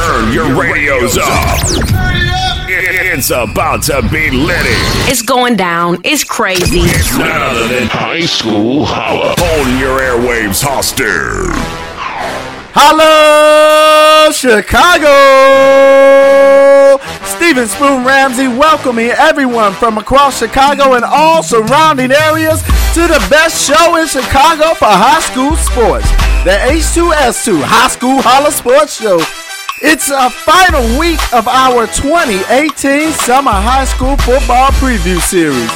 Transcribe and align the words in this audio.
Turn 0.00 0.32
your 0.32 0.58
radios 0.58 1.18
up. 1.18 1.60
It's 2.68 3.28
about 3.28 3.82
to 3.84 4.00
be 4.10 4.30
litty. 4.30 4.80
It's 5.10 5.20
going 5.20 5.56
down. 5.56 5.98
It's 6.04 6.24
crazy. 6.24 6.80
It's 6.80 7.18
none 7.18 7.42
other 7.42 7.68
than 7.68 7.86
High 7.86 8.24
School 8.24 8.86
Holla. 8.86 9.34
Holding 9.36 9.78
your 9.78 10.00
airwaves 10.00 10.62
hostage. 10.64 11.52
Hello, 12.72 14.32
Chicago! 14.32 15.12
Steven 17.26 17.68
Spoon 17.68 18.02
Ramsey 18.02 18.48
welcoming 18.48 19.10
everyone 19.10 19.74
from 19.74 19.98
across 19.98 20.38
Chicago 20.38 20.94
and 20.94 21.04
all 21.04 21.42
surrounding 21.42 22.10
areas 22.10 22.62
to 22.94 23.02
the 23.02 23.20
best 23.28 23.68
show 23.68 23.96
in 23.96 24.06
Chicago 24.06 24.72
for 24.74 24.86
high 24.88 25.20
school 25.20 25.56
sports, 25.56 26.08
the 26.44 26.56
H2S2 26.72 27.60
High 27.62 27.88
School 27.88 28.22
Holla 28.22 28.50
Sports 28.50 28.98
Show. 28.98 29.20
It's 29.82 30.10
a 30.10 30.28
final 30.28 30.82
week 30.98 31.20
of 31.32 31.48
our 31.48 31.86
2018 31.86 33.12
Summer 33.12 33.50
High 33.50 33.86
School 33.86 34.14
Football 34.18 34.68
Preview 34.72 35.18
Series. 35.18 35.70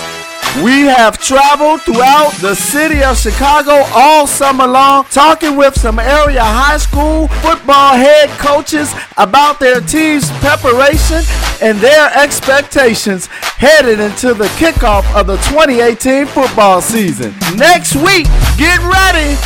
We 0.62 0.82
have 0.82 1.16
traveled 1.16 1.80
throughout 1.82 2.32
the 2.42 2.54
city 2.54 3.02
of 3.02 3.16
Chicago 3.16 3.82
all 3.94 4.26
summer 4.26 4.66
long, 4.66 5.04
talking 5.06 5.56
with 5.56 5.80
some 5.80 5.98
area 5.98 6.44
high 6.44 6.76
school 6.76 7.28
football 7.40 7.96
head 7.96 8.28
coaches 8.38 8.92
about 9.16 9.58
their 9.58 9.80
team's 9.80 10.30
preparation 10.32 11.22
and 11.62 11.78
their 11.78 12.12
expectations 12.14 13.28
headed 13.56 14.00
into 14.00 14.34
the 14.34 14.48
kickoff 14.60 15.10
of 15.18 15.26
the 15.26 15.36
2018 15.48 16.26
football 16.26 16.82
season. 16.82 17.34
Next 17.56 17.96
week, 17.96 18.26
get 18.58 18.80
ready 18.84 19.40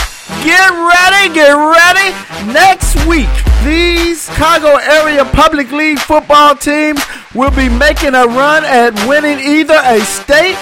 Get 0.45 0.71
ready, 0.71 1.35
get 1.35 1.53
ready. 1.53 2.15
Next 2.53 2.95
week, 3.07 3.29
these 3.65 4.27
Chicago 4.27 4.77
area 4.77 5.25
public 5.25 5.73
league 5.73 5.99
football 5.99 6.55
teams 6.55 7.03
will 7.35 7.51
be 7.51 7.69
making 7.69 8.15
a 8.15 8.27
run 8.27 8.65
at 8.65 8.95
winning 9.09 9.39
either 9.41 9.81
a 9.85 10.01
state, 10.01 10.57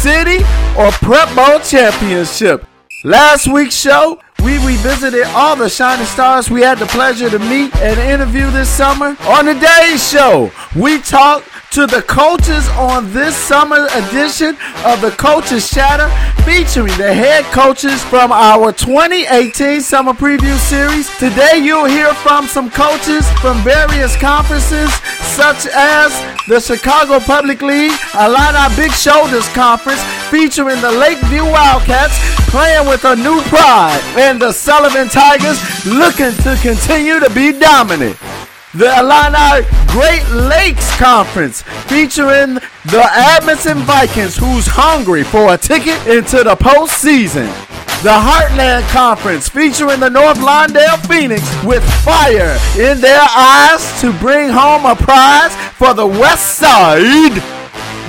city, 0.00 0.42
or 0.76 0.90
prep 0.92 1.34
bowl 1.36 1.60
championship. 1.60 2.66
Last 3.04 3.46
week's 3.46 3.74
show, 3.74 4.20
we 4.42 4.54
revisited 4.66 5.24
all 5.28 5.54
the 5.54 5.68
shining 5.68 6.06
stars 6.06 6.50
we 6.50 6.62
had 6.62 6.78
the 6.78 6.86
pleasure 6.86 7.28
to 7.28 7.38
meet 7.38 7.74
and 7.76 8.00
interview 8.00 8.50
this 8.50 8.68
summer. 8.68 9.16
On 9.28 9.44
today's 9.44 10.06
show, 10.06 10.50
we 10.74 11.00
talked 11.00 11.46
to 11.70 11.86
the 11.86 12.02
coaches 12.02 12.68
on 12.70 13.12
this 13.12 13.36
summer 13.36 13.86
edition 13.94 14.56
of 14.84 15.00
the 15.00 15.14
Coaches 15.16 15.70
Chatter, 15.70 16.10
featuring 16.42 16.96
the 16.98 17.14
head 17.14 17.44
coaches 17.52 18.02
from 18.04 18.32
our 18.32 18.72
2018 18.72 19.80
Summer 19.80 20.12
Preview 20.12 20.56
Series. 20.58 21.08
Today, 21.18 21.62
you'll 21.62 21.84
hear 21.84 22.12
from 22.14 22.46
some 22.46 22.70
coaches 22.70 23.24
from 23.38 23.56
various 23.62 24.16
conferences, 24.16 24.90
such 25.30 25.66
as 25.72 26.10
the 26.48 26.58
Chicago 26.58 27.20
Public 27.20 27.62
League, 27.62 27.94
Illini 28.18 28.74
Big 28.74 28.90
Shoulders 28.90 29.46
Conference, 29.50 30.02
featuring 30.28 30.80
the 30.80 30.90
Lakeview 30.90 31.44
Wildcats 31.44 32.18
playing 32.50 32.88
with 32.88 33.04
a 33.04 33.14
new 33.14 33.40
pride, 33.42 34.02
and 34.18 34.42
the 34.42 34.50
Sullivan 34.50 35.08
Tigers 35.08 35.60
looking 35.86 36.34
to 36.42 36.58
continue 36.62 37.20
to 37.20 37.30
be 37.30 37.52
dominant 37.52 38.18
the 38.74 38.86
Illini 39.00 39.66
Great 39.88 40.26
Lakes 40.30 40.96
Conference 40.96 41.62
featuring 41.88 42.54
the 42.86 43.08
Amundsen 43.12 43.78
Vikings, 43.78 44.36
who's 44.36 44.66
hungry 44.66 45.24
for 45.24 45.54
a 45.54 45.58
ticket 45.58 45.98
into 46.06 46.44
the 46.44 46.54
postseason. 46.54 47.48
The 48.02 48.10
Heartland 48.10 48.88
Conference 48.90 49.48
featuring 49.48 50.00
the 50.00 50.08
North 50.08 50.38
Lawndale 50.38 51.04
Phoenix 51.06 51.42
with 51.64 51.84
fire 52.02 52.56
in 52.78 53.00
their 53.00 53.20
eyes 53.20 54.00
to 54.00 54.12
bring 54.14 54.48
home 54.50 54.86
a 54.86 54.94
prize 54.94 55.54
for 55.72 55.92
the 55.92 56.06
West 56.06 56.56
Side 56.56 57.59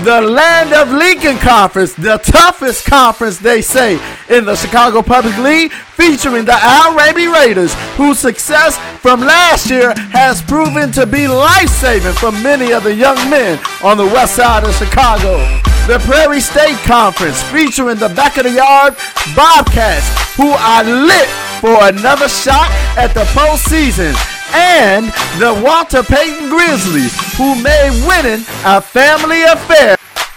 the 0.03 0.21
land 0.21 0.73
of 0.73 0.91
Lincoln 0.91 1.37
Conference, 1.37 1.93
the 1.93 2.17
toughest 2.17 2.85
conference, 2.85 3.37
they 3.37 3.61
say, 3.61 3.99
in 4.29 4.45
the 4.45 4.55
Chicago 4.55 5.01
Public 5.01 5.37
League, 5.37 5.71
featuring 5.71 6.45
the 6.45 6.57
Al 6.57 6.95
Raby 6.95 7.27
Raiders, 7.27 7.73
whose 7.97 8.17
success 8.17 8.77
from 8.99 9.19
last 9.19 9.69
year 9.69 9.93
has 10.11 10.41
proven 10.41 10.91
to 10.93 11.05
be 11.05 11.27
life 11.27 11.69
saving 11.69 12.13
for 12.13 12.31
many 12.31 12.73
of 12.73 12.83
the 12.83 12.93
young 12.93 13.17
men 13.29 13.59
on 13.83 13.97
the 13.97 14.05
west 14.05 14.35
side 14.35 14.63
of 14.63 14.73
Chicago. 14.75 15.37
The 15.85 16.01
Prairie 16.05 16.41
State 16.41 16.77
Conference, 16.83 17.41
featuring 17.43 17.97
the 17.97 18.09
back 18.09 18.37
of 18.37 18.45
the 18.45 18.51
yard 18.51 18.95
Bobcats, 19.35 20.07
who 20.35 20.49
are 20.49 20.83
lit 20.83 21.29
for 21.61 21.77
another 21.89 22.27
shot 22.27 22.69
at 22.97 23.13
the 23.13 23.23
postseason 23.37 24.15
and 24.53 25.05
the 25.39 25.61
Walter 25.63 26.03
Payton 26.03 26.49
Grizzlies, 26.49 27.13
who 27.37 27.55
made 27.61 27.91
winning 28.07 28.45
a 28.65 28.81
family 28.81 29.43
affair. 29.43 29.95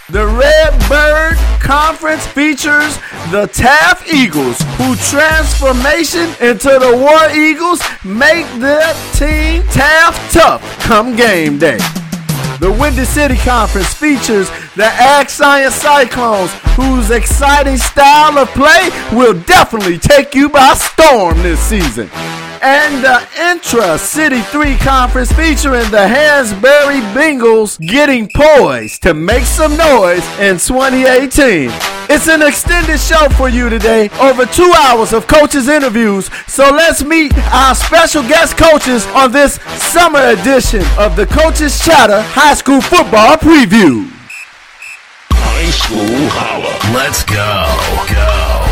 The 0.09 0.25
Red 0.25 0.71
Bird 0.87 1.35
Conference 1.59 2.25
features 2.27 2.97
the 3.31 3.49
Taft 3.51 4.07
Eagles, 4.13 4.57
whose 4.77 5.09
transformation 5.09 6.29
into 6.39 6.69
the 6.79 6.95
War 6.95 7.29
Eagles 7.35 7.81
make 8.03 8.45
their 8.59 8.93
team 9.13 9.63
Taft 9.71 10.31
tough 10.31 10.61
come 10.79 11.15
game 11.15 11.57
day. 11.57 11.77
The 12.59 12.71
Windy 12.79 13.03
City 13.03 13.35
Conference 13.37 13.93
features 13.93 14.49
the 14.75 14.85
Ag 14.85 15.29
Science 15.29 15.75
Cyclones, 15.75 16.53
whose 16.75 17.09
exciting 17.09 17.77
style 17.77 18.37
of 18.37 18.47
play 18.49 18.89
will 19.11 19.33
definitely 19.41 19.97
take 19.97 20.35
you 20.35 20.49
by 20.49 20.75
storm 20.75 21.41
this 21.41 21.59
season 21.59 22.09
and 22.61 23.03
the 23.03 23.27
Intra 23.39 23.97
City 23.97 24.41
3 24.41 24.77
Conference 24.77 25.31
featuring 25.31 25.89
the 25.91 26.05
Hansberry 26.07 27.01
Bengals 27.13 27.79
getting 27.79 28.29
poised 28.35 29.03
to 29.03 29.13
make 29.13 29.43
some 29.43 29.75
noise 29.77 30.25
in 30.39 30.57
2018. 30.57 31.69
It's 32.07 32.27
an 32.27 32.41
extended 32.41 32.99
show 32.99 33.29
for 33.29 33.49
you 33.49 33.69
today, 33.69 34.09
over 34.19 34.45
two 34.45 34.71
hours 34.77 35.13
of 35.13 35.27
coaches' 35.27 35.67
interviews. 35.67 36.29
So 36.47 36.69
let's 36.69 37.03
meet 37.03 37.33
our 37.53 37.73
special 37.73 38.21
guest 38.23 38.57
coaches 38.57 39.05
on 39.07 39.31
this 39.31 39.55
summer 39.91 40.21
edition 40.27 40.83
of 40.97 41.15
the 41.15 41.25
Coaches 41.25 41.83
Chatter 41.83 42.21
High 42.21 42.53
School 42.53 42.81
Football 42.81 43.37
Preview. 43.37 44.11
High 45.31 45.71
School 45.71 46.29
Holla. 46.29 46.93
Let's 46.93 47.23
go. 47.23 47.35
Go. 48.13 48.64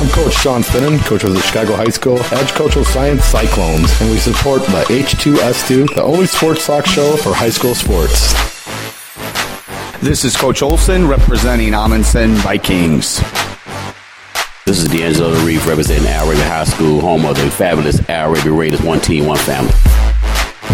I'm 0.00 0.08
Coach 0.08 0.32
Shawn 0.32 0.62
Finnin, 0.62 0.98
coach 1.00 1.24
of 1.24 1.34
the 1.34 1.42
Chicago 1.42 1.76
High 1.76 1.90
School 1.90 2.18
Agricultural 2.18 2.86
Science 2.86 3.22
Cyclones, 3.22 4.00
and 4.00 4.10
we 4.10 4.16
support 4.16 4.62
the 4.62 4.82
H2S2, 4.88 5.94
the 5.94 6.02
only 6.02 6.24
sports 6.24 6.66
talk 6.66 6.86
show 6.86 7.18
for 7.18 7.34
high 7.34 7.50
school 7.50 7.74
sports. 7.74 8.32
This 10.00 10.24
is 10.24 10.34
Coach 10.38 10.62
Olson 10.62 11.06
representing 11.06 11.74
Amundsen 11.74 12.30
Vikings. 12.36 13.20
This 14.64 14.82
is 14.82 14.88
D'Angelo 14.88 15.34
Dereef 15.34 15.66
representing 15.66 16.06
Al 16.06 16.34
High 16.34 16.64
School, 16.64 17.02
home 17.02 17.26
of 17.26 17.36
the 17.36 17.50
fabulous 17.50 18.00
Al 18.08 18.32
Raiders, 18.32 18.80
one 18.80 19.00
team, 19.00 19.26
one 19.26 19.36
family. 19.36 19.74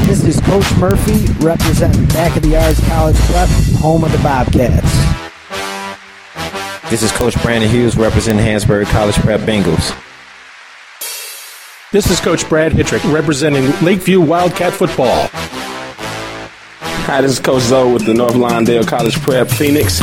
This 0.06 0.22
is 0.22 0.41
Coach 0.42 0.72
Murphy 0.76 1.26
representing 1.44 2.06
Back 2.10 2.36
of 2.36 2.44
the 2.44 2.50
Yards 2.50 2.78
College 2.86 3.16
Prep, 3.16 3.48
home 3.81 4.04
of 4.04 4.12
the 4.12 4.19
Bobcats. 4.19 5.25
This 6.88 7.02
is 7.02 7.10
Coach 7.10 7.34
Brandon 7.42 7.69
Hughes 7.69 7.97
representing 7.97 8.47
Hansberry 8.47 8.86
College 8.86 9.16
Prep 9.16 9.41
Bengals. 9.41 9.91
This 11.91 12.08
is 12.08 12.20
Coach 12.20 12.48
Brad 12.48 12.72
Hittrick 12.72 13.02
representing 13.06 13.72
Lakeview 13.84 14.20
Wildcat 14.20 14.72
Football. 14.72 15.28
Hi, 15.32 17.20
this 17.22 17.32
is 17.32 17.41
Coach 17.41 17.62
Zoe 17.62 17.92
with 17.92 18.06
the 18.06 18.14
North 18.14 18.34
Lawndale 18.34 18.86
College 18.86 19.20
Prep 19.20 19.48
Phoenix. 19.48 20.00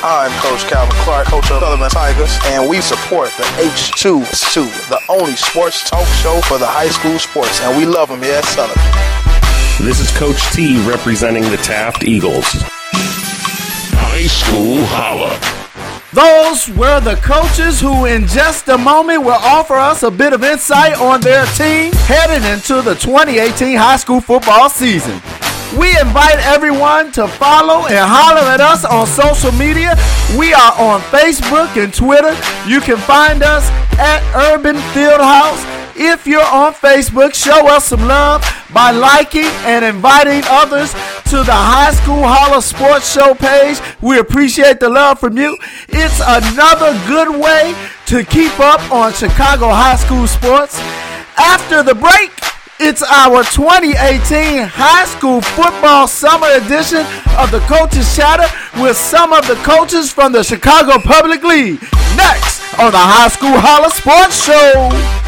I'm 0.00 0.30
Coach 0.40 0.70
Calvin 0.70 0.94
Clark, 0.98 1.26
coach 1.26 1.50
of 1.50 1.58
Sullivan 1.58 1.90
Tigers, 1.90 2.38
and 2.44 2.70
we 2.70 2.80
support 2.80 3.30
the 3.36 3.42
H2S2, 3.58 4.90
the 4.90 5.00
only 5.08 5.34
sports 5.34 5.90
talk 5.90 6.06
show 6.22 6.40
for 6.42 6.56
the 6.56 6.68
high 6.68 6.88
school 6.88 7.18
sports, 7.18 7.60
and 7.62 7.76
we 7.76 7.84
love 7.84 8.10
them 8.10 8.22
here 8.22 8.36
at 8.36 8.44
Sullivan. 8.44 9.84
This 9.84 9.98
is 9.98 10.16
Coach 10.16 10.40
T 10.52 10.80
representing 10.88 11.42
the 11.50 11.56
Taft 11.56 12.04
Eagles. 12.04 12.62
High 14.18 14.26
School 14.26 14.82
Holla. 14.90 15.30
Those 16.12 16.76
were 16.76 16.98
the 16.98 17.14
coaches 17.22 17.80
who, 17.80 18.06
in 18.06 18.26
just 18.26 18.66
a 18.66 18.76
moment, 18.76 19.22
will 19.22 19.38
offer 19.38 19.74
us 19.74 20.02
a 20.02 20.10
bit 20.10 20.32
of 20.32 20.42
insight 20.42 20.98
on 20.98 21.20
their 21.20 21.46
team 21.54 21.92
heading 22.10 22.42
into 22.50 22.82
the 22.82 22.96
2018 22.96 23.76
high 23.76 23.94
school 23.94 24.20
football 24.20 24.68
season. 24.70 25.22
We 25.78 25.96
invite 26.00 26.40
everyone 26.42 27.12
to 27.12 27.28
follow 27.28 27.86
and 27.86 28.02
holler 28.02 28.42
at 28.50 28.60
us 28.60 28.84
on 28.84 29.06
social 29.06 29.52
media. 29.52 29.94
We 30.36 30.52
are 30.52 30.74
on 30.74 30.98
Facebook 31.14 31.80
and 31.80 31.94
Twitter. 31.94 32.34
You 32.66 32.80
can 32.80 32.96
find 32.96 33.44
us 33.44 33.70
at 34.02 34.18
Urban 34.34 34.74
Fieldhouse. 34.98 35.62
If 35.94 36.26
you're 36.26 36.42
on 36.42 36.74
Facebook, 36.74 37.34
show 37.34 37.68
us 37.68 37.84
some 37.84 38.02
love 38.08 38.42
by 38.74 38.90
liking 38.90 39.50
and 39.62 39.84
inviting 39.84 40.42
others 40.46 40.92
to 41.30 41.44
the 41.44 41.52
High 41.52 41.92
School 41.92 42.24
Holler 42.24 42.62
Sports 42.62 43.12
Show 43.12 43.34
page. 43.34 43.78
We 44.00 44.18
appreciate 44.18 44.80
the 44.80 44.88
love 44.88 45.20
from 45.20 45.36
you. 45.36 45.58
It's 45.88 46.20
another 46.24 46.96
good 47.06 47.28
way 47.28 47.76
to 48.06 48.24
keep 48.24 48.58
up 48.58 48.80
on 48.90 49.12
Chicago 49.12 49.68
high 49.68 49.96
school 49.96 50.26
sports. 50.26 50.80
After 51.36 51.82
the 51.82 51.94
break, 51.94 52.32
it's 52.80 53.02
our 53.02 53.44
2018 53.44 54.72
high 54.72 55.04
school 55.04 55.42
football 55.42 56.08
summer 56.08 56.48
edition 56.64 57.04
of 57.36 57.50
the 57.52 57.60
Coaches 57.68 58.08
Chatter 58.16 58.48
with 58.80 58.96
some 58.96 59.34
of 59.34 59.46
the 59.46 59.56
coaches 59.56 60.10
from 60.10 60.32
the 60.32 60.42
Chicago 60.42 60.96
Public 60.96 61.44
League. 61.44 61.76
Next 62.16 62.64
on 62.80 62.88
the 62.88 63.04
High 63.04 63.28
School 63.28 63.52
Holler 63.52 63.92
Sports 63.92 64.48
Show. 64.48 65.27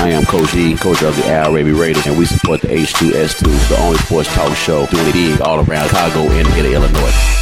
I 0.00 0.08
am 0.08 0.24
Coach 0.24 0.54
E, 0.54 0.74
coach 0.76 1.02
of 1.02 1.14
the 1.14 1.26
Al 1.28 1.52
Raby 1.52 1.72
Raiders, 1.72 2.06
and 2.06 2.16
we 2.16 2.24
support 2.24 2.62
the 2.62 2.68
H2S2, 2.68 3.68
the 3.68 3.76
only 3.82 3.98
sports 3.98 4.32
talk 4.34 4.56
show 4.56 4.86
doing 4.86 5.06
it 5.06 5.12
big 5.12 5.40
all 5.42 5.58
around 5.60 5.88
Chicago 5.88 6.20
and 6.20 6.46
the 6.46 6.72
Illinois. 6.72 7.40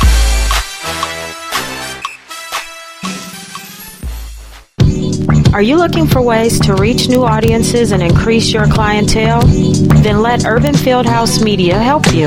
Are 5.55 5.62
you 5.62 5.76
looking 5.76 6.08
for 6.08 6.20
ways 6.20 6.58
to 6.60 6.75
reach 6.75 7.08
new 7.08 7.25
audiences 7.25 7.93
and 7.93 8.02
increase 8.02 8.52
your 8.52 8.66
clientele? 8.66 9.43
Then 10.02 10.20
let 10.20 10.44
Urban 10.44 10.75
Fieldhouse 10.75 11.40
Media 11.43 11.78
help 11.78 12.12
you. 12.12 12.26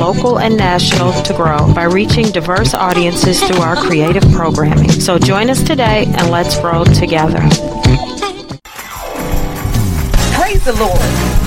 local 0.00 0.38
and 0.40 0.56
national, 0.56 1.12
to 1.22 1.34
grow 1.34 1.72
by 1.74 1.84
reaching 1.84 2.30
diverse 2.30 2.74
audiences 2.74 3.42
through 3.42 3.60
our 3.60 3.76
creative 3.76 4.24
programming. 4.32 4.90
So 4.90 5.18
join 5.18 5.50
us 5.50 5.62
today 5.62 6.06
and 6.06 6.30
let's 6.30 6.58
grow 6.58 6.84
together. 6.84 7.40
Praise 10.34 10.64
the 10.64 10.74
Lord. 10.80 11.00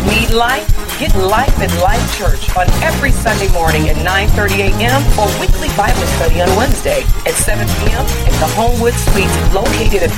Need 0.08 0.30
life? 0.36 0.70
Get 1.00 1.16
life 1.16 1.60
at 1.60 1.74
Life 1.82 2.18
Church 2.18 2.56
on 2.56 2.70
every 2.84 3.12
Sunday 3.12 3.52
morning 3.52 3.90
at 3.90 3.96
9.30 3.98 4.78
a.m. 4.78 5.02
or 5.20 5.28
weekly 5.42 5.68
Bible 5.76 6.06
study 6.16 6.40
on 6.40 6.56
Wednesday 6.56 7.02
at 7.26 7.34
7 7.34 7.66
p.m. 7.66 8.06
at 8.06 8.40
the 8.40 8.48
Homewood 8.54 8.94
Suites 8.94 9.54
located 9.54 10.04
at 10.04 10.14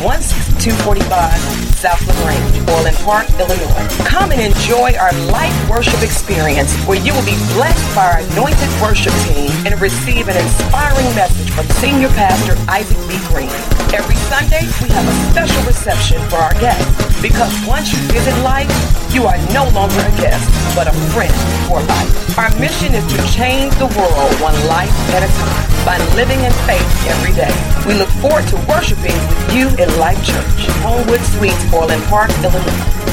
16245 0.60 1.76
South 1.76 2.02
LaGrange, 2.08 2.70
Orland 2.72 2.98
Park, 3.04 3.28
Illinois. 3.38 3.88
Come 4.08 4.32
and 4.32 4.42
enjoy 4.42 4.96
our 4.96 5.12
life 5.30 5.54
worship 5.70 6.02
experience 6.02 6.74
where 6.88 6.98
you 6.98 7.14
will 7.14 7.26
be 7.28 7.38
blessed 7.54 7.84
by 7.94 8.08
our 8.08 8.20
anointed 8.32 8.70
worship 8.82 9.14
team 9.28 9.52
and 9.68 9.76
receive 9.82 10.28
an 10.28 10.38
inspiring 10.38 11.06
message 11.14 11.52
from 11.52 11.68
Senior 11.78 12.10
Pastor 12.16 12.56
Isaac 12.72 12.98
B. 13.08 13.20
Green. 13.30 13.52
Every 13.94 14.16
Sunday, 14.32 14.66
we 14.82 14.90
have 14.96 15.06
a 15.06 15.16
special 15.32 15.62
reception 15.68 16.18
for 16.30 16.38
our 16.38 16.56
guests 16.58 16.88
because 17.22 17.52
once 17.68 17.92
you 17.94 18.00
visit 18.10 18.34
life, 18.42 18.72
you 19.14 19.26
are 19.26 19.38
no 19.54 19.70
longer 19.76 20.00
a 20.00 20.14
guest, 20.18 20.44
but 20.76 20.88
a 20.88 20.96
friend 21.14 21.34
for 21.68 21.84
life. 21.84 22.38
Our 22.38 22.52
mission 22.60 22.96
is 22.96 23.06
to 23.14 23.20
change 23.32 23.76
the 23.76 23.88
world 23.96 24.32
one 24.42 24.58
life 24.68 24.92
at 25.14 25.24
a 25.24 25.32
time 25.40 25.76
by 25.86 25.98
living 26.18 26.42
in 26.42 26.52
faith 26.66 26.90
every 27.08 27.32
day. 27.32 27.54
We 27.86 27.94
look 27.94 28.10
forward 28.20 28.48
to 28.50 28.58
worshiping 28.68 29.14
with 29.14 29.54
you 29.54 29.70
in 29.78 29.88
Life 30.02 30.20
Church, 30.26 30.45
Homewood 30.82 31.22
Suites, 31.22 31.74
Orland 31.74 32.04
Park, 32.06 32.30
Illinois. 32.44 33.06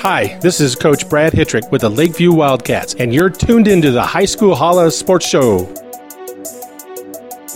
Hi, 0.00 0.38
this 0.40 0.60
is 0.60 0.74
Coach 0.74 1.08
Brad 1.08 1.32
Hittrick 1.32 1.70
with 1.70 1.82
the 1.82 1.90
Lakeview 1.90 2.32
Wildcats, 2.32 2.94
and 2.94 3.12
you're 3.12 3.28
tuned 3.28 3.68
into 3.68 3.90
the 3.90 4.02
High 4.02 4.24
School 4.24 4.54
Holla 4.54 4.90
Sports 4.90 5.26
Show. 5.26 5.72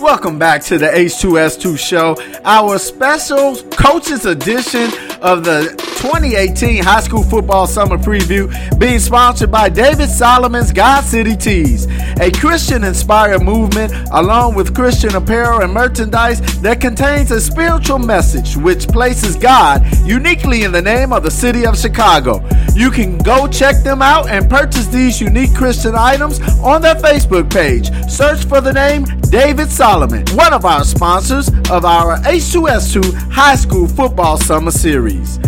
Welcome 0.01 0.39
back 0.39 0.63
to 0.65 0.77
the 0.77 0.89
H2S2 0.89 1.79
show, 1.79 2.17
our 2.45 2.79
special 2.79 3.57
coaches 3.71 4.27
edition 4.27 4.91
of 5.23 5.45
the 5.45 5.92
2018 6.03 6.83
High 6.83 6.99
School 6.99 7.23
Football 7.23 7.69
Summer 7.69 7.97
Preview, 7.97 8.51
being 8.81 8.99
sponsored 8.99 9.53
by 9.53 9.69
David 9.69 10.09
Solomon's 10.09 10.73
God 10.73 11.05
City 11.05 11.37
Tees, 11.37 11.87
a 12.21 12.29
Christian 12.33 12.83
inspired 12.83 13.45
movement 13.45 13.93
along 14.11 14.57
with 14.57 14.75
Christian 14.75 15.15
apparel 15.15 15.63
and 15.63 15.73
merchandise 15.73 16.41
that 16.61 16.81
contains 16.81 17.31
a 17.31 17.41
spiritual 17.41 18.01
message 18.01 18.57
which 18.57 18.89
places 18.89 19.37
God 19.37 19.87
uniquely 20.05 20.65
in 20.65 20.73
the 20.73 20.83
name 20.83 21.13
of 21.13 21.23
the 21.23 21.31
city 21.31 21.65
of 21.65 21.79
Chicago. 21.79 22.45
You 22.75 22.91
can 22.91 23.19
go 23.19 23.47
check 23.47 23.85
them 23.85 24.03
out 24.03 24.29
and 24.29 24.51
purchase 24.51 24.89
these 24.89 25.21
unique 25.21 25.55
Christian 25.55 25.95
items 25.95 26.41
on 26.65 26.83
their 26.83 26.97
Facebook 26.97 27.49
page. 27.49 27.93
Search 28.11 28.45
for 28.45 28.61
the 28.61 28.73
name 28.73 29.05
David 29.31 29.71
Solomon, 29.71 30.27
one 30.33 30.53
of 30.53 30.65
our 30.65 30.83
sponsors 30.83 31.49
of 31.71 31.85
our 31.85 32.17
H2S2 32.23 33.31
High 33.31 33.55
School 33.55 33.87
Football 33.87 34.37
Summer 34.37 34.73
Series. 34.73 35.39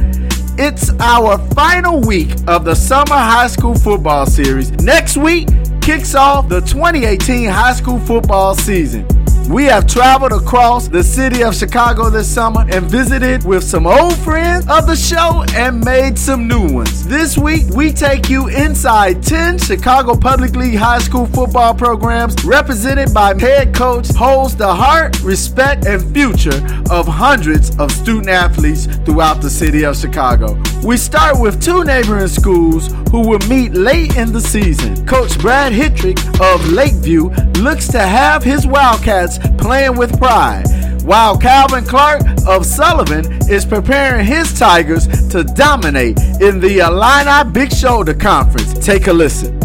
It's 0.56 0.90
our 1.00 1.38
final 1.54 2.00
week 2.00 2.30
of 2.46 2.64
the 2.64 2.76
Summer 2.76 3.16
High 3.16 3.48
School 3.48 3.74
Football 3.74 4.26
Series. 4.26 4.70
Next 4.70 5.16
week 5.16 5.48
kicks 5.82 6.14
off 6.14 6.48
the 6.48 6.60
2018 6.60 7.48
high 7.48 7.72
school 7.72 7.98
football 7.98 8.54
season. 8.54 9.04
We 9.48 9.64
have 9.64 9.86
traveled 9.86 10.32
across 10.32 10.88
the 10.88 11.04
city 11.04 11.44
of 11.44 11.54
Chicago 11.54 12.08
this 12.08 12.32
summer 12.32 12.64
and 12.70 12.86
visited 12.86 13.44
with 13.44 13.62
some 13.62 13.86
old 13.86 14.16
friends 14.16 14.66
of 14.70 14.86
the 14.86 14.96
show 14.96 15.44
and 15.54 15.84
made 15.84 16.18
some 16.18 16.48
new 16.48 16.72
ones. 16.72 17.06
This 17.06 17.36
week, 17.36 17.66
we 17.74 17.92
take 17.92 18.30
you 18.30 18.48
inside 18.48 19.22
10 19.22 19.58
Chicago 19.58 20.16
Public 20.16 20.56
League 20.56 20.76
high 20.76 20.98
school 20.98 21.26
football 21.26 21.74
programs 21.74 22.42
represented 22.42 23.12
by 23.12 23.38
head 23.38 23.74
coach 23.74 24.08
holds 24.14 24.56
the 24.56 24.74
heart, 24.74 25.20
respect, 25.22 25.84
and 25.84 26.02
future 26.14 26.64
of 26.90 27.06
hundreds 27.06 27.76
of 27.78 27.92
student 27.92 28.30
athletes 28.30 28.86
throughout 29.04 29.42
the 29.42 29.50
city 29.50 29.84
of 29.84 29.94
Chicago. 29.94 30.58
We 30.82 30.96
start 30.96 31.38
with 31.38 31.62
two 31.62 31.84
neighboring 31.84 32.28
schools 32.28 32.88
who 33.10 33.28
will 33.28 33.46
meet 33.48 33.74
late 33.74 34.16
in 34.16 34.32
the 34.32 34.40
season. 34.40 35.06
Coach 35.06 35.38
Brad 35.38 35.72
Hittrick 35.72 36.18
of 36.40 36.66
Lakeview 36.72 37.28
looks 37.60 37.88
to 37.88 38.00
have 38.00 38.42
his 38.42 38.66
Wildcats 38.66 39.33
playing 39.58 39.96
with 39.96 40.18
pride, 40.18 40.64
while 41.04 41.36
Calvin 41.36 41.84
Clark 41.84 42.22
of 42.46 42.64
Sullivan 42.64 43.24
is 43.48 43.64
preparing 43.64 44.26
his 44.26 44.58
Tigers 44.58 45.06
to 45.28 45.44
dominate 45.44 46.18
in 46.40 46.60
the 46.60 46.78
Illini 46.80 47.50
Big 47.50 47.72
Shoulder 47.72 48.14
Conference. 48.14 48.72
Take 48.84 49.06
a 49.06 49.12
listen. 49.12 49.56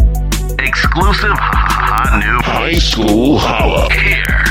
Exclusive 0.58 1.36
hot 1.38 2.20
new 2.20 2.42
high 2.42 2.74
school 2.74 3.38
holla. 3.38 3.92
Here. 3.92 4.49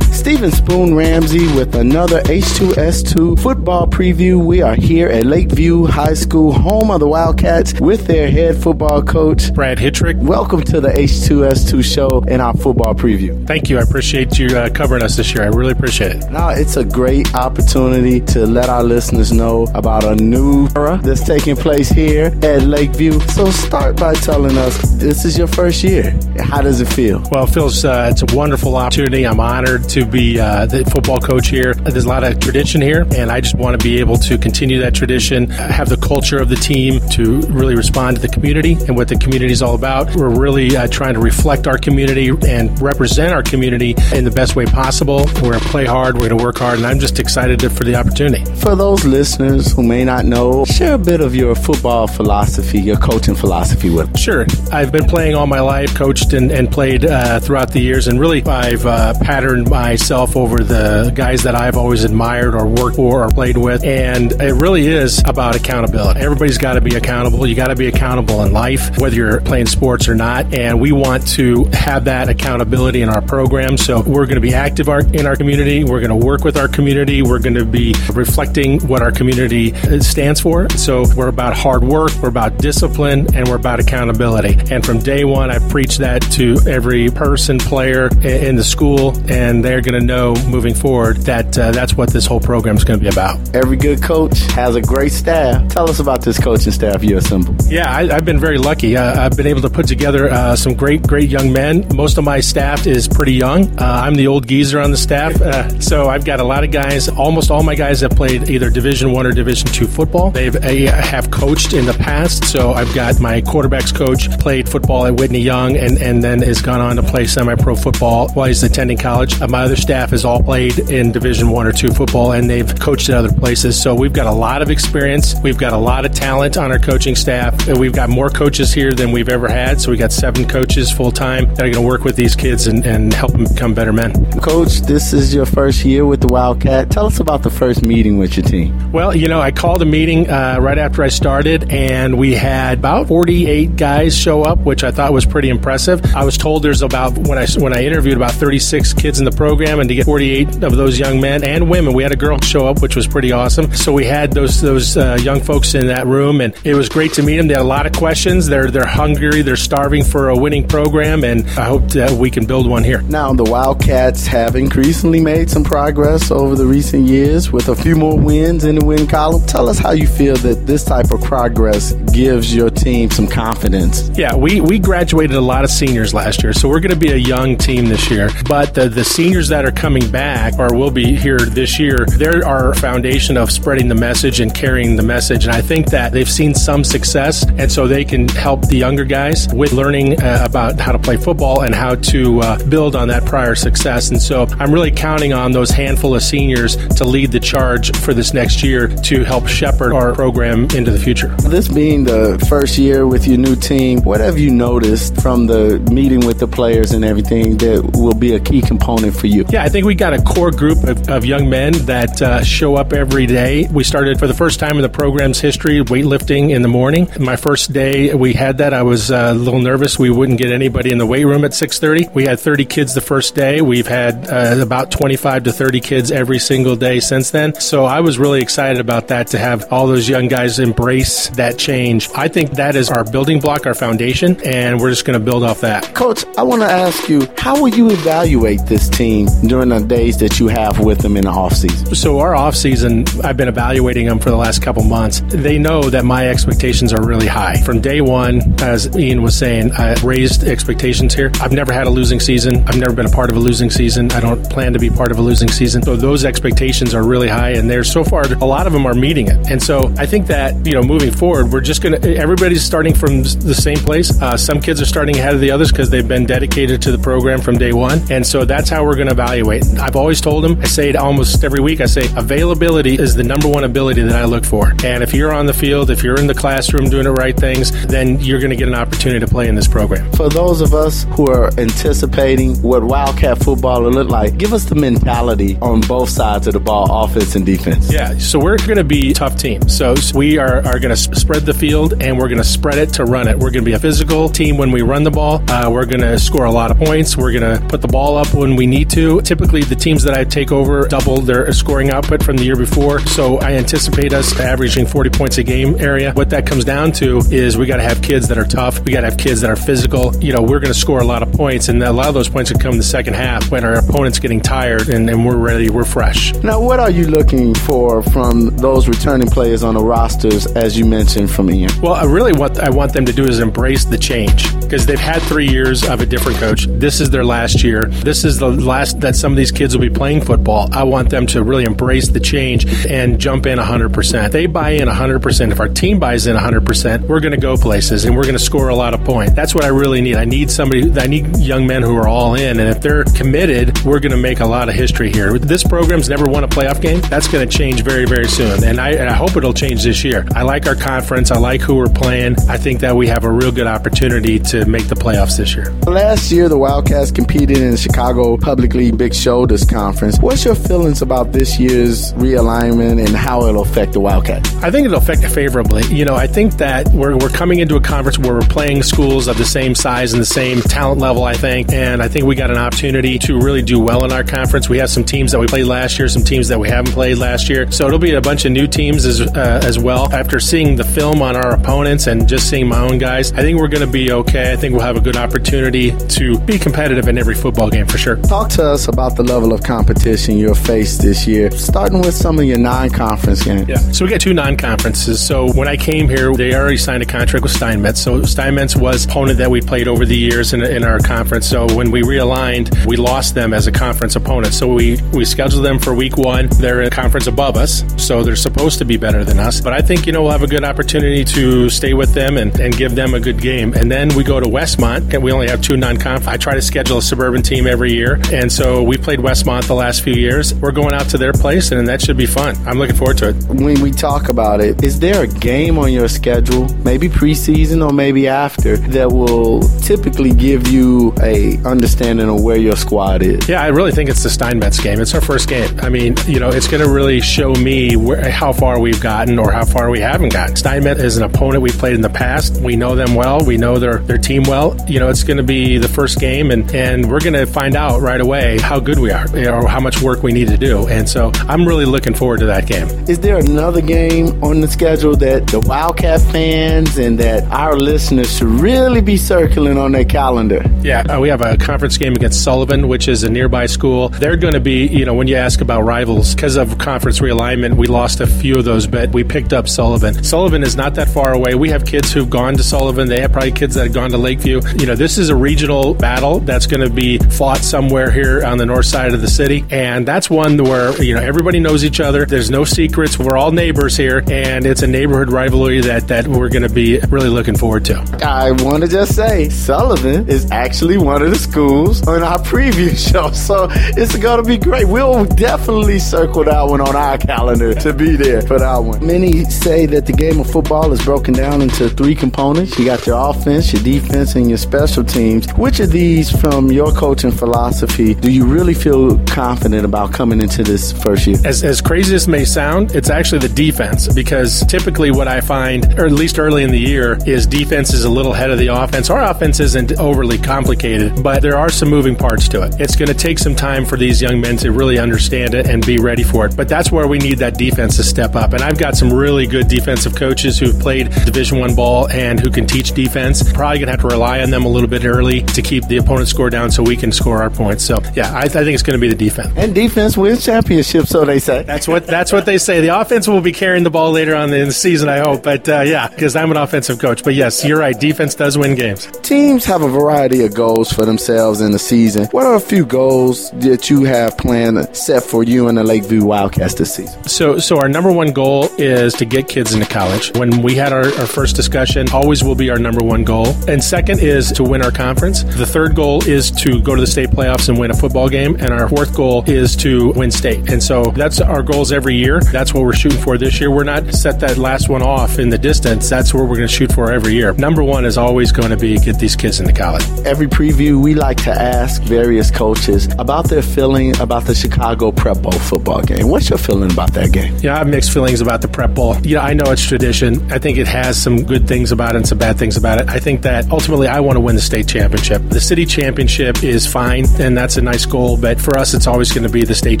Stephen 0.18 0.50
Spoon 0.50 0.96
Ramsey 0.96 1.46
with 1.54 1.76
another 1.76 2.20
H2S2 2.22 3.40
football 3.40 3.86
preview. 3.86 4.44
We 4.44 4.60
are 4.62 4.74
here 4.74 5.06
at 5.06 5.24
Lakeview 5.24 5.86
High 5.86 6.14
School, 6.14 6.52
home 6.52 6.90
of 6.90 6.98
the 6.98 7.06
Wildcats, 7.06 7.80
with 7.80 8.08
their 8.08 8.28
head 8.28 8.60
football 8.60 9.00
coach, 9.00 9.54
Brad 9.54 9.78
Hittrick. 9.78 10.16
Welcome 10.18 10.64
to 10.64 10.80
the 10.80 10.88
H2S2 10.88 11.84
show 11.84 12.24
and 12.26 12.42
our 12.42 12.52
football 12.52 12.96
preview. 12.96 13.46
Thank 13.46 13.70
you. 13.70 13.78
I 13.78 13.82
appreciate 13.82 14.40
you 14.40 14.48
uh, 14.48 14.68
covering 14.70 15.04
us 15.04 15.16
this 15.16 15.32
year. 15.32 15.44
I 15.44 15.46
really 15.46 15.70
appreciate 15.70 16.16
it. 16.16 16.30
Now, 16.32 16.48
it's 16.48 16.76
a 16.76 16.84
great 16.84 17.32
opportunity 17.36 18.20
to 18.32 18.44
let 18.44 18.68
our 18.68 18.82
listeners 18.82 19.30
know 19.30 19.68
about 19.72 20.02
a 20.02 20.16
new 20.16 20.68
era 20.74 20.98
that's 21.00 21.24
taking 21.24 21.54
place 21.54 21.90
here 21.90 22.36
at 22.42 22.62
Lakeview. 22.62 23.20
So, 23.20 23.52
start 23.52 23.96
by 23.96 24.14
telling 24.14 24.58
us 24.58 24.76
this 24.94 25.24
is 25.24 25.38
your 25.38 25.46
first 25.46 25.84
year. 25.84 26.18
How 26.40 26.60
does 26.60 26.80
it 26.80 26.88
feel? 26.88 27.22
Well, 27.30 27.44
it 27.44 27.50
feels 27.50 27.84
uh, 27.84 28.08
it's 28.10 28.24
a 28.30 28.36
wonderful 28.36 28.76
opportunity. 28.76 29.24
I'm 29.24 29.38
honored 29.38 29.88
to 29.90 30.07
be 30.08 30.38
uh, 30.40 30.66
the 30.66 30.84
football 30.84 31.20
coach 31.20 31.48
here. 31.48 31.74
There's 31.74 32.04
a 32.04 32.08
lot 32.08 32.24
of 32.24 32.40
tradition 32.40 32.80
here, 32.80 33.06
and 33.16 33.30
I 33.30 33.40
just 33.40 33.54
want 33.54 33.80
to 33.80 33.84
be 33.84 34.00
able 34.00 34.16
to 34.18 34.38
continue 34.38 34.80
that 34.80 34.94
tradition, 34.94 35.48
have 35.50 35.88
the 35.88 35.96
culture 35.96 36.38
of 36.38 36.48
the 36.48 36.56
team 36.56 37.00
to 37.10 37.40
really 37.48 37.76
respond 37.76 38.16
to 38.16 38.22
the 38.22 38.28
community 38.28 38.72
and 38.72 38.96
what 38.96 39.08
the 39.08 39.16
community 39.16 39.52
is 39.52 39.62
all 39.62 39.74
about. 39.74 40.14
We're 40.14 40.28
really 40.28 40.76
uh, 40.76 40.88
trying 40.88 41.14
to 41.14 41.20
reflect 41.20 41.66
our 41.66 41.78
community 41.78 42.30
and 42.46 42.80
represent 42.80 43.32
our 43.32 43.42
community 43.42 43.94
in 44.12 44.24
the 44.24 44.30
best 44.30 44.56
way 44.56 44.66
possible. 44.66 45.26
We're 45.36 45.50
going 45.50 45.60
to 45.60 45.68
play 45.68 45.84
hard, 45.84 46.14
we're 46.14 46.28
going 46.28 46.38
to 46.38 46.44
work 46.44 46.58
hard, 46.58 46.78
and 46.78 46.86
I'm 46.86 46.98
just 46.98 47.18
excited 47.18 47.60
for 47.72 47.84
the 47.84 47.94
opportunity. 47.94 48.44
For 48.56 48.76
those 48.76 49.04
listeners 49.04 49.72
who 49.72 49.82
may 49.82 50.04
not 50.04 50.24
know, 50.24 50.64
share 50.64 50.94
a 50.94 50.98
bit 50.98 51.20
of 51.20 51.34
your 51.34 51.54
football 51.54 52.06
philosophy, 52.06 52.80
your 52.80 52.96
coaching 52.96 53.34
philosophy 53.34 53.90
with. 53.90 54.18
Sure. 54.18 54.46
I've 54.72 54.92
been 54.92 55.06
playing 55.06 55.34
all 55.34 55.46
my 55.46 55.60
life, 55.60 55.94
coached 55.94 56.32
and, 56.32 56.50
and 56.50 56.70
played 56.70 57.04
uh, 57.04 57.40
throughout 57.40 57.72
the 57.72 57.80
years, 57.80 58.08
and 58.08 58.20
really 58.20 58.44
I've 58.44 58.86
uh, 58.86 59.14
patterned 59.20 59.68
myself 59.98 60.36
over 60.36 60.62
the 60.62 61.10
guys 61.12 61.42
that 61.42 61.56
I've 61.56 61.76
always 61.76 62.04
admired 62.04 62.54
or 62.54 62.68
worked 62.68 62.94
for 62.94 63.24
or 63.24 63.30
played 63.30 63.56
with. 63.56 63.82
And 63.82 64.30
it 64.40 64.54
really 64.54 64.86
is 64.86 65.20
about 65.24 65.56
accountability. 65.56 66.20
Everybody's 66.20 66.56
got 66.56 66.74
to 66.74 66.80
be 66.80 66.94
accountable. 66.94 67.44
You 67.44 67.56
got 67.56 67.66
to 67.66 67.74
be 67.74 67.88
accountable 67.88 68.44
in 68.44 68.52
life, 68.52 68.96
whether 68.98 69.16
you're 69.16 69.40
playing 69.40 69.66
sports 69.66 70.08
or 70.08 70.14
not. 70.14 70.54
And 70.54 70.80
we 70.80 70.92
want 70.92 71.26
to 71.30 71.64
have 71.72 72.04
that 72.04 72.28
accountability 72.28 73.02
in 73.02 73.08
our 73.08 73.20
program. 73.20 73.76
So 73.76 74.00
we're 74.00 74.26
going 74.26 74.36
to 74.36 74.40
be 74.40 74.54
active 74.54 74.86
in 74.86 75.26
our 75.26 75.34
community. 75.34 75.82
We're 75.82 76.00
going 76.00 76.18
to 76.18 76.26
work 76.26 76.44
with 76.44 76.56
our 76.56 76.68
community. 76.68 77.22
We're 77.22 77.40
going 77.40 77.56
to 77.56 77.64
be 77.64 77.96
reflecting 78.12 78.80
what 78.86 79.02
our 79.02 79.10
community 79.10 79.74
stands 79.98 80.40
for. 80.40 80.70
So 80.70 81.06
we're 81.16 81.26
about 81.26 81.56
hard 81.56 81.82
work, 81.82 82.12
we're 82.22 82.28
about 82.28 82.58
discipline, 82.58 83.34
and 83.34 83.48
we're 83.48 83.56
about 83.56 83.80
accountability. 83.80 84.58
And 84.72 84.86
from 84.86 85.00
day 85.00 85.24
one, 85.24 85.50
I 85.50 85.58
preach 85.68 85.98
that 85.98 86.22
to 86.32 86.56
every 86.68 87.10
person, 87.10 87.58
player 87.58 88.06
in 88.22 88.54
the 88.54 88.64
school, 88.64 89.18
and 89.28 89.64
they're 89.64 89.80
going 89.88 90.00
to 90.00 90.06
know 90.06 90.34
moving 90.48 90.74
forward 90.74 91.16
that 91.18 91.58
uh, 91.58 91.70
that's 91.72 91.94
what 91.94 92.12
this 92.12 92.26
whole 92.26 92.40
program 92.40 92.76
is 92.76 92.84
going 92.84 92.98
to 92.98 93.02
be 93.02 93.08
about. 93.08 93.54
Every 93.54 93.76
good 93.76 94.02
coach 94.02 94.38
has 94.52 94.76
a 94.76 94.82
great 94.82 95.12
staff. 95.12 95.68
Tell 95.68 95.88
us 95.88 95.98
about 95.98 96.22
this 96.22 96.38
coaching 96.38 96.72
staff 96.72 97.02
you 97.02 97.16
assembled. 97.16 97.66
Yeah, 97.70 97.90
I, 97.90 98.06
have 98.06 98.24
been 98.24 98.38
very 98.38 98.58
lucky. 98.58 98.96
Uh, 98.96 99.24
I've 99.24 99.36
been 99.36 99.46
able 99.46 99.62
to 99.62 99.70
put 99.70 99.88
together 99.88 100.30
uh, 100.30 100.56
some 100.56 100.74
great, 100.74 101.06
great 101.06 101.30
young 101.30 101.52
men. 101.52 101.86
Most 101.94 102.18
of 102.18 102.24
my 102.24 102.40
staff 102.40 102.86
is 102.86 103.08
pretty 103.08 103.32
young. 103.32 103.66
Uh, 103.78 103.84
I'm 104.04 104.14
the 104.14 104.26
old 104.26 104.46
geezer 104.46 104.80
on 104.80 104.90
the 104.90 104.96
staff, 104.96 105.40
uh, 105.40 105.80
so 105.80 106.08
I've 106.08 106.24
got 106.24 106.40
a 106.40 106.44
lot 106.44 106.64
of 106.64 106.70
guys. 106.70 107.08
Almost 107.08 107.50
all 107.50 107.62
my 107.62 107.74
guys 107.74 108.00
have 108.00 108.12
played 108.12 108.50
either 108.50 108.70
Division 108.70 109.12
One 109.12 109.26
or 109.26 109.32
Division 109.32 109.68
Two 109.68 109.86
football. 109.86 110.30
They've 110.30 110.54
uh, 110.54 110.60
have 111.02 111.30
coached 111.30 111.72
in 111.72 111.86
the 111.86 111.94
past, 111.94 112.44
so 112.44 112.72
I've 112.72 112.94
got 112.94 113.20
my 113.20 113.40
quarterbacks 113.40 113.94
coach 113.94 114.30
played 114.38 114.68
football 114.68 115.06
at 115.06 115.14
Whitney 115.14 115.40
Young, 115.40 115.76
and, 115.76 115.98
and 115.98 116.22
then 116.22 116.42
has 116.42 116.60
gone 116.60 116.80
on 116.80 116.96
to 116.96 117.02
play 117.02 117.26
semi-pro 117.26 117.76
football 117.76 118.28
while 118.30 118.46
he's 118.46 118.62
attending 118.62 118.98
college. 118.98 119.40
my 119.40 119.62
other 119.62 119.76
staff 119.78 120.10
has 120.10 120.24
all 120.24 120.42
played 120.42 120.78
in 120.90 121.12
Division 121.12 121.50
One 121.50 121.66
or 121.66 121.72
Two 121.72 121.90
football, 121.90 122.32
and 122.32 122.48
they've 122.48 122.78
coached 122.78 123.08
at 123.08 123.16
other 123.16 123.32
places. 123.32 123.80
So 123.80 123.94
we've 123.94 124.12
got 124.12 124.26
a 124.26 124.32
lot 124.32 124.62
of 124.62 124.70
experience. 124.70 125.34
We've 125.42 125.58
got 125.58 125.72
a 125.72 125.76
lot 125.76 126.04
of 126.04 126.12
talent 126.12 126.56
on 126.56 126.70
our 126.70 126.78
coaching 126.78 127.14
staff. 127.14 127.66
We've 127.68 127.92
got 127.92 128.08
more 128.08 128.30
coaches 128.30 128.72
here 128.72 128.94
than 128.94 129.12
we've 129.12 129.28
ever 129.28 129.48
had. 129.48 129.80
So 129.80 129.90
we 129.90 129.96
got 129.96 130.12
seven 130.12 130.46
coaches 130.46 130.90
full 130.90 131.12
time 131.12 131.46
that 131.54 131.60
are 131.60 131.70
going 131.70 131.74
to 131.74 131.80
work 131.80 132.04
with 132.04 132.16
these 132.16 132.34
kids 132.34 132.66
and, 132.66 132.84
and 132.86 133.12
help 133.12 133.32
them 133.32 133.44
become 133.44 133.74
better 133.74 133.92
men. 133.92 134.12
Coach, 134.40 134.80
this 134.82 135.12
is 135.12 135.34
your 135.34 135.46
first 135.46 135.84
year 135.84 136.06
with 136.06 136.20
the 136.20 136.28
Wildcat. 136.28 136.90
Tell 136.90 137.06
us 137.06 137.20
about 137.20 137.42
the 137.42 137.50
first 137.50 137.82
meeting 137.82 138.18
with 138.18 138.36
your 138.36 138.44
team. 138.44 138.92
Well, 138.92 139.14
you 139.14 139.28
know, 139.28 139.40
I 139.40 139.50
called 139.50 139.82
a 139.82 139.86
meeting 139.86 140.28
uh, 140.30 140.58
right 140.60 140.78
after 140.78 141.02
I 141.02 141.08
started, 141.08 141.72
and 141.72 142.18
we 142.18 142.34
had 142.34 142.78
about 142.78 143.08
48 143.08 143.76
guys 143.76 144.16
show 144.16 144.42
up, 144.42 144.58
which 144.60 144.84
I 144.84 144.90
thought 144.90 145.12
was 145.12 145.26
pretty 145.26 145.48
impressive. 145.48 146.04
I 146.14 146.24
was 146.24 146.36
told 146.36 146.62
there's 146.62 146.82
about 146.82 147.16
when 147.18 147.38
I 147.38 147.46
when 147.58 147.74
I 147.74 147.84
interviewed 147.84 148.16
about 148.16 148.32
36 148.32 148.94
kids 148.94 149.18
in 149.18 149.24
the 149.24 149.30
program, 149.30 149.67
and 149.68 149.88
to 149.88 149.94
get 149.94 150.06
48 150.06 150.62
of 150.64 150.76
those 150.76 150.98
young 150.98 151.20
men 151.20 151.44
and 151.44 151.68
women, 151.70 151.92
we 151.92 152.02
had 152.02 152.12
a 152.12 152.16
girl 152.16 152.40
show 152.40 152.66
up, 152.66 152.80
which 152.80 152.96
was 152.96 153.06
pretty 153.06 153.32
awesome. 153.32 153.72
So 153.74 153.92
we 153.92 154.06
had 154.06 154.32
those 154.32 154.60
those 154.60 154.96
uh, 154.96 155.18
young 155.20 155.40
folks 155.40 155.74
in 155.74 155.86
that 155.88 156.06
room, 156.06 156.40
and 156.40 156.54
it 156.64 156.74
was 156.74 156.88
great 156.88 157.12
to 157.14 157.22
meet 157.22 157.36
them. 157.36 157.48
They 157.48 157.54
had 157.54 157.62
a 157.62 157.64
lot 157.64 157.86
of 157.86 157.92
questions. 157.92 158.46
They're 158.46 158.70
they're 158.70 158.86
hungry. 158.86 159.42
They're 159.42 159.56
starving 159.56 160.04
for 160.04 160.30
a 160.30 160.36
winning 160.36 160.66
program, 160.66 161.22
and 161.22 161.46
I 161.50 161.64
hope 161.64 161.88
that 161.90 162.10
we 162.10 162.30
can 162.30 162.46
build 162.46 162.66
one 162.66 162.82
here. 162.82 163.02
Now 163.02 163.32
the 163.32 163.44
Wildcats 163.44 164.26
have 164.26 164.56
increasingly 164.56 165.20
made 165.20 165.50
some 165.50 165.64
progress 165.64 166.30
over 166.30 166.54
the 166.54 166.66
recent 166.66 167.06
years 167.06 167.52
with 167.52 167.68
a 167.68 167.76
few 167.76 167.94
more 167.96 168.18
wins 168.18 168.64
in 168.64 168.76
the 168.76 168.84
win 168.84 169.06
column. 169.06 169.44
Tell 169.46 169.68
us 169.68 169.78
how 169.78 169.92
you 169.92 170.06
feel 170.06 170.36
that 170.36 170.66
this 170.66 170.84
type 170.84 171.10
of 171.10 171.20
progress 171.22 171.92
gives 172.12 172.54
your 172.54 172.70
team 172.70 173.10
some 173.10 173.26
confidence. 173.26 174.10
Yeah, 174.14 174.34
we 174.34 174.60
we 174.60 174.78
graduated 174.78 175.36
a 175.36 175.40
lot 175.40 175.64
of 175.64 175.70
seniors 175.70 176.14
last 176.14 176.42
year, 176.42 176.52
so 176.52 176.68
we're 176.68 176.80
going 176.80 176.90
to 176.90 176.96
be 176.96 177.12
a 177.12 177.16
young 177.16 177.56
team 177.56 177.86
this 177.86 178.10
year. 178.10 178.30
But 178.48 178.74
the 178.74 178.88
the 178.88 179.04
seniors 179.04 179.48
that 179.48 179.57
are 179.64 179.72
coming 179.72 180.10
back 180.10 180.58
or 180.58 180.74
will 180.74 180.90
be 180.90 181.16
here 181.16 181.38
this 181.38 181.78
year, 181.78 182.06
they're 182.16 182.46
our 182.46 182.74
foundation 182.74 183.36
of 183.36 183.50
spreading 183.50 183.88
the 183.88 183.94
message 183.94 184.40
and 184.40 184.54
carrying 184.54 184.96
the 184.96 185.02
message. 185.02 185.44
And 185.46 185.54
I 185.54 185.60
think 185.60 185.86
that 185.90 186.12
they've 186.12 186.30
seen 186.30 186.54
some 186.54 186.84
success, 186.84 187.46
and 187.58 187.70
so 187.70 187.86
they 187.86 188.04
can 188.04 188.28
help 188.28 188.66
the 188.68 188.76
younger 188.76 189.04
guys 189.04 189.48
with 189.52 189.72
learning 189.72 190.20
uh, 190.22 190.42
about 190.44 190.78
how 190.78 190.92
to 190.92 190.98
play 190.98 191.16
football 191.16 191.62
and 191.62 191.74
how 191.74 191.94
to 191.96 192.40
uh, 192.40 192.64
build 192.68 192.96
on 192.96 193.08
that 193.08 193.24
prior 193.24 193.54
success. 193.54 194.10
And 194.10 194.20
so 194.20 194.46
I'm 194.58 194.72
really 194.72 194.90
counting 194.90 195.32
on 195.32 195.52
those 195.52 195.70
handful 195.70 196.14
of 196.14 196.22
seniors 196.22 196.76
to 196.96 197.04
lead 197.04 197.32
the 197.32 197.40
charge 197.40 197.96
for 197.98 198.14
this 198.14 198.34
next 198.34 198.62
year 198.62 198.88
to 198.88 199.24
help 199.24 199.46
shepherd 199.48 199.92
our 199.92 200.14
program 200.14 200.64
into 200.74 200.90
the 200.90 200.98
future. 200.98 201.28
This 201.38 201.68
being 201.68 202.04
the 202.04 202.44
first 202.48 202.78
year 202.78 203.06
with 203.06 203.26
your 203.26 203.38
new 203.38 203.56
team, 203.56 204.02
what 204.02 204.20
have 204.20 204.38
you 204.38 204.50
noticed 204.50 205.20
from 205.20 205.46
the 205.46 205.78
meeting 205.90 206.20
with 206.20 206.38
the 206.38 206.48
players 206.48 206.92
and 206.92 207.04
everything 207.04 207.56
that 207.58 207.96
will 207.96 208.14
be 208.14 208.34
a 208.34 208.40
key 208.40 208.60
component 208.60 209.14
for 209.14 209.26
you? 209.26 209.44
Yeah, 209.50 209.64
I 209.64 209.70
think 209.70 209.86
we 209.86 209.94
got 209.94 210.12
a 210.12 210.20
core 210.20 210.50
group 210.50 210.84
of, 210.84 211.08
of 211.08 211.24
young 211.24 211.48
men 211.48 211.72
that 211.86 212.20
uh, 212.20 212.44
show 212.44 212.74
up 212.74 212.92
every 212.92 213.24
day. 213.24 213.66
We 213.68 213.82
started 213.82 214.18
for 214.18 214.26
the 214.26 214.34
first 214.34 214.60
time 214.60 214.76
in 214.76 214.82
the 214.82 214.90
program's 214.90 215.40
history 215.40 215.80
weightlifting 215.80 216.50
in 216.50 216.60
the 216.60 216.68
morning. 216.68 217.08
My 217.18 217.36
first 217.36 217.72
day 217.72 218.12
we 218.12 218.34
had 218.34 218.58
that, 218.58 218.74
I 218.74 218.82
was 218.82 219.10
uh, 219.10 219.30
a 219.30 219.34
little 219.34 219.60
nervous. 219.60 219.98
We 219.98 220.10
wouldn't 220.10 220.36
get 220.36 220.52
anybody 220.52 220.92
in 220.92 220.98
the 220.98 221.06
weight 221.06 221.24
room 221.24 221.46
at 221.46 221.52
6:30. 221.52 222.12
We 222.12 222.24
had 222.24 222.38
30 222.38 222.66
kids 222.66 222.92
the 222.92 223.00
first 223.00 223.34
day. 223.34 223.62
We've 223.62 223.86
had 223.86 224.28
uh, 224.28 224.60
about 224.60 224.90
25 224.90 225.44
to 225.44 225.52
30 225.52 225.80
kids 225.80 226.12
every 226.12 226.38
single 226.40 226.76
day 226.76 227.00
since 227.00 227.30
then. 227.30 227.58
So 227.58 227.86
I 227.86 228.00
was 228.00 228.18
really 228.18 228.42
excited 228.42 228.80
about 228.80 229.08
that 229.08 229.28
to 229.28 229.38
have 229.38 229.72
all 229.72 229.86
those 229.86 230.10
young 230.10 230.28
guys 230.28 230.58
embrace 230.58 231.30
that 231.30 231.56
change. 231.56 232.10
I 232.14 232.28
think 232.28 232.50
that 232.50 232.76
is 232.76 232.90
our 232.90 233.02
building 233.02 233.40
block, 233.40 233.64
our 233.64 233.74
foundation, 233.74 234.38
and 234.44 234.78
we're 234.78 234.90
just 234.90 235.06
going 235.06 235.18
to 235.18 235.24
build 235.24 235.42
off 235.42 235.62
that. 235.62 235.94
Coach, 235.94 236.26
I 236.36 236.42
want 236.42 236.60
to 236.60 236.68
ask 236.68 237.08
you, 237.08 237.26
how 237.38 237.58
will 237.58 237.68
you 237.68 237.88
evaluate 237.88 238.66
this 238.66 238.90
team 238.90 239.26
during 239.46 239.68
the 239.68 239.80
days 239.80 240.18
that 240.18 240.38
you 240.38 240.48
have 240.48 240.78
with 240.78 240.98
them 241.00 241.16
in 241.16 241.24
the 241.24 241.30
off 241.30 241.54
season? 241.54 241.94
So 241.94 242.18
our 242.20 242.34
off 242.34 242.56
season, 242.56 243.04
I've 243.22 243.36
been 243.36 243.48
evaluating 243.48 244.06
them 244.06 244.18
for 244.18 244.30
the 244.30 244.36
last 244.36 244.62
couple 244.62 244.82
months. 244.84 245.22
They 245.26 245.58
know 245.58 245.82
that 245.82 246.04
my 246.04 246.28
expectations 246.28 246.92
are 246.92 247.04
really 247.04 247.26
high. 247.26 247.56
From 247.62 247.80
day 247.80 248.00
one, 248.00 248.42
as 248.60 248.94
Ian 248.96 249.22
was 249.22 249.36
saying, 249.36 249.72
I 249.72 249.94
raised 250.02 250.44
expectations 250.44 251.14
here. 251.14 251.30
I've 251.40 251.52
never 251.52 251.72
had 251.72 251.86
a 251.86 251.90
losing 251.90 252.20
season. 252.20 252.64
I've 252.66 252.78
never 252.78 252.92
been 252.92 253.06
a 253.06 253.10
part 253.10 253.30
of 253.30 253.36
a 253.36 253.40
losing 253.40 253.70
season. 253.70 254.10
I 254.12 254.20
don't 254.20 254.48
plan 254.50 254.72
to 254.72 254.78
be 254.78 254.90
part 254.90 255.10
of 255.10 255.18
a 255.18 255.22
losing 255.22 255.48
season. 255.48 255.82
So 255.82 255.96
those 255.96 256.24
expectations 256.24 256.94
are 256.94 257.04
really 257.04 257.28
high, 257.28 257.50
and 257.50 257.68
they're 257.68 257.84
so 257.84 258.04
far, 258.04 258.24
a 258.24 258.44
lot 258.44 258.66
of 258.66 258.72
them 258.72 258.86
are 258.86 258.94
meeting 258.94 259.28
it. 259.28 259.50
And 259.50 259.62
so 259.62 259.92
I 259.98 260.06
think 260.06 260.26
that, 260.28 260.54
you 260.66 260.72
know, 260.72 260.82
moving 260.82 261.12
forward, 261.12 261.52
we're 261.52 261.60
just 261.60 261.82
to, 261.94 262.16
everybody's 262.16 262.64
starting 262.64 262.94
from 262.94 263.22
the 263.22 263.54
same 263.54 263.78
place. 263.78 264.20
Uh, 264.20 264.36
some 264.36 264.60
kids 264.60 264.80
are 264.80 264.86
starting 264.86 265.16
ahead 265.16 265.34
of 265.34 265.40
the 265.40 265.50
others 265.50 265.70
because 265.70 265.90
they've 265.90 266.06
been 266.06 266.26
dedicated 266.26 266.82
to 266.82 266.92
the 266.92 266.98
program 266.98 267.40
from 267.40 267.56
day 267.56 267.72
one. 267.72 268.00
And 268.10 268.26
so 268.26 268.44
that's 268.44 268.68
how 268.68 268.84
we're 268.84 268.96
to 269.06 269.12
evaluate. 269.18 269.64
I've 269.80 269.96
always 269.96 270.20
told 270.20 270.44
them, 270.44 270.60
I 270.60 270.66
say 270.66 270.90
it 270.90 270.96
almost 270.96 271.42
every 271.42 271.60
week, 271.60 271.80
I 271.80 271.86
say 271.86 272.08
availability 272.16 272.94
is 272.94 273.16
the 273.16 273.24
number 273.24 273.48
one 273.48 273.64
ability 273.64 274.02
that 274.02 274.14
I 274.14 274.24
look 274.26 274.44
for. 274.44 274.74
And 274.84 275.02
if 275.02 275.12
you're 275.12 275.32
on 275.32 275.46
the 275.46 275.52
field, 275.52 275.90
if 275.90 276.04
you're 276.04 276.18
in 276.18 276.28
the 276.28 276.34
classroom 276.34 276.88
doing 276.88 277.04
the 277.04 277.10
right 277.10 277.36
things, 277.36 277.72
then 277.86 278.20
you're 278.20 278.38
going 278.38 278.50
to 278.50 278.56
get 278.56 278.68
an 278.68 278.74
opportunity 278.74 279.18
to 279.18 279.26
play 279.26 279.48
in 279.48 279.56
this 279.56 279.66
program. 279.66 280.10
For 280.12 280.28
those 280.28 280.60
of 280.60 280.72
us 280.72 281.04
who 281.10 281.26
are 281.30 281.50
anticipating 281.58 282.62
what 282.62 282.84
Wildcat 282.84 283.38
football 283.38 283.82
will 283.82 283.90
look 283.90 284.08
like, 284.08 284.38
give 284.38 284.52
us 284.52 284.64
the 284.64 284.76
mentality 284.76 285.58
on 285.60 285.80
both 285.80 286.10
sides 286.10 286.46
of 286.46 286.52
the 286.52 286.60
ball, 286.60 287.04
offense 287.04 287.34
and 287.34 287.44
defense. 287.44 287.92
Yeah, 287.92 288.16
so 288.18 288.38
we're 288.38 288.58
going 288.58 288.76
to 288.76 288.84
be 288.84 289.10
a 289.10 289.14
tough 289.14 289.36
team. 289.36 289.68
So 289.68 289.96
we 290.14 290.38
are, 290.38 290.64
are 290.64 290.78
going 290.78 290.94
to 290.94 290.96
spread 290.96 291.42
the 291.42 291.54
field 291.54 292.00
and 292.02 292.16
we're 292.16 292.28
going 292.28 292.38
to 292.38 292.44
spread 292.44 292.78
it 292.78 292.92
to 292.94 293.04
run 293.04 293.26
it. 293.26 293.34
We're 293.36 293.50
going 293.50 293.64
to 293.64 293.70
be 293.70 293.72
a 293.72 293.80
physical 293.80 294.28
team 294.28 294.56
when 294.58 294.70
we 294.70 294.82
run 294.82 295.02
the 295.02 295.10
ball. 295.10 295.42
Uh, 295.50 295.68
we're 295.70 295.86
going 295.86 296.02
to 296.02 296.18
score 296.20 296.44
a 296.44 296.52
lot 296.52 296.70
of 296.70 296.78
points. 296.78 297.16
We're 297.16 297.32
going 297.32 297.58
to 297.58 297.66
put 297.66 297.82
the 297.82 297.88
ball 297.88 298.16
up 298.16 298.32
when 298.32 298.54
we 298.54 298.66
need 298.66 298.90
to. 298.90 299.07
Typically, 299.16 299.62
the 299.62 299.76
teams 299.76 300.02
that 300.04 300.14
I 300.14 300.24
take 300.24 300.52
over 300.52 300.86
double 300.86 301.20
their 301.20 301.52
scoring 301.52 301.90
output 301.90 302.22
from 302.22 302.36
the 302.36 302.44
year 302.44 302.56
before. 302.56 303.00
So 303.00 303.38
I 303.38 303.52
anticipate 303.52 304.12
us 304.12 304.38
averaging 304.38 304.86
40 304.86 305.10
points 305.10 305.38
a 305.38 305.42
game 305.42 305.76
area. 305.80 306.12
What 306.12 306.30
that 306.30 306.46
comes 306.46 306.64
down 306.64 306.92
to 306.92 307.18
is 307.30 307.56
we 307.56 307.66
got 307.66 307.78
to 307.78 307.82
have 307.82 308.02
kids 308.02 308.28
that 308.28 308.38
are 308.38 308.46
tough. 308.46 308.80
We 308.84 308.92
got 308.92 309.00
to 309.00 309.10
have 309.10 309.18
kids 309.18 309.40
that 309.40 309.50
are 309.50 309.56
physical. 309.56 310.14
You 310.16 310.32
know, 310.32 310.42
we're 310.42 310.60
going 310.60 310.72
to 310.72 310.78
score 310.78 311.00
a 311.00 311.04
lot 311.04 311.22
of 311.22 311.32
points, 311.32 311.68
and 311.68 311.82
a 311.82 311.92
lot 311.92 312.08
of 312.08 312.14
those 312.14 312.28
points 312.28 312.50
can 312.50 312.60
come 312.60 312.72
in 312.72 312.78
the 312.78 312.84
second 312.84 313.14
half 313.14 313.50
when 313.50 313.64
our 313.64 313.78
opponent's 313.78 314.18
getting 314.18 314.40
tired 314.40 314.88
and, 314.88 315.08
and 315.08 315.24
we're 315.24 315.36
ready, 315.36 315.70
we're 315.70 315.84
fresh. 315.84 316.34
Now, 316.42 316.60
what 316.60 316.80
are 316.80 316.90
you 316.90 317.06
looking 317.06 317.54
for 317.54 318.02
from 318.02 318.56
those 318.56 318.88
returning 318.88 319.28
players 319.28 319.62
on 319.62 319.74
the 319.74 319.82
rosters, 319.82 320.46
as 320.46 320.78
you 320.78 320.84
mentioned 320.84 321.30
from 321.30 321.50
Ian? 321.50 321.70
Well, 321.80 321.94
I 321.94 322.04
really 322.04 322.32
what 322.32 322.58
I 322.58 322.70
want 322.70 322.92
them 322.92 323.04
to 323.06 323.12
do 323.12 323.26
is 323.26 323.40
embrace 323.40 323.84
the 323.84 323.98
change 323.98 324.52
because 324.60 324.86
they've 324.86 324.98
had 324.98 325.22
three 325.22 325.48
years 325.48 325.84
of 325.84 326.00
a 326.00 326.06
different 326.06 326.38
coach. 326.38 326.66
This 326.68 327.00
is 327.00 327.10
their 327.10 327.24
last 327.24 327.62
year. 327.64 327.86
This 327.86 328.24
is 328.24 328.38
the 328.38 328.48
last 328.48 328.97
that 329.00 329.16
some 329.16 329.32
of 329.32 329.36
these 329.36 329.52
kids 329.52 329.74
will 329.74 329.82
be 329.82 329.90
playing 329.90 330.22
football, 330.22 330.68
I 330.72 330.84
want 330.84 331.10
them 331.10 331.26
to 331.28 331.42
really 331.42 331.64
embrace 331.64 332.08
the 332.08 332.20
change 332.20 332.86
and 332.86 333.18
jump 333.18 333.46
in 333.46 333.58
100%. 333.58 334.30
They 334.30 334.46
buy 334.46 334.70
in 334.70 334.88
100%. 334.88 335.52
If 335.52 335.60
our 335.60 335.68
team 335.68 335.98
buys 335.98 336.26
in 336.26 336.36
100%, 336.36 337.02
we're 337.08 337.20
going 337.20 337.32
to 337.32 337.40
go 337.40 337.56
places 337.56 338.04
and 338.04 338.16
we're 338.16 338.22
going 338.22 338.34
to 338.34 338.38
score 338.38 338.68
a 338.68 338.74
lot 338.74 338.94
of 338.94 339.04
points. 339.04 339.34
That's 339.34 339.54
what 339.54 339.64
I 339.64 339.68
really 339.68 340.00
need. 340.00 340.16
I 340.16 340.24
need 340.24 340.50
somebody, 340.50 340.90
I 340.98 341.06
need 341.06 341.36
young 341.38 341.66
men 341.66 341.82
who 341.82 341.96
are 341.96 342.08
all 342.08 342.34
in. 342.34 342.60
And 342.60 342.68
if 342.68 342.80
they're 342.80 343.04
committed, 343.04 343.82
we're 343.84 344.00
going 344.00 344.12
to 344.12 344.18
make 344.18 344.40
a 344.40 344.46
lot 344.46 344.68
of 344.68 344.74
history 344.74 345.12
here. 345.12 345.38
This 345.38 345.64
program's 345.64 346.08
never 346.08 346.26
won 346.26 346.44
a 346.44 346.48
playoff 346.48 346.80
game. 346.80 347.00
That's 347.02 347.28
going 347.28 347.48
to 347.48 347.58
change 347.58 347.82
very, 347.82 348.06
very 348.06 348.28
soon. 348.28 348.64
And 348.64 348.80
I, 348.80 348.90
and 348.90 349.08
I 349.08 349.14
hope 349.14 349.36
it'll 349.36 349.54
change 349.54 349.84
this 349.84 350.04
year. 350.04 350.26
I 350.34 350.42
like 350.42 350.66
our 350.66 350.74
conference. 350.74 351.30
I 351.30 351.38
like 351.38 351.60
who 351.60 351.76
we're 351.76 351.86
playing. 351.86 352.36
I 352.48 352.56
think 352.56 352.80
that 352.80 352.96
we 352.96 353.06
have 353.08 353.24
a 353.24 353.30
real 353.30 353.52
good 353.52 353.66
opportunity 353.66 354.38
to 354.38 354.64
make 354.66 354.88
the 354.88 354.94
playoffs 354.94 355.36
this 355.36 355.54
year. 355.54 355.72
Last 355.86 356.30
year, 356.30 356.48
the 356.48 356.58
Wildcats 356.58 357.10
competed 357.10 357.58
in 357.58 357.70
the 357.70 357.76
Chicago 357.76 358.36
Public 358.36 358.74
League 358.74 358.87
Big 358.90 359.14
Shoulders 359.14 359.64
Conference. 359.64 360.18
What's 360.18 360.44
your 360.44 360.54
feelings 360.54 361.02
about 361.02 361.32
this 361.32 361.58
year's 361.58 362.12
realignment 362.14 363.04
and 363.04 363.10
how 363.16 363.46
it'll 363.46 363.62
affect 363.62 363.92
the 363.92 364.00
Wildcats? 364.00 364.54
I 364.56 364.70
think 364.70 364.86
it'll 364.86 364.98
affect 364.98 365.22
it 365.22 365.30
favorably. 365.30 365.82
You 365.86 366.04
know, 366.04 366.14
I 366.14 366.26
think 366.26 366.54
that 366.54 366.88
we're, 366.88 367.16
we're 367.16 367.28
coming 367.28 367.60
into 367.60 367.76
a 367.76 367.80
conference 367.80 368.18
where 368.18 368.34
we're 368.34 368.40
playing 368.40 368.82
schools 368.82 369.28
of 369.28 369.38
the 369.38 369.44
same 369.44 369.74
size 369.74 370.12
and 370.12 370.20
the 370.22 370.26
same 370.26 370.60
talent 370.60 371.00
level, 371.00 371.24
I 371.24 371.34
think. 371.34 371.72
And 371.72 372.02
I 372.02 372.08
think 372.08 372.24
we 372.24 372.34
got 372.34 372.50
an 372.50 372.58
opportunity 372.58 373.18
to 373.20 373.38
really 373.38 373.62
do 373.62 373.80
well 373.80 374.04
in 374.04 374.12
our 374.12 374.24
conference. 374.24 374.68
We 374.68 374.78
have 374.78 374.90
some 374.90 375.04
teams 375.04 375.32
that 375.32 375.38
we 375.38 375.46
played 375.46 375.66
last 375.66 375.98
year, 375.98 376.08
some 376.08 376.24
teams 376.24 376.48
that 376.48 376.58
we 376.58 376.68
haven't 376.68 376.92
played 376.92 377.18
last 377.18 377.48
year. 377.48 377.70
So 377.70 377.86
it'll 377.86 377.98
be 377.98 378.14
a 378.14 378.20
bunch 378.20 378.44
of 378.44 378.52
new 378.52 378.66
teams 378.66 379.04
as, 379.04 379.20
uh, 379.20 379.60
as 379.64 379.78
well. 379.78 380.12
After 380.12 380.40
seeing 380.40 380.76
the 380.76 380.84
film 380.84 381.22
on 381.22 381.36
our 381.36 381.54
opponents 381.54 382.06
and 382.06 382.28
just 382.28 382.48
seeing 382.48 382.68
my 382.68 382.80
own 382.80 382.98
guys, 382.98 383.32
I 383.32 383.42
think 383.42 383.58
we're 383.58 383.68
going 383.68 383.86
to 383.86 383.92
be 383.92 384.12
okay. 384.12 384.52
I 384.52 384.56
think 384.56 384.74
we'll 384.74 384.84
have 384.84 384.96
a 384.96 385.00
good 385.00 385.16
opportunity 385.16 385.96
to 386.08 386.38
be 386.40 386.58
competitive 386.58 387.08
in 387.08 387.18
every 387.18 387.34
football 387.34 387.70
game 387.70 387.86
for 387.86 387.98
sure. 387.98 388.16
Talk 388.16 388.50
to 388.50 388.64
us 388.64 388.77
about 388.86 389.16
the 389.16 389.24
level 389.24 389.52
of 389.52 389.62
competition 389.62 390.38
you'll 390.38 390.54
face 390.54 390.98
this 390.98 391.26
year, 391.26 391.50
starting 391.50 392.00
with 392.00 392.14
some 392.14 392.38
of 392.38 392.44
your 392.44 392.58
non 392.58 392.90
conference 392.90 393.42
games. 393.42 393.68
Yeah. 393.68 393.78
So 393.92 394.04
we 394.04 394.10
got 394.10 394.20
two 394.20 394.34
non 394.34 394.56
conferences. 394.56 395.24
So 395.24 395.50
when 395.52 395.66
I 395.66 395.76
came 395.76 396.08
here, 396.08 396.32
they 396.34 396.54
already 396.54 396.76
signed 396.76 397.02
a 397.02 397.06
contract 397.06 397.42
with 397.42 397.52
Steinmetz. 397.52 398.00
So 398.00 398.22
Steinmetz 398.22 398.76
was 398.76 399.06
opponent 399.06 399.38
that 399.38 399.50
we 399.50 399.60
played 399.60 399.88
over 399.88 400.04
the 400.04 400.16
years 400.16 400.52
in, 400.52 400.62
in 400.62 400.84
our 400.84 401.00
conference. 401.00 401.48
So 401.48 401.66
when 401.74 401.90
we 401.90 402.02
realigned, 402.02 402.86
we 402.86 402.96
lost 402.96 403.34
them 403.34 403.54
as 403.54 403.66
a 403.66 403.72
conference 403.72 404.14
opponent. 404.14 404.54
So 404.54 404.68
we, 404.68 405.00
we 405.12 405.24
scheduled 405.24 405.64
them 405.64 405.78
for 405.78 405.94
week 405.94 406.16
one. 406.16 406.48
They're 406.58 406.82
a 406.82 406.90
conference 406.90 407.26
above 407.26 407.56
us, 407.56 407.84
so 407.96 408.22
they're 408.22 408.36
supposed 408.36 408.78
to 408.78 408.84
be 408.84 408.96
better 408.96 409.24
than 409.24 409.38
us. 409.38 409.60
But 409.60 409.72
I 409.72 409.80
think, 409.80 410.06
you 410.06 410.12
know, 410.12 410.22
we'll 410.22 410.32
have 410.32 410.42
a 410.42 410.46
good 410.46 410.64
opportunity 410.64 411.24
to 411.24 411.70
stay 411.70 411.94
with 411.94 412.12
them 412.14 412.36
and, 412.36 412.58
and 412.60 412.76
give 412.76 412.94
them 412.94 413.14
a 413.14 413.20
good 413.20 413.40
game. 413.40 413.72
And 413.74 413.90
then 413.90 414.14
we 414.14 414.24
go 414.24 414.38
to 414.40 414.46
Westmont, 414.46 415.14
and 415.14 415.22
we 415.22 415.32
only 415.32 415.48
have 415.48 415.62
two 415.62 415.76
non-conf. 415.76 416.28
I 416.28 416.36
try 416.36 416.54
to 416.54 416.62
schedule 416.62 416.98
a 416.98 417.02
suburban 417.02 417.42
team 417.42 417.66
every 417.66 417.92
year, 417.92 418.20
and 418.32 418.50
so 418.50 418.67
we 418.68 418.96
played 418.96 419.18
Westmont 419.18 419.66
the 419.66 419.74
last 419.74 420.02
few 420.02 420.14
years. 420.14 420.54
We're 420.54 420.72
going 420.72 420.94
out 420.94 421.08
to 421.10 421.18
their 421.18 421.32
place, 421.32 421.70
and 421.72 421.86
that 421.88 422.02
should 422.02 422.16
be 422.16 422.26
fun. 422.26 422.56
I'm 422.66 422.78
looking 422.78 422.96
forward 422.96 423.18
to 423.18 423.30
it. 423.30 423.36
When 423.44 423.80
we 423.80 423.90
talk 423.90 424.28
about 424.28 424.60
it, 424.60 424.82
is 424.82 424.98
there 424.98 425.22
a 425.22 425.26
game 425.26 425.78
on 425.78 425.92
your 425.92 426.08
schedule, 426.08 426.68
maybe 426.84 427.08
preseason 427.08 427.86
or 427.86 427.92
maybe 427.92 428.28
after, 428.28 428.76
that 428.76 429.10
will 429.10 429.60
typically 429.80 430.32
give 430.32 430.68
you 430.68 431.14
a 431.22 431.56
understanding 431.64 432.28
of 432.28 432.42
where 432.42 432.56
your 432.56 432.76
squad 432.76 433.22
is? 433.22 433.48
Yeah, 433.48 433.62
I 433.62 433.68
really 433.68 433.92
think 433.92 434.10
it's 434.10 434.22
the 434.22 434.30
Steinmetz 434.30 434.80
game. 434.80 435.00
It's 435.00 435.14
our 435.14 435.20
first 435.20 435.48
game. 435.48 435.78
I 435.80 435.88
mean, 435.88 436.16
you 436.26 436.40
know, 436.40 436.50
it's 436.50 436.68
going 436.68 436.82
to 436.82 436.90
really 436.90 437.20
show 437.20 437.52
me 437.54 437.96
where, 437.96 438.30
how 438.30 438.52
far 438.52 438.78
we've 438.80 439.00
gotten 439.00 439.38
or 439.38 439.50
how 439.50 439.64
far 439.64 439.90
we 439.90 440.00
haven't 440.00 440.32
gotten. 440.32 440.56
Steinmetz 440.56 441.00
is 441.00 441.16
an 441.16 441.22
opponent 441.22 441.62
we've 441.62 441.78
played 441.78 441.94
in 441.94 442.02
the 442.02 442.10
past. 442.10 442.60
We 442.60 442.76
know 442.76 442.94
them 442.94 443.14
well. 443.14 443.44
We 443.44 443.56
know 443.56 443.78
their 443.78 443.98
their 443.98 444.18
team 444.18 444.42
well. 444.44 444.76
You 444.88 445.00
know, 445.00 445.08
it's 445.08 445.24
going 445.24 445.38
to 445.38 445.42
be 445.42 445.78
the 445.78 445.88
first 445.88 446.20
game, 446.20 446.50
and 446.50 446.74
and 446.74 447.10
we're 447.10 447.20
going 447.20 447.34
to 447.34 447.46
find 447.46 447.76
out 447.76 448.00
right 448.00 448.20
away 448.20 448.57
how 448.60 448.80
good 448.80 448.98
we 448.98 449.10
are, 449.10 449.26
or 449.34 449.68
how 449.68 449.80
much 449.80 450.00
work 450.02 450.22
we 450.22 450.32
need 450.32 450.48
to 450.48 450.56
do. 450.56 450.86
And 450.88 451.08
so 451.08 451.30
I'm 451.48 451.66
really 451.66 451.84
looking 451.84 452.14
forward 452.14 452.40
to 452.40 452.46
that 452.46 452.66
game. 452.66 452.86
Is 453.08 453.20
there 453.20 453.38
another 453.38 453.80
game 453.80 454.42
on 454.42 454.60
the 454.60 454.68
schedule 454.68 455.16
that 455.16 455.46
the 455.48 455.60
Wildcat 455.60 456.20
fans 456.20 456.98
and 456.98 457.18
that 457.18 457.44
our 457.52 457.76
listeners 457.76 458.36
should 458.36 458.48
really 458.48 459.00
be 459.00 459.16
circling 459.16 459.78
on 459.78 459.92
their 459.92 460.04
calendar? 460.04 460.64
Yeah, 460.82 461.00
uh, 461.02 461.20
we 461.20 461.28
have 461.28 461.40
a 461.40 461.56
conference 461.56 461.98
game 461.98 462.14
against 462.14 462.42
Sullivan, 462.42 462.88
which 462.88 463.08
is 463.08 463.22
a 463.22 463.30
nearby 463.30 463.66
school. 463.66 464.08
They're 464.08 464.36
going 464.36 464.54
to 464.54 464.60
be, 464.60 464.86
you 464.86 465.04
know, 465.04 465.14
when 465.14 465.28
you 465.28 465.36
ask 465.36 465.60
about 465.60 465.82
rivals, 465.82 466.34
because 466.34 466.56
of 466.56 466.78
conference 466.78 467.20
realignment, 467.20 467.76
we 467.76 467.86
lost 467.86 468.20
a 468.20 468.26
few 468.26 468.58
of 468.58 468.64
those, 468.64 468.86
but 468.86 469.10
we 469.10 469.24
picked 469.24 469.52
up 469.52 469.68
Sullivan. 469.68 470.22
Sullivan 470.22 470.62
is 470.62 470.76
not 470.76 470.94
that 470.94 471.08
far 471.08 471.32
away. 471.32 471.54
We 471.54 471.70
have 471.70 471.84
kids 471.84 472.12
who've 472.12 472.30
gone 472.30 472.56
to 472.56 472.62
Sullivan. 472.62 473.08
They 473.08 473.20
have 473.20 473.32
probably 473.32 473.52
kids 473.52 473.74
that 473.74 473.84
have 473.84 473.94
gone 473.94 474.10
to 474.10 474.18
Lakeview. 474.18 474.60
You 474.78 474.86
know, 474.86 474.94
this 474.94 475.18
is 475.18 475.28
a 475.28 475.36
regional 475.36 475.94
battle 475.94 476.40
that's 476.40 476.66
going 476.66 476.86
to 476.86 476.92
be 476.92 477.18
fought 477.18 477.58
somewhere 477.58 478.10
here 478.10 478.40
on 478.48 478.58
the 478.58 478.66
north 478.66 478.86
side 478.86 479.14
of 479.14 479.20
the 479.20 479.28
city, 479.28 479.64
and 479.70 480.06
that's 480.06 480.28
one 480.28 480.56
where 480.56 481.00
you 481.02 481.14
know 481.14 481.20
everybody 481.20 481.60
knows 481.60 481.84
each 481.84 482.00
other. 482.00 482.26
There's 482.26 482.50
no 482.50 482.64
secrets. 482.64 483.18
We're 483.18 483.36
all 483.36 483.52
neighbors 483.52 483.96
here, 483.96 484.24
and 484.28 484.66
it's 484.66 484.82
a 484.82 484.86
neighborhood 484.86 485.30
rivalry 485.30 485.80
that 485.82 486.08
that 486.08 486.26
we're 486.26 486.48
going 486.48 486.62
to 486.62 486.68
be 486.68 486.98
really 487.08 487.28
looking 487.28 487.56
forward 487.56 487.84
to. 487.86 487.98
I 488.24 488.52
want 488.52 488.82
to 488.82 488.88
just 488.88 489.14
say 489.14 489.48
Sullivan 489.48 490.28
is 490.28 490.50
actually 490.50 490.98
one 490.98 491.22
of 491.22 491.30
the 491.30 491.38
schools 491.38 492.06
on 492.06 492.22
our 492.22 492.38
preview 492.38 492.96
show, 493.12 493.30
so 493.32 493.68
it's 493.70 494.16
going 494.16 494.42
to 494.42 494.48
be 494.48 494.58
great. 494.58 494.86
We'll 494.86 495.24
definitely 495.24 495.98
circle 495.98 496.44
that 496.44 496.62
one 496.62 496.80
on 496.80 496.96
our 496.96 497.18
calendar 497.18 497.74
to 497.74 497.92
be 497.92 498.16
there 498.16 498.42
for 498.42 498.58
that 498.58 498.78
one. 498.78 499.06
Many 499.06 499.44
say 499.44 499.86
that 499.86 500.06
the 500.06 500.12
game 500.12 500.40
of 500.40 500.50
football 500.50 500.92
is 500.92 501.04
broken 501.04 501.34
down 501.34 501.62
into 501.62 501.88
three 501.90 502.14
components. 502.14 502.78
You 502.78 502.84
got 502.86 503.06
your 503.06 503.30
offense, 503.30 503.72
your 503.72 503.82
defense, 503.82 504.34
and 504.34 504.48
your 504.48 504.58
special 504.58 505.04
teams. 505.04 505.50
Which 505.52 505.80
of 505.80 505.90
these, 505.90 506.30
from 506.30 506.70
your 506.70 506.92
coaching 506.92 507.30
philosophy, 507.30 508.14
do 508.14 508.30
you 508.30 508.37
really 508.44 508.74
feel 508.74 509.18
confident 509.26 509.84
about 509.84 510.12
coming 510.12 510.40
into 510.40 510.62
this 510.62 510.92
first 510.92 511.26
year? 511.26 511.36
As, 511.44 511.62
as 511.64 511.80
crazy 511.80 512.14
as 512.14 512.28
may 512.28 512.44
sound, 512.44 512.94
it's 512.94 513.10
actually 513.10 513.40
the 513.40 513.48
defense 513.48 514.12
because 514.12 514.64
typically 514.66 515.10
what 515.10 515.28
I 515.28 515.40
find, 515.40 515.98
or 515.98 516.06
at 516.06 516.12
least 516.12 516.38
early 516.38 516.62
in 516.64 516.70
the 516.70 516.78
year, 516.78 517.18
is 517.26 517.46
defense 517.46 517.92
is 517.92 518.04
a 518.04 518.10
little 518.10 518.34
ahead 518.34 518.50
of 518.50 518.58
the 518.58 518.68
offense. 518.68 519.10
Our 519.10 519.22
offense 519.22 519.60
isn't 519.60 519.92
overly 519.98 520.38
complicated, 520.38 521.22
but 521.22 521.42
there 521.42 521.56
are 521.56 521.70
some 521.70 521.88
moving 521.88 522.16
parts 522.16 522.48
to 522.48 522.62
it. 522.62 522.80
It's 522.80 522.96
going 522.96 523.08
to 523.08 523.14
take 523.14 523.38
some 523.38 523.54
time 523.54 523.84
for 523.84 523.96
these 523.96 524.20
young 524.20 524.40
men 524.40 524.56
to 524.58 524.72
really 524.72 524.98
understand 524.98 525.54
it 525.54 525.66
and 525.66 525.84
be 525.84 525.98
ready 525.98 526.22
for 526.22 526.46
it. 526.46 526.56
But 526.56 526.68
that's 526.68 526.90
where 526.90 527.06
we 527.06 527.18
need 527.18 527.38
that 527.38 527.58
defense 527.58 527.96
to 527.96 528.02
step 528.02 528.36
up. 528.36 528.52
And 528.52 528.62
I've 528.62 528.78
got 528.78 528.96
some 528.96 529.12
really 529.12 529.46
good 529.46 529.68
defensive 529.68 530.14
coaches 530.14 530.58
who've 530.58 530.78
played 530.78 531.10
Division 531.24 531.58
One 531.58 531.74
ball 531.74 532.08
and 532.10 532.38
who 532.40 532.50
can 532.50 532.66
teach 532.66 532.92
defense. 532.92 533.52
Probably 533.52 533.78
going 533.78 533.86
to 533.86 533.92
have 533.92 534.00
to 534.00 534.08
rely 534.08 534.40
on 534.40 534.50
them 534.50 534.64
a 534.64 534.68
little 534.68 534.88
bit 534.88 535.04
early 535.04 535.42
to 535.42 535.62
keep 535.62 535.86
the 535.86 535.96
opponent's 535.96 536.30
score 536.30 536.50
down 536.50 536.70
so 536.70 536.82
we 536.82 536.96
can 536.96 537.12
score 537.12 537.42
our 537.42 537.50
points. 537.50 537.84
So 537.84 538.00
yeah, 538.18 538.32
I, 538.32 538.40
I 538.40 538.48
think 538.48 538.74
it's 538.74 538.82
going 538.82 538.98
to 538.98 539.00
be 539.00 539.08
the 539.08 539.14
defense. 539.14 539.52
And 539.56 539.72
defense 539.72 540.16
wins 540.16 540.44
championships, 540.44 541.10
so 541.10 541.24
they 541.24 541.38
say. 541.38 541.62
That's 541.62 541.86
what 541.86 542.04
that's 542.04 542.32
what 542.32 542.46
they 542.46 542.58
say. 542.58 542.80
The 542.80 543.00
offense 543.00 543.28
will 543.28 543.40
be 543.40 543.52
carrying 543.52 543.84
the 543.84 543.90
ball 543.90 544.10
later 544.10 544.34
on 544.34 544.52
in 544.52 544.66
the 544.66 544.74
season, 544.74 545.08
I 545.08 545.18
hope. 545.18 545.44
But 545.44 545.68
uh, 545.68 545.82
yeah, 545.82 546.08
because 546.08 546.34
I'm 546.34 546.50
an 546.50 546.56
offensive 546.56 546.98
coach. 546.98 547.22
But 547.22 547.34
yes, 547.34 547.64
you're 547.64 547.78
right. 547.78 547.98
Defense 547.98 548.34
does 548.34 548.58
win 548.58 548.74
games. 548.74 549.06
Teams 549.22 549.64
have 549.66 549.82
a 549.82 549.88
variety 549.88 550.44
of 550.44 550.52
goals 550.52 550.92
for 550.92 551.04
themselves 551.04 551.60
in 551.60 551.70
the 551.70 551.78
season. 551.78 552.26
What 552.32 552.44
are 552.44 552.56
a 552.56 552.60
few 552.60 552.84
goals 552.84 553.52
that 553.52 553.88
you 553.88 554.02
have 554.02 554.36
planned 554.36 554.96
set 554.96 555.22
for 555.22 555.44
you 555.44 555.68
and 555.68 555.78
the 555.78 555.84
Lakeview 555.84 556.24
Wildcats 556.24 556.74
this 556.74 556.92
season? 556.96 557.22
So, 557.28 557.60
so 557.60 557.78
our 557.78 557.88
number 557.88 558.10
one 558.10 558.32
goal 558.32 558.68
is 558.78 559.14
to 559.14 559.26
get 559.26 559.48
kids 559.48 559.74
into 559.74 559.86
college. 559.86 560.36
When 560.36 560.60
we 560.62 560.74
had 560.74 560.92
our, 560.92 561.06
our 561.20 561.26
first 561.26 561.54
discussion, 561.54 562.08
always 562.10 562.42
will 562.42 562.56
be 562.56 562.68
our 562.70 562.80
number 562.80 563.04
one 563.04 563.22
goal. 563.22 563.46
And 563.68 563.82
second 563.82 564.18
is 564.18 564.50
to 564.52 564.64
win 564.64 564.82
our 564.82 564.90
conference. 564.90 565.44
The 565.44 565.66
third 565.66 565.94
goal 565.94 566.24
is 566.24 566.50
to 566.62 566.82
go 566.82 566.96
to 566.96 567.00
the 567.00 567.06
state 567.06 567.30
playoffs 567.30 567.68
and 567.68 567.78
win 567.78 567.92
a 567.92 567.94
football 567.94 568.07
game. 568.28 568.56
And 568.58 568.72
our 568.72 568.88
fourth 568.88 569.14
goal 569.14 569.44
is 569.46 569.76
to 569.76 570.12
win 570.12 570.30
state. 570.30 570.70
And 570.70 570.82
so 570.82 571.04
that's 571.04 571.40
our 571.40 571.62
goals 571.62 571.92
every 571.92 572.16
year. 572.16 572.40
That's 572.40 572.74
what 572.74 572.84
we're 572.84 572.94
shooting 572.94 573.20
for 573.20 573.38
this 573.38 573.60
year. 573.60 573.70
We're 573.70 573.84
not 573.84 574.12
set 574.14 574.40
that 574.40 574.58
last 574.58 574.88
one 574.88 575.02
off 575.02 575.38
in 575.38 575.50
the 575.50 575.58
distance. 575.58 576.08
That's 576.08 576.32
where 576.34 576.44
we're 576.44 576.56
going 576.56 576.68
to 576.68 576.74
shoot 576.74 576.92
for 576.92 577.12
every 577.12 577.34
year. 577.34 577.52
Number 577.54 577.82
one 577.82 578.04
is 578.04 578.18
always 578.18 578.52
going 578.52 578.70
to 578.70 578.76
be 578.76 578.98
get 578.98 579.18
these 579.18 579.36
kids 579.36 579.60
into 579.60 579.72
college. 579.72 580.04
Every 580.24 580.46
preview, 580.46 581.02
we 581.02 581.14
like 581.14 581.42
to 581.44 581.50
ask 581.50 582.02
various 582.02 582.50
coaches 582.50 583.08
about 583.18 583.48
their 583.48 583.62
feeling 583.62 584.18
about 584.20 584.44
the 584.44 584.54
Chicago 584.54 585.12
Prep 585.12 585.42
Bowl 585.42 585.52
football 585.52 586.02
game. 586.02 586.28
What's 586.28 586.50
your 586.50 586.58
feeling 586.58 586.90
about 586.90 587.12
that 587.12 587.32
game? 587.32 587.56
Yeah, 587.60 587.74
I 587.74 587.78
have 587.78 587.88
mixed 587.88 588.12
feelings 588.12 588.40
about 588.40 588.62
the 588.62 588.68
Prep 588.68 588.94
Bowl. 588.94 589.16
You 589.20 589.36
know, 589.36 589.42
I 589.42 589.54
know 589.54 589.70
it's 589.70 589.86
tradition. 589.86 590.50
I 590.50 590.58
think 590.58 590.78
it 590.78 590.86
has 590.86 591.20
some 591.20 591.44
good 591.44 591.68
things 591.68 591.92
about 591.92 592.14
it 592.14 592.18
and 592.18 592.28
some 592.28 592.38
bad 592.38 592.58
things 592.58 592.76
about 592.76 593.00
it. 593.00 593.08
I 593.08 593.18
think 593.18 593.42
that 593.42 593.70
ultimately 593.70 594.08
I 594.08 594.20
want 594.20 594.36
to 594.36 594.40
win 594.40 594.54
the 594.56 594.62
state 594.62 594.88
championship. 594.88 595.42
The 595.48 595.60
city 595.60 595.86
championship 595.86 596.62
is 596.62 596.86
fine, 596.86 597.26
and 597.40 597.56
that's 597.56 597.76
a 597.76 597.82
nice 597.82 597.97
goal, 598.06 598.36
but 598.36 598.60
for 598.60 598.76
us, 598.76 598.94
it's 598.94 599.06
always 599.06 599.32
going 599.32 599.46
to 599.46 599.52
be 599.52 599.64
the 599.64 599.74
state 599.74 600.00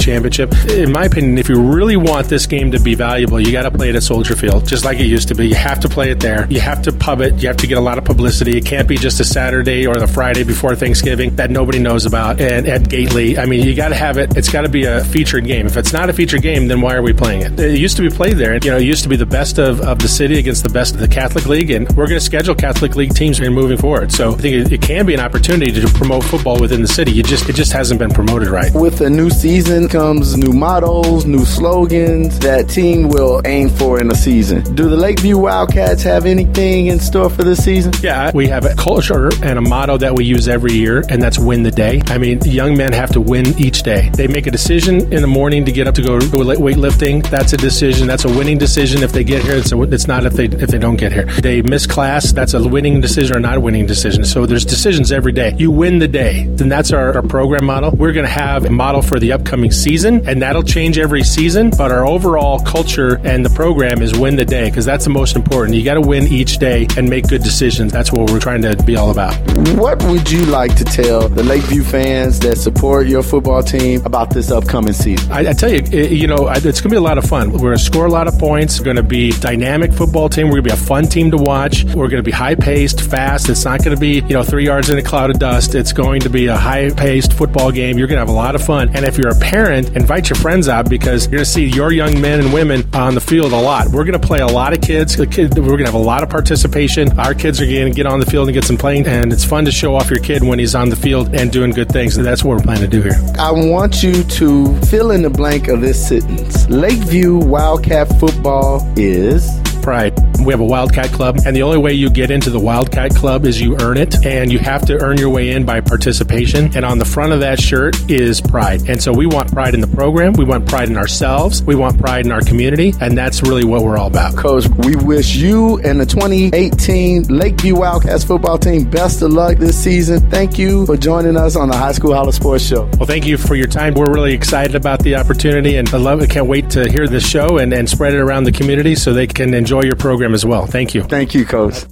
championship. 0.00 0.52
In 0.68 0.92
my 0.92 1.04
opinion, 1.04 1.38
if 1.38 1.48
you 1.48 1.60
really 1.60 1.96
want 1.96 2.28
this 2.28 2.46
game 2.46 2.70
to 2.72 2.80
be 2.80 2.94
valuable, 2.94 3.40
you 3.40 3.52
got 3.52 3.62
to 3.62 3.70
play 3.70 3.88
it 3.90 3.96
at 3.96 4.02
Soldier 4.02 4.36
Field, 4.36 4.66
just 4.66 4.84
like 4.84 4.98
it 5.00 5.06
used 5.06 5.28
to 5.28 5.34
be. 5.34 5.48
You 5.48 5.54
have 5.54 5.80
to 5.80 5.88
play 5.88 6.10
it 6.10 6.20
there. 6.20 6.46
You 6.50 6.60
have 6.60 6.82
to 6.82 6.92
pub 6.92 7.20
it. 7.20 7.40
You 7.42 7.48
have 7.48 7.56
to 7.58 7.66
get 7.66 7.78
a 7.78 7.80
lot 7.80 7.98
of 7.98 8.04
publicity. 8.04 8.56
It 8.56 8.64
can't 8.64 8.86
be 8.86 8.96
just 8.96 9.20
a 9.20 9.24
Saturday 9.24 9.86
or 9.86 9.98
the 9.98 10.06
Friday 10.06 10.44
before 10.44 10.76
Thanksgiving 10.76 11.34
that 11.36 11.50
nobody 11.50 11.78
knows 11.78 12.06
about. 12.06 12.40
And 12.40 12.66
at 12.66 12.88
Gately, 12.88 13.38
I 13.38 13.46
mean, 13.46 13.66
you 13.66 13.74
got 13.74 13.88
to 13.88 13.94
have 13.94 14.18
it. 14.18 14.36
It's 14.36 14.50
got 14.50 14.62
to 14.62 14.68
be 14.68 14.84
a 14.84 15.04
featured 15.04 15.44
game. 15.44 15.66
If 15.66 15.76
it's 15.76 15.92
not 15.92 16.10
a 16.10 16.12
featured 16.12 16.42
game, 16.42 16.68
then 16.68 16.80
why 16.80 16.94
are 16.94 17.02
we 17.02 17.12
playing 17.12 17.42
it? 17.42 17.58
It 17.58 17.78
used 17.78 17.96
to 17.96 18.02
be 18.02 18.10
played 18.10 18.36
there. 18.36 18.54
You 18.54 18.70
know, 18.70 18.76
it 18.76 18.84
used 18.84 19.02
to 19.02 19.08
be 19.08 19.16
the 19.16 19.26
best 19.26 19.58
of, 19.58 19.80
of 19.80 19.98
the 19.98 20.08
city 20.08 20.38
against 20.38 20.62
the 20.62 20.70
best 20.70 20.94
of 20.94 21.00
the 21.00 21.08
Catholic 21.08 21.46
League, 21.46 21.70
and 21.70 21.88
we're 21.96 22.06
going 22.06 22.20
to 22.20 22.24
schedule 22.24 22.54
Catholic 22.54 22.94
League 22.94 23.14
teams 23.14 23.40
moving 23.40 23.78
forward. 23.78 24.12
So 24.12 24.32
I 24.32 24.36
think 24.36 24.66
it, 24.66 24.72
it 24.72 24.82
can 24.82 25.06
be 25.06 25.14
an 25.14 25.20
opportunity 25.20 25.72
to 25.80 25.88
promote 25.88 26.24
football 26.24 26.60
within 26.60 26.82
the 26.82 26.88
city. 26.88 27.12
You 27.12 27.22
just 27.22 27.48
it 27.48 27.54
just 27.54 27.72
hasn't 27.72 27.87
hasn't 27.88 27.98
been 28.00 28.10
promoted 28.10 28.48
right. 28.48 28.70
With 28.74 29.00
a 29.00 29.08
new 29.08 29.30
season 29.30 29.88
comes 29.88 30.36
new 30.36 30.52
mottos, 30.52 31.24
new 31.24 31.46
slogans 31.46 32.38
that 32.40 32.68
team 32.68 33.08
will 33.08 33.40
aim 33.46 33.70
for 33.70 33.98
in 33.98 34.10
a 34.10 34.14
season. 34.14 34.62
Do 34.74 34.90
the 34.90 34.96
Lakeview 34.96 35.38
Wildcats 35.38 36.02
have 36.02 36.26
anything 36.26 36.88
in 36.88 37.00
store 37.00 37.30
for 37.30 37.44
this 37.44 37.64
season? 37.64 37.94
Yeah, 38.02 38.30
we 38.34 38.46
have 38.48 38.66
a 38.66 38.74
culture 38.74 39.30
and 39.42 39.58
a 39.58 39.62
motto 39.62 39.96
that 39.96 40.14
we 40.14 40.26
use 40.26 40.48
every 40.48 40.74
year, 40.74 41.02
and 41.08 41.22
that's 41.22 41.38
win 41.38 41.62
the 41.62 41.70
day. 41.70 42.02
I 42.08 42.18
mean, 42.18 42.42
young 42.44 42.76
men 42.76 42.92
have 42.92 43.10
to 43.12 43.22
win 43.22 43.58
each 43.58 43.84
day. 43.84 44.10
They 44.12 44.26
make 44.26 44.46
a 44.46 44.50
decision 44.50 45.10
in 45.10 45.22
the 45.22 45.26
morning 45.26 45.64
to 45.64 45.72
get 45.72 45.88
up 45.88 45.94
to 45.94 46.02
go 46.02 46.18
weightlifting. 46.18 47.26
That's 47.30 47.54
a 47.54 47.56
decision. 47.56 48.06
That's 48.06 48.26
a 48.26 48.28
winning 48.28 48.58
decision 48.58 49.02
if 49.02 49.12
they 49.12 49.24
get 49.24 49.44
here. 49.44 49.56
It's, 49.56 49.72
a, 49.72 49.80
it's 49.80 50.06
not 50.06 50.26
if 50.26 50.34
they 50.34 50.44
if 50.44 50.68
they 50.68 50.78
don't 50.78 50.96
get 50.96 51.12
here. 51.12 51.24
They 51.24 51.62
miss 51.62 51.86
class. 51.86 52.32
That's 52.32 52.52
a 52.52 52.68
winning 52.68 53.00
decision 53.00 53.34
or 53.34 53.40
not 53.40 53.56
a 53.56 53.60
winning 53.60 53.86
decision. 53.86 54.26
So 54.26 54.44
there's 54.44 54.66
decisions 54.66 55.10
every 55.10 55.32
day. 55.32 55.54
You 55.56 55.70
win 55.70 56.00
the 56.00 56.08
day. 56.08 56.44
Then 56.48 56.68
that's 56.68 56.92
our, 56.92 57.14
our 57.16 57.22
program 57.22 57.70
model. 57.80 57.96
We're 57.96 58.12
going 58.12 58.26
to 58.26 58.32
have 58.32 58.64
a 58.64 58.70
model 58.70 59.02
for 59.02 59.20
the 59.20 59.32
upcoming 59.32 59.70
season, 59.70 60.28
and 60.28 60.42
that'll 60.42 60.64
change 60.64 60.98
every 60.98 61.22
season. 61.22 61.70
But 61.70 61.92
our 61.92 62.04
overall 62.04 62.58
culture 62.60 63.20
and 63.24 63.44
the 63.44 63.50
program 63.50 64.02
is 64.02 64.18
win 64.18 64.34
the 64.34 64.44
day 64.44 64.68
because 64.68 64.84
that's 64.84 65.04
the 65.04 65.10
most 65.10 65.36
important. 65.36 65.76
You 65.76 65.84
got 65.84 65.94
to 65.94 66.00
win 66.00 66.26
each 66.26 66.58
day 66.58 66.88
and 66.96 67.08
make 67.08 67.28
good 67.28 67.42
decisions. 67.42 67.92
That's 67.92 68.10
what 68.12 68.30
we're 68.30 68.40
trying 68.40 68.62
to 68.62 68.74
be 68.82 68.96
all 68.96 69.10
about. 69.10 69.34
What 69.76 70.02
would 70.04 70.28
you 70.30 70.44
like 70.46 70.74
to 70.76 70.84
tell 70.84 71.28
the 71.28 71.44
Lakeview 71.44 71.84
fans 71.84 72.40
that 72.40 72.56
support 72.56 73.06
your 73.06 73.22
football 73.22 73.62
team 73.62 74.04
about 74.04 74.30
this 74.30 74.50
upcoming 74.50 74.92
season? 74.92 75.30
I, 75.30 75.50
I 75.50 75.52
tell 75.52 75.70
you, 75.70 75.82
it, 75.92 76.10
you 76.10 76.26
know, 76.26 76.48
it's 76.48 76.80
going 76.80 76.90
to 76.90 76.96
be 76.96 76.96
a 76.96 77.00
lot 77.00 77.18
of 77.18 77.24
fun. 77.26 77.52
We're 77.52 77.58
going 77.58 77.76
to 77.76 77.82
score 77.82 78.06
a 78.06 78.10
lot 78.10 78.26
of 78.26 78.38
points. 78.38 78.80
We're 78.80 78.86
going 78.86 78.96
to 78.96 79.02
be 79.04 79.30
dynamic 79.32 79.92
football 79.92 80.28
team. 80.28 80.46
We're 80.46 80.60
going 80.60 80.64
to 80.64 80.74
be 80.74 80.82
a 80.82 80.86
fun 80.86 81.04
team 81.06 81.30
to 81.30 81.36
watch. 81.36 81.84
We're 81.84 82.08
going 82.08 82.24
to 82.24 82.28
be 82.28 82.32
high 82.32 82.56
paced, 82.56 83.00
fast. 83.02 83.48
It's 83.48 83.64
not 83.64 83.84
going 83.84 83.94
to 83.94 84.00
be, 84.00 84.14
you 84.14 84.34
know, 84.34 84.42
three 84.42 84.64
yards 84.64 84.90
in 84.90 84.98
a 84.98 85.02
cloud 85.02 85.30
of 85.30 85.38
dust. 85.38 85.76
It's 85.76 85.92
going 85.92 86.22
to 86.22 86.30
be 86.30 86.46
a 86.48 86.56
high 86.56 86.90
paced 86.90 87.34
football 87.34 87.67
game. 87.72 87.98
You're 87.98 88.06
going 88.06 88.16
to 88.16 88.20
have 88.20 88.28
a 88.28 88.32
lot 88.32 88.54
of 88.54 88.62
fun. 88.62 88.90
And 88.94 89.04
if 89.04 89.18
you're 89.18 89.30
a 89.30 89.38
parent, 89.38 89.96
invite 89.96 90.28
your 90.28 90.36
friends 90.36 90.68
out 90.68 90.88
because 90.88 91.24
you're 91.24 91.32
going 91.32 91.44
to 91.44 91.50
see 91.50 91.66
your 91.66 91.92
young 91.92 92.20
men 92.20 92.40
and 92.40 92.52
women 92.52 92.88
on 92.94 93.14
the 93.14 93.20
field 93.20 93.52
a 93.52 93.60
lot. 93.60 93.88
We're 93.88 94.04
going 94.04 94.20
to 94.20 94.26
play 94.26 94.40
a 94.40 94.46
lot 94.46 94.72
of 94.72 94.80
kids. 94.80 95.16
We're 95.18 95.26
going 95.26 95.50
to 95.50 95.84
have 95.84 95.94
a 95.94 95.98
lot 95.98 96.22
of 96.22 96.28
participation. 96.28 97.18
Our 97.18 97.34
kids 97.34 97.60
are 97.60 97.66
going 97.66 97.92
to 97.92 97.96
get 97.96 98.06
on 98.06 98.20
the 98.20 98.26
field 98.26 98.48
and 98.48 98.54
get 98.54 98.64
some 98.64 98.76
playing, 98.76 99.06
and 99.06 99.32
it's 99.32 99.44
fun 99.44 99.64
to 99.64 99.72
show 99.72 99.94
off 99.94 100.10
your 100.10 100.20
kid 100.20 100.42
when 100.42 100.58
he's 100.58 100.74
on 100.74 100.88
the 100.88 100.96
field 100.96 101.34
and 101.34 101.50
doing 101.50 101.70
good 101.70 101.90
things. 101.90 102.16
And 102.16 102.26
that's 102.26 102.44
what 102.44 102.56
we're 102.56 102.62
planning 102.62 102.90
to 102.90 102.96
do 102.96 103.02
here. 103.02 103.18
I 103.38 103.50
want 103.52 104.02
you 104.02 104.22
to 104.24 104.80
fill 104.82 105.10
in 105.10 105.22
the 105.22 105.30
blank 105.30 105.68
of 105.68 105.80
this 105.80 106.08
sentence. 106.08 106.68
Lakeview 106.68 107.36
Wildcat 107.36 108.08
football 108.18 108.80
is 108.96 109.48
pride. 109.82 110.14
We 110.44 110.52
have 110.52 110.60
a 110.60 110.64
Wildcat 110.64 111.10
Club, 111.10 111.38
and 111.44 111.54
the 111.54 111.62
only 111.62 111.78
way 111.78 111.92
you 111.92 112.10
get 112.10 112.30
into 112.30 112.50
the 112.50 112.60
Wildcat 112.60 113.14
Club 113.14 113.44
is 113.44 113.60
you 113.60 113.76
earn 113.80 113.96
it, 113.96 114.24
and 114.24 114.52
you 114.52 114.58
have 114.58 114.86
to 114.86 115.00
earn 115.02 115.18
your 115.18 115.30
way 115.30 115.50
in 115.50 115.64
by 115.64 115.80
participation. 115.80 116.76
And 116.76 116.84
on 116.84 116.98
the 116.98 117.04
front 117.04 117.32
of 117.32 117.40
that 117.40 117.60
shirt 117.60 118.10
is 118.10 118.40
pride. 118.40 118.88
And 118.88 119.02
so 119.02 119.12
we 119.12 119.26
want 119.26 119.52
pride 119.52 119.74
in 119.74 119.80
the 119.80 119.86
program, 119.86 120.32
we 120.34 120.44
want 120.44 120.68
pride 120.68 120.88
in 120.88 120.96
ourselves, 120.96 121.62
we 121.62 121.74
want 121.74 121.98
pride 121.98 122.26
in 122.26 122.32
our 122.32 122.40
community, 122.40 122.94
and 123.00 123.16
that's 123.16 123.42
really 123.42 123.64
what 123.64 123.82
we're 123.82 123.98
all 123.98 124.08
about. 124.08 124.36
Coach, 124.36 124.66
we 124.84 124.96
wish 124.96 125.36
you 125.36 125.78
and 125.80 126.00
the 126.00 126.06
2018 126.06 127.24
Lakeview 127.24 127.76
Wildcats 127.76 128.24
football 128.24 128.58
team 128.58 128.88
best 128.88 129.22
of 129.22 129.32
luck 129.32 129.58
this 129.58 129.76
season. 129.76 130.20
Thank 130.30 130.58
you 130.58 130.86
for 130.86 130.96
joining 130.96 131.36
us 131.36 131.56
on 131.56 131.68
the 131.68 131.76
High 131.76 131.92
School 131.92 132.14
Holla 132.14 132.32
Sports 132.32 132.64
Show. 132.64 132.84
Well, 132.98 133.06
thank 133.06 133.26
you 133.26 133.36
for 133.36 133.54
your 133.54 133.66
time. 133.66 133.94
We're 133.94 134.12
really 134.12 134.34
excited 134.34 134.74
about 134.74 135.02
the 135.02 135.16
opportunity, 135.16 135.76
and 135.76 135.88
I 135.88 135.98
love. 135.98 136.20
I 136.20 136.26
can't 136.26 136.46
wait 136.46 136.70
to 136.70 136.88
hear 136.90 137.06
this 137.06 137.28
show 137.28 137.58
and, 137.58 137.72
and 137.72 137.88
spread 137.88 138.14
it 138.14 138.18
around 138.18 138.44
the 138.44 138.52
community 138.52 138.94
so 138.94 139.12
they 139.12 139.26
can 139.26 139.54
enjoy 139.54 139.67
your 139.70 139.96
program 139.96 140.34
as 140.34 140.44
well. 140.44 140.66
Thank 140.66 140.94
you. 140.94 141.02
Thank 141.02 141.34
you, 141.34 141.44
Coach. 141.44 141.84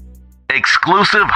Exclusive 0.50 1.28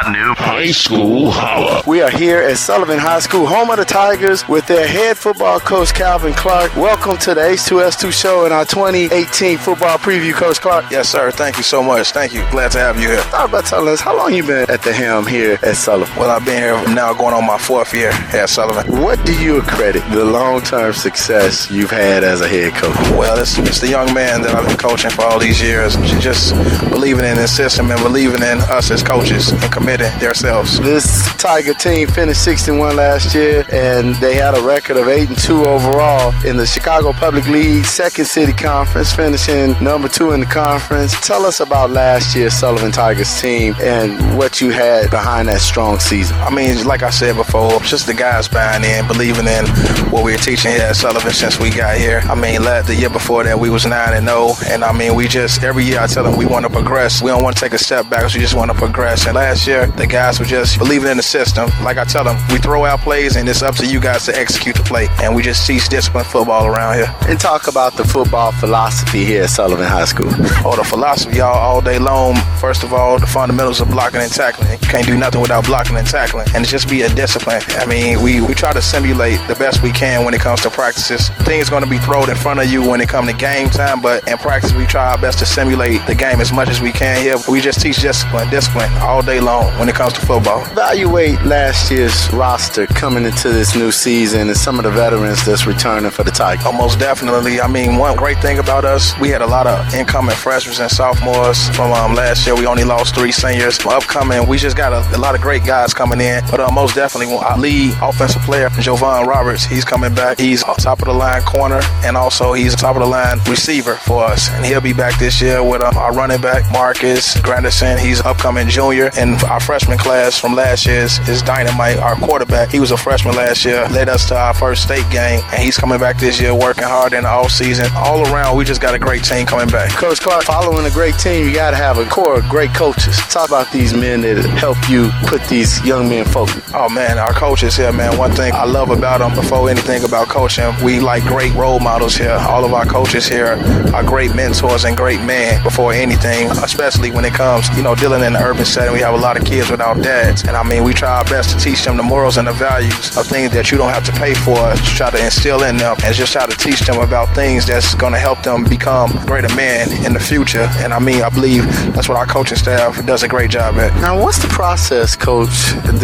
hot 0.00 0.12
new 0.12 0.34
high 0.34 0.70
school 0.70 1.30
holla. 1.30 1.82
We 1.86 2.02
are 2.02 2.10
here 2.10 2.38
at 2.38 2.58
Sullivan 2.58 2.98
High 2.98 3.20
School, 3.20 3.46
home 3.46 3.70
of 3.70 3.78
the 3.78 3.84
Tigers, 3.84 4.46
with 4.48 4.66
their 4.66 4.86
head 4.86 5.16
football 5.16 5.58
coach 5.60 5.92
Calvin 5.94 6.34
Clark. 6.34 6.76
Welcome 6.76 7.16
to 7.18 7.34
the 7.34 7.40
H2S2 7.40 8.12
show 8.12 8.44
and 8.44 8.52
our 8.52 8.64
2018 8.64 9.58
football 9.58 9.98
preview, 9.98 10.32
Coach 10.32 10.60
Clark. 10.60 10.90
Yes, 10.90 11.08
sir. 11.08 11.30
Thank 11.30 11.56
you 11.56 11.62
so 11.62 11.82
much. 11.82 12.12
Thank 12.12 12.32
you. 12.32 12.44
Glad 12.50 12.72
to 12.72 12.78
have 12.78 13.00
you 13.00 13.08
here. 13.08 13.22
Start 13.22 13.48
about 13.48 13.66
telling 13.66 13.88
us 13.88 14.00
how 14.00 14.16
long 14.16 14.34
you 14.34 14.42
been 14.44 14.70
at 14.70 14.82
the 14.82 14.92
helm 14.92 15.26
here 15.26 15.58
at 15.62 15.76
Sullivan. 15.76 16.14
Well, 16.16 16.30
I've 16.30 16.44
been 16.44 16.62
here 16.62 16.94
now 16.94 17.12
going 17.14 17.34
on 17.34 17.46
my 17.46 17.58
fourth 17.58 17.92
year 17.94 18.10
at 18.10 18.48
Sullivan. 18.48 19.00
What 19.00 19.24
do 19.26 19.34
you 19.42 19.62
credit 19.62 20.02
the 20.10 20.24
long-term 20.24 20.92
success 20.92 21.70
you've 21.70 21.90
had 21.90 22.22
as 22.24 22.40
a 22.40 22.48
head 22.48 22.74
coach? 22.74 22.96
Well, 23.18 23.38
it's, 23.38 23.58
it's 23.58 23.80
the 23.80 23.88
young 23.88 24.12
man 24.14 24.42
that 24.42 24.54
I've 24.54 24.66
been 24.66 24.76
coaching 24.76 25.10
for 25.10 25.22
all 25.22 25.38
these 25.38 25.60
years. 25.60 25.96
Just 26.20 26.54
believing 26.90 27.24
in 27.24 27.36
the 27.36 27.48
system 27.48 27.90
and 27.90 28.00
believing 28.02 28.42
in 28.42 28.58
us 28.70 28.90
as 28.90 29.02
coaches 29.02 29.50
and 29.50 29.72
committing 29.88 30.18
themselves. 30.18 30.78
This 30.80 31.34
Tiger 31.36 31.72
team 31.72 32.08
finished 32.08 32.44
61 32.44 32.96
last 32.96 33.34
year, 33.34 33.64
and 33.72 34.14
they 34.16 34.34
had 34.34 34.54
a 34.54 34.60
record 34.60 34.98
of 34.98 35.08
8 35.08 35.28
and 35.28 35.38
2 35.38 35.64
overall 35.64 36.34
in 36.44 36.58
the 36.58 36.66
Chicago 36.66 37.12
Public 37.12 37.46
League 37.48 37.86
Second 37.86 38.26
City 38.26 38.52
Conference, 38.52 39.12
finishing 39.14 39.72
number 39.82 40.08
two 40.08 40.32
in 40.32 40.40
the 40.40 40.46
conference. 40.46 41.18
Tell 41.26 41.46
us 41.46 41.60
about 41.60 41.90
last 41.90 42.36
year's 42.36 42.52
Sullivan 42.52 42.92
Tigers 42.92 43.40
team 43.40 43.74
and 43.80 44.36
what 44.36 44.60
you 44.60 44.70
had 44.70 45.10
behind 45.10 45.48
that 45.48 45.62
strong 45.62 45.98
season. 45.98 46.36
I 46.36 46.54
mean, 46.54 46.84
like 46.86 47.02
I 47.02 47.10
said 47.10 47.36
before, 47.36 47.80
just 47.80 48.06
the 48.06 48.14
guys 48.14 48.46
buying 48.46 48.84
in, 48.84 49.06
believing 49.06 49.46
in 49.46 49.64
what 50.10 50.22
we 50.22 50.32
were 50.32 50.38
teaching 50.38 50.72
here 50.72 50.82
at 50.82 50.96
Sullivan 50.96 51.32
since 51.32 51.58
we 51.58 51.70
got 51.70 51.96
here. 51.96 52.20
I 52.24 52.34
mean, 52.34 52.62
the 52.62 52.94
year 52.94 53.10
before 53.10 53.44
that 53.44 53.58
we 53.58 53.70
was 53.70 53.86
9 53.86 54.12
and 54.12 54.28
0, 54.28 54.52
and 54.66 54.84
I 54.84 54.92
mean, 54.92 55.14
we 55.14 55.28
just 55.28 55.62
every 55.62 55.84
year 55.84 56.00
I 56.00 56.06
tell 56.06 56.24
them 56.24 56.36
we 56.36 56.44
want 56.44 56.66
to 56.66 56.70
progress. 56.70 57.22
We 57.22 57.30
don't 57.30 57.42
want 57.42 57.56
to 57.56 57.62
take 57.62 57.72
a 57.72 57.78
step 57.78 58.10
back. 58.10 58.22
We 58.34 58.40
just 58.40 58.54
want 58.54 58.70
to 58.70 58.76
progress. 58.76 59.26
And 59.26 59.34
last 59.36 59.66
year, 59.66 59.77
the 59.86 60.06
guys 60.06 60.38
were 60.38 60.44
just 60.44 60.78
believing 60.78 61.10
in 61.10 61.16
the 61.16 61.22
system. 61.22 61.70
Like 61.82 61.98
I 61.98 62.04
tell 62.04 62.24
them, 62.24 62.36
we 62.50 62.58
throw 62.58 62.84
out 62.84 63.00
plays, 63.00 63.36
and 63.36 63.48
it's 63.48 63.62
up 63.62 63.74
to 63.76 63.86
you 63.86 64.00
guys 64.00 64.24
to 64.26 64.36
execute 64.36 64.76
the 64.76 64.82
play. 64.82 65.08
And 65.22 65.34
we 65.34 65.42
just 65.42 65.66
teach 65.66 65.88
discipline 65.88 66.24
football 66.24 66.66
around 66.66 66.96
here. 66.96 67.14
And 67.28 67.38
talk 67.38 67.68
about 67.68 67.96
the 67.96 68.04
football 68.04 68.52
philosophy 68.52 69.24
here 69.24 69.44
at 69.44 69.50
Sullivan 69.50 69.86
High 69.86 70.06
School. 70.06 70.30
Oh, 70.64 70.74
the 70.76 70.84
philosophy, 70.84 71.38
y'all, 71.38 71.54
all 71.54 71.80
day 71.80 71.98
long. 71.98 72.36
First 72.60 72.82
of 72.82 72.92
all, 72.92 73.18
the 73.18 73.26
fundamentals 73.26 73.80
of 73.80 73.88
blocking 73.90 74.20
and 74.20 74.32
tackling. 74.32 74.70
You 74.72 74.88
can't 74.88 75.06
do 75.06 75.16
nothing 75.16 75.40
without 75.40 75.64
blocking 75.64 75.96
and 75.96 76.06
tackling. 76.06 76.46
And 76.54 76.62
it's 76.62 76.70
just 76.70 76.88
be 76.88 77.02
a 77.02 77.08
discipline. 77.14 77.62
I 77.70 77.86
mean, 77.86 78.22
we, 78.22 78.40
we 78.40 78.54
try 78.54 78.72
to 78.72 78.82
simulate 78.82 79.38
the 79.48 79.54
best 79.54 79.82
we 79.82 79.92
can 79.92 80.24
when 80.24 80.34
it 80.34 80.40
comes 80.40 80.62
to 80.62 80.70
practices. 80.70 81.28
Things 81.46 81.70
going 81.70 81.84
to 81.84 81.90
be 81.90 81.98
thrown 81.98 82.28
in 82.30 82.36
front 82.36 82.60
of 82.60 82.70
you 82.70 82.86
when 82.86 83.00
it 83.00 83.08
comes 83.08 83.30
to 83.30 83.36
game 83.36 83.70
time, 83.70 84.00
but 84.00 84.26
in 84.28 84.38
practice, 84.38 84.72
we 84.72 84.86
try 84.86 85.10
our 85.10 85.18
best 85.18 85.38
to 85.38 85.46
simulate 85.46 86.04
the 86.06 86.14
game 86.14 86.40
as 86.40 86.52
much 86.52 86.68
as 86.68 86.80
we 86.80 86.92
can 86.92 87.22
here. 87.22 87.36
We 87.48 87.60
just 87.60 87.80
teach 87.80 88.00
discipline, 88.00 88.48
discipline 88.50 88.90
all 88.98 89.22
day 89.22 89.40
long 89.40 89.67
when 89.78 89.88
it 89.88 89.94
comes 89.94 90.12
to 90.14 90.20
football. 90.20 90.62
Evaluate 90.72 91.40
last 91.42 91.90
year's 91.90 92.32
roster 92.32 92.86
coming 92.86 93.24
into 93.24 93.50
this 93.50 93.74
new 93.76 93.92
season 93.92 94.48
and 94.48 94.56
some 94.56 94.78
of 94.78 94.84
the 94.84 94.90
veterans 94.90 95.44
that's 95.44 95.66
returning 95.66 96.10
for 96.10 96.24
the 96.24 96.30
Tigers. 96.30 96.64
Oh, 96.66 96.72
most 96.72 96.98
definitely. 96.98 97.60
I 97.60 97.68
mean, 97.68 97.96
one 97.96 98.16
great 98.16 98.38
thing 98.40 98.58
about 98.58 98.84
us, 98.84 99.18
we 99.20 99.28
had 99.28 99.42
a 99.42 99.46
lot 99.46 99.66
of 99.66 99.94
incoming 99.94 100.36
freshmen 100.36 100.80
and 100.80 100.90
sophomores 100.90 101.68
from 101.70 101.92
um, 101.92 102.14
last 102.14 102.46
year. 102.46 102.54
We 102.56 102.66
only 102.66 102.84
lost 102.84 103.14
three 103.14 103.32
seniors. 103.32 103.78
Upcoming, 103.86 104.46
we 104.46 104.58
just 104.58 104.76
got 104.76 104.92
a, 104.92 105.16
a 105.16 105.18
lot 105.18 105.34
of 105.34 105.40
great 105.40 105.64
guys 105.64 105.94
coming 105.94 106.20
in. 106.20 106.42
But 106.50 106.60
uh, 106.60 106.70
most 106.72 106.94
definitely, 106.94 107.34
our 107.36 107.58
lead 107.58 107.94
offensive 108.02 108.42
player, 108.42 108.68
Jovan 108.80 109.26
Roberts, 109.26 109.64
he's 109.64 109.84
coming 109.84 110.14
back. 110.14 110.38
He's 110.38 110.62
top 110.62 111.00
of 111.00 111.06
the 111.06 111.12
line 111.14 111.42
corner, 111.42 111.80
and 112.04 112.16
also 112.16 112.52
he's 112.52 112.74
top 112.74 112.96
of 112.96 113.02
the 113.02 113.08
line 113.08 113.38
receiver 113.48 113.94
for 113.94 114.24
us. 114.24 114.50
And 114.50 114.64
he'll 114.64 114.80
be 114.80 114.92
back 114.92 115.18
this 115.18 115.40
year 115.40 115.62
with 115.62 115.82
um, 115.82 115.96
our 115.96 116.12
running 116.12 116.40
back, 116.40 116.70
Marcus 116.72 117.34
Granderson. 117.36 117.98
He's 117.98 118.20
upcoming 118.20 118.68
junior. 118.68 119.10
And 119.16 119.42
our 119.44 119.57
freshman 119.60 119.98
class 119.98 120.38
from 120.38 120.54
last 120.54 120.86
year 120.86 121.02
is, 121.02 121.18
is 121.28 121.42
Dynamite, 121.42 121.98
our 121.98 122.16
quarterback. 122.16 122.70
He 122.70 122.80
was 122.80 122.90
a 122.90 122.96
freshman 122.96 123.34
last 123.34 123.64
year, 123.64 123.86
led 123.88 124.08
us 124.08 124.26
to 124.28 124.36
our 124.36 124.54
first 124.54 124.82
state 124.82 125.08
game, 125.10 125.40
and 125.52 125.62
he's 125.62 125.76
coming 125.76 125.98
back 125.98 126.18
this 126.18 126.40
year 126.40 126.54
working 126.54 126.84
hard 126.84 127.12
in 127.12 127.22
the 127.22 127.28
offseason. 127.28 127.92
All 127.94 128.26
around, 128.28 128.56
we 128.56 128.64
just 128.64 128.80
got 128.80 128.94
a 128.94 128.98
great 128.98 129.24
team 129.24 129.46
coming 129.46 129.68
back. 129.68 129.90
Coach 129.90 130.20
Clark, 130.20 130.44
following 130.44 130.84
a 130.86 130.90
great 130.90 131.16
team, 131.18 131.46
you 131.46 131.54
got 131.54 131.70
to 131.70 131.76
have 131.76 131.98
a 131.98 132.04
core 132.06 132.38
of 132.38 132.48
great 132.48 132.74
coaches. 132.74 133.16
Talk 133.28 133.48
about 133.48 133.70
these 133.72 133.94
men 133.94 134.20
that 134.22 134.38
help 134.58 134.76
you 134.88 135.10
put 135.26 135.42
these 135.48 135.84
young 135.84 136.08
men 136.08 136.24
focused. 136.24 136.74
Oh 136.74 136.88
man, 136.88 137.18
our 137.18 137.32
coaches 137.32 137.76
here, 137.76 137.92
man. 137.92 138.16
One 138.18 138.32
thing 138.32 138.52
I 138.52 138.64
love 138.64 138.90
about 138.90 139.18
them 139.18 139.34
before 139.34 139.68
anything 139.70 140.04
about 140.04 140.28
coaching, 140.28 140.72
we 140.84 141.00
like 141.00 141.22
great 141.24 141.54
role 141.54 141.80
models 141.80 142.16
here. 142.16 142.32
All 142.32 142.64
of 142.64 142.72
our 142.72 142.86
coaches 142.86 143.26
here 143.26 143.58
are 143.94 144.02
great 144.02 144.34
mentors 144.34 144.84
and 144.84 144.96
great 144.96 145.20
men 145.22 145.62
before 145.62 145.92
anything, 145.92 146.50
especially 146.62 147.10
when 147.10 147.24
it 147.24 147.32
comes, 147.32 147.68
you 147.76 147.82
know, 147.82 147.94
dealing 147.94 148.22
in 148.22 148.32
the 148.34 148.42
urban 148.42 148.64
setting. 148.64 148.92
We 148.92 149.00
have 149.00 149.14
a 149.14 149.18
lot 149.18 149.36
of 149.36 149.44
kids 149.48 149.70
without 149.70 150.02
dads. 150.02 150.42
And 150.42 150.56
I 150.56 150.62
mean, 150.62 150.84
we 150.84 150.92
try 150.92 151.18
our 151.18 151.24
best 151.24 151.50
to 151.50 151.64
teach 151.64 151.84
them 151.84 151.96
the 151.96 152.02
morals 152.02 152.36
and 152.36 152.46
the 152.46 152.52
values 152.52 153.16
of 153.16 153.26
things 153.26 153.52
that 153.52 153.70
you 153.70 153.78
don't 153.78 153.90
have 153.90 154.04
to 154.04 154.12
pay 154.12 154.34
for, 154.34 154.54
to 154.54 154.82
try 154.94 155.10
to 155.10 155.24
instill 155.24 155.62
in 155.62 155.78
them 155.78 155.96
and 156.04 156.14
just 156.14 156.32
try 156.32 156.46
to 156.46 156.56
teach 156.56 156.80
them 156.80 157.00
about 157.00 157.34
things 157.34 157.66
that's 157.66 157.94
going 157.94 158.12
to 158.12 158.18
help 158.18 158.42
them 158.42 158.64
become 158.64 159.10
greater 159.26 159.52
men 159.54 159.90
in 160.04 160.12
the 160.12 160.20
future. 160.20 160.68
And 160.78 160.92
I 160.92 160.98
mean, 160.98 161.22
I 161.22 161.30
believe 161.30 161.64
that's 161.94 162.08
what 162.08 162.18
our 162.18 162.26
coaching 162.26 162.58
staff 162.58 163.04
does 163.06 163.22
a 163.22 163.28
great 163.28 163.50
job 163.50 163.76
at. 163.76 163.94
Now, 164.00 164.22
what's 164.22 164.38
the 164.38 164.48
process, 164.48 165.16
coach, 165.16 165.48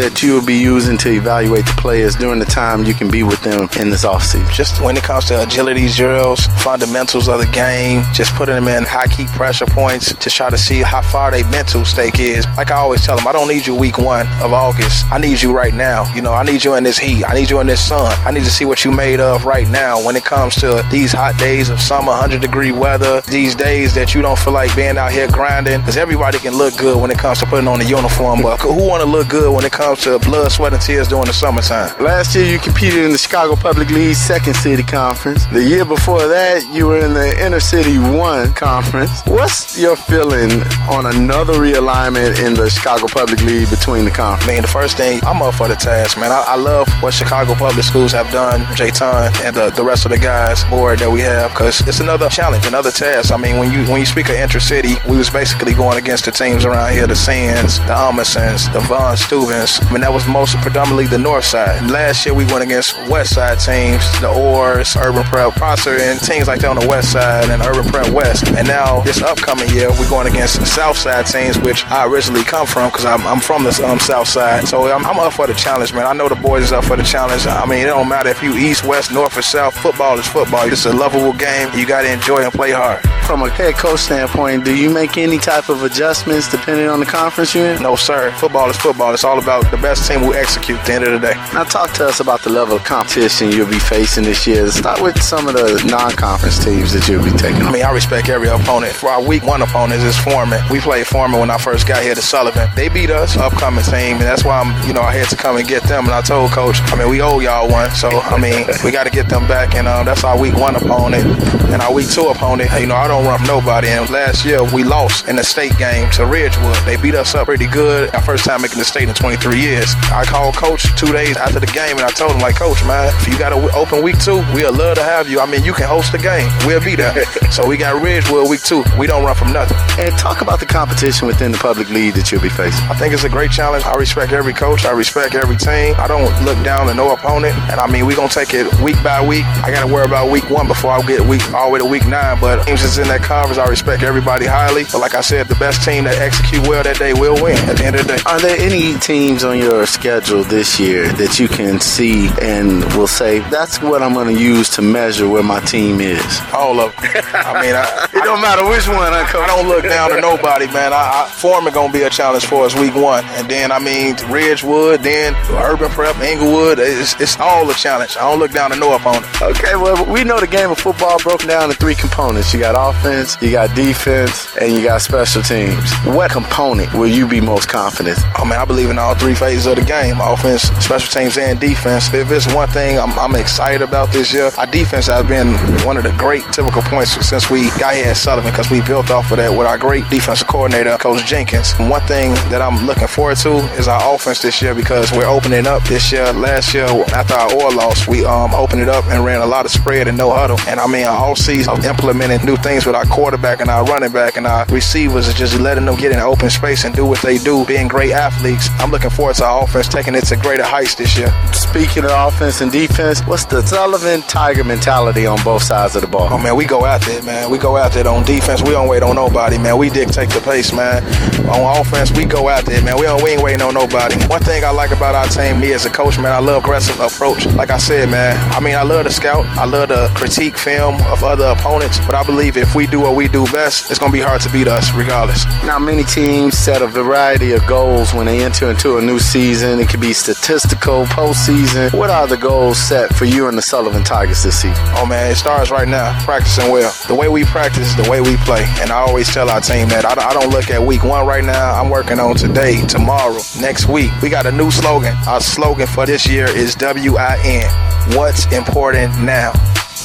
that 0.01 0.23
you 0.23 0.35
will 0.35 0.47
be 0.47 0.55
using 0.55 0.97
to 0.99 1.11
evaluate 1.11 1.67
the 1.67 1.77
players 1.77 2.17
during 2.17 2.39
the 2.39 2.47
time 2.47 2.85
you 2.85 2.95
can 2.95 3.11
be 3.11 3.23
with 3.23 3.43
them 3.43 3.69
in 3.79 3.91
this 3.91 4.05
offseason? 4.05 4.51
Just 4.53 4.81
when 4.81 4.97
it 4.97 5.03
comes 5.03 5.27
to 5.27 5.43
agility 5.43 5.89
drills, 5.89 6.47
fundamentals 6.63 7.29
of 7.29 7.39
the 7.41 7.47
game, 7.53 8.03
just 8.13 8.35
putting 8.35 8.55
them 8.55 8.69
in 8.69 8.85
high 8.85 9.07
key 9.07 9.27
pressure 9.37 9.67
points 9.67 10.15
to 10.15 10.31
try 10.31 10.49
to 10.49 10.59
see 10.59 10.81
how 10.81 11.03
far 11.03 11.31
their 11.31 11.49
mental 11.51 11.85
stake 11.85 12.19
is. 12.19 12.47
Like 12.57 12.71
I 12.71 12.77
always 12.77 13.05
tell 13.05 13.17
them, 13.17 13.27
I 13.27 13.33
don't 13.35 13.49
need 13.49 13.67
you 13.67 13.75
week 13.75 13.99
one 13.99 14.27
of 14.41 14.53
August. 14.53 15.05
I 15.13 15.19
need 15.19 15.43
you 15.43 15.53
right 15.53 15.75
now. 15.75 16.13
You 16.15 16.23
know, 16.23 16.33
I 16.33 16.45
need 16.45 16.65
you 16.65 16.75
in 16.75 16.85
this 16.85 16.99
heat. 16.99 17.25
I 17.25 17.35
need 17.35 17.51
you 17.51 17.61
in 17.61 17.67
this 17.67 17.87
sun. 17.87 18.17
I 18.25 18.31
need 18.31 18.45
to 18.45 18.51
see 18.51 18.65
what 18.65 18.85
you 18.85 18.93
made 18.93 19.21
of 19.21 19.45
right 19.45 19.69
now 19.69 20.03
when 20.03 20.15
it 20.17 20.25
comes 20.25 20.55
to 20.57 20.87
these 20.91 21.13
hot 21.13 21.37
days 21.39 21.69
of 21.69 21.81
summer, 21.81 22.13
100 22.13 22.41
degree 22.41 22.71
weather, 22.71 23.21
these 23.23 23.55
days 23.55 23.95
that 23.95 24.15
you 24.15 24.23
don't 24.23 24.39
feel 24.39 24.53
like 24.53 24.75
being 24.77 24.97
out 24.97 25.11
here 25.11 25.29
grinding. 25.29 25.81
Because 25.81 25.97
everybody 25.97 26.39
can 26.39 26.55
look 26.55 26.77
good 26.79 27.01
when 27.01 27.11
it 27.11 27.19
comes 27.19 27.41
to 27.41 27.47
putting 27.47 27.67
on 27.67 27.81
a 27.81 27.85
uniform, 27.85 28.41
but 28.41 28.61
who 28.61 28.87
want 28.87 29.03
to 29.03 29.09
look 29.09 29.29
good 29.29 29.53
when 29.53 29.65
it 29.65 29.73
comes 29.73 30.05
to 30.05 30.19
blood, 30.21 30.53
sweat, 30.53 30.73
and 30.73 30.81
tears 30.81 31.09
during 31.09 31.27
the 31.27 31.33
summertime? 31.33 31.91
Last 32.01 32.37
year 32.37 32.47
you 32.47 32.61
competed 32.61 33.05
in 33.05 33.11
the 33.11 33.19
Chicago 33.19 33.57
Public 33.57 33.91
League 33.91 34.15
Second 34.15 34.55
City 34.55 34.85
Conference. 34.85 35.45
The 35.47 35.63
year 35.63 35.85
before 35.85 36.27
that 36.29 36.73
you 36.73 36.87
were 36.87 37.01
in 37.01 37.15
the 37.15 37.45
Inner 37.45 37.61
City 37.61 37.99
One 37.99 38.53
Conference. 38.55 39.23
What's 39.27 39.77
your 39.79 39.97
feeling 39.97 40.53
on 40.89 41.07
another 41.07 41.55
realignment 41.55 42.45
in 42.45 42.55
the 42.55 42.71
Chicago 42.71 43.07
Public 43.09 43.24
League 43.33 43.71
between 43.71 44.05
the 44.05 44.11
conferences? 44.11 44.47
Man, 44.47 44.63
the 44.63 44.69
first 44.69 44.97
thing, 44.97 45.21
I'm 45.25 45.41
up 45.43 45.55
for 45.55 45.69
the 45.69 45.75
task, 45.75 46.19
man. 46.19 46.31
I, 46.31 46.45
I 46.49 46.57
love 46.57 46.89
what 47.03 47.15
Chicago 47.15 47.55
Public 47.55 47.85
Schools 47.85 48.13
have 48.13 48.31
done, 48.31 48.67
Jay 48.77 48.91
Ton 48.91 49.33
and 49.43 49.55
the, 49.55 49.71
the 49.71 49.85
rest 49.85 50.05
of 50.05 50.11
the 50.11 50.19
guys 50.19 50.65
board 50.65 50.99
that 50.99 51.11
we 51.11 51.21
have, 51.21 51.51
because 51.53 51.87
it's 51.87 52.01
another 52.01 52.29
challenge, 52.29 52.67
another 52.67 52.91
task. 52.91 53.33
I 53.33 53.37
mean, 53.37 53.59
when 53.59 53.73
you 53.73 53.85
when 53.91 54.01
you 54.01 54.07
speak 54.07 54.29
of 54.29 54.37
inter-city, 54.37 54.97
we 55.09 55.17
was 55.17 55.31
basically 55.31 55.75
going 55.75 55.99
against 55.99 56.25
the 56.27 56.31
teams 56.31 56.65
around 56.65 56.93
here, 56.93 57.07
the 57.07 57.15
Senns, 57.15 57.79
the 57.87 57.95
Amundsens, 57.95 58.73
the 58.73 58.81
Von 58.81 59.17
Steuben's. 59.17 59.81
I 59.83 59.93
mean, 59.93 60.01
that 60.03 60.13
was 60.13 60.27
most 60.27 60.57
predominantly 60.59 61.07
the 61.07 61.19
north 61.19 61.45
side. 61.45 61.91
Last 61.91 62.27
year, 62.27 62.35
we 62.35 62.45
went 62.47 62.63
against 62.63 62.97
west 63.09 63.35
side 63.35 63.59
teams, 63.61 64.03
the 64.21 64.29
Orrs, 64.29 64.97
Urban 65.01 65.25
Prep, 65.25 65.55
Prosser, 65.55 65.97
and 65.97 66.21
teams 66.21 66.49
like 66.49 66.61
that 66.61 66.71
on 66.71 66.79
the 66.79 66.89
west 66.89 67.13
side, 67.13 67.49
and 67.51 67.63
Urban 67.63 67.85
Prep 67.85 68.09
West. 68.11 68.49
And 68.49 68.67
now, 68.67 69.01
this 69.01 69.23
upcoming 69.23 69.69
year, 69.71 69.91
we're 69.91 70.09
going 70.09 70.27
against 70.27 70.65
south 70.67 70.97
side 70.99 71.27
teams, 71.27 71.59
which 71.59 71.85
I 71.87 72.07
originally 72.07 72.45
come 72.45 72.67
from, 72.67 72.91
because 72.91 73.04
I'm, 73.05 73.27
I'm 73.27 73.41
from 73.41 73.65
the 73.65 73.85
um, 73.87 73.99
south 73.99 74.29
side. 74.29 74.67
So 74.67 74.91
I'm, 74.91 75.05
I'm 75.05 75.19
up 75.19 75.33
for 75.33 75.47
the 75.47 75.55
challenge, 75.55 75.93
man. 75.93 76.07
I 76.07 76.13
know 76.13 76.29
the 76.29 76.37
boys 76.37 76.65
is 76.65 76.73
up 76.73 76.85
for 76.85 76.97
the 76.97 77.03
challenge. 77.03 77.47
I 77.47 77.65
mean, 77.67 77.81
it 77.81 77.87
don't 77.87 78.09
matter 78.09 78.31
if 78.31 78.43
you 78.43 78.55
east, 78.57 78.85
west, 78.85 79.13
north, 79.13 79.37
or 79.37 79.43
south. 79.43 79.77
Football 79.77 80.19
is 80.19 80.27
football. 80.27 80.71
It's 80.71 80.87
a 80.87 80.93
lovable 80.93 81.33
game. 81.33 81.69
You 81.75 81.87
got 81.87 82.03
to 82.03 82.13
enjoy 82.13 82.43
and 82.43 82.53
play 82.53 82.73
hard. 82.73 83.01
From 83.27 83.43
a 83.43 83.51
head 83.51 83.75
coach 83.75 84.01
standpoint, 84.01 84.65
do 84.65 84.77
you 84.77 84.91
make 84.91 85.17
any 85.17 85.39
type 85.39 85.69
of 85.69 85.83
adjustments 85.83 86.51
depending 86.51 86.89
on 86.89 87.01
the 87.01 87.07
conference 87.07 87.55
you're 87.55 87.67
in? 87.67 87.83
No, 87.83 87.97
sir. 87.97 88.31
Football 88.33 88.69
is 88.71 88.77
football. 88.77 89.15
It's 89.15 89.25
all 89.25 89.39
about 89.39 89.71
the 89.71 89.79
best 89.79 90.09
team 90.11 90.21
who 90.21 90.35
execute 90.35 90.79
at 90.79 90.87
the 90.87 90.93
end 90.93 91.05
of 91.05 91.13
the 91.13 91.27
day. 91.29 91.35
Now, 91.55 91.65
talk 91.65 91.93
to 91.95 92.07
us 92.07 92.21
about 92.21 92.43
the 92.43 92.51
level 92.51 92.77
of 92.77 92.85
competition 92.85 93.51
you'll 93.51 93.71
be 93.71 93.79
facing 93.79 94.25
this 94.25 94.47
year. 94.47 94.71
Start 94.71 95.01
with 95.01 95.21
some 95.23 95.49
of 95.49 95.55
the 95.55 95.83
non-conference 95.89 96.63
teams 96.65 96.93
that 96.93 97.09
you'll 97.09 97.25
be 97.25 97.31
taking. 97.31 97.63
I 97.63 97.73
mean, 97.73 97.85
I 97.85 97.91
respect 97.93 98.29
every 98.29 98.49
opponent. 98.49 98.95
For 98.95 99.09
our 99.09 99.23
week 99.23 99.43
one 99.45 99.63
opponents 99.63 100.05
is 100.05 100.17
Foreman. 100.19 100.63
We 100.71 100.81
played 100.81 101.07
Foreman 101.07 101.41
when 101.41 101.51
I 101.51 101.59
first 101.59 101.87
got 101.87 102.03
here 102.03 102.15
to 102.15 102.23
Sullivan. 102.23 102.69
They 102.77 102.89
beat 102.95 103.11
us, 103.11 103.37
upcoming 103.37 103.83
team, 103.83 104.17
and 104.17 104.23
that's 104.23 104.45
why 104.45 104.61
I'm, 104.61 104.71
you 104.87 104.95
know, 104.95 105.03
I 105.03 105.13
had 105.13 105.29
to 105.31 105.37
come 105.37 105.57
and 105.57 105.67
get 105.67 105.83
them. 105.83 106.05
And 106.05 106.15
I 106.15 106.23
told 106.23 106.53
Coach, 106.53 106.79
I 106.85 106.97
mean, 106.97 107.11
we 107.11 107.21
owe 107.21 107.41
y'all 107.41 107.69
one, 107.69 107.91
so 107.91 108.09
I 108.09 108.39
mean, 108.39 108.65
we 108.85 108.93
got 108.93 109.05
to 109.05 109.11
get 109.11 109.29
them 109.29 109.49
back. 109.49 109.75
And 109.75 109.89
um, 109.89 110.07
that's 110.07 110.23
our 110.23 110.39
week 110.39 110.55
one 110.55 110.77
opponent. 110.77 111.27
And 111.75 111.83
our 111.83 111.93
week 111.93 112.09
two 112.09 112.29
opponent, 112.29 112.71
you 112.79 112.87
know, 112.87 112.95
I 112.95 113.09
don't 113.09 113.27
run 113.27 113.39
from 113.39 113.49
nobody. 113.49 113.89
And 113.89 114.09
last 114.09 114.45
year 114.47 114.63
we 114.63 114.85
lost 114.85 115.29
in 115.29 115.37
the 115.37 115.43
state 115.43 115.77
game 115.77 116.09
to 116.13 116.25
Ridgewood. 116.25 116.77
They 116.87 116.97
beat 116.97 117.17
us 117.17 117.35
up 117.35 117.47
pretty 117.47 117.67
good. 117.67 118.15
Our 118.15 118.23
first 118.23 118.45
time 118.45 118.63
making 118.63 118.79
the 118.79 118.85
state 118.85 119.09
in 119.09 119.15
23 119.15 119.61
years. 119.61 119.93
I 120.13 120.25
called 120.25 120.55
Coach 120.55 120.87
two 120.97 121.13
days 121.13 121.37
after 121.37 121.59
the 121.59 121.67
game, 121.67 121.97
and 121.99 122.07
I 122.07 122.11
told 122.11 122.33
him, 122.33 122.39
like, 122.39 122.57
Coach, 122.57 122.85
man, 122.85 123.13
if 123.21 123.27
you 123.27 123.37
got 123.37 123.51
to 123.51 123.77
open 123.77 124.03
week 124.03 124.19
two, 124.21 124.37
we'll 124.55 124.73
love 124.73 124.97
to 124.97 125.03
have 125.03 125.29
you. 125.29 125.41
I 125.41 125.47
mean, 125.47 125.65
you 125.65 125.73
can 125.73 125.89
host 125.89 126.13
the 126.13 126.19
game. 126.19 126.49
We'll 126.65 126.85
be 126.85 126.95
there. 126.95 127.25
so 127.51 127.67
we 127.67 127.77
got 127.77 128.01
Ridgewood 128.01 128.49
week 128.49 128.63
two. 128.63 128.85
We 128.99 129.09
don't 129.09 129.25
run 129.25 129.35
from 129.35 129.53
nothing. 129.53 129.77
And 129.99 130.17
talk 130.17 130.43
about 130.43 130.61
the 130.61 130.67
competition 130.67 131.27
within 131.27 131.51
the 131.51 131.59
public 131.59 131.91
league 131.91 132.15
that 132.15 132.31
you'll 132.31 132.41
be 132.43 132.49
facing. 132.49 132.84
I 132.91 132.95
think 132.95 133.15
it's 133.15 133.25
a 133.25 133.31
great 133.31 133.51
challenge. 133.51 133.85
I 133.85 133.95
respect 133.97 134.33
every 134.33 134.53
coach. 134.53 134.85
I 134.85 134.93
respect 134.93 135.35
every 135.35 135.57
team. 135.57 135.95
I 135.97 136.07
don't 136.07 136.29
look 136.45 136.63
down 136.63 136.87
to 136.89 136.95
no 136.95 137.13
opponent. 137.13 137.55
And 137.71 137.81
I 137.81 137.91
mean, 137.91 138.05
we're 138.05 138.17
going 138.17 138.29
to 138.29 138.35
take 138.35 138.53
it 138.53 138.67
week 138.81 139.03
by 139.03 139.27
week. 139.27 139.45
I 139.65 139.71
got 139.71 139.87
to 139.87 139.93
worry 139.93 140.05
about 140.05 140.31
week 140.31 140.51
one 140.51 140.67
before 140.67 140.91
I 140.91 141.01
get 141.03 141.23
week 141.23 141.43
all 141.55 141.69
the 141.69 141.73
way 141.73 141.79
to 141.79 141.87
week 141.87 142.07
nine. 142.07 142.39
But 142.41 142.67
teams 142.67 142.83
that's 142.83 142.99
in 142.99 143.09
that 143.09 143.23
conference, 143.23 143.59
I 143.59 143.67
respect 143.67 144.03
everybody 144.03 144.45
highly. 144.45 144.85
But 144.85 144.99
like 144.99 145.15
I 145.15 145.23
said, 145.23 145.49
the 145.49 145.55
best 145.55 145.83
team 145.83 146.05
that 146.05 146.19
execute 146.19 146.67
well 146.69 146.83
that 146.83 146.99
day 146.99 147.15
will 147.15 147.43
win 147.43 147.57
at 147.69 147.79
the 147.79 147.85
end 147.85 147.97
of 147.97 148.07
the 148.07 148.17
day. 148.17 148.23
Are 148.27 148.41
there 148.41 148.59
any 148.61 148.99
teams 148.99 149.45
on 149.45 149.59
your 149.59 149.87
schedule 149.87 150.45
this 150.45 150.79
year 150.79 151.09
that 151.15 151.39
you 151.41 151.49
can 151.49 151.81
see 151.81 152.29
and 152.43 152.85
will 152.95 153.07
say, 153.07 153.39
that's 153.49 153.81
what 153.81 154.03
I'm 154.03 154.13
going 154.13 154.35
to 154.35 154.41
use 154.41 154.69
to 154.77 154.83
measure 154.83 155.29
where 155.29 155.43
my 155.43 155.61
team 155.61 156.01
is? 156.01 156.41
All 156.53 156.81
of 156.81 156.95
them. 156.97 157.11
I 157.33 157.63
mean, 157.63 157.75
I, 157.75 158.09
it 158.13 158.25
don't 158.25 158.43
matter 158.43 158.69
which 158.69 158.87
one 158.89 159.13
I 159.13 159.25
come. 159.25 159.43
I 159.43 159.47
don't 159.47 159.69
look 159.69 159.85
down 159.85 160.11
to 160.11 160.21
nobody, 160.21 160.67
man. 160.67 160.93
I, 160.93 161.25
I, 161.25 161.29
Foreman 161.31 161.73
going 161.73 161.93
to 161.93 161.99
be 161.99 162.03
a 162.03 162.11
challenge 162.11 162.45
for 162.45 162.67
us 162.67 162.74
week 162.75 162.95
one. 162.95 163.25
And 163.37 163.49
then, 163.49 163.73
I 163.73 163.79
mean, 163.79 164.17
Ridgewood, 164.29 165.01
then 165.01 165.35
Urban 165.51 165.91
Prep, 165.91 166.17
Englewood. 166.19 166.79
It's, 166.79 167.19
it's 167.21 167.39
all 167.39 167.69
a 167.71 167.75
challenge. 167.75 168.17
I 168.17 168.31
don't 168.31 168.39
look 168.39 168.53
down 168.53 168.71
to 168.71 168.77
no 168.77 168.95
opponent. 168.95 169.27
Okay, 169.41 169.77
well, 169.77 170.05
we 170.07 170.25
know 170.25 170.41
the 170.41 170.47
game 170.47 170.71
of 170.71 170.79
football 170.79 171.19
broken 171.19 171.49
down 171.49 171.65
into 171.65 171.77
three 171.77 171.95
components. 171.95 172.53
You 172.53 172.61
got 172.61 172.75
offense, 172.77 173.37
you 173.41 173.53
got 173.53 173.75
defense, 173.75 174.57
and 174.61 174.73
you 174.73 174.83
got 174.83 175.03
special 175.03 175.43
teams. 175.43 175.93
What 176.05 176.31
component 176.31 176.93
will 176.95 177.09
you 177.09 177.27
be 177.27 177.41
most 177.41 177.69
confident? 177.69 178.19
Oh, 178.39 178.45
man, 178.45 178.59
I 178.59 178.65
believe 178.65 178.91
in 178.91 178.99
all 178.99 179.15
three 179.15 179.35
phases 179.35 179.67
of 179.67 179.77
the 179.77 179.85
game 179.85 180.17
offense, 180.21 180.63
special 180.85 181.11
teams, 181.13 181.39
and 181.39 181.59
defense. 181.61 182.13
If 182.13 182.31
it's 182.31 182.53
one 182.55 182.69
thing 182.69 182.99
I'm, 182.99 183.19
I'm 183.19 183.35
excited 183.35 183.83
about 183.83 184.13
this 184.13 184.33
year, 184.33 184.51
our 184.59 184.67
defense 184.67 185.07
has 185.07 185.27
been 185.27 185.55
one 185.87 185.97
of 185.97 186.05
the 186.05 186.13
great 186.13 186.45
typical 186.53 186.83
points 186.83 187.13
since 187.27 187.51
we 187.51 187.69
got 187.79 187.95
here 187.95 188.07
at 188.07 188.17
Sullivan 188.17 188.51
because 188.51 188.71
we 188.71 188.81
built 188.83 189.11
off 189.11 189.31
of 189.31 189.39
that 189.39 189.51
with 189.51 189.67
our 189.67 189.79
great 189.79 190.09
defensive 190.11 190.49
coordinator, 190.49 190.97
Coach 190.99 191.25
Jenkins. 191.27 191.75
One 191.75 192.03
thing 192.03 192.33
that 192.51 192.61
I'm 192.65 192.87
looking 192.87 193.09
forward 193.09 193.37
to 193.39 193.59
is 193.77 193.89
our 193.89 194.15
offense 194.15 194.41
this 194.41 194.63
year 194.63 194.75
because 194.75 195.13
we're 195.13 195.27
opening 195.27 195.67
up 195.67 195.83
this 195.85 196.11
year. 196.11 196.33
Last 196.33 196.73
year, 196.73 196.87
after 197.13 197.35
our 197.35 197.53
oil 197.53 197.75
loss, 197.75 198.09
we 198.09 198.25
um, 198.25 198.55
opened 198.55 198.81
it 198.81 198.89
up 198.89 199.05
and 199.09 199.23
ran 199.23 199.43
a 199.43 199.47
lot 199.47 199.67
of 199.67 199.71
spread 199.71 200.09
and 200.09 200.17
no 200.17 200.31
huddle. 200.33 200.59
And 200.67 200.81
I 200.81 200.87
mean, 200.87 201.05
all 201.07 201.37
season 201.37 201.75
of 201.77 201.85
implementing 201.85 202.43
new 202.47 202.57
things 202.57 202.87
with 202.87 202.95
our 202.95 203.05
quarterback 203.05 203.61
and 203.61 203.69
our 203.69 203.85
running 203.85 204.13
back 204.13 204.39
and 204.39 204.47
our 204.47 204.65
receivers 204.67 205.29
is 205.29 205.35
just 205.35 205.61
letting 205.61 205.85
them 205.85 205.97
get 205.97 206.13
in 206.13 206.19
open 206.21 206.49
space 206.49 206.85
and 206.85 206.95
do 206.95 207.05
what 207.05 207.21
they 207.21 207.37
do, 207.37 207.67
being 207.67 207.87
great 207.87 208.13
athletes. 208.13 208.71
I'm 208.79 208.91
looking 208.91 209.11
forward 209.11 209.37
to 209.37 209.45
our 209.45 209.65
offense 209.65 209.87
taking 209.87 210.15
it 210.15 210.25
to 210.29 210.37
greater 210.37 210.65
heights 210.65 210.95
this 210.95 211.19
year. 211.19 211.31
Speaking 211.53 212.05
of 212.05 212.13
offense 212.13 212.63
and 212.63 212.73
defense, 212.73 213.21
what's 213.27 213.45
the 213.45 213.61
Sullivan 213.61 214.23
Tiger 214.23 214.65
mentality 214.65 215.27
on 215.27 215.39
both 215.45 215.63
sides 215.63 215.97
of 215.97 216.01
the 216.01 216.09
ball? 216.09 216.29
Oh 216.31 216.39
man, 216.39 216.57
we 216.57 216.65
go 216.65 216.87
after 216.87 217.11
it, 217.11 217.25
man. 217.25 217.51
We 217.51 217.59
go 217.59 217.77
after 217.77 217.99
it 217.99 218.07
on 218.07 218.25
defense. 218.25 218.63
We 218.63 218.71
don't 218.71 218.89
wait 218.89 219.03
on 219.03 219.17
nobody, 219.17 219.59
man. 219.59 219.77
We 219.77 219.91
dictate 219.91 220.31
the 220.31 220.41
pace, 220.41 220.73
man. 220.73 221.05
On 221.47 221.79
offense, 221.79 222.11
we 222.13 222.25
go 222.25 222.49
after 222.49 222.54
it, 222.63 222.85
man. 222.85 222.97
We 222.97 223.03
don't 223.03 223.23
we 223.23 223.31
ain't 223.31 223.43
waiting 223.43 223.63
on 223.63 223.75
nobody. 223.75 224.17
One 224.27 224.41
thing 224.41 224.65
I 224.65 224.71
like 224.71 224.91
about 224.91 225.15
our 225.15 225.27
team, 225.27 225.61
me 225.61 225.73
as 225.73 225.85
a 225.85 225.91
coach, 225.91 226.19
man, 226.19 226.33
I 226.33 226.39
love 226.39 226.63
aggressive 226.63 226.99
approach. 227.01 227.47
Like 227.47 227.71
I 227.71 227.79
said, 227.79 228.09
man, 228.11 228.37
I 228.53 228.61
mean 228.61 228.75
I 228.75 228.83
love 228.83 229.05
to 229.07 229.13
scout. 229.13 229.45
I 229.59 229.65
love 229.65 229.89
to 229.89 230.11
critique 230.15 230.57
film 230.57 230.95
of 231.03 231.25
other 231.25 231.47
opponents. 231.47 231.99
But 232.07 232.15
I 232.15 232.23
believe 232.23 232.57
if 232.57 232.75
we 232.75 232.87
do 232.87 233.01
what 233.01 233.17
we 233.17 233.29
do 233.29 233.45
best, 233.47 233.91
it's 233.91 233.99
gonna 233.99 234.13
be 234.13 234.21
hard 234.21 234.41
to 234.43 234.51
beat 234.51 234.69
us 234.69 234.93
regardless. 234.93 235.45
Now 235.65 235.79
many 235.79 236.05
teams 236.05 236.57
set 236.57 236.83
a 236.83 236.87
variety 236.87 237.53
of 237.53 237.67
goals 237.67 238.15
when 238.15 238.27
they 238.27 238.45
enter 238.45 238.71
into 238.71 238.99
a 238.99 239.03
new 239.03 239.19
season. 239.19 239.81
It 239.81 239.89
could 239.89 240.01
be 240.01 240.13
statistical, 240.13 241.05
postseason. 241.07 241.93
What 241.93 242.11
are 242.11 242.27
the 242.27 242.37
goals 242.37 242.79
set 242.79 243.15
for 243.15 243.25
you 243.25 243.49
and 243.49 243.59
the 243.59 243.63
Sullivan 243.63 244.05
Tigers 244.05 244.43
this 244.43 244.61
season? 244.61 244.85
Oh 244.97 245.07
man, 245.07 245.31
it 245.33 245.37
starts 245.37 245.71
right 245.71 245.89
now, 245.89 246.19
practicing 246.25 246.71
well. 246.71 246.95
The 247.09 247.15
way 247.15 247.29
we 247.29 247.45
practice, 247.45 247.95
the 247.95 248.09
way 248.09 248.21
we 248.21 248.37
play. 248.39 248.65
And 248.81 248.91
I 248.91 248.99
always 249.01 249.33
tell 249.33 249.51
our 249.51 249.61
team 249.61 249.89
that 249.89 250.05
I, 250.05 250.31
I 250.31 250.33
don't 250.33 250.51
look 250.51 250.71
at 250.71 250.83
week 250.83 251.05
one 251.05 251.27
right 251.27 251.45
now. 251.45 251.73
I'm 251.75 251.91
working 251.91 252.19
on 252.21 252.37
today, 252.47 252.85
tomorrow, 252.87 253.39
next 253.59 253.89
week. 253.89 254.11
We 254.21 254.29
got 254.29 254.45
a 254.45 254.53
new 254.53 254.71
slogan. 254.71 255.17
Our 255.27 255.41
slogan 255.41 255.87
for 255.87 256.05
this 256.05 256.29
year 256.29 256.45
is 256.45 256.75
W-I-N. 256.75 258.17
What's 258.17 258.45
important 258.53 259.19
now? 259.23 259.53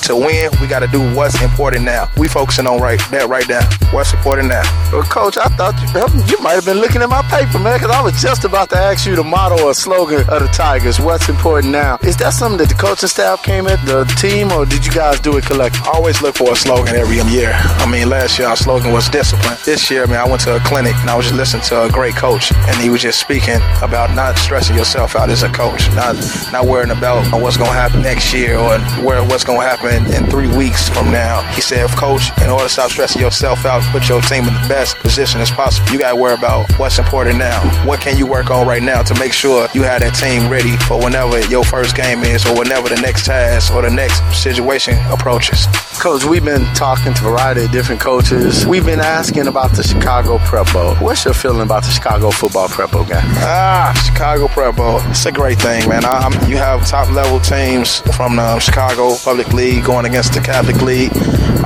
To 0.10 0.16
win, 0.16 0.50
we 0.60 0.66
got 0.66 0.80
to 0.80 0.88
do 0.88 1.00
what's 1.14 1.40
important 1.40 1.86
now. 1.86 2.10
We 2.18 2.28
focusing 2.28 2.66
on 2.66 2.82
right 2.82 3.00
that 3.12 3.30
right 3.30 3.48
now. 3.48 3.62
What's 3.94 4.12
important 4.12 4.50
now? 4.50 4.66
Well, 4.92 5.04
coach, 5.04 5.38
I 5.38 5.46
thought 5.54 5.78
you, 5.78 5.86
you 6.26 6.42
might 6.42 6.58
have 6.58 6.66
been 6.66 6.82
looking 6.82 7.04
at 7.04 7.10
my 7.10 7.22
paper, 7.30 7.60
man, 7.60 7.78
because 7.78 7.94
I 7.94 8.02
was 8.02 8.20
just 8.20 8.44
about 8.44 8.72
to 8.72 8.78
ask 8.78 9.06
you 9.06 9.16
the 9.16 9.24
motto 9.24 9.62
or 9.62 9.76
slogan 9.76 10.22
of 10.22 10.42
the 10.42 10.50
Tigers. 10.50 11.00
What's 11.00 11.30
important 11.30 11.72
now? 11.72 12.00
Is 12.02 12.18
that 12.18 12.34
something 12.34 12.58
that 12.58 12.70
the 12.70 12.74
coaching 12.74 13.08
staff 13.08 13.44
came 13.44 13.68
at 13.68 13.86
the 13.86 14.04
team, 14.18 14.52
or 14.52 14.66
did 14.66 14.84
you 14.84 14.92
guys 14.92 15.20
do 15.20 15.38
it 15.38 15.46
collectively? 15.46 15.88
I 15.88 15.94
always 15.94 16.24
look 16.24 16.38
for 16.38 16.54
a 16.54 16.56
slogan 16.56 16.96
every 16.96 17.22
year. 17.30 17.54
I 17.54 17.86
mean, 17.86 18.10
last 18.10 18.40
year 18.40 18.48
our 18.48 18.58
slogan 18.58 18.92
was 18.92 19.08
discipline. 19.10 19.58
This 19.64 19.92
year, 19.92 20.06
I 20.06 20.08
mean, 20.08 20.18
I 20.18 20.28
went 20.28 20.42
to 20.50 20.56
a 20.56 20.60
clinic 20.62 20.96
and 21.06 21.10
I 21.12 21.16
was 21.16 21.26
just 21.28 21.38
listening 21.38 21.62
to 21.70 21.84
a 21.84 21.90
great 21.92 22.16
coach, 22.16 22.52
and 22.52 22.82
he 22.82 22.90
was 22.90 23.04
just 23.04 23.20
speaking 23.20 23.62
about 23.84 24.16
not 24.16 24.40
stressing 24.40 24.76
yourself 24.76 25.16
out 25.16 25.30
as 25.30 25.44
a 25.44 25.50
coach, 25.50 25.86
not 25.94 26.18
not 26.52 26.66
worrying 26.66 26.90
about 26.98 27.22
what's 27.40 27.58
going 27.58 27.70
to 27.70 27.78
happen 27.78 28.02
next 28.02 28.34
year 28.34 28.58
or 28.58 28.80
where 29.06 29.22
what's 29.22 29.44
going 29.44 29.62
to 29.62 29.68
happen 29.70 29.99
in, 30.00 30.14
in 30.14 30.30
three 30.30 30.48
weeks 30.48 30.90
from 30.90 31.12
now. 31.12 31.42
He 31.54 31.62
said, 31.62 31.88
Coach, 31.90 32.32
in 32.42 32.50
order 32.50 32.66
to 32.66 32.70
stop 32.70 32.92
stressing 32.92 33.22
yourself 33.22 33.66
out, 33.66 33.82
put 33.92 34.08
your 34.08 34.22
team 34.22 34.46
in 34.48 34.54
the 34.54 34.66
best 34.68 34.98
position 34.98 35.42
as 35.42 35.52
possible, 35.52 35.92
you 35.92 36.00
got 36.00 36.12
to 36.12 36.16
worry 36.16 36.34
about 36.34 36.72
what's 36.80 37.00
important 37.00 37.38
now. 37.38 37.60
What 37.86 38.02
can 38.02 38.18
you 38.18 38.26
work 38.26 38.50
on 38.52 38.68
right 38.68 38.84
now 38.84 39.02
to 39.04 39.14
make 39.20 39.34
sure 39.34 39.68
you 39.74 39.84
have 39.84 40.02
that 40.02 40.16
team 40.16 40.50
ready 40.50 40.76
for 40.78 41.00
whenever 41.00 41.40
your 41.48 41.64
first 41.64 41.96
game 41.96 42.24
is 42.24 42.46
or 42.46 42.58
whenever 42.58 42.90
the 42.90 43.02
next 43.02 43.26
task 43.26 43.74
or 43.74 43.82
the 43.82 43.90
next 43.90 44.22
situation 44.36 44.98
approaches? 45.12 45.68
Coach, 46.00 46.24
we've 46.24 46.46
been 46.46 46.66
talking 46.74 47.14
to 47.14 47.28
a 47.28 47.30
variety 47.32 47.66
of 47.66 47.72
different 47.72 48.00
coaches. 48.00 48.66
We've 48.66 48.86
been 48.86 49.02
asking 49.02 49.48
about 49.48 49.76
the 49.76 49.84
Chicago 49.84 50.38
Prep 50.40 50.72
Bowl. 50.72 50.96
What's 50.96 51.26
your 51.26 51.34
feeling 51.34 51.62
about 51.62 51.84
the 51.84 51.90
Chicago 51.90 52.32
Football 52.32 52.70
Prep 52.70 52.92
Bowl 52.92 53.04
game? 53.04 53.20
Ah, 53.42 53.92
Chicago 54.06 54.48
Prep 54.48 54.78
Bowl. 54.78 55.00
It's 55.10 55.26
a 55.26 55.32
great 55.32 55.60
thing, 55.60 55.90
man. 55.90 56.06
I, 56.06 56.30
you 56.48 56.58
have 56.58 56.88
top 56.88 57.12
level 57.12 57.40
teams 57.40 58.00
from 58.16 58.38
the 58.38 58.60
Chicago 58.60 59.16
Public 59.24 59.52
League 59.54 59.89
going 59.90 60.06
against 60.06 60.34
the 60.34 60.40
Catholic 60.40 60.80
League. 60.84 61.10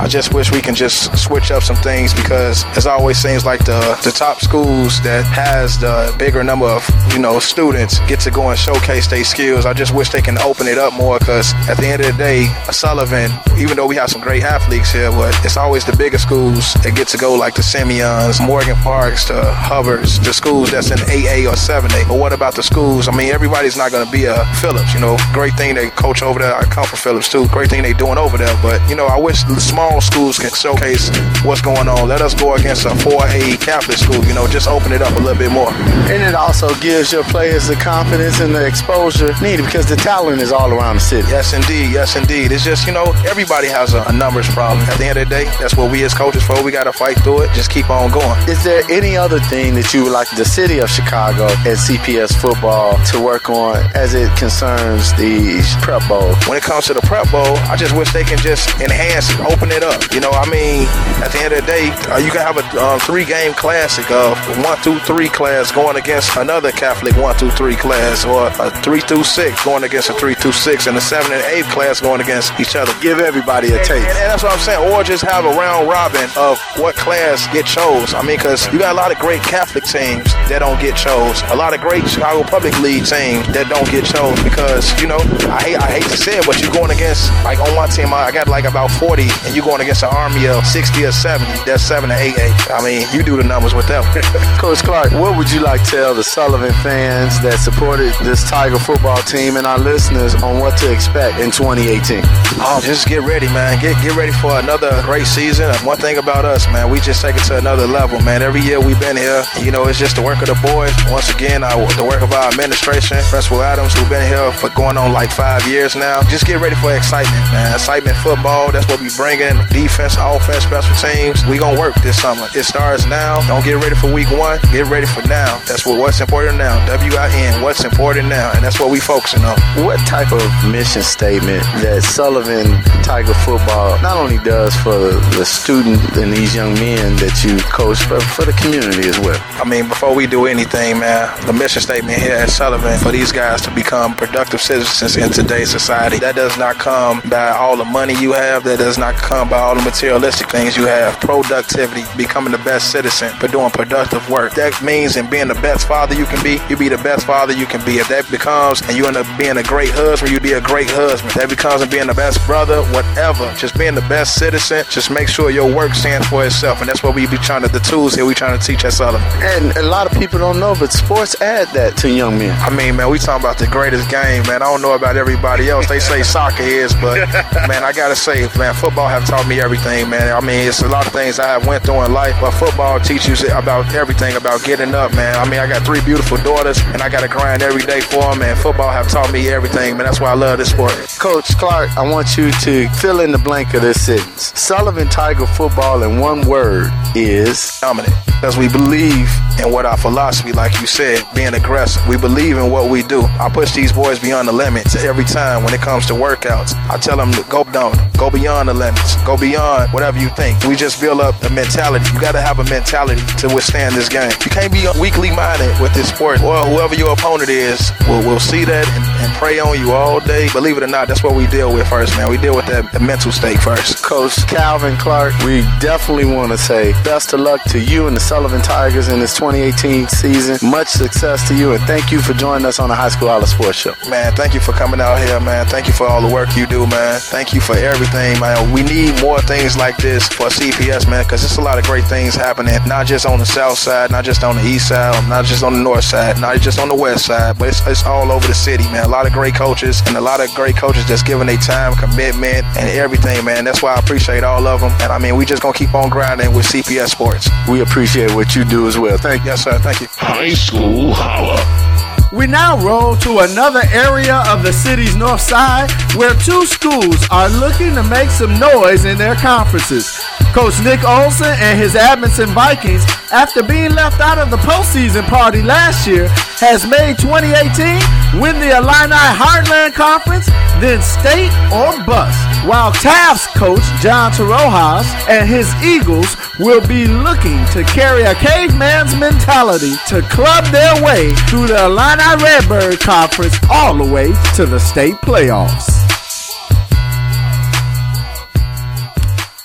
I 0.00 0.08
just 0.08 0.32
wish 0.32 0.50
we 0.50 0.62
can 0.62 0.74
just 0.74 1.14
switch 1.16 1.50
up 1.50 1.62
some 1.62 1.76
things 1.76 2.14
because 2.14 2.64
it 2.74 2.86
always 2.86 3.18
seems 3.18 3.44
like 3.44 3.60
the, 3.66 3.80
the 4.02 4.10
top 4.10 4.40
schools 4.40 5.00
that 5.02 5.24
has 5.26 5.78
the 5.78 6.14
bigger 6.18 6.42
number 6.42 6.64
of 6.66 6.82
you 7.12 7.18
know 7.18 7.38
students 7.38 8.00
get 8.08 8.20
to 8.20 8.30
go 8.30 8.48
and 8.48 8.58
showcase 8.58 9.06
their 9.06 9.24
skills. 9.24 9.66
I 9.66 9.74
just 9.74 9.94
wish 9.94 10.08
they 10.08 10.22
can 10.22 10.38
open 10.38 10.66
it 10.68 10.78
up 10.78 10.94
more 10.94 11.18
because 11.18 11.52
at 11.68 11.76
the 11.76 11.86
end 11.86 12.00
of 12.00 12.12
the 12.12 12.18
day, 12.18 12.46
Sullivan, 12.72 13.30
even 13.58 13.76
though 13.76 13.86
we 13.86 13.96
have 13.96 14.08
some 14.08 14.22
great 14.22 14.42
athletes 14.42 14.90
here, 14.90 15.10
but 15.10 15.34
it's 15.44 15.58
always 15.58 15.84
the 15.84 15.94
bigger 15.94 16.18
schools 16.18 16.72
that 16.82 16.94
get 16.96 17.08
to 17.08 17.18
go 17.18 17.34
like 17.34 17.54
the 17.54 17.62
Simeons, 17.62 18.40
Morgan 18.40 18.76
Parks, 18.76 19.28
the 19.28 19.52
Hubbards, 19.52 20.18
the 20.18 20.32
schools 20.32 20.70
that's 20.70 20.90
in 20.90 20.98
8A 20.98 21.44
or 21.44 21.56
7A. 21.56 22.08
But 22.08 22.18
what 22.18 22.32
about 22.32 22.54
the 22.54 22.62
schools? 22.62 23.06
I 23.06 23.14
mean, 23.14 23.30
everybody's 23.32 23.76
not 23.76 23.90
going 23.92 24.06
to 24.06 24.10
be 24.10 24.24
a 24.24 24.44
Phillips. 24.62 24.94
You 24.94 25.00
know, 25.00 25.18
great 25.34 25.54
thing 25.54 25.74
they 25.74 25.90
coach 25.90 26.22
over 26.22 26.38
there. 26.40 26.54
I 26.54 26.64
come 26.64 26.86
from 26.86 26.98
Phillips 26.98 27.28
too. 27.28 27.46
Great 27.48 27.68
thing 27.68 27.82
they 27.82 27.92
doing 28.04 28.18
over 28.18 28.36
there. 28.36 28.54
But 28.62 28.78
you 28.88 28.96
know, 28.96 29.06
I 29.06 29.18
wish 29.18 29.42
the 29.44 29.60
small 29.60 30.00
schools 30.00 30.38
can 30.38 30.50
showcase 30.50 31.08
what's 31.44 31.62
going 31.62 31.88
on. 31.88 32.08
Let 32.08 32.20
us 32.20 32.34
go 32.34 32.54
against 32.54 32.84
a 32.84 32.90
4A 32.90 33.60
Catholic 33.60 33.98
school. 33.98 34.22
You 34.24 34.34
know, 34.34 34.46
just 34.46 34.68
open 34.68 34.92
it 34.92 35.00
up 35.00 35.12
a 35.16 35.20
little 35.20 35.38
bit 35.38 35.50
more. 35.50 35.72
And 36.12 36.22
it 36.22 36.34
also 36.34 36.74
gives 36.76 37.12
your 37.12 37.24
players 37.24 37.68
the 37.68 37.76
confidence 37.76 38.40
and 38.40 38.54
the 38.54 38.66
exposure 38.66 39.32
needed 39.40 39.64
because 39.64 39.86
the 39.86 39.96
talent 39.96 40.40
is 40.42 40.52
all 40.52 40.70
around 40.72 40.96
the 40.96 41.00
city. 41.00 41.28
Yes, 41.28 41.54
indeed. 41.54 41.92
Yes, 41.92 42.16
indeed. 42.16 42.52
It's 42.52 42.64
just 42.64 42.86
you 42.86 42.92
know, 42.92 43.12
everybody 43.26 43.68
has 43.68 43.94
a, 43.94 44.02
a 44.04 44.12
numbers 44.12 44.48
problem. 44.48 44.84
At 44.86 44.98
the 44.98 45.06
end 45.06 45.18
of 45.18 45.28
the 45.28 45.34
day, 45.34 45.44
that's 45.58 45.76
what 45.76 45.90
we 45.90 46.04
as 46.04 46.12
coaches 46.12 46.42
for. 46.42 46.62
We 46.62 46.72
got 46.72 46.84
to 46.84 46.92
fight 46.92 47.18
through 47.24 47.42
it. 47.42 47.52
Just 47.54 47.70
keep 47.70 47.88
on 47.88 48.10
going. 48.10 48.38
Is 48.48 48.62
there 48.64 48.82
any 48.90 49.16
other 49.16 49.40
thing 49.40 49.74
that 49.74 49.94
you 49.94 50.04
would 50.04 50.12
like 50.12 50.28
the 50.36 50.44
city 50.44 50.78
of 50.78 50.90
Chicago 50.90 51.46
and 51.64 51.78
CPS 51.78 52.36
football 52.40 52.98
to 53.06 53.20
work 53.20 53.48
on 53.48 53.76
as 53.94 54.14
it 54.14 54.28
concerns 54.36 55.12
the 55.14 55.62
prep 55.82 56.06
bowl? 56.08 56.34
When 56.46 56.58
it 56.58 56.62
comes 56.62 56.86
to 56.86 56.94
the 56.94 57.00
prep 57.02 57.30
bowl, 57.30 57.56
I 57.70 57.76
just 57.76 57.93
wish 57.96 58.12
they 58.12 58.24
can 58.24 58.38
just 58.38 58.68
enhance 58.80 59.30
it, 59.30 59.40
open 59.40 59.70
it 59.72 59.82
up. 59.82 60.02
You 60.12 60.20
know, 60.20 60.30
I 60.30 60.48
mean, 60.50 60.86
at 61.22 61.32
the 61.32 61.40
end 61.40 61.54
of 61.54 61.60
the 61.60 61.66
day, 61.66 61.90
uh, 62.10 62.18
you 62.18 62.30
can 62.30 62.40
have 62.40 62.58
a 62.58 62.64
um, 62.82 63.00
three-game 63.00 63.54
classic 63.54 64.10
of 64.10 64.36
one 64.64 64.76
through 64.78 64.98
three 65.00 65.28
class 65.28 65.72
going 65.72 65.96
against 65.96 66.36
another 66.36 66.72
Catholic 66.72 67.16
one 67.16 67.34
through 67.36 67.50
three 67.52 67.76
class, 67.76 68.24
or 68.24 68.48
a 68.60 68.70
three 68.82 69.00
through 69.00 69.24
six 69.24 69.64
going 69.64 69.84
against 69.84 70.10
a 70.10 70.14
three 70.14 70.34
through 70.34 70.52
six, 70.52 70.86
and 70.86 70.96
a 70.96 71.00
seven 71.00 71.32
and 71.32 71.42
eight 71.52 71.64
class 71.66 72.00
going 72.00 72.20
against 72.20 72.52
each 72.60 72.76
other. 72.76 72.92
Give 73.00 73.18
everybody 73.18 73.68
a 73.72 73.78
taste. 73.78 73.90
And, 73.90 74.18
and 74.18 74.28
that's 74.30 74.42
what 74.42 74.52
I'm 74.52 74.58
saying. 74.58 74.92
Or 74.92 75.02
just 75.02 75.24
have 75.24 75.44
a 75.44 75.50
round 75.50 75.88
robin 75.88 76.28
of 76.36 76.58
what 76.76 76.96
class 76.96 77.46
get 77.52 77.66
chose. 77.66 78.14
I 78.14 78.22
mean, 78.22 78.36
because 78.36 78.70
you 78.72 78.78
got 78.78 78.92
a 78.92 78.96
lot 78.96 79.12
of 79.12 79.18
great 79.18 79.42
Catholic 79.42 79.84
teams 79.84 80.24
that 80.50 80.58
don't 80.60 80.80
get 80.80 80.96
chose. 80.96 81.42
A 81.50 81.56
lot 81.56 81.74
of 81.74 81.80
great 81.80 82.06
Chicago 82.08 82.42
Public 82.42 82.78
League 82.80 83.06
teams 83.06 83.46
that 83.54 83.68
don't 83.68 83.88
get 83.90 84.04
chose 84.04 84.36
because 84.42 84.88
you 85.00 85.06
know 85.06 85.18
I 85.48 85.62
hate 85.62 85.76
I 85.76 85.88
hate 85.98 86.08
to 86.10 86.16
say 86.16 86.38
it, 86.38 86.46
but 86.46 86.60
you're 86.60 86.72
going 86.72 86.90
against 86.90 87.30
like 87.44 87.58
on 87.60 87.74
my 87.74 87.83
team 87.90 88.12
I 88.12 88.30
got 88.30 88.48
like 88.48 88.64
about 88.64 88.90
40, 88.90 89.22
and 89.44 89.54
you're 89.54 89.64
going 89.64 89.80
against 89.80 90.02
an 90.02 90.10
army 90.10 90.46
of 90.46 90.66
60 90.66 91.04
or 91.04 91.12
70. 91.12 91.50
That's 91.64 91.82
seven 91.82 92.10
to 92.10 92.16
eight 92.16 92.38
eight. 92.38 92.54
I 92.70 92.82
mean, 92.82 93.06
you 93.12 93.22
do 93.22 93.36
the 93.36 93.44
numbers 93.44 93.74
with 93.74 93.86
them. 93.88 94.04
Coach 94.58 94.82
Clark, 94.82 95.12
what 95.12 95.36
would 95.36 95.50
you 95.50 95.60
like 95.60 95.82
to 95.84 95.90
tell 95.90 96.14
the 96.14 96.24
Sullivan 96.24 96.72
fans 96.82 97.40
that 97.42 97.58
supported 97.58 98.12
this 98.22 98.44
Tiger 98.48 98.78
football 98.78 99.18
team 99.22 99.56
and 99.56 99.66
our 99.66 99.78
listeners 99.78 100.34
on 100.36 100.58
what 100.60 100.76
to 100.78 100.92
expect 100.92 101.40
in 101.40 101.50
2018? 101.50 102.20
Oh, 102.60 102.80
just 102.82 103.06
get 103.06 103.22
ready, 103.22 103.46
man. 103.48 103.80
Get 103.80 104.00
get 104.02 104.16
ready 104.16 104.32
for 104.32 104.58
another 104.58 105.02
great 105.02 105.26
season. 105.26 105.74
One 105.84 105.98
thing 105.98 106.18
about 106.18 106.44
us, 106.44 106.66
man, 106.68 106.90
we 106.90 107.00
just 107.00 107.20
take 107.22 107.36
it 107.36 107.44
to 107.44 107.58
another 107.58 107.86
level, 107.86 108.20
man. 108.20 108.42
Every 108.42 108.60
year 108.60 108.80
we've 108.80 109.00
been 109.00 109.16
here, 109.16 109.44
you 109.60 109.70
know, 109.70 109.86
it's 109.86 109.98
just 109.98 110.16
the 110.16 110.22
work 110.22 110.40
of 110.40 110.48
the 110.48 110.58
boys. 110.62 110.92
Once 111.10 111.30
again, 111.30 111.62
our, 111.62 111.86
the 111.94 112.04
work 112.04 112.22
of 112.22 112.32
our 112.32 112.48
administration, 112.48 113.18
Principal 113.30 113.62
Adams, 113.62 113.94
who've 113.94 114.08
been 114.08 114.26
here 114.26 114.52
for 114.52 114.70
going 114.70 114.96
on 114.96 115.12
like 115.12 115.30
five 115.30 115.66
years 115.66 115.96
now. 115.96 116.22
Just 116.24 116.46
get 116.46 116.60
ready 116.60 116.76
for 116.76 116.94
excitement, 116.94 117.44
man. 117.52 117.73
Excitement 117.74 118.16
football. 118.18 118.70
That's 118.70 118.86
what 118.88 119.00
we 119.00 119.10
bring 119.16 119.40
in. 119.40 119.56
Defense, 119.68 120.16
offense, 120.18 120.64
special 120.64 120.94
teams. 120.96 121.44
We 121.46 121.58
gonna 121.58 121.78
work 121.78 121.94
this 122.02 122.20
summer. 122.20 122.46
It 122.54 122.62
starts 122.64 123.04
now. 123.06 123.46
Don't 123.48 123.64
get 123.64 123.74
ready 123.82 123.96
for 123.96 124.12
week 124.12 124.30
one. 124.30 124.58
Get 124.72 124.86
ready 124.86 125.06
for 125.06 125.22
now. 125.26 125.58
That's 125.66 125.84
what 125.84 125.98
what's 125.98 126.20
important 126.20 126.56
now. 126.56 126.84
W-I-N. 126.86 127.62
What's 127.62 127.84
important 127.84 128.28
now, 128.28 128.52
and 128.54 128.64
that's 128.64 128.78
what 128.78 128.90
we 128.90 129.00
focusing 129.00 129.44
on. 129.44 129.58
What 129.84 129.98
type 130.06 130.32
of 130.32 130.42
mission 130.70 131.02
statement 131.02 131.62
that 131.82 132.02
Sullivan 132.04 132.80
Tiger 133.02 133.34
football 133.34 134.00
not 134.00 134.16
only 134.16 134.38
does 134.38 134.74
for 134.76 135.10
the 135.36 135.44
student 135.44 136.00
and 136.16 136.32
these 136.32 136.54
young 136.54 136.74
men 136.74 137.16
that 137.16 137.42
you 137.42 137.58
coach, 137.70 138.08
but 138.08 138.22
for 138.22 138.44
the 138.44 138.52
community 138.52 139.08
as 139.08 139.18
well? 139.18 139.40
I 139.60 139.68
mean, 139.68 139.88
before 139.88 140.14
we 140.14 140.26
do 140.26 140.46
anything, 140.46 141.00
man, 141.00 141.28
the 141.46 141.52
mission 141.52 141.82
statement 141.82 142.18
here 142.18 142.34
at 142.34 142.50
Sullivan 142.50 142.98
for 143.00 143.10
these 143.10 143.32
guys 143.32 143.60
to 143.62 143.74
become 143.74 144.14
productive 144.14 144.60
citizens 144.60 145.16
in 145.16 145.30
today's 145.30 145.70
society. 145.70 146.18
That 146.18 146.36
does 146.36 146.56
not 146.56 146.76
come 146.78 147.20
by 147.28 147.63
all 147.64 147.76
the 147.76 147.84
money 147.84 148.14
you 148.20 148.32
have. 148.32 148.62
That 148.64 148.78
does 148.78 148.98
not 148.98 149.14
come 149.14 149.48
by 149.48 149.58
all 149.58 149.74
the 149.74 149.82
materialistic 149.82 150.50
things 150.50 150.76
you 150.76 150.86
have. 150.86 151.18
Productivity, 151.20 152.04
becoming 152.16 152.52
the 152.52 152.58
best 152.58 152.92
citizen, 152.92 153.30
for 153.40 153.48
doing 153.48 153.70
productive 153.70 154.28
work. 154.28 154.54
That 154.54 154.80
means 154.82 155.16
in 155.16 155.30
being 155.30 155.48
the 155.48 155.60
best 155.64 155.88
father 155.88 156.14
you 156.14 156.26
can 156.26 156.42
be, 156.44 156.60
you 156.68 156.76
be 156.76 156.88
the 156.88 156.98
best 156.98 157.24
father 157.26 157.54
you 157.54 157.64
can 157.64 157.82
be. 157.84 157.98
If 157.98 158.08
that 158.08 158.30
becomes 158.30 158.82
and 158.82 158.96
you 158.96 159.06
end 159.06 159.16
up 159.16 159.26
being 159.38 159.56
a 159.56 159.62
great 159.62 159.90
husband, 159.90 160.30
you 160.30 160.40
be 160.40 160.52
a 160.52 160.60
great 160.60 160.90
husband. 160.90 161.32
That 161.32 161.48
becomes 161.48 161.80
in 161.80 161.88
being 161.88 162.06
the 162.06 162.14
best 162.14 162.44
brother, 162.46 162.82
whatever. 162.92 163.52
Just 163.56 163.78
being 163.78 163.94
the 163.94 164.06
best 164.12 164.36
citizen. 164.36 164.84
Just 164.90 165.10
make 165.10 165.28
sure 165.28 165.50
your 165.50 165.72
work 165.72 165.94
stands 165.94 166.26
for 166.28 166.44
itself, 166.44 166.80
and 166.80 166.88
that's 166.88 167.02
what 167.02 167.14
we 167.14 167.26
be 167.26 167.38
trying 167.38 167.62
to. 167.62 167.68
The 167.68 167.80
tools 167.80 168.14
here 168.14 168.26
we 168.26 168.34
trying 168.34 168.58
to 168.58 168.64
teach 168.64 168.84
at 168.84 168.92
Sullivan. 168.92 169.26
And 169.40 169.76
a 169.78 169.82
lot 169.82 170.10
of 170.10 170.12
people 170.18 170.38
don't 170.38 170.60
know, 170.60 170.76
but 170.78 170.92
sports 170.92 171.40
add 171.40 171.68
that 171.68 171.96
to 171.98 172.10
young 172.10 172.38
men. 172.38 172.52
I 172.60 172.68
mean, 172.68 172.96
man, 172.96 173.08
we 173.08 173.18
talking 173.18 173.42
about 173.42 173.58
the 173.58 173.66
greatest 173.66 174.10
game, 174.10 174.42
man. 174.44 174.60
I 174.60 174.66
don't 174.66 174.82
know 174.82 174.94
about 174.94 175.16
everybody 175.16 175.70
else. 175.70 175.88
They 175.88 176.00
say 176.00 176.22
soccer 176.22 176.62
is, 176.62 176.92
but 176.94 177.24
man, 177.68 177.84
I 177.84 177.92
gotta 177.92 178.16
say, 178.16 178.48
man, 178.58 178.74
football 178.74 179.08
have 179.08 179.26
taught 179.26 179.46
me 179.46 179.60
everything, 179.60 180.10
man. 180.10 180.34
I 180.34 180.40
mean, 180.40 180.66
it's 180.68 180.82
a 180.82 180.88
lot 180.88 181.06
of 181.06 181.12
things 181.12 181.38
I 181.38 181.46
have 181.46 181.66
went 181.66 181.84
through 181.84 182.02
in 182.04 182.12
life, 182.12 182.36
but 182.40 182.50
football 182.52 183.00
teaches 183.00 183.40
you 183.40 183.52
about 183.52 183.94
everything 183.94 184.36
about 184.36 184.64
getting 184.64 184.94
up, 184.94 185.14
man. 185.14 185.34
I 185.36 185.48
mean, 185.48 185.60
I 185.60 185.66
got 185.66 185.84
three 185.84 186.00
beautiful 186.04 186.36
daughters, 186.38 186.78
and 186.92 187.02
I 187.02 187.08
gotta 187.08 187.28
grind 187.28 187.62
every 187.62 187.82
day 187.82 188.00
for 188.00 188.20
them. 188.20 188.42
And 188.42 188.58
football 188.58 188.90
have 188.90 189.08
taught 189.08 189.32
me 189.32 189.48
everything, 189.48 189.96
man. 189.96 190.06
That's 190.06 190.20
why 190.20 190.30
I 190.30 190.34
love 190.34 190.58
this 190.58 190.70
sport. 190.70 190.92
Coach 191.18 191.56
Clark, 191.56 191.96
I 191.96 192.08
want 192.08 192.36
you 192.36 192.50
to 192.50 192.88
fill 193.00 193.20
in 193.20 193.30
the 193.32 193.38
blank 193.38 193.74
of 193.74 193.82
this 193.82 194.04
sentence. 194.04 194.52
Sullivan 194.58 195.08
Tiger 195.08 195.46
football 195.46 196.02
in 196.02 196.18
one 196.18 196.46
word 196.46 196.90
is 197.14 197.78
dominant. 197.80 198.14
Because 198.26 198.58
we 198.58 198.68
believe 198.68 199.28
in 199.62 199.72
what 199.72 199.86
our 199.86 199.96
philosophy, 199.96 200.52
like 200.52 200.78
you 200.80 200.86
said, 200.86 201.24
being 201.34 201.54
aggressive. 201.54 202.06
We 202.06 202.18
believe 202.18 202.58
in 202.58 202.70
what 202.70 202.90
we 202.90 203.02
do. 203.02 203.22
I 203.40 203.48
push 203.48 203.72
these 203.72 203.92
boys 203.92 204.18
beyond 204.18 204.48
the 204.48 204.52
limits 204.52 204.96
every 204.96 205.24
time 205.24 205.64
when 205.64 205.72
it 205.72 205.80
comes 205.80 206.04
to 206.06 206.12
workouts. 206.12 206.74
I 206.90 206.98
tell 206.98 207.16
them 207.16 207.32
to 207.32 207.43
go 207.48 207.64
down, 207.64 207.94
go 208.18 208.30
beyond 208.30 208.68
the 208.68 208.74
limits, 208.74 209.16
go 209.24 209.36
beyond 209.36 209.92
whatever 209.92 210.18
you 210.18 210.28
think. 210.30 210.62
We 210.64 210.76
just 210.76 211.00
build 211.00 211.20
up 211.20 211.38
the 211.40 211.50
mentality. 211.50 212.04
You 212.12 212.20
got 212.20 212.32
to 212.32 212.40
have 212.40 212.58
a 212.58 212.64
mentality 212.64 213.22
to 213.38 213.48
withstand 213.54 213.94
this 213.94 214.08
game. 214.08 214.30
You 214.44 214.50
can't 214.50 214.72
be 214.72 214.86
weakly 215.00 215.30
minded 215.30 215.78
with 215.80 215.94
this 215.94 216.08
sport. 216.08 216.40
Well, 216.40 216.68
whoever 216.68 216.94
your 216.94 217.12
opponent 217.12 217.48
is 217.48 217.90
will 218.08 218.24
will 218.24 218.40
see 218.40 218.64
that 218.64 218.86
and, 218.88 219.04
and 219.22 219.32
prey 219.34 219.58
on 219.58 219.78
you 219.78 219.92
all 219.92 220.20
day. 220.20 220.48
Believe 220.52 220.76
it 220.76 220.82
or 220.82 220.86
not, 220.88 221.08
that's 221.08 221.22
what 221.22 221.34
we 221.34 221.46
deal 221.48 221.72
with 221.72 221.88
first, 221.88 222.16
man. 222.16 222.30
We 222.30 222.38
deal 222.38 222.54
with 222.56 222.66
that 222.66 222.92
the 222.92 223.00
mental 223.00 223.32
state 223.32 223.58
first. 223.60 224.02
Coach 224.02 224.46
Calvin 224.46 224.96
Clark, 224.96 225.32
we 225.44 225.62
definitely 225.80 226.24
want 226.24 226.52
to 226.52 226.58
say 226.58 226.92
best 227.04 227.32
of 227.32 227.40
luck 227.40 227.62
to 227.64 227.78
you 227.78 228.06
and 228.06 228.16
the 228.16 228.20
Sullivan 228.20 228.62
Tigers 228.62 229.08
in 229.08 229.20
this 229.20 229.34
2018 229.34 230.08
season. 230.08 230.58
Much 230.68 230.88
success 230.88 231.46
to 231.48 231.54
you, 231.54 231.72
and 231.72 231.82
thank 231.84 232.10
you 232.10 232.20
for 232.20 232.32
joining 232.34 232.66
us 232.66 232.78
on 232.78 232.88
the 232.88 232.94
High 232.94 233.08
School 233.08 233.28
Holla 233.28 233.46
Sports 233.46 233.78
Show. 233.78 233.94
Man, 234.08 234.34
thank 234.34 234.54
you 234.54 234.60
for 234.60 234.72
coming 234.72 235.00
out 235.00 235.18
here, 235.18 235.40
man. 235.40 235.66
Thank 235.66 235.86
you 235.86 235.92
for 235.92 236.06
all 236.06 236.26
the 236.26 236.32
work 236.32 236.56
you 236.56 236.66
do, 236.66 236.86
man. 236.86 237.20
Thank 237.34 237.52
you 237.52 237.60
for 237.60 237.74
everything, 237.74 238.38
man. 238.38 238.72
We 238.72 238.84
need 238.84 239.20
more 239.20 239.40
things 239.40 239.76
like 239.76 239.96
this 239.96 240.28
for 240.28 240.46
CPS, 240.46 241.10
man, 241.10 241.24
because 241.24 241.40
there's 241.42 241.58
a 241.58 241.60
lot 241.60 241.80
of 241.80 241.84
great 241.84 242.04
things 242.04 242.36
happening, 242.36 242.78
not 242.86 243.08
just 243.08 243.26
on 243.26 243.40
the 243.40 243.44
south 243.44 243.76
side, 243.76 244.12
not 244.12 244.24
just 244.24 244.44
on 244.44 244.54
the 244.54 244.62
east 244.62 244.86
side, 244.86 245.28
not 245.28 245.44
just 245.44 245.64
on 245.64 245.72
the 245.72 245.80
north 245.80 246.04
side, 246.04 246.40
not 246.40 246.60
just 246.60 246.78
on 246.78 246.88
the 246.88 246.94
west 246.94 247.26
side, 247.26 247.58
but 247.58 247.70
it's, 247.70 247.84
it's 247.88 248.04
all 248.04 248.30
over 248.30 248.46
the 248.46 248.54
city, 248.54 248.84
man. 248.84 249.06
A 249.06 249.08
lot 249.08 249.26
of 249.26 249.32
great 249.32 249.56
coaches 249.56 250.00
and 250.06 250.16
a 250.16 250.20
lot 250.20 250.38
of 250.38 250.48
great 250.54 250.76
coaches 250.76 251.08
that's 251.08 251.24
giving 251.24 251.48
their 251.48 251.56
time, 251.56 251.94
commitment, 251.96 252.64
and 252.78 252.88
everything, 252.90 253.44
man. 253.44 253.64
That's 253.64 253.82
why 253.82 253.94
I 253.94 253.98
appreciate 253.98 254.44
all 254.44 254.64
of 254.68 254.80
them. 254.80 254.92
And 255.00 255.10
I 255.10 255.18
mean, 255.18 255.34
we 255.34 255.44
just 255.44 255.60
gonna 255.60 255.74
keep 255.74 255.92
on 255.92 256.10
grinding 256.10 256.54
with 256.54 256.66
CPS 256.66 257.08
Sports. 257.08 257.50
We 257.68 257.80
appreciate 257.80 258.32
what 258.32 258.54
you 258.54 258.64
do 258.64 258.86
as 258.86 258.96
well. 258.96 259.18
Thank 259.18 259.42
you. 259.42 259.50
Yes, 259.50 259.64
sir. 259.64 259.76
Thank 259.80 260.02
you. 260.02 260.06
High 260.12 260.50
School 260.50 261.12
Holla. 261.12 261.93
We 262.34 262.48
now 262.48 262.76
roll 262.84 263.14
to 263.18 263.46
another 263.46 263.82
area 263.92 264.42
of 264.48 264.64
the 264.64 264.72
city's 264.72 265.14
north 265.14 265.40
side 265.40 265.88
where 266.16 266.34
two 266.34 266.66
schools 266.66 267.22
are 267.30 267.48
looking 267.48 267.94
to 267.94 268.02
make 268.02 268.28
some 268.28 268.58
noise 268.58 269.04
in 269.04 269.16
their 269.16 269.36
conferences. 269.36 270.18
Coach 270.52 270.74
Nick 270.82 271.04
Olson 271.04 271.54
and 271.62 271.78
his 271.78 271.94
Amundsen 271.94 272.48
Vikings, 272.48 273.04
after 273.30 273.62
being 273.62 273.92
left 273.92 274.20
out 274.20 274.38
of 274.38 274.50
the 274.50 274.56
postseason 274.56 275.22
party 275.28 275.62
last 275.62 276.08
year, 276.08 276.26
has 276.58 276.84
made 276.84 277.18
2018 277.18 278.42
win 278.42 278.58
the 278.58 278.76
Illini 278.76 279.14
Heartland 279.14 279.94
Conference, 279.94 280.46
then 280.82 281.00
state 281.02 281.54
or 281.70 282.04
bust. 282.04 282.53
While 282.66 282.92
Taft's 282.92 283.46
coach 283.58 283.82
John 284.00 284.32
Tsarouchas 284.32 285.04
and 285.28 285.46
his 285.46 285.70
Eagles 285.84 286.34
will 286.58 286.80
be 286.88 287.06
looking 287.06 287.62
to 287.72 287.84
carry 287.84 288.22
a 288.22 288.34
caveman's 288.34 289.14
mentality 289.14 289.92
to 290.08 290.22
club 290.22 290.64
their 290.72 291.04
way 291.04 291.34
through 291.50 291.66
the 291.66 291.84
Illini 291.84 292.42
Redbird 292.42 293.00
Conference 293.00 293.58
all 293.70 293.94
the 293.94 294.10
way 294.10 294.32
to 294.56 294.64
the 294.64 294.78
state 294.78 295.16
playoffs. 295.16 295.92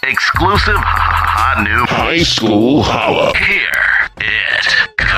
Exclusive 0.04 0.76
hot 0.76 1.64
new 1.64 1.86
high 1.86 2.18
school 2.18 2.84
holla. 2.84 3.32
Here 3.38 4.10
it 4.18 4.98
comes. 4.98 5.09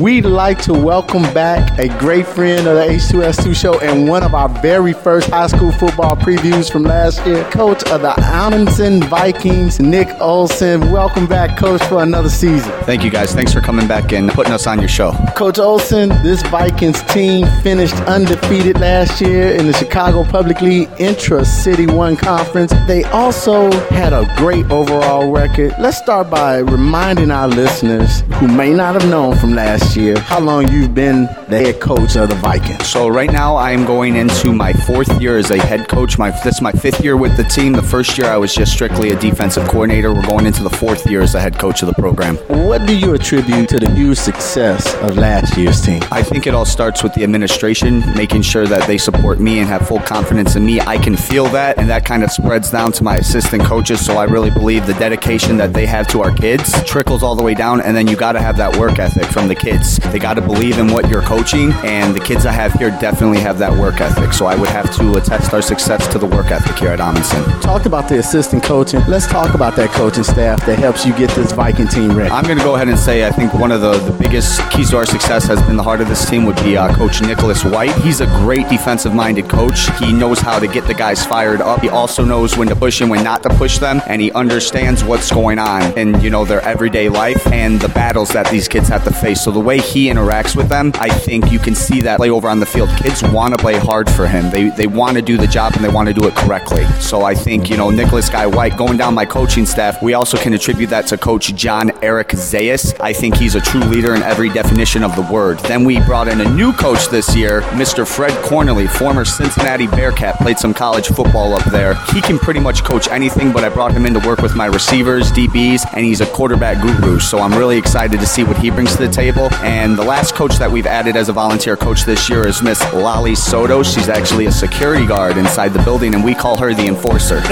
We'd 0.00 0.24
like 0.24 0.60
to 0.62 0.72
welcome 0.72 1.22
back 1.34 1.78
a 1.78 1.86
great 1.98 2.26
friend 2.26 2.66
of 2.66 2.76
the 2.76 2.94
H2S2 2.94 3.54
show 3.54 3.78
and 3.80 4.08
one 4.08 4.22
of 4.22 4.34
our 4.34 4.48
very 4.48 4.94
first 4.94 5.28
high 5.28 5.48
school 5.48 5.70
football 5.70 6.16
previews 6.16 6.72
from 6.72 6.84
last 6.84 7.24
year, 7.26 7.44
coach 7.50 7.84
of 7.84 8.00
the 8.00 8.18
Amundsen 8.18 9.02
Vikings, 9.02 9.80
Nick 9.80 10.08
Olson. 10.18 10.90
Welcome 10.90 11.26
back, 11.26 11.58
coach, 11.58 11.82
for 11.84 12.02
another 12.02 12.30
season. 12.30 12.72
Thank 12.84 13.04
you 13.04 13.10
guys. 13.10 13.34
Thanks 13.34 13.52
for 13.52 13.60
coming 13.60 13.86
back 13.86 14.12
and 14.14 14.30
putting 14.30 14.52
us 14.54 14.66
on 14.66 14.80
your 14.80 14.88
show. 14.88 15.12
Coach 15.36 15.58
Olson, 15.58 16.08
this 16.22 16.42
Vikings 16.44 17.02
team 17.12 17.46
finished 17.62 17.94
undefeated 18.06 18.80
last 18.80 19.20
year 19.20 19.54
in 19.54 19.66
the 19.66 19.74
Chicago 19.74 20.24
Public 20.24 20.62
League 20.62 20.88
Intra 20.98 21.44
City 21.44 21.86
1 21.86 22.16
Conference. 22.16 22.72
They 22.86 23.04
also 23.04 23.70
had 23.90 24.14
a 24.14 24.24
great 24.38 24.64
overall 24.70 25.30
record. 25.30 25.74
Let's 25.78 25.98
start 25.98 26.30
by 26.30 26.58
reminding 26.58 27.30
our 27.30 27.46
listeners 27.46 28.22
who 28.36 28.48
may 28.48 28.72
not 28.72 28.94
have 28.94 29.08
known 29.10 29.36
from 29.36 29.54
last 29.54 29.81
year 29.96 30.18
how 30.18 30.40
long 30.40 30.68
you've 30.68 30.94
been 30.94 31.24
the 31.48 31.58
head 31.58 31.80
coach 31.80 32.16
of 32.16 32.28
the 32.28 32.34
Vikings. 32.36 32.86
So 32.88 33.08
right 33.08 33.30
now 33.30 33.56
I 33.56 33.72
am 33.72 33.84
going 33.84 34.16
into 34.16 34.52
my 34.52 34.72
fourth 34.72 35.20
year 35.20 35.38
as 35.38 35.50
a 35.50 35.58
head 35.58 35.88
coach. 35.88 36.18
My 36.18 36.30
this 36.30 36.56
is 36.56 36.62
my 36.62 36.72
fifth 36.72 37.02
year 37.02 37.16
with 37.16 37.36
the 37.36 37.44
team. 37.44 37.72
The 37.72 37.82
first 37.82 38.16
year 38.16 38.28
I 38.28 38.36
was 38.36 38.54
just 38.54 38.72
strictly 38.72 39.10
a 39.10 39.18
defensive 39.18 39.68
coordinator. 39.68 40.12
We're 40.12 40.26
going 40.26 40.46
into 40.46 40.62
the 40.62 40.70
fourth 40.70 41.06
year 41.06 41.20
as 41.20 41.32
the 41.32 41.40
head 41.40 41.58
coach 41.58 41.82
of 41.82 41.88
the 41.88 41.94
program. 41.94 42.36
What 42.48 42.86
do 42.86 42.96
you 42.96 43.14
attribute 43.14 43.68
to 43.70 43.78
the 43.78 43.90
huge 43.90 44.18
success 44.18 44.94
of 44.96 45.16
last 45.16 45.56
year's 45.56 45.80
team? 45.80 46.02
I 46.10 46.22
think 46.22 46.46
it 46.46 46.54
all 46.54 46.64
starts 46.64 47.02
with 47.02 47.14
the 47.14 47.22
administration, 47.22 48.00
making 48.14 48.42
sure 48.42 48.66
that 48.66 48.86
they 48.86 48.98
support 48.98 49.40
me 49.40 49.58
and 49.58 49.68
have 49.68 49.86
full 49.86 50.00
confidence 50.00 50.56
in 50.56 50.64
me. 50.64 50.80
I 50.80 50.98
can 50.98 51.16
feel 51.16 51.46
that, 51.48 51.78
and 51.78 51.88
that 51.90 52.04
kind 52.04 52.22
of 52.22 52.30
spreads 52.30 52.70
down 52.70 52.92
to 52.92 53.04
my 53.04 53.16
assistant 53.16 53.64
coaches. 53.64 54.04
So 54.04 54.16
I 54.16 54.24
really 54.24 54.50
believe 54.50 54.86
the 54.86 54.94
dedication 54.94 55.56
that 55.58 55.72
they 55.72 55.86
have 55.86 56.06
to 56.08 56.22
our 56.22 56.34
kids 56.34 56.82
trickles 56.84 57.22
all 57.22 57.34
the 57.34 57.42
way 57.42 57.54
down, 57.54 57.80
and 57.80 57.96
then 57.96 58.06
you 58.06 58.16
got 58.16 58.32
to 58.32 58.40
have 58.40 58.56
that 58.56 58.76
work 58.76 58.98
ethic 58.98 59.26
from 59.26 59.48
the 59.48 59.54
kids. 59.54 59.71
They 59.80 60.18
got 60.18 60.34
to 60.34 60.42
believe 60.42 60.78
in 60.78 60.92
what 60.92 61.08
you're 61.08 61.22
coaching, 61.22 61.72
and 61.84 62.14
the 62.14 62.20
kids 62.20 62.46
I 62.46 62.52
have 62.52 62.72
here 62.74 62.90
definitely 62.90 63.40
have 63.40 63.58
that 63.58 63.72
work 63.72 64.00
ethic. 64.00 64.32
So 64.32 64.46
I 64.46 64.54
would 64.54 64.68
have 64.68 64.94
to 64.96 65.16
attest 65.16 65.52
our 65.54 65.62
success 65.62 66.06
to 66.08 66.18
the 66.18 66.26
work 66.26 66.50
ethic 66.50 66.76
here 66.78 66.90
at 66.90 67.00
Amundsen. 67.00 67.42
Talked 67.60 67.86
about 67.86 68.08
the 68.08 68.18
assistant 68.18 68.62
coaching. 68.62 69.00
Let's 69.08 69.26
talk 69.26 69.54
about 69.54 69.76
that 69.76 69.90
coaching 69.90 70.24
staff 70.24 70.64
that 70.66 70.78
helps 70.78 71.06
you 71.06 71.16
get 71.16 71.30
this 71.30 71.52
Viking 71.52 71.88
team 71.88 72.16
ready. 72.16 72.30
I'm 72.30 72.44
going 72.44 72.58
to 72.58 72.64
go 72.64 72.74
ahead 72.74 72.88
and 72.88 72.98
say 72.98 73.26
I 73.26 73.30
think 73.30 73.54
one 73.54 73.72
of 73.72 73.80
the, 73.80 73.92
the 73.98 74.12
biggest 74.18 74.60
keys 74.70 74.90
to 74.90 74.96
our 74.98 75.06
success 75.06 75.44
has 75.46 75.60
been 75.62 75.76
the 75.76 75.82
heart 75.82 76.00
of 76.00 76.08
this 76.08 76.28
team 76.28 76.44
would 76.44 76.56
be 76.56 76.76
uh, 76.76 76.94
Coach 76.94 77.22
Nicholas 77.22 77.64
White. 77.64 77.94
He's 78.02 78.20
a 78.20 78.26
great 78.26 78.68
defensive 78.68 79.14
minded 79.14 79.48
coach. 79.48 79.88
He 79.98 80.12
knows 80.12 80.38
how 80.38 80.58
to 80.58 80.66
get 80.66 80.86
the 80.86 80.94
guys 80.94 81.24
fired 81.24 81.60
up. 81.60 81.80
He 81.80 81.88
also 81.88 82.24
knows 82.24 82.56
when 82.56 82.68
to 82.68 82.76
push 82.76 83.00
and 83.00 83.10
when 83.10 83.24
not 83.24 83.42
to 83.44 83.48
push 83.50 83.78
them, 83.78 84.00
and 84.06 84.20
he 84.20 84.32
understands 84.32 85.04
what's 85.04 85.30
going 85.30 85.58
on 85.58 85.96
in 85.98 86.20
you 86.20 86.30
know 86.30 86.44
their 86.44 86.60
everyday 86.62 87.08
life 87.08 87.46
and 87.48 87.80
the 87.80 87.88
battles 87.88 88.30
that 88.30 88.50
these 88.50 88.68
kids 88.68 88.88
have 88.88 89.04
to 89.04 89.12
face. 89.12 89.42
So 89.42 89.50
the 89.50 89.60
way 89.62 89.78
he 89.78 90.06
interacts 90.08 90.56
with 90.56 90.68
them, 90.68 90.92
I 90.94 91.08
think 91.08 91.50
you 91.50 91.58
can 91.58 91.74
see 91.74 92.00
that 92.02 92.18
play 92.18 92.30
over 92.30 92.48
on 92.48 92.60
the 92.60 92.66
field. 92.66 92.88
Kids 92.98 93.22
want 93.22 93.54
to 93.54 93.58
play 93.58 93.74
hard 93.78 94.10
for 94.10 94.26
him. 94.26 94.50
They 94.50 94.70
they 94.70 94.86
want 94.86 95.16
to 95.16 95.22
do 95.22 95.36
the 95.36 95.46
job 95.46 95.74
and 95.74 95.84
they 95.84 95.88
want 95.88 96.08
to 96.08 96.14
do 96.14 96.26
it 96.26 96.34
correctly. 96.34 96.84
So 97.00 97.22
I 97.22 97.34
think 97.34 97.70
you 97.70 97.76
know 97.76 97.90
Nicholas 97.90 98.28
Guy 98.28 98.46
White 98.46 98.76
going 98.76 98.96
down 98.96 99.14
my 99.14 99.26
coaching 99.26 99.66
staff. 99.66 100.02
We 100.02 100.14
also 100.14 100.36
can 100.36 100.54
attribute 100.54 100.90
that 100.90 101.06
to 101.08 101.16
Coach 101.16 101.54
John 101.54 101.90
Eric 102.02 102.28
Zayas. 102.28 102.94
I 103.00 103.12
think 103.12 103.36
he's 103.36 103.54
a 103.54 103.60
true 103.60 103.80
leader 103.80 104.14
in 104.14 104.22
every 104.22 104.48
definition 104.48 105.02
of 105.02 105.14
the 105.16 105.22
word. 105.22 105.58
Then 105.60 105.84
we 105.84 106.00
brought 106.00 106.28
in 106.28 106.40
a 106.40 106.50
new 106.54 106.72
coach 106.72 107.08
this 107.08 107.34
year, 107.36 107.62
Mr. 107.72 108.06
Fred 108.06 108.32
Cornely, 108.44 108.88
former 108.88 109.24
Cincinnati 109.24 109.86
Bearcat, 109.86 110.36
played 110.38 110.58
some 110.58 110.74
college 110.74 111.08
football 111.08 111.54
up 111.54 111.64
there. 111.70 111.94
He 112.12 112.20
can 112.20 112.38
pretty 112.38 112.60
much 112.60 112.84
coach 112.84 113.08
anything, 113.08 113.52
but 113.52 113.64
I 113.64 113.68
brought 113.68 113.92
him 113.92 114.06
in 114.06 114.14
to 114.14 114.26
work 114.26 114.40
with 114.40 114.56
my 114.56 114.66
receivers, 114.66 115.30
DBs, 115.32 115.86
and 115.94 116.04
he's 116.04 116.20
a 116.20 116.26
quarterback 116.26 116.82
guru. 116.82 117.18
So 117.18 117.38
I'm 117.38 117.52
really 117.54 117.78
excited 117.78 118.18
to 118.20 118.26
see 118.26 118.44
what 118.44 118.58
he 118.58 118.70
brings 118.70 118.92
to 118.96 119.06
the 119.06 119.12
table. 119.12 119.48
And 119.62 119.96
the 119.98 120.04
last 120.04 120.34
coach 120.34 120.56
that 120.56 120.70
we've 120.70 120.86
added 120.86 121.16
as 121.16 121.28
a 121.28 121.32
volunteer 121.32 121.76
coach 121.76 122.04
this 122.04 122.28
year 122.28 122.46
is 122.46 122.62
Miss 122.62 122.80
Lali 122.92 123.34
Soto. 123.34 123.82
She's 123.82 124.08
actually 124.08 124.46
a 124.46 124.52
security 124.52 125.06
guard 125.06 125.36
inside 125.36 125.70
the 125.70 125.82
building, 125.82 126.14
and 126.14 126.24
we 126.24 126.34
call 126.34 126.56
her 126.58 126.74
the 126.74 126.86
enforcer. 126.86 127.36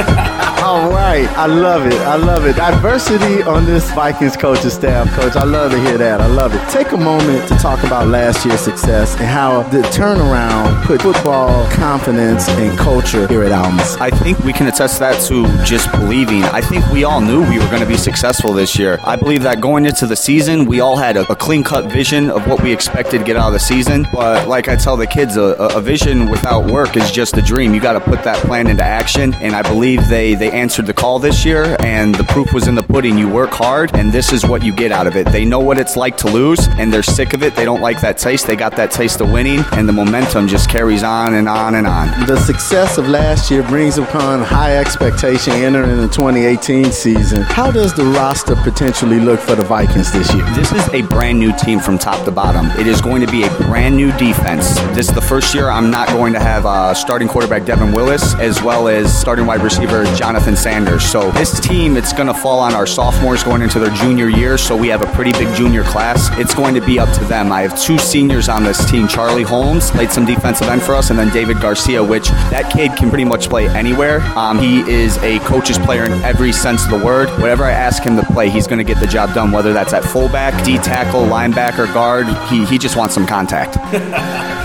All 0.63 0.91
right, 0.91 1.27
I 1.37 1.47
love 1.47 1.87
it. 1.87 1.95
I 1.95 2.17
love 2.17 2.45
it. 2.47 2.57
Diversity 2.57 3.43
on 3.43 3.65
this 3.65 3.91
Vikings 3.93 4.37
coaching 4.37 4.71
staff, 4.71 5.11
coach. 5.15 5.35
I 5.35 5.45
love 5.45 5.73
to 5.73 5.81
hear 5.81 5.99
that. 5.99 6.21
I 6.21 6.27
love 6.27 6.55
it. 6.55 6.61
Take 6.71 6.93
a 6.93 6.97
moment 6.97 7.49
to 7.49 7.57
talk 7.57 7.83
about 7.83 8.09
last 8.09 8.45
year's 8.45 8.61
success 8.61 9.15
and 9.17 9.25
how 9.25 9.63
the 9.65 9.81
turnaround 9.83 10.85
put 10.85 11.03
football 11.03 11.69
confidence 11.71 12.49
and 12.49 12.79
culture 12.79 13.27
here 13.27 13.43
at 13.43 13.53
Almas. 13.53 13.97
I 13.97 14.11
think 14.11 14.39
we 14.41 14.53
can 14.53 14.67
attest 14.67 14.99
that 15.01 15.21
to 15.29 15.47
just 15.65 15.91
believing. 15.93 16.45
I 16.45 16.61
think 16.61 16.87
we 16.91 17.05
all 17.05 17.21
knew 17.21 17.41
we 17.49 17.59
were 17.59 17.69
going 17.69 17.81
to 17.81 17.89
be 17.89 17.97
successful 17.97 18.53
this 18.53 18.79
year. 18.79 19.01
I 19.03 19.17
believe 19.17 19.43
that 19.45 19.61
going 19.61 19.87
into 19.87 20.07
the 20.07 20.17
season, 20.17 20.67
we 20.67 20.81
all 20.81 20.97
had 20.97 21.17
a, 21.17 21.31
a 21.33 21.37
clean 21.37 21.65
cut 21.65 21.90
vision 21.91 22.31
of 22.31 22.47
what 22.47 22.63
we 22.63 22.73
expected 22.73 23.19
to 23.19 23.25
get 23.25 23.37
out 23.37 23.49
of 23.49 23.53
the 23.53 23.61
season. 23.61 24.07
But 24.13 24.49
like 24.49 24.69
I 24.69 24.77
tell 24.77 24.97
the 24.97 25.07
kids, 25.07 25.37
a, 25.37 25.43
a 25.43 25.81
vision 25.81 26.31
without 26.31 26.71
work 26.71 26.97
is 26.97 27.11
just 27.11 27.37
a 27.37 27.43
dream. 27.43 27.75
You 27.75 27.81
got 27.81 27.93
to 27.95 28.01
put 28.01 28.25
that 28.25 28.39
plan 28.47 28.67
into 28.67 28.83
action. 28.83 29.35
And 29.35 29.55
I 29.55 29.63
believe 29.63 30.09
they, 30.09 30.35
they 30.35 30.51
answered 30.51 30.87
the 30.87 30.95
call 30.95 31.19
this 31.19 31.45
year, 31.45 31.77
and 31.81 32.15
the 32.15 32.25
proof 32.25 32.53
was 32.53 32.69
in 32.69 32.75
the 32.75 32.83
pudding. 32.83 33.19
You 33.19 33.29
work 33.29 33.51
hard, 33.51 33.95
and 33.95 34.13
this 34.13 34.33
is 34.33 34.47
what 34.47 34.63
you 34.63 34.73
get 34.73 34.93
out 34.93 35.07
of 35.07 35.17
it. 35.17 35.27
They 35.27 35.45
know 35.45 35.61
what 35.61 35.79
it's 35.79 35.97
like 35.97 36.17
to 36.19 36.29
lose, 36.29 36.67
and 36.79 36.93
they're 36.93 37.03
sick 37.03 37.33
of 37.33 37.43
it. 37.43 37.55
They 37.55 37.65
don't 37.65 37.81
like 37.81 38.01
that 38.01 38.19
taste. 38.19 38.47
They 38.47 38.57
got 38.57 38.77
that 38.77 38.91
taste 38.91 39.21
of 39.21 39.31
winning, 39.31 39.61
and 39.73 39.89
the 39.89 39.93
momentum 39.93 40.49
just 40.49 40.69
carries 40.69 41.03
on 41.03 41.35
and 41.35 41.49
on 41.49 41.75
and 41.75 41.87
on. 41.87 42.27
The 42.27 42.39
success 42.41 42.99
of 42.99 43.09
last 43.09 43.51
year 43.51 43.63
brings 43.63 43.99
upon 43.99 44.43
high 44.43 44.77
expectation 44.79 45.53
entering 45.53 45.97
the 45.97 46.09
2018 46.09 46.91
season. 46.93 47.43
How 47.43 47.71
does 47.71 47.95
the 47.95 48.05
roster 48.05 48.57
potentially 48.57 49.21
look 49.21 49.41
for 49.41 49.55
the 49.55 49.65
Vikings 49.65 50.13
this 50.13 50.33
year? 50.35 50.45
This 50.55 50.73
is 50.73 50.87
a 50.89 51.03
brand 51.03 51.39
new 51.39 51.57
team 51.57 51.70
from 51.79 51.99
top 51.99 52.25
to 52.25 52.31
bottom. 52.31 52.67
It 52.81 52.87
is 52.87 53.01
going 53.01 53.25
to 53.25 53.31
be 53.31 53.45
a 53.45 53.51
brand 53.59 53.97
new 53.97 54.11
defense. 54.19 54.75
This 54.97 55.09
is 55.09 55.15
the 55.15 55.21
first 55.21 55.55
year 55.55 55.71
I'm 55.71 55.91
not 55.91 56.09
going 56.09 56.33
to 56.33 56.41
have 56.41 56.67
uh, 56.67 56.95
starting 56.95 57.29
quarterback 57.29 57.65
Devin 57.65 57.93
Willis 57.93 58.35
as 58.37 58.61
well 58.63 58.89
as 58.89 59.17
starting 59.17 59.47
wide 59.47 59.63
receiver 59.63 60.05
Jonathan 60.17 60.57
Sanders. 60.57 61.05
So 61.05 61.31
this 61.33 61.61
team, 61.61 61.97
it's 61.97 62.13
going 62.13 62.27
to 62.27 62.35
fall 62.35 62.59
on 62.59 62.75
our 62.75 62.87
sophomores 62.87 63.45
going 63.45 63.63
into 63.63 63.79
their 63.79 63.95
junior 63.95 64.29
year. 64.29 64.59
So 64.59 64.77
we 64.77 64.89
have 64.89 65.03
a 65.03 65.13
pretty 65.13 65.33
big 65.33 65.55
junior 65.55 65.85
class. 65.85 66.29
It's 66.39 66.55
going 66.55 66.75
to 66.75 66.81
be 66.81 66.99
up 66.99 67.15
to 67.19 67.25
them. 67.27 67.53
I 67.53 67.63
have 67.63 67.81
two 67.81 67.99
seniors 67.99 68.49
on 68.49 68.65
this 68.65 68.91
team. 68.91 69.07
Charlie 69.07 69.45
Holmes 69.45 69.93
played 69.93 70.11
some 70.11 70.25
defensive 70.25 70.67
end 70.67 70.83
for 70.83 70.97
us, 70.97 71.11
and 71.11 71.19
then 71.19 71.29
David 71.29 71.61
Garcia, 71.61 72.03
which 72.03 72.29
that 72.51 72.73
kid 72.73 72.97
can 72.97 73.11
pretty 73.11 73.25
much 73.25 73.49
play 73.49 73.69
anywhere. 73.69 74.21
Um, 74.37 74.59
he 74.59 74.81
is 74.91 75.17
a 75.19 75.39
coach's 75.41 75.79
player 75.79 76.05
in 76.05 76.13
every 76.23 76.53
sense 76.53 76.85
of 76.85 76.91
the 76.91 77.05
word. 77.05 77.29
Whatever 77.41 77.65
I 77.65 77.73
ask 77.73 78.03
him 78.03 78.17
to 78.17 78.25
play, 78.25 78.51
he's 78.51 78.67
going 78.67 78.79
to 78.79 78.85
get 78.85 78.99
the 78.99 79.07
job 79.07 79.35
done, 79.35 79.53
whether 79.53 79.73
that's 79.73 79.93
at 79.93 80.03
fullback, 80.03 80.65
D 80.65 80.79
tackle, 80.79 81.23
linebacker, 81.23 81.60
guard. 81.93 82.27
He, 82.49 82.65
he 82.65 82.79
just 82.79 82.97
wants 82.97 83.15
some 83.15 83.27
contact. 83.27 83.77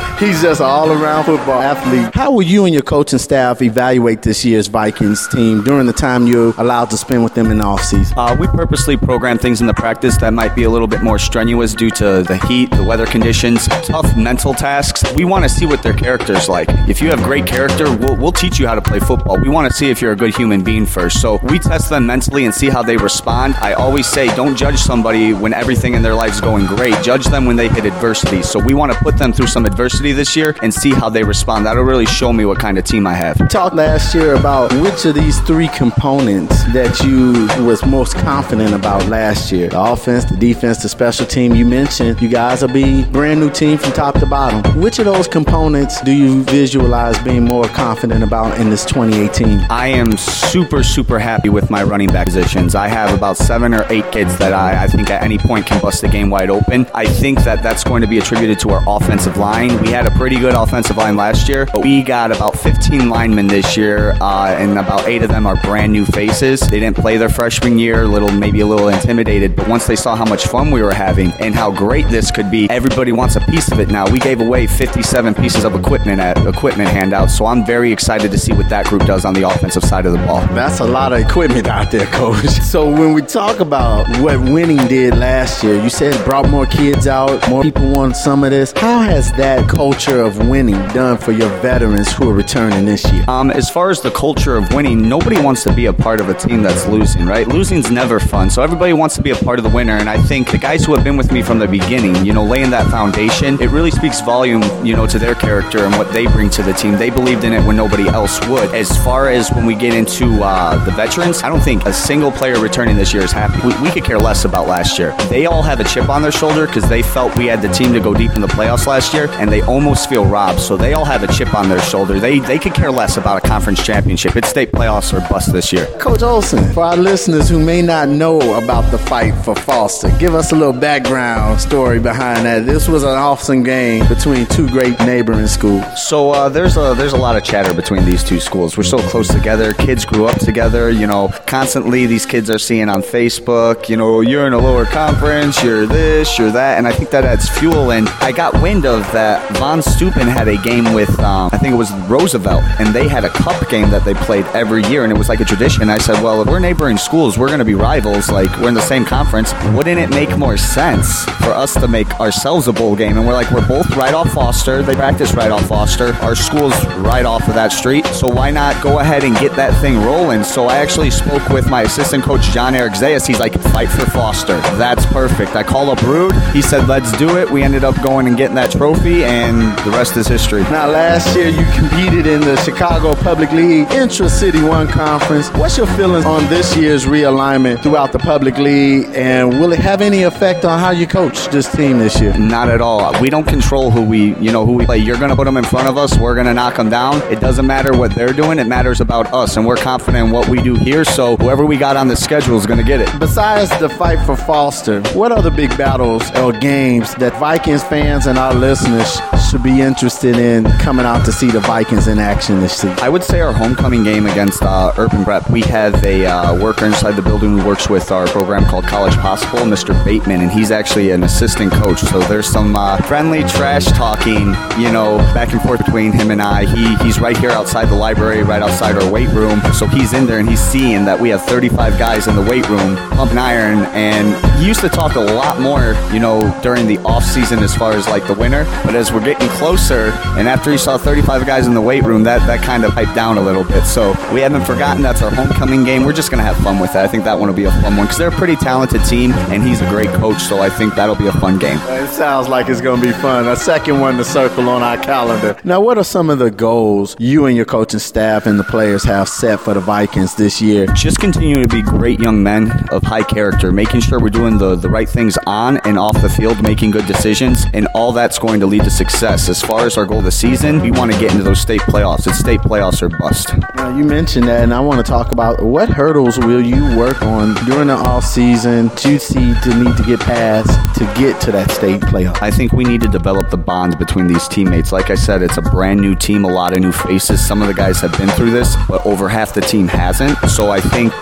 He's 0.20 0.42
just 0.42 0.62
an 0.62 0.68
all 0.68 0.94
around 0.94 1.26
football 1.26 1.62
athlete. 1.62 2.16
How 2.16 2.32
will 2.32 2.42
you 2.42 2.64
and 2.64 2.74
your 2.74 2.84
coaching 2.84 3.20
staff 3.20 3.62
evaluate 3.62 4.22
this 4.22 4.46
year's 4.46 4.68
Vikings 4.68 5.28
team 5.28 5.62
during 5.62 5.88
the 5.88 5.94
time 5.94 6.26
you're 6.26 6.54
allowed 6.58 6.90
to 6.92 6.98
spend 6.98 7.22
with 7.26 7.34
them 7.34 7.52
in 7.52 7.58
the 7.58 7.66
offseason? 7.66 8.14
Uh, 8.16 8.34
we 8.40 8.48
purposely 8.48 8.96
program 8.96 9.38
things 9.38 9.60
in 9.60 9.68
the 9.68 9.74
practice 9.74 10.16
that 10.20 10.32
might 10.32 10.56
be 10.56 10.64
a 10.64 10.70
little 10.70 10.88
bit 10.88 11.04
more 11.04 11.20
strenuous 11.20 11.74
due 11.74 11.90
to 11.90 12.24
the 12.24 12.38
heat, 12.48 12.72
the 12.72 12.84
weather 12.84 13.06
conditions, 13.06 13.68
tough 13.84 14.16
mental 14.16 14.54
tasks. 14.54 15.04
We 15.16 15.26
want 15.26 15.44
to 15.44 15.50
see 15.50 15.66
what 15.66 15.84
their 15.84 15.94
character's 15.94 16.48
like. 16.48 16.70
If 16.88 17.02
you 17.02 17.10
have 17.10 17.22
great 17.22 17.46
character, 17.46 17.94
we'll, 17.94 18.16
we'll 18.16 18.32
teach 18.32 18.58
you 18.58 18.68
how 18.68 18.76
to 18.76 18.82
play 18.82 19.02
football. 19.02 19.38
We 19.38 19.50
want 19.50 19.70
to 19.70 19.78
see 19.78 19.90
if 19.90 20.02
you're 20.02 20.14
a 20.14 20.16
good 20.16 20.34
human 20.34 20.64
being 20.64 20.86
first. 20.86 21.20
So 21.20 21.40
we 21.44 21.60
test 21.60 21.90
them 21.90 22.08
mentally 22.08 22.46
and 22.46 22.56
see 22.56 22.70
how 22.70 22.82
they 22.82 22.96
respond. 22.96 23.56
I 23.56 23.74
always 23.74 24.08
say, 24.08 24.34
don't 24.34 24.56
judge 24.56 24.78
somebody 24.78 25.34
when 25.34 25.54
everything 25.54 25.94
in 25.94 26.02
their 26.02 26.16
life 26.16 26.32
is 26.32 26.42
going 26.42 26.68
great. 26.68 26.96
Judge 27.04 27.26
them 27.26 27.46
when 27.46 27.58
they 27.58 27.68
hit 27.68 27.84
adversity. 27.84 28.44
So 28.44 28.60
we 28.60 28.74
want 28.74 28.94
to 28.94 28.98
put 29.00 29.18
them 29.18 29.34
through 29.34 29.48
some 29.48 29.66
adversity 29.66 30.05
adversity 30.06 30.12
this 30.14 30.36
year 30.36 30.56
and 30.62 30.74
see 30.74 30.92
how 30.92 31.10
they 31.10 31.24
respond. 31.24 31.66
That'll 31.66 31.84
really 31.84 32.06
show 32.06 32.32
me 32.32 32.46
what 32.46 32.60
kind 32.60 32.78
of 32.78 32.84
team 32.84 33.08
I 33.08 33.14
have. 33.14 33.50
Talked 33.50 33.76
last 33.76 34.14
year 34.14 34.36
about 34.36 34.72
which 34.82 35.06
of 35.06 35.16
these 35.16 35.40
three 35.42 35.68
components 35.70 36.64
that 36.74 37.00
you 37.04 37.48
was 37.66 37.86
most 37.86 38.16
confident 38.16 38.74
about 38.74 39.06
last 39.08 39.52
year: 39.52 39.70
the 39.70 39.82
offense, 39.82 40.26
the 40.26 40.38
defense, 40.38 40.82
the 40.82 40.90
special 40.90 41.26
team. 41.26 41.56
You 41.56 41.66
mentioned 41.66 42.22
you 42.22 42.30
guys 42.30 42.62
will 42.62 42.74
be 42.74 43.04
brand 43.06 43.40
new 43.40 43.50
team 43.50 43.78
from 43.78 43.92
top 43.94 44.20
to 44.20 44.26
bottom. 44.26 44.62
Which 44.80 45.00
of 45.00 45.06
those 45.06 45.28
components 45.28 46.02
do 46.02 46.12
you 46.12 46.44
visualize 46.44 47.18
being 47.20 47.46
more 47.46 47.68
confident 47.70 48.24
about 48.24 48.60
in 48.60 48.70
this 48.70 48.86
2018? 48.86 49.68
I 49.70 49.88
am 49.88 50.18
super, 50.18 50.84
super 50.84 51.20
happy 51.20 51.50
with 51.50 51.70
my 51.70 51.84
running 51.84 52.10
back 52.10 52.28
positions. 52.28 52.76
I 52.76 52.88
have 52.88 53.14
about 53.18 53.38
seven 53.38 53.74
or 53.74 53.86
eight 53.90 54.12
kids 54.12 54.38
that 54.38 54.54
I, 54.54 54.84
I 54.84 54.88
think 54.88 55.10
at 55.10 55.24
any 55.24 55.38
point 55.38 55.66
can 55.66 55.82
bust 55.82 56.02
the 56.02 56.08
game 56.08 56.30
wide 56.30 56.50
open. 56.50 56.86
I 56.94 57.06
think 57.06 57.44
that 57.44 57.64
that's 57.64 57.84
going 57.84 58.02
to 58.02 58.08
be 58.08 58.18
attributed 58.18 58.60
to 58.60 58.70
our 58.72 58.84
offensive 58.88 59.38
line. 59.38 59.82
We 59.82 59.95
had 59.96 60.06
a 60.06 60.12
pretty 60.12 60.38
good 60.38 60.54
offensive 60.54 60.98
line 60.98 61.16
last 61.16 61.48
year, 61.48 61.66
but 61.68 61.82
we 61.82 62.04
got 62.04 62.30
about 62.30 62.60
15 62.60 63.08
linemen 63.08 63.48
this 63.48 63.78
year, 63.78 64.12
uh, 64.20 64.54
and 64.60 64.78
about 64.78 65.08
eight 65.08 65.24
of 65.24 65.30
them 65.30 65.48
are 65.48 65.56
brand 65.62 65.90
new 65.90 66.06
faces. 66.06 66.60
They 66.60 66.82
didn't 66.82 66.98
play 66.98 67.16
their 67.16 67.30
freshman 67.30 67.80
year, 67.80 68.04
a 68.04 68.08
little 68.08 68.30
maybe 68.30 68.60
a 68.60 68.66
little 68.66 68.90
intimidated, 68.90 69.56
but 69.56 69.70
once 69.70 69.88
they 69.88 69.96
saw 69.96 70.14
how 70.18 70.26
much 70.26 70.48
fun 70.48 70.70
we 70.70 70.82
were 70.82 70.94
having 70.94 71.32
and 71.40 71.56
how 71.56 71.72
great 71.72 72.10
this 72.10 72.30
could 72.30 72.52
be, 72.52 72.70
everybody 72.70 73.14
wants 73.14 73.38
a 73.38 73.40
piece 73.40 73.72
of 73.72 73.80
it 73.80 73.88
now. 73.88 74.06
We 74.12 74.20
gave 74.20 74.42
away 74.42 74.68
57 74.68 75.34
pieces 75.34 75.64
of 75.64 75.76
equipment 75.76 76.20
at 76.20 76.46
equipment 76.46 76.90
handouts, 76.90 77.38
so 77.38 77.46
I'm 77.46 77.66
very 77.66 77.94
excited 77.94 78.32
to 78.32 78.38
see 78.38 78.52
what 78.52 78.68
that 78.68 78.88
group 78.88 79.06
does 79.06 79.24
on 79.24 79.34
the 79.34 79.44
offensive 79.44 79.86
side 79.86 80.06
of 80.06 80.12
the 80.12 80.20
ball. 80.26 80.42
That's 80.48 80.82
a 80.82 80.86
lot 80.86 81.14
of 81.14 81.20
equipment 81.20 81.68
out 81.68 81.90
there, 81.90 82.06
coach. 82.08 82.46
So 82.76 82.90
when 82.90 83.14
we 83.14 83.22
talk 83.22 83.62
about 83.62 84.06
what 84.20 84.38
winning 84.38 84.86
did 84.88 85.16
last 85.16 85.64
year, 85.64 85.82
you 85.82 85.90
said 85.90 86.14
it 86.14 86.26
brought 86.26 86.50
more 86.50 86.66
kids 86.66 87.08
out, 87.08 87.48
more 87.50 87.64
people 87.64 87.90
want 87.90 88.18
some 88.18 88.44
of 88.44 88.50
this. 88.50 88.74
How 88.76 89.00
has 89.00 89.32
that 89.34 89.70
culture 89.86 90.20
of 90.20 90.50
winning 90.50 90.82
done 90.96 91.16
for 91.16 91.32
your 91.32 91.48
veterans 91.62 92.12
who 92.12 92.28
are 92.28 92.34
returning 92.34 92.86
this 92.86 93.04
year? 93.14 93.24
Um, 93.28 93.52
as 93.52 93.70
far 93.70 93.92
as 93.92 94.02
the 94.02 94.10
culture 94.10 94.56
of 94.58 94.74
winning, 94.74 95.08
nobody 95.08 95.40
wants 95.40 95.64
to 95.66 95.72
be 95.72 95.86
a 95.86 95.94
part 95.94 96.20
of 96.20 96.28
a 96.28 96.34
team 96.34 96.64
that's 96.64 96.88
losing, 96.88 97.28
right? 97.28 97.48
Losing's 97.48 97.92
never 97.92 98.20
fun, 98.20 98.50
so 98.50 98.64
everybody 98.64 98.94
wants 98.94 99.14
to 99.18 99.22
be 99.22 99.30
a 99.30 99.36
part 99.36 99.60
of 99.60 99.64
the 99.64 99.70
winner. 99.70 99.94
And 99.94 100.10
I 100.10 100.18
think 100.18 100.50
the 100.50 100.58
guys 100.58 100.84
who 100.84 100.96
have 100.96 101.04
been 101.04 101.18
with 101.18 101.32
me 101.32 101.44
from 101.44 101.60
the 101.60 101.68
beginning, 101.68 102.26
you 102.26 102.34
know, 102.34 102.44
laying 102.44 102.72
that 102.72 102.90
foundation, 102.90 103.62
it 103.62 103.70
really 103.70 103.92
speaks 103.92 104.22
volume, 104.22 104.64
you 104.84 104.96
know, 104.96 105.06
to 105.06 105.20
their 105.20 105.36
character 105.36 105.86
and 105.86 105.96
what 106.00 106.12
they 106.12 106.26
bring 106.26 106.50
to 106.50 106.64
the 106.64 106.74
team. 106.74 106.98
They 106.98 107.12
believed 107.12 107.44
in 107.44 107.54
it 107.54 107.64
when 107.64 107.78
nobody 107.78 108.08
else 108.08 108.44
would. 108.48 108.74
As 108.74 108.90
far 109.04 109.30
as 109.30 109.52
when 109.52 109.68
we 109.68 109.76
get 109.76 109.94
into 109.94 110.42
uh, 110.42 110.84
the 110.84 110.92
veterans, 110.94 111.44
I 111.44 111.50
don't 111.50 111.62
think 111.62 111.86
a 111.86 111.94
single 111.94 112.32
player 112.32 112.60
returning 112.60 112.96
this 112.96 113.14
year 113.14 113.22
is 113.22 113.32
happy. 113.32 113.62
We, 113.68 113.80
we 113.84 113.92
could 113.92 114.04
care 114.04 114.18
less 114.18 114.46
about 114.46 114.68
last 114.68 114.98
year. 114.98 115.16
They 115.30 115.46
all 115.46 115.62
have 115.62 115.80
a 115.80 115.84
chip 115.84 116.10
on 116.10 116.24
their 116.24 116.32
shoulder 116.32 116.66
because 116.66 116.90
they 116.90 117.04
felt 117.04 117.38
we 117.38 117.46
had 117.46 117.62
the 117.62 117.70
team 117.70 117.94
to 117.94 118.00
go 118.00 118.16
deep 118.16 118.32
in 118.32 118.42
the 118.42 118.48
playoffs 118.48 118.88
last 118.88 119.14
year, 119.14 119.28
and 119.34 119.52
they 119.52 119.62
almost 119.76 120.08
feel 120.10 120.26
robbed. 120.26 120.62
So 120.62 120.78
they 120.78 120.94
all 120.94 121.04
have 121.04 121.22
a 121.24 121.28
chip 121.28 121.54
on 121.54 121.68
their 121.68 121.82
shoulder. 121.82 122.18
They 122.18 122.40
they 122.40 122.58
could 122.58 122.74
care 122.74 122.92
less 122.92 123.18
about 123.18 123.44
a 123.44 123.48
conference 123.48 123.86
championship. 123.86 124.38
It's 124.38 124.48
state 124.48 124.72
playoffs 124.72 125.14
or 125.14 125.20
bust 125.30 125.52
this 125.52 125.74
year. 125.74 125.86
Coach 126.00 126.24
Olson, 126.24 126.64
for 126.74 126.84
our 126.84 126.96
listeners 126.96 127.50
who 127.50 127.60
may 127.60 127.82
not 127.82 128.08
know 128.08 128.40
about 128.64 128.90
the 128.90 128.98
fight 128.98 129.34
for 129.44 129.54
Foster, 129.54 130.10
give 130.18 130.34
us 130.34 130.54
a 130.54 130.56
little 130.56 130.80
background 130.90 131.60
story 131.60 132.00
behind 132.00 132.46
that. 132.46 132.66
This 132.66 132.88
was 132.88 133.04
an 133.04 133.10
awesome 133.10 133.64
game 133.64 134.08
between 134.08 134.46
two 134.46 134.70
great 134.70 134.98
neighboring 135.00 135.48
schools. 135.48 135.84
So 136.08 136.32
uh, 136.32 136.48
there's 136.48 136.78
a 136.78 136.94
there's 136.96 137.14
a 137.14 137.18
lot 137.18 137.36
of 137.36 137.44
chatter 137.44 137.74
between 137.74 138.06
these 138.06 138.24
two 138.24 138.40
schools. 138.40 138.78
We're 138.78 138.84
so 138.84 139.00
close 139.10 139.28
together. 139.28 139.74
Kids 139.74 140.06
grew 140.06 140.26
up 140.26 140.40
together. 140.40 140.90
You 140.90 141.08
know, 141.08 141.28
constantly 141.48 142.06
these 142.06 142.26
kids 142.26 142.50
are 142.50 142.60
seeing 142.60 142.88
on 142.88 143.02
Facebook. 143.02 143.90
You 143.90 143.98
know, 143.98 144.22
you're 144.22 144.48
in 144.48 144.54
a 144.54 144.58
lower 144.58 144.86
conference. 144.86 145.62
You're 145.62 145.86
this. 145.86 146.40
You're 146.40 146.52
that. 146.52 146.78
And 146.78 146.88
I 146.88 146.94
think 146.94 147.10
that 147.10 147.26
adds 147.26 147.50
fuel. 147.50 147.92
And 147.92 148.08
I 148.22 148.32
got 148.32 148.62
wind 148.62 148.86
of 148.86 149.02
that. 149.12 149.60
Von 149.66 149.82
Steuben 149.82 150.28
had 150.28 150.48
a 150.48 150.58
game 150.58 150.94
with 150.94 151.20
um, 151.22 151.50
I 151.52 151.58
think 151.58 151.74
it 151.74 151.76
was 151.76 151.92
Roosevelt, 152.08 152.62
and 152.80 152.94
they 152.94 153.08
had 153.08 153.26
a 153.26 153.30
cup 153.30 153.68
game 153.68 153.90
that 153.90 154.06
they 154.06 154.14
played 154.14 154.46
every 154.54 154.84
year, 154.84 155.04
and 155.04 155.12
it 155.12 155.18
was 155.18 155.28
like 155.28 155.40
a 155.40 155.44
tradition. 155.44 155.90
I 155.90 155.98
said, 155.98 156.22
well, 156.22 156.40
if 156.44 156.48
we're 156.48 156.60
neighboring 156.60 156.98
schools, 156.98 157.40
we're 157.40 157.48
going 157.48 157.58
to 157.58 157.66
be 157.66 157.74
rivals. 157.74 158.30
Like 158.30 158.56
we're 158.60 158.68
in 158.68 158.76
the 158.76 158.82
same 158.82 159.06
conference. 159.06 159.56
Wouldn't 159.74 160.00
it 160.00 160.12
make 160.12 160.38
more 160.38 160.56
sense 160.56 161.26
for 161.44 161.50
us 161.50 161.74
to 161.74 161.88
make 161.88 162.08
ourselves 162.20 162.68
a 162.68 162.74
bowl 162.74 162.96
game? 162.96 163.18
And 163.18 163.26
we're 163.26 163.34
like, 163.34 163.50
we're 163.50 163.68
both 163.68 163.90
right 163.98 164.14
off 164.14 164.32
Foster. 164.34 164.84
They 164.84 164.94
practice 164.94 165.34
right 165.34 165.50
off 165.50 165.68
Foster. 165.68 166.14
Our 166.22 166.36
school's 166.36 166.86
right 166.98 167.26
off 167.26 167.48
of 167.48 167.56
that 167.56 167.72
street. 167.72 168.06
So 168.06 168.28
why 168.28 168.52
not 168.52 168.84
go 168.84 169.00
ahead 169.00 169.24
and 169.24 169.36
get 169.40 169.56
that 169.56 169.74
thing 169.82 169.98
rolling? 169.98 170.44
So 170.44 170.68
I 170.68 170.78
actually 170.78 171.10
spoke 171.10 171.50
with 171.50 171.72
my 171.72 171.82
assistant 171.82 172.24
coach, 172.24 172.44
John 172.52 172.76
Eric 172.76 172.94
Zayas. 172.94 173.26
He's 173.26 173.40
like, 173.40 173.60
fight 173.74 173.90
for 173.90 174.06
Foster. 174.12 174.58
That's 174.78 175.08
perfect. 175.08 175.56
I 175.56 175.64
called 175.64 175.90
up 175.90 176.04
Rude. 176.04 176.36
He 176.54 176.62
said, 176.62 176.88
let's 176.88 177.18
do 177.18 177.40
it. 177.40 177.50
We 177.50 177.64
ended 177.64 177.84
up 177.84 178.00
going 178.04 178.28
and 178.28 178.38
getting 178.38 178.56
that 178.58 178.70
trophy, 178.72 179.24
and 179.24 179.55
the 179.60 179.92
rest 179.92 180.18
is 180.18 180.28
history. 180.28 180.64
Now, 180.64 180.88
last 180.88 181.36
year 181.36 181.50
you 181.50 181.66
competed 181.74 182.28
in 182.28 182.42
the 182.42 182.56
Chicago 182.58 183.16
Public 183.16 183.52
League 183.52 183.90
Intra 183.92 184.30
City 184.30 184.62
One 184.62 184.88
Conference. 184.88 185.50
What's 185.50 185.78
your 185.78 185.88
feelings 185.88 186.26
on 186.26 186.48
this 186.50 186.76
year's 186.76 187.06
realignment 187.06 187.82
throughout 187.84 188.12
the 188.12 188.20
Public 188.20 188.58
League, 188.58 189.08
and 189.14 189.60
will 189.60 189.74
it 189.74 189.80
have 189.80 190.02
any 190.02 190.24
effect 190.24 190.66
on 190.66 190.80
how 190.80 190.92
you 190.92 191.08
coach 191.08 191.48
this 191.48 191.72
team 191.72 192.00
this 192.00 192.20
year? 192.20 192.38
Not 192.38 192.70
at 192.70 192.82
all. 192.82 193.20
We 193.22 193.30
don't 193.30 193.48
control 193.48 193.92
who 193.92 194.04
we, 194.04 194.36
you 194.36 194.52
know, 194.52 194.66
who 194.66 194.74
we 194.74 194.86
play. 194.86 194.98
You're 194.98 195.18
going 195.18 195.30
to 195.30 195.36
put 195.36 195.46
them 195.46 195.58
in 195.58 195.64
front 195.64 195.88
of 195.88 195.98
us. 195.98 196.18
We're 196.18 196.36
going 196.36 196.48
to 196.48 196.54
knock 196.54 196.76
them 196.76 196.90
down. 196.90 197.22
It 197.32 197.40
doesn't 197.40 197.66
matter 197.66 197.98
what 197.98 198.14
they're 198.16 198.34
doing. 198.34 198.60
It 198.60 198.68
matters 198.68 199.02
about 199.02 199.34
us, 199.34 199.58
and 199.58 199.66
we're 199.66 199.78
confident 199.78 200.28
in 200.28 200.32
what 200.32 200.50
we 200.50 200.62
do 200.62 200.76
here. 200.76 201.06
So 201.06 201.38
whoever 201.38 201.66
we 201.66 201.78
got 201.78 201.98
on 201.98 202.08
the 202.08 202.16
schedule 202.16 202.58
is 202.58 202.66
going 202.66 202.80
to 202.80 202.86
get 202.86 203.02
it. 203.02 203.20
Besides 203.20 203.70
the 203.80 203.90
fight 203.90 204.26
for 204.26 204.36
Foster, 204.36 205.02
what 205.14 205.32
other 205.32 205.52
big 205.52 205.76
battles 205.78 206.30
or 206.38 206.52
games 206.52 207.14
that 207.16 207.34
Vikings 207.40 207.84
fans 207.84 208.28
and 208.28 208.38
our 208.38 208.54
listeners 208.54 209.20
should 209.40 209.64
be 209.64 209.82
interested 209.82 210.38
in 210.38 210.66
coming 210.80 211.06
out 211.06 211.26
to 211.26 211.32
see 211.32 211.50
the 211.50 211.60
Vikings 211.60 212.08
in 212.08 212.20
action 212.20 212.60
this 212.60 212.74
season? 212.74 212.98
I 213.00 213.10
would 213.10 213.24
say 213.24 213.42
our 213.42 213.54
homecoming 213.54 214.04
game 214.04 214.26
against 214.26 214.64
uh, 214.64 214.94
Urban 214.98 215.24
Prep. 215.24 215.50
We 215.50 215.62
have 215.62 216.04
a 216.04 216.26
uh, 216.26 216.62
worker 216.62 216.86
inside 216.86 217.14
the 217.14 217.22
building 217.22 217.58
who 217.58 217.66
works 217.66 217.90
with 217.90 218.12
our 218.12 218.28
program 218.28 218.66
called 218.66 218.86
College 218.86 219.16
Possible, 219.18 219.60
Mr. 219.60 219.94
Bateman, 220.06 220.42
and 220.42 220.52
he's 220.52 220.72
actually 220.72 221.12
an 221.12 221.24
assistant 221.24 221.72
coach. 221.74 222.00
So 222.00 222.20
there's 222.22 222.48
some 222.48 222.76
uh, 222.76 222.98
friendly 223.04 223.44
trash 223.44 223.86
talking, 223.88 224.54
you 224.80 224.92
know, 224.92 225.18
back 225.34 225.52
and 225.52 225.62
forth 225.62 225.86
between 225.86 226.12
him 226.12 226.32
and 226.32 226.42
I. 226.42 226.66
He 226.66 226.96
he's 227.04 227.20
right 227.20 227.38
here 227.38 227.52
outside 227.52 227.86
the 227.86 227.96
library, 227.96 228.44
right 228.44 228.62
outside 228.62 228.96
our 228.96 229.12
weight 229.12 229.30
room. 229.30 229.62
So 229.74 229.88
he's 229.88 230.14
in 230.14 230.26
there 230.26 230.40
and 230.40 230.50
he's 230.50 230.62
seeing 230.62 231.06
that 231.06 231.20
we 231.20 231.30
have 231.30 231.44
35 231.44 231.98
guys 231.98 232.28
in 232.28 232.36
the 232.36 232.42
weight 232.42 232.68
room 232.70 232.96
pumping 233.12 233.38
iron, 233.38 233.80
and 233.94 234.36
he 234.60 234.68
used 234.68 234.82
to 234.82 234.90
talk 234.90 235.16
a 235.16 235.20
lot 235.20 235.60
more, 235.60 235.94
you 236.14 236.20
know, 236.20 236.58
during 236.62 236.88
the 236.88 236.98
off 237.00 237.24
season 237.24 237.60
as 237.60 237.76
far 237.76 237.94
as 237.94 238.08
like 238.08 238.26
the 238.28 238.34
winter. 238.34 238.64
But 238.84 238.96
as 238.96 239.12
we're 239.12 239.25
getting 239.26 239.50
closer, 239.50 240.12
and 240.38 240.48
after 240.48 240.72
he 240.72 240.78
saw 240.78 240.98
35 240.98 241.46
guys 241.46 241.68
in 241.68 241.74
the 241.74 241.82
weight 241.82 242.04
room, 242.04 242.24
that 242.24 242.46
that 242.48 242.64
kind 242.64 242.86
of 242.86 242.92
hyped 242.92 243.16
down 243.16 243.38
a 243.38 243.42
little 243.42 243.64
bit. 243.64 243.84
So 243.86 244.10
we 244.34 244.42
haven't 244.42 244.66
forgotten 244.66 245.02
that's 245.02 245.22
our 245.22 245.32
homecoming 245.32 245.84
game. 245.84 246.06
We're 246.06 246.14
just 246.14 246.32
gonna 246.32 246.44
have 246.44 246.58
fun 246.58 246.80
with 246.80 246.92
it. 246.92 246.98
I 246.98 247.08
think 247.08 247.24
that 247.24 247.38
one 247.38 247.50
will 247.50 247.56
be 247.56 247.66
a 247.66 247.72
fun 247.72 247.98
one 247.98 248.06
because 248.06 248.18
they're 248.18 248.30
a 248.30 248.32
pretty 248.32 248.56
talented 248.56 249.04
team, 249.06 249.32
and 249.52 249.64
he's 249.64 249.82
a 249.82 249.90
great 249.90 250.10
coach. 250.10 250.42
So 250.42 250.62
I 250.62 250.70
think 250.70 250.96
that'll 250.96 251.16
be 251.16 251.28
a 251.28 251.32
fun 251.34 251.58
game. 251.58 251.78
It 251.90 252.10
sounds 252.10 252.48
like 252.48 252.70
it's 252.70 252.82
going 252.82 253.02
to 253.02 253.08
be 253.08 253.14
fun. 253.14 253.48
A 253.48 253.56
second 253.56 254.00
one 254.00 254.18
to 254.18 254.24
circle 254.24 254.70
on 254.70 254.84
our 254.84 254.98
calendar. 254.98 255.58
Now, 255.64 255.82
what 255.82 255.98
are 255.98 256.04
some 256.04 256.30
of 256.30 256.40
the 256.40 256.52
goals 256.52 257.16
you 257.20 257.46
and 257.46 257.56
your 257.56 257.66
coaching 257.66 258.00
staff 258.00 258.46
and 258.46 258.60
the 258.60 258.64
players 258.64 259.04
have 259.04 259.28
set 259.28 259.60
for 259.60 259.74
the 259.74 259.80
Vikings 259.80 260.36
this 260.36 260.62
year? 260.62 260.86
Just 260.88 261.20
continuing 261.20 261.68
to 261.68 261.74
be 261.74 261.82
great 261.82 262.20
young 262.20 262.44
men 262.44 262.72
of 262.90 263.02
high 263.04 263.24
character, 263.24 263.72
making 263.72 264.02
sure 264.02 264.20
we're 264.20 264.30
doing 264.30 264.58
the, 264.58 264.76
the 264.76 264.90
right 264.90 265.10
things 265.10 265.38
on 265.48 265.78
and 265.86 265.98
off 265.98 266.22
the 266.22 266.30
field, 266.30 266.62
making 266.62 266.92
good 266.92 267.08
decisions, 267.08 267.66
and 267.74 267.88
all 267.96 268.12
that's 268.12 268.38
going 268.38 268.60
to 268.60 268.66
lead 268.68 268.84
to 268.84 268.92
success. 268.92 269.15
As 269.24 269.62
far 269.62 269.86
as 269.86 269.98
our 269.98 270.06
goal 270.06 270.22
this 270.22 270.38
season, 270.38 270.82
we 270.82 270.92
want 270.92 271.12
to 271.12 271.18
get 271.18 271.32
into 271.32 271.44
those 271.44 271.62
state 271.62 271.80
playoffs. 271.82 272.28
It's 272.28 272.38
state 272.38 272.60
playoffs 272.60 273.02
or 273.02 273.08
bust. 273.08 273.50
Now, 273.76 273.96
you 273.96 274.04
mentioned 274.04 274.48
that, 274.50 274.62
and 274.62 274.74
I 274.74 274.82
want 274.82 275.04
to 275.04 275.10
talk 275.10 275.32
about 275.32 275.64
what 275.64 275.88
hurdles 275.88 276.38
will 276.38 276.62
you 276.62 276.98
work 276.98 277.22
on 277.22 277.54
during 277.66 277.88
the 277.88 277.94
off 277.94 278.26
season 278.26 278.90
to 278.90 279.18
see 279.18 279.54
to 279.64 279.84
need 279.84 279.96
to 279.96 280.04
get 280.04 280.20
past 280.20 280.70
to 281.00 281.06
get 281.20 281.40
to 281.42 281.52
that 281.54 281.72
state 281.72 282.02
playoff? 282.02 282.42
I 282.42 282.52
think 282.52 282.74
we 282.74 282.84
need 282.84 283.00
to 283.02 283.08
develop 283.08 283.50
the 283.50 283.58
bond 283.58 283.98
between 283.98 284.28
these 284.28 284.50
teammates. 284.50 284.92
Like 284.92 285.10
I 285.10 285.16
said, 285.16 285.42
it's 285.42 285.58
a 285.58 285.62
brand 285.62 286.02
new 286.02 286.16
team, 286.16 286.44
a 286.44 286.50
lot 286.50 286.74
of 286.74 286.80
new 286.80 286.92
faces. 286.92 287.46
Some 287.46 287.62
of 287.62 287.70
the 287.70 287.74
guys 287.74 288.02
have 288.02 288.16
been 288.18 288.30
through 288.30 288.52
this, 288.52 288.76
but 288.88 289.06
over 289.06 289.30
half 289.30 289.54
the 289.54 289.62
team 289.62 289.88
hasn't. 289.88 290.38
So 290.50 290.72
I 290.72 290.82
think 290.82 291.14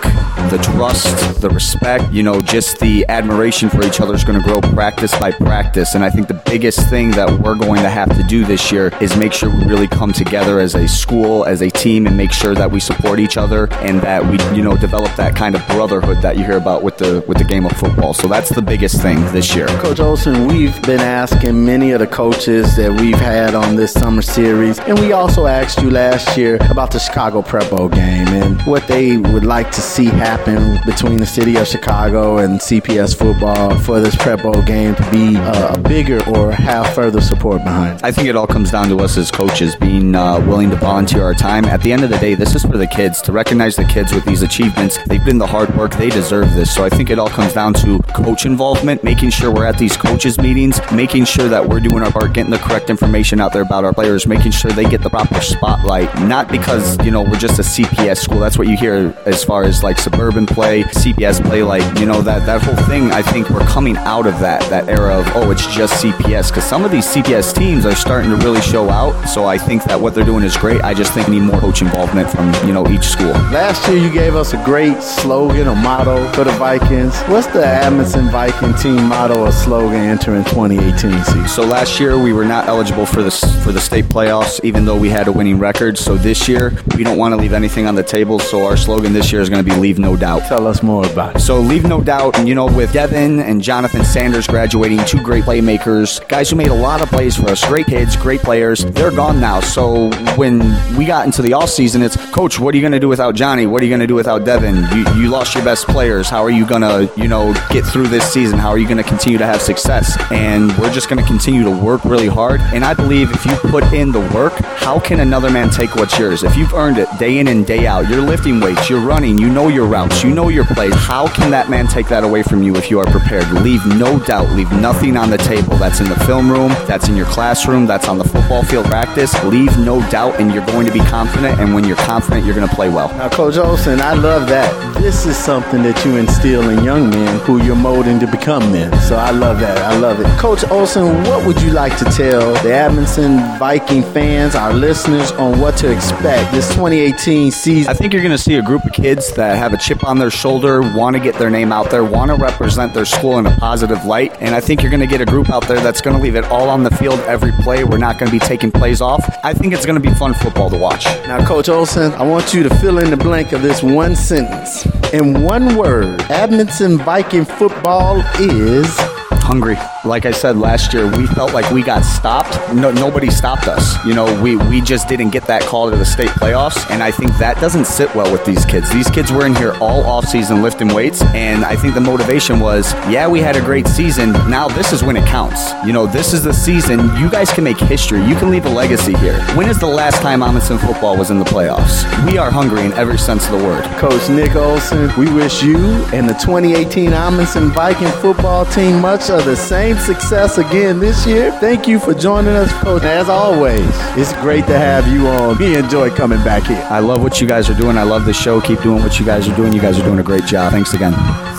the 0.50 0.58
trust, 0.62 1.40
the 1.40 1.48
respect, 1.48 2.12
you 2.12 2.22
know, 2.24 2.40
just 2.40 2.80
the 2.80 3.06
admiration 3.08 3.70
for 3.70 3.84
each 3.84 4.00
other 4.00 4.14
is 4.14 4.24
going 4.24 4.40
to 4.40 4.44
grow 4.44 4.60
practice 4.60 5.16
by 5.18 5.30
practice. 5.30 5.94
And 5.94 6.04
I 6.04 6.10
think 6.10 6.26
the 6.28 6.42
biggest 6.44 6.90
thing 6.90 7.12
that 7.12 7.30
we're 7.40 7.54
going 7.54 7.83
to 7.84 7.90
have 7.90 8.16
to 8.16 8.22
do 8.22 8.44
this 8.44 8.72
year 8.72 8.90
is 9.00 9.16
make 9.16 9.32
sure 9.32 9.50
we 9.50 9.64
really 9.66 9.86
come 9.86 10.12
together 10.12 10.58
as 10.58 10.74
a 10.74 10.88
school, 10.88 11.44
as 11.44 11.60
a 11.60 11.70
team, 11.70 12.06
and 12.06 12.16
make 12.16 12.32
sure 12.32 12.54
that 12.54 12.70
we 12.70 12.80
support 12.80 13.20
each 13.20 13.36
other 13.36 13.70
and 13.74 14.00
that 14.00 14.24
we, 14.24 14.38
you 14.56 14.62
know, 14.62 14.76
develop 14.76 15.14
that 15.16 15.36
kind 15.36 15.54
of 15.54 15.66
brotherhood 15.68 16.22
that 16.22 16.36
you 16.38 16.44
hear 16.44 16.56
about 16.56 16.82
with 16.82 16.96
the 16.96 17.22
with 17.28 17.38
the 17.38 17.44
game 17.44 17.66
of 17.66 17.72
football. 17.72 18.14
So 18.14 18.26
that's 18.26 18.48
the 18.48 18.62
biggest 18.62 19.02
thing 19.02 19.20
this 19.32 19.54
year. 19.54 19.66
Coach 19.84 20.00
Olson, 20.00 20.48
we've 20.48 20.80
been 20.82 21.00
asking 21.00 21.64
many 21.64 21.92
of 21.92 22.00
the 22.00 22.06
coaches 22.06 22.74
that 22.76 22.90
we've 23.00 23.18
had 23.18 23.54
on 23.54 23.76
this 23.76 23.92
summer 23.92 24.22
series, 24.22 24.78
and 24.80 24.98
we 24.98 25.12
also 25.12 25.46
asked 25.46 25.82
you 25.82 25.90
last 25.90 26.36
year 26.38 26.56
about 26.70 26.90
the 26.90 26.98
Chicago 26.98 27.42
Prep 27.42 27.68
Bowl 27.70 27.88
game 27.88 28.28
and 28.28 28.60
what 28.62 28.86
they 28.88 29.18
would 29.18 29.44
like 29.44 29.70
to 29.72 29.82
see 29.82 30.06
happen 30.06 30.78
between 30.86 31.18
the 31.20 31.26
city 31.26 31.56
of 31.56 31.66
Chicago 31.66 32.38
and 32.38 32.58
CPS 32.60 33.14
football 33.16 33.78
for 33.80 34.00
this 34.00 34.16
prep 34.16 34.42
bowl 34.42 34.62
game 34.62 34.94
to 34.94 35.10
be 35.10 35.36
uh, 35.36 35.74
a 35.74 35.78
bigger 35.78 36.18
or 36.30 36.50
have 36.50 36.94
further 36.94 37.20
support 37.20 37.62
behind? 37.62 37.73
I 37.74 38.12
think 38.12 38.28
it 38.28 38.36
all 38.36 38.46
comes 38.46 38.70
down 38.70 38.88
to 38.88 39.00
us 39.00 39.16
as 39.16 39.30
coaches 39.30 39.74
being 39.76 40.14
uh, 40.14 40.38
willing 40.46 40.70
to 40.70 40.76
volunteer 40.76 41.22
our 41.24 41.34
time. 41.34 41.64
At 41.64 41.82
the 41.82 41.92
end 41.92 42.04
of 42.04 42.10
the 42.10 42.18
day, 42.18 42.34
this 42.34 42.54
is 42.54 42.62
for 42.62 42.76
the 42.76 42.86
kids 42.86 43.20
to 43.22 43.32
recognize 43.32 43.76
the 43.76 43.84
kids 43.84 44.12
with 44.12 44.24
these 44.24 44.42
achievements. 44.42 44.98
They've 45.06 45.24
been 45.24 45.38
the 45.38 45.46
hard 45.46 45.74
work, 45.76 45.92
they 45.92 46.08
deserve 46.08 46.54
this. 46.54 46.72
So 46.74 46.84
I 46.84 46.88
think 46.88 47.10
it 47.10 47.18
all 47.18 47.28
comes 47.28 47.52
down 47.52 47.74
to 47.74 47.98
coach 48.14 48.46
involvement, 48.46 49.02
making 49.02 49.30
sure 49.30 49.50
we're 49.50 49.66
at 49.66 49.78
these 49.78 49.96
coaches' 49.96 50.38
meetings, 50.38 50.80
making 50.92 51.24
sure 51.24 51.48
that 51.48 51.68
we're 51.68 51.80
doing 51.80 52.02
our 52.02 52.12
part, 52.12 52.32
getting 52.32 52.52
the 52.52 52.58
correct 52.58 52.90
information 52.90 53.40
out 53.40 53.52
there 53.52 53.62
about 53.62 53.84
our 53.84 53.92
players, 53.92 54.26
making 54.26 54.52
sure 54.52 54.70
they 54.70 54.84
get 54.84 55.02
the 55.02 55.10
proper 55.10 55.40
spotlight. 55.40 56.14
Not 56.20 56.48
because, 56.48 57.02
you 57.04 57.10
know, 57.10 57.22
we're 57.22 57.38
just 57.38 57.58
a 57.58 57.62
CPS 57.62 58.18
school. 58.18 58.38
That's 58.38 58.56
what 58.58 58.68
you 58.68 58.76
hear 58.76 59.16
as 59.26 59.42
far 59.42 59.64
as 59.64 59.82
like 59.82 59.98
suburban 59.98 60.46
play, 60.46 60.84
CPS 60.84 61.44
play, 61.44 61.62
like, 61.64 61.98
you 61.98 62.06
know, 62.06 62.22
that, 62.22 62.46
that 62.46 62.62
whole 62.62 62.76
thing. 62.86 63.10
I 63.10 63.22
think 63.22 63.50
we're 63.50 63.66
coming 63.66 63.96
out 63.96 64.26
of 64.26 64.38
that, 64.40 64.62
that 64.70 64.88
era 64.88 65.18
of, 65.18 65.26
oh, 65.34 65.50
it's 65.50 65.66
just 65.74 66.04
CPS. 66.04 66.48
Because 66.50 66.64
some 66.64 66.84
of 66.84 66.92
these 66.92 67.06
CPS 67.06 67.54
teams 67.54 67.63
are 67.64 67.94
starting 67.94 68.30
to 68.30 68.36
really 68.36 68.60
show 68.60 68.90
out. 68.90 69.26
So 69.26 69.46
I 69.46 69.56
think 69.56 69.84
that 69.84 69.98
what 69.98 70.14
they're 70.14 70.24
doing 70.24 70.44
is 70.44 70.54
great. 70.56 70.82
I 70.82 70.92
just 70.92 71.12
think 71.14 71.28
we 71.28 71.38
need 71.38 71.46
more 71.46 71.58
coach 71.58 71.80
involvement 71.80 72.28
from, 72.28 72.52
you 72.66 72.74
know, 72.74 72.86
each 72.88 73.04
school. 73.04 73.32
Last 73.52 73.88
year, 73.88 73.96
you 73.96 74.12
gave 74.12 74.36
us 74.36 74.52
a 74.52 74.62
great 74.64 75.02
slogan 75.02 75.66
or 75.66 75.74
motto 75.74 76.30
for 76.32 76.44
the 76.44 76.52
Vikings. 76.52 77.18
What's 77.22 77.46
the 77.46 77.66
Amundsen 77.66 78.28
Viking 78.28 78.74
team 78.74 79.08
motto 79.08 79.46
or 79.46 79.52
slogan 79.52 80.00
entering 80.00 80.44
2018 80.44 81.24
season? 81.24 81.48
So 81.48 81.64
last 81.64 81.98
year 81.98 82.22
we 82.22 82.34
were 82.34 82.44
not 82.44 82.68
eligible 82.68 83.06
for 83.06 83.22
the 83.22 83.30
for 83.64 83.72
the 83.72 83.80
state 83.80 84.04
playoffs, 84.04 84.62
even 84.62 84.84
though 84.84 84.98
we 84.98 85.08
had 85.08 85.26
a 85.26 85.32
winning 85.32 85.58
record. 85.58 85.96
So 85.96 86.16
this 86.16 86.46
year 86.46 86.72
we 86.96 87.02
don't 87.02 87.16
want 87.16 87.32
to 87.32 87.36
leave 87.36 87.54
anything 87.54 87.86
on 87.86 87.94
the 87.94 88.02
table. 88.02 88.38
So 88.38 88.66
our 88.66 88.76
slogan 88.76 89.14
this 89.14 89.32
year 89.32 89.40
is 89.40 89.48
going 89.48 89.64
to 89.64 89.70
be 89.70 89.74
"Leave 89.78 89.98
No 89.98 90.16
Doubt." 90.16 90.42
Tell 90.48 90.66
us 90.66 90.82
more 90.82 91.06
about 91.06 91.36
it. 91.36 91.40
So 91.40 91.60
leave 91.60 91.84
no 91.84 92.02
doubt, 92.02 92.38
and 92.38 92.46
you 92.46 92.54
know, 92.54 92.66
with 92.66 92.92
Devin 92.92 93.40
and 93.40 93.62
Jonathan 93.62 94.04
Sanders 94.04 94.46
graduating, 94.46 95.02
two 95.06 95.22
great 95.22 95.44
playmakers, 95.44 96.26
guys 96.28 96.50
who 96.50 96.56
made 96.56 96.68
a 96.68 96.74
lot 96.74 97.00
of 97.00 97.08
plays 97.08 97.36
for 97.36 97.53
us, 97.54 97.64
great 97.68 97.86
kids, 97.86 98.16
great 98.16 98.40
players. 98.40 98.84
They're 98.84 99.12
gone 99.12 99.40
now. 99.40 99.60
So 99.60 100.10
when 100.36 100.58
we 100.96 101.04
got 101.04 101.24
into 101.24 101.40
the 101.40 101.52
off 101.52 101.70
season, 101.70 102.02
it's 102.02 102.16
Coach, 102.32 102.58
what 102.58 102.74
are 102.74 102.76
you 102.76 102.82
going 102.82 102.92
to 102.92 102.98
do 102.98 103.08
without 103.08 103.36
Johnny? 103.36 103.64
What 103.66 103.80
are 103.80 103.84
you 103.84 103.90
going 103.90 104.00
to 104.00 104.08
do 104.08 104.16
without 104.16 104.44
Devin? 104.44 104.74
You, 104.92 105.22
you 105.22 105.28
lost 105.28 105.54
your 105.54 105.64
best 105.64 105.86
players. 105.86 106.28
How 106.28 106.42
are 106.42 106.50
you 106.50 106.66
going 106.66 106.82
to, 106.82 107.08
you 107.16 107.28
know, 107.28 107.54
get 107.70 107.84
through 107.84 108.08
this 108.08 108.30
season? 108.32 108.58
How 108.58 108.70
are 108.70 108.78
you 108.78 108.88
going 108.88 109.02
to 109.02 109.04
continue 109.04 109.38
to 109.38 109.46
have 109.46 109.62
success? 109.62 110.18
And 110.32 110.76
we're 110.78 110.92
just 110.92 111.08
going 111.08 111.22
to 111.22 111.26
continue 111.28 111.62
to 111.62 111.70
work 111.70 112.04
really 112.04 112.26
hard. 112.26 112.60
And 112.74 112.84
I 112.84 112.92
believe 112.92 113.30
if 113.30 113.46
you 113.46 113.54
put 113.70 113.84
in 113.92 114.10
the 114.10 114.20
work, 114.34 114.54
how 114.54 114.98
can 114.98 115.20
another 115.20 115.48
man 115.48 115.70
take 115.70 115.94
what's 115.94 116.18
yours? 116.18 116.42
If 116.42 116.56
you've 116.56 116.74
earned 116.74 116.98
it 116.98 117.08
day 117.18 117.38
in 117.38 117.46
and 117.46 117.64
day 117.64 117.86
out, 117.86 118.08
you're 118.08 118.20
lifting 118.20 118.58
weights, 118.58 118.90
you're 118.90 119.00
running, 119.00 119.38
you 119.38 119.48
know 119.48 119.68
your 119.68 119.86
routes, 119.86 120.24
you 120.24 120.34
know 120.34 120.48
your 120.48 120.64
plays. 120.64 120.94
How 120.94 121.28
can 121.28 121.50
that 121.52 121.70
man 121.70 121.86
take 121.86 122.08
that 122.08 122.24
away 122.24 122.42
from 122.42 122.64
you 122.64 122.74
if 122.76 122.90
you 122.90 122.98
are 122.98 123.06
prepared? 123.06 123.48
Leave 123.62 123.86
no 123.86 124.18
doubt, 124.18 124.50
leave 124.50 124.70
nothing 124.72 125.16
on 125.16 125.30
the 125.30 125.38
table. 125.38 125.76
That's 125.76 126.00
in 126.00 126.08
the 126.08 126.18
film 126.26 126.50
room, 126.50 126.70
that's 126.88 127.08
in 127.08 127.16
your 127.16 127.26
classroom, 127.44 127.84
that's 127.84 128.08
on 128.08 128.16
the 128.16 128.24
football 128.24 128.62
field 128.64 128.86
practice. 128.86 129.30
Leave 129.44 129.76
no 129.76 130.00
doubt, 130.08 130.40
and 130.40 130.50
you're 130.50 130.64
going 130.64 130.86
to 130.86 130.92
be 130.92 131.00
confident. 131.00 131.60
And 131.60 131.74
when 131.74 131.84
you're 131.84 131.98
confident, 131.98 132.46
you're 132.46 132.54
going 132.54 132.66
to 132.66 132.74
play 132.74 132.88
well. 132.88 133.08
Now, 133.18 133.28
Coach 133.28 133.58
Olson, 133.58 134.00
I 134.00 134.14
love 134.14 134.48
that. 134.48 134.72
This 135.02 135.26
is 135.26 135.36
something 135.36 135.82
that 135.82 136.02
you 136.06 136.16
instill 136.16 136.70
in 136.70 136.82
young 136.82 137.10
men 137.10 137.38
who 137.40 137.62
you're 137.62 137.76
molding 137.76 138.18
to 138.20 138.26
become 138.26 138.72
men. 138.72 138.98
So 139.02 139.16
I 139.16 139.30
love 139.30 139.60
that. 139.60 139.76
I 139.76 139.94
love 139.98 140.20
it. 140.20 140.26
Coach 140.38 140.64
Olson, 140.70 141.22
what 141.24 141.46
would 141.46 141.60
you 141.60 141.72
like 141.72 141.98
to 141.98 142.06
tell 142.06 142.54
the 142.62 142.72
Amundsen 142.72 143.36
Viking 143.58 144.02
fans, 144.02 144.54
our 144.54 144.72
listeners, 144.72 145.30
on 145.32 145.60
what 145.60 145.76
to 145.78 145.92
expect 145.92 146.50
this 146.50 146.66
2018 146.70 147.50
season? 147.50 147.90
I 147.90 147.92
think 147.94 148.14
you're 148.14 148.22
going 148.22 148.32
to 148.32 148.42
see 148.42 148.54
a 148.54 148.62
group 148.62 148.86
of 148.86 148.94
kids 148.94 149.34
that 149.34 149.58
have 149.58 149.74
a 149.74 149.76
chip 149.76 150.02
on 150.02 150.18
their 150.18 150.30
shoulder, 150.30 150.80
want 150.80 151.14
to 151.14 151.20
get 151.20 151.34
their 151.34 151.50
name 151.50 151.72
out 151.72 151.90
there, 151.90 152.04
want 152.04 152.30
to 152.30 152.36
represent 152.36 152.94
their 152.94 153.04
school 153.04 153.38
in 153.38 153.44
a 153.44 153.54
positive 153.58 154.06
light. 154.06 154.34
And 154.40 154.54
I 154.54 154.60
think 154.60 154.80
you're 154.80 154.90
going 154.90 155.06
to 155.06 155.06
get 155.06 155.20
a 155.20 155.26
group 155.26 155.50
out 155.50 155.68
there 155.68 155.80
that's 155.80 156.00
going 156.00 156.16
to 156.16 156.22
leave 156.22 156.36
it 156.36 156.44
all 156.44 156.70
on 156.70 156.82
the 156.82 156.90
field 156.90 157.20
every 157.26 157.52
play. 157.62 157.84
We're 157.84 157.98
not 157.98 158.18
going 158.18 158.30
to 158.30 158.38
be 158.38 158.44
taking 158.44 158.70
plays 158.70 159.00
off. 159.00 159.22
I 159.44 159.54
think 159.54 159.72
it's 159.72 159.86
going 159.86 160.00
to 160.00 160.08
be 160.08 160.14
fun 160.14 160.34
football 160.34 160.70
to 160.70 160.76
watch. 160.76 161.04
Now, 161.26 161.44
Coach 161.46 161.68
Olson, 161.68 162.12
I 162.12 162.22
want 162.22 162.54
you 162.54 162.62
to 162.62 162.74
fill 162.76 162.98
in 162.98 163.10
the 163.10 163.16
blank 163.16 163.52
of 163.52 163.62
this 163.62 163.82
one 163.82 164.16
sentence. 164.16 164.86
In 165.12 165.42
one 165.42 165.76
word, 165.76 166.20
Amundsen 166.30 166.98
Viking 166.98 167.44
football 167.44 168.22
is 168.38 169.13
hungry. 169.44 169.76
Like 170.04 170.24
I 170.24 170.30
said 170.30 170.56
last 170.56 170.94
year, 170.94 171.06
we 171.06 171.26
felt 171.26 171.52
like 171.52 171.70
we 171.70 171.82
got 171.82 172.02
stopped. 172.02 172.74
No, 172.74 172.90
nobody 172.90 173.30
stopped 173.30 173.68
us. 173.68 174.02
You 174.04 174.14
know, 174.14 174.26
we 174.42 174.56
we 174.56 174.80
just 174.80 175.06
didn't 175.06 175.30
get 175.30 175.44
that 175.46 175.62
call 175.62 175.90
to 175.90 175.96
the 175.96 176.04
state 176.04 176.30
playoffs, 176.30 176.90
and 176.90 177.02
I 177.02 177.10
think 177.10 177.36
that 177.38 177.60
doesn't 177.60 177.86
sit 177.86 178.12
well 178.14 178.30
with 178.32 178.44
these 178.44 178.64
kids. 178.64 178.90
These 178.92 179.10
kids 179.10 179.30
were 179.30 179.44
in 179.44 179.54
here 179.54 179.74
all 179.80 180.02
off 180.04 180.24
season 180.24 180.62
lifting 180.62 180.88
weights, 180.88 181.22
and 181.34 181.64
I 181.64 181.76
think 181.76 181.94
the 181.94 182.00
motivation 182.00 182.58
was, 182.58 182.92
yeah, 183.08 183.28
we 183.28 183.40
had 183.40 183.56
a 183.56 183.60
great 183.60 183.86
season. 183.86 184.32
Now 184.48 184.66
this 184.68 184.92
is 184.92 185.04
when 185.04 185.16
it 185.16 185.26
counts. 185.26 185.72
You 185.86 185.92
know, 185.92 186.06
this 186.06 186.32
is 186.32 186.42
the 186.42 186.54
season. 186.54 187.00
You 187.18 187.30
guys 187.30 187.52
can 187.52 187.64
make 187.64 187.78
history. 187.78 188.24
You 188.24 188.34
can 188.36 188.50
leave 188.50 188.64
a 188.64 188.70
legacy 188.70 189.14
here. 189.18 189.38
When 189.56 189.68
is 189.68 189.78
the 189.78 189.86
last 189.86 190.22
time 190.22 190.42
Amundsen 190.42 190.78
football 190.78 191.16
was 191.16 191.30
in 191.30 191.38
the 191.38 191.44
playoffs? 191.44 192.04
We 192.26 192.38
are 192.38 192.50
hungry 192.50 192.84
in 192.84 192.92
every 192.94 193.18
sense 193.18 193.44
of 193.46 193.52
the 193.52 193.64
word. 193.64 193.84
Coach 193.98 194.28
Nick 194.30 194.56
Olson, 194.56 195.10
we 195.18 195.30
wish 195.32 195.62
you 195.62 195.76
and 196.14 196.28
the 196.28 196.34
2018 196.34 197.12
Amundsen 197.12 197.70
Viking 197.70 198.10
football 198.22 198.64
team 198.66 199.00
much 199.00 199.30
of 199.34 199.44
the 199.44 199.56
same 199.56 199.96
success 199.98 200.58
again 200.58 201.00
this 201.00 201.26
year. 201.26 201.50
Thank 201.58 201.88
you 201.88 201.98
for 201.98 202.14
joining 202.14 202.54
us, 202.54 202.72
Coach. 202.74 203.02
As 203.02 203.28
always, 203.28 203.80
it's 204.16 204.32
great 204.34 204.66
to 204.66 204.78
have 204.78 205.06
you 205.08 205.26
on. 205.26 205.58
We 205.58 205.76
enjoy 205.76 206.10
coming 206.10 206.42
back 206.44 206.62
here. 206.64 206.86
I 206.88 207.00
love 207.00 207.22
what 207.22 207.40
you 207.40 207.46
guys 207.46 207.68
are 207.68 207.74
doing. 207.74 207.98
I 207.98 208.04
love 208.04 208.24
the 208.24 208.32
show. 208.32 208.60
Keep 208.60 208.82
doing 208.82 209.02
what 209.02 209.18
you 209.18 209.26
guys 209.26 209.48
are 209.48 209.56
doing. 209.56 209.72
You 209.72 209.80
guys 209.80 209.98
are 209.98 210.04
doing 210.04 210.20
a 210.20 210.22
great 210.22 210.44
job. 210.44 210.72
Thanks 210.72 210.94
again. 210.94 211.12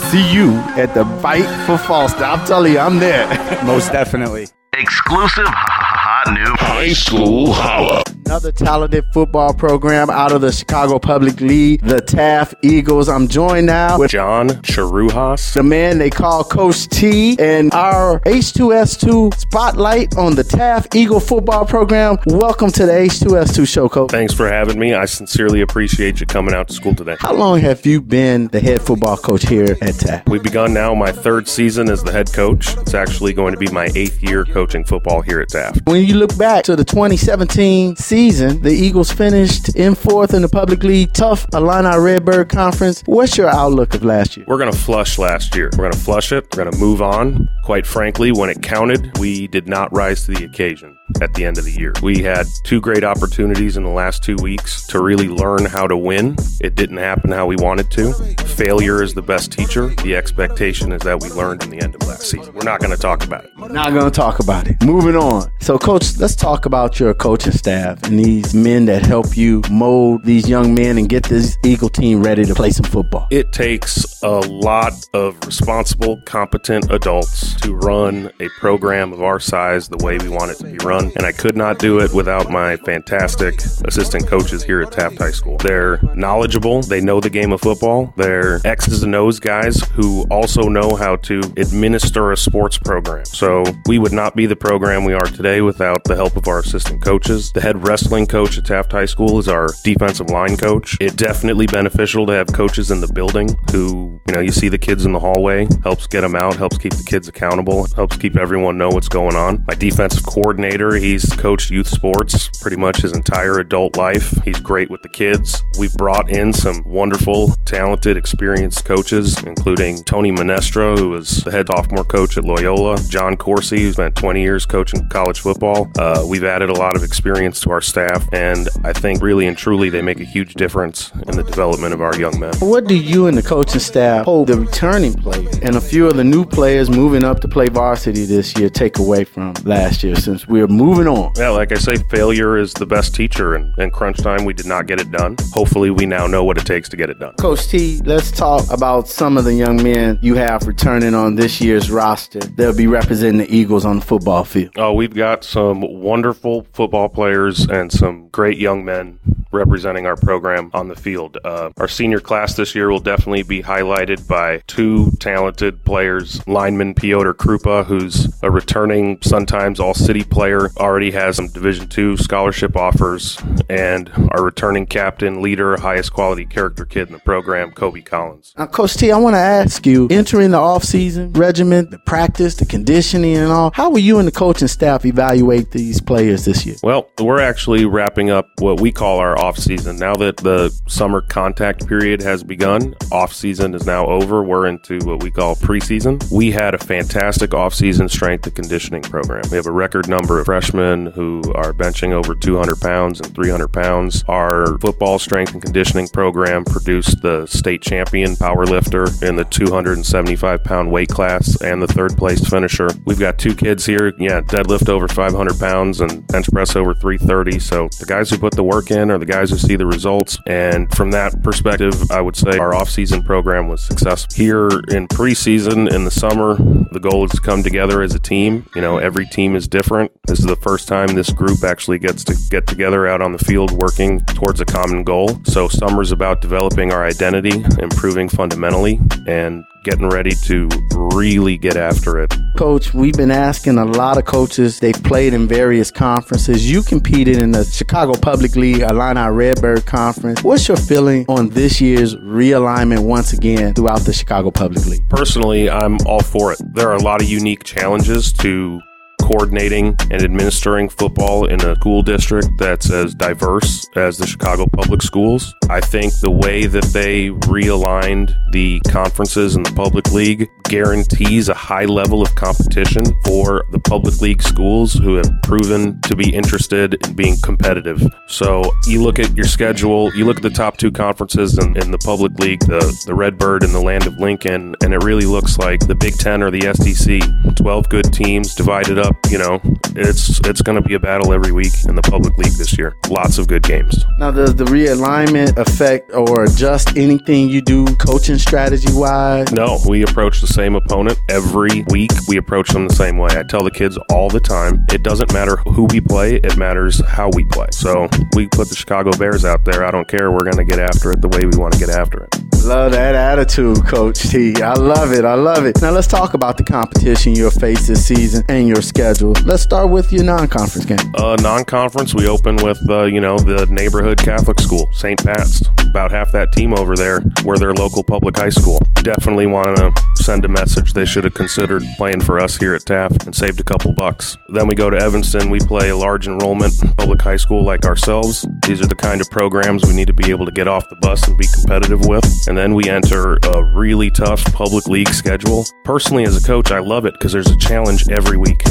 See 0.09 0.33
you 0.33 0.53
at 0.77 0.93
the 0.93 1.05
Fight 1.21 1.45
for 1.65 1.77
Foster. 1.77 2.23
I'm 2.23 2.45
telling 2.47 2.73
you, 2.73 2.79
I'm 2.79 2.97
there. 2.99 3.27
Most 3.65 3.91
definitely. 3.91 4.47
Exclusive 4.73 5.45
hot 5.47 5.91
new 6.31 6.55
high 6.57 6.93
school 6.93 7.53
holla. 7.53 8.03
Another 8.25 8.51
talented 8.51 9.05
football 9.13 9.53
program 9.53 10.09
out 10.09 10.31
of 10.31 10.41
the 10.41 10.51
Chicago 10.51 10.97
Public 10.97 11.39
League, 11.41 11.81
the 11.81 12.01
Taft 12.01 12.55
Eagles. 12.63 13.07
I'm 13.07 13.27
joined 13.27 13.67
now 13.67 13.99
with 13.99 14.11
John 14.11 14.49
Tsarouchas, 14.49 15.53
the 15.53 15.61
man 15.61 15.99
they 15.99 16.09
call 16.09 16.43
Coach 16.43 16.87
T, 16.87 17.37
and 17.39 17.71
our 17.73 18.19
H2S2 18.21 19.35
spotlight 19.35 20.17
on 20.17 20.33
the 20.33 20.43
Taft 20.43 20.95
Eagle 20.95 21.19
football 21.19 21.65
program. 21.67 22.17
Welcome 22.25 22.71
to 22.71 22.87
the 22.87 22.93
H2S2 22.93 23.67
show, 23.67 23.87
Coach. 23.87 24.09
Thanks 24.09 24.33
for 24.33 24.49
having 24.49 24.79
me. 24.79 24.95
I 24.95 25.05
sincerely 25.05 25.61
appreciate 25.61 26.19
you 26.19 26.25
coming 26.25 26.55
out 26.55 26.69
to 26.69 26.73
school 26.73 26.95
today. 26.95 27.17
How 27.19 27.33
long 27.33 27.59
have 27.59 27.85
you 27.85 28.01
been 28.01 28.47
the 28.47 28.59
head 28.59 28.81
football 28.81 29.17
coach 29.17 29.47
here 29.47 29.77
at 29.81 29.95
Taft? 29.99 30.29
We've 30.29 30.41
begun 30.41 30.73
now 30.73 30.95
my 30.95 31.11
third 31.11 31.47
season 31.47 31.89
as 31.91 32.01
the 32.03 32.11
head 32.11 32.33
coach. 32.33 32.75
It's 32.77 32.95
actually 32.95 33.33
going 33.33 33.53
to 33.53 33.59
be 33.59 33.67
my 33.67 33.91
eighth 33.93 34.23
year 34.23 34.45
coaching 34.45 34.83
football 34.83 35.21
here 35.21 35.41
at 35.41 35.49
Taft. 35.49 35.81
When 35.85 36.03
you 36.03 36.14
look 36.15 36.37
back 36.37 36.63
to 36.65 36.75
the 36.75 36.83
2017 36.83 37.95
season, 37.95 38.61
the 38.61 38.71
Eagles 38.71 39.11
finished 39.11 39.75
in 39.75 39.95
fourth 39.95 40.33
in 40.33 40.41
the 40.41 40.49
public 40.49 40.83
league, 40.83 41.13
tough 41.13 41.45
Illini 41.53 41.97
Redbird 41.97 42.49
Conference. 42.49 43.03
What's 43.05 43.37
your 43.37 43.49
outlook 43.49 43.93
of 43.93 44.03
last 44.03 44.37
year? 44.37 44.45
We're 44.47 44.57
going 44.57 44.71
to 44.71 44.77
flush 44.77 45.17
last 45.17 45.55
year. 45.55 45.69
We're 45.73 45.89
going 45.89 45.93
to 45.93 45.99
flush 45.99 46.31
it. 46.31 46.45
We're 46.51 46.63
going 46.63 46.73
to 46.73 46.79
move 46.79 47.01
on. 47.01 47.49
Quite 47.63 47.85
frankly, 47.85 48.31
when 48.31 48.49
it 48.49 48.61
counted, 48.61 49.17
we 49.17 49.47
did 49.47 49.67
not 49.67 49.91
rise 49.91 50.25
to 50.25 50.33
the 50.33 50.45
occasion 50.45 50.97
at 51.21 51.33
the 51.33 51.45
end 51.45 51.57
of 51.57 51.65
the 51.65 51.71
year. 51.71 51.93
We 52.01 52.21
had 52.21 52.45
two 52.63 52.81
great 52.81 53.03
opportunities 53.03 53.77
in 53.77 53.83
the 53.83 53.89
last 53.89 54.23
two 54.23 54.35
weeks 54.37 54.85
to 54.87 55.01
really 55.01 55.27
learn 55.27 55.65
how 55.65 55.87
to 55.87 55.97
win. 55.97 56.35
It 56.61 56.75
didn't 56.75 56.97
happen 56.97 57.31
how 57.31 57.45
we 57.45 57.55
wanted 57.55 57.91
to. 57.91 58.13
Failure 58.45 59.01
is 59.03 59.13
the 59.13 59.21
best 59.21 59.51
teacher. 59.51 59.89
The 60.03 60.15
expectation 60.15 60.91
is 60.91 61.01
that 61.01 61.21
we 61.21 61.29
learned 61.29 61.63
in 61.63 61.69
the 61.69 61.81
end 61.81 61.95
of 61.95 62.07
last 62.07 62.23
season. 62.23 62.53
We're 62.53 62.63
not 62.63 62.79
going 62.79 62.91
to 62.91 63.01
talk 63.01 63.23
about 63.23 63.45
it. 63.45 63.51
Not 63.57 63.93
going 63.93 64.05
to 64.05 64.15
talk 64.15 64.39
about 64.39 64.67
it. 64.67 64.83
Moving 64.83 65.15
on. 65.15 65.51
So, 65.61 65.77
Coach, 65.77 66.04
let's 66.19 66.35
talk 66.35 66.65
about 66.65 66.99
your 66.99 67.13
coaching 67.13 67.51
staff 67.51 68.01
and 68.03 68.19
these 68.19 68.53
men 68.53 68.85
that 68.85 69.05
help 69.05 69.35
you 69.35 69.61
mold 69.69 70.23
these 70.23 70.47
young 70.47 70.73
men 70.73 70.97
and 70.97 71.09
get 71.09 71.23
this 71.23 71.57
Eagle 71.63 71.89
team 71.89 72.23
ready 72.23 72.45
to 72.45 72.53
play 72.53 72.69
some 72.69 72.85
football. 72.85 73.27
It 73.31 73.51
takes 73.51 74.21
a 74.21 74.39
lot 74.39 74.93
of 75.13 75.37
responsible, 75.45 76.21
competent 76.25 76.91
adults 76.91 77.53
to 77.61 77.73
run 77.73 78.31
a 78.39 78.49
program 78.59 79.13
of 79.13 79.21
our 79.21 79.39
size 79.39 79.87
the 79.87 80.03
way 80.03 80.17
we 80.17 80.29
want 80.29 80.51
it 80.51 80.57
to 80.59 80.63
be 80.65 80.77
run. 80.85 81.11
And 81.15 81.25
I 81.25 81.31
could 81.31 81.55
not 81.55 81.79
do 81.79 81.99
it 81.99 82.13
without 82.13 82.49
my 82.49 82.77
fantastic 82.77 83.63
assistant 83.85 84.27
coaches 84.27 84.63
here 84.63 84.81
at 84.81 84.91
Taft 84.91 85.17
High 85.17 85.31
School. 85.31 85.57
They're 85.57 85.99
knowledgeable, 86.15 86.81
they 86.81 87.01
know 87.01 87.19
the 87.19 87.29
game 87.29 87.51
of 87.51 87.61
football, 87.61 88.13
they're 88.17 88.59
X's 88.65 89.03
and 89.03 89.15
O's 89.15 89.39
guys 89.39 89.81
who 89.89 90.23
also 90.31 90.63
know 90.63 90.95
how 90.95 91.15
to 91.17 91.39
administer 91.57 92.31
a 92.31 92.37
sports 92.37 92.77
program. 92.77 93.25
So 93.25 93.63
we 93.87 93.99
would 93.99 94.13
not 94.13 94.35
be 94.35 94.45
the 94.45 94.55
program 94.55 95.03
we 95.03 95.13
are 95.13 95.25
today 95.25 95.61
without 95.61 95.94
without 95.95 96.03
the 96.03 96.15
help 96.15 96.35
of 96.35 96.47
our 96.47 96.59
assistant 96.59 97.01
coaches. 97.01 97.51
The 97.51 97.61
head 97.61 97.87
wrestling 97.87 98.27
coach 98.27 98.57
at 98.57 98.65
Taft 98.65 98.91
High 98.91 99.05
School 99.05 99.39
is 99.39 99.47
our 99.47 99.69
defensive 99.83 100.29
line 100.29 100.57
coach. 100.57 100.97
It's 100.99 101.15
definitely 101.15 101.67
beneficial 101.67 102.25
to 102.25 102.33
have 102.33 102.47
coaches 102.47 102.91
in 102.91 102.99
the 102.99 103.07
building 103.07 103.55
who, 103.71 104.19
you 104.27 104.33
know, 104.33 104.41
you 104.41 104.51
see 104.51 104.67
the 104.67 104.77
kids 104.77 105.05
in 105.05 105.13
the 105.13 105.19
hallway, 105.19 105.67
helps 105.83 106.07
get 106.07 106.21
them 106.21 106.35
out, 106.35 106.55
helps 106.57 106.77
keep 106.77 106.93
the 106.93 107.03
kids 107.03 107.27
accountable, 107.27 107.87
helps 107.95 108.17
keep 108.17 108.35
everyone 108.35 108.77
know 108.77 108.89
what's 108.89 109.07
going 109.07 109.35
on. 109.35 109.63
My 109.67 109.75
defensive 109.75 110.25
coordinator, 110.25 110.95
he's 110.95 111.25
coached 111.33 111.71
youth 111.71 111.87
sports 111.87 112.49
pretty 112.59 112.77
much 112.77 112.97
his 112.97 113.13
entire 113.13 113.59
adult 113.59 113.95
life. 113.95 114.31
He's 114.43 114.59
great 114.59 114.89
with 114.89 115.01
the 115.01 115.09
kids. 115.09 115.63
We've 115.79 115.93
brought 115.93 116.29
in 116.29 116.51
some 116.51 116.83
wonderful, 116.85 117.55
talented, 117.65 118.17
experienced 118.17 118.85
coaches, 118.85 119.41
including 119.43 120.03
Tony 120.03 120.31
Minestra, 120.31 120.97
who 120.97 121.09
was 121.09 121.43
the 121.43 121.51
head 121.51 121.67
sophomore 121.67 122.03
coach 122.03 122.37
at 122.37 122.43
Loyola, 122.43 122.97
John 123.09 123.37
Corsi, 123.37 123.83
who 123.83 123.93
spent 123.93 124.15
20 124.15 124.41
years 124.41 124.65
coaching 124.65 125.07
college 125.09 125.39
football. 125.39 125.74
Uh, 125.97 126.25
we've 126.27 126.43
added 126.43 126.69
a 126.69 126.73
lot 126.73 126.95
of 126.95 127.03
experience 127.03 127.59
to 127.61 127.71
our 127.71 127.81
staff, 127.81 128.27
and 128.31 128.69
I 128.83 128.93
think 128.93 129.21
really 129.21 129.47
and 129.47 129.57
truly 129.57 129.89
they 129.89 130.01
make 130.01 130.19
a 130.19 130.23
huge 130.23 130.53
difference 130.53 131.11
in 131.27 131.35
the 131.35 131.43
development 131.43 131.93
of 131.93 132.01
our 132.01 132.15
young 132.17 132.39
men. 132.39 132.53
What 132.59 132.85
do 132.85 132.95
you 132.95 133.27
and 133.27 133.37
the 133.37 133.43
coaching 133.43 133.79
staff 133.79 134.25
hope 134.25 134.47
the 134.47 134.57
returning 134.57 135.13
players 135.13 135.57
and 135.59 135.75
a 135.75 135.81
few 135.81 136.07
of 136.07 136.15
the 136.15 136.23
new 136.23 136.45
players 136.45 136.89
moving 136.89 137.23
up 137.23 137.41
to 137.41 137.47
play 137.47 137.67
varsity 137.67 138.25
this 138.25 138.55
year 138.57 138.69
take 138.69 138.99
away 138.99 139.23
from 139.23 139.53
last 139.63 140.03
year 140.03 140.15
since 140.15 140.47
we're 140.47 140.67
moving 140.67 141.07
on? 141.07 141.33
Yeah, 141.35 141.49
like 141.49 141.71
I 141.71 141.75
say, 141.75 141.97
failure 142.09 142.57
is 142.57 142.73
the 142.73 142.85
best 142.85 143.13
teacher, 143.15 143.55
and 143.55 143.77
in 143.77 143.91
crunch 143.91 144.17
time, 144.17 144.45
we 144.45 144.53
did 144.53 144.65
not 144.65 144.87
get 144.87 145.01
it 145.01 145.11
done. 145.11 145.35
Hopefully, 145.53 145.89
we 145.89 146.05
now 146.05 146.27
know 146.27 146.43
what 146.43 146.57
it 146.57 146.65
takes 146.65 146.87
to 146.89 146.97
get 146.97 147.09
it 147.09 147.19
done. 147.19 147.33
Coach 147.35 147.67
T, 147.67 148.01
let's 148.05 148.31
talk 148.31 148.63
about 148.71 149.07
some 149.07 149.37
of 149.37 149.43
the 149.43 149.53
young 149.53 149.81
men 149.81 150.19
you 150.21 150.35
have 150.35 150.67
returning 150.67 151.13
on 151.13 151.35
this 151.35 151.59
year's 151.59 151.91
roster. 151.91 152.39
They'll 152.39 152.75
be 152.75 152.87
representing 152.87 153.39
the 153.39 153.53
Eagles 153.53 153.85
on 153.85 153.99
the 153.99 154.05
football 154.05 154.43
field. 154.43 154.71
Oh, 154.77 154.93
we've 154.93 155.13
got 155.13 155.43
some 155.43 155.64
wonderful 155.73 156.65
football 156.73 157.09
players 157.09 157.65
and 157.65 157.91
some 157.91 158.29
great 158.29 158.57
young 158.57 158.83
men 158.85 159.19
representing 159.55 160.05
our 160.05 160.15
program 160.15 160.69
on 160.73 160.87
the 160.87 160.95
field. 160.95 161.37
Uh, 161.43 161.71
our 161.77 161.87
senior 161.87 162.19
class 162.19 162.55
this 162.55 162.75
year 162.75 162.89
will 162.89 162.99
definitely 162.99 163.43
be 163.43 163.63
highlighted 163.63 164.27
by 164.27 164.61
two 164.67 165.11
talented 165.19 165.83
players. 165.85 166.45
Lineman 166.47 166.93
Piotr 166.93 167.31
Krupa, 167.31 167.85
who's 167.85 168.31
a 168.43 168.51
returning, 168.51 169.17
sometimes 169.21 169.79
all-city 169.79 170.23
player, 170.23 170.69
already 170.77 171.11
has 171.11 171.37
some 171.37 171.47
Division 171.47 171.87
two 171.87 172.17
scholarship 172.17 172.75
offers, 172.75 173.37
and 173.69 174.11
our 174.31 174.43
returning 174.43 174.85
captain, 174.85 175.41
leader, 175.41 175.77
highest 175.77 176.11
quality 176.13 176.45
character 176.45 176.85
kid 176.85 177.07
in 177.07 177.13
the 177.13 177.19
program, 177.19 177.71
Kobe 177.71 178.01
Collins. 178.01 178.53
Now, 178.57 178.65
Coach 178.65 178.95
T, 178.95 179.11
I 179.11 179.17
want 179.17 179.35
to 179.35 179.39
ask 179.39 179.85
you, 179.85 180.07
entering 180.11 180.51
the 180.51 180.57
off-season 180.57 181.33
regimen, 181.33 181.89
the 181.89 181.99
practice, 181.99 182.55
the 182.55 182.65
conditioning, 182.65 183.37
and 183.37 183.51
all, 183.51 183.71
how 183.73 183.89
will 183.89 183.99
you 183.99 184.19
and 184.19 184.27
the 184.27 184.31
coaching 184.31 184.67
staff 184.67 185.05
evaluate 185.05 185.71
these 185.71 186.01
players 186.01 186.45
this 186.45 186.65
year? 186.65 186.75
Well, 186.83 187.09
we're 187.19 187.39
actually 187.39 187.85
wrapping 187.85 188.29
up 188.29 188.47
what 188.59 188.81
we 188.81 188.91
call 188.91 189.19
our 189.19 189.37
off 189.45 189.59
season. 189.59 189.97
Now 189.97 190.15
that 190.15 190.37
the 190.37 190.75
summer 190.87 191.21
contact 191.21 191.87
period 191.87 192.19
has 192.23 192.43
begun, 192.43 192.95
off 193.11 193.31
season 193.31 193.75
is 193.75 193.85
now 193.85 194.07
over. 194.07 194.43
We're 194.43 194.65
into 194.65 194.97
what 195.05 195.21
we 195.21 195.29
call 195.29 195.55
preseason. 195.55 196.19
We 196.31 196.49
had 196.49 196.73
a 196.73 196.79
fantastic 196.79 197.53
off 197.53 197.75
season 197.75 198.09
strength 198.09 198.47
and 198.47 198.55
conditioning 198.55 199.03
program. 199.03 199.43
We 199.51 199.57
have 199.57 199.67
a 199.67 199.71
record 199.71 200.09
number 200.09 200.39
of 200.39 200.47
freshmen 200.47 201.07
who 201.07 201.43
are 201.53 201.73
benching 201.73 202.11
over 202.11 202.33
200 202.33 202.81
pounds 202.81 203.19
and 203.21 203.35
300 203.35 203.67
pounds. 203.67 204.23
Our 204.27 204.79
football 204.79 205.19
strength 205.19 205.53
and 205.53 205.61
conditioning 205.61 206.07
program 206.07 206.65
produced 206.65 207.21
the 207.21 207.45
state 207.45 207.83
champion 207.83 208.35
power 208.35 208.65
lifter 208.65 209.05
in 209.21 209.35
the 209.35 209.45
275 209.45 210.63
pound 210.63 210.91
weight 210.91 211.09
class 211.09 211.61
and 211.61 211.83
the 211.83 211.87
third 211.87 212.17
place 212.17 212.49
finisher. 212.49 212.87
We've 213.05 213.19
got 213.19 213.37
two 213.37 213.53
kids 213.53 213.85
here, 213.85 214.11
yeah, 214.17 214.41
deadlift 214.41 214.89
over 214.89 215.07
500 215.07 215.59
pounds 215.59 216.01
and 216.01 216.25
bench 216.27 216.51
press 216.51 216.75
over 216.75 216.95
330. 216.95 217.59
So 217.59 217.89
the 217.99 218.07
guys 218.07 218.31
who 218.31 218.39
put 218.39 218.55
the 218.55 218.63
work 218.63 218.89
in 218.89 219.11
are 219.11 219.19
the 219.19 219.24
guys 219.25 219.49
who 219.49 219.57
see 219.57 219.75
the 219.75 219.85
results. 219.85 220.37
And 220.47 220.93
from 220.95 221.11
that 221.11 221.41
perspective, 221.43 222.11
I 222.11 222.21
would 222.21 222.35
say 222.35 222.57
our 222.57 222.73
off-season 222.73 223.23
program 223.23 223.67
was 223.67 223.81
successful. 223.81 224.33
Here 224.35 224.67
in 224.67 225.07
preseason 225.07 225.91
in 225.93 226.05
the 226.05 226.11
summer, 226.11 226.55
the 226.91 226.99
goal 226.99 227.25
is 227.25 227.31
to 227.31 227.41
come 227.41 227.63
together 227.63 228.01
as 228.01 228.15
a 228.15 228.19
team. 228.19 228.65
You 228.75 228.81
know, 228.81 228.97
every 228.97 229.25
team 229.25 229.55
is 229.55 229.67
different. 229.67 230.11
This 230.27 230.39
is 230.39 230.45
the 230.45 230.55
first 230.57 230.87
time 230.87 231.07
this 231.07 231.31
group 231.31 231.63
actually 231.63 231.99
gets 231.99 232.23
to 232.25 232.35
get 232.49 232.67
together 232.67 233.07
out 233.07 233.21
on 233.21 233.31
the 233.31 233.39
field 233.39 233.71
working 233.71 234.21
towards 234.25 234.61
a 234.61 234.65
common 234.65 235.03
goal. 235.03 235.43
So 235.45 235.67
summer's 235.67 236.11
about 236.11 236.41
developing 236.41 236.91
our 236.91 237.03
identity, 237.05 237.63
improving 237.79 238.29
fundamentally, 238.29 238.99
and 239.27 239.63
getting 239.85 240.09
ready 240.09 240.31
to 240.31 240.67
really 240.95 241.57
get 241.57 241.77
after 241.77 242.19
it. 242.19 242.33
Coach, 242.57 242.93
we've 242.93 243.13
been 243.13 243.31
asking 243.31 243.77
a 243.77 243.85
lot 243.85 244.17
of 244.17 244.25
coaches. 244.25 244.79
They've 244.79 245.01
played 245.03 245.33
in 245.33 245.47
various 245.47 245.91
conferences. 245.91 246.69
You 246.69 246.81
competed 246.81 247.37
in 247.37 247.51
the 247.51 247.63
Chicago 247.63 248.13
Public 248.19 248.55
League 248.55 248.81
Illini 248.81 249.29
Redbird 249.29 249.85
Conference. 249.85 250.43
What's 250.43 250.67
your 250.67 250.77
feeling 250.77 251.25
on 251.29 251.49
this 251.49 251.79
year's 251.79 252.15
realignment 252.15 253.05
once 253.05 253.31
again 253.31 253.75
throughout 253.75 254.01
the 254.01 254.13
Chicago 254.13 254.49
Public 254.49 254.85
League? 254.87 255.07
Personally, 255.07 255.69
I'm 255.69 255.97
all 256.07 256.21
for 256.21 256.51
it. 256.51 256.59
There 256.73 256.89
are 256.89 256.95
a 256.95 257.03
lot 257.03 257.21
of 257.21 257.29
unique 257.29 257.63
challenges 257.63 258.33
to 258.33 258.81
coordinating 259.25 259.97
and 260.11 260.21
administering 260.21 260.87
football 260.87 261.45
in 261.47 261.59
a 261.61 261.75
school 261.77 262.03
district 262.03 262.47
that's 262.59 262.91
as 262.91 263.15
diverse 263.15 263.87
as 263.95 264.19
the 264.19 264.27
Chicago 264.27 264.67
Public 264.67 265.01
Schools. 265.01 265.53
I 265.67 265.81
think 265.81 266.13
the 266.19 266.29
way 266.29 266.67
that 266.67 266.83
they 266.85 267.29
realigned 267.29 268.35
the 268.51 268.79
conferences 268.87 269.55
in 269.55 269.63
the 269.63 269.71
public 269.71 270.11
league 270.11 270.47
guarantees 270.65 271.49
a 271.49 271.53
high 271.53 271.85
level 271.85 272.21
of 272.21 272.33
competition 272.35 273.03
for 273.25 273.65
the 273.71 273.79
public 273.79 274.21
league 274.21 274.41
schools 274.41 274.93
who 274.93 275.15
have 275.15 275.29
proven 275.43 275.99
to 276.01 276.15
be 276.15 276.33
interested 276.33 276.93
in 277.05 277.13
being 277.15 277.35
competitive. 277.41 278.01
So 278.27 278.71
you 278.87 279.01
look 279.01 279.19
at 279.19 279.35
your 279.35 279.45
schedule, 279.45 280.15
you 280.15 280.25
look 280.25 280.37
at 280.37 280.43
the 280.43 280.49
top 280.49 280.77
two 280.77 280.91
conferences 280.91 281.57
in, 281.57 281.77
in 281.77 281.91
the 281.91 281.97
public 281.99 282.37
league, 282.39 282.59
the, 282.61 282.95
the 283.05 283.13
Redbird 283.15 283.63
and 283.63 283.73
the 283.73 283.81
Land 283.81 284.05
of 284.05 284.17
Lincoln, 284.19 284.75
and 284.83 284.93
it 284.93 285.03
really 285.03 285.25
looks 285.25 285.57
like 285.57 285.79
the 285.81 285.95
Big 285.95 286.15
Ten 286.17 286.43
or 286.43 286.51
the 286.51 286.73
SEC. 286.73 287.21
12 287.55 287.89
good 287.89 288.13
teams 288.13 288.53
divided 288.55 288.99
up 288.99 289.14
you 289.29 289.37
know, 289.37 289.59
it's 289.95 290.39
it's 290.45 290.61
going 290.61 290.81
to 290.81 290.87
be 290.87 290.93
a 290.93 290.99
battle 290.99 291.33
every 291.33 291.51
week 291.51 291.73
in 291.87 291.95
the 291.95 292.01
public 292.01 292.37
league 292.37 292.53
this 292.53 292.77
year. 292.77 292.95
Lots 293.09 293.37
of 293.37 293.47
good 293.47 293.63
games. 293.63 294.05
Now, 294.19 294.31
does 294.31 294.55
the 294.55 294.65
realignment 294.65 295.57
affect 295.57 296.13
or 296.13 296.43
adjust 296.43 296.97
anything 296.97 297.49
you 297.49 297.61
do 297.61 297.85
coaching 297.97 298.37
strategy 298.37 298.91
wise? 298.91 299.51
No, 299.51 299.79
we 299.87 300.03
approach 300.03 300.41
the 300.41 300.47
same 300.47 300.75
opponent 300.75 301.19
every 301.29 301.83
week. 301.89 302.11
We 302.27 302.37
approach 302.37 302.69
them 302.69 302.87
the 302.87 302.95
same 302.95 303.17
way. 303.17 303.29
I 303.31 303.43
tell 303.43 303.63
the 303.63 303.71
kids 303.71 303.97
all 304.11 304.29
the 304.29 304.39
time, 304.39 304.85
it 304.91 305.03
doesn't 305.03 305.33
matter 305.33 305.57
who 305.57 305.85
we 305.85 306.01
play, 306.01 306.35
it 306.35 306.57
matters 306.57 307.05
how 307.05 307.29
we 307.33 307.45
play. 307.45 307.67
So 307.71 308.07
we 308.35 308.47
put 308.47 308.69
the 308.69 308.75
Chicago 308.75 309.11
Bears 309.17 309.45
out 309.45 309.65
there. 309.65 309.85
I 309.85 309.91
don't 309.91 310.07
care. 310.07 310.31
We're 310.31 310.43
going 310.43 310.57
to 310.57 310.63
get 310.65 310.79
after 310.79 311.11
it 311.11 311.21
the 311.21 311.29
way 311.29 311.45
we 311.45 311.57
want 311.57 311.73
to 311.73 311.79
get 311.79 311.89
after 311.89 312.23
it. 312.23 312.35
Love 312.63 312.93
that 312.93 313.13
attitude, 313.13 313.85
Coach 313.85 314.19
T. 314.29 314.59
I 314.61 314.73
love 314.73 315.11
it. 315.11 315.23
I 315.23 315.35
love 315.35 315.65
it. 315.65 315.79
Now 315.83 315.91
let's 315.91 316.07
talk 316.07 316.33
about 316.33 316.57
the 316.57 316.63
competition 316.63 317.35
you'll 317.35 317.51
face 317.51 317.85
this 317.85 318.03
season 318.05 318.43
and 318.49 318.67
your 318.67 318.81
schedule. 319.05 319.33
Let's 319.45 319.61
start 319.61 319.91
with 319.91 320.11
your 320.11 320.23
non-conference 320.23 320.85
game. 320.85 321.13
Uh, 321.15 321.35
non-conference, 321.39 322.15
we 322.15 322.27
open 322.27 322.55
with 322.57 322.79
uh, 322.89 323.03
you 323.03 323.21
know 323.21 323.37
the 323.37 323.67
neighborhood 323.67 324.17
Catholic 324.17 324.59
school, 324.59 324.89
St. 324.93 325.23
Pat's. 325.23 325.63
About 325.81 326.11
half 326.11 326.31
that 326.31 326.51
team 326.51 326.73
over 326.73 326.95
there 326.95 327.21
were 327.43 327.57
their 327.57 327.73
local 327.73 328.03
public 328.03 328.35
high 328.35 328.49
school. 328.49 328.79
Definitely 328.95 329.45
want 329.45 329.77
to 329.77 329.93
send 330.15 330.43
a 330.43 330.47
message. 330.47 330.93
They 330.93 331.05
should 331.05 331.23
have 331.23 331.35
considered 331.35 331.83
playing 331.97 332.21
for 332.21 332.39
us 332.39 332.57
here 332.57 332.73
at 332.73 332.85
Taft 332.85 333.25
and 333.25 333.35
saved 333.35 333.59
a 333.59 333.63
couple 333.63 333.93
bucks. 333.93 334.35
Then 334.49 334.67
we 334.67 334.75
go 334.75 334.89
to 334.89 334.97
Evanston. 334.97 335.49
We 335.49 335.59
play 335.59 335.89
a 335.89 335.95
large 335.95 336.27
enrollment 336.27 336.73
public 336.97 337.21
high 337.21 337.37
school 337.37 337.63
like 337.63 337.85
ourselves. 337.85 338.45
These 338.65 338.81
are 338.81 338.87
the 338.87 338.95
kind 338.95 339.21
of 339.21 339.29
programs 339.29 339.85
we 339.85 339.93
need 339.93 340.07
to 340.07 340.13
be 340.13 340.31
able 340.31 340.45
to 340.45 340.51
get 340.51 340.67
off 340.67 340.89
the 340.89 340.97
bus 340.97 341.27
and 341.27 341.37
be 341.37 341.47
competitive 341.53 342.07
with. 342.07 342.25
And 342.47 342.57
then 342.57 342.73
we 342.73 342.89
enter 342.89 343.37
a 343.43 343.63
really 343.63 344.09
tough 344.09 344.43
public 344.53 344.87
league 344.87 345.09
schedule. 345.09 345.63
Personally, 345.83 346.23
as 346.23 346.35
a 346.35 346.45
coach, 346.45 346.71
I 346.71 346.79
love 346.79 347.05
it 347.05 347.13
because 347.13 347.31
there's 347.31 347.49
a 347.49 347.57
challenge 347.57 348.09
every 348.09 348.37
week. 348.37 348.63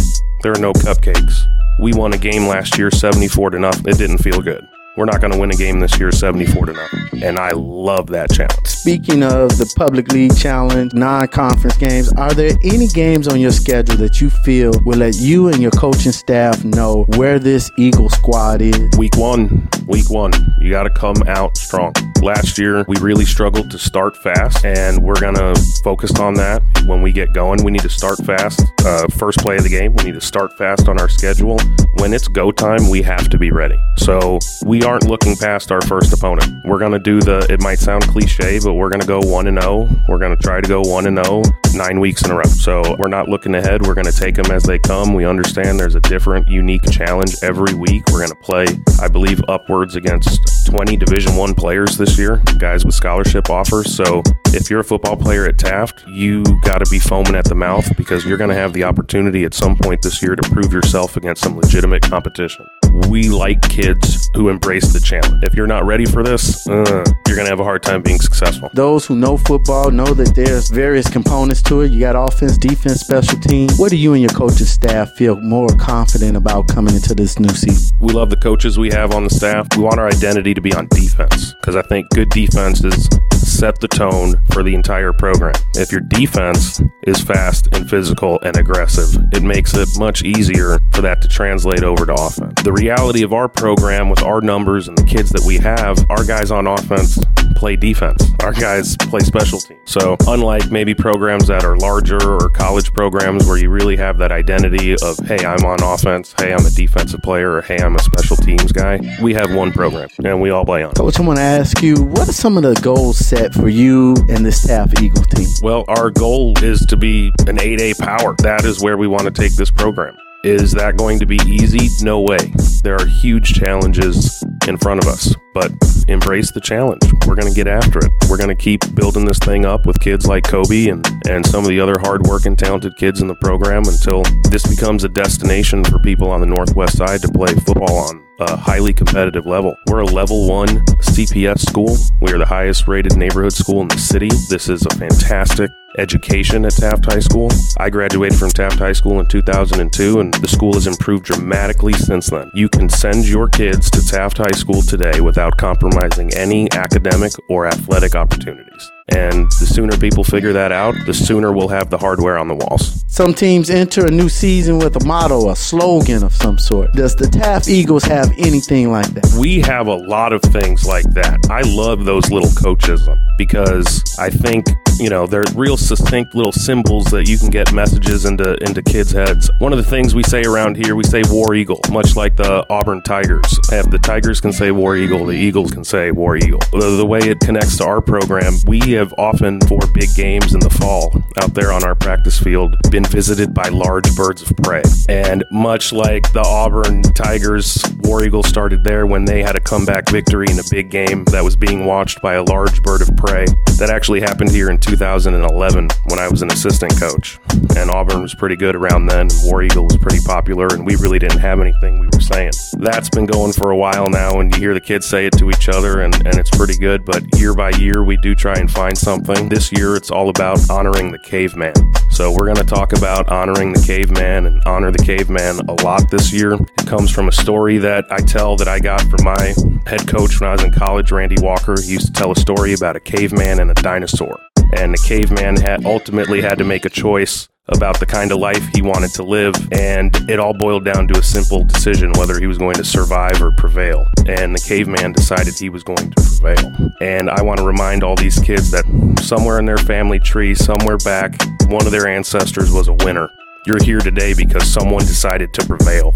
There 0.44 0.52
are 0.52 0.60
no 0.60 0.74
cupcakes. 0.74 1.46
We 1.78 1.94
won 1.94 2.12
a 2.12 2.18
game 2.18 2.46
last 2.46 2.76
year 2.76 2.90
74 2.90 3.48
to 3.48 3.58
nothing. 3.58 3.88
It 3.88 3.96
didn't 3.96 4.18
feel 4.18 4.42
good. 4.42 4.68
We're 4.96 5.06
not 5.06 5.20
going 5.20 5.32
to 5.32 5.38
win 5.38 5.50
a 5.50 5.56
game 5.56 5.80
this 5.80 5.98
year 5.98 6.12
74 6.12 6.66
to 6.66 6.72
nothing. 6.72 7.24
And 7.24 7.36
I 7.36 7.50
love 7.50 8.06
that 8.08 8.30
challenge. 8.30 8.68
Speaking 8.68 9.24
of 9.24 9.58
the 9.58 9.72
Public 9.76 10.12
League 10.12 10.36
Challenge, 10.36 10.94
non 10.94 11.26
conference 11.28 11.76
games, 11.76 12.12
are 12.12 12.32
there 12.32 12.52
any 12.62 12.86
games 12.86 13.26
on 13.26 13.40
your 13.40 13.50
schedule 13.50 13.96
that 13.96 14.20
you 14.20 14.30
feel 14.30 14.72
will 14.84 14.98
let 14.98 15.16
you 15.16 15.48
and 15.48 15.60
your 15.60 15.72
coaching 15.72 16.12
staff 16.12 16.64
know 16.64 17.06
where 17.16 17.40
this 17.40 17.72
Eagle 17.76 18.08
squad 18.08 18.62
is? 18.62 18.96
Week 18.96 19.16
one, 19.16 19.68
week 19.88 20.10
one, 20.10 20.32
you 20.60 20.70
got 20.70 20.84
to 20.84 20.90
come 20.90 21.16
out 21.26 21.56
strong. 21.56 21.92
Last 22.22 22.56
year, 22.56 22.84
we 22.86 22.96
really 23.00 23.24
struggled 23.24 23.70
to 23.72 23.78
start 23.78 24.16
fast, 24.18 24.64
and 24.64 25.02
we're 25.02 25.20
going 25.20 25.34
to 25.34 25.54
focus 25.82 26.18
on 26.20 26.34
that 26.34 26.62
when 26.86 27.02
we 27.02 27.10
get 27.12 27.32
going. 27.32 27.64
We 27.64 27.72
need 27.72 27.82
to 27.82 27.88
start 27.88 28.18
fast. 28.24 28.62
Uh, 28.84 29.08
first 29.08 29.38
play 29.40 29.56
of 29.56 29.64
the 29.64 29.68
game, 29.68 29.92
we 29.94 30.04
need 30.04 30.14
to 30.14 30.20
start 30.20 30.56
fast 30.56 30.88
on 30.88 31.00
our 31.00 31.08
schedule. 31.08 31.58
When 31.98 32.14
it's 32.14 32.28
go 32.28 32.52
time, 32.52 32.88
we 32.88 33.02
have 33.02 33.28
to 33.30 33.38
be 33.38 33.50
ready. 33.50 33.78
So 33.96 34.38
we 34.64 34.83
aren't 34.84 35.08
looking 35.08 35.36
past 35.36 35.72
our 35.72 35.80
first 35.82 36.12
opponent. 36.12 36.64
We're 36.64 36.78
going 36.78 36.92
to 36.92 36.98
do 36.98 37.20
the, 37.20 37.46
it 37.50 37.60
might 37.60 37.78
sound 37.78 38.04
cliche, 38.04 38.60
but 38.62 38.74
we're 38.74 38.90
going 38.90 39.00
to 39.00 39.06
go 39.06 39.20
1 39.20 39.46
and 39.46 39.60
0. 39.60 39.88
We're 40.08 40.18
going 40.18 40.36
to 40.36 40.42
try 40.42 40.60
to 40.60 40.68
go 40.68 40.82
1 40.82 41.06
and 41.06 41.24
0 41.24 41.42
nine 41.74 42.00
weeks 42.00 42.22
in 42.24 42.30
a 42.30 42.36
row. 42.36 42.44
So 42.44 42.96
we're 42.98 43.08
not 43.08 43.28
looking 43.28 43.54
ahead. 43.54 43.86
We're 43.86 43.94
going 43.94 44.06
to 44.06 44.12
take 44.12 44.36
them 44.36 44.50
as 44.50 44.62
they 44.62 44.78
come. 44.78 45.14
We 45.14 45.24
understand 45.24 45.78
there's 45.78 45.94
a 45.94 46.00
different, 46.00 46.48
unique 46.48 46.88
challenge 46.90 47.34
every 47.42 47.74
week. 47.74 48.04
We're 48.10 48.26
going 48.26 48.30
to 48.30 48.36
play, 48.36 48.66
I 49.00 49.08
believe, 49.08 49.42
upwards 49.48 49.96
against 49.96 50.40
20 50.66 50.96
Division 50.96 51.36
One 51.36 51.54
players 51.54 51.96
this 51.96 52.18
year, 52.18 52.42
guys 52.58 52.84
with 52.84 52.94
scholarship 52.94 53.50
offers. 53.50 53.94
So 53.94 54.22
if 54.46 54.70
you're 54.70 54.80
a 54.80 54.84
football 54.84 55.16
player 55.16 55.46
at 55.46 55.58
Taft, 55.58 56.06
you 56.06 56.44
got 56.62 56.78
to 56.78 56.90
be 56.90 56.98
foaming 56.98 57.34
at 57.34 57.44
the 57.44 57.54
mouth 57.54 57.96
because 57.96 58.24
you're 58.24 58.38
going 58.38 58.50
to 58.50 58.56
have 58.56 58.72
the 58.72 58.84
opportunity 58.84 59.44
at 59.44 59.54
some 59.54 59.76
point 59.76 60.02
this 60.02 60.22
year 60.22 60.36
to 60.36 60.50
prove 60.50 60.72
yourself 60.72 61.16
against 61.16 61.42
some 61.42 61.56
legitimate 61.56 62.02
competition. 62.02 62.66
We 63.08 63.28
like 63.28 63.60
kids 63.62 64.30
who 64.34 64.48
embrace 64.48 64.92
the 64.92 65.00
challenge. 65.00 65.44
If 65.44 65.54
you're 65.54 65.66
not 65.66 65.84
ready 65.84 66.04
for 66.04 66.22
this, 66.22 66.66
uh, 66.66 67.04
you're 67.26 67.36
going 67.36 67.46
to 67.46 67.50
have 67.50 67.60
a 67.60 67.64
hard 67.64 67.82
time 67.82 68.02
being 68.02 68.20
successful. 68.20 68.70
Those 68.74 69.06
who 69.06 69.14
know 69.16 69.36
football 69.36 69.90
know 69.90 70.06
that 70.14 70.34
there's 70.34 70.70
various 70.70 71.08
components 71.08 71.62
to 71.62 71.82
it. 71.82 71.92
You 71.92 72.00
got 72.00 72.16
offense, 72.16 72.58
defense, 72.58 73.00
special 73.00 73.38
team. 73.38 73.68
What 73.76 73.90
do 73.90 73.96
you 73.96 74.14
and 74.14 74.22
your 74.22 74.30
coaching 74.30 74.66
staff 74.66 75.12
feel 75.12 75.36
more 75.40 75.68
confident 75.78 76.36
about 76.36 76.68
coming 76.68 76.94
into 76.94 77.14
this 77.14 77.38
new 77.38 77.50
season? 77.50 77.96
We 78.00 78.12
love 78.12 78.30
the 78.30 78.36
coaches 78.36 78.78
we 78.78 78.90
have 78.90 79.14
on 79.14 79.24
the 79.24 79.30
staff. 79.30 79.68
We 79.76 79.82
want 79.82 79.98
our 79.98 80.08
identity 80.08 80.54
to 80.54 80.60
be 80.60 80.72
on 80.74 80.88
defense 80.88 81.54
because 81.54 81.76
I 81.76 81.82
think 81.82 82.08
good 82.10 82.30
defenses 82.30 83.08
set 83.44 83.80
the 83.80 83.88
tone 83.88 84.34
for 84.50 84.62
the 84.62 84.74
entire 84.74 85.12
program. 85.12 85.54
If 85.74 85.92
your 85.92 86.00
defense 86.00 86.80
is 87.02 87.20
fast 87.20 87.68
and 87.72 87.88
physical 87.88 88.40
and 88.42 88.56
aggressive, 88.56 89.22
it 89.32 89.42
makes 89.42 89.74
it 89.74 89.88
much 89.98 90.22
easier 90.22 90.78
for 90.92 91.02
that 91.02 91.20
to 91.22 91.28
translate 91.28 91.82
over 91.82 92.06
to 92.06 92.14
offense. 92.14 92.62
The 92.62 92.72
reality 92.72 93.22
of 93.22 93.32
our 93.32 93.48
program 93.48 94.08
with 94.08 94.22
our 94.22 94.40
numbers 94.40 94.88
and 94.88 94.96
the 94.96 95.04
kids 95.04 95.30
that 95.30 95.42
we 95.44 95.58
have, 95.58 95.98
our 96.10 96.24
guys 96.24 96.50
on 96.50 96.66
offense 96.66 97.18
play 97.54 97.76
defense. 97.76 98.22
Our 98.42 98.52
guys 98.52 98.96
play 98.96 99.20
special 99.20 99.58
teams. 99.58 99.80
So, 99.84 100.16
unlike 100.26 100.70
maybe 100.70 100.94
programs 100.94 101.46
that 101.46 101.64
are 101.64 101.76
larger 101.76 102.18
or 102.22 102.50
college 102.50 102.92
programs 102.92 103.46
where 103.46 103.56
you 103.56 103.70
really 103.70 103.96
have 103.96 104.18
that 104.18 104.32
identity 104.32 104.94
of, 104.94 105.18
hey, 105.20 105.44
I'm 105.44 105.64
on 105.64 105.82
offense, 105.82 106.34
hey, 106.38 106.52
I'm 106.52 106.66
a 106.66 106.70
defensive 106.70 107.22
player, 107.22 107.52
or 107.52 107.62
hey, 107.62 107.78
I'm 107.78 107.94
a 107.94 108.00
special 108.00 108.36
teams 108.36 108.72
guy, 108.72 109.00
we 109.22 109.34
have 109.34 109.54
one 109.54 109.72
program 109.72 110.08
and 110.24 110.40
we 110.40 110.50
all 110.50 110.64
play 110.64 110.82
on. 110.82 110.92
Coach, 110.94 111.18
I 111.18 111.22
want 111.22 111.38
to 111.38 111.42
ask 111.42 111.82
you, 111.82 112.02
what 112.02 112.28
are 112.28 112.32
some 112.32 112.56
of 112.56 112.62
the 112.62 112.74
goals 112.82 113.18
set 113.34 113.52
for 113.52 113.68
you 113.68 114.14
and 114.28 114.46
this 114.46 114.64
Taft 114.64 115.00
Eagle 115.02 115.24
team? 115.24 115.48
Well, 115.62 115.84
our 115.88 116.10
goal 116.10 116.56
is 116.62 116.86
to 116.86 116.96
be 116.96 117.32
an 117.46 117.56
8A 117.56 117.98
power. 117.98 118.36
That 118.42 118.64
is 118.64 118.80
where 118.80 118.96
we 118.96 119.08
want 119.08 119.24
to 119.24 119.30
take 119.30 119.56
this 119.56 119.70
program. 119.70 120.16
Is 120.44 120.72
that 120.72 120.96
going 120.96 121.18
to 121.20 121.26
be 121.26 121.38
easy? 121.46 121.88
No 122.04 122.20
way. 122.20 122.52
There 122.82 122.94
are 122.94 123.06
huge 123.06 123.54
challenges 123.54 124.44
in 124.68 124.76
front 124.76 125.02
of 125.02 125.08
us, 125.08 125.34
but 125.54 125.72
embrace 126.06 126.52
the 126.52 126.60
challenge. 126.60 127.00
We're 127.26 127.34
going 127.34 127.48
to 127.48 127.54
get 127.54 127.66
after 127.66 127.98
it. 127.98 128.12
We're 128.28 128.36
going 128.36 128.54
to 128.54 128.62
keep 128.62 128.82
building 128.94 129.24
this 129.24 129.38
thing 129.38 129.64
up 129.64 129.86
with 129.86 129.98
kids 130.00 130.26
like 130.26 130.44
Kobe 130.44 130.88
and, 130.88 131.04
and 131.26 131.44
some 131.46 131.64
of 131.64 131.70
the 131.70 131.80
other 131.80 131.98
hardworking, 131.98 132.56
talented 132.56 132.94
kids 132.98 133.22
in 133.22 133.26
the 133.26 133.36
program 133.36 133.84
until 133.86 134.22
this 134.50 134.66
becomes 134.66 135.02
a 135.02 135.08
destination 135.08 135.82
for 135.84 135.98
people 136.00 136.30
on 136.30 136.40
the 136.40 136.46
Northwest 136.46 136.98
side 136.98 137.22
to 137.22 137.28
play 137.28 137.54
football 137.54 137.96
on 137.96 138.23
a 138.40 138.56
highly 138.56 138.92
competitive 138.92 139.46
level. 139.46 139.76
We're 139.88 140.00
a 140.00 140.06
level 140.06 140.48
one 140.48 140.68
CPS 140.68 141.60
school. 141.60 141.96
We 142.20 142.32
are 142.32 142.38
the 142.38 142.46
highest 142.46 142.88
rated 142.88 143.16
neighborhood 143.16 143.52
school 143.52 143.82
in 143.82 143.88
the 143.88 143.98
city. 143.98 144.30
This 144.48 144.68
is 144.68 144.84
a 144.86 144.90
fantastic 144.90 145.70
education 145.98 146.64
at 146.64 146.72
Taft 146.72 147.06
High 147.06 147.20
School. 147.20 147.50
I 147.78 147.90
graduated 147.90 148.38
from 148.38 148.50
Taft 148.50 148.78
High 148.78 148.92
School 148.92 149.20
in 149.20 149.26
2002, 149.26 150.20
and 150.20 150.34
the 150.34 150.48
school 150.48 150.74
has 150.74 150.86
improved 150.86 151.24
dramatically 151.24 151.92
since 151.92 152.30
then. 152.30 152.50
You 152.54 152.68
can 152.68 152.88
send 152.88 153.26
your 153.26 153.48
kids 153.48 153.90
to 153.90 154.06
Taft 154.06 154.38
High 154.38 154.52
School 154.52 154.82
today 154.82 155.20
without 155.20 155.56
compromising 155.56 156.32
any 156.34 156.70
academic 156.72 157.32
or 157.48 157.66
athletic 157.66 158.14
opportunities. 158.14 158.90
And 159.08 159.46
the 159.60 159.66
sooner 159.66 159.96
people 159.98 160.24
figure 160.24 160.54
that 160.54 160.72
out, 160.72 160.94
the 161.04 161.12
sooner 161.12 161.52
we'll 161.52 161.68
have 161.68 161.90
the 161.90 161.98
hardware 161.98 162.38
on 162.38 162.48
the 162.48 162.54
walls. 162.54 163.04
Some 163.06 163.34
teams 163.34 163.68
enter 163.68 164.06
a 164.06 164.10
new 164.10 164.30
season 164.30 164.78
with 164.78 164.96
a 164.96 165.04
motto, 165.04 165.50
a 165.50 165.56
slogan 165.56 166.24
of 166.24 166.34
some 166.34 166.58
sort. 166.58 166.92
Does 166.94 167.14
the 167.14 167.28
Taft 167.28 167.68
Eagles 167.68 168.04
have 168.04 168.32
anything 168.38 168.90
like 168.90 169.06
that? 169.08 169.36
We 169.38 169.60
have 169.60 169.88
a 169.88 169.94
lot 169.94 170.32
of 170.32 170.40
things 170.40 170.86
like 170.86 171.04
that. 171.10 171.38
I 171.50 171.60
love 171.66 172.06
those 172.06 172.30
little 172.30 172.50
coachism 172.52 173.18
because 173.36 174.02
I 174.18 174.30
think 174.30 174.66
you 174.98 175.08
know 175.08 175.26
they're 175.26 175.44
real 175.54 175.76
succinct 175.76 176.34
little 176.34 176.52
symbols 176.52 177.06
that 177.06 177.28
you 177.28 177.38
can 177.38 177.50
get 177.50 177.72
messages 177.72 178.24
into 178.24 178.56
into 178.64 178.82
kids' 178.82 179.12
heads. 179.12 179.50
One 179.58 179.72
of 179.72 179.78
the 179.78 179.84
things 179.84 180.14
we 180.14 180.22
say 180.22 180.42
around 180.42 180.76
here, 180.76 180.96
we 180.96 181.04
say 181.04 181.22
War 181.28 181.54
Eagle, 181.54 181.80
much 181.90 182.16
like 182.16 182.36
the 182.36 182.64
Auburn 182.70 183.02
Tigers. 183.02 183.58
If 183.72 183.90
the 183.90 183.98
Tigers 183.98 184.40
can 184.40 184.52
say 184.52 184.70
War 184.70 184.96
Eagle, 184.96 185.26
the 185.26 185.32
Eagles 185.32 185.72
can 185.72 185.84
say 185.84 186.10
War 186.10 186.36
Eagle. 186.36 186.60
The, 186.72 186.96
the 186.96 187.06
way 187.06 187.20
it 187.20 187.40
connects 187.40 187.76
to 187.78 187.84
our 187.84 188.00
program, 188.00 188.54
we 188.66 188.80
have 188.92 189.12
often 189.18 189.60
for 189.62 189.80
big 189.92 190.14
games 190.16 190.54
in 190.54 190.60
the 190.60 190.70
fall 190.70 191.12
out 191.40 191.54
there 191.54 191.72
on 191.72 191.84
our 191.84 191.94
practice 191.94 192.38
field 192.38 192.76
been 192.90 193.04
visited 193.04 193.54
by 193.54 193.68
large 193.68 194.14
birds 194.14 194.42
of 194.42 194.56
prey. 194.58 194.82
And 195.08 195.44
much 195.50 195.92
like 195.92 196.32
the 196.32 196.42
Auburn 196.44 197.02
Tigers, 197.02 197.82
War 198.00 198.24
Eagle 198.24 198.42
started 198.42 198.84
there 198.84 199.06
when 199.06 199.24
they 199.24 199.42
had 199.42 199.56
a 199.56 199.60
comeback 199.60 200.08
victory 200.08 200.46
in 200.50 200.58
a 200.58 200.64
big 200.70 200.90
game 200.90 201.24
that 201.26 201.42
was 201.42 201.56
being 201.56 201.84
watched 201.84 202.20
by 202.22 202.34
a 202.34 202.42
large 202.42 202.82
bird 202.82 203.02
of 203.02 203.16
prey. 203.16 203.46
That 203.78 203.90
actually 203.90 204.20
happened 204.20 204.50
here 204.50 204.70
in 204.70 204.78
2011 204.84 205.88
when 206.06 206.18
I 206.18 206.28
was 206.28 206.42
an 206.42 206.52
assistant 206.52 206.98
coach. 206.98 207.38
And 207.76 207.90
Auburn 207.90 208.22
was 208.22 208.34
pretty 208.34 208.56
good 208.56 208.76
around 208.76 209.06
then, 209.06 209.14
and 209.20 209.32
War 209.44 209.62
Eagle 209.62 209.84
was 209.84 209.96
pretty 209.96 210.20
popular, 210.24 210.66
and 210.66 210.86
we 210.86 210.96
really 210.96 211.18
didn't 211.18 211.38
have 211.38 211.60
anything 211.60 211.98
we 211.98 212.06
were 212.12 212.20
saying. 212.20 212.52
That's 212.74 213.08
been 213.08 213.26
going 213.26 213.52
for 213.52 213.70
a 213.70 213.76
while 213.76 214.10
now, 214.10 214.40
and 214.40 214.54
you 214.54 214.60
hear 214.60 214.74
the 214.74 214.80
kids 214.80 215.06
say 215.06 215.26
it 215.26 215.32
to 215.38 215.50
each 215.50 215.68
other, 215.68 216.02
and, 216.02 216.14
and 216.26 216.36
it's 216.38 216.50
pretty 216.50 216.76
good. 216.76 217.04
But 217.04 217.22
year 217.38 217.54
by 217.54 217.70
year, 217.70 218.04
we 218.04 218.16
do 218.18 218.34
try 218.34 218.54
and 218.54 218.70
find 218.70 218.96
something. 218.96 219.48
This 219.48 219.72
year, 219.72 219.96
it's 219.96 220.10
all 220.10 220.28
about 220.28 220.58
honoring 220.70 221.12
the 221.12 221.18
caveman. 221.18 221.74
So 222.10 222.30
we're 222.30 222.44
going 222.44 222.56
to 222.56 222.64
talk 222.64 222.92
about 222.92 223.28
honoring 223.28 223.72
the 223.72 223.82
caveman 223.84 224.46
and 224.46 224.62
honor 224.66 224.90
the 224.90 225.02
caveman 225.04 225.60
a 225.68 225.82
lot 225.82 226.10
this 226.10 226.32
year. 226.32 226.54
It 226.54 226.86
comes 226.86 227.10
from 227.10 227.28
a 227.28 227.32
story 227.32 227.78
that 227.78 228.04
I 228.10 228.18
tell 228.18 228.56
that 228.56 228.68
I 228.68 228.78
got 228.78 229.00
from 229.02 229.24
my 229.24 229.54
head 229.86 230.06
coach 230.06 230.40
when 230.40 230.48
I 230.48 230.52
was 230.52 230.62
in 230.62 230.72
college, 230.72 231.10
Randy 231.10 231.36
Walker. 231.40 231.74
He 231.80 231.92
used 231.92 232.06
to 232.06 232.12
tell 232.12 232.30
a 232.30 232.36
story 232.36 232.72
about 232.72 232.96
a 232.96 233.00
caveman 233.00 233.60
and 233.60 233.70
a 233.70 233.74
dinosaur. 233.74 234.38
And 234.76 234.92
the 234.92 235.02
caveman 235.06 235.56
had 235.56 235.84
ultimately 235.86 236.40
had 236.40 236.58
to 236.58 236.64
make 236.64 236.84
a 236.84 236.90
choice 236.90 237.48
about 237.68 237.98
the 237.98 238.06
kind 238.06 238.30
of 238.30 238.38
life 238.38 238.62
he 238.74 238.82
wanted 238.82 239.10
to 239.12 239.22
live, 239.22 239.54
and 239.72 240.14
it 240.28 240.38
all 240.38 240.52
boiled 240.52 240.84
down 240.84 241.08
to 241.08 241.18
a 241.18 241.22
simple 241.22 241.64
decision 241.64 242.12
whether 242.18 242.38
he 242.38 242.46
was 242.46 242.58
going 242.58 242.74
to 242.74 242.84
survive 242.84 243.40
or 243.40 243.52
prevail. 243.52 244.06
And 244.26 244.54
the 244.54 244.62
caveman 244.66 245.12
decided 245.12 245.54
he 245.54 245.70
was 245.70 245.82
going 245.82 246.10
to 246.10 246.22
prevail. 246.22 246.92
And 247.00 247.30
I 247.30 247.42
want 247.42 247.58
to 247.58 247.64
remind 247.64 248.04
all 248.04 248.16
these 248.16 248.38
kids 248.38 248.70
that 248.70 248.84
somewhere 249.22 249.58
in 249.58 249.64
their 249.64 249.78
family 249.78 250.18
tree, 250.18 250.54
somewhere 250.54 250.98
back, 250.98 251.40
one 251.68 251.86
of 251.86 251.92
their 251.92 252.06
ancestors 252.06 252.70
was 252.70 252.88
a 252.88 252.92
winner. 252.92 253.30
You're 253.66 253.82
here 253.82 254.00
today 254.00 254.34
because 254.34 254.70
someone 254.70 255.00
decided 255.06 255.54
to 255.54 255.66
prevail. 255.66 256.14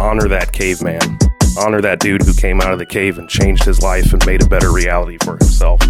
Honor 0.00 0.26
that 0.28 0.52
caveman. 0.52 1.18
Honor 1.58 1.80
that 1.80 2.00
dude 2.00 2.22
who 2.22 2.34
came 2.34 2.60
out 2.60 2.72
of 2.72 2.80
the 2.80 2.86
cave 2.86 3.18
and 3.18 3.28
changed 3.28 3.62
his 3.62 3.80
life 3.82 4.12
and 4.12 4.26
made 4.26 4.42
a 4.42 4.48
better 4.48 4.72
reality 4.72 5.18
for 5.22 5.36
himself. 5.36 5.80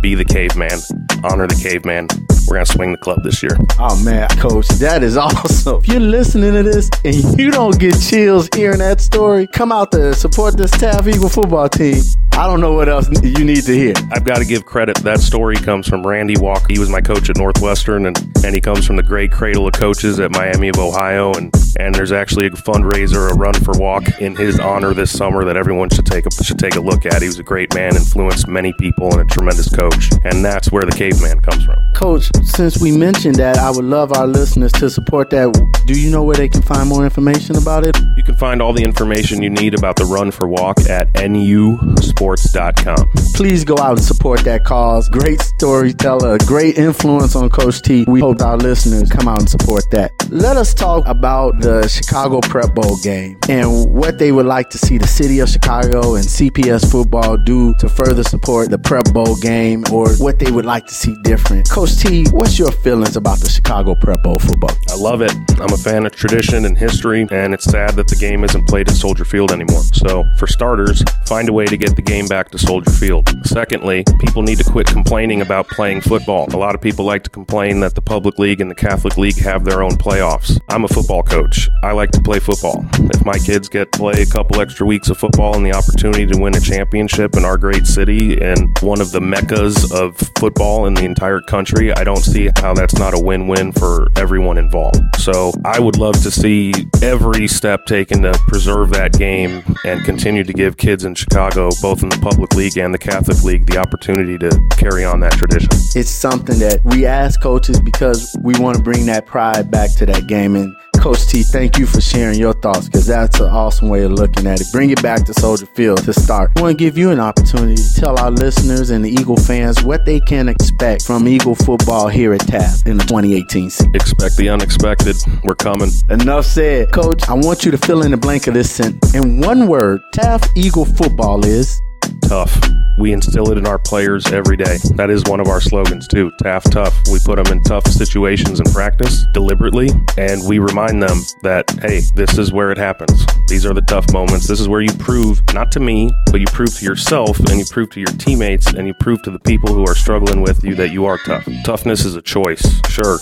Be 0.00 0.14
the 0.14 0.24
caveman. 0.24 0.78
Honor 1.24 1.48
the 1.48 1.58
caveman. 1.60 2.06
We're 2.46 2.56
going 2.56 2.66
to 2.66 2.72
swing 2.72 2.92
the 2.92 2.98
club 2.98 3.22
this 3.24 3.42
year. 3.42 3.50
Oh, 3.78 4.02
man, 4.04 4.28
coach, 4.38 4.68
that 4.78 5.02
is 5.02 5.16
awesome. 5.18 5.80
If 5.82 5.88
you're 5.88 6.00
listening 6.00 6.54
to 6.54 6.62
this 6.62 6.88
and 7.04 7.38
you 7.38 7.50
don't 7.50 7.78
get 7.78 8.00
chills 8.00 8.48
hearing 8.54 8.78
that 8.78 9.00
story, 9.00 9.46
come 9.46 9.72
out 9.72 9.92
to 9.92 10.14
support 10.14 10.56
this 10.56 10.70
Taft 10.70 11.08
Eagle 11.08 11.28
football 11.28 11.68
team. 11.68 12.00
I 12.32 12.46
don't 12.46 12.60
know 12.60 12.72
what 12.72 12.88
else 12.88 13.08
you 13.22 13.44
need 13.44 13.64
to 13.64 13.74
hear. 13.74 13.94
I've 14.12 14.22
got 14.22 14.38
to 14.38 14.44
give 14.44 14.64
credit. 14.64 14.96
That 14.98 15.18
story 15.18 15.56
comes 15.56 15.88
from 15.88 16.06
Randy 16.06 16.36
Walker. 16.38 16.66
He 16.68 16.78
was 16.78 16.88
my 16.88 17.00
coach 17.00 17.28
at 17.28 17.36
Northwestern, 17.36 18.06
and, 18.06 18.16
and 18.44 18.54
he 18.54 18.60
comes 18.60 18.86
from 18.86 18.94
the 18.94 19.02
great 19.02 19.32
cradle 19.32 19.66
of 19.66 19.72
coaches 19.72 20.20
at 20.20 20.30
Miami 20.30 20.68
of 20.68 20.78
Ohio. 20.78 21.34
And, 21.34 21.52
and 21.80 21.92
there's 21.92 22.12
actually 22.12 22.46
a 22.46 22.50
fundraiser, 22.50 23.28
a 23.28 23.34
run 23.34 23.54
for 23.54 23.76
walk 23.76 24.20
in 24.20 24.36
his 24.36 24.60
honor 24.60 24.94
this 24.94 25.10
summer 25.10 25.44
that 25.44 25.56
everyone 25.56 25.90
should 25.90 26.06
take 26.06 26.26
a, 26.26 26.44
should 26.44 26.60
take 26.60 26.76
a 26.76 26.80
look 26.80 27.06
at. 27.06 27.20
He 27.22 27.26
was 27.26 27.40
a 27.40 27.42
great 27.42 27.74
man, 27.74 27.96
influenced 27.96 28.46
many 28.46 28.72
people, 28.78 29.10
and 29.12 29.22
a 29.22 29.34
tremendous 29.34 29.68
coach. 29.68 29.87
And 30.24 30.44
that's 30.44 30.70
where 30.70 30.82
the 30.84 30.92
caveman 30.92 31.40
comes 31.40 31.64
from. 31.64 31.76
Coach, 31.94 32.30
since 32.44 32.78
we 32.80 32.96
mentioned 32.96 33.36
that, 33.36 33.58
I 33.58 33.70
would 33.70 33.84
love 33.84 34.12
our 34.12 34.26
listeners 34.26 34.72
to 34.72 34.90
support 34.90 35.30
that. 35.30 35.52
Do 35.86 35.98
you 35.98 36.10
know 36.10 36.22
where 36.22 36.36
they 36.36 36.48
can 36.48 36.62
find 36.62 36.88
more 36.88 37.04
information 37.04 37.56
about 37.56 37.84
it? 37.84 37.96
You 38.16 38.22
can 38.22 38.36
find 38.36 38.60
all 38.60 38.72
the 38.72 38.82
information 38.82 39.42
you 39.42 39.50
need 39.50 39.74
about 39.78 39.96
the 39.96 40.04
Run 40.04 40.30
for 40.30 40.46
Walk 40.48 40.78
at 40.88 41.12
nusports.com. 41.14 43.10
Please 43.34 43.64
go 43.64 43.76
out 43.78 43.92
and 43.98 44.04
support 44.04 44.40
that 44.40 44.64
cause. 44.64 45.08
Great 45.08 45.40
storyteller, 45.40 46.38
great 46.46 46.76
influence 46.78 47.34
on 47.36 47.48
Coach 47.50 47.82
T. 47.82 48.04
We 48.08 48.20
hope 48.20 48.40
our 48.42 48.56
listeners 48.56 49.08
come 49.10 49.28
out 49.28 49.40
and 49.40 49.48
support 49.50 49.84
that. 49.92 50.12
let 50.30 50.56
us 50.56 50.74
talk 50.74 51.06
about 51.06 51.60
the 51.60 51.86
Chicago 51.88 52.40
Prep 52.40 52.74
Bowl 52.74 52.96
game 53.02 53.38
and 53.48 53.90
what 53.92 54.18
they 54.18 54.32
would 54.32 54.46
like 54.46 54.70
to 54.70 54.78
see 54.78 54.98
the 54.98 55.06
city 55.06 55.38
of 55.40 55.48
Chicago 55.48 56.14
and 56.14 56.24
CPS 56.24 56.90
football 56.90 57.36
do 57.36 57.74
to 57.74 57.88
further 57.88 58.22
support 58.22 58.70
the 58.70 58.78
Prep 58.78 59.12
Bowl 59.12 59.36
game 59.36 59.77
or 59.92 60.14
what 60.16 60.38
they 60.38 60.50
would 60.50 60.64
like 60.64 60.86
to 60.86 60.94
see 60.94 61.14
different. 61.22 61.68
Coach 61.70 61.96
T, 61.96 62.26
what's 62.30 62.58
your 62.58 62.70
feelings 62.70 63.16
about 63.16 63.40
the 63.40 63.48
Chicago 63.48 63.94
Prep 63.94 64.22
Bowl 64.22 64.38
football? 64.38 64.70
I 64.88 64.96
love 64.96 65.22
it. 65.22 65.32
I'm 65.60 65.72
a 65.72 65.76
fan 65.76 66.06
of 66.06 66.14
tradition 66.14 66.64
and 66.64 66.76
history, 66.76 67.26
and 67.30 67.54
it's 67.54 67.64
sad 67.64 67.96
that 67.96 68.08
the 68.08 68.16
game 68.16 68.44
isn't 68.44 68.68
played 68.68 68.88
at 68.88 68.94
Soldier 68.94 69.24
Field 69.24 69.52
anymore. 69.52 69.82
So, 69.92 70.24
for 70.38 70.46
starters, 70.46 71.02
find 71.26 71.48
a 71.48 71.52
way 71.52 71.66
to 71.66 71.76
get 71.76 71.96
the 71.96 72.02
game 72.02 72.26
back 72.26 72.50
to 72.50 72.58
Soldier 72.58 72.90
Field. 72.90 73.28
Secondly, 73.44 74.04
people 74.20 74.42
need 74.42 74.58
to 74.58 74.64
quit 74.64 74.86
complaining 74.86 75.42
about 75.42 75.68
playing 75.68 76.00
football. 76.00 76.46
A 76.54 76.56
lot 76.56 76.74
of 76.74 76.80
people 76.80 77.04
like 77.04 77.24
to 77.24 77.30
complain 77.30 77.80
that 77.80 77.94
the 77.94 78.02
Public 78.02 78.38
League 78.38 78.60
and 78.60 78.70
the 78.70 78.74
Catholic 78.74 79.18
League 79.18 79.38
have 79.38 79.64
their 79.64 79.82
own 79.82 79.92
playoffs. 79.92 80.58
I'm 80.68 80.84
a 80.84 80.88
football 80.88 81.22
coach. 81.22 81.68
I 81.82 81.92
like 81.92 82.10
to 82.12 82.20
play 82.20 82.38
football. 82.38 82.84
If 82.94 83.24
my 83.24 83.38
kids 83.38 83.68
get 83.68 83.92
to 83.92 83.98
play 83.98 84.22
a 84.22 84.26
couple 84.26 84.60
extra 84.60 84.86
weeks 84.86 85.10
of 85.10 85.18
football 85.18 85.56
and 85.56 85.66
the 85.66 85.72
opportunity 85.72 86.24
to 86.26 86.38
win 86.38 86.56
a 86.56 86.60
championship 86.60 87.36
in 87.36 87.44
our 87.44 87.58
great 87.58 87.86
city 87.86 88.40
and 88.40 88.78
one 88.80 89.00
of 89.00 89.10
the 89.10 89.20
meccas 89.20 89.67
of 89.92 90.16
football 90.38 90.86
in 90.86 90.94
the 90.94 91.04
entire 91.04 91.40
country, 91.40 91.92
I 91.92 92.04
don't 92.04 92.22
see 92.22 92.50
how 92.56 92.74
that's 92.74 92.98
not 92.98 93.14
a 93.14 93.18
win 93.18 93.48
win 93.48 93.72
for 93.72 94.08
everyone 94.16 94.58
involved. 94.58 95.00
So 95.18 95.52
I 95.64 95.80
would 95.80 95.98
love 95.98 96.22
to 96.22 96.30
see 96.30 96.72
every 97.02 97.46
step 97.48 97.86
taken 97.86 98.22
to 98.22 98.32
preserve 98.46 98.90
that 98.90 99.12
game 99.12 99.62
and 99.84 100.04
continue 100.04 100.44
to 100.44 100.52
give 100.52 100.76
kids 100.76 101.04
in 101.04 101.14
Chicago, 101.14 101.70
both 101.82 102.02
in 102.02 102.08
the 102.08 102.18
public 102.18 102.54
league 102.54 102.78
and 102.78 102.92
the 102.92 102.98
Catholic 102.98 103.42
League, 103.44 103.66
the 103.66 103.78
opportunity 103.78 104.38
to 104.38 104.50
carry 104.76 105.04
on 105.04 105.20
that 105.20 105.32
tradition. 105.32 105.70
It's 105.94 106.10
something 106.10 106.58
that 106.58 106.80
we 106.84 107.06
ask 107.06 107.40
coaches 107.40 107.80
because 107.80 108.36
we 108.42 108.58
want 108.58 108.76
to 108.76 108.82
bring 108.82 109.06
that 109.06 109.26
pride 109.26 109.70
back 109.70 109.94
to 109.96 110.06
that 110.06 110.26
game. 110.26 110.56
And 110.56 110.74
Coach 111.08 111.26
T, 111.26 111.42
thank 111.42 111.78
you 111.78 111.86
for 111.86 112.02
sharing 112.02 112.38
your 112.38 112.52
thoughts 112.52 112.86
because 112.86 113.06
that's 113.06 113.40
an 113.40 113.48
awesome 113.48 113.88
way 113.88 114.02
of 114.02 114.12
looking 114.12 114.46
at 114.46 114.60
it. 114.60 114.66
Bring 114.70 114.90
it 114.90 115.02
back 115.02 115.24
to 115.24 115.32
Soldier 115.32 115.64
Field 115.64 116.04
to 116.04 116.12
start. 116.12 116.50
I 116.54 116.60
want 116.60 116.76
to 116.78 116.84
give 116.84 116.98
you 116.98 117.10
an 117.10 117.18
opportunity 117.18 117.76
to 117.76 117.94
tell 117.94 118.18
our 118.18 118.30
listeners 118.30 118.90
and 118.90 119.02
the 119.02 119.08
Eagle 119.08 119.38
fans 119.38 119.82
what 119.82 120.04
they 120.04 120.20
can 120.20 120.50
expect 120.50 121.06
from 121.06 121.26
Eagle 121.26 121.54
football 121.54 122.08
here 122.08 122.34
at 122.34 122.40
Taft 122.40 122.86
in 122.86 122.98
the 122.98 123.04
2018 123.04 123.70
season. 123.70 123.90
Expect 123.94 124.36
the 124.36 124.50
unexpected. 124.50 125.16
We're 125.44 125.54
coming. 125.54 125.90
Enough 126.10 126.44
said. 126.44 126.92
Coach, 126.92 127.26
I 127.26 127.32
want 127.32 127.64
you 127.64 127.70
to 127.70 127.78
fill 127.78 128.02
in 128.02 128.10
the 128.10 128.18
blank 128.18 128.46
of 128.46 128.52
this 128.52 128.70
sentence. 128.70 129.14
In 129.14 129.40
one 129.40 129.66
word, 129.66 130.02
Taft 130.12 130.50
Eagle 130.58 130.84
football 130.84 131.42
is 131.42 131.80
tough. 132.20 132.60
We 132.98 133.12
instill 133.12 133.52
it 133.52 133.58
in 133.58 133.66
our 133.66 133.78
players 133.78 134.26
every 134.32 134.56
day. 134.56 134.78
That 134.96 135.08
is 135.08 135.22
one 135.26 135.38
of 135.38 135.46
our 135.46 135.60
slogans 135.60 136.08
too. 136.08 136.32
Taft 136.42 136.72
tough. 136.72 136.94
We 137.12 137.20
put 137.24 137.36
them 137.36 137.46
in 137.56 137.62
tough 137.62 137.86
situations 137.86 138.58
in 138.58 138.66
practice 138.72 139.24
deliberately, 139.32 139.90
and 140.16 140.46
we 140.48 140.58
remind 140.58 141.00
them 141.00 141.18
that 141.42 141.70
hey, 141.80 142.02
this 142.14 142.38
is 142.38 142.52
where 142.52 142.72
it 142.72 142.78
happens. 142.78 143.24
These 143.46 143.64
are 143.64 143.72
the 143.72 143.82
tough 143.82 144.12
moments. 144.12 144.48
This 144.48 144.58
is 144.58 144.68
where 144.68 144.80
you 144.80 144.92
prove 144.94 145.40
not 145.54 145.70
to 145.72 145.80
me, 145.80 146.10
but 146.26 146.40
you 146.40 146.46
prove 146.46 146.76
to 146.76 146.84
yourself, 146.84 147.38
and 147.38 147.58
you 147.58 147.64
prove 147.70 147.90
to 147.90 148.00
your 148.00 148.12
teammates, 148.18 148.66
and 148.74 148.86
you 148.86 148.94
prove 148.94 149.22
to 149.22 149.30
the 149.30 149.38
people 149.40 149.72
who 149.72 149.84
are 149.86 149.94
struggling 149.94 150.42
with 150.42 150.64
you 150.64 150.74
that 150.74 150.90
you 150.90 151.04
are 151.04 151.18
tough. 151.18 151.48
Toughness 151.64 152.04
is 152.04 152.16
a 152.16 152.22
choice. 152.22 152.80
Sure, 152.88 153.18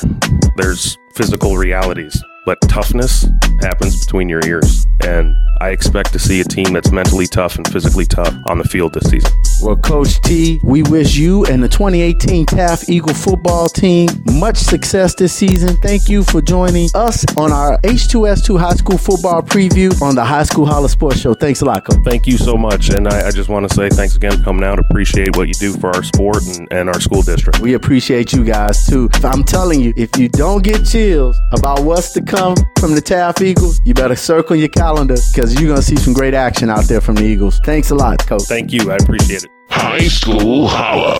there's 0.57 0.97
physical 1.13 1.57
realities, 1.57 2.23
but 2.47 2.59
toughness 2.69 3.27
happens 3.61 4.07
between 4.07 4.29
your 4.29 4.41
ears. 4.47 4.87
And 5.05 5.37
I 5.61 5.71
expect 5.71 6.13
to 6.13 6.19
see 6.19 6.41
a 6.41 6.45
team 6.45 6.73
that's 6.73 6.91
mentally 6.93 7.27
tough 7.27 7.57
and 7.57 7.67
physically 7.69 8.05
tough 8.05 8.35
on 8.49 8.59
the 8.59 8.65
field 8.65 8.95
this 8.95 9.11
season. 9.11 9.31
Well, 9.63 9.77
Coach 9.77 10.21
T, 10.21 10.61
we 10.63 10.83
wish 10.83 11.17
you 11.17 11.45
and 11.47 11.63
the 11.63 11.69
2018 11.69 12.47
Taft 12.47 12.89
Eagle 12.89 13.15
football 13.15 13.69
team 13.69 14.09
much 14.33 14.59
success 14.59 15.15
this 15.15 15.33
season. 15.33 15.77
Thank 15.79 16.09
you 16.09 16.23
for 16.23 16.43
joining 16.43 16.89
us 16.95 17.25
on 17.37 17.53
our 17.53 17.79
H2S2 17.79 18.59
High 18.61 18.75
School 18.75 18.99
football 18.99 19.43
preview 19.43 20.01
on 20.03 20.15
the 20.15 20.25
High 20.25 20.43
School 20.43 20.67
Holla 20.67 20.89
Sports 20.89 21.21
Show. 21.21 21.35
Thanks 21.35 21.63
a 21.63 21.65
lot, 21.65 21.85
Coach. 21.87 21.99
Thank 22.05 22.27
you 22.27 22.37
so 22.37 22.57
much. 22.57 22.91
And 22.91 23.09
I, 23.09 23.29
I 23.29 23.31
just 23.31 23.49
want 23.49 23.69
to 23.69 23.75
say 23.75 23.89
thanks 23.89 24.15
again 24.15 24.37
for 24.37 24.45
coming 24.45 24.65
out. 24.65 24.79
Appreciate 24.79 25.37
what 25.37 25.49
you 25.49 25.55
do 25.55 25.73
for 25.73 25.89
our 25.95 26.03
sport 26.03 26.47
and, 26.47 26.69
and 26.71 26.89
our 26.89 27.01
school 27.01 27.23
district. 27.23 27.61
We 27.61 27.75
appreciate 27.75 28.33
you 28.33 28.45
guys 28.45 28.87
too. 28.87 29.09
I'm 29.25 29.43
telling 29.43 29.81
you, 29.81 29.95
if 29.97 30.17
you 30.19 30.29
don't 30.29 30.63
get 30.63 30.85
chills 30.85 31.39
about 31.53 31.83
what's 31.83 32.13
to 32.13 32.21
come 32.21 32.36
from 32.37 32.95
the 32.95 33.03
Taft 33.03 33.41
Eagles, 33.41 33.81
you 33.85 33.95
better 33.95 34.17
circle 34.17 34.57
your 34.57 34.69
calendar 34.69 35.17
because 35.33 35.55
you're 35.55 35.69
going 35.69 35.81
to 35.81 35.83
see 35.83 35.97
some 35.97 36.13
great 36.13 36.35
action 36.35 36.71
out 36.71 36.85
there 36.85 37.01
from 37.01 37.15
the 37.15 37.25
Eagles. 37.25 37.59
Thanks 37.65 37.91
a 37.91 37.95
lot, 37.95 38.27
Coach. 38.27 38.43
Thank 38.43 38.73
you. 38.73 38.91
I 38.91 38.97
appreciate 38.97 39.45
it. 39.45 39.51
High 39.71 40.09
School 40.09 40.69
Holla. 40.69 41.19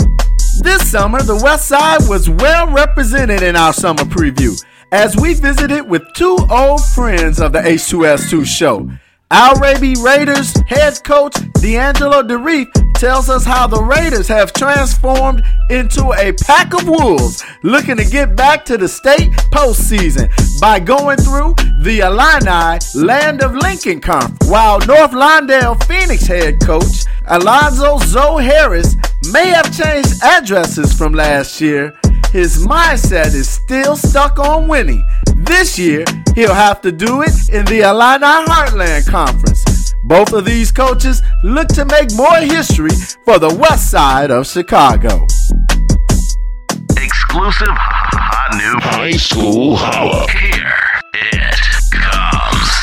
This 0.61 0.91
summer, 0.91 1.23
the 1.23 1.41
West 1.43 1.69
Side 1.69 2.09
was 2.09 2.31
well 2.31 2.73
represented 2.73 3.43
in 3.43 3.57
our 3.57 3.73
summer 3.73 4.05
preview 4.05 4.63
as 4.93 5.17
we 5.17 5.35
visited 5.35 5.89
with 5.89 6.03
two 6.15 6.37
old 6.51 6.85
friends 6.85 7.41
of 7.41 7.53
the 7.53 7.61
H2S2 7.61 8.47
show. 8.47 8.91
Al 9.31 9.55
Raby 9.57 9.95
Raiders 10.01 10.55
head 10.69 11.03
coach 11.03 11.35
D'Angelo 11.55 12.23
DeReef 12.23 12.67
tells 12.99 13.29
us 13.29 13.45
how 13.45 13.67
the 13.67 13.83
Raiders 13.83 14.27
have 14.29 14.53
transformed 14.53 15.43
into 15.69 16.13
a 16.13 16.33
pack 16.33 16.73
of 16.73 16.89
wolves 16.89 17.45
looking 17.63 17.97
to 17.97 18.05
get 18.05 18.35
back 18.35 18.65
to 18.65 18.79
the 18.79 18.89
state 18.89 19.33
postseason 19.53 20.31
by 20.61 20.81
going 20.81 21.19
through 21.19 21.55
the 21.83 22.01
Illini 22.01 22.79
Land 23.07 23.43
of 23.43 23.55
Lincoln 23.55 24.01
Conference. 24.01 24.51
While 24.51 24.79
North 24.81 25.11
Lawndale 25.11 25.83
Phoenix 25.85 26.27
head 26.27 26.61
coach 26.61 27.05
Alonzo 27.27 27.99
Zo 27.99 28.39
Harris 28.39 28.97
may 29.31 29.49
have 29.49 29.77
changed 29.77 30.23
addresses 30.23 30.93
from 30.93 31.13
last 31.13 31.61
year, 31.61 31.93
his 32.33 32.67
mindset 32.67 33.35
is 33.35 33.49
still 33.49 33.97
stuck 33.97 34.39
on 34.39 34.69
winning. 34.69 35.05
This 35.35 35.79
year, 35.79 36.05
he'll 36.35 36.55
have 36.55 36.81
to 36.81 36.93
do 36.93 37.23
it 37.23 37.51
in 37.51 37.65
the 37.67 37.81
Illini 37.81 38.25
Heartland 38.25 39.07
Conference. 39.07 39.76
Both 40.07 40.33
of 40.35 40.45
these 40.45 40.71
coaches 40.71 41.21
look 41.43 41.67
to 41.69 41.85
make 41.85 42.15
more 42.15 42.37
history 42.37 42.95
for 43.25 43.41
the 43.41 43.53
west 43.53 43.91
side 43.91 44.31
of 44.31 44.47
Chicago. 44.47 45.25
Exclusive 46.97 47.67
hot 47.73 48.55
new 48.55 48.79
high 48.79 49.11
school 49.11 49.75
holla. 49.75 50.31
Here 50.31 50.73
it. 51.33 51.76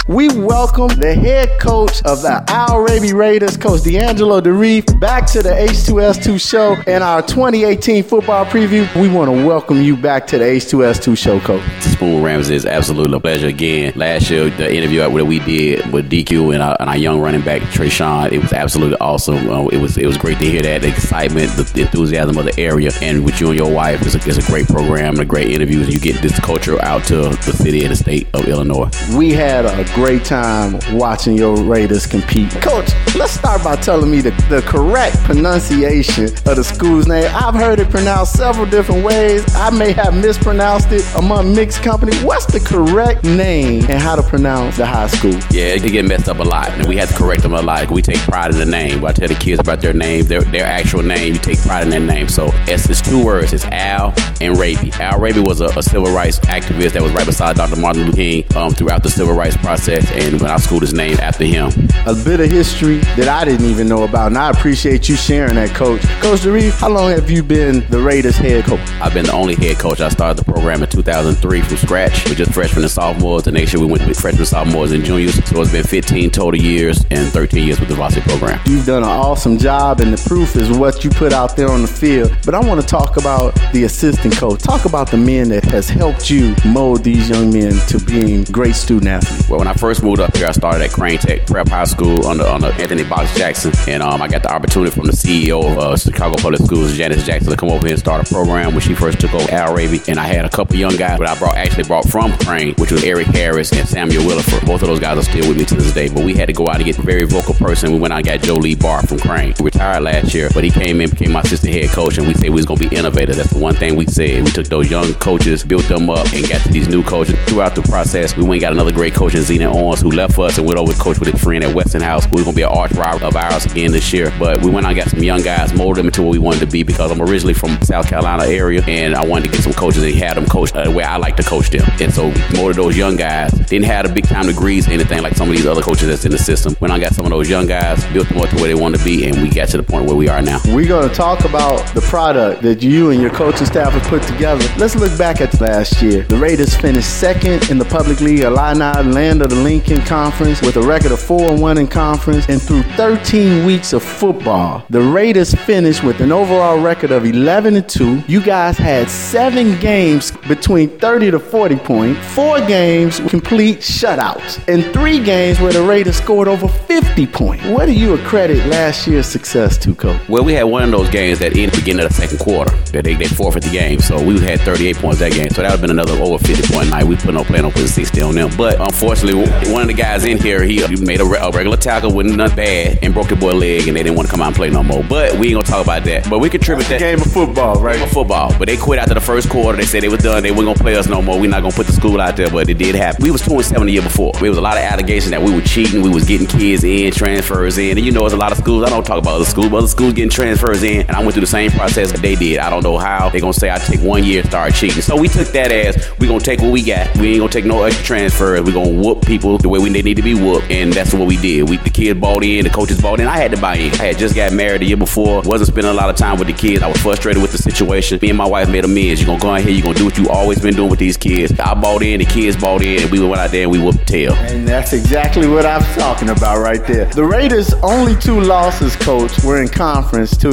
We 0.07 0.27
welcome 0.27 0.89
the 0.89 1.15
head 1.15 1.61
coach 1.61 2.03
of 2.03 2.21
the 2.23 2.43
Al 2.49 2.81
Raby 2.81 3.13
Raiders, 3.13 3.55
Coach 3.55 3.83
D'Angelo 3.83 4.41
Dereef, 4.41 4.99
back 4.99 5.25
to 5.27 5.41
the 5.41 5.51
H2S2 5.51 6.45
show 6.45 6.75
and 6.87 7.01
our 7.01 7.21
2018 7.21 8.03
football 8.03 8.45
preview. 8.45 8.93
We 9.01 9.07
want 9.07 9.31
to 9.31 9.45
welcome 9.45 9.81
you 9.81 9.95
back 9.95 10.27
to 10.27 10.37
the 10.37 10.43
H2S2 10.43 11.17
show, 11.17 11.39
Coach. 11.39 11.63
Spoon 11.79 12.21
Ramsey 12.21 12.53
is 12.53 12.65
absolutely 12.65 13.15
a 13.15 13.19
pleasure 13.21 13.47
again. 13.47 13.93
Last 13.95 14.29
year, 14.29 14.49
the 14.49 14.75
interview 14.75 14.99
that 14.99 15.09
we 15.13 15.39
did 15.39 15.89
with 15.93 16.09
DQ 16.11 16.53
and 16.53 16.61
our, 16.61 16.75
and 16.81 16.89
our 16.89 16.97
young 16.97 17.21
running 17.21 17.41
back 17.41 17.61
Trey 17.71 17.87
Sean, 17.87 18.33
it 18.33 18.41
was 18.41 18.51
absolutely 18.51 18.97
awesome. 18.99 19.49
Uh, 19.49 19.67
it 19.67 19.79
was 19.79 19.97
it 19.97 20.05
was 20.05 20.17
great 20.17 20.37
to 20.39 20.45
hear 20.45 20.61
that 20.63 20.81
the 20.81 20.89
excitement, 20.89 21.49
the 21.51 21.81
enthusiasm 21.81 22.37
of 22.37 22.43
the 22.43 22.59
area, 22.59 22.91
and 23.01 23.23
with 23.23 23.39
you 23.39 23.47
and 23.47 23.57
your 23.57 23.71
wife, 23.71 24.01
it's 24.01 24.15
a, 24.15 24.29
it's 24.29 24.37
a 24.37 24.51
great 24.51 24.67
program 24.67 25.13
and 25.13 25.21
a 25.21 25.25
great 25.25 25.49
interview. 25.49 25.81
And 25.81 25.93
you 25.93 25.99
get 25.99 26.21
this 26.21 26.37
culture 26.41 26.83
out 26.83 27.05
to 27.05 27.29
the 27.29 27.53
city 27.53 27.83
and 27.83 27.91
the 27.91 27.95
state 27.95 28.27
of 28.33 28.49
Illinois. 28.49 28.89
We 29.15 29.31
had 29.31 29.65
a 29.65 29.92
great 29.93 30.25
time 30.25 30.79
watching 30.97 31.37
your 31.37 31.55
Raiders 31.63 32.05
compete. 32.05 32.49
Coach, 32.61 32.89
let's 33.15 33.33
start 33.33 33.63
by 33.63 33.75
telling 33.75 34.09
me 34.09 34.21
the, 34.21 34.31
the 34.49 34.61
correct 34.65 35.17
pronunciation 35.23 36.25
of 36.25 36.55
the 36.55 36.63
school's 36.63 37.07
name. 37.07 37.29
I've 37.33 37.53
heard 37.53 37.79
it 37.79 37.89
pronounced 37.89 38.33
several 38.33 38.65
different 38.65 39.05
ways. 39.05 39.43
I 39.55 39.69
may 39.69 39.91
have 39.93 40.15
mispronounced 40.15 40.91
it 40.91 41.03
among 41.15 41.53
mixed 41.55 41.83
company. 41.83 42.15
What's 42.17 42.45
the 42.47 42.59
correct 42.59 43.23
name 43.23 43.83
and 43.89 44.01
how 44.01 44.15
to 44.15 44.23
pronounce 44.23 44.77
the 44.77 44.85
high 44.85 45.07
school? 45.07 45.33
Yeah, 45.51 45.75
it 45.75 45.83
get 45.83 46.05
messed 46.05 46.27
up 46.27 46.39
a 46.39 46.43
lot, 46.43 46.69
and 46.69 46.87
we 46.87 46.97
have 46.97 47.09
to 47.09 47.15
correct 47.15 47.43
them 47.43 47.53
a 47.53 47.61
lot. 47.61 47.91
We 47.91 48.01
take 48.01 48.17
pride 48.19 48.51
in 48.51 48.57
the 48.57 48.65
name. 48.65 49.05
I 49.05 49.11
tell 49.11 49.27
the 49.27 49.35
kids 49.35 49.59
about 49.59 49.81
their 49.81 49.93
name, 49.93 50.25
their 50.25 50.41
their 50.41 50.65
actual 50.65 51.03
name, 51.03 51.33
you 51.33 51.39
take 51.39 51.59
pride 51.59 51.83
in 51.83 51.89
their 51.89 51.99
name. 51.99 52.27
So 52.27 52.49
it's, 52.67 52.89
it's 52.89 53.01
two 53.01 53.23
words. 53.23 53.53
It's 53.53 53.65
Al 53.65 54.13
and 54.41 54.57
Raby. 54.57 54.91
Al 54.93 55.19
Raby 55.19 55.39
was 55.41 55.61
a, 55.61 55.65
a 55.77 55.83
civil 55.83 56.11
rights 56.13 56.39
activist 56.39 56.93
that 56.93 57.01
was 57.01 57.11
right 57.11 57.25
beside 57.25 57.55
Dr. 57.57 57.79
Martin 57.79 58.05
Luther 58.05 58.15
King 58.15 58.45
um, 58.55 58.73
throughout 58.73 59.03
the 59.03 59.09
civil 59.09 59.35
rights 59.35 59.57
process, 59.57 59.82
and 59.89 60.39
when 60.39 60.49
our 60.49 60.59
school 60.59 60.83
is 60.83 60.93
named 60.93 61.19
after 61.19 61.43
him. 61.43 61.71
A 62.05 62.15
bit 62.15 62.39
of 62.39 62.49
history 62.49 62.97
that 63.17 63.27
I 63.27 63.45
didn't 63.45 63.65
even 63.65 63.87
know 63.87 64.03
about, 64.03 64.27
and 64.27 64.37
I 64.37 64.49
appreciate 64.49 65.09
you 65.09 65.15
sharing 65.15 65.55
that, 65.55 65.69
Coach. 65.69 66.01
Coach 66.21 66.41
Dereef, 66.41 66.79
how 66.79 66.89
long 66.89 67.11
have 67.11 67.29
you 67.29 67.43
been 67.43 67.85
the 67.89 67.99
Raiders 68.01 68.37
head 68.37 68.65
coach? 68.65 68.79
I've 69.01 69.13
been 69.13 69.25
the 69.25 69.33
only 69.33 69.55
head 69.55 69.79
coach. 69.79 69.99
I 70.01 70.09
started 70.09 70.43
the 70.43 70.51
program 70.51 70.81
in 70.83 70.89
2003 70.89 71.61
from 71.61 71.77
scratch 71.77 72.27
with 72.29 72.37
just 72.37 72.53
freshmen 72.53 72.83
and 72.83 72.91
sophomores. 72.91 73.43
The 73.43 73.51
next 73.51 73.73
year 73.73 73.81
we 73.81 73.91
went 73.91 74.07
with 74.07 74.19
freshmen, 74.19 74.45
sophomores, 74.45 74.91
and 74.91 75.03
juniors. 75.03 75.35
So 75.45 75.61
it's 75.61 75.71
been 75.71 75.83
15 75.83 76.31
total 76.31 76.59
years 76.59 77.03
and 77.11 77.27
13 77.29 77.65
years 77.65 77.79
with 77.79 77.89
the 77.89 77.95
varsity 77.95 78.21
program. 78.21 78.59
You've 78.65 78.85
done 78.85 79.03
an 79.03 79.09
awesome 79.09 79.57
job, 79.57 79.99
and 79.99 80.13
the 80.13 80.29
proof 80.29 80.55
is 80.55 80.69
what 80.77 81.03
you 81.03 81.09
put 81.09 81.33
out 81.33 81.55
there 81.55 81.69
on 81.69 81.81
the 81.81 81.87
field. 81.87 82.35
But 82.45 82.55
I 82.55 82.59
want 82.59 82.79
to 82.81 82.87
talk 82.87 83.17
about 83.17 83.53
the 83.73 83.83
assistant 83.83 84.35
coach. 84.35 84.61
Talk 84.61 84.85
about 84.85 85.09
the 85.11 85.17
men 85.17 85.49
that 85.49 85.65
has 85.65 85.89
helped 85.89 86.29
you 86.29 86.55
mold 86.65 87.03
these 87.03 87.29
young 87.29 87.51
men 87.51 87.73
to 87.87 87.99
being 87.99 88.43
great 88.45 88.75
student 88.75 89.07
athletes. 89.09 89.49
Well, 89.49 89.59
when 89.59 89.67
I 89.67 89.72
first 89.73 90.03
moved 90.03 90.19
up 90.19 90.35
here, 90.35 90.47
I 90.47 90.51
started 90.51 90.83
at 90.83 90.91
Crane 90.91 91.17
Tech 91.17 91.45
Prep 91.45 91.67
High 91.67 91.85
School 91.85 92.27
under, 92.27 92.43
under 92.43 92.67
Anthony 92.73 93.03
Box 93.03 93.35
Jackson. 93.37 93.71
And 93.87 94.03
um, 94.03 94.21
I 94.21 94.27
got 94.27 94.43
the 94.43 94.51
opportunity 94.53 94.91
from 94.91 95.05
the 95.05 95.11
CEO 95.13 95.63
of 95.71 95.77
uh, 95.77 95.97
Chicago 95.97 96.35
Public 96.41 96.61
Schools, 96.61 96.95
Janice 96.97 97.25
Jackson, 97.25 97.51
to 97.51 97.57
come 97.57 97.69
over 97.69 97.85
here 97.85 97.93
and 97.93 97.99
start 97.99 98.29
a 98.29 98.33
program 98.33 98.71
when 98.71 98.81
she 98.81 98.95
first 98.95 99.19
took 99.19 99.33
over 99.33 99.49
Al 99.51 99.75
Raby. 99.75 100.01
And 100.07 100.19
I 100.19 100.25
had 100.25 100.45
a 100.45 100.49
couple 100.49 100.75
young 100.75 100.95
guys, 100.97 101.19
that 101.19 101.29
I 101.29 101.37
brought 101.37 101.55
actually 101.55 101.83
brought 101.83 102.09
from 102.09 102.35
Crane, 102.39 102.73
which 102.75 102.91
was 102.91 103.03
Eric 103.03 103.27
Harris 103.27 103.71
and 103.71 103.87
Samuel 103.87 104.23
Williford. 104.23 104.65
Both 104.65 104.81
of 104.81 104.87
those 104.87 104.99
guys 104.99 105.17
are 105.17 105.23
still 105.23 105.47
with 105.47 105.57
me 105.57 105.65
to 105.65 105.75
this 105.75 105.93
day. 105.93 106.09
But 106.09 106.25
we 106.25 106.33
had 106.33 106.47
to 106.47 106.53
go 106.53 106.67
out 106.67 106.77
and 106.77 106.85
get 106.85 106.97
a 106.97 107.03
very 107.03 107.25
vocal 107.25 107.53
person. 107.53 107.91
We 107.93 107.99
went 107.99 108.13
out 108.13 108.17
and 108.17 108.25
got 108.25 108.41
Joe 108.41 108.55
Lee 108.55 108.75
Barr 108.75 109.03
from 109.03 109.19
Crane. 109.19 109.53
He 109.55 109.63
retired 109.63 110.01
last 110.01 110.33
year, 110.33 110.49
but 110.53 110.63
he 110.63 110.71
came 110.71 110.99
in, 110.99 111.11
became 111.11 111.31
my 111.31 111.41
assistant 111.41 111.73
head 111.73 111.89
coach, 111.89 112.17
and 112.17 112.27
we 112.27 112.33
said 112.33 112.49
we 112.49 112.55
was 112.55 112.65
going 112.65 112.79
to 112.79 112.89
be 112.89 112.95
innovative. 112.95 113.35
That's 113.35 113.51
the 113.51 113.59
one 113.59 113.75
thing 113.75 113.95
we 113.95 114.07
said. 114.07 114.43
We 114.43 114.49
took 114.49 114.67
those 114.67 114.89
young 114.89 115.13
coaches, 115.15 115.63
built 115.63 115.83
them 115.83 116.09
up, 116.09 116.25
and 116.33 116.47
got 116.49 116.61
to 116.61 116.69
these 116.69 116.87
new 116.87 117.03
coaches. 117.03 117.37
Throughout 117.45 117.75
the 117.75 117.81
process, 117.83 118.35
we 118.35 118.43
went 118.43 118.63
got 118.63 118.71
another 118.71 118.93
great 118.93 119.13
coach 119.13 119.35
in 119.35 119.41
Zena 119.41 119.62
Owens, 119.69 120.01
who 120.01 120.11
left 120.11 120.37
us 120.39 120.57
and 120.57 120.67
went 120.67 120.79
over 120.79 120.93
to 120.93 120.99
coach 120.99 121.19
with 121.19 121.31
his 121.31 121.41
friend 121.41 121.63
at 121.63 121.73
Westinghouse. 121.73 122.25
We 122.31 122.41
are 122.41 122.43
going 122.45 122.55
to 122.55 122.55
be 122.55 122.61
an 122.63 122.69
arch 122.69 122.91
rival 122.93 123.27
of 123.27 123.35
ours 123.35 123.65
again 123.65 123.91
this 123.91 124.11
year. 124.13 124.33
But 124.39 124.61
we 124.61 124.69
went 124.69 124.85
out 124.85 124.91
and 124.91 124.99
got 124.99 125.09
some 125.09 125.23
young 125.23 125.41
guys, 125.41 125.73
molded 125.73 125.99
them 125.99 126.07
into 126.07 126.23
what 126.23 126.31
we 126.31 126.39
wanted 126.39 126.59
to 126.61 126.67
be 126.67 126.83
because 126.83 127.11
I'm 127.11 127.21
originally 127.21 127.53
from 127.53 127.81
South 127.81 128.07
Carolina 128.07 128.45
area, 128.45 128.83
and 128.87 129.15
I 129.15 129.25
wanted 129.25 129.45
to 129.45 129.51
get 129.51 129.61
some 129.61 129.73
coaches 129.73 130.03
and 130.03 130.13
had 130.15 130.37
them 130.37 130.45
coach 130.45 130.73
uh, 130.73 130.83
the 130.83 130.91
way 130.91 131.03
I 131.03 131.17
like 131.17 131.35
to 131.37 131.43
coach 131.43 131.69
them. 131.69 131.89
And 131.99 132.13
so 132.13 132.33
molded 132.55 132.77
those 132.77 132.97
young 132.97 133.15
guys. 133.15 133.51
Didn't 133.51 133.85
have 133.85 134.07
the 134.07 134.13
big 134.13 134.27
time 134.27 134.47
degrees, 134.47 134.87
or 134.87 134.91
anything 134.91 135.21
like 135.21 135.35
some 135.35 135.49
of 135.49 135.55
these 135.55 135.65
other 135.65 135.81
coaches 135.81 136.07
that's 136.07 136.25
in 136.25 136.31
the 136.31 136.37
system. 136.37 136.75
When 136.79 136.91
I 136.91 136.99
got 136.99 137.13
some 137.13 137.25
of 137.25 137.31
those 137.31 137.49
young 137.49 137.67
guys, 137.67 138.03
built 138.13 138.29
them 138.29 138.39
up 138.39 138.49
to 138.49 138.55
where 138.55 138.67
they 138.67 138.75
want 138.75 138.95
to 138.97 139.03
be, 139.03 139.27
and 139.27 139.41
we 139.41 139.49
got 139.49 139.69
to 139.69 139.77
the 139.77 139.83
point 139.83 140.05
where 140.05 140.15
we 140.15 140.29
are 140.29 140.41
now. 140.41 140.59
We're 140.65 140.87
going 140.87 141.07
to 141.07 141.15
talk 141.15 141.45
about 141.45 141.93
the 141.93 142.01
product 142.01 142.61
that 142.63 142.81
you 142.81 143.11
and 143.11 143.21
your 143.21 143.31
coaching 143.31 143.65
staff 143.65 143.93
have 143.93 144.03
put 144.03 144.23
together. 144.23 144.65
Let's 144.77 144.95
look 144.95 145.17
back 145.17 145.41
at 145.41 145.59
last 145.61 146.01
year. 146.01 146.23
The 146.23 146.37
Raiders 146.37 146.75
finished 146.75 147.19
second 147.19 147.69
in 147.69 147.77
the 147.77 147.85
Public 147.85 148.19
League 148.19 148.39
Illini 148.41 149.13
Land 149.13 149.41
of 149.41 149.49
the 149.53 149.61
Lincoln 149.61 150.01
Conference 150.01 150.61
with 150.61 150.77
a 150.77 150.81
record 150.81 151.11
of 151.11 151.19
4 151.19 151.57
1 151.57 151.77
in 151.77 151.87
conference. 151.87 152.47
And 152.49 152.61
through 152.61 152.83
13 152.97 153.65
weeks 153.65 153.93
of 153.93 154.03
football, 154.03 154.85
the 154.89 155.01
Raiders 155.01 155.53
finished 155.53 156.03
with 156.03 156.21
an 156.21 156.31
overall 156.31 156.79
record 156.79 157.11
of 157.11 157.25
11 157.25 157.75
and 157.75 157.87
2. 157.87 158.23
You 158.27 158.41
guys 158.41 158.77
had 158.77 159.09
seven 159.09 159.79
games 159.79 160.31
between 160.47 160.97
30 160.99 161.31
to 161.31 161.39
40 161.39 161.75
points, 161.77 162.33
four 162.33 162.59
games 162.61 163.21
with 163.21 163.29
complete 163.29 163.79
shutouts, 163.79 164.63
and 164.67 164.83
three 164.93 165.23
games 165.23 165.59
where 165.59 165.73
the 165.73 165.83
Raiders 165.83 166.17
scored 166.17 166.47
over 166.47 166.67
50 166.67 167.27
points. 167.27 167.65
What 167.65 167.85
do 167.85 167.93
you 167.93 168.13
accredit 168.15 168.65
last 168.67 169.07
year's 169.07 169.27
success 169.27 169.77
to, 169.79 169.93
Coach? 169.93 170.19
Well, 170.27 170.43
we 170.43 170.53
had 170.53 170.63
one 170.63 170.83
of 170.83 170.91
those 170.91 171.09
games 171.09 171.39
that 171.39 171.55
in 171.55 171.69
the 171.69 171.77
beginning 171.77 172.05
of 172.05 172.09
the 172.09 172.15
second 172.15 172.39
quarter 172.39 172.75
that 172.91 173.03
they, 173.03 173.13
they 173.13 173.27
forfeit 173.27 173.63
the 173.63 173.71
game. 173.71 173.99
So 173.99 174.21
we 174.23 174.39
had 174.39 174.61
38 174.61 174.95
points 174.97 175.19
that 175.19 175.33
game. 175.33 175.49
So 175.49 175.61
that 175.61 175.69
would 175.69 175.71
have 175.71 175.81
been 175.81 175.91
another 175.91 176.13
over 176.21 176.43
50 176.43 176.73
point 176.73 176.89
night. 176.89 177.03
We 177.03 177.15
put 177.15 177.33
no 177.33 177.43
plan 177.43 177.65
on 177.65 177.71
putting 177.71 177.87
60 177.87 178.21
on 178.21 178.35
them. 178.35 178.49
But 178.57 178.79
unfortunately, 178.79 179.42
one 179.71 179.81
of 179.81 179.87
the 179.87 179.93
guys 179.93 180.25
in 180.25 180.37
here, 180.37 180.63
he 180.63 180.85
made 180.97 181.19
a, 181.21 181.23
a 181.23 181.51
regular 181.51 181.77
tackle, 181.77 182.11
wasn't 182.11 182.37
nothing 182.37 182.55
bad, 182.55 182.99
and 183.01 183.13
broke 183.13 183.29
the 183.29 183.35
boy 183.35 183.53
leg, 183.53 183.87
and 183.87 183.97
they 183.97 184.03
didn't 184.03 184.15
want 184.15 184.27
to 184.27 184.31
come 184.31 184.41
out 184.41 184.47
and 184.47 184.55
play 184.55 184.69
no 184.69 184.83
more. 184.83 185.03
But 185.03 185.33
we 185.37 185.47
ain't 185.47 185.55
gonna 185.55 185.63
talk 185.63 185.83
about 185.83 186.03
that. 186.05 186.29
But 186.29 186.39
we 186.39 186.49
contribute 186.49 186.87
that 186.87 186.99
game 186.99 187.21
of 187.21 187.31
football, 187.31 187.81
right? 187.81 187.95
Game 187.95 188.03
of 188.03 188.11
football. 188.11 188.53
But 188.57 188.67
they 188.67 188.77
quit 188.77 188.99
after 188.99 189.13
the 189.13 189.21
first 189.21 189.49
quarter. 189.49 189.77
They 189.77 189.85
said 189.85 190.03
they 190.03 190.09
were 190.09 190.17
done. 190.17 190.43
They 190.43 190.51
weren't 190.51 190.65
gonna 190.65 190.79
play 190.79 190.95
us 190.95 191.07
no 191.07 191.21
more. 191.21 191.39
We're 191.39 191.49
not 191.49 191.61
gonna 191.61 191.75
put 191.75 191.87
the 191.87 191.93
school 191.93 192.21
out 192.21 192.37
there. 192.37 192.49
But 192.49 192.69
it 192.69 192.77
did 192.77 192.95
happen. 192.95 193.23
We 193.23 193.31
was 193.31 193.41
27 193.41 193.85
the 193.85 193.93
year 193.93 194.01
before. 194.01 194.33
There 194.33 194.49
was 194.49 194.57
a 194.57 194.61
lot 194.61 194.77
of 194.77 194.83
allegations 194.83 195.31
that 195.31 195.41
we 195.41 195.53
were 195.53 195.61
cheating. 195.61 196.01
We 196.01 196.09
was 196.09 196.25
getting 196.25 196.47
kids 196.47 196.83
in, 196.83 197.11
transfers 197.11 197.77
in, 197.77 197.97
and 197.97 198.05
you 198.05 198.11
know, 198.11 198.21
there's 198.21 198.33
a 198.33 198.37
lot 198.37 198.51
of 198.51 198.57
schools. 198.57 198.83
I 198.83 198.89
don't 198.89 199.05
talk 199.05 199.19
about 199.19 199.35
other 199.35 199.45
schools, 199.45 199.69
but 199.69 199.77
other 199.77 199.87
schools 199.87 200.13
getting 200.13 200.29
transfers 200.29 200.83
in, 200.83 201.01
and 201.01 201.11
I 201.11 201.19
went 201.19 201.33
through 201.33 201.41
the 201.41 201.47
same 201.47 201.71
process 201.71 202.11
that 202.11 202.21
they 202.21 202.35
did. 202.35 202.59
I 202.59 202.69
don't 202.69 202.83
know 202.83 202.97
how 202.97 203.29
they 203.29 203.39
gonna 203.39 203.53
say 203.53 203.71
I 203.71 203.77
take 203.77 204.01
one 204.01 204.23
year 204.23 204.41
and 204.41 204.49
start 204.49 204.73
cheating. 204.73 205.01
So 205.01 205.15
we 205.15 205.27
took 205.27 205.47
that 205.49 205.71
as 205.71 206.09
we 206.19 206.27
gonna 206.27 206.39
take 206.39 206.61
what 206.61 206.71
we 206.71 206.83
got. 206.83 207.15
We 207.17 207.29
ain't 207.31 207.39
gonna 207.39 207.51
take 207.51 207.65
no 207.65 207.83
extra 207.83 208.05
transfers. 208.05 208.61
We 208.61 208.71
gonna 208.71 208.89
whoop 208.89 209.25
people 209.25 209.32
the 209.37 209.69
way 209.69 209.79
we 209.79 209.89
they 209.89 210.01
need 210.01 210.17
to 210.17 210.23
be 210.23 210.33
whooped, 210.33 210.69
and 210.71 210.91
that's 210.91 211.13
what 211.13 211.27
we 211.27 211.37
did. 211.37 211.69
We 211.69 211.77
the 211.77 211.89
kids 211.89 212.19
bought 212.19 212.43
in, 212.43 212.63
the 212.63 212.69
coaches 212.69 213.01
bought 213.01 213.19
in. 213.19 213.27
I 213.27 213.37
had 213.37 213.51
to 213.51 213.57
buy 213.57 213.75
in. 213.75 213.91
I 213.93 214.05
had 214.05 214.17
just 214.17 214.35
got 214.35 214.53
married 214.53 214.81
the 214.81 214.85
year 214.85 214.97
before. 214.97 215.41
Wasn't 215.41 215.67
spending 215.67 215.91
a 215.91 215.93
lot 215.93 216.09
of 216.09 216.15
time 216.15 216.37
with 216.37 216.47
the 216.47 216.53
kids. 216.53 216.83
I 216.83 216.87
was 216.87 217.01
frustrated 217.01 217.41
with 217.41 217.51
the 217.51 217.57
situation. 217.57 218.19
Me 218.21 218.29
and 218.29 218.37
my 218.37 218.47
wife 218.47 218.69
made 218.69 218.85
amends. 218.85 219.21
You're 219.21 219.27
gonna 219.27 219.41
go 219.41 219.49
out 219.51 219.61
here. 219.61 219.71
you're 219.71 219.83
gonna 219.83 219.97
do 219.97 220.05
what 220.05 220.17
you 220.17 220.29
always 220.29 220.61
been 220.61 220.75
doing 220.75 220.89
with 220.89 220.99
these 220.99 221.17
kids. 221.17 221.57
I 221.59 221.73
bought 221.73 222.03
in. 222.03 222.19
The 222.19 222.25
kids 222.25 222.55
bought 222.55 222.81
in. 222.81 223.01
And 223.03 223.11
we 223.11 223.19
went 223.19 223.39
out 223.39 223.51
there 223.51 223.63
and 223.63 223.71
we 223.71 223.79
whooped 223.79 224.07
tail. 224.07 224.33
And 224.33 224.67
that's 224.67 224.93
exactly 224.93 225.47
what 225.47 225.65
I'm 225.65 225.83
talking 225.95 226.29
about 226.29 226.59
right 226.59 226.85
there. 226.85 227.05
The 227.05 227.25
Raiders' 227.25 227.73
only 227.81 228.15
two 228.15 228.39
losses, 228.39 228.95
coach, 228.95 229.43
were 229.43 229.61
in 229.61 229.67
conference 229.67 230.35
to 230.37 230.49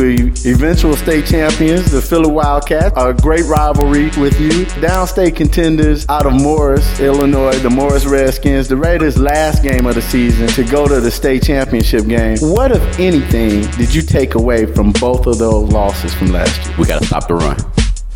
eventual 0.46 0.96
state 0.96 1.26
champions, 1.26 1.90
the 1.90 2.00
Phillips 2.00 2.30
Wildcats. 2.30 2.94
A 2.96 3.12
great 3.12 3.44
rivalry 3.46 4.10
with 4.18 4.40
you. 4.40 4.66
Downstate 4.80 5.36
contenders 5.36 6.08
out 6.08 6.26
of 6.26 6.32
Morris, 6.32 7.00
Illinois, 7.00 7.58
the 7.58 7.70
Morris 7.70 8.06
Redskins. 8.06 8.68
The 8.70 8.76
Raiders' 8.76 9.18
last 9.18 9.64
game 9.64 9.84
of 9.86 9.96
the 9.96 10.00
season 10.00 10.46
to 10.46 10.62
go 10.62 10.86
to 10.86 11.00
the 11.00 11.10
state 11.10 11.42
championship 11.42 12.06
game. 12.06 12.38
What, 12.38 12.70
if 12.70 13.00
anything, 13.00 13.62
did 13.72 13.92
you 13.92 14.00
take 14.00 14.36
away 14.36 14.64
from 14.64 14.92
both 14.92 15.26
of 15.26 15.38
those 15.38 15.72
losses 15.72 16.14
from 16.14 16.28
last 16.28 16.68
year? 16.68 16.76
We 16.78 16.86
got 16.86 17.00
to 17.00 17.04
stop 17.04 17.26
the 17.26 17.34
run. 17.34 17.56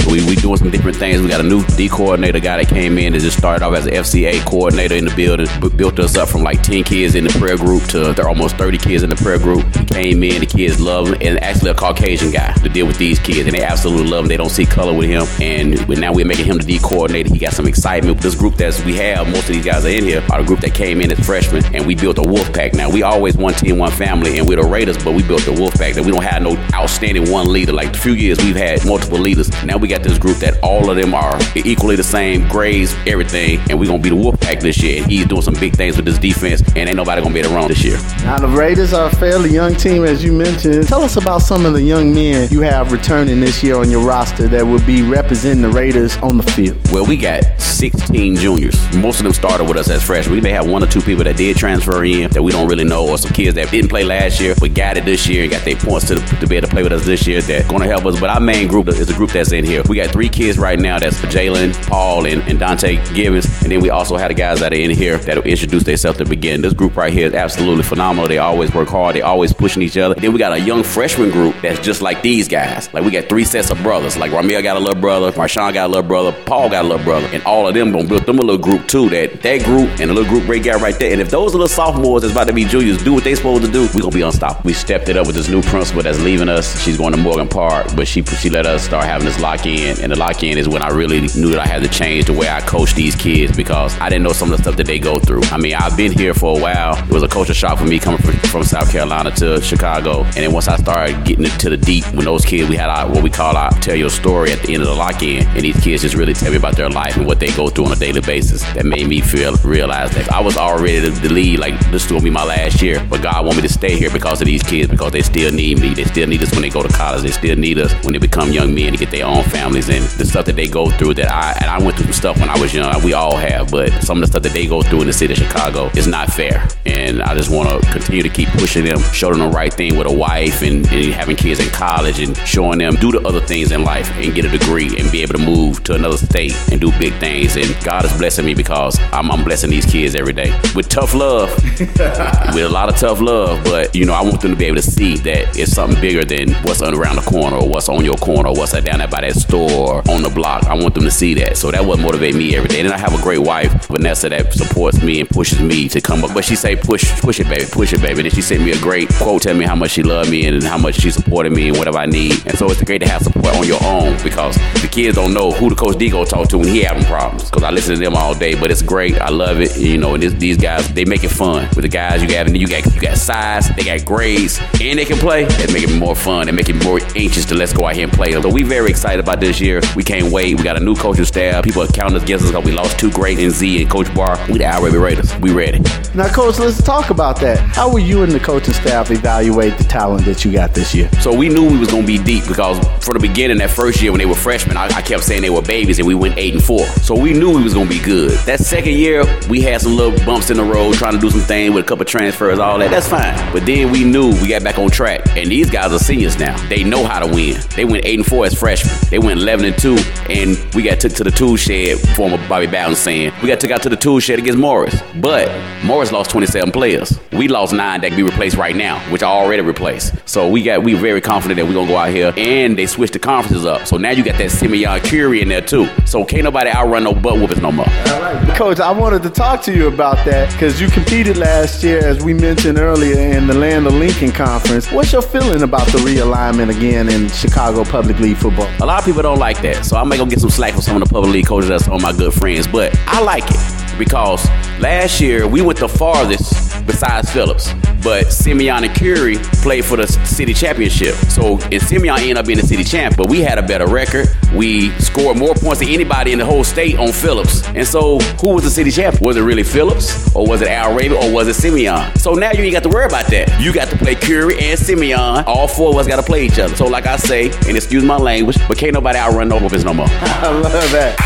We, 0.06 0.24
we 0.26 0.36
doing 0.36 0.56
some 0.56 0.70
different 0.70 0.96
things. 0.96 1.22
We 1.22 1.28
got 1.28 1.40
a 1.40 1.48
new 1.48 1.64
D 1.76 1.88
coordinator 1.88 2.40
guy 2.40 2.62
that 2.62 2.68
came 2.68 2.98
in 2.98 3.14
and 3.14 3.22
just 3.22 3.38
started 3.38 3.64
off 3.64 3.74
as 3.74 3.86
an 3.86 3.94
FCA 3.94 4.44
coordinator 4.44 4.94
in 4.94 5.04
the 5.04 5.14
building. 5.14 5.46
Built 5.76 5.98
us 5.98 6.16
up 6.16 6.28
from 6.28 6.42
like 6.42 6.62
10 6.62 6.84
kids 6.84 7.14
in 7.14 7.24
the 7.24 7.30
prayer 7.30 7.56
group 7.56 7.82
to 7.84 8.12
there 8.12 8.28
almost 8.28 8.56
30 8.56 8.78
kids 8.78 9.02
in 9.02 9.10
the 9.10 9.16
prayer 9.16 9.38
group. 9.38 9.64
He 9.76 9.84
came 9.84 10.22
in, 10.22 10.40
the 10.40 10.46
kids 10.46 10.80
love 10.80 11.08
him, 11.08 11.16
and 11.20 11.42
actually 11.42 11.70
a 11.70 11.74
Caucasian 11.74 12.30
guy 12.30 12.52
to 12.54 12.68
deal 12.68 12.86
with 12.86 12.98
these 12.98 13.18
kids, 13.18 13.40
and 13.40 13.52
they 13.52 13.62
absolutely 13.62 14.08
love 14.08 14.24
him. 14.24 14.28
They 14.28 14.36
don't 14.36 14.50
see 14.50 14.66
color 14.66 14.92
with 14.92 15.08
him, 15.08 15.26
and 15.40 15.88
now 15.98 16.12
we're 16.12 16.26
making 16.26 16.46
him 16.46 16.58
the 16.58 16.64
D 16.64 16.78
coordinator. 16.78 17.32
He 17.32 17.38
got 17.38 17.52
some 17.52 17.66
excitement. 17.66 18.20
This 18.20 18.34
group 18.34 18.56
that 18.56 18.80
we 18.84 18.96
have, 18.96 19.28
most 19.28 19.48
of 19.48 19.54
these 19.54 19.64
guys 19.64 19.84
are 19.84 19.88
in 19.88 20.04
here, 20.04 20.22
are 20.30 20.42
the 20.42 20.46
group 20.46 20.60
that 20.60 20.74
came 20.74 21.00
in 21.00 21.12
as 21.12 21.24
freshmen, 21.24 21.64
and 21.74 21.86
we 21.86 21.94
built 21.94 22.18
a 22.18 22.22
wolf 22.22 22.52
pack. 22.52 22.74
Now 22.74 22.90
we 22.90 23.02
always 23.02 23.36
one 23.36 23.54
team, 23.54 23.78
one 23.78 23.90
family, 23.90 24.38
and 24.38 24.48
we're 24.48 24.62
the 24.62 24.68
Raiders, 24.68 25.02
but 25.02 25.14
we 25.14 25.22
built 25.22 25.42
the 25.42 25.52
wolf 25.52 25.74
pack. 25.74 25.94
That 25.94 26.04
we 26.04 26.12
don't 26.12 26.24
have 26.24 26.42
no 26.42 26.56
outstanding 26.74 27.30
one 27.30 27.52
leader. 27.52 27.72
Like 27.72 27.94
a 27.94 27.98
few 27.98 28.12
years, 28.12 28.38
we've 28.38 28.56
had 28.56 28.84
multiple 28.86 29.18
leaders. 29.18 29.50
Now 29.64 29.76
we 29.76 29.88
got 29.88 29.93
this 30.02 30.18
group 30.18 30.38
that 30.38 30.58
all 30.62 30.90
of 30.90 30.96
them 30.96 31.14
are 31.14 31.38
equally 31.54 31.96
the 31.96 32.02
same, 32.02 32.48
grades, 32.48 32.94
everything, 33.06 33.60
and 33.70 33.78
we're 33.78 33.86
gonna 33.86 34.02
be 34.02 34.10
the 34.10 34.16
Wolfpack 34.16 34.60
this 34.60 34.82
year. 34.82 35.02
And 35.02 35.10
he's 35.10 35.26
doing 35.26 35.42
some 35.42 35.54
big 35.54 35.74
things 35.76 35.96
with 35.96 36.04
this 36.04 36.18
defense, 36.18 36.62
and 36.74 36.88
ain't 36.88 36.96
nobody 36.96 37.22
gonna 37.22 37.34
be 37.34 37.40
able 37.40 37.50
to 37.50 37.56
run 37.56 37.68
this 37.68 37.84
year. 37.84 37.98
Now 38.24 38.38
the 38.38 38.48
Raiders 38.48 38.92
are 38.92 39.08
a 39.08 39.16
fairly 39.16 39.50
young 39.50 39.74
team, 39.74 40.04
as 40.04 40.24
you 40.24 40.32
mentioned. 40.32 40.88
Tell 40.88 41.02
us 41.02 41.16
about 41.16 41.42
some 41.42 41.66
of 41.66 41.72
the 41.74 41.82
young 41.82 42.14
men 42.14 42.48
you 42.50 42.60
have 42.60 42.92
returning 42.92 43.40
this 43.40 43.62
year 43.62 43.76
on 43.76 43.90
your 43.90 44.04
roster 44.04 44.48
that 44.48 44.66
will 44.66 44.84
be 44.84 45.02
representing 45.02 45.62
the 45.62 45.70
Raiders 45.70 46.16
on 46.18 46.36
the 46.36 46.42
field. 46.42 46.76
Well, 46.90 47.06
we 47.06 47.16
got 47.16 47.44
16 47.60 48.36
juniors. 48.36 48.96
Most 48.96 49.18
of 49.18 49.24
them 49.24 49.32
started 49.32 49.64
with 49.64 49.76
us 49.76 49.90
as 49.90 50.02
freshmen. 50.02 50.34
We 50.34 50.40
may 50.40 50.50
have 50.50 50.68
one 50.68 50.82
or 50.82 50.86
two 50.86 51.00
people 51.00 51.24
that 51.24 51.36
did 51.36 51.56
transfer 51.56 52.04
in 52.04 52.30
that 52.30 52.42
we 52.42 52.52
don't 52.52 52.68
really 52.68 52.84
know, 52.84 53.08
or 53.08 53.18
some 53.18 53.32
kids 53.32 53.54
that 53.54 53.70
didn't 53.70 53.90
play 53.90 54.04
last 54.04 54.40
year 54.40 54.54
but 54.64 54.74
got 54.74 54.96
it 54.96 55.04
this 55.04 55.26
year 55.26 55.42
and 55.42 55.52
got 55.52 55.64
their 55.64 55.76
points 55.76 56.08
to, 56.08 56.14
the, 56.14 56.36
to 56.36 56.46
be 56.46 56.56
able 56.56 56.66
to 56.66 56.72
play 56.72 56.82
with 56.82 56.92
us 56.92 57.04
this 57.04 57.26
year. 57.26 57.40
That's 57.40 57.68
gonna 57.68 57.86
help 57.86 58.06
us. 58.06 58.18
But 58.18 58.30
our 58.30 58.40
main 58.40 58.68
group 58.68 58.88
is 58.88 59.06
the 59.06 59.12
group 59.12 59.30
that's 59.30 59.52
in 59.52 59.64
here. 59.64 59.82
We 59.88 59.96
got 59.96 60.10
three 60.10 60.28
kids 60.28 60.58
right 60.58 60.78
now 60.78 60.98
that's 60.98 61.20
Jalen, 61.22 61.74
Paul, 61.88 62.26
and, 62.26 62.42
and 62.42 62.58
Dante 62.58 62.96
Gibbons. 63.14 63.62
And 63.62 63.70
then 63.70 63.80
we 63.80 63.90
also 63.90 64.16
had 64.16 64.30
the 64.30 64.34
guys 64.34 64.60
that 64.60 64.72
are 64.72 64.76
in 64.76 64.90
here 64.90 65.18
that 65.18 65.46
introduce 65.46 65.84
themselves 65.84 66.18
to 66.18 66.24
begin. 66.24 66.62
This 66.62 66.72
group 66.72 66.96
right 66.96 67.12
here 67.12 67.26
is 67.26 67.34
absolutely 67.34 67.82
phenomenal. 67.82 68.28
They 68.28 68.38
always 68.38 68.72
work 68.74 68.88
hard. 68.88 69.16
They 69.16 69.22
always 69.22 69.52
pushing 69.52 69.82
each 69.82 69.96
other. 69.96 70.14
Then 70.14 70.32
we 70.32 70.38
got 70.38 70.52
a 70.52 70.60
young 70.60 70.82
freshman 70.82 71.30
group 71.30 71.54
that's 71.62 71.80
just 71.80 72.02
like 72.02 72.22
these 72.22 72.48
guys. 72.48 72.92
Like 72.94 73.04
we 73.04 73.10
got 73.10 73.28
three 73.28 73.44
sets 73.44 73.70
of 73.70 73.82
brothers. 73.82 74.16
Like 74.16 74.32
Ramil 74.32 74.62
got 74.62 74.76
a 74.76 74.80
little 74.80 75.00
brother, 75.00 75.32
Marshawn 75.32 75.74
got 75.74 75.86
a 75.86 75.88
little 75.88 76.02
brother, 76.02 76.32
Paul 76.46 76.70
got 76.70 76.84
a 76.84 76.88
little 76.88 77.04
brother, 77.04 77.28
and 77.32 77.42
all 77.44 77.68
of 77.68 77.74
them 77.74 77.92
gonna 77.92 78.08
build 78.08 78.26
them 78.26 78.38
a 78.38 78.42
little 78.42 78.60
group 78.60 78.86
too. 78.88 79.08
That 79.10 79.42
that 79.42 79.64
group 79.64 79.88
and 80.00 80.10
the 80.10 80.14
little 80.14 80.30
group 80.30 80.48
Ray 80.48 80.60
got 80.60 80.80
right 80.80 80.98
there. 80.98 81.12
And 81.12 81.20
if 81.20 81.30
those 81.30 81.52
little 81.52 81.68
sophomores 81.68 82.22
that's 82.22 82.32
about 82.32 82.46
to 82.46 82.52
be 82.52 82.64
juniors 82.64 83.02
do 83.02 83.12
what 83.12 83.24
they 83.24 83.34
supposed 83.34 83.64
to 83.64 83.70
do, 83.70 83.88
we 83.94 84.00
gonna 84.00 84.12
be 84.12 84.22
unstoppable. 84.22 84.62
We 84.64 84.72
stepped 84.72 85.08
it 85.08 85.16
up 85.16 85.26
with 85.26 85.36
this 85.36 85.48
new 85.48 85.62
principal 85.62 86.02
that's 86.02 86.20
leaving 86.20 86.48
us. 86.48 86.80
She's 86.82 86.96
going 86.96 87.12
to 87.12 87.18
Morgan 87.18 87.48
Park, 87.48 87.88
but 87.96 88.06
she 88.08 88.22
she 88.22 88.50
let 88.50 88.66
us 88.66 88.84
start 88.84 89.04
having 89.04 89.26
this 89.26 89.40
lock 89.40 89.66
in, 89.66 89.73
and 89.80 90.12
the 90.12 90.16
lock 90.16 90.42
in 90.42 90.58
is 90.58 90.68
when 90.68 90.82
I 90.82 90.88
really 90.88 91.20
knew 91.20 91.50
that 91.50 91.58
I 91.58 91.66
had 91.66 91.82
to 91.82 91.88
change 91.88 92.26
the 92.26 92.32
way 92.32 92.48
I 92.48 92.60
coach 92.60 92.94
these 92.94 93.14
kids 93.14 93.56
because 93.56 93.98
I 93.98 94.08
didn't 94.08 94.24
know 94.24 94.32
some 94.32 94.50
of 94.50 94.56
the 94.56 94.62
stuff 94.62 94.76
that 94.76 94.86
they 94.86 94.98
go 94.98 95.18
through. 95.18 95.42
I 95.44 95.58
mean, 95.58 95.74
I've 95.74 95.96
been 95.96 96.12
here 96.12 96.34
for 96.34 96.58
a 96.58 96.60
while. 96.60 96.96
It 96.96 97.10
was 97.10 97.22
a 97.22 97.28
culture 97.28 97.54
shock 97.54 97.78
for 97.78 97.84
me 97.84 97.98
coming 97.98 98.20
from, 98.20 98.34
from 98.50 98.62
South 98.64 98.90
Carolina 98.90 99.30
to 99.32 99.60
Chicago, 99.60 100.22
and 100.24 100.34
then 100.34 100.52
once 100.52 100.68
I 100.68 100.76
started 100.76 101.24
getting 101.24 101.44
into 101.44 101.70
the 101.70 101.76
deep, 101.76 102.04
when 102.14 102.24
those 102.24 102.44
kids 102.44 102.68
we 102.68 102.76
had 102.76 102.88
our, 102.88 103.08
what 103.10 103.22
we 103.22 103.30
call 103.30 103.56
our 103.56 103.70
tell 103.80 103.96
your 103.96 104.10
story 104.10 104.52
at 104.52 104.60
the 104.60 104.74
end 104.74 104.82
of 104.82 104.88
the 104.88 104.94
lock 104.94 105.22
in, 105.22 105.46
and 105.48 105.62
these 105.62 105.78
kids 105.82 106.02
just 106.02 106.14
really 106.14 106.34
tell 106.34 106.50
me 106.50 106.56
about 106.56 106.76
their 106.76 106.90
life 106.90 107.16
and 107.16 107.26
what 107.26 107.40
they 107.40 107.50
go 107.52 107.68
through 107.68 107.86
on 107.86 107.92
a 107.92 107.96
daily 107.96 108.20
basis. 108.20 108.62
That 108.74 108.86
made 108.86 109.08
me 109.08 109.20
feel 109.20 109.54
realize 109.64 110.14
that 110.14 110.30
I 110.32 110.40
was 110.40 110.56
already 110.56 111.00
the, 111.00 111.10
the 111.10 111.28
lead. 111.28 111.58
Like 111.58 111.78
this 111.90 112.10
will 112.10 112.20
be 112.20 112.30
my 112.30 112.44
last 112.44 112.82
year, 112.82 113.04
but 113.10 113.22
God 113.22 113.44
want 113.44 113.56
me 113.56 113.62
to 113.62 113.72
stay 113.72 113.96
here 113.96 114.10
because 114.10 114.40
of 114.40 114.46
these 114.46 114.62
kids 114.62 114.90
because 114.90 115.12
they 115.12 115.22
still 115.22 115.52
need 115.52 115.80
me. 115.80 115.94
They 115.94 116.04
still 116.04 116.28
need 116.28 116.42
us 116.42 116.52
when 116.52 116.62
they 116.62 116.70
go 116.70 116.82
to 116.82 116.88
college. 116.88 117.22
They 117.22 117.30
still 117.30 117.56
need 117.56 117.78
us 117.78 117.92
when 118.04 118.12
they 118.12 118.18
become 118.18 118.52
young 118.52 118.74
men 118.74 118.92
to 118.92 118.98
get 118.98 119.10
their 119.10 119.26
own 119.26 119.42
family 119.44 119.63
families 119.64 119.88
and 119.88 120.04
the 120.18 120.26
stuff 120.26 120.44
that 120.44 120.56
they 120.56 120.68
go 120.68 120.90
through 120.90 121.14
that 121.14 121.30
I 121.32 121.52
and 121.60 121.70
I 121.70 121.78
went 121.82 121.96
through 121.96 122.12
some 122.12 122.12
stuff 122.12 122.38
when 122.38 122.50
I 122.50 122.60
was 122.60 122.74
young. 122.74 123.02
We 123.02 123.14
all 123.14 123.36
have, 123.36 123.70
but 123.70 123.90
some 124.02 124.18
of 124.18 124.20
the 124.20 124.26
stuff 124.26 124.42
that 124.42 124.52
they 124.52 124.66
go 124.66 124.82
through 124.82 125.00
in 125.00 125.06
the 125.06 125.12
city 125.12 125.32
of 125.32 125.38
Chicago 125.38 125.90
is 125.96 126.06
not 126.06 126.30
fair. 126.30 126.68
And 126.84 127.22
I 127.22 127.34
just 127.34 127.50
want 127.50 127.68
to 127.70 127.90
continue 127.90 128.22
to 128.22 128.28
keep 128.28 128.50
pushing 128.50 128.84
them, 128.84 129.00
show 129.12 129.30
them 129.30 129.38
the 129.38 129.48
right 129.48 129.72
thing 129.72 129.96
with 129.96 130.06
a 130.06 130.12
wife 130.12 130.60
and, 130.60 130.86
and 130.92 131.14
having 131.14 131.36
kids 131.36 131.60
in 131.60 131.70
college 131.70 132.20
and 132.20 132.36
showing 132.38 132.78
them 132.78 132.94
do 132.96 133.10
the 133.10 133.20
other 133.26 133.40
things 133.40 133.72
in 133.72 133.84
life 133.84 134.10
and 134.16 134.34
get 134.34 134.44
a 134.44 134.50
degree 134.50 134.94
and 134.98 135.10
be 135.10 135.22
able 135.22 135.32
to 135.32 135.44
move 135.44 135.82
to 135.84 135.94
another 135.94 136.18
state 136.18 136.54
and 136.70 136.78
do 136.78 136.90
big 136.98 137.14
things. 137.14 137.56
And 137.56 137.68
God 137.82 138.04
is 138.04 138.12
blessing 138.18 138.44
me 138.44 138.54
because 138.54 139.00
I'm, 139.12 139.30
I'm 139.30 139.44
blessing 139.44 139.70
these 139.70 139.86
kids 139.86 140.14
every 140.14 140.34
day 140.34 140.50
with 140.74 140.90
tough 140.90 141.14
love, 141.14 141.48
with 141.80 142.66
a 142.66 142.68
lot 142.70 142.90
of 142.90 142.96
tough 142.96 143.22
love. 143.22 143.64
But 143.64 143.96
you 143.96 144.04
know, 144.04 144.12
I 144.12 144.20
want 144.20 144.42
them 144.42 144.50
to 144.50 144.56
be 144.58 144.66
able 144.66 144.76
to 144.76 144.90
see 144.98 145.16
that 145.28 145.56
it's 145.56 145.72
something 145.72 145.98
bigger 146.02 146.24
than 146.24 146.52
what's 146.64 146.82
around 146.82 147.16
the 147.16 147.22
corner 147.22 147.56
or 147.56 147.66
what's 147.66 147.88
on 147.88 148.04
your 148.04 148.16
corner 148.16 148.50
or 148.50 148.54
what's 148.54 148.72
down 148.72 148.98
there 148.98 149.08
by 149.08 149.22
that 149.22 149.34
store 149.34 149.53
or 149.60 150.02
on 150.10 150.22
the 150.22 150.30
block. 150.34 150.64
I 150.64 150.74
want 150.74 150.94
them 150.94 151.04
to 151.04 151.10
see 151.10 151.34
that. 151.34 151.56
So 151.56 151.70
that 151.70 151.84
would 151.84 152.00
motivate 152.00 152.34
me 152.34 152.56
every 152.56 152.68
day. 152.68 152.80
And 152.80 152.88
I 152.88 152.98
have 152.98 153.18
a 153.18 153.22
great 153.22 153.38
wife, 153.38 153.86
Vanessa, 153.86 154.28
that 154.28 154.52
supports 154.52 155.02
me 155.02 155.20
and 155.20 155.28
pushes 155.28 155.60
me 155.60 155.88
to 155.88 156.00
come 156.00 156.24
up. 156.24 156.34
But 156.34 156.44
she 156.44 156.56
say, 156.56 156.76
push, 156.76 157.04
push 157.20 157.40
it, 157.40 157.48
baby, 157.48 157.66
push 157.70 157.92
it, 157.92 158.00
baby. 158.00 158.20
And 158.20 158.32
she 158.32 158.42
sent 158.42 158.62
me 158.62 158.72
a 158.72 158.78
great 158.78 159.08
quote 159.14 159.42
telling 159.42 159.58
me 159.58 159.66
how 159.66 159.76
much 159.76 159.92
she 159.92 160.02
loved 160.02 160.30
me 160.30 160.46
and 160.46 160.62
how 160.62 160.78
much 160.78 160.96
she 160.96 161.10
supported 161.10 161.52
me 161.52 161.68
and 161.68 161.78
whatever 161.78 161.98
I 161.98 162.06
need. 162.06 162.46
And 162.46 162.58
so 162.58 162.70
it's 162.70 162.82
great 162.82 162.98
to 163.00 163.08
have 163.08 163.22
support 163.22 163.54
on 163.56 163.66
your 163.66 163.82
own 163.84 164.16
because 164.22 164.56
the 164.82 164.88
kids 164.90 165.16
don't 165.16 165.34
know 165.34 165.50
who 165.50 165.70
the 165.70 165.76
coach 165.76 165.98
D 165.98 166.10
go 166.10 166.24
talk 166.24 166.48
to 166.48 166.58
when 166.58 166.68
he 166.68 166.82
having 166.82 167.04
problems. 167.04 167.44
Because 167.44 167.62
I 167.62 167.70
listen 167.70 167.94
to 167.94 168.00
them 168.00 168.14
all 168.14 168.34
day, 168.34 168.54
but 168.54 168.70
it's 168.70 168.82
great. 168.82 169.20
I 169.20 169.30
love 169.30 169.60
it. 169.60 169.76
You 169.76 169.98
know, 169.98 170.14
and 170.14 170.22
these 170.22 170.56
guys, 170.56 170.88
they 170.92 171.04
make 171.04 171.24
it 171.24 171.30
fun 171.30 171.68
with 171.76 171.82
the 171.82 171.88
guys 171.88 172.22
you 172.22 172.28
got. 172.28 172.46
And 172.46 172.56
you 172.56 172.66
got 172.66 172.84
you 172.86 173.00
got 173.00 173.16
size, 173.16 173.68
they 173.76 173.84
got 173.84 174.04
grades, 174.04 174.60
and 174.80 174.98
they 174.98 175.04
can 175.04 175.18
play. 175.18 175.44
It 175.44 175.72
make 175.72 175.84
it 175.84 175.94
more 175.98 176.14
fun 176.14 176.48
and 176.48 176.56
make 176.56 176.68
it 176.68 176.82
more 176.84 177.00
anxious 177.16 177.44
to 177.46 177.54
let's 177.54 177.72
go 177.72 177.86
out 177.86 177.94
here 177.94 178.04
and 178.04 178.12
play. 178.12 178.32
So 178.32 178.48
we 178.48 178.62
very 178.62 178.90
excited 178.90 179.20
about 179.20 179.40
this 179.40 179.43
year. 179.60 179.80
We 179.96 180.02
can't 180.02 180.32
wait. 180.32 180.56
We 180.56 180.62
got 180.62 180.76
a 180.76 180.80
new 180.80 180.94
coaching 180.94 181.24
staff. 181.24 181.64
People 181.64 181.82
are 181.82 181.88
counting 181.88 182.16
us 182.16 182.22
against 182.22 182.44
us 182.44 182.50
because 182.50 182.64
we 182.64 182.72
lost 182.72 182.98
two 182.98 183.10
great 183.10 183.38
in 183.38 183.50
Z 183.50 183.82
and 183.82 183.90
Coach 183.90 184.12
Barr. 184.14 184.38
We 184.50 184.58
the 184.58 184.64
Al 184.64 184.82
Raiders. 184.82 185.36
We 185.38 185.52
ready. 185.52 185.80
Now, 186.14 186.28
Coach, 186.28 186.58
let's 186.58 186.82
talk 186.82 187.10
about 187.10 187.40
that. 187.40 187.58
How 187.58 187.88
will 187.88 187.98
you 187.98 188.22
and 188.22 188.32
the 188.32 188.40
coaching 188.40 188.74
staff 188.74 189.10
evaluate 189.10 189.76
the 189.78 189.84
talent 189.84 190.24
that 190.26 190.44
you 190.44 190.52
got 190.52 190.74
this 190.74 190.94
year? 190.94 191.10
So 191.20 191.34
we 191.34 191.48
knew 191.48 191.68
we 191.68 191.78
was 191.78 191.90
gonna 191.90 192.06
be 192.06 192.18
deep 192.18 192.46
because 192.46 192.78
from 193.04 193.14
the 193.14 193.20
beginning, 193.20 193.58
that 193.58 193.70
first 193.70 194.00
year 194.00 194.12
when 194.12 194.18
they 194.18 194.26
were 194.26 194.34
freshmen, 194.34 194.76
I, 194.76 194.86
I 194.86 195.02
kept 195.02 195.24
saying 195.24 195.42
they 195.42 195.50
were 195.50 195.62
babies, 195.62 195.98
and 195.98 196.06
we 196.06 196.14
went 196.14 196.38
eight 196.38 196.54
and 196.54 196.62
four. 196.62 196.86
So 197.02 197.14
we 197.18 197.32
knew 197.32 197.54
we 197.54 197.62
was 197.62 197.74
gonna 197.74 197.88
be 197.88 198.00
good. 198.00 198.32
That 198.46 198.60
second 198.60 198.94
year, 198.94 199.24
we 199.48 199.60
had 199.60 199.80
some 199.80 199.96
little 199.96 200.16
bumps 200.24 200.50
in 200.50 200.56
the 200.56 200.64
road, 200.64 200.94
trying 200.94 201.14
to 201.14 201.18
do 201.20 201.30
some 201.30 201.40
things 201.40 201.74
with 201.74 201.84
a 201.84 201.88
couple 201.88 202.04
transfers, 202.04 202.58
all 202.58 202.78
that. 202.78 202.90
That's 202.90 203.08
fine. 203.08 203.34
But 203.52 203.66
then 203.66 203.90
we 203.90 204.04
knew 204.04 204.30
we 204.40 204.48
got 204.48 204.62
back 204.62 204.78
on 204.78 204.90
track, 204.90 205.26
and 205.36 205.50
these 205.50 205.70
guys 205.70 205.92
are 205.92 205.98
seniors 205.98 206.38
now. 206.38 206.56
They 206.68 206.84
know 206.84 207.04
how 207.04 207.20
to 207.20 207.26
win. 207.26 207.60
They 207.74 207.84
went 207.84 208.04
eight 208.04 208.18
and 208.18 208.26
four 208.26 208.46
as 208.46 208.54
freshmen. 208.58 208.94
They 209.10 209.18
went 209.24 209.40
eleven 209.40 209.64
and 209.64 209.76
two, 209.78 209.96
and 210.28 210.56
we 210.74 210.82
got 210.82 211.00
took 211.00 211.12
to 211.14 211.24
the 211.24 211.30
tool 211.30 211.56
shed. 211.56 211.98
Former 212.16 212.36
Bobby 212.48 212.66
Bowden 212.66 212.94
saying 212.94 213.32
we 213.42 213.48
got 213.48 213.60
took 213.60 213.70
out 213.70 213.82
to 213.82 213.88
the 213.88 213.96
tool 213.96 214.20
shed 214.20 214.38
against 214.38 214.58
Morris, 214.58 215.00
but 215.16 215.50
Morris 215.84 216.12
lost 216.12 216.30
27 216.30 216.70
players. 216.72 217.18
We 217.32 217.48
lost 217.48 217.72
nine 217.72 218.00
that 218.02 218.08
can 218.08 218.16
be 218.16 218.22
replaced 218.22 218.56
right 218.56 218.76
now, 218.76 218.98
which 219.10 219.22
are 219.22 219.32
already 219.32 219.62
replaced. 219.62 220.14
So 220.28 220.48
we 220.48 220.62
got 220.62 220.82
we 220.82 220.94
very 220.94 221.20
confident 221.20 221.58
that 221.58 221.66
we're 221.66 221.74
gonna 221.74 221.88
go 221.88 221.96
out 221.96 222.10
here, 222.10 222.32
and 222.36 222.78
they 222.78 222.86
switched 222.86 223.14
the 223.14 223.18
conferences 223.18 223.64
up. 223.64 223.86
So 223.86 223.96
now 223.96 224.10
you 224.10 224.22
got 224.22 224.38
that 224.38 224.50
Simeon 224.50 225.00
Curie 225.00 225.42
in 225.42 225.48
there 225.48 225.60
too. 225.62 225.88
So 226.06 226.24
can't 226.24 226.44
nobody 226.44 226.70
outrun 226.70 227.04
no 227.04 227.14
butt 227.14 227.34
whoopers 227.34 227.60
no 227.60 227.72
more. 227.72 227.86
Right, 227.86 228.56
Coach, 228.56 228.80
I 228.80 228.90
wanted 228.90 229.22
to 229.24 229.30
talk 229.30 229.62
to 229.62 229.74
you 229.74 229.88
about 229.88 230.24
that 230.24 230.52
because 230.52 230.80
you 230.80 230.88
competed 230.88 231.36
last 231.36 231.82
year, 231.82 231.98
as 231.98 232.24
we 232.24 232.34
mentioned 232.34 232.78
earlier, 232.78 233.18
in 233.18 233.46
the 233.46 233.54
Land 233.54 233.86
of 233.86 233.94
Lincoln 233.94 234.32
Conference. 234.32 234.90
What's 234.90 235.12
your 235.12 235.22
feeling 235.22 235.62
about 235.62 235.86
the 235.88 235.98
realignment 235.98 236.74
again 236.74 237.08
in 237.08 237.28
Chicago 237.28 237.84
Public 237.84 238.18
League 238.18 238.36
football? 238.36 238.68
A 238.80 238.86
lot 238.86 238.98
of 239.00 239.04
people 239.04 239.13
don't 239.22 239.38
like 239.38 239.60
that, 239.62 239.84
so 239.84 239.96
I 239.96 240.04
may 240.04 240.16
go 240.16 240.26
get 240.26 240.40
some 240.40 240.50
slack 240.50 240.72
from 240.72 240.82
some 240.82 241.00
of 241.00 241.08
the 241.08 241.12
public 241.12 241.32
league 241.32 241.46
coaches 241.46 241.68
that's 241.68 241.88
of 241.88 242.00
my 242.00 242.12
good 242.12 242.32
friends, 242.32 242.66
but 242.66 242.96
I 243.06 243.20
like 243.22 243.44
it 243.48 243.83
because 243.98 244.46
last 244.80 245.20
year 245.20 245.46
we 245.46 245.62
went 245.62 245.78
the 245.78 245.88
farthest 245.88 246.86
besides 246.86 247.30
Phillips. 247.30 247.72
But 248.02 248.30
Simeon 248.32 248.84
and 248.84 248.94
Curie 248.94 249.38
played 249.62 249.84
for 249.84 249.96
the 249.96 250.06
city 250.06 250.52
championship. 250.52 251.14
So 251.30 251.58
and 251.72 251.80
Simeon 251.80 252.18
ended 252.18 252.36
up 252.36 252.46
being 252.46 252.58
the 252.58 252.66
city 252.66 252.84
champ, 252.84 253.16
but 253.16 253.28
we 253.28 253.40
had 253.40 253.58
a 253.58 253.62
better 253.62 253.86
record. 253.86 254.28
We 254.54 254.90
scored 254.98 255.38
more 255.38 255.54
points 255.54 255.80
than 255.80 255.88
anybody 255.88 256.32
in 256.32 256.38
the 256.38 256.44
whole 256.44 256.64
state 256.64 256.98
on 256.98 257.12
Phillips. 257.12 257.66
And 257.68 257.86
so 257.86 258.18
who 258.40 258.54
was 258.54 258.64
the 258.64 258.70
city 258.70 258.90
champ? 258.90 259.20
Was 259.22 259.36
it 259.36 259.40
really 259.40 259.62
Phillips? 259.62 260.34
Or 260.36 260.46
was 260.46 260.60
it 260.60 260.68
Al 260.68 260.94
Raby? 260.94 261.14
Or 261.14 261.32
was 261.32 261.48
it 261.48 261.54
Simeon? 261.54 262.14
So 262.16 262.34
now 262.34 262.52
you 262.52 262.62
ain't 262.62 262.74
got 262.74 262.82
to 262.82 262.90
worry 262.90 263.06
about 263.06 263.26
that. 263.28 263.60
You 263.60 263.72
got 263.72 263.88
to 263.88 263.96
play 263.96 264.14
Curie 264.14 264.58
and 264.60 264.78
Simeon. 264.78 265.44
All 265.46 265.66
four 265.66 265.90
of 265.90 265.96
us 265.96 266.06
got 266.06 266.16
to 266.16 266.22
play 266.22 266.44
each 266.44 266.58
other. 266.58 266.76
So 266.76 266.86
like 266.86 267.06
I 267.06 267.16
say, 267.16 267.50
and 267.66 267.76
excuse 267.76 268.04
my 268.04 268.18
language, 268.18 268.58
but 268.68 268.76
can't 268.76 268.92
nobody 268.92 269.18
outrun 269.18 269.48
no 269.48 269.58
whoopers 269.58 269.84
no 269.84 269.94
more. 269.94 270.06
I 270.10 270.50
love 270.50 270.72
that. 270.92 271.16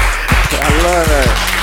I 0.52 0.82
love 0.84 1.06
that. 1.08 1.57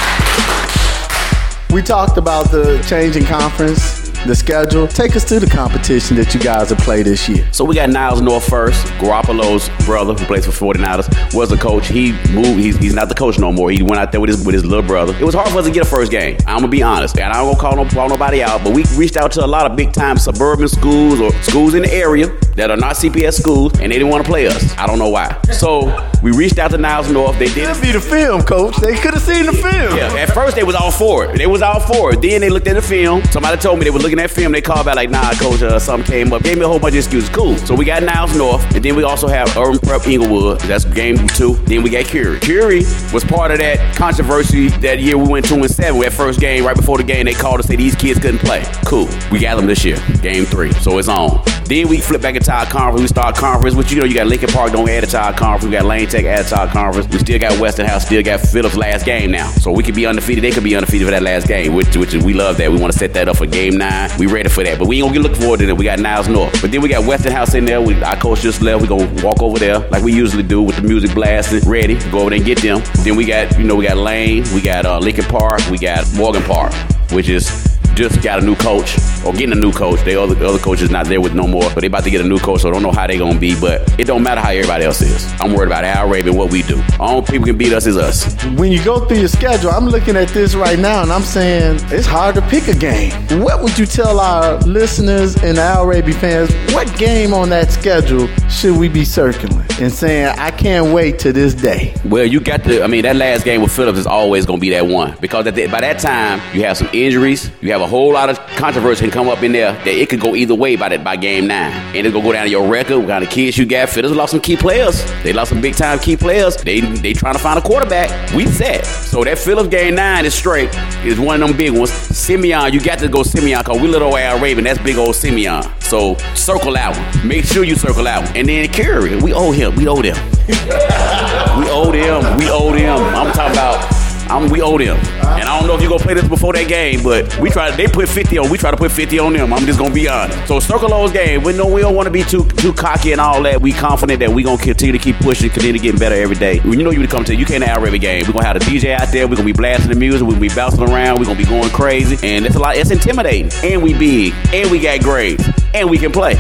We 1.76 1.82
talked 1.82 2.18
about 2.18 2.52
the 2.52 2.82
changing 2.88 3.26
conference, 3.26 4.05
the 4.28 4.36
schedule. 4.36 4.88
Take 4.88 5.16
us 5.16 5.24
to 5.26 5.40
the 5.40 5.48
competition 5.48 6.16
that 6.18 6.34
you 6.34 6.40
guys 6.40 6.70
have 6.70 6.80
played 6.80 7.06
this 7.06 7.28
year. 7.30 7.48
So 7.52 7.64
we 7.64 7.76
got 7.76 7.90
Niles 7.90 8.22
North 8.22 8.48
first. 8.48 8.86
Garoppolo's 9.00 9.70
brother, 9.86 10.14
who 10.14 10.26
plays 10.26 10.46
for 10.46 10.52
49ers, 10.52 11.34
was 11.34 11.50
the 11.50 11.58
coach. 11.58 11.88
He 11.88 12.14
moved. 12.32 12.60
He's, 12.60 12.78
he's 12.78 12.94
not 12.94 13.10
the 13.10 13.16
coach 13.16 13.40
no 13.40 13.52
more. 13.52 13.72
He 13.72 13.84
went 13.84 14.00
out 14.00 14.12
there 14.12 14.22
with 14.22 14.30
his 14.30 14.46
with 14.46 14.54
his 14.54 14.66
little 14.66 14.86
brother. 14.86 15.16
It 15.20 15.24
was 15.24 15.36
hard 15.36 15.50
for 15.50 15.60
us 15.60 15.66
to 15.66 15.72
get 15.72 15.84
a 15.84 15.90
first 15.90 16.12
game. 16.12 16.38
I'm 16.48 16.58
gonna 16.58 16.68
be 16.68 16.84
honest, 16.84 17.18
and 17.20 17.32
I 17.32 17.38
don't 17.38 17.56
gonna 17.56 17.76
call, 17.76 17.84
no, 17.84 17.90
call 17.90 18.10
nobody 18.10 18.42
out, 18.44 18.64
but 18.64 18.74
we 18.74 18.84
reached 18.96 19.18
out 19.18 19.32
to 19.34 19.46
a 19.46 19.48
lot 19.48 19.70
of 19.70 19.78
big 19.78 19.94
time 19.94 20.18
suburban 20.18 20.68
schools 20.68 21.20
or 21.20 21.32
schools 21.44 21.74
in 21.74 21.84
the 21.84 21.94
area 21.94 22.28
that 22.56 22.72
are 22.72 22.78
not 22.78 22.96
CPS 22.96 23.34
schools, 23.34 23.74
and 23.80 23.92
they 23.92 23.98
didn't 23.98 24.10
want 24.10 24.24
to 24.24 24.30
play 24.30 24.48
us. 24.48 24.76
I 24.78 24.88
don't 24.88 25.00
know 25.00 25.10
why. 25.10 25.40
So 25.52 26.10
we 26.24 26.32
reached 26.32 26.58
out 26.58 26.72
to 26.72 26.78
Niles 26.78 27.12
North. 27.12 27.38
They 27.38 27.48
did. 27.48 27.68
Could 27.68 27.82
be 27.82 27.92
the 27.92 28.02
film, 28.02 28.42
coach. 28.44 28.78
They 28.78 28.96
could 28.96 29.14
have 29.14 29.24
seen 29.24 29.46
the 29.46 29.54
film. 29.54 29.96
Yeah. 29.96 30.16
At 30.16 30.32
first 30.32 30.56
they 30.56 30.64
was 30.64 30.76
all 30.76 30.92
for 30.92 31.26
it. 31.26 31.38
They 31.38 31.48
was 31.48 31.62
all 31.62 31.80
for 31.80 32.14
it. 32.14 32.22
Then 32.22 32.42
they 32.42 32.50
looked 32.50 32.68
at 32.68 32.76
the 32.76 32.82
film. 32.82 33.24
Somebody 33.26 33.58
told 33.62 33.80
me 33.80 33.86
they 33.86 33.92
were 33.92 34.00
looking 34.00 34.15
at 34.20 34.32
film. 34.32 34.52
They 34.52 34.62
called 34.62 34.86
back 34.86 34.96
like, 34.96 35.10
Nah, 35.10 35.34
coach. 35.34 35.62
Uh, 35.62 35.80
something 35.80 36.10
came 36.10 36.34
up. 36.34 36.44
Gave 36.44 36.58
me 36.58 36.64
a 36.64 36.68
whole 36.68 36.80
bunch 36.80 36.94
of 36.94 37.00
excuses. 37.00 37.30
Cool. 37.30 37.58
So 37.58 37.76
we 37.76 37.86
got 37.86 38.04
Niles 38.04 38.36
North, 38.36 38.64
and 38.76 38.84
then 38.84 38.96
we 38.96 39.04
also 39.04 39.28
have 39.28 39.56
Urban 39.58 39.80
Prep 39.80 40.08
Englewood. 40.08 40.60
That's 40.62 40.86
game 40.86 41.28
two. 41.30 41.56
Then 41.66 41.84
we 41.84 41.90
got 41.90 42.06
Curie. 42.06 42.40
Curie 42.40 42.84
was 43.14 43.24
part 43.24 43.52
of 43.52 43.60
that 43.60 43.96
controversy 43.96 44.70
that 44.80 45.00
year. 45.00 45.18
We 45.18 45.28
went 45.28 45.46
two 45.46 45.56
and 45.56 45.70
seven. 45.70 46.00
That 46.02 46.14
first 46.14 46.40
game, 46.40 46.66
right 46.66 46.76
before 46.76 46.98
the 46.98 47.04
game, 47.04 47.26
they 47.26 47.34
called 47.34 47.62
to 47.62 47.68
say 47.68 47.76
these 47.76 47.96
kids 47.96 48.20
couldn't 48.20 48.40
play. 48.40 48.64
Cool. 48.86 49.08
We 49.32 49.40
got 49.40 49.56
them 49.56 49.66
this 49.66 49.84
year. 49.84 49.98
Game 50.22 50.46
three. 50.46 50.72
So 50.74 50.98
it's 50.98 51.08
on. 51.08 51.42
Then 51.66 51.88
we 51.88 52.00
flip 52.00 52.22
back 52.22 52.36
into 52.36 52.52
our 52.54 52.66
conference. 52.66 53.02
We 53.02 53.08
start 53.08 53.36
conference, 53.36 53.76
which 53.76 53.92
you 53.92 53.98
know 54.00 54.06
you 54.06 54.14
got 54.14 54.28
Lincoln 54.28 54.50
Park 54.50 54.72
don't 54.72 54.88
add 54.88 55.10
to 55.10 55.20
our 55.20 55.34
conference. 55.34 55.66
We 55.66 55.72
got 55.72 55.86
Lane 55.86 56.08
Tech 56.08 56.26
add 56.26 56.46
to 56.48 56.60
our 56.60 56.68
conference. 56.68 57.08
We 57.12 57.18
still 57.18 57.40
got 57.40 57.60
Westinghouse, 57.60 58.06
still 58.06 58.22
got 58.22 58.40
Phillips 58.40 58.76
last 58.76 59.04
game 59.06 59.32
now. 59.32 59.50
So 59.50 59.72
we 59.72 59.82
could 59.82 59.96
be 59.96 60.06
undefeated. 60.06 60.44
They 60.44 60.52
could 60.52 60.64
be 60.64 60.76
undefeated 60.76 61.08
for 61.08 61.12
that 61.12 61.24
last 61.24 61.48
game, 61.48 61.74
which 61.74 61.98
which 61.98 62.14
we 62.14 62.34
love 62.34 62.58
that. 62.58 62.72
We 62.72 62.80
want 62.80 62.94
to 62.94 63.00
set 63.00 63.14
that 63.16 63.28
up 63.28 63.38
for 63.38 63.48
game 63.48 63.78
nine. 63.78 64.05
We 64.18 64.28
ready 64.28 64.50
for 64.50 64.64
that. 64.64 64.80
But 64.80 64.88
we 64.88 65.02
ain't 65.02 65.14
gonna 65.14 65.28
look 65.28 65.38
forward 65.38 65.60
to 65.60 65.66
that. 65.68 65.76
We 65.76 65.86
got 65.86 66.00
Niles 66.00 66.28
North. 66.28 66.62
But 66.62 66.72
then 66.72 66.82
we 66.82 66.90
got 66.90 67.06
Westinghouse 67.06 67.54
in 67.54 67.66
there. 67.66 67.82
We, 67.82 68.02
our 68.04 68.16
coach 68.16 68.42
just 68.42 68.62
left. 68.62 68.82
We 68.82 68.88
gonna 68.88 69.24
walk 69.24 69.42
over 69.42 69.60
there 69.60 69.80
like 69.90 70.04
we 70.04 70.14
usually 70.14 70.44
do 70.44 70.62
with 70.62 70.78
the 70.78 70.84
music 70.84 71.14
blasting, 71.14 71.68
ready. 71.70 71.96
Go 72.12 72.20
over 72.20 72.30
there 72.30 72.38
and 72.38 72.46
get 72.46 72.60
them. 72.62 72.82
Then 73.04 73.16
we 73.16 73.26
got, 73.26 73.58
you 73.58 73.66
know, 73.66 73.76
we 73.76 73.86
got 73.86 73.98
Lane, 73.98 74.44
we 74.54 74.62
got 74.62 74.86
uh, 74.86 75.00
Lincoln 75.00 75.26
Park, 75.26 75.62
we 75.70 75.78
got 75.78 76.06
Morgan 76.16 76.44
Park, 76.44 76.74
which 77.12 77.30
is 77.30 77.75
just 77.96 78.22
got 78.22 78.44
a 78.44 78.46
new 78.46 78.56
coach 78.56 78.98
or 79.26 79.32
getting 79.34 79.54
a 79.54 79.60
new 79.60 79.72
coach. 79.72 80.04
The 80.04 80.22
other, 80.22 80.36
the 80.36 80.48
other 80.48 80.60
coach 80.60 80.82
is 80.82 80.90
not 80.90 81.08
there 81.08 81.22
with 81.22 81.34
no 81.34 81.48
more, 81.48 81.64
but 81.74 81.82
they 81.82 81.88
about 81.88 82.04
to 82.04 82.12
get 82.12 82.22
a 82.22 82.28
new 82.28 82.40
coach, 82.40 82.62
so 82.62 82.70
I 82.70 82.74
don't 82.74 82.84
know 82.84 82.92
how 82.92 83.08
they 83.08 83.18
gonna 83.18 83.40
be. 83.40 83.60
But 83.60 84.00
it 84.00 84.06
don't 84.06 84.24
matter 84.24 84.42
how 84.42 84.50
everybody 84.52 84.86
else 84.86 85.02
is. 85.02 85.32
I'm 85.40 85.54
worried 85.54 85.68
about 85.68 85.84
Al 85.84 86.10
Raby, 86.10 86.30
what 86.32 86.52
we 86.52 86.62
do. 86.64 86.84
All 87.00 87.22
people 87.22 87.48
can 87.48 87.58
beat 87.58 87.74
us 87.74 87.86
is 87.86 87.98
us. 87.98 88.44
When 88.58 88.72
you 88.72 88.84
go 88.84 89.06
through 89.06 89.20
your 89.20 89.28
schedule, 89.30 89.72
I'm 89.72 89.88
looking 89.88 90.16
at 90.18 90.28
this 90.30 90.56
right 90.56 90.78
now 90.78 91.02
and 91.02 91.12
I'm 91.12 91.24
saying 91.24 91.80
it's 91.86 92.06
hard 92.06 92.36
to 92.36 92.42
pick 92.44 92.68
a 92.68 92.76
game. 92.78 93.12
What 93.42 93.64
would 93.64 93.78
you 93.78 93.86
tell 93.86 94.20
our 94.20 94.60
listeners 94.62 95.36
and 95.38 95.58
Al 95.58 95.86
Raby 95.86 96.12
fans? 96.12 96.54
What 96.74 96.94
game 96.98 97.34
on 97.34 97.50
that 97.50 97.72
schedule 97.72 98.28
should 98.50 98.78
we 98.78 98.90
be 98.90 99.06
circling 99.06 99.66
and 99.80 99.92
saying 99.92 100.36
I 100.38 100.52
can't 100.52 100.94
wait 100.94 101.20
to 101.20 101.32
this 101.32 101.54
day? 101.54 101.94
Well, 102.06 102.26
you 102.26 102.40
got 102.40 102.64
to. 102.66 102.84
I 102.84 102.88
mean, 102.88 103.04
that 103.04 103.16
last 103.16 103.46
game 103.46 103.62
with 103.62 103.72
Phillips 103.72 104.00
is 104.00 104.08
always 104.08 104.46
gonna 104.46 104.60
be 104.60 104.70
that 104.72 104.86
one 104.86 105.16
because 105.22 105.46
the, 105.46 105.68
by 105.68 105.82
that 105.82 106.00
time 106.00 106.42
you 106.56 106.64
have 106.64 106.78
some 106.78 106.90
injuries, 106.94 107.50
you 107.62 107.72
have 107.72 107.82
a 107.82 107.85
whole 107.88 108.14
lot 108.14 108.30
of 108.30 108.40
controversy 108.58 109.02
can 109.02 109.12
come 109.12 109.28
up 109.28 109.44
in 109.44 109.52
there 109.52 109.74
that 109.74 109.88
it 109.88 110.10
could 110.10 110.20
go 110.20 110.36
either 110.36 110.56
way 110.56 110.76
by 110.76 110.90
that 110.90 111.04
by 111.04 111.16
game 111.16 111.48
nine. 111.48 111.72
And 111.96 112.06
it's 112.06 112.14
gonna 112.14 112.26
go 112.26 112.34
down 112.34 112.46
to 112.46 112.50
your 112.50 112.68
record, 112.68 113.00
what 113.00 113.10
kind 113.10 113.24
of 113.24 113.30
kids 113.30 113.58
you 113.58 113.66
got. 113.66 113.90
Phillips 113.90 114.16
lost 114.16 114.32
some 114.32 114.42
key 114.42 114.58
players. 114.58 115.04
They 115.24 115.34
lost 115.34 115.50
some 115.50 115.62
big 115.62 115.76
time 115.76 116.00
key 116.00 116.18
players. 116.18 116.56
They 116.58 116.82
they 116.82 117.14
trying 117.14 117.34
to 117.34 117.40
find 117.40 117.60
a 117.60 117.62
quarterback. 117.62 118.34
We 118.34 118.48
set. 118.48 118.86
So 118.86 119.24
that 119.24 119.38
Phillips 119.38 119.70
game 119.70 119.96
nine 119.96 120.26
is 120.26 120.34
straight. 120.34 120.70
Is 121.06 121.20
one 121.20 121.42
of 121.42 121.48
them 121.50 121.58
big 121.58 121.72
ones. 121.72 121.92
Simeon, 121.92 122.74
you 122.74 122.80
got 122.80 123.00
to 123.00 123.08
go 123.08 123.24
Simeon 123.24 123.60
because 123.60 123.82
we 123.82 123.88
little 123.88 124.16
Al 124.16 124.40
Raby. 124.40 124.62
That's 124.62 124.80
big 124.80 124.98
old 124.98 125.16
Simeon. 125.16 125.64
So 125.80 126.16
circle 126.34 126.74
that 126.74 126.96
one. 126.98 127.28
Make 127.28 127.46
sure 127.46 127.64
you 127.64 127.76
circle 127.76 128.04
that 128.04 128.26
one. 128.26 128.38
And 128.38 128.50
then 128.50 128.68
Curie, 128.70 129.22
we 129.22 129.34
owe 129.34 129.52
him. 129.52 129.76
We 129.76 129.88
owe 129.88 130.02
them. 130.02 130.18
we 130.48 131.70
owe 131.70 131.92
them. 131.92 132.38
We 132.38 132.50
owe 132.50 132.72
them. 132.74 133.00
I'm 133.16 133.32
talking 133.34 133.54
about 133.54 134.05
I'm, 134.30 134.50
we 134.50 134.62
owe 134.62 134.78
them. 134.78 134.98
And 134.98 135.44
I 135.44 135.60
don't 135.60 135.68
know 135.68 135.76
if 135.76 135.82
you're 135.82 135.90
gonna 135.90 136.04
play 136.04 136.14
this 136.14 136.28
before 136.28 136.54
that 136.54 136.68
game, 136.68 137.04
but 137.04 137.38
we 137.40 137.50
try. 137.50 137.72
They 137.72 137.88
put 137.88 138.08
50 138.08 138.38
on. 138.38 138.50
We 138.50 138.58
try 138.58 138.72
to 138.72 138.78
put 138.78 138.92
50 138.92 139.20
on 139.20 139.34
them. 139.34 139.54
I'm 139.54 139.66
just 139.66 139.80
gonna 139.80 139.94
be 139.94 140.08
honest. 140.08 140.48
So 140.48 140.60
circle 140.60 140.90
those 140.90 141.12
games. 141.12 141.44
We 141.44 141.54
know 141.54 141.68
we 141.68 141.82
don't 141.82 141.96
want 141.96 142.08
to 142.08 142.12
be 142.12 142.24
too 142.24 142.46
too 142.58 142.74
cocky 142.74 143.12
and 143.12 143.22
all 143.22 143.42
that. 143.44 143.62
We 143.62 143.72
confident 143.74 144.20
that 144.20 144.30
we 144.30 144.44
gonna 144.44 144.62
continue 144.62 144.94
to 144.94 145.00
keep 145.00 145.18
pushing, 145.18 145.50
continue 145.50 145.74
to 145.74 145.80
get 145.80 146.00
better 146.00 146.16
every 146.16 146.36
day. 146.36 146.60
When 146.60 146.80
you 146.80 146.84
know 146.84 146.92
you 146.92 147.02
to 147.02 147.08
come 147.08 147.24
to, 147.26 147.36
you 147.36 147.46
can't 147.46 147.64
have 147.64 147.84
every 147.84 148.00
game. 148.00 148.24
We're 148.28 148.34
gonna 148.34 148.46
have 148.46 148.56
a 148.58 148.60
DJ 148.60 148.94
out 148.94 149.10
there. 149.10 149.28
We're 149.28 149.36
gonna 149.36 149.46
be 149.46 149.54
blasting 149.54 149.90
the 149.90 149.96
music. 149.96 150.22
We're 150.22 150.34
gonna 150.34 150.42
be 150.42 150.50
bouncing 150.50 150.82
around. 150.82 151.20
We're 151.20 151.26
gonna 151.26 151.38
be 151.38 151.46
going 151.46 151.70
crazy, 151.70 152.18
and 152.28 152.46
it's 152.46 152.56
a 152.56 152.60
lot. 152.60 152.78
It's 152.78 152.92
intimidating. 152.92 153.52
And 153.64 153.84
we 153.84 153.94
big, 153.94 154.34
and 154.54 154.72
we 154.72 154.80
got 154.80 155.02
grades, 155.02 155.48
and 155.74 155.90
we 155.90 155.98
can 155.98 156.12
play. 156.12 156.36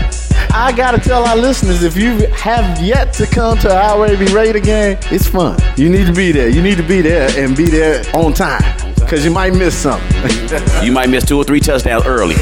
I 0.57 0.71
gotta 0.71 0.97
tell 0.97 1.25
our 1.25 1.35
listeners 1.35 1.83
if 1.83 1.97
you 1.97 2.27
have 2.27 2.81
yet 2.81 3.11
to 3.13 3.25
come 3.25 3.57
to 3.59 3.75
our 3.75 4.01
Raby 4.01 4.25
Raider 4.31 4.61
game, 4.61 4.97
it's 5.11 5.27
fun. 5.27 5.59
You 5.75 5.89
need 5.89 6.07
to 6.07 6.13
be 6.13 6.31
there. 6.31 6.47
You 6.47 6.61
need 6.61 6.77
to 6.77 6.83
be 6.83 7.01
there 7.01 7.27
and 7.37 7.57
be 7.57 7.65
there 7.65 7.74
on 8.13 8.33
time 8.33 8.95
because 9.05 9.23
you 9.23 9.31
might 9.31 9.53
miss 9.53 9.75
something. 9.75 10.83
you 10.83 10.91
might 10.91 11.09
miss 11.09 11.25
two 11.25 11.37
or 11.37 11.43
three 11.43 11.59
touchdowns 11.59 12.05
early. 12.05 12.35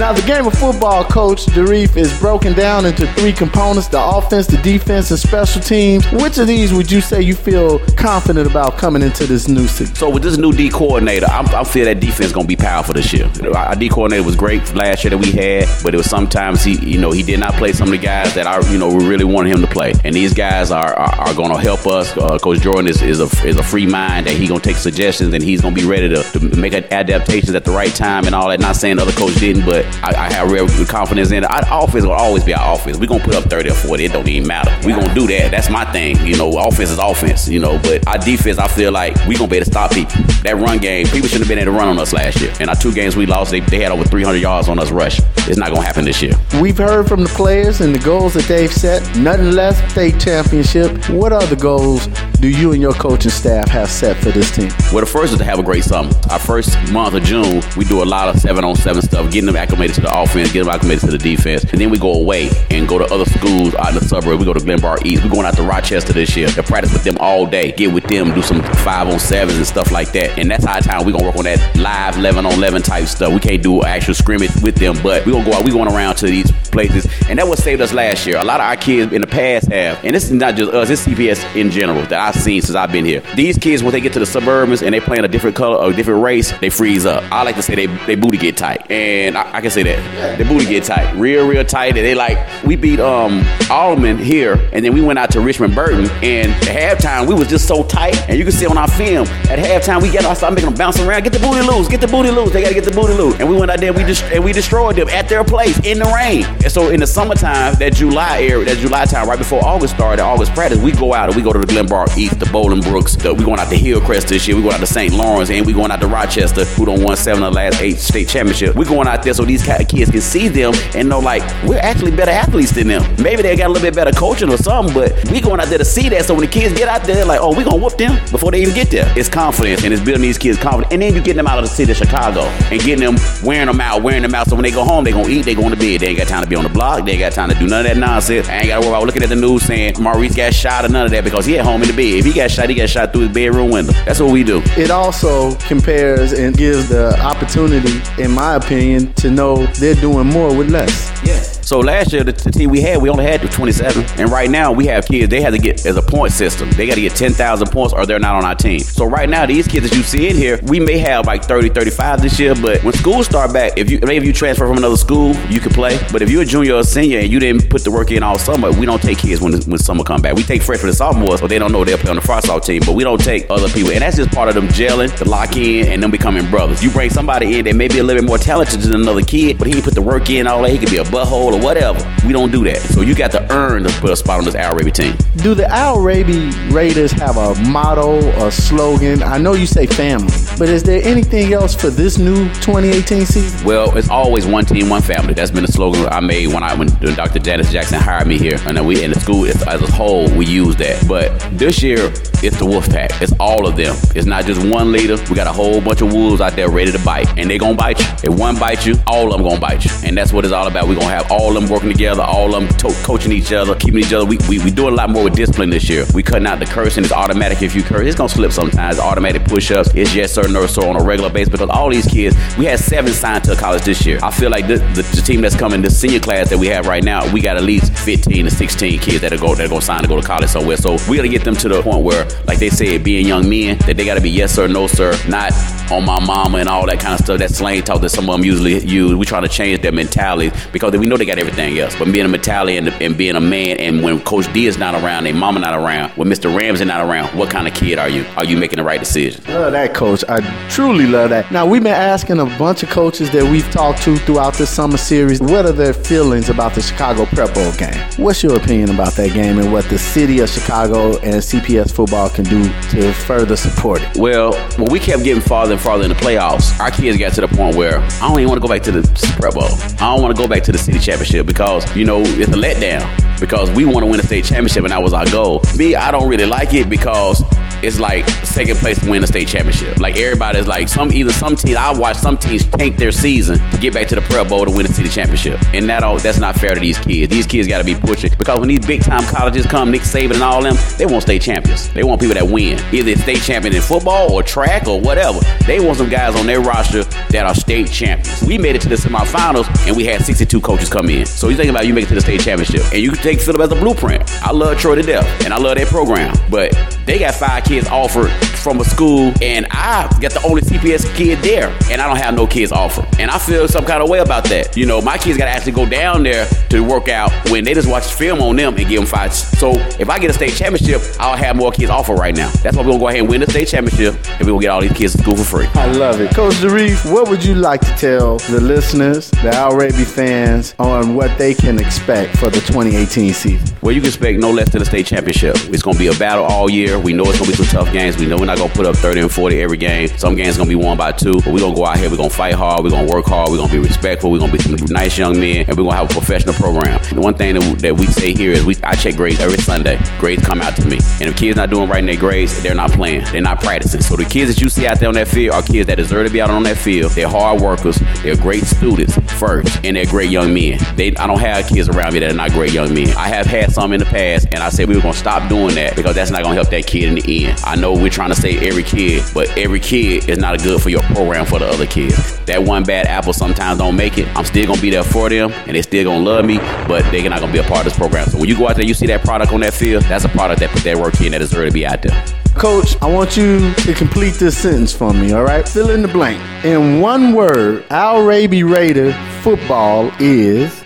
Now, 0.00 0.14
the 0.14 0.22
game 0.22 0.46
of 0.46 0.54
football, 0.54 1.04
Coach 1.04 1.44
Dereef, 1.46 1.96
is 1.96 2.18
broken 2.20 2.54
down 2.54 2.86
into 2.86 3.06
three 3.14 3.32
components 3.32 3.88
the 3.88 4.02
offense, 4.02 4.46
the 4.46 4.56
defense, 4.58 5.10
and 5.10 5.20
special 5.20 5.60
teams. 5.60 6.10
Which 6.10 6.38
of 6.38 6.46
these 6.46 6.72
would 6.72 6.90
you 6.90 7.02
say 7.02 7.20
you 7.20 7.34
feel 7.34 7.80
confident 7.96 8.50
about 8.50 8.78
coming 8.78 9.02
into 9.02 9.26
this 9.26 9.46
new 9.48 9.66
season? 9.66 9.94
So, 9.96 10.08
with 10.08 10.22
this 10.22 10.38
new 10.38 10.52
D 10.52 10.70
coordinator, 10.70 11.26
I'm, 11.26 11.46
I 11.54 11.64
feel 11.64 11.84
that 11.84 12.00
defense 12.00 12.26
is 12.26 12.32
going 12.32 12.46
to 12.46 12.48
be 12.48 12.56
powerful 12.56 12.94
this 12.94 13.12
year. 13.12 13.30
Our 13.54 13.74
D 13.74 13.90
coordinator 13.90 14.24
was 14.24 14.36
great 14.36 14.74
last 14.74 15.04
year 15.04 15.10
that 15.10 15.18
we 15.18 15.32
had, 15.32 15.68
but 15.82 15.92
it 15.92 15.98
was 15.98 16.08
sometimes 16.08 16.62
he, 16.64 16.78
you 16.78 16.98
know, 16.98 17.10
he 17.10 17.22
did 17.22 17.40
not 17.40 17.54
play 17.54 17.72
some 17.72 17.88
of 17.88 17.92
the 17.92 17.98
guys 17.98 18.34
that 18.36 18.46
I, 18.46 18.58
you 18.72 18.78
know, 18.78 18.88
we 18.88 19.06
really 19.06 19.24
wanted 19.24 19.52
him 19.52 19.60
to 19.60 19.66
play. 19.66 19.92
And 20.04 20.14
these 20.14 20.32
guys 20.32 20.70
are 20.70 20.94
are, 20.94 21.28
are 21.28 21.34
going 21.34 21.50
to 21.50 21.58
help 21.58 21.86
us. 21.86 22.16
Uh, 22.16 22.38
Coach 22.38 22.60
Jordan 22.60 22.88
is, 22.88 23.02
is 23.02 23.20
a 23.20 23.46
is 23.46 23.56
a 23.56 23.62
free 23.62 23.86
mind 23.86 24.28
that 24.28 24.34
he's 24.34 24.49
to 24.58 24.62
take 24.68 24.76
suggestions 24.76 25.34
and 25.34 25.42
he's 25.42 25.62
to 25.62 25.70
be 25.70 25.84
ready 25.84 26.08
to, 26.08 26.22
to 26.22 26.40
make 26.56 26.72
adaptations 26.74 27.54
at 27.54 27.64
the 27.64 27.70
right 27.70 27.94
time 27.94 28.26
and 28.26 28.34
all 28.34 28.48
that. 28.48 28.60
Not 28.60 28.76
saying 28.76 28.96
the 28.96 29.02
other 29.02 29.12
coach 29.12 29.34
didn't, 29.36 29.64
but 29.64 29.84
I, 30.02 30.26
I 30.26 30.32
have 30.32 30.50
real 30.50 30.66
confidence 30.86 31.30
in 31.30 31.44
it. 31.44 31.50
Our 31.50 31.84
offense 31.84 32.04
will 32.04 32.12
always 32.12 32.44
be 32.44 32.54
our 32.54 32.74
offense. 32.74 32.98
We're 32.98 33.06
gonna 33.06 33.24
put 33.24 33.34
up 33.34 33.44
30 33.44 33.70
or 33.70 33.74
40. 33.74 34.04
It 34.04 34.12
don't 34.12 34.28
even 34.28 34.48
matter. 34.48 34.70
We're 34.86 34.96
gonna 34.96 35.14
do 35.14 35.26
that. 35.28 35.50
That's 35.50 35.70
my 35.70 35.84
thing. 35.92 36.26
You 36.26 36.36
know, 36.36 36.50
offense 36.58 36.90
is 36.90 36.98
offense, 36.98 37.48
you 37.48 37.60
know, 37.60 37.78
but 37.82 38.06
our 38.06 38.18
defense, 38.18 38.58
I 38.58 38.68
feel 38.68 38.92
like 38.92 39.14
we're 39.26 39.38
gonna 39.38 39.48
be 39.50 39.56
able 39.56 39.66
to 39.66 39.70
stop 39.70 39.92
people. 39.92 40.22
That 40.42 40.56
run 40.56 40.78
game, 40.78 41.06
people 41.06 41.28
shouldn't 41.28 41.46
have 41.46 41.48
been 41.48 41.58
able 41.58 41.72
to 41.72 41.78
run 41.78 41.88
on 41.88 41.98
us 41.98 42.12
last 42.12 42.40
year. 42.40 42.52
And 42.60 42.70
our 42.70 42.76
two 42.76 42.92
games 42.92 43.16
we 43.16 43.26
lost, 43.26 43.50
they, 43.50 43.60
they 43.60 43.80
had 43.80 43.92
over 43.92 44.04
300 44.04 44.38
yards 44.38 44.68
on 44.68 44.78
us 44.78 44.90
rush. 44.90 45.20
It's 45.48 45.58
not 45.58 45.70
gonna 45.70 45.86
happen 45.86 46.04
this 46.04 46.22
year. 46.22 46.32
We've 46.60 46.78
heard 46.78 47.08
from 47.08 47.24
the 47.24 47.28
players 47.30 47.80
and 47.80 47.94
the 47.94 47.98
goals 47.98 48.34
that 48.34 48.44
they've 48.44 48.72
set. 48.72 49.00
Nothing 49.16 49.52
less 49.52 49.78
state 49.90 50.18
championship. 50.20 51.08
What 51.10 51.32
other 51.32 51.56
goals 51.56 52.06
do 52.40 52.48
you 52.48 52.72
and 52.72 52.80
your 52.80 52.92
coaching 52.92 53.30
staff 53.30 53.68
have 53.68 53.90
set 53.90 54.16
for 54.16 54.30
this 54.30 54.39
team? 54.44 54.70
Well, 54.92 55.00
the 55.00 55.06
first 55.06 55.32
is 55.32 55.38
to 55.38 55.44
have 55.44 55.58
a 55.58 55.62
great 55.62 55.84
summer. 55.84 56.10
Our 56.30 56.38
first 56.38 56.76
month 56.92 57.14
of 57.14 57.22
June, 57.24 57.62
we 57.76 57.84
do 57.84 58.02
a 58.02 58.04
lot 58.04 58.28
of 58.28 58.40
seven 58.40 58.64
on 58.64 58.76
seven 58.76 59.02
stuff, 59.02 59.30
getting 59.30 59.46
them 59.46 59.56
acclimated 59.56 59.96
to 59.96 60.00
the 60.02 60.20
offense, 60.20 60.52
getting 60.52 60.66
them 60.66 60.74
acclimated 60.74 61.10
to 61.10 61.16
the 61.16 61.18
defense, 61.18 61.64
and 61.64 61.80
then 61.80 61.90
we 61.90 61.98
go 61.98 62.14
away 62.14 62.50
and 62.70 62.88
go 62.88 62.98
to 62.98 63.04
other 63.12 63.24
schools 63.24 63.74
out 63.74 63.90
in 63.90 63.94
the 63.96 64.04
suburb. 64.04 64.38
We 64.38 64.44
go 64.44 64.52
to 64.54 64.60
Glenbard 64.60 65.04
East. 65.04 65.24
We're 65.24 65.30
going 65.30 65.46
out 65.46 65.56
to 65.56 65.62
Rochester 65.62 66.12
this 66.12 66.36
year 66.36 66.48
to 66.48 66.62
practice 66.62 66.92
with 66.92 67.04
them 67.04 67.16
all 67.20 67.46
day, 67.46 67.72
get 67.72 67.92
with 67.92 68.04
them, 68.04 68.34
do 68.34 68.42
some 68.42 68.62
five 68.84 69.08
on 69.08 69.18
sevens 69.18 69.58
and 69.58 69.66
stuff 69.66 69.90
like 69.92 70.12
that. 70.12 70.38
And 70.38 70.50
that's 70.50 70.66
our 70.66 70.80
time. 70.80 71.04
We're 71.04 71.12
gonna 71.12 71.24
work 71.24 71.36
on 71.36 71.44
that 71.44 71.76
live 71.76 72.16
11 72.16 72.46
on 72.46 72.52
11 72.52 72.82
type 72.82 73.06
stuff. 73.06 73.32
We 73.32 73.40
can't 73.40 73.62
do 73.62 73.82
actual 73.82 74.14
scrimmage 74.14 74.50
with 74.62 74.76
them, 74.76 74.96
but 75.02 75.24
we're 75.26 75.32
gonna 75.32 75.44
go 75.44 75.52
out. 75.52 75.64
We're 75.64 75.72
going 75.72 75.92
around 75.92 76.16
to 76.16 76.26
these 76.26 76.50
places, 76.70 77.06
and 77.28 77.38
that 77.38 77.46
what 77.46 77.58
saved 77.58 77.80
us 77.82 77.92
last 77.92 78.26
year. 78.26 78.38
A 78.38 78.44
lot 78.44 78.60
of 78.60 78.66
our 78.66 78.76
kids 78.76 79.12
in 79.12 79.20
the 79.20 79.26
past 79.26 79.68
have, 79.72 80.02
and 80.04 80.14
this 80.14 80.24
is 80.24 80.32
not 80.32 80.56
just 80.56 80.72
us. 80.72 80.90
It's 80.90 81.04
CPS 81.04 81.56
in 81.56 81.70
general 81.70 82.02
that 82.02 82.20
I've 82.20 82.40
seen 82.40 82.62
since 82.62 82.76
I've 82.76 82.92
been 82.92 83.04
here. 83.04 83.22
These 83.34 83.58
kids, 83.58 83.82
when 83.82 83.92
they 83.92 84.00
get 84.00 84.12
to 84.14 84.18
the 84.18 84.26
suburbs 84.30 84.82
and 84.82 84.94
they 84.94 85.00
play 85.00 85.18
in 85.18 85.24
a 85.24 85.28
different 85.28 85.56
color 85.56 85.76
or 85.76 85.90
a 85.90 85.94
different 85.94 86.22
race, 86.22 86.52
they 86.58 86.70
freeze 86.70 87.06
up. 87.06 87.22
I 87.30 87.42
like 87.42 87.56
to 87.56 87.62
say 87.62 87.74
they, 87.74 87.86
they 88.06 88.14
booty 88.14 88.38
get 88.38 88.56
tight, 88.56 88.90
and 88.90 89.36
I, 89.36 89.56
I 89.56 89.60
can 89.60 89.70
say 89.70 89.82
that 89.82 90.38
they 90.38 90.44
booty 90.44 90.66
get 90.66 90.84
tight, 90.84 91.14
real 91.14 91.46
real 91.46 91.64
tight. 91.64 91.96
And 91.96 91.98
they 91.98 92.14
like 92.14 92.38
we 92.64 92.76
beat 92.76 93.00
um 93.00 93.44
Allman 93.70 94.18
here, 94.18 94.54
and 94.72 94.84
then 94.84 94.94
we 94.94 95.00
went 95.00 95.18
out 95.18 95.30
to 95.32 95.40
Richmond 95.40 95.74
Burton, 95.74 96.10
and 96.22 96.52
at 96.68 96.98
halftime 96.98 97.26
we 97.26 97.34
was 97.34 97.48
just 97.48 97.68
so 97.68 97.84
tight, 97.84 98.16
and 98.28 98.38
you 98.38 98.44
can 98.44 98.52
see 98.52 98.66
on 98.66 98.78
our 98.78 98.88
film 98.88 99.26
at 99.48 99.58
halftime 99.58 100.02
we 100.02 100.10
get 100.10 100.24
I 100.24 100.34
started 100.34 100.54
making 100.54 100.70
them 100.70 100.78
bounce 100.78 100.98
around, 101.00 101.24
get 101.24 101.32
the 101.32 101.38
booty 101.38 101.60
loose, 101.60 101.88
get 101.88 102.00
the 102.00 102.06
booty 102.06 102.30
loose. 102.30 102.52
They 102.52 102.62
gotta 102.62 102.74
get 102.74 102.84
the 102.84 102.92
booty 102.92 103.14
loose, 103.14 103.38
and 103.40 103.48
we 103.48 103.56
went 103.56 103.70
out 103.70 103.80
there 103.80 103.92
we 103.92 104.04
just 104.04 104.22
and 104.24 104.44
we 104.44 104.52
destroyed 104.52 104.96
them 104.96 105.08
at 105.08 105.28
their 105.28 105.44
place 105.44 105.78
in 105.84 105.98
the 105.98 106.04
rain. 106.06 106.44
And 106.62 106.70
so 106.70 106.90
in 106.90 107.00
the 107.00 107.06
summertime, 107.06 107.74
that 107.74 107.94
July 107.94 108.42
area, 108.42 108.64
that 108.66 108.78
July 108.78 109.04
time, 109.04 109.28
right 109.28 109.38
before 109.38 109.64
August 109.64 109.94
started, 109.94 110.22
August 110.22 110.52
practice, 110.54 110.78
we 110.78 110.92
go 110.92 111.14
out 111.14 111.28
and 111.28 111.36
we 111.36 111.42
go 111.42 111.52
to 111.52 111.58
the 111.58 111.66
Glenbard 111.66 112.16
East, 112.16 112.38
the 112.38 112.46
Bolingbrooks, 112.46 113.20
the, 113.20 113.34
we 113.34 113.44
going 113.44 113.58
out 113.58 113.68
to 113.68 113.76
Hillcrest 113.76 114.19
this 114.24 114.46
year, 114.46 114.56
we 114.56 114.62
going 114.62 114.74
out 114.74 114.80
to 114.80 114.86
St. 114.86 115.12
Laurence, 115.12 115.50
and 115.50 115.66
we 115.66 115.72
going 115.72 115.90
out 115.90 116.00
to 116.00 116.06
Rochester, 116.06 116.64
who 116.64 116.86
don't 116.86 117.02
won 117.02 117.16
seven 117.16 117.42
of 117.42 117.52
the 117.52 117.56
last 117.56 117.80
eight 117.80 117.98
state 117.98 118.28
championship. 118.28 118.76
We 118.76 118.84
going 118.84 119.08
out 119.08 119.22
there 119.22 119.34
so 119.34 119.44
these 119.44 119.62
kids 119.88 120.10
can 120.10 120.20
see 120.20 120.48
them 120.48 120.72
and 120.94 121.08
know 121.08 121.18
like 121.18 121.42
we're 121.64 121.78
actually 121.78 122.10
better 122.10 122.30
athletes 122.30 122.72
than 122.72 122.88
them. 122.88 123.02
Maybe 123.22 123.42
they 123.42 123.56
got 123.56 123.66
a 123.66 123.72
little 123.72 123.86
bit 123.86 123.94
better 123.94 124.12
coaching 124.12 124.50
or 124.50 124.56
something, 124.56 124.94
but 124.94 125.12
we 125.30 125.40
going 125.40 125.60
out 125.60 125.68
there 125.68 125.78
to 125.78 125.84
see 125.84 126.08
that. 126.10 126.24
So 126.24 126.34
when 126.34 126.42
the 126.42 126.50
kids 126.50 126.76
get 126.76 126.88
out 126.88 127.04
there, 127.04 127.24
like, 127.24 127.40
oh, 127.40 127.56
we 127.56 127.64
gonna 127.64 127.76
whoop 127.76 127.96
them 127.96 128.18
before 128.30 128.50
they 128.50 128.62
even 128.62 128.74
get 128.74 128.90
there. 128.90 129.12
It's 129.16 129.28
confidence 129.28 129.84
and 129.84 129.92
it's 129.92 130.02
building 130.02 130.22
these 130.22 130.38
kids 130.38 130.58
confidence, 130.58 130.92
and 130.92 131.02
then 131.02 131.14
you 131.14 131.20
getting 131.20 131.36
them 131.36 131.46
out 131.46 131.58
of 131.58 131.64
the 131.64 131.70
city 131.70 131.92
of 131.92 131.98
Chicago 131.98 132.42
and 132.42 132.80
getting 132.80 133.04
them 133.04 133.16
wearing 133.44 133.66
them 133.66 133.80
out, 133.80 134.02
wearing 134.02 134.22
them 134.22 134.34
out. 134.34 134.48
So 134.48 134.56
when 134.56 134.62
they 134.62 134.70
go 134.70 134.84
home, 134.84 135.04
they 135.04 135.12
gonna 135.12 135.28
eat, 135.28 135.44
they 135.44 135.54
going 135.54 135.70
to 135.70 135.76
bed. 135.76 136.00
They 136.00 136.08
ain't 136.08 136.18
got 136.18 136.28
time 136.28 136.42
to 136.42 136.48
be 136.48 136.56
on 136.56 136.64
the 136.64 136.70
block. 136.70 137.04
They 137.04 137.12
ain't 137.12 137.20
got 137.20 137.32
time 137.32 137.48
to 137.48 137.54
do 137.54 137.66
none 137.66 137.86
of 137.86 137.86
that 137.86 137.96
nonsense. 137.96 138.48
I 138.48 138.58
ain't 138.58 138.66
got 138.66 138.80
to 138.80 138.80
worry 138.80 138.96
about 138.96 139.06
looking 139.06 139.22
at 139.22 139.28
the 139.28 139.36
news 139.36 139.62
saying 139.62 139.94
Maurice 140.00 140.34
got 140.34 140.54
shot 140.54 140.84
or 140.84 140.88
none 140.88 141.06
of 141.06 141.10
that 141.12 141.24
because 141.24 141.46
he 141.46 141.58
at 141.58 141.64
home 141.64 141.82
in 141.82 141.88
the 141.88 141.94
bed. 141.94 142.18
If 142.18 142.24
he 142.24 142.32
got 142.32 142.50
shot, 142.50 142.68
he 142.68 142.74
got 142.74 142.88
shot 142.88 143.12
through 143.12 143.22
his 143.22 143.32
bedroom 143.32 143.70
window. 143.70 143.92
That's 144.10 144.18
what 144.18 144.32
we 144.32 144.42
do. 144.42 144.60
It 144.76 144.90
also 144.90 145.54
compares 145.68 146.32
and 146.32 146.56
gives 146.56 146.88
the 146.88 147.16
opportunity, 147.20 148.02
in 148.20 148.32
my 148.32 148.56
opinion, 148.56 149.12
to 149.14 149.30
know 149.30 149.66
they're 149.74 149.94
doing 149.94 150.26
more 150.26 150.52
with 150.52 150.68
less. 150.68 151.12
Yes. 151.24 151.59
So 151.70 151.78
last 151.78 152.12
year, 152.12 152.24
the, 152.24 152.32
team 152.32 152.68
we 152.68 152.80
had, 152.80 153.00
we 153.00 153.08
only 153.10 153.22
had 153.22 153.40
27. 153.48 154.04
And 154.18 154.28
right 154.28 154.50
now, 154.50 154.72
we 154.72 154.86
have 154.86 155.06
kids, 155.06 155.28
they 155.28 155.40
have 155.40 155.52
to 155.52 155.58
get, 155.60 155.86
as 155.86 155.96
a 155.96 156.02
point 156.02 156.32
system, 156.32 156.68
they 156.72 156.84
got 156.84 156.96
to 156.96 157.00
get 157.00 157.14
10,000 157.14 157.68
points 157.70 157.94
or 157.94 158.04
they're 158.06 158.18
not 158.18 158.34
on 158.34 158.44
our 158.44 158.56
team. 158.56 158.80
So 158.80 159.04
right 159.04 159.28
now, 159.28 159.46
these 159.46 159.68
kids 159.68 159.88
that 159.88 159.96
you 159.96 160.02
see 160.02 160.28
in 160.28 160.34
here, 160.34 160.58
we 160.64 160.80
may 160.80 160.98
have 160.98 161.26
like 161.26 161.44
30, 161.44 161.68
35 161.68 162.22
this 162.22 162.40
year, 162.40 162.56
but 162.56 162.82
when 162.82 162.92
schools 162.94 163.26
start 163.26 163.52
back, 163.52 163.74
if 163.76 163.88
you 163.88 164.00
maybe 164.02 164.26
you 164.26 164.32
transfer 164.32 164.66
from 164.66 164.78
another 164.78 164.96
school, 164.96 165.36
you 165.48 165.60
can 165.60 165.70
play. 165.70 165.96
But 166.10 166.22
if 166.22 166.28
you're 166.28 166.42
a 166.42 166.44
junior 166.44 166.74
or 166.74 166.82
senior 166.82 167.20
and 167.20 167.30
you 167.30 167.38
didn't 167.38 167.70
put 167.70 167.84
the 167.84 167.92
work 167.92 168.10
in 168.10 168.24
all 168.24 168.36
summer, 168.36 168.72
we 168.72 168.84
don't 168.84 169.00
take 169.00 169.18
kids 169.18 169.40
when, 169.40 169.52
when 169.52 169.78
summer 169.78 170.02
come 170.02 170.20
back. 170.20 170.34
We 170.34 170.42
take 170.42 170.62
freshmen 170.62 170.88
and 170.88 170.96
sophomores, 170.96 171.38
so 171.38 171.46
they 171.46 171.60
don't 171.60 171.70
know 171.70 171.84
they'll 171.84 171.98
play 171.98 172.10
on 172.10 172.16
the 172.16 172.22
frosh 172.22 172.64
team, 172.64 172.82
but 172.84 172.96
we 172.96 173.04
don't 173.04 173.22
take 173.22 173.48
other 173.48 173.68
people. 173.68 173.92
And 173.92 174.02
that's 174.02 174.16
just 174.16 174.32
part 174.32 174.48
of 174.48 174.56
them 174.56 174.66
gelling, 174.70 175.16
the 175.16 175.28
lock 175.28 175.54
in, 175.54 175.86
and 175.86 176.02
them 176.02 176.10
becoming 176.10 176.50
brothers. 176.50 176.82
You 176.82 176.90
bring 176.90 177.10
somebody 177.10 177.60
in 177.60 177.66
that 177.66 177.76
may 177.76 177.86
be 177.86 178.00
a 178.00 178.02
little 178.02 178.20
bit 178.20 178.26
more 178.26 178.38
talented 178.38 178.80
than 178.80 179.00
another 179.02 179.22
kid, 179.22 179.56
but 179.56 179.68
he 179.68 179.80
put 179.80 179.94
the 179.94 180.02
work 180.02 180.30
in 180.30 180.48
all 180.48 180.62
that. 180.62 180.72
He 180.72 180.78
could 180.78 180.90
be 180.90 180.96
a 180.96 181.04
butthole 181.04 181.59
or 181.60 181.64
whatever. 181.64 181.98
We 182.26 182.32
don't 182.32 182.50
do 182.50 182.64
that. 182.64 182.78
So 182.78 183.02
you 183.02 183.14
got 183.14 183.30
to 183.32 183.52
earn 183.52 183.84
to 183.84 184.00
put 184.00 184.10
a 184.10 184.16
spot 184.16 184.38
on 184.38 184.44
this 184.44 184.54
Al 184.54 184.74
Raby 184.74 184.90
team. 184.90 185.16
Do 185.36 185.54
the 185.54 185.68
Al 185.68 186.00
Raby 186.00 186.50
Raiders 186.70 187.12
have 187.12 187.36
a 187.36 187.54
motto 187.62 188.32
or 188.40 188.50
slogan? 188.50 189.22
I 189.22 189.38
know 189.38 189.54
you 189.54 189.66
say 189.66 189.86
family, 189.86 190.32
but 190.58 190.68
is 190.68 190.82
there 190.82 191.02
anything 191.02 191.52
else 191.52 191.74
for 191.74 191.90
this 191.90 192.18
new 192.18 192.48
2018 192.60 193.26
season? 193.26 193.66
Well, 193.66 193.96
it's 193.96 194.10
always 194.10 194.46
one 194.46 194.64
team, 194.64 194.88
one 194.88 195.02
family. 195.02 195.34
That's 195.34 195.50
been 195.50 195.64
the 195.64 195.72
slogan 195.72 196.06
I 196.06 196.20
made 196.20 196.48
when 196.48 196.62
I 196.62 196.74
when 196.74 196.88
Dr. 197.14 197.38
Janice 197.38 197.72
Jackson 197.72 198.00
hired 198.00 198.26
me 198.26 198.38
here, 198.38 198.58
and 198.66 198.76
then 198.76 198.86
we 198.86 199.02
in 199.02 199.12
the 199.12 199.20
school 199.20 199.46
as 199.46 199.62
a 199.62 199.90
whole 199.92 200.30
we 200.34 200.46
use 200.46 200.76
that. 200.76 201.06
But 201.08 201.38
this 201.52 201.82
year 201.82 202.12
it's 202.42 202.58
the 202.58 202.66
Wolf 202.66 202.88
Pack. 202.88 203.10
It's 203.20 203.32
all 203.38 203.66
of 203.66 203.76
them. 203.76 203.96
It's 204.14 204.26
not 204.26 204.44
just 204.44 204.66
one 204.66 204.92
leader. 204.92 205.16
We 205.28 205.34
got 205.34 205.46
a 205.46 205.52
whole 205.52 205.80
bunch 205.80 206.00
of 206.00 206.12
wolves 206.12 206.40
out 206.40 206.54
there 206.54 206.70
ready 206.70 206.92
to 206.92 206.98
bite, 207.00 207.28
and 207.38 207.50
they 207.50 207.58
gonna 207.58 207.76
bite 207.76 207.98
you. 207.98 208.06
If 208.30 208.38
one 208.38 208.58
bites 208.58 208.86
you, 208.86 208.96
all 209.06 209.32
of 209.32 209.32
them 209.32 209.42
gonna 209.46 209.60
bite 209.60 209.84
you, 209.84 209.90
and 210.04 210.16
that's 210.16 210.32
what 210.32 210.44
it's 210.44 210.52
all 210.52 210.66
about. 210.66 210.88
We 210.88 210.94
gonna 210.94 211.08
have 211.08 211.30
all 211.30 211.49
of 211.56 211.62
them 211.62 211.70
working 211.70 211.90
together, 211.90 212.22
all 212.22 212.54
of 212.54 212.68
them 212.68 212.68
to- 212.78 213.02
coaching 213.04 213.32
each 213.32 213.52
other, 213.52 213.74
keeping 213.74 214.00
each 214.00 214.12
other. 214.12 214.24
We, 214.24 214.38
we 214.48 214.58
we 214.58 214.70
doing 214.70 214.92
a 214.92 214.96
lot 214.96 215.10
more 215.10 215.24
with 215.24 215.34
discipline 215.34 215.70
this 215.70 215.88
year. 215.88 216.04
We 216.14 216.22
cutting 216.22 216.46
out 216.46 216.58
the 216.58 216.66
cursing. 216.66 217.04
It's 217.04 217.12
automatic. 217.12 217.62
If 217.62 217.74
you 217.74 217.82
curse, 217.82 218.06
it's 218.06 218.16
gonna 218.16 218.28
slip 218.28 218.52
sometimes. 218.52 218.98
Automatic 218.98 219.44
push-ups. 219.44 219.90
It's 219.94 220.14
yes 220.14 220.32
sir, 220.32 220.46
no 220.48 220.66
sir 220.66 220.88
on 220.88 220.96
a 220.96 221.02
regular 221.04 221.30
basis 221.30 221.50
because 221.50 221.70
all 221.70 221.90
these 221.90 222.06
kids. 222.06 222.36
We 222.58 222.66
had 222.66 222.78
seven 222.78 223.12
signed 223.12 223.44
to 223.44 223.56
college 223.56 223.82
this 223.82 224.04
year. 224.06 224.18
I 224.22 224.30
feel 224.30 224.50
like 224.50 224.66
the, 224.66 224.76
the, 224.94 225.02
the 225.14 225.22
team 225.24 225.40
that's 225.40 225.56
coming, 225.56 225.82
the 225.82 225.90
senior 225.90 226.20
class 226.20 226.50
that 226.50 226.58
we 226.58 226.66
have 226.68 226.86
right 226.86 227.02
now, 227.02 227.30
we 227.32 227.40
got 227.40 227.56
at 227.56 227.62
least 227.62 227.92
15 227.98 228.44
to 228.46 228.50
16 228.50 229.00
kids 229.00 229.20
that 229.20 229.32
are 229.32 229.38
go 229.38 229.54
that 229.54 229.66
are 229.66 229.68
gonna 229.68 229.80
sign 229.82 230.02
to 230.02 230.08
go 230.08 230.20
to 230.20 230.26
college 230.26 230.48
somewhere. 230.50 230.76
So 230.76 230.96
we 231.08 231.16
gotta 231.16 231.28
get 231.28 231.44
them 231.44 231.56
to 231.56 231.68
the 231.68 231.82
point 231.82 232.04
where, 232.04 232.26
like 232.46 232.58
they 232.58 232.70
said, 232.70 233.02
being 233.04 233.26
young 233.26 233.48
men, 233.48 233.78
that 233.86 233.96
they 233.96 234.04
gotta 234.04 234.20
be 234.20 234.30
yes 234.30 234.54
sir, 234.54 234.68
no 234.68 234.86
sir, 234.86 235.18
not 235.28 235.52
on 235.90 236.04
my 236.04 236.20
mama 236.24 236.58
and 236.58 236.68
all 236.68 236.86
that 236.86 237.00
kind 237.00 237.14
of 237.14 237.20
stuff. 237.24 237.38
That 237.38 237.50
slang 237.50 237.82
talk 237.82 238.00
that 238.02 238.10
some 238.10 238.28
of 238.28 238.36
them 238.36 238.44
usually 238.44 238.78
use. 238.86 239.14
We 239.14 239.26
trying 239.26 239.42
to 239.42 239.48
change 239.48 239.82
their 239.82 239.92
mentality 239.92 240.52
because 240.72 240.92
we 240.96 241.06
know 241.06 241.16
they 241.16 241.24
got 241.24 241.38
everything 241.40 241.78
else. 241.78 241.96
But 241.98 242.12
being 242.12 242.24
a 242.24 242.28
mentality 242.28 242.76
and, 242.76 242.88
and 242.88 243.16
being 243.16 243.36
a 243.36 243.40
man, 243.40 243.78
and 243.78 244.02
when 244.02 244.20
Coach 244.20 244.52
D 244.52 244.66
is 244.66 244.78
not 244.78 244.94
around, 244.94 245.26
and 245.26 245.38
mama 245.38 245.60
not 245.60 245.74
around, 245.74 246.10
when 246.12 246.28
Mr. 246.28 246.54
Ramsey 246.54 246.84
not 246.84 247.00
around, 247.00 247.36
what 247.36 247.50
kind 247.50 247.66
of 247.66 247.74
kid 247.74 247.98
are 247.98 248.08
you? 248.08 248.24
Are 248.36 248.44
you 248.44 248.56
making 248.56 248.76
the 248.76 248.84
right 248.84 249.00
decision? 249.00 249.42
Love 249.48 249.72
that, 249.72 249.94
Coach. 249.94 250.24
I 250.28 250.40
truly 250.68 251.06
love 251.06 251.30
that. 251.30 251.50
Now 251.50 251.66
we've 251.66 251.82
been 251.82 251.92
asking 251.92 252.38
a 252.40 252.44
bunch 252.44 252.82
of 252.82 252.90
coaches 252.90 253.30
that 253.30 253.44
we've 253.44 253.68
talked 253.70 254.02
to 254.02 254.16
throughout 254.18 254.54
this 254.54 254.70
summer 254.70 254.98
series, 254.98 255.40
what 255.40 255.66
are 255.66 255.72
their 255.72 255.94
feelings 255.94 256.48
about 256.48 256.74
the 256.74 256.82
Chicago 256.82 257.26
Prep 257.26 257.54
Bowl 257.54 257.72
game? 257.72 257.94
What's 258.16 258.42
your 258.42 258.56
opinion 258.56 258.90
about 258.90 259.14
that 259.14 259.32
game 259.32 259.58
and 259.58 259.72
what 259.72 259.84
the 259.86 259.98
city 259.98 260.40
of 260.40 260.50
Chicago 260.50 261.16
and 261.18 261.36
CPS 261.36 261.92
football 261.92 262.28
can 262.28 262.44
do 262.44 262.64
to 262.90 263.12
further 263.12 263.56
support 263.56 264.02
it? 264.02 264.16
Well, 264.16 264.52
when 264.76 264.90
we 264.90 265.00
kept 265.00 265.24
getting 265.24 265.42
farther 265.42 265.72
and 265.72 265.80
farther 265.80 266.04
in 266.04 266.10
the 266.10 266.16
playoffs, 266.16 266.78
our 266.80 266.90
kids 266.90 267.18
got 267.18 267.32
to 267.34 267.40
the 267.40 267.48
point 267.48 267.76
where 267.76 267.98
I 268.00 268.28
don't 268.28 268.38
even 268.38 268.48
want 268.48 268.60
to 268.62 268.66
go 268.66 268.72
back 268.72 268.82
to 268.82 268.92
the 268.92 269.02
Prep 269.38 269.54
Bowl. 269.54 269.64
I 269.64 270.14
don't 270.14 270.22
want 270.22 270.36
to 270.36 270.40
go 270.40 270.48
back 270.48 270.62
to 270.64 270.72
the 270.72 270.78
city 270.78 270.98
championship 270.98 271.29
because, 271.38 271.96
you 271.96 272.04
know, 272.04 272.20
it's 272.22 272.52
a 272.52 272.56
letdown 272.56 273.40
because 273.40 273.70
we 273.70 273.84
want 273.84 274.00
to 274.00 274.06
win 274.06 274.20
a 274.20 274.22
state 274.22 274.44
championship 274.44 274.84
and 274.84 274.92
that 274.92 275.02
was 275.02 275.12
our 275.12 275.24
goal. 275.30 275.62
Me, 275.76 275.94
I 275.94 276.10
don't 276.10 276.28
really 276.28 276.46
like 276.46 276.74
it 276.74 276.88
because 276.88 277.42
it's 277.82 277.98
like 277.98 278.28
second 278.44 278.76
place 278.76 279.00
to 279.00 279.10
win 279.10 279.24
a 279.24 279.26
state 279.26 279.48
championship. 279.48 279.98
Like 279.98 280.16
everybody's 280.16 280.66
like 280.66 280.88
some 280.88 281.12
either 281.12 281.32
some 281.32 281.56
teams 281.56 281.76
I 281.76 281.92
watch 281.98 282.16
some 282.16 282.36
teams 282.36 282.66
tank 282.66 282.96
their 282.96 283.12
season 283.12 283.58
to 283.70 283.78
get 283.78 283.94
back 283.94 284.08
to 284.08 284.14
the 284.14 284.20
Prep 284.20 284.48
Bowl 284.48 284.64
to 284.66 284.70
win 284.70 284.86
the 284.86 284.92
city 284.92 285.08
championship, 285.08 285.60
and 285.72 285.88
that 285.88 286.02
all 286.02 286.18
that's 286.18 286.38
not 286.38 286.56
fair 286.56 286.74
to 286.74 286.80
these 286.80 286.98
kids. 286.98 287.32
These 287.32 287.46
kids 287.46 287.66
got 287.66 287.78
to 287.78 287.84
be 287.84 287.94
pushing 287.94 288.30
because 288.38 288.60
when 288.60 288.68
these 288.68 288.84
big 288.86 289.02
time 289.02 289.24
colleges 289.24 289.66
come, 289.66 289.90
Nick 289.90 290.02
Saban 290.02 290.34
and 290.34 290.42
all 290.42 290.62
them, 290.62 290.76
they 290.98 291.06
want 291.06 291.22
state 291.22 291.42
champions. 291.42 291.90
They 291.92 292.02
want 292.02 292.20
people 292.20 292.34
that 292.34 292.46
win, 292.46 292.78
either 292.92 293.16
state 293.16 293.42
champion 293.42 293.74
in 293.74 293.82
football 293.82 294.32
or 294.32 294.42
track 294.42 294.86
or 294.86 295.00
whatever. 295.00 295.40
They 295.66 295.80
want 295.80 295.98
some 295.98 296.10
guys 296.10 296.36
on 296.36 296.46
their 296.46 296.60
roster 296.60 297.04
that 297.04 297.46
are 297.46 297.54
state 297.54 297.90
champions. 297.90 298.42
We 298.42 298.58
made 298.58 298.76
it 298.76 298.82
to 298.82 298.88
the 298.88 298.96
semifinals 298.96 299.66
and 299.86 299.96
we 299.96 300.04
had 300.04 300.24
62 300.24 300.60
coaches 300.60 300.88
come. 300.88 301.09
So 301.24 301.48
you 301.48 301.56
think 301.56 301.70
about 301.70 301.86
you 301.86 301.94
make 301.94 302.04
it 302.04 302.08
to 302.08 302.14
the 302.14 302.20
state 302.20 302.40
championship, 302.40 302.82
and 302.92 303.02
you 303.02 303.10
can 303.10 303.22
take 303.22 303.40
Philip 303.40 303.60
as 303.60 303.72
a 303.72 303.74
blueprint. 303.74 304.22
I 304.44 304.52
love 304.52 304.78
Troy 304.78 304.94
to 304.94 305.02
death, 305.02 305.26
and 305.44 305.52
I 305.52 305.58
love 305.58 305.76
that 305.76 305.88
program, 305.88 306.34
but 306.48 306.72
they 307.04 307.18
got 307.18 307.34
five 307.34 307.64
kids 307.64 307.88
offered 307.88 308.30
from 308.60 308.80
a 308.80 308.84
school, 308.84 309.32
and 309.42 309.66
I 309.70 310.08
got 310.20 310.32
the 310.32 310.42
only 310.44 310.62
CPS 310.62 311.12
kid 311.16 311.38
there, 311.40 311.76
and 311.90 312.00
I 312.00 312.06
don't 312.06 312.18
have 312.18 312.34
no 312.34 312.46
kids 312.46 312.72
offered. 312.72 313.06
And 313.18 313.30
I 313.30 313.38
feel 313.38 313.66
some 313.66 313.84
kind 313.84 314.02
of 314.02 314.08
way 314.08 314.18
about 314.18 314.44
that. 314.44 314.76
You 314.76 314.86
know, 314.86 315.00
my 315.00 315.18
kids 315.18 315.38
got 315.38 315.46
to 315.46 315.50
actually 315.50 315.72
go 315.72 315.86
down 315.86 316.22
there 316.22 316.46
to 316.68 316.80
work 316.80 317.08
out 317.08 317.32
when 317.50 317.64
they 317.64 317.74
just 317.74 317.88
watch 317.88 318.04
film 318.04 318.40
on 318.40 318.56
them 318.56 318.76
and 318.76 318.86
give 318.86 319.00
them 319.00 319.06
fights. 319.06 319.58
So 319.58 319.72
if 319.98 320.08
I 320.08 320.18
get 320.18 320.30
a 320.30 320.34
state 320.34 320.52
championship, 320.52 321.00
I'll 321.18 321.36
have 321.36 321.56
more 321.56 321.72
kids 321.72 321.90
offered 321.90 322.18
right 322.18 322.36
now. 322.36 322.50
That's 322.62 322.76
why 322.76 322.82
we're 322.82 322.90
gonna 322.90 323.00
go 323.00 323.08
ahead 323.08 323.20
and 323.20 323.28
win 323.28 323.40
the 323.40 323.50
state 323.50 323.68
championship, 323.68 324.14
and 324.38 324.40
we're 324.40 324.52
gonna 324.52 324.60
get 324.60 324.68
all 324.68 324.80
these 324.80 324.92
kids 324.92 325.14
to 325.14 325.22
school 325.22 325.36
for 325.36 325.44
free. 325.44 325.66
I 325.74 325.90
love 325.92 326.20
it. 326.20 326.34
Coach 326.34 326.54
Dereef, 326.54 327.10
what 327.10 327.28
would 327.28 327.42
you 327.44 327.54
like 327.54 327.80
to 327.80 327.94
tell 327.96 328.38
the 328.38 328.60
listeners, 328.60 329.30
the 329.30 329.50
Al 329.54 329.74
Raby 329.74 330.04
fans, 330.04 330.74
on 330.78 330.99
what 331.08 331.36
they 331.38 331.54
can 331.54 331.78
expect 331.78 332.36
for 332.36 332.50
the 332.50 332.60
2018 332.60 333.32
season? 333.32 333.76
Well, 333.82 333.92
you 333.92 334.00
can 334.00 334.08
expect 334.08 334.38
no 334.38 334.50
less 334.50 334.70
than 334.70 334.82
a 334.82 334.84
state 334.84 335.06
championship. 335.06 335.56
It's 335.68 335.82
gonna 335.82 335.98
be 335.98 336.08
a 336.08 336.14
battle 336.14 336.44
all 336.44 336.68
year. 336.68 336.98
We 336.98 337.12
know 337.12 337.24
it's 337.24 337.38
gonna 337.38 337.50
be 337.50 337.56
some 337.56 337.66
tough 337.66 337.92
games. 337.92 338.16
We 338.18 338.26
know 338.26 338.36
we're 338.36 338.46
not 338.46 338.58
gonna 338.58 338.72
put 338.72 338.86
up 338.86 338.96
30 338.96 339.20
and 339.20 339.32
40 339.32 339.60
every 339.60 339.76
game. 339.76 340.08
Some 340.18 340.34
games 340.34 340.56
gonna 340.56 340.68
be 340.68 340.74
won 340.74 340.96
by 340.96 341.12
two, 341.12 341.34
but 341.34 341.52
we're 341.52 341.60
gonna 341.60 341.74
go 341.74 341.86
out 341.86 341.98
here. 341.98 342.10
We're 342.10 342.16
gonna 342.16 342.30
fight 342.30 342.54
hard. 342.54 342.84
We're 342.84 342.90
gonna 342.90 343.10
work 343.10 343.26
hard. 343.26 343.50
We're 343.50 343.58
gonna 343.58 343.72
be 343.72 343.78
respectful. 343.78 344.30
We're 344.30 344.40
gonna 344.40 344.52
be 344.52 344.58
some 344.58 344.76
nice 344.88 345.16
young 345.16 345.38
men, 345.38 345.64
and 345.66 345.76
we're 345.76 345.84
gonna 345.84 345.96
have 345.96 346.10
a 346.10 346.12
professional 346.12 346.54
program. 346.54 347.00
The 347.14 347.20
one 347.20 347.34
thing 347.34 347.54
that, 347.54 347.78
that 347.80 347.96
we 347.96 348.06
say 348.06 348.34
here 348.34 348.52
is 348.52 348.64
we 348.64 348.76
I 348.82 348.94
check 348.94 349.16
grades 349.16 349.40
every 349.40 349.58
Sunday. 349.58 349.98
Grades 350.18 350.44
come 350.44 350.60
out 350.60 350.76
to 350.76 350.86
me, 350.86 350.98
and 351.20 351.30
if 351.30 351.36
kids 351.36 351.56
not 351.56 351.70
doing 351.70 351.88
right 351.88 352.00
in 352.00 352.06
their 352.06 352.16
grades, 352.16 352.62
they're 352.62 352.74
not 352.74 352.90
playing. 352.92 353.24
They're 353.32 353.40
not 353.40 353.60
practicing. 353.60 354.00
So 354.02 354.16
the 354.16 354.24
kids 354.24 354.54
that 354.54 354.60
you 354.60 354.68
see 354.68 354.86
out 354.86 354.98
there 354.98 355.08
on 355.08 355.14
that 355.14 355.28
field 355.28 355.54
are 355.54 355.62
kids 355.62 355.86
that 355.86 355.96
deserve 355.96 356.26
to 356.26 356.32
be 356.32 356.40
out 356.40 356.50
on 356.50 356.62
that 356.64 356.76
field. 356.76 357.12
They're 357.12 357.28
hard 357.28 357.60
workers. 357.60 357.96
They're 358.22 358.36
great 358.36 358.64
students 358.64 359.16
first, 359.38 359.80
and 359.84 359.96
they're 359.96 360.06
great 360.06 360.30
young 360.30 360.52
men. 360.52 360.78
They 360.96 361.14
I 361.16 361.26
don't 361.26 361.40
have 361.40 361.66
kids 361.66 361.88
around 361.88 362.14
me 362.14 362.20
that 362.20 362.30
are 362.30 362.34
not 362.34 362.50
great 362.52 362.72
young 362.72 362.92
men. 362.92 363.08
I 363.16 363.28
have 363.28 363.46
had 363.46 363.72
some 363.72 363.92
in 363.92 364.00
the 364.00 364.06
past, 364.06 364.48
and 364.52 364.62
I 364.62 364.68
said 364.68 364.88
we 364.88 364.96
were 364.96 365.02
gonna 365.02 365.14
stop 365.14 365.48
doing 365.48 365.74
that 365.74 365.96
because 365.96 366.14
that's 366.14 366.30
not 366.30 366.42
gonna 366.42 366.54
help 366.54 366.70
that 366.70 366.86
kid 366.86 367.04
in 367.04 367.14
the 367.16 367.46
end. 367.46 367.60
I 367.64 367.76
know 367.76 367.92
we're 367.92 368.10
trying 368.10 368.30
to 368.30 368.34
save 368.34 368.62
every 368.62 368.82
kid, 368.82 369.22
but 369.34 369.48
every 369.56 369.80
kid 369.80 370.28
is 370.28 370.38
not 370.38 370.62
good 370.62 370.80
for 370.80 370.90
your 370.90 371.02
program 371.02 371.46
for 371.46 371.58
the 371.58 371.66
other 371.66 371.86
kids. 371.86 372.38
That 372.46 372.62
one 372.62 372.82
bad 372.82 373.06
apple 373.06 373.32
sometimes 373.32 373.78
don't 373.78 373.96
make 373.96 374.18
it. 374.18 374.28
I'm 374.36 374.44
still 374.44 374.66
gonna 374.66 374.80
be 374.80 374.90
there 374.90 375.04
for 375.04 375.28
them, 375.28 375.52
and 375.66 375.76
they 375.76 375.82
still 375.82 376.04
gonna 376.04 376.24
love 376.24 376.44
me, 376.44 376.58
but 376.88 377.02
they're 377.10 377.28
not 377.28 377.40
gonna 377.40 377.52
be 377.52 377.58
a 377.58 377.62
part 377.62 377.80
of 377.80 377.84
this 377.84 377.96
program. 377.96 378.26
So 378.28 378.38
when 378.38 378.48
you 378.48 378.56
go 378.56 378.68
out 378.68 378.76
there, 378.76 378.84
you 378.84 378.94
see 378.94 379.06
that 379.06 379.24
product 379.24 379.52
on 379.52 379.60
that 379.60 379.74
field, 379.74 380.04
that's 380.04 380.24
a 380.24 380.28
product 380.28 380.60
that 380.60 380.70
put 380.70 380.82
that 380.84 380.96
work 380.96 381.20
in 381.20 381.32
that 381.32 381.38
deserve 381.38 381.68
to 381.68 381.72
be 381.72 381.86
out 381.86 382.02
there. 382.02 382.24
Coach, 382.56 382.96
I 383.00 383.08
want 383.08 383.36
you 383.36 383.72
to 383.74 383.94
complete 383.94 384.34
this 384.34 384.58
sentence 384.58 384.92
for 384.92 385.14
me, 385.14 385.32
all 385.32 385.44
right? 385.44 385.66
Fill 385.66 385.90
in 385.90 386.02
the 386.02 386.08
blank. 386.08 386.42
In 386.64 387.00
one 387.00 387.32
word, 387.32 387.84
Al 387.90 388.22
Raby 388.26 388.64
Raider 388.64 389.12
football 389.40 390.12
is 390.18 390.79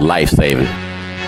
life 0.00 0.30
saving. 0.30 0.83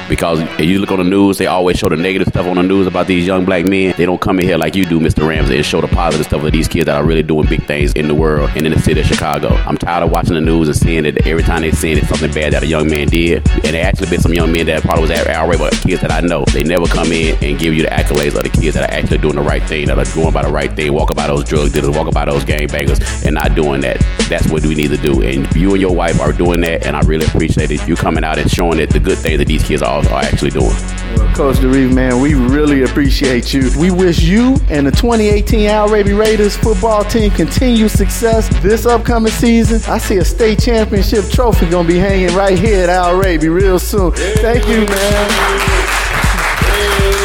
Because 0.08 0.40
you 0.60 0.78
look 0.78 0.92
on 0.92 0.98
the 0.98 1.04
news, 1.04 1.38
they 1.38 1.46
always 1.46 1.78
show 1.78 1.88
the 1.88 1.96
negative 1.96 2.28
stuff 2.28 2.46
on 2.46 2.56
the 2.56 2.62
news 2.62 2.86
about 2.86 3.06
these 3.06 3.26
young 3.26 3.44
black 3.44 3.64
men. 3.64 3.94
They 3.96 4.06
don't 4.06 4.20
come 4.20 4.38
in 4.38 4.46
here 4.46 4.56
like 4.56 4.76
you 4.76 4.84
do, 4.84 5.00
Mr. 5.00 5.26
Ramsey, 5.28 5.56
and 5.56 5.66
show 5.66 5.80
the 5.80 5.88
positive 5.88 6.26
stuff 6.26 6.44
of 6.44 6.52
these 6.52 6.68
kids 6.68 6.86
that 6.86 6.96
are 6.96 7.04
really 7.04 7.22
doing 7.22 7.48
big 7.48 7.66
things 7.66 7.92
in 7.94 8.06
the 8.06 8.14
world 8.14 8.50
and 8.54 8.66
in 8.66 8.72
the 8.72 8.78
city 8.78 9.00
of 9.00 9.06
Chicago. 9.06 9.48
I'm 9.48 9.76
tired 9.76 10.04
of 10.04 10.10
watching 10.10 10.34
the 10.34 10.40
news 10.40 10.68
and 10.68 10.76
seeing 10.76 11.02
that 11.04 11.26
every 11.26 11.42
time 11.42 11.62
they're 11.62 11.72
seeing 11.72 11.98
it, 11.98 12.04
something 12.04 12.32
bad 12.32 12.52
that 12.52 12.62
a 12.62 12.66
young 12.66 12.88
man 12.88 13.08
did. 13.08 13.48
And 13.48 13.74
there 13.74 13.84
actually 13.84 14.10
been 14.10 14.20
some 14.20 14.32
young 14.32 14.52
men 14.52 14.66
that 14.66 14.82
probably 14.82 15.02
was 15.02 15.10
at 15.10 15.26
our 15.26 15.56
but 15.58 15.72
kids 15.72 16.00
that 16.02 16.12
I 16.12 16.20
know, 16.20 16.44
they 16.52 16.62
never 16.62 16.86
come 16.86 17.10
in 17.12 17.36
and 17.42 17.58
give 17.58 17.74
you 17.74 17.82
the 17.82 17.88
accolades 17.88 18.36
of 18.36 18.42
the 18.42 18.50
kids 18.50 18.74
that 18.74 18.88
are 18.88 18.94
actually 18.94 19.18
doing 19.18 19.36
the 19.36 19.42
right 19.42 19.62
thing, 19.62 19.86
that 19.86 19.98
are 19.98 20.14
going 20.14 20.32
by 20.32 20.42
the 20.42 20.52
right 20.52 20.72
thing, 20.74 20.92
walking 20.92 21.16
by 21.16 21.26
those 21.26 21.44
drug 21.44 21.72
dealers, 21.72 21.96
walking 21.96 22.12
by 22.12 22.24
those 22.24 22.44
gang 22.44 22.68
bangers, 22.68 23.00
and 23.24 23.34
not 23.34 23.54
doing 23.54 23.80
that. 23.80 23.98
That's 24.28 24.48
what 24.50 24.64
we 24.64 24.74
need 24.74 24.88
to 24.88 24.96
do. 24.96 25.22
And 25.22 25.52
you 25.56 25.72
and 25.72 25.80
your 25.80 25.94
wife 25.94 26.20
are 26.20 26.32
doing 26.32 26.60
that, 26.60 26.86
and 26.86 26.96
I 26.96 27.00
really 27.00 27.26
appreciate 27.26 27.70
it. 27.70 27.86
You 27.88 27.96
coming 27.96 28.24
out 28.24 28.38
and 28.38 28.50
showing 28.50 28.78
that 28.78 28.90
the 28.90 29.00
good 29.00 29.18
things 29.18 29.38
that 29.38 29.48
these 29.48 29.64
kids 29.64 29.82
are, 29.82 29.95
are 30.04 30.22
actually 30.22 30.50
doing. 30.50 30.76
Coach 31.34 31.56
Dereef, 31.56 31.94
man, 31.94 32.20
we 32.20 32.34
really 32.34 32.82
appreciate 32.82 33.52
you. 33.52 33.70
We 33.78 33.90
wish 33.90 34.20
you 34.20 34.56
and 34.68 34.86
the 34.86 34.90
2018 34.90 35.68
Al 35.68 35.88
Raby 35.88 36.12
Raiders 36.12 36.56
football 36.56 37.04
team 37.04 37.30
continued 37.30 37.90
success 37.90 38.48
this 38.60 38.86
upcoming 38.86 39.32
season. 39.32 39.80
I 39.90 39.98
see 39.98 40.16
a 40.16 40.24
state 40.24 40.60
championship 40.60 41.24
trophy 41.30 41.68
gonna 41.68 41.86
be 41.86 41.98
hanging 41.98 42.34
right 42.34 42.58
here 42.58 42.84
at 42.84 42.88
Al 42.88 43.16
Raby 43.18 43.48
real 43.48 43.78
soon. 43.78 44.12
Thank 44.12 44.66
you, 44.66 44.86
man. 44.86 46.25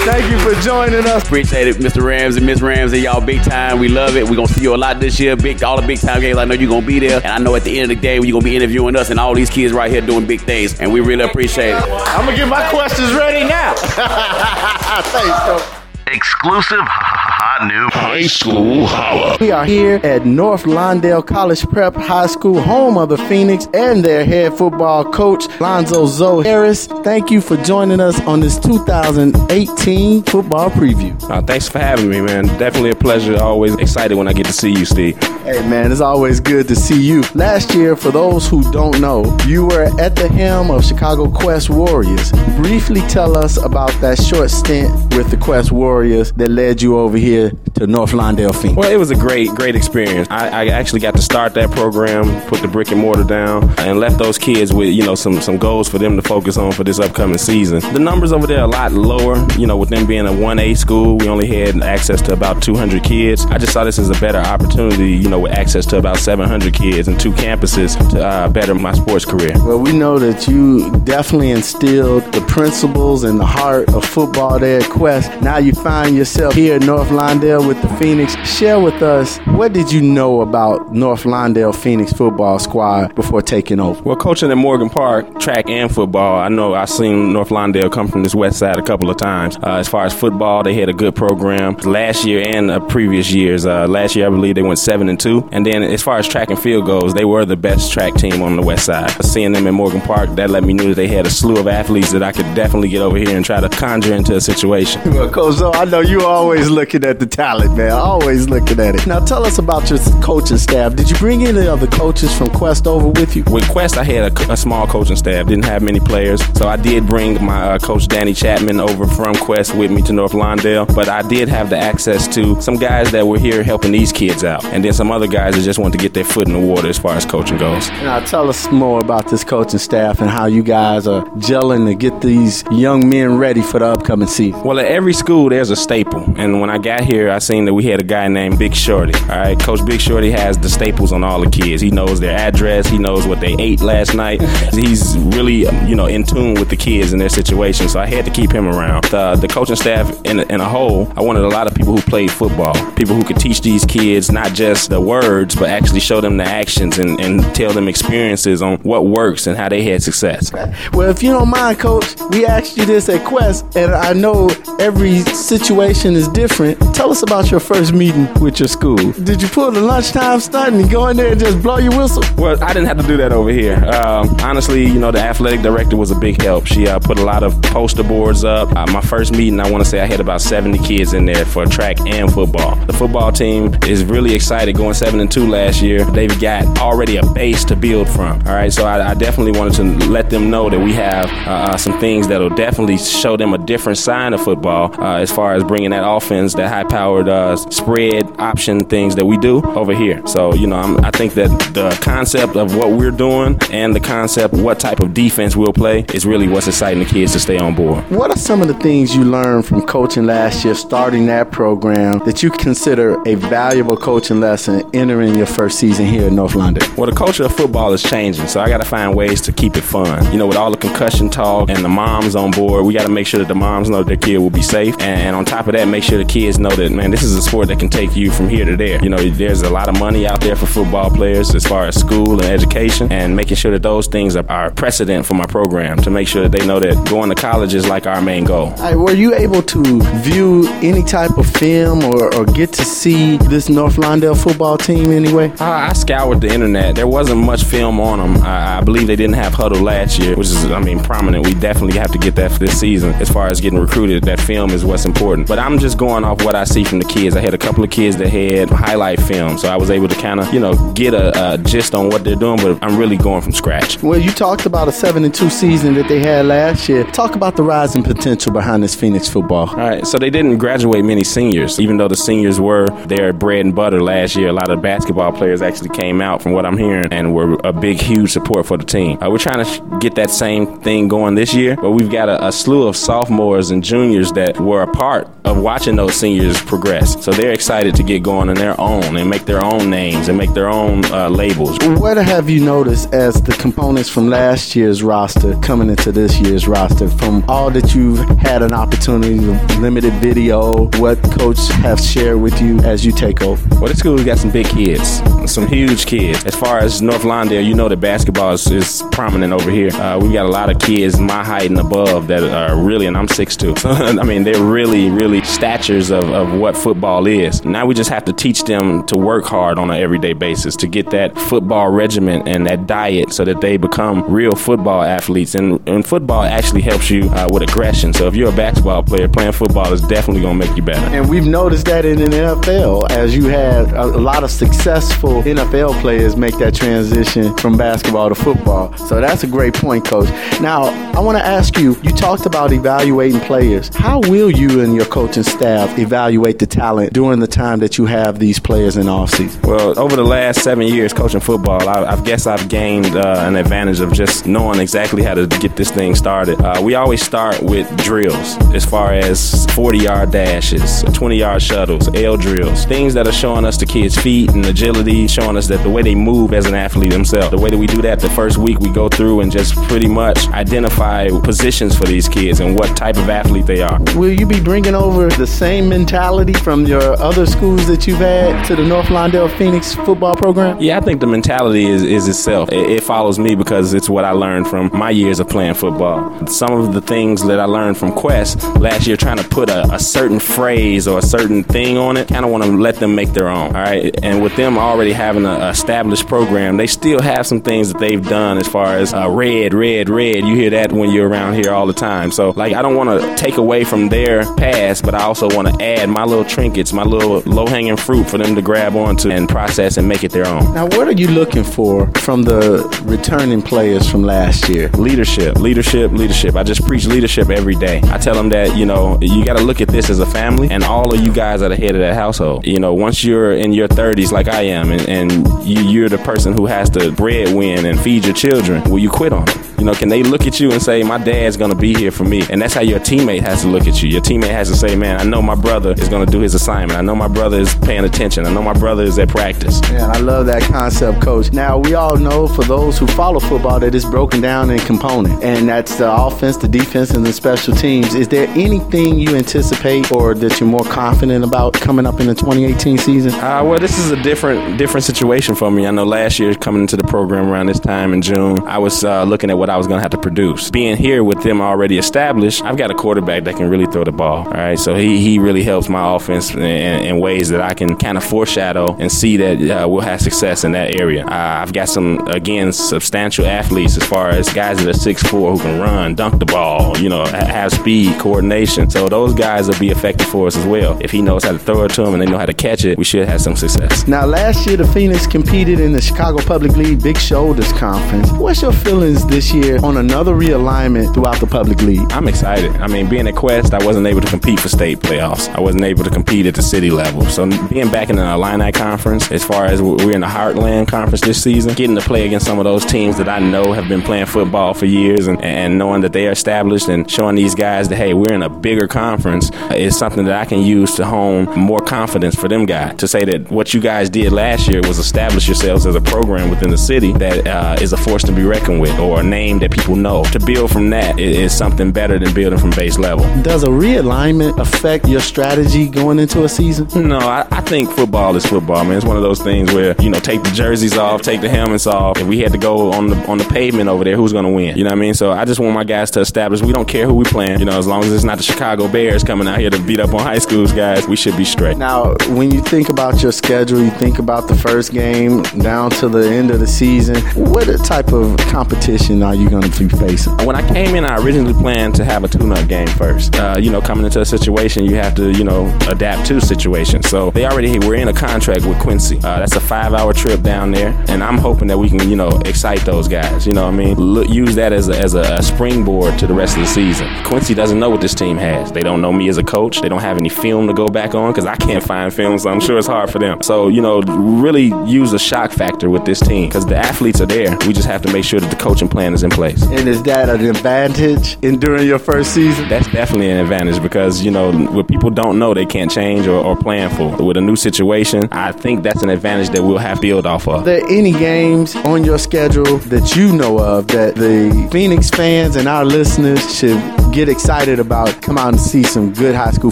Thank 0.04 0.32
you 0.32 0.40
for 0.40 0.60
joining 0.62 1.06
us. 1.06 1.24
Appreciate 1.24 1.68
it, 1.68 1.76
Mr. 1.78 2.04
Ramsey, 2.04 2.42
Miss 2.42 2.60
Ramsey, 2.62 3.02
y'all 3.02 3.22
big 3.22 3.44
time. 3.44 3.80
We 3.80 3.88
love 3.88 4.16
it. 4.16 4.28
We're 4.28 4.36
gonna 4.36 4.48
see 4.48 4.64
you 4.64 4.74
a 4.74 4.78
lot 4.78 5.00
this 5.00 5.20
year. 5.20 5.36
Big 5.36 5.62
all 5.64 5.80
the 5.80 5.86
big 5.86 6.00
time 6.00 6.22
games. 6.22 6.38
I 6.40 6.46
know 6.46 6.56
you're 6.56 6.70
gonna 6.70 6.86
be 6.86 6.98
there. 7.00 7.18
And 7.18 7.28
I 7.28 7.38
know 7.38 7.56
at 7.56 7.64
the 7.64 7.80
end 7.80 7.92
of 7.92 7.98
the 7.98 8.02
day 8.02 8.16
you're 8.16 8.32
gonna 8.32 8.44
be 8.44 8.56
interviewing 8.56 8.96
us 8.96 9.12
and 9.12 9.20
all 9.20 9.36
these 9.36 9.50
kids 9.52 9.74
right 9.74 9.92
here 9.92 10.02
doing 10.02 10.26
big 10.26 10.42
things. 10.42 10.80
And 10.80 10.92
we 10.92 11.02
really 11.02 11.24
appreciate 11.24 11.72
it. 11.76 11.84
I'm 11.84 12.26
gonna 12.26 12.36
get 12.36 12.48
my 12.48 12.68
questions 12.70 13.14
ready 13.14 13.48
now. 13.48 13.76
Thanks, 13.76 15.40
Coach. 15.46 15.64
Exclusive 16.08 16.80
hot 16.82 17.38
new 17.66 17.90
high 17.90 18.28
school 18.28 18.86
holla. 18.86 19.38
We 19.40 19.52
are 19.52 19.66
here 19.66 20.00
at 20.04 20.26
North 20.26 20.64
Lawndale 20.64 21.26
College 21.26 21.68
Prep 21.70 21.96
High 21.96 22.28
School, 22.28 22.60
home 22.60 22.98
of 22.98 23.10
the 23.10 23.18
Phoenix, 23.18 23.68
and 23.74 24.04
their 24.04 24.26
head 24.26 24.58
football 24.58 25.06
coach, 25.12 25.46
Lonzo 25.60 26.06
Zo 26.08 26.42
Harris. 26.42 26.88
Thank 26.88 27.30
you 27.30 27.42
for 27.42 27.58
joining 27.58 28.00
us 28.00 28.20
on 28.22 28.40
this 28.40 28.58
2018 28.60 30.24
football 30.24 30.70
preview. 30.72 31.22
Uh, 31.30 31.42
thanks 31.42 31.70
for 31.70 31.80
having 31.80 32.10
me, 32.10 32.22
man. 32.22 32.46
Definitely 32.58 32.92
a 32.92 32.96
pleasure. 32.96 33.38
Always 33.38 33.76
excited 33.76 34.16
when 34.16 34.28
I 34.28 34.34
get 34.34 34.46
to 34.48 34.54
see 34.54 34.72
you, 34.72 34.86
Steve. 34.86 35.22
Hey, 35.44 35.68
man, 35.68 35.92
it's 35.92 36.02
always 36.02 36.40
good 36.40 36.68
to 36.68 36.76
see 36.76 37.02
you. 37.02 37.24
Last 37.36 37.74
year, 37.74 37.96
for 37.96 38.12
those 38.12 38.48
who 38.48 38.70
don't 38.72 39.00
know, 39.00 39.38
you 39.46 39.66
were 39.66 39.90
at 40.00 40.16
the 40.16 40.28
helm 40.28 40.72
of 40.72 40.86
Chicago 40.86 41.30
Quest 41.30 41.70
Warriors. 41.70 42.32
Briefly 42.58 43.02
tell 43.02 43.38
us 43.38 43.58
about 43.58 43.92
that 44.02 44.22
short 44.22 44.50
stint 44.50 44.92
with 45.16 45.30
the 45.30 45.38
Quest 45.38 45.72
Warriors 45.72 46.32
that 46.34 46.50
led 46.50 46.82
you 46.82 46.98
over 46.98 47.18
here 47.18 47.51
to 47.76 47.88
North 47.88 48.12
Lawndale 48.12 48.54
Phoenix. 48.54 48.78
Well, 48.78 48.92
it 48.92 48.98
was 48.98 49.12
a 49.12 49.16
great, 49.16 49.50
great 49.50 49.76
experience. 49.76 50.28
I, 50.30 50.50
I 50.50 50.68
actually 50.68 51.00
got 51.00 51.16
to 51.16 51.22
start 51.22 51.54
that 51.56 51.72
program, 51.72 52.48
put 52.48 52.62
the 52.62 52.68
brick 52.68 52.92
and 52.92 53.02
mortar 53.02 53.24
down, 53.24 53.70
and 53.80 54.00
left 54.00 54.18
those 54.18 54.38
kids 54.38 54.74
with, 54.74 54.94
you 54.94 55.04
know, 55.04 55.16
some, 55.16 55.42
some 55.42 55.58
goals 55.58 55.90
for 55.90 55.98
them 55.98 56.16
to 56.16 56.22
focus 56.22 56.58
on 56.58 56.72
for 56.72 56.84
this 56.84 57.00
upcoming 57.00 57.38
season. 57.38 57.80
The 57.94 58.00
numbers 58.00 58.32
over 58.32 58.48
there 58.48 58.60
are 58.60 58.66
a 58.66 58.68
lot 58.68 58.92
lower, 58.92 59.46
you 59.58 59.68
know, 59.68 59.78
with 59.78 59.90
them 59.90 60.06
being 60.06 60.28
a 60.28 60.32
1A 60.32 60.78
school, 60.78 61.18
we 61.18 61.28
only 61.28 61.48
had 61.48 61.82
access 61.82 62.22
to 62.24 62.34
about 62.34 62.62
200 62.62 63.04
kids. 63.04 63.46
I 63.46 63.58
just 63.58 63.74
saw 63.74 63.84
this 63.84 64.00
as 64.00 64.10
a 64.10 64.20
better 64.20 64.40
opportunity, 64.40 65.12
you 65.12 65.30
know, 65.30 65.40
with 65.40 65.52
access 65.54 65.86
to 65.88 65.98
about 65.98 66.18
700 66.18 66.74
kids 66.74 67.08
and 67.08 67.20
two 67.20 67.32
campuses 67.32 67.98
to 68.12 68.24
uh, 68.24 68.50
better 68.50 68.76
my 68.76 68.94
sports 68.94 69.26
career. 69.26 69.54
Well, 69.56 69.80
we 69.80 69.92
know 69.92 70.20
that 70.20 70.48
you 70.48 70.92
definitely 71.00 71.52
instilled 71.52 72.32
the 72.32 72.42
principles 72.42 73.24
and 73.24 73.40
the 73.40 73.46
heart 73.46 73.90
of 73.94 74.06
football 74.06 74.60
there 74.60 74.82
at 74.82 74.90
Quest. 74.90 75.42
Now 75.42 75.58
you 75.58 75.74
find 75.74 76.16
yourself 76.16 76.54
here 76.54 76.76
at 76.76 76.84
North 76.84 77.10
Lawndale 77.10 77.41
Lawndale 77.42 77.68
with 77.68 77.82
the 77.82 77.90
Phoenix. 77.98 78.36
Share 78.48 78.80
with 78.80 79.02
us 79.02 79.38
what 79.40 79.74
did 79.74 79.92
you 79.92 80.02
know 80.02 80.42
about 80.42 80.94
North 80.94 81.24
Lawndale 81.24 81.76
Phoenix 81.76 82.14
football 82.14 82.60
squad 82.60 83.16
before 83.16 83.42
taking 83.42 83.80
over? 83.80 84.02
Well, 84.04 84.16
coaching 84.16 84.52
at 84.52 84.58
Morgan 84.58 84.90
Park, 84.90 85.40
track 85.40 85.68
and 85.68 85.94
football, 85.94 86.40
I 86.40 86.50
know 86.50 86.74
I've 86.76 86.90
seen 86.90 87.34
North 87.34 87.50
Lawndale 87.50 87.92
come 87.92 88.08
from 88.08 88.24
this 88.24 88.36
west 88.36 88.60
side 88.60 88.78
a 88.78 88.84
couple 88.84 89.10
of 89.10 89.18
times. 89.18 89.58
Uh, 89.58 89.76
as 89.76 89.88
far 89.88 90.06
as 90.06 90.14
football, 90.14 90.64
they 90.64 90.74
had 90.74 90.90
a 90.90 90.94
good 90.94 91.16
program 91.16 91.76
last 91.78 92.26
year 92.26 92.44
and 92.46 92.88
previous 92.90 93.32
years. 93.32 93.66
Uh, 93.66 93.88
last 93.88 94.16
year, 94.16 94.28
I 94.28 94.30
believe 94.30 94.56
they 94.56 94.62
went 94.62 94.80
seven 94.80 95.10
and 95.10 95.20
two, 95.20 95.48
and 95.52 95.66
then 95.66 95.84
as 95.84 96.04
far 96.04 96.18
as 96.18 96.28
track 96.28 96.50
and 96.50 96.60
field 96.60 96.86
goes, 96.86 97.14
they 97.14 97.26
were 97.26 97.46
the 97.46 97.58
best 97.58 97.92
track 97.92 98.14
team 98.16 98.42
on 98.42 98.56
the 98.56 98.62
west 98.62 98.86
side. 98.86 99.10
Seeing 99.26 99.54
them 99.54 99.66
in 99.66 99.74
Morgan 99.74 100.02
Park, 100.02 100.30
that 100.36 100.50
let 100.50 100.64
me 100.64 100.74
know 100.74 100.90
that 100.90 100.96
they 100.96 101.08
had 101.08 101.26
a 101.26 101.32
slew 101.32 101.58
of 101.58 101.68
athletes 101.68 102.12
that 102.12 102.22
I 102.22 102.32
could 102.32 102.54
definitely 102.54 102.90
get 102.90 103.02
over 103.02 103.18
here 103.18 103.36
and 103.36 103.44
try 103.44 103.60
to 103.60 103.70
conjure 103.70 104.14
into 104.14 104.36
a 104.36 104.42
situation. 104.42 105.02
Well, 105.12 105.30
Coach 105.30 105.62
I 105.62 105.86
know 105.86 106.02
you're 106.02 106.26
always 106.26 106.70
looking 106.70 107.04
at 107.04 107.20
the 107.20 107.31
talent, 107.32 107.76
man. 107.76 107.92
Always 107.92 108.50
looking 108.50 108.80
at 108.80 108.96
it. 108.96 109.08
Now, 109.08 109.20
tell 109.20 109.46
us 109.46 109.58
about 109.58 109.90
your 109.90 110.00
coaching 110.22 110.58
staff. 110.58 110.96
Did 110.96 111.10
you 111.10 111.16
bring 111.18 111.46
any 111.46 111.68
of 111.68 111.80
the 111.80 111.88
coaches 111.88 112.38
from 112.38 112.50
Quest 112.50 112.86
over 112.88 113.08
with 113.08 113.36
you? 113.36 113.44
With 113.46 113.68
Quest, 113.70 113.98
I 113.98 114.04
had 114.04 114.32
a, 114.38 114.52
a 114.52 114.58
small 114.58 114.86
coaching 114.86 115.16
staff. 115.16 115.48
Didn't 115.48 115.66
have 115.66 115.82
many 115.82 116.00
players, 116.00 116.42
so 116.58 116.68
I 116.68 116.76
did 116.78 117.08
bring 117.08 117.44
my 117.44 117.72
uh, 117.74 117.80
coach 117.80 118.08
Danny 118.08 118.34
Chapman 118.34 118.80
over 118.80 119.08
from 119.08 119.34
Quest 119.36 119.76
with 119.76 119.92
me 119.92 120.02
to 120.04 120.14
North 120.14 120.34
Lawndale. 120.34 120.94
But 120.94 121.10
I 121.10 121.22
did 121.22 121.48
have 121.50 121.70
the 121.70 121.78
access 121.78 122.28
to 122.36 122.62
some 122.62 122.76
guys 122.76 123.12
that 123.12 123.26
were 123.26 123.40
here 123.40 123.64
helping 123.64 123.92
these 123.92 124.12
kids 124.12 124.44
out, 124.44 124.64
and 124.66 124.84
then 124.84 124.94
some 124.94 125.12
other 125.12 125.28
guys 125.28 125.56
that 125.56 125.62
just 125.64 125.80
want 125.80 125.94
to 125.94 125.98
get 125.98 126.14
their 126.14 126.26
foot 126.26 126.48
in 126.48 126.54
the 126.54 126.60
water 126.60 126.88
as 126.88 127.00
far 127.00 127.14
as 127.16 127.26
coaching 127.26 127.58
goes. 127.58 127.90
Now, 127.90 128.20
tell 128.20 128.50
us 128.50 128.70
more 128.72 129.00
about 129.00 129.30
this 129.30 129.44
coaching 129.44 129.80
staff 129.80 130.20
and 130.20 130.30
how 130.30 130.46
you 130.46 130.64
guys 130.64 131.08
are 131.08 131.24
gelling 131.38 131.86
to 131.86 131.96
get 131.96 132.22
these 132.22 132.64
young 132.72 133.10
men 133.10 133.38
ready 133.38 133.62
for 133.62 133.80
the 133.80 133.86
upcoming 133.86 134.28
season. 134.28 134.62
Well, 134.64 134.80
at 134.80 134.86
every 134.86 135.14
school, 135.14 135.50
there's 135.50 135.70
a 135.70 135.76
staple. 135.76 136.24
And 136.38 136.60
when 136.62 136.70
I 136.70 136.78
got 136.78 137.04
here, 137.04 137.11
I 137.12 137.40
seen 137.40 137.66
that 137.66 137.74
we 137.74 137.84
had 137.84 138.00
a 138.00 138.04
guy 138.04 138.30
named 138.30 138.58
Big 138.58 138.74
Shorty. 138.74 139.14
All 139.24 139.28
right, 139.28 139.60
Coach 139.60 139.86
Big 139.86 140.00
Shorty 140.00 140.32
has 140.32 140.58
the 140.58 140.70
staples 140.70 141.12
on 141.12 141.26
all 141.26 141.42
the 141.42 141.50
kids. 141.50 141.82
He 141.82 141.92
knows 141.92 142.22
their 142.22 142.38
address. 142.38 142.88
He 142.88 142.98
knows 142.98 143.28
what 143.28 143.42
they 143.42 143.54
ate 143.60 143.82
last 143.82 144.16
night. 144.16 144.42
He's 144.74 145.18
really, 145.18 145.66
you 145.90 145.96
know, 145.96 146.06
in 146.06 146.24
tune 146.24 146.54
with 146.54 146.70
the 146.70 146.78
kids 146.78 147.12
and 147.12 147.20
their 147.22 147.28
situation. 147.28 147.90
So 147.90 148.00
I 148.00 148.06
had 148.06 148.24
to 148.26 148.32
keep 148.32 148.50
him 148.50 148.66
around. 148.66 149.04
The, 149.06 149.36
the 149.36 149.50
coaching 149.50 149.76
staff 149.76 150.10
in, 150.24 150.40
in 150.40 150.62
a 150.62 150.70
whole, 150.70 151.12
I 151.18 151.22
wanted 151.22 151.44
a 151.44 151.50
lot 151.50 151.68
of 151.68 151.76
people 151.76 151.94
who 151.94 152.02
played 152.02 152.32
football, 152.32 152.74
people 152.94 153.16
who 153.16 153.26
could 153.26 153.38
teach 153.38 153.60
these 153.60 153.84
kids 153.84 154.32
not 154.32 154.54
just 154.54 154.90
the 154.90 155.02
words, 155.02 155.54
but 155.54 155.70
actually 155.70 156.00
show 156.00 156.22
them 156.22 156.38
the 156.38 156.46
actions 156.46 156.98
and, 156.98 157.20
and 157.20 157.44
tell 157.54 157.74
them 157.74 157.90
experiences 157.90 158.62
on 158.62 158.78
what 158.84 159.06
works 159.06 159.48
and 159.48 159.58
how 159.58 159.68
they 159.68 159.84
had 159.84 160.02
success. 160.02 160.54
Well, 160.94 161.10
if 161.10 161.22
you 161.22 161.32
don't 161.32 161.50
mind, 161.50 161.78
Coach, 161.80 162.16
we 162.30 162.46
asked 162.46 162.78
you 162.78 162.86
this 162.86 163.10
at 163.10 163.26
Quest, 163.26 163.76
and 163.76 163.94
I 163.94 164.14
know 164.14 164.50
every 164.80 165.20
situation 165.20 166.16
is 166.16 166.30
different. 166.30 166.80
Tell 167.02 167.10
us 167.10 167.24
about 167.24 167.50
your 167.50 167.60
first 167.60 167.94
meeting 167.94 168.32
with 168.36 168.60
your 168.60 168.68
school. 168.68 168.96
Did 168.96 169.42
you 169.42 169.48
pull 169.48 169.72
the 169.72 169.82
lunchtime 169.82 170.40
stunt 170.40 170.76
and 170.76 170.88
go 170.88 171.08
in 171.08 171.18
there 171.18 171.32
and 171.32 171.40
just 171.40 171.60
blow 171.64 171.80
your 171.80 171.98
whistle? 171.98 172.22
Well, 172.38 172.64
I 172.64 172.74
didn't 172.74 172.86
have 172.90 173.02
to 173.02 173.08
do 173.08 173.18
that 173.18 173.32
over 173.32 173.50
here. 173.50 173.78
Um, 173.86 174.30
honestly, 174.42 174.86
you 174.86 175.00
know, 175.00 175.10
the 175.10 175.20
athletic 175.20 175.64
director 175.64 175.98
was 175.98 176.12
a 176.12 176.16
big 176.16 176.40
help. 176.40 176.68
She 176.68 176.88
uh, 176.88 177.00
put 177.00 177.18
a 177.18 177.24
lot 177.24 177.42
of 177.42 177.60
poster 177.64 178.04
boards 178.04 178.44
up. 178.44 178.72
Uh, 178.76 178.86
my 178.92 179.02
first 179.02 179.32
meeting, 179.32 179.60
I 179.60 179.72
want 179.72 179.84
to 179.84 179.90
say 179.90 180.00
I 180.00 180.06
had 180.06 180.20
about 180.20 180.42
70 180.42 180.78
kids 180.78 181.14
in 181.14 181.26
there 181.26 181.44
for 181.44 181.66
track 181.66 182.00
and 182.02 182.32
football. 182.32 182.76
The 182.86 182.94
football 182.94 183.32
team 183.32 183.76
is 183.88 184.04
really 184.04 184.36
excited 184.36 184.76
going 184.76 184.94
7 184.94 185.20
and 185.20 185.32
2 185.32 185.48
last 185.48 185.82
year. 185.82 186.06
They've 186.06 186.40
got 186.40 186.78
already 186.78 187.18
a 187.18 187.26
base 187.26 187.66
to 187.66 187.76
build 187.76 188.10
from. 188.10 188.40
All 188.46 188.54
right, 188.54 188.72
so 188.72 188.86
I, 188.86 189.10
I 189.10 189.14
definitely 189.16 189.58
wanted 189.60 189.74
to 189.78 190.08
let 190.08 190.30
them 190.30 190.52
know 190.52 190.70
that 190.70 190.80
we 190.80 190.94
have 190.94 191.32
uh, 191.48 191.72
uh 191.72 191.78
some 191.78 192.00
things 192.00 192.28
that'll 192.28 192.50
definitely 192.52 193.00
show 193.00 193.38
them 193.38 193.56
a 193.56 193.58
different 193.58 193.98
side 193.98 194.34
of 194.34 194.44
football 194.44 194.94
uh, 195.02 195.16
as 195.16 195.32
far 195.32 195.56
as 195.56 195.64
bringing 195.64 195.90
that 195.90 196.08
offense, 196.08 196.54
that 196.54 196.70
high 196.70 196.91
powered 196.92 197.30
uh, 197.30 197.56
spread 197.56 198.30
option 198.38 198.82
things 198.82 199.16
that 199.16 199.26
we 199.26 199.38
do 199.38 199.64
over 199.80 199.96
here. 199.96 200.22
So, 200.28 200.54
you 200.54 200.68
know, 200.68 200.76
I'm, 200.76 201.04
i 201.06 201.12
think 201.12 201.34
that 201.36 201.50
the 201.74 201.90
concept 202.02 202.58
of 202.58 202.76
what 202.76 202.92
we're 202.92 203.12
doing 203.12 203.58
and 203.72 203.96
the 203.96 204.00
concept 204.00 204.54
what 204.56 204.78
type 204.80 205.00
of 205.00 205.14
defense 205.14 205.56
we'll 205.56 205.72
play 205.72 206.04
is 206.14 206.26
really 206.26 206.50
what's 206.50 206.68
exciting 206.68 207.02
the 207.02 207.10
kids 207.10 207.32
to 207.32 207.40
stay 207.40 207.58
on 207.58 207.76
board. 207.76 208.04
What 208.12 208.30
are 208.30 208.38
some 208.38 208.62
of 208.62 208.68
the 208.68 208.74
things 208.74 209.16
you 209.16 209.24
learned 209.24 209.66
from 209.66 209.86
coaching 209.86 210.26
last 210.26 210.66
year, 210.66 210.76
starting 210.76 211.28
that 211.28 211.50
program, 211.52 212.20
that 212.26 212.44
you 212.44 212.52
consider 212.52 213.22
a 213.26 213.36
valuable 213.36 213.96
coaching 213.96 214.42
lesson 214.42 214.84
entering 214.94 215.36
your 215.36 215.46
first 215.46 215.80
season 215.80 216.06
here 216.06 216.28
in 216.28 216.36
North 216.36 216.54
Lawndale? 216.54 216.98
Well, 216.98 217.10
the 217.10 217.16
culture 217.16 217.46
of 217.46 217.56
football 217.56 217.94
is 217.94 218.04
changing, 218.04 218.48
so 218.48 218.60
I 218.60 218.68
got 218.68 218.80
to 218.80 218.86
find 218.86 219.16
ways 219.16 219.40
to 219.42 219.54
keep 219.54 219.78
it 219.78 219.82
fun. 219.82 220.30
You 220.34 220.38
know, 220.38 220.48
with 220.48 220.58
all 220.58 220.72
the 220.72 220.78
concussion 220.78 221.30
talk 221.30 221.70
and 221.70 221.86
the 221.86 221.90
moms 221.90 222.36
on 222.36 222.52
board, 222.52 222.86
we 222.86 222.94
got 222.94 223.06
to 223.06 223.12
make 223.14 223.28
sure 223.28 223.40
that 223.40 223.48
the 223.48 223.56
moms 223.56 223.90
know 223.90 224.04
their 224.04 224.18
kid 224.18 224.40
will 224.40 224.50
be 224.50 224.62
safe. 224.62 224.96
And, 224.96 225.22
and 225.22 225.36
on 225.36 225.46
top 225.46 225.68
of 225.68 225.74
that, 225.74 225.88
make 225.88 226.04
sure 226.04 226.18
the 226.18 226.26
kids 226.26 226.60
know 226.60 226.70
that, 226.72 226.81
man, 226.90 227.12
this 227.12 227.24
is 227.24 227.36
a 227.36 227.42
sport 227.42 227.68
that 227.68 227.80
can 227.80 227.90
take 227.90 228.16
you 228.16 228.32
from 228.32 228.50
here 228.50 228.66
to 228.66 228.76
there. 228.76 229.02
You 229.04 229.10
know, 229.10 229.18
there's 229.18 229.62
a 229.62 229.70
lot 229.70 229.90
of 229.90 230.00
money 230.00 230.26
out 230.26 230.42
there 230.42 230.56
for 230.56 230.66
football 230.66 231.10
players 231.10 231.54
as 231.54 231.66
far 231.66 231.86
as 231.86 232.00
school 232.00 232.42
and 232.42 232.46
education, 232.46 233.12
and 233.12 233.36
making 233.36 233.58
sure 233.58 233.72
that 233.72 233.84
those 233.84 234.08
things 234.08 234.36
are, 234.36 234.46
are 234.50 234.72
precedent 234.72 235.26
for 235.26 235.34
my 235.34 235.46
program 235.46 235.98
to 236.02 236.10
make 236.10 236.28
sure 236.28 236.42
that 236.42 236.52
they 236.52 236.66
know 236.66 236.80
that 236.80 236.96
going 237.10 237.30
to 237.30 237.36
college 237.36 237.74
is 237.74 237.88
like 237.88 238.08
our 238.08 238.22
main 238.22 238.44
goal. 238.44 238.72
Right, 238.72 238.96
were 238.96 239.14
you 239.14 239.36
able 239.36 239.62
to 239.62 240.02
view 240.22 240.68
any 240.82 241.04
type 241.04 241.38
of 241.38 241.48
film 241.48 242.04
or, 242.04 242.34
or 242.36 242.46
get 242.46 242.74
to 242.74 242.86
see 242.86 243.38
this 243.38 243.70
North 243.70 243.98
Lawndale 243.98 244.42
football 244.42 244.78
team 244.78 245.12
anyway? 245.12 245.52
Uh, 245.60 245.66
I 245.66 245.94
scoured 245.94 246.42
the 246.42 246.48
internet. 246.48 246.96
There 246.96 247.08
wasn't 247.08 247.42
much 247.42 247.64
film 247.64 248.00
on 248.00 248.20
them. 248.20 248.44
I, 248.44 248.78
I 248.78 248.82
believe 248.82 249.08
they 249.08 249.16
didn't 249.16 249.36
have 249.36 249.54
Hudl 249.54 249.82
last 249.82 250.20
year, 250.20 250.36
which 250.36 250.48
is, 250.48 250.66
I 250.66 250.80
mean, 250.80 251.00
prominent. 251.02 251.46
We 251.46 251.54
definitely 251.54 251.98
have 252.00 252.12
to 252.12 252.18
get 252.18 252.36
that 252.36 252.52
for 252.52 252.60
this 252.60 252.80
season. 252.80 253.14
As 253.16 253.30
far 253.30 253.48
as 253.48 253.60
getting 253.62 253.80
recruited, 253.80 254.24
that 254.24 254.40
film 254.40 254.72
is 254.72 254.86
what's 254.86 255.06
important. 255.06 255.48
But 255.48 255.60
I'm 255.60 255.78
just 255.80 255.98
going 255.98 256.24
off 256.24 256.44
what 256.44 256.56
I 256.56 256.64
see 256.72 256.84
from 256.84 257.00
the 257.00 257.06
kids. 257.06 257.36
I 257.36 257.42
had 257.42 257.54
a 257.54 257.58
couple 257.58 257.84
of 257.84 257.90
kids 257.90 258.18
that 258.18 258.30
had 258.30 258.70
highlight 258.70 259.22
film, 259.22 259.58
so 259.58 259.68
I 259.68 259.76
was 259.76 259.90
able 259.90 260.08
to 260.08 260.16
kind 260.16 260.40
of, 260.40 260.54
you 260.54 260.60
know, 260.60 260.94
get 260.94 261.14
a, 261.14 261.54
a 261.54 261.58
gist 261.58 261.94
on 261.94 262.10
what 262.10 262.24
they're 262.24 262.36
doing. 262.36 262.58
But 262.58 262.80
I'm 262.82 262.98
really 262.98 263.18
going 263.18 263.42
from 263.42 263.52
scratch. 263.52 264.02
Well, 264.02 264.20
you 264.20 264.32
talked 264.32 264.66
about 264.66 264.88
a 264.88 264.92
seven 264.92 265.26
and 265.26 265.34
two 265.34 265.50
season 265.50 265.94
that 265.96 266.08
they 266.08 266.20
had 266.20 266.46
last 266.46 266.88
year. 266.88 267.04
Talk 267.04 267.36
about 267.36 267.56
the 267.56 267.64
rising 267.64 268.04
potential 268.04 268.54
behind 268.54 268.84
this 268.84 268.96
Phoenix 268.96 269.28
football. 269.28 269.70
All 269.70 269.76
right, 269.76 270.06
so 270.08 270.18
they 270.18 270.30
didn't 270.30 270.58
graduate 270.58 271.04
many 271.04 271.24
seniors, 271.24 271.80
even 271.80 271.98
though 271.98 272.08
the 272.08 272.16
seniors 272.16 272.60
were 272.60 272.90
their 273.08 273.34
bread 273.34 273.66
and 273.66 273.76
butter 273.76 274.02
last 274.02 274.36
year. 274.36 274.50
A 274.50 274.54
lot 274.54 274.70
of 274.70 274.82
basketball 274.82 275.32
players 275.32 275.62
actually 275.62 275.90
came 275.90 276.22
out, 276.22 276.42
from 276.42 276.54
what 276.54 276.66
I'm 276.66 276.78
hearing, 276.78 277.12
and 277.12 277.34
were 277.36 277.58
a 277.64 277.74
big, 277.74 278.00
huge 278.00 278.32
support 278.32 278.66
for 278.66 278.78
the 278.78 278.86
team. 278.86 279.22
Uh, 279.22 279.30
we're 279.30 279.38
trying 279.38 279.64
to 279.64 279.66
sh- 279.66 279.82
get 280.00 280.16
that 280.16 280.30
same 280.30 280.80
thing 280.82 281.08
going 281.08 281.36
this 281.36 281.54
year, 281.54 281.76
but 281.76 281.92
we've 281.92 282.12
got 282.12 282.30
a, 282.30 282.48
a 282.48 282.52
slew 282.52 282.88
of 282.88 282.96
sophomores 282.96 283.72
and 283.72 283.84
juniors 283.84 284.32
that 284.34 284.60
were 284.60 284.82
a 284.82 284.88
part 284.88 285.28
of 285.44 285.58
watching 285.58 285.96
those 285.96 286.16
seniors 286.16 286.61
progress. 286.66 287.24
So 287.24 287.32
they're 287.32 287.52
excited 287.52 287.96
to 287.96 288.04
get 288.04 288.24
going 288.24 288.50
on 288.50 288.56
their 288.56 288.80
own 288.80 289.18
and 289.18 289.30
make 289.30 289.46
their 289.46 289.64
own 289.64 289.90
names 289.90 290.28
and 290.28 290.38
make 290.38 290.54
their 290.54 290.70
own 290.70 291.06
uh, 291.06 291.30
labels. 291.30 291.78
What 292.00 292.18
have 292.18 292.50
you 292.50 292.64
noticed 292.64 293.14
as 293.14 293.42
the 293.42 293.54
components 293.54 294.10
from 294.10 294.30
last 294.30 294.76
year's 294.76 295.04
roster 295.04 295.58
coming 295.60 295.90
into 295.90 296.12
this 296.12 296.40
year's 296.40 296.68
roster? 296.68 297.10
From 297.10 297.44
all 297.48 297.72
that 297.72 297.96
you've 297.96 298.20
had 298.40 298.62
an 298.62 298.74
opportunity, 298.74 299.40
limited 299.80 300.14
video, 300.14 300.90
what 301.00 301.22
coach 301.38 301.60
have 301.84 302.00
shared 302.00 302.42
with 302.42 302.62
you 302.62 302.80
as 302.80 303.06
you 303.06 303.12
take 303.12 303.42
over? 303.42 303.62
Well, 303.76 303.88
this 303.88 304.00
school 304.00 304.16
we 304.16 304.24
got 304.24 304.38
some 304.38 304.52
big 304.52 304.68
kids, 304.68 305.22
some 305.52 305.68
huge 305.68 306.06
kids. 306.06 306.46
As 306.46 306.56
far 306.56 306.80
as 306.80 307.02
North 307.02 307.24
Lawndale, 307.24 307.66
you 307.66 307.74
know 307.74 307.90
that 307.90 307.98
basketball 307.98 308.54
is, 308.54 308.68
is 308.68 309.04
prominent 309.12 309.54
over 309.54 309.70
here. 309.70 309.92
Uh, 309.94 310.20
we've 310.20 310.34
got 310.34 310.46
a 310.46 310.50
lot 310.50 310.70
of 310.70 310.80
kids 310.80 311.20
my 311.20 311.44
height 311.44 311.70
and 311.70 311.80
above 311.80 312.28
that 312.28 312.44
are 312.44 312.76
really, 312.76 313.06
and 313.06 313.18
I'm 313.18 313.28
6'2". 313.28 314.20
I 314.20 314.24
mean, 314.24 314.44
they're 314.44 314.64
really, 314.64 315.10
really 315.10 315.42
statures 315.44 316.12
of, 316.12 316.24
of 316.32 316.51
what 316.60 316.76
football 316.76 317.28
is. 317.28 317.64
Now 317.64 317.86
we 317.86 317.96
just 317.96 318.10
have 318.10 318.26
to 318.26 318.34
teach 318.34 318.64
them 318.64 319.06
to 319.08 319.18
work 319.18 319.46
hard 319.46 319.78
on 319.78 319.90
an 319.90 319.98
everyday 319.98 320.34
basis 320.34 320.76
to 320.78 320.88
get 320.88 321.10
that 321.12 321.38
football 321.38 321.90
regimen 321.90 322.48
and 322.48 322.66
that 322.68 322.88
diet 322.88 323.34
so 323.34 323.46
that 323.46 323.62
they 323.62 323.78
become 323.78 324.24
real 324.32 324.54
football 324.54 325.02
athletes. 325.04 325.56
And, 325.56 325.88
and 325.88 326.06
football 326.06 326.44
actually 326.44 326.82
helps 326.82 327.10
you 327.10 327.30
uh, 327.30 327.48
with 327.52 327.64
aggression. 327.64 328.14
So 328.14 328.28
if 328.28 328.36
you're 328.36 328.50
a 328.50 328.56
basketball 328.56 329.04
player, 329.04 329.28
playing 329.28 329.54
football 329.54 329.92
is 329.94 330.02
definitely 330.02 330.42
going 330.42 330.60
to 330.60 330.68
make 330.68 330.76
you 330.76 330.84
better. 330.84 331.06
And 331.16 331.30
we've 331.30 331.46
noticed 331.46 331.86
that 331.86 332.06
in 332.06 332.18
the 332.18 332.26
NFL 332.26 333.10
as 333.12 333.36
you 333.36 333.46
had 333.46 333.92
a, 333.94 334.04
a 334.04 334.22
lot 334.22 334.44
of 334.44 334.52
successful 334.52 335.42
NFL 335.44 336.00
players 336.02 336.36
make 336.36 336.58
that 336.58 336.76
transition 336.76 337.56
from 337.58 337.78
basketball 337.78 338.30
to 338.30 338.36
football. 338.36 338.96
So 338.98 339.22
that's 339.22 339.44
a 339.44 339.48
great 339.48 339.74
point, 339.74 340.06
coach. 340.06 340.30
Now, 340.60 340.84
I 341.14 341.20
want 341.20 341.38
to 341.38 341.46
ask 341.46 341.78
you, 341.78 341.98
you 342.04 342.12
talked 342.12 342.46
about 342.46 342.72
evaluating 342.72 343.40
players. 343.42 343.90
How 343.96 344.20
will 344.22 344.52
you 344.52 344.82
and 344.82 344.96
your 344.96 345.06
coaching 345.06 345.44
staff 345.44 345.98
evaluate 345.98 346.41
the 346.42 346.68
talent 346.68 347.14
during 347.14 347.40
the 347.40 347.48
time 347.48 347.80
that 347.80 347.98
you 347.98 348.06
have 348.06 348.40
these 348.40 348.60
players 348.60 348.98
in 348.98 349.06
offseason? 349.06 349.64
Well, 349.66 349.98
over 350.00 350.16
the 350.16 350.24
last 350.24 350.62
seven 350.64 350.88
years 350.88 351.14
coaching 351.14 351.40
football, 351.40 351.88
I, 351.88 352.14
I 352.14 352.22
guess 352.24 352.48
I've 352.48 352.68
gained 352.68 353.16
uh, 353.16 353.44
an 353.48 353.56
advantage 353.56 354.00
of 354.00 354.12
just 354.12 354.48
knowing 354.48 354.80
exactly 354.80 355.24
how 355.24 355.36
to 355.36 355.46
get 355.48 355.76
this 355.76 355.92
thing 355.92 356.16
started. 356.16 356.60
Uh, 356.60 356.82
we 356.84 356.96
always 356.96 357.24
start 357.24 357.62
with 357.62 357.88
drills 358.04 358.58
as 358.74 358.86
far 358.86 359.14
as 359.14 359.66
40 359.76 360.00
yard 360.00 360.32
dashes, 360.32 361.04
20 361.14 361.36
yard 361.36 361.62
shuttles, 361.62 362.08
L 362.16 362.38
drills, 362.38 362.86
things 362.86 363.14
that 363.14 363.28
are 363.28 363.32
showing 363.32 363.66
us 363.66 363.78
the 363.78 363.86
kids' 363.86 364.18
feet 364.18 364.50
and 364.52 364.66
agility, 364.66 365.28
showing 365.28 365.58
us 365.58 365.68
that 365.68 365.84
the 365.84 365.90
way 365.90 366.02
they 366.02 366.16
move 366.16 366.54
as 366.54 366.66
an 366.66 366.74
athlete 366.74 367.12
themselves. 367.12 367.52
The 367.52 367.60
way 367.60 367.70
that 367.70 367.78
we 367.78 367.88
do 367.88 368.02
that 368.02 368.20
the 368.20 368.30
first 368.32 368.58
week, 368.58 368.80
we 368.80 368.92
go 368.92 369.10
through 369.10 369.42
and 369.42 369.52
just 369.52 369.76
pretty 369.88 370.08
much 370.08 370.48
identify 370.50 371.30
positions 371.44 371.98
for 371.98 372.06
these 372.06 372.28
kids 372.28 372.60
and 372.60 372.76
what 372.76 372.96
type 372.98 373.18
of 373.18 373.30
athlete 373.30 373.66
they 373.66 373.82
are. 373.82 374.00
Will 374.16 374.32
you 374.32 374.46
be 374.46 374.60
bringing 374.62 374.96
over 374.96 375.30
the 375.30 375.48
same 375.48 375.90
mentality? 375.90 376.21
Mentality 376.22 376.54
from 376.54 376.86
your 376.86 377.20
other 377.20 377.48
schools 377.48 377.88
that 377.88 378.06
you've 378.06 378.20
had 378.20 378.64
to 378.68 378.76
the 378.76 378.84
North 378.84 379.08
Lawndale 379.08 379.50
Phoenix 379.58 379.96
football 379.96 380.36
program? 380.36 380.80
Yeah, 380.80 381.00
I 381.00 381.02
think 381.02 381.20
the 381.20 381.26
mentality 381.26 381.88
is, 381.88 382.04
is 382.04 382.28
itself. 382.28 382.72
It, 382.72 382.92
it 382.92 383.04
follows 383.04 383.40
me 383.40 383.56
because 383.56 383.96
it's 383.96 384.08
what 384.08 384.24
I 384.24 384.30
learned 384.30 384.68
from 384.68 384.92
my 384.94 385.10
years 385.10 385.40
of 385.40 385.50
playing 385.50 385.74
football. 385.74 386.46
Some 386.46 386.74
of 386.74 386.94
the 386.94 387.02
things 387.02 387.44
that 387.48 387.60
I 387.60 387.66
learned 387.66 387.98
from 387.98 388.12
Quest 388.14 388.62
last 388.78 389.08
year, 389.08 389.18
trying 389.18 389.38
to 389.38 389.44
put 389.44 389.72
a, 389.72 389.92
a 389.92 389.98
certain 389.98 390.40
phrase 390.40 391.08
or 391.08 391.18
a 391.18 391.24
certain 391.24 391.64
thing 391.64 391.98
on 391.98 392.18
it, 392.18 392.28
kind 392.28 392.46
of 392.46 392.52
want 392.52 392.66
to 392.66 392.70
let 392.70 392.98
them 392.98 393.16
make 393.16 393.34
their 393.34 393.48
own. 393.48 393.76
All 393.76 393.82
right, 393.82 394.16
and 394.22 394.44
with 394.44 394.56
them 394.56 394.78
already 394.78 395.14
having 395.14 395.48
an 395.48 395.60
established 395.64 396.28
program, 396.28 396.78
they 396.78 396.86
still 396.86 397.20
have 397.20 397.48
some 397.48 397.62
things 397.62 397.92
that 397.92 398.00
they've 398.00 398.24
done 398.24 398.60
as 398.60 398.68
far 398.68 398.96
as 398.96 399.12
uh, 399.12 399.28
red, 399.28 399.74
red, 399.74 400.08
red. 400.08 400.46
You 400.46 400.56
hear 400.56 400.70
that 400.70 400.92
when 400.92 401.10
you're 401.10 401.28
around 401.28 401.56
here 401.56 401.72
all 401.72 401.88
the 401.88 401.94
time. 401.94 402.32
So, 402.32 402.52
like, 402.52 402.74
I 402.74 402.84
don't 402.84 402.96
want 402.96 403.10
to 403.20 403.36
take 403.38 403.58
away 403.58 403.86
from 403.86 404.10
their 404.10 404.44
past, 404.56 405.04
but 405.04 405.16
I 405.16 405.24
also 405.24 405.50
want 405.56 405.68
to 405.68 405.84
add 405.84 406.11
my 406.12 406.24
little 406.24 406.46
trinkets, 406.46 406.94
my 406.94 407.04
little 407.04 407.40
low 407.42 407.66
hanging 407.66 407.98
fruit 407.98 408.30
for 408.30 408.38
them 408.38 408.56
to 408.56 408.62
grab 408.62 408.96
onto 408.96 409.30
and 409.30 409.48
process 409.48 409.98
and 409.98 410.08
make 410.08 410.24
it 410.24 410.32
their 410.32 410.48
own. 410.48 410.74
Now, 410.74 410.86
what 410.86 411.08
are 411.08 411.14
you 411.14 411.28
looking 411.28 411.64
for 411.64 412.12
from 412.20 412.44
the 412.44 412.84
returning 413.04 413.62
players 413.62 414.10
from 414.10 414.24
last 414.24 414.70
year? 414.70 414.90
Leadership, 414.90 415.58
leadership, 415.58 416.12
leadership. 416.12 416.56
I 416.56 416.64
just 416.64 416.86
preach 416.86 417.06
leadership 417.06 417.50
every 417.50 417.76
day. 417.76 418.02
I 418.06 418.18
tell 418.18 418.36
them 418.36 418.50
that, 418.50 418.76
you 418.76 418.86
know, 418.86 419.18
you 419.22 419.46
got 419.46 419.58
to 419.58 419.64
look 419.64 419.82
at 419.82 419.88
this 419.88 420.10
as 420.10 420.20
a 420.20 420.26
family, 420.26 420.70
and 420.70 420.84
all 420.84 421.14
of 421.14 421.22
you 421.22 421.34
guys 421.34 421.62
are 421.62 421.70
the 421.70 421.76
head 421.76 421.96
of 421.96 422.02
that 422.02 422.16
household. 422.16 422.66
You 422.66 422.80
know, 422.80 422.94
once 422.94 423.24
you're 423.24 423.54
in 423.54 423.74
your 423.74 423.88
30s, 423.88 424.32
like 424.32 424.48
I 424.48 424.62
am, 424.64 424.92
and, 424.92 425.08
and 425.08 425.66
you, 425.66 425.82
you're 425.82 426.10
the 426.10 426.18
person 426.20 426.54
who 426.54 426.66
has 426.66 426.90
to 426.92 427.12
breadwin 427.12 427.86
and 427.86 428.00
feed 428.00 428.26
your 428.26 428.36
children, 428.36 428.84
will 428.90 429.00
you 429.00 429.10
quit 429.10 429.34
on 429.34 429.48
it? 429.48 429.58
You 429.82 429.86
know, 429.86 429.96
can 429.96 430.10
they 430.10 430.22
look 430.22 430.46
at 430.46 430.60
you 430.60 430.72
and 430.72 430.80
say, 430.80 431.02
my 431.02 431.18
dad's 431.18 431.58
going 431.58 431.72
to 431.72 431.78
be 431.78 431.96
here 431.96 432.12
for 432.12 432.24
me? 432.24 432.44
And 432.52 432.62
that's 432.62 432.76
how 432.76 432.82
your 432.82 433.00
teammate 433.00 433.42
has 433.42 433.64
to 433.64 433.68
look 433.68 433.88
at 433.88 434.04
you. 434.04 434.10
Your 434.10 434.22
teammate 434.22 434.52
has 434.52 434.70
to 434.70 434.76
say, 434.76 434.96
man, 434.96 435.20
I 435.20 435.24
know 435.24 435.42
my 435.42 435.56
brother 435.56 435.96
is 436.02 436.10
going 436.10 436.26
to 436.26 436.32
do 436.32 436.40
his 436.40 436.54
assignment. 436.54 436.98
I 436.98 437.02
know 437.02 437.16
my 437.16 437.28
brother 437.28 437.60
is 437.60 437.74
paying 437.76 438.04
attention. 438.04 438.46
I 438.46 438.54
know 438.54 438.62
my 438.62 438.74
brother 438.74 439.04
is 439.04 439.18
at 439.20 439.30
practice. 439.30 439.80
Yeah, 439.92 440.08
I 440.08 440.20
love 440.20 440.46
that 440.48 440.62
concept, 440.64 441.22
coach. 441.22 441.52
Now, 441.52 441.78
we 441.78 441.94
all 441.94 442.18
know 442.18 442.48
for 442.48 442.64
those 442.64 442.98
who 442.98 443.08
follow 443.08 443.40
football 443.40 443.80
that 443.80 443.94
it's 443.94 444.06
broken 444.06 444.42
down 444.42 444.70
in 444.70 444.80
component, 444.80 445.44
and 445.44 445.68
that's 445.70 445.96
the 445.98 446.12
offense, 446.12 446.58
the 446.58 446.68
defense, 446.68 447.12
and 447.12 447.26
the 447.26 447.34
special 447.34 447.76
teams. 447.76 448.14
Is 448.16 448.28
there 448.28 448.48
anything 448.50 449.20
you 449.20 449.36
anticipate 449.36 450.12
or 450.12 450.34
that 450.36 450.60
you're 450.60 450.70
more 450.70 450.84
confident 450.84 451.44
about 451.44 451.74
coming 451.74 452.06
up 452.06 452.20
in 452.20 452.28
the 452.28 452.36
2018 452.36 452.98
season? 452.98 453.32
Uh, 453.34 453.64
well, 453.64 453.80
this 453.80 453.98
is 453.98 454.12
a 454.12 454.22
different 454.24 454.78
different 454.78 455.04
situation 455.04 455.56
for 455.56 455.70
me. 455.72 455.86
I 455.86 455.92
know 455.92 456.04
last 456.04 456.40
year 456.40 456.54
coming 456.56 456.82
into 456.82 456.98
the 456.98 457.04
program 457.04 457.50
around 457.50 457.68
this 457.68 457.80
time 457.80 458.14
in 458.14 458.22
June, 458.22 458.60
I 458.68 458.78
was 458.78 459.04
uh, 459.04 459.24
looking 459.24 459.50
at 459.50 459.58
what 459.58 459.70
I 459.70 459.78
was 459.78 459.88
going 459.88 459.98
to 459.98 460.02
have 460.02 460.12
to 460.12 460.18
produce. 460.18 460.72
Being 460.72 460.98
here 460.98 461.24
with 461.24 461.44
them 461.44 461.62
already 461.62 461.98
established, 461.98 462.64
I've 462.64 462.78
got 462.78 462.92
a 462.92 462.96
quarterback 462.96 463.44
that 463.46 463.56
can 463.56 463.70
really 463.70 463.86
throw 463.86 464.04
the 464.04 464.12
ball. 464.12 464.46
All 464.46 464.54
right, 464.54 464.80
so 464.80 464.96
he, 464.96 465.20
he 465.20 465.40
really 465.40 465.64
helps 465.64 465.90
my 465.92 466.16
offense 466.16 466.52
in, 466.52 466.62
in 466.62 467.20
ways 467.20 467.50
that 467.50 467.62
I 467.62 467.74
can 467.74 467.96
kind 467.98 468.18
of 468.18 468.24
foreshadow 468.24 468.96
and 469.00 469.12
see 469.12 469.38
that 469.38 469.84
uh, 469.84 469.88
we'll 469.88 470.02
have 470.02 470.22
success 470.22 470.64
in 470.64 470.72
that 470.74 471.00
area. 471.00 471.26
Uh, 471.26 471.62
I've 471.62 471.74
got 471.74 471.90
some 471.90 472.28
again 472.28 472.72
substantial 472.72 473.46
athletes 473.46 473.98
as 473.98 474.04
far 474.04 474.30
as 474.30 474.52
guys 474.54 474.78
that 474.78 474.88
are 474.88 474.94
six 474.94 475.22
four 475.24 475.54
who 475.54 475.60
can 475.60 475.80
run, 475.80 476.16
dunk 476.16 476.40
the 476.40 476.46
ball, 476.46 476.98
you 476.98 477.10
know, 477.10 477.26
have 477.26 477.72
speed, 477.72 478.18
coordination. 478.20 478.90
So 478.90 479.10
those 479.10 479.34
guys 479.34 479.68
will 479.68 479.80
be 479.80 479.90
effective 479.90 480.28
for 480.28 480.48
us 480.48 480.56
as 480.58 480.66
well. 480.66 480.98
If 481.02 481.12
he 481.12 481.22
knows 481.22 481.44
how 481.44 481.52
to 481.52 481.60
throw 481.60 481.84
it 481.86 481.90
to 481.90 482.04
them 482.04 482.14
and 482.14 482.22
they 482.22 482.26
know 482.26 482.38
how 482.38 482.46
to 482.46 482.54
catch 482.54 482.86
it, 482.86 482.98
we 482.98 483.04
should 483.04 483.28
have 483.28 483.42
some 483.42 483.56
success. 483.56 484.08
Now, 484.08 484.26
last 484.26 484.68
year 484.68 484.78
the 484.78 484.88
Phoenix 484.88 485.28
competed 485.28 485.80
in 485.80 485.92
the 485.92 486.02
Chicago 486.02 486.42
Public 486.44 486.76
League 486.78 487.02
Big 487.04 487.18
Shoulders 487.18 487.72
Conference. 487.74 488.32
What's 488.32 488.62
your 488.62 488.74
feelings 488.74 489.26
this 489.28 489.54
year 489.54 489.84
on 489.84 489.98
another 489.98 490.34
realignment 490.34 491.14
throughout 491.14 491.40
the 491.40 491.48
public 491.48 491.82
league? 491.82 492.12
I'm 492.12 492.28
excited. 492.28 492.72
I 492.78 492.88
mean, 492.88 493.10
being 493.10 493.28
at 493.28 493.36
Quest, 493.36 493.74
I 493.74 493.84
wasn't 493.86 494.08
able 494.08 494.22
to 494.22 494.28
compete 494.28 494.60
for 494.60 494.70
state 494.70 495.00
playoffs. 495.00 495.50
I 495.50 495.60
wasn't 495.60 495.81
able 495.84 496.04
to 496.04 496.10
compete 496.10 496.46
at 496.46 496.56
the 496.56 496.62
city 496.62 496.90
level. 496.92 497.26
So 497.26 497.46
being 497.68 497.92
back 497.92 498.10
in 498.10 498.16
the 498.16 498.26
Illini 498.26 498.72
conference, 498.72 499.32
as 499.32 499.44
far 499.44 499.66
as 499.66 499.82
we're 499.82 500.12
in 500.12 500.22
the 500.22 500.28
Heartland 500.28 500.88
conference 500.88 501.22
this 501.22 501.42
season, 501.42 501.74
getting 501.74 501.96
to 501.96 502.02
play 502.02 502.26
against 502.26 502.46
some 502.46 502.60
of 502.60 502.66
those 502.66 502.86
teams 502.86 503.18
that 503.18 503.30
I 503.30 503.40
know 503.40 503.74
have 503.74 503.88
been 503.88 504.02
playing 504.02 504.26
football 504.26 504.74
for 504.74 504.86
years 504.86 505.28
and, 505.28 505.42
and 505.44 505.78
knowing 505.78 506.02
that 506.02 506.14
they 506.14 506.28
are 506.28 506.32
established 506.32 506.88
and 506.90 507.10
showing 507.10 507.36
these 507.36 507.56
guys 507.56 507.90
that, 507.90 507.96
hey, 507.96 508.14
we're 508.14 508.34
in 508.34 508.44
a 508.44 508.50
bigger 508.50 508.88
conference 508.88 509.52
is 509.72 509.98
something 509.98 510.26
that 510.26 510.40
I 510.40 510.46
can 510.46 510.62
use 510.62 510.96
to 510.96 511.06
hone 511.06 511.46
more 511.58 511.80
confidence 511.80 512.36
for 512.36 512.48
them 512.48 512.66
guys. 512.66 512.98
To 512.98 513.08
say 513.08 513.26
that 513.26 513.50
what 513.50 513.74
you 513.74 513.80
guys 513.80 514.10
did 514.10 514.32
last 514.32 514.68
year 514.68 514.82
was 514.84 515.00
establish 515.00 515.48
yourselves 515.48 515.86
as 515.86 515.96
a 515.96 516.02
program 516.02 516.50
within 516.50 516.70
the 516.70 516.78
city 516.78 517.14
that 517.14 517.48
uh, 517.48 517.78
is 517.82 517.94
a 517.94 517.98
force 517.98 518.24
to 518.24 518.32
be 518.32 518.44
reckoned 518.44 518.82
with 518.82 518.98
or 519.00 519.22
a 519.22 519.24
name 519.24 519.60
that 519.60 519.72
people 519.72 519.96
know. 519.96 520.24
To 520.26 520.40
build 520.40 520.72
from 520.72 520.90
that 520.92 521.20
is 521.20 521.56
something 521.56 521.92
better 521.92 522.20
than 522.20 522.34
building 522.34 522.60
from 522.60 522.72
base 522.72 522.98
level. 522.98 523.24
Does 523.44 523.64
a 523.64 523.68
realignment 523.68 524.60
affect 524.60 525.08
your 525.08 525.22
strategy 525.22 525.71
going 525.92 526.20
into 526.20 526.44
a 526.44 526.50
season? 526.50 526.88
No, 527.08 527.18
I, 527.18 527.48
I 527.50 527.62
think 527.62 527.90
football 527.92 528.36
is 528.36 528.46
football, 528.46 528.84
man. 528.84 528.98
It's 528.98 529.06
one 529.06 529.16
of 529.16 529.24
those 529.24 529.42
things 529.42 529.74
where, 529.74 529.96
you 530.00 530.10
know, 530.10 530.20
take 530.20 530.44
the 530.44 530.52
jerseys 530.52 530.98
off, 530.98 531.22
take 531.22 531.42
the 531.42 531.50
helmets 531.50 531.88
off. 531.88 532.18
If 532.18 532.28
we 532.28 532.40
had 532.40 532.52
to 532.52 532.58
go 532.58 532.92
on 532.92 533.08
the 533.08 533.16
on 533.28 533.38
the 533.38 533.46
pavement 533.46 533.90
over 533.90 534.04
there, 534.04 534.16
who's 534.16 534.34
going 534.34 534.46
to 534.46 534.52
win? 534.52 534.78
You 534.78 534.84
know 534.84 534.90
what 534.90 534.98
I 534.98 535.02
mean? 535.02 535.14
So 535.14 535.32
I 535.32 535.46
just 535.46 535.60
want 535.60 535.74
my 535.74 535.84
guys 535.84 536.12
to 536.12 536.20
establish 536.20 536.62
we 536.62 536.74
don't 536.74 536.88
care 536.88 537.08
who 537.08 537.14
we 537.14 537.24
playing. 537.24 537.60
You 537.60 537.66
know, 537.66 537.78
as 537.78 537.88
long 537.88 538.04
as 538.04 538.12
it's 538.12 538.24
not 538.24 538.38
the 538.38 538.44
Chicago 538.44 538.88
Bears 538.88 539.24
coming 539.24 539.48
out 539.48 539.60
here 539.60 539.70
to 539.70 539.80
beat 539.84 540.00
up 540.00 540.14
on 540.14 540.20
high 540.20 540.40
schools 540.40 540.74
guys, 540.74 541.08
we 541.08 541.16
should 541.16 541.38
be 541.38 541.46
straight. 541.46 541.78
Now, 541.78 542.16
when 542.30 542.52
you 542.52 542.62
think 542.62 542.90
about 542.90 543.22
your 543.24 543.32
schedule, 543.32 543.82
you 543.82 543.92
think 543.92 544.20
about 544.20 544.48
the 544.48 544.56
first 544.56 544.92
game 544.92 545.44
down 545.60 545.92
to 545.92 546.10
the 546.10 546.30
end 546.30 546.52
of 546.52 546.60
the 546.60 546.68
season. 546.68 547.16
What 547.36 547.66
type 547.86 548.12
of 548.12 548.38
competition 548.38 549.24
are 549.24 549.36
you 549.36 549.50
going 549.50 549.70
to 549.70 549.88
be 549.88 549.90
facing? 549.98 550.36
When 550.46 550.56
I 550.56 550.68
came 550.74 550.96
in, 550.96 551.06
I 551.06 551.18
originally 551.18 551.54
planned 551.54 551.96
to 551.96 552.06
have 552.06 552.24
a 552.24 552.28
tune-up 552.28 552.68
game 552.68 552.88
first. 552.88 553.36
Uh, 553.36 553.58
you 553.60 553.72
know, 553.72 553.82
coming 553.82 554.06
into 554.06 554.22
a 554.22 554.26
situation, 554.26 554.86
you 554.86 554.96
have 554.96 555.16
to, 555.16 555.32
you 555.32 555.44
know, 555.44 555.61
adapt 555.90 556.28
to 556.28 556.42
situations. 556.42 557.10
So 557.10 557.32
they 557.32 557.46
already 557.46 557.80
were 557.80 557.96
in 557.96 558.08
a 558.08 558.14
contract 558.14 558.66
with 558.66 558.80
Quincy. 558.80 559.18
Uh, 559.18 559.40
that's 559.40 559.56
a 559.56 559.60
five-hour 559.60 560.14
trip 560.14 560.42
down 560.42 560.72
there, 560.72 560.90
and 561.08 561.24
I'm 561.24 561.38
hoping 561.38 561.68
that 561.68 561.78
we 561.78 561.90
can, 561.90 562.10
you 562.10 562.16
know, 562.16 562.30
excite 562.46 562.82
those 562.82 563.08
guys. 563.08 563.48
You 563.48 563.54
know, 563.54 563.66
what 563.66 563.74
I 563.74 563.78
mean, 563.78 563.98
Look, 563.98 564.30
use 564.30 564.56
that 564.56 564.74
as 564.74 564.90
a, 564.90 564.98
as 564.98 565.14
a 565.14 565.42
springboard 565.42 566.18
to 566.20 566.28
the 566.28 566.34
rest 566.34 566.58
of 566.58 566.64
the 566.64 566.68
season. 566.68 567.08
Quincy 567.24 567.54
doesn't 567.54 567.80
know 567.80 567.90
what 567.90 568.02
this 568.02 568.14
team 568.14 568.38
has. 568.38 568.72
They 568.72 568.82
don't 568.82 569.02
know 569.02 569.14
me 569.14 569.30
as 569.30 569.38
a 569.38 569.44
coach. 569.44 569.82
They 569.82 569.90
don't 569.90 570.02
have 570.02 570.18
any 570.18 570.30
film 570.30 570.68
to 570.68 570.74
go 570.74 570.88
back 570.88 571.16
on 571.16 571.32
because 571.32 571.46
I 571.46 571.56
can't 571.56 571.84
find 571.84 572.14
film, 572.14 572.40
so 572.40 572.50
I'm 572.50 572.60
sure 572.60 572.78
it's 572.78 572.88
hard 572.88 573.10
for 573.10 573.20
them. 573.20 573.42
So, 573.42 573.68
you 573.68 573.82
know, 573.82 574.02
really 574.02 574.74
use 574.86 575.14
a 575.14 575.20
shock 575.20 575.52
factor 575.52 575.90
with 575.90 576.06
this 576.06 576.20
team 576.20 576.50
because 576.50 576.66
the 576.66 576.76
athletes 576.78 577.22
are 577.22 577.26
there. 577.26 577.58
We 577.68 577.74
just 577.74 577.88
have 577.88 578.02
to 578.04 578.12
make 578.12 578.26
sure 578.26 578.40
that 578.40 578.50
the 578.50 578.56
coaching 578.56 578.90
plan 578.90 579.14
is 579.14 579.24
in 579.24 579.30
place. 579.30 579.62
And 579.64 579.88
is 579.88 580.02
that 580.04 580.30
an 580.30 580.46
advantage 580.46 581.38
in 581.42 581.60
during 581.60 581.88
your 581.88 582.00
first 582.00 582.34
season? 582.34 582.68
That's 582.68 582.88
definitely 582.92 583.30
an 583.30 583.38
advantage 583.38 583.82
because, 583.82 584.24
you 584.24 584.32
know, 584.32 584.52
what 584.52 584.88
people 584.88 585.10
don't 585.10 585.40
know, 585.40 585.51
they 585.54 585.66
can't 585.66 585.92
change 585.92 586.28
or, 586.28 586.44
or 586.44 586.56
plan 586.56 586.90
for. 586.90 587.24
With 587.24 587.38
a 587.38 587.42
new 587.42 587.56
situation, 587.56 588.28
I 588.32 588.52
think 588.52 588.84
that's 588.84 589.04
an 589.04 589.10
advantage 589.10 589.50
that 589.50 589.64
we'll 589.64 589.78
have 589.78 589.98
to 589.98 590.02
build 590.02 590.26
off 590.26 590.48
of. 590.48 590.62
Are 590.62 590.66
there 590.66 590.86
any 590.88 591.12
games 591.12 591.76
on 591.76 592.04
your 592.04 592.18
schedule 592.18 592.78
that 592.78 593.16
you 593.16 593.32
know 593.32 593.60
of 593.60 593.88
that 593.90 594.16
the 594.16 594.70
Phoenix 594.72 595.10
fans 595.10 595.56
and 595.56 595.68
our 595.68 595.86
listeners 595.86 596.56
should 596.56 596.80
get 597.14 597.30
excited 597.30 597.80
about? 597.80 598.22
Come 598.22 598.38
out 598.38 598.50
and 598.50 598.60
see 598.60 598.84
some 598.84 599.14
good 599.14 599.36
high 599.36 599.52
school 599.52 599.72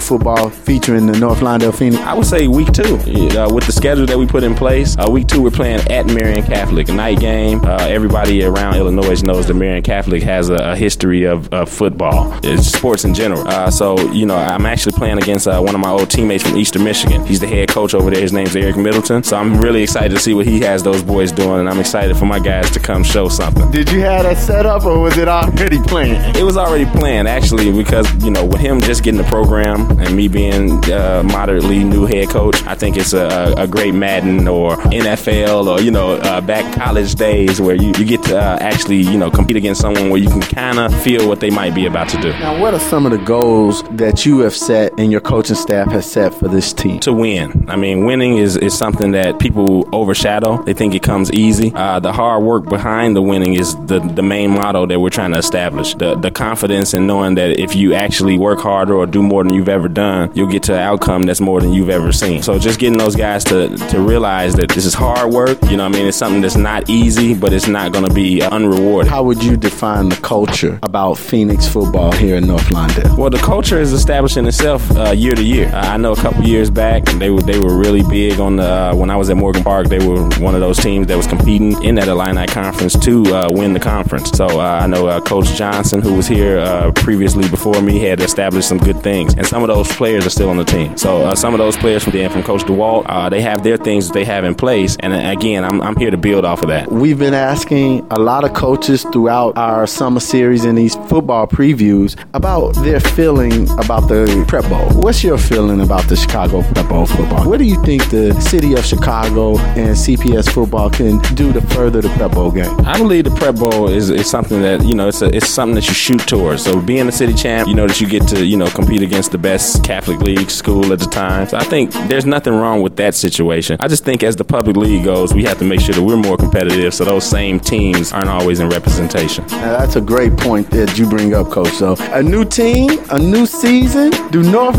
football 0.00 0.50
featuring 0.50 1.06
the 1.06 1.18
North 1.18 1.40
Lawndale 1.40 1.74
Phoenix. 1.74 2.02
I 2.02 2.14
would 2.14 2.26
say 2.26 2.48
week 2.48 2.72
two. 2.72 2.96
Uh, 3.00 3.48
with 3.52 3.64
the 3.64 3.72
schedule 3.72 4.06
that 4.06 4.18
we 4.18 4.26
put 4.26 4.42
in 4.42 4.54
place, 4.54 4.96
uh, 4.98 5.08
week 5.10 5.28
two 5.28 5.42
we're 5.42 5.50
playing 5.50 5.80
at 5.90 6.06
Marian 6.06 6.44
Catholic, 6.44 6.88
a 6.88 6.92
night 6.92 7.20
game. 7.20 7.60
Uh, 7.64 7.76
everybody 7.88 8.44
around 8.44 8.76
Illinois 8.76 9.22
knows 9.22 9.46
that 9.46 9.54
Marian 9.54 9.82
Catholic 9.82 10.22
has 10.22 10.48
a, 10.48 10.72
a 10.72 10.76
history 10.76 11.24
of, 11.24 11.52
of, 11.52 11.68
football, 11.68 12.38
it's 12.42 12.66
sports 12.66 13.04
in 13.04 13.14
general. 13.14 13.46
Uh, 13.46 13.70
so 13.70 13.98
you 14.12 14.26
know, 14.26 14.36
I'm 14.36 14.66
actually 14.66 14.92
playing 14.92 15.18
against 15.18 15.46
uh, 15.46 15.60
one 15.70 15.76
of 15.76 15.86
my 15.86 15.90
old 15.90 16.10
teammates 16.10 16.42
from 16.42 16.56
Eastern 16.56 16.82
Michigan. 16.82 17.24
He's 17.24 17.38
the 17.38 17.46
head 17.46 17.68
coach 17.68 17.94
over 17.94 18.10
there. 18.10 18.20
His 18.20 18.32
name's 18.32 18.56
Eric 18.56 18.76
Middleton. 18.76 19.22
So 19.22 19.36
I'm 19.36 19.60
really 19.60 19.84
excited 19.84 20.10
to 20.10 20.18
see 20.18 20.34
what 20.34 20.44
he 20.44 20.58
has 20.62 20.82
those 20.82 21.00
boys 21.00 21.30
doing, 21.30 21.60
and 21.60 21.70
I'm 21.70 21.78
excited 21.78 22.16
for 22.16 22.26
my 22.26 22.40
guys 22.40 22.72
to 22.72 22.80
come 22.80 23.04
show 23.04 23.28
something. 23.28 23.70
Did 23.70 23.88
you 23.92 24.00
have 24.00 24.24
that 24.24 24.36
set 24.36 24.66
up, 24.66 24.84
or 24.84 24.98
was 24.98 25.16
it 25.16 25.28
already 25.28 25.78
planned? 25.82 26.36
It 26.36 26.42
was 26.42 26.56
already 26.56 26.86
planned 26.86 27.28
actually, 27.28 27.70
because 27.70 28.12
you 28.24 28.32
know, 28.32 28.44
with 28.44 28.58
him 28.58 28.80
just 28.80 29.04
getting 29.04 29.22
the 29.22 29.28
program 29.28 29.88
and 30.00 30.16
me 30.16 30.26
being 30.26 30.72
uh, 30.90 31.22
moderately 31.24 31.84
new 31.84 32.04
head 32.04 32.30
coach, 32.30 32.60
I 32.64 32.74
think 32.74 32.96
it's 32.96 33.12
a, 33.12 33.54
a 33.56 33.68
great 33.68 33.94
Madden 33.94 34.48
or 34.48 34.76
NFL 34.76 35.68
or 35.68 35.80
you 35.80 35.92
know 35.92 36.14
uh, 36.14 36.40
back 36.40 36.74
college 36.74 37.14
days 37.14 37.60
where 37.60 37.76
you, 37.76 37.92
you 37.96 38.04
get 38.04 38.24
to 38.24 38.36
uh, 38.36 38.58
actually 38.60 39.02
you 39.02 39.18
know 39.18 39.30
compete 39.30 39.56
against 39.56 39.82
someone 39.82 40.10
where 40.10 40.20
you 40.20 40.30
can 40.30 40.40
kind 40.40 40.80
of 40.80 40.92
feel 41.02 41.28
what 41.28 41.38
they 41.38 41.50
might 41.50 41.76
be 41.76 41.86
about 41.86 42.08
to 42.08 42.20
do. 42.20 42.32
Now, 42.40 42.60
what 42.60 42.74
are 42.74 42.80
some 42.80 43.06
of 43.06 43.12
the 43.12 43.24
goals 43.24 43.84
that 43.90 44.26
you 44.26 44.40
have 44.40 44.56
set 44.56 44.98
in 44.98 45.12
your 45.12 45.20
coaching 45.20 45.49
staff 45.56 45.90
has 45.92 46.10
set 46.10 46.34
for 46.34 46.48
this 46.48 46.72
team? 46.72 47.00
To 47.00 47.12
win. 47.12 47.64
I 47.68 47.76
mean, 47.76 48.04
winning 48.04 48.38
is, 48.38 48.56
is 48.56 48.76
something 48.76 49.12
that 49.12 49.38
people 49.38 49.88
overshadow. 49.94 50.62
They 50.62 50.74
think 50.74 50.94
it 50.94 51.02
comes 51.02 51.32
easy. 51.32 51.72
Uh, 51.74 52.00
the 52.00 52.12
hard 52.12 52.42
work 52.42 52.64
behind 52.64 53.16
the 53.16 53.22
winning 53.22 53.54
is 53.54 53.74
the, 53.86 54.00
the 54.00 54.22
main 54.22 54.50
motto 54.50 54.86
that 54.86 55.00
we're 55.00 55.10
trying 55.10 55.32
to 55.32 55.38
establish. 55.38 55.94
The, 55.94 56.14
the 56.14 56.30
confidence 56.30 56.94
in 56.94 57.06
knowing 57.06 57.34
that 57.36 57.58
if 57.58 57.74
you 57.74 57.94
actually 57.94 58.38
work 58.38 58.60
harder 58.60 58.94
or 58.94 59.06
do 59.06 59.22
more 59.22 59.44
than 59.44 59.54
you've 59.54 59.68
ever 59.68 59.88
done, 59.88 60.30
you'll 60.34 60.50
get 60.50 60.62
to 60.64 60.74
an 60.74 60.80
outcome 60.80 61.22
that's 61.22 61.40
more 61.40 61.60
than 61.60 61.72
you've 61.72 61.90
ever 61.90 62.12
seen. 62.12 62.42
So 62.42 62.58
just 62.58 62.78
getting 62.78 62.98
those 62.98 63.16
guys 63.16 63.44
to, 63.44 63.76
to 63.76 64.00
realize 64.00 64.54
that 64.54 64.70
this 64.70 64.84
is 64.84 64.94
hard 64.94 65.32
work. 65.32 65.58
You 65.70 65.76
know, 65.76 65.86
I 65.86 65.88
mean, 65.88 66.06
it's 66.06 66.16
something 66.16 66.40
that's 66.40 66.56
not 66.56 66.88
easy, 66.88 67.34
but 67.34 67.52
it's 67.52 67.68
not 67.68 67.92
going 67.92 68.06
to 68.06 68.14
be 68.14 68.42
unrewarded. 68.42 69.10
How 69.10 69.22
would 69.22 69.42
you 69.42 69.56
define 69.56 70.08
the 70.08 70.16
culture 70.16 70.78
about 70.82 71.14
Phoenix 71.14 71.66
football 71.68 72.12
here 72.12 72.36
in 72.36 72.46
North 72.46 72.68
Lawndale? 72.68 73.16
Well, 73.16 73.30
the 73.30 73.38
culture 73.38 73.80
is 73.80 73.92
establishing 73.92 74.46
itself 74.46 74.90
uh, 74.96 75.10
year 75.10 75.34
to 75.34 75.39
year. 75.42 75.68
Uh, 75.68 75.80
I 75.80 75.96
know 75.96 76.12
a 76.12 76.16
couple 76.16 76.44
years 76.44 76.70
back 76.70 77.04
they 77.04 77.30
were 77.30 77.42
they 77.42 77.58
were 77.58 77.76
really 77.76 78.02
big 78.02 78.40
on 78.40 78.56
the 78.56 78.62
uh, 78.62 78.94
when 78.94 79.10
I 79.10 79.16
was 79.16 79.30
at 79.30 79.36
Morgan 79.36 79.62
Park. 79.62 79.88
They 79.88 80.04
were 80.06 80.28
one 80.38 80.54
of 80.54 80.60
those 80.60 80.78
teams 80.78 81.06
that 81.08 81.16
was 81.16 81.26
competing 81.26 81.82
in 81.82 81.94
that 81.96 82.08
Illini 82.08 82.46
conference 82.46 82.98
to 83.00 83.22
uh, 83.34 83.48
win 83.50 83.72
the 83.72 83.80
conference. 83.80 84.30
So 84.30 84.46
uh, 84.46 84.80
I 84.82 84.86
know 84.86 85.06
uh, 85.06 85.20
Coach 85.20 85.54
Johnson, 85.54 86.00
who 86.00 86.14
was 86.14 86.26
here 86.26 86.92
previously 86.92 87.48
before 87.48 87.80
me, 87.82 87.98
had 87.98 88.20
established 88.20 88.68
some 88.68 88.78
good 88.78 89.02
things, 89.02 89.34
and 89.34 89.46
some 89.46 89.62
of 89.62 89.68
those 89.68 89.88
players 89.92 90.26
are 90.26 90.30
still 90.30 90.50
on 90.50 90.56
the 90.56 90.64
team. 90.64 90.96
So 90.96 91.34
some 91.34 91.54
of 91.54 91.58
those 91.58 91.76
players 91.76 92.04
from 92.04 92.12
the 92.12 92.28
from 92.28 92.42
Coach 92.42 92.62
DeWalt, 92.62 93.30
they 93.30 93.40
have 93.40 93.62
their 93.62 93.76
things 93.76 94.08
that 94.08 94.14
they 94.14 94.24
have 94.24 94.44
in 94.44 94.54
place, 94.54 94.96
and 95.00 95.12
again, 95.14 95.64
I'm, 95.64 95.80
I'm 95.80 95.96
here 95.96 96.10
to 96.10 96.16
build 96.16 96.44
off 96.44 96.62
of 96.62 96.68
that. 96.68 96.90
We've 96.90 97.18
been 97.18 97.34
asking 97.34 98.06
a 98.10 98.18
lot 98.18 98.44
of 98.44 98.54
coaches 98.54 99.04
throughout 99.12 99.56
our 99.56 99.86
summer 99.86 100.20
series 100.20 100.64
and 100.64 100.76
these 100.76 100.94
football 100.94 101.46
previews 101.46 102.18
about 102.34 102.74
their 102.76 103.00
feeling 103.00 103.70
about 103.72 104.08
the 104.08 104.44
Prep 104.48 104.68
Bowl. 104.68 104.88
What's 105.00 105.22
your 105.24 105.29
feeling 105.38 105.80
about 105.80 106.04
the 106.08 106.16
Chicago 106.16 106.62
Prep 106.62 106.88
Bowl 106.88 107.06
football? 107.06 107.48
What 107.48 107.58
do 107.58 107.64
you 107.64 107.82
think 107.84 108.08
the 108.10 108.38
city 108.40 108.74
of 108.74 108.84
Chicago 108.84 109.58
and 109.58 109.96
CPS 109.96 110.52
football 110.52 110.90
can 110.90 111.18
do 111.34 111.52
to 111.52 111.60
further 111.60 112.00
the 112.00 112.08
Prep 112.10 112.32
Bowl 112.32 112.50
game? 112.50 112.70
I 112.86 112.98
believe 112.98 113.24
the 113.24 113.30
Prep 113.30 113.56
Bowl 113.56 113.88
is, 113.88 114.10
is 114.10 114.28
something 114.28 114.60
that, 114.62 114.84
you 114.84 114.94
know, 114.94 115.08
it's, 115.08 115.22
a, 115.22 115.26
it's 115.34 115.48
something 115.48 115.74
that 115.74 115.88
you 115.88 115.94
shoot 115.94 116.20
towards. 116.20 116.64
So 116.64 116.80
being 116.80 117.08
a 117.08 117.12
city 117.12 117.34
champ, 117.34 117.68
you 117.68 117.74
know 117.74 117.86
that 117.86 118.00
you 118.00 118.08
get 118.08 118.26
to, 118.28 118.44
you 118.44 118.56
know, 118.56 118.68
compete 118.68 119.02
against 119.02 119.32
the 119.32 119.38
best 119.38 119.84
Catholic 119.84 120.20
League 120.20 120.50
school 120.50 120.92
at 120.92 120.98
the 120.98 121.06
time. 121.06 121.48
So 121.48 121.56
I 121.56 121.64
think 121.64 121.92
there's 122.08 122.26
nothing 122.26 122.54
wrong 122.54 122.82
with 122.82 122.96
that 122.96 123.14
situation. 123.14 123.76
I 123.80 123.88
just 123.88 124.04
think 124.04 124.22
as 124.22 124.36
the 124.36 124.44
public 124.44 124.76
league 124.76 125.04
goes, 125.04 125.34
we 125.34 125.44
have 125.44 125.58
to 125.58 125.64
make 125.64 125.80
sure 125.80 125.94
that 125.94 126.02
we're 126.02 126.16
more 126.16 126.36
competitive 126.36 126.94
so 126.94 127.04
those 127.04 127.24
same 127.24 127.60
teams 127.60 128.12
aren't 128.12 128.28
always 128.28 128.60
in 128.60 128.68
representation. 128.68 129.46
Now, 129.48 129.78
that's 129.78 129.96
a 129.96 130.00
great 130.00 130.36
point 130.36 130.70
that 130.70 130.98
you 130.98 131.08
bring 131.08 131.34
up, 131.34 131.50
Coach. 131.50 131.72
So 131.72 131.96
a 132.12 132.22
new 132.22 132.44
team, 132.44 132.98
a 133.10 133.18
new 133.18 133.46
season. 133.46 134.10
Do 134.30 134.42
North 134.42 134.76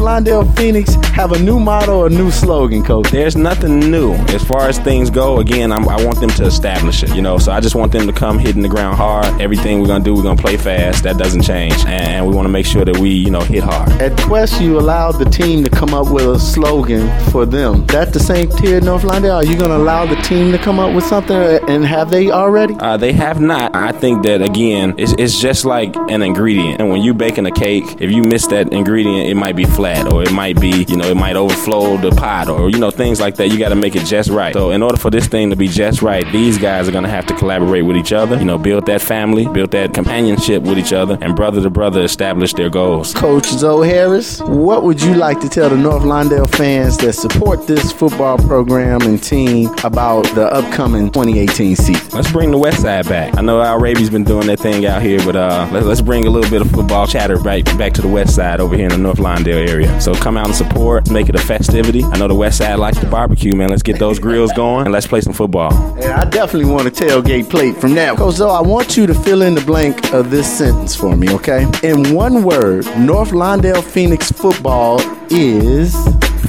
Phoenix 0.56 0.96
have 1.14 1.32
a 1.32 1.40
new 1.40 1.60
motto, 1.60 2.06
a 2.06 2.10
new 2.10 2.32
slogan, 2.32 2.84
Coach? 2.84 3.12
There's 3.12 3.36
nothing 3.36 3.80
new 3.92 4.14
as 4.30 4.44
far 4.44 4.68
as 4.68 4.80
things 4.80 5.10
go. 5.10 5.40
Again, 5.40 5.72
I'm, 5.72 5.88
i 5.90 6.04
want 6.04 6.20
them 6.20 6.30
to 6.32 6.46
establish 6.46 7.04
it. 7.04 7.16
You 7.16 7.22
know, 7.22 7.38
so 7.38 7.52
I 7.52 7.60
just 7.60 7.76
want 7.76 7.92
them 7.92 8.08
to 8.08 8.14
come 8.14 8.40
hitting 8.40 8.62
the 8.62 8.70
ground 8.70 8.98
hard. 8.98 9.26
Everything 9.42 9.82
we're 9.82 9.88
gonna 9.88 10.04
do, 10.04 10.14
we're 10.14 10.24
gonna 10.24 10.42
play 10.42 10.58
fast. 10.58 11.04
That 11.04 11.18
doesn't 11.18 11.44
change, 11.44 11.86
and 11.86 12.26
we 12.26 12.34
want 12.34 12.46
to 12.46 12.52
make 12.52 12.66
sure 12.66 12.86
that 12.86 12.98
we, 12.98 13.10
you 13.10 13.32
know, 13.32 13.42
hit 13.42 13.64
hard. 13.64 13.90
At 14.02 14.18
Quest, 14.22 14.62
you 14.62 14.80
allowed 14.80 15.14
the 15.14 15.26
team 15.26 15.64
to 15.64 15.70
come 15.70 15.94
up 15.94 16.12
with 16.12 16.28
a 16.28 16.40
slogan 16.40 17.10
for 17.32 17.46
them. 17.46 17.86
That's 17.88 18.12
the 18.12 18.20
same 18.20 18.50
tier 18.50 18.82
North 18.82 19.04
Lawndale? 19.04 19.36
Are 19.36 19.46
you 19.46 19.58
gonna 19.58 19.78
allow 19.78 20.06
the 20.06 20.16
team 20.18 20.52
to 20.52 20.58
come 20.58 20.80
up 20.80 20.94
with 20.94 21.04
something, 21.04 21.36
and 21.36 21.86
have 21.86 22.10
they 22.10 22.32
already? 22.32 22.76
Uh, 22.80 22.98
they 22.98 23.14
have 23.14 23.40
not. 23.40 23.76
I 23.76 23.92
think 23.92 24.24
that 24.24 24.42
again, 24.42 24.96
it's, 24.98 25.14
it's 25.18 25.40
just 25.40 25.66
like 25.66 25.96
an 26.10 26.22
ingredient, 26.22 26.80
and 26.82 26.90
when 26.90 27.02
you're 27.02 27.14
baking 27.14 27.46
a 27.46 27.52
cake, 27.52 27.84
if 28.00 28.12
you 28.12 28.24
miss 28.24 28.48
that 28.48 28.72
ingredient, 28.74 29.30
it 29.30 29.36
might 29.36 29.56
be 29.56 29.66
flat, 29.66 30.12
or 30.12 30.24
it 30.24 30.31
might 30.32 30.60
be, 30.60 30.86
you 30.88 30.98
know, 30.98 31.08
it 31.08 31.18
might 31.18 31.36
overflow 31.36 31.98
the 31.98 32.12
pot, 32.12 32.50
or 32.50 32.70
you 32.70 32.80
know, 32.80 32.92
things 32.92 33.20
like 33.20 33.36
that. 33.36 33.50
You 33.50 33.58
got 33.58 33.70
to 33.70 33.76
make 33.76 33.96
it 33.96 34.06
just 34.06 34.30
right. 34.30 34.54
So 34.54 34.72
in 34.72 34.82
order 34.82 34.98
for 34.98 35.10
this 35.10 35.28
thing 35.28 35.50
to 35.50 35.56
be 35.56 35.68
just 35.68 36.02
right, 36.02 36.30
these 36.32 36.58
guys 36.58 36.88
are 36.88 36.92
gonna 36.92 37.10
have 37.10 37.26
to 37.28 37.36
collaborate 37.36 37.86
with 37.86 37.98
each 37.98 38.14
other. 38.14 38.38
You 38.38 38.46
know, 38.46 38.58
build 38.58 38.86
that 38.88 39.02
family, 39.02 39.48
build 39.48 39.72
that 39.72 39.94
companionship 39.94 40.64
with 40.64 40.78
each 40.78 40.94
other, 40.94 41.18
and 41.22 41.36
brother 41.36 41.62
to 41.62 41.70
brother 41.70 42.02
establish 42.02 42.54
their 42.54 42.70
goals. 42.70 43.14
Coach 43.14 43.48
Zo 43.48 43.82
Harris, 43.82 44.42
what 44.42 44.84
would 44.84 45.02
you 45.02 45.14
like 45.14 45.40
to 45.42 45.50
tell 45.50 45.70
the 45.70 45.78
North 45.78 46.04
Lawndale 46.04 46.50
fans 46.56 46.98
that 47.00 47.14
support 47.14 47.68
this 47.68 47.92
football 47.92 48.38
program 48.38 49.02
and 49.02 49.22
team 49.22 49.70
about 49.84 50.24
the 50.36 50.52
upcoming 50.54 51.12
2018 51.12 51.76
season? 51.76 52.10
Let's 52.14 52.32
bring 52.32 52.52
the 52.52 52.58
West 52.58 52.82
Side 52.82 53.08
back. 53.08 53.38
I 53.38 53.42
know 53.42 53.62
Al 53.62 53.80
Raby's 53.80 54.10
been 54.10 54.24
doing 54.24 54.48
that 54.48 54.60
thing 54.60 54.86
out 54.86 55.02
here, 55.02 55.20
but 55.26 55.36
uh, 55.36 55.68
let, 55.72 55.84
us 55.84 56.02
bring 56.02 56.26
a 56.26 56.30
little 56.30 56.50
bit 56.50 56.62
of 56.62 56.72
football 56.72 57.08
chatter 57.08 57.40
back 57.40 57.66
back 57.78 57.94
to 57.94 58.02
the 58.02 58.08
West 58.08 58.36
Side 58.36 58.60
over 58.60 58.76
here 58.76 58.86
in 58.86 58.92
the 58.92 58.98
North 58.98 59.18
Lawndale 59.18 59.68
area. 59.68 60.00
So 60.02 60.14
come 60.22 60.38
out 60.38 60.46
and 60.46 60.56
support, 60.56 61.10
make 61.10 61.28
it 61.30 61.36
a 61.36 61.40
festivity. 61.40 62.04
I 62.04 62.18
know 62.18 62.28
the 62.28 62.36
West 62.36 62.60
Side 62.60 62.76
likes 62.76 63.00
the 63.00 63.08
barbecue, 63.08 63.56
man. 63.56 63.70
Let's 63.70 63.84
get 63.84 64.00
those 64.00 64.20
grills 64.20 64.54
going 64.54 64.86
and 64.86 64.94
let's 64.94 65.08
play 65.08 65.22
some 65.22 65.34
football. 65.34 65.72
Yeah, 66.00 66.22
I 66.22 66.26
definitely 66.26 66.72
want 66.72 66.88
a 66.88 66.92
tailgate 66.92 67.50
plate 67.50 67.76
from 67.78 67.96
that. 67.96 68.18
Coach 68.18 68.36
Zo, 68.36 68.50
I 68.50 68.62
want 68.62 68.96
you 68.96 69.08
to 69.08 69.14
fill 69.14 69.42
in 69.42 69.56
the 69.56 69.62
blank 69.62 70.14
of 70.14 70.30
this 70.30 70.52
sentence 70.52 70.96
for 70.96 71.18
me, 71.18 71.30
okay? 71.34 71.64
In 71.84 72.14
one 72.14 72.44
word, 72.44 72.86
North 72.98 73.32
Lawndale 73.32 73.84
Phoenix 73.84 74.32
football 74.32 75.02
is 75.32 75.96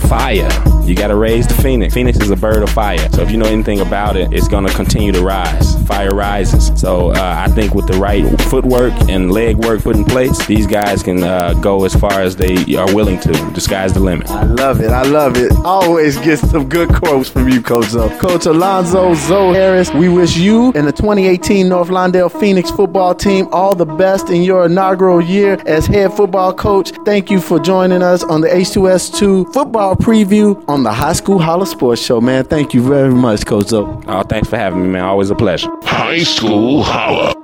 fire. 0.09 0.51
You 0.85 0.95
got 0.97 1.09
to 1.09 1.17
raise 1.17 1.47
the 1.47 1.55
phoenix. 1.55 1.95
Phoenix 1.95 2.19
is 2.19 2.31
a 2.31 2.37
bird 2.37 2.63
of 2.63 2.71
fire. 2.71 3.09
So 3.13 3.23
if 3.23 3.31
you 3.31 3.37
know 3.37 3.47
anything 3.47 3.81
about 3.81 4.17
it, 4.17 4.33
it's 4.33 4.49
going 4.49 4.67
to 4.67 4.75
continue 4.75 5.13
to 5.13 5.23
rise. 5.23 5.81
Fire 5.87 6.11
rises. 6.11 6.73
So 6.81 7.11
uh, 7.11 7.45
I 7.47 7.51
think 7.53 7.75
with 7.75 7.87
the 7.87 7.99
right 7.99 8.25
footwork 8.43 8.93
and 9.09 9.31
leg 9.31 9.57
work 9.57 9.83
put 9.83 9.97
in 9.97 10.05
place, 10.05 10.45
these 10.47 10.67
guys 10.67 11.03
can 11.03 11.23
uh, 11.23 11.55
go 11.55 11.85
as 11.85 11.95
far 11.95 12.21
as 12.21 12.37
they 12.37 12.57
are 12.77 12.93
willing 12.95 13.21
to. 13.21 13.33
The 13.55 13.61
sky's 13.61 13.93
the 13.93 14.01
limit. 14.01 14.29
I 14.31 14.45
love 14.45 14.81
it. 14.81 14.91
I 14.91 15.03
love 15.03 15.37
it. 15.37 15.53
Always 15.65 16.19
get 16.19 16.39
some 16.39 16.69
good 16.69 16.89
quotes 16.89 17.29
from 17.29 17.49
you, 17.49 17.63
Coach 17.63 17.87
Zo. 17.87 18.09
Coach 18.19 18.47
Alonzo 18.47 19.15
Zo 19.15 19.53
Harris, 19.53 19.93
we 19.93 20.09
wish 20.09 20.37
you 20.37 20.73
and 20.75 20.87
the 20.87 20.93
2018 20.93 21.69
North 21.69 21.89
Lawndale 21.89 22.31
Phoenix 22.41 22.71
football 22.71 23.15
team 23.15 23.49
all 23.53 23.75
the 23.75 23.87
best 23.87 24.31
in 24.31 24.43
your 24.43 24.67
inaugural 24.67 25.21
year 25.21 25.61
as 25.67 25.87
head 25.87 26.13
football 26.13 26.53
coach. 26.53 26.93
Thank 27.05 27.31
you 27.31 27.41
for 27.41 27.59
joining 27.59 28.03
us 28.03 28.23
on 28.25 28.41
the 28.41 28.49
H2S2 28.49 29.53
football 29.53 29.97
preview 29.97 30.63
on 30.69 30.82
the 30.85 30.93
High 30.93 31.13
School 31.13 31.39
Holla 31.39 31.67
Sports 31.67 32.03
Show, 32.03 32.21
man. 32.21 32.45
Thank 32.45 32.75
you 32.75 32.83
very 32.83 33.13
much, 33.13 33.47
Coach 33.47 33.69
Zo. 33.69 34.03
Oh, 34.07 34.23
thanks 34.23 34.49
for 34.49 34.57
having 34.57 34.83
me, 34.83 34.89
man. 34.89 35.05
Always 35.05 35.31
a 35.31 35.35
pleasure. 35.35 35.71
High 35.83 36.23
School 36.23 36.83
Holla. 36.83 37.35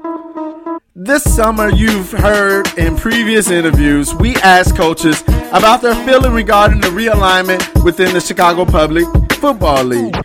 This 0.95 1.23
summer, 1.23 1.71
you've 1.71 2.11
heard 2.11 2.67
in 2.77 2.97
previous 2.97 3.51
interviews, 3.51 4.15
we 4.15 4.35
asked 4.37 4.77
coaches 4.77 5.23
about 5.53 5.81
their 5.81 5.95
feeling 6.07 6.33
regarding 6.33 6.81
the 6.81 6.89
realignment 6.89 7.85
within 7.85 8.13
the 8.15 8.21
Chicago 8.21 8.65
Public 8.65 9.07
Football 9.35 9.85
League, 9.85 10.17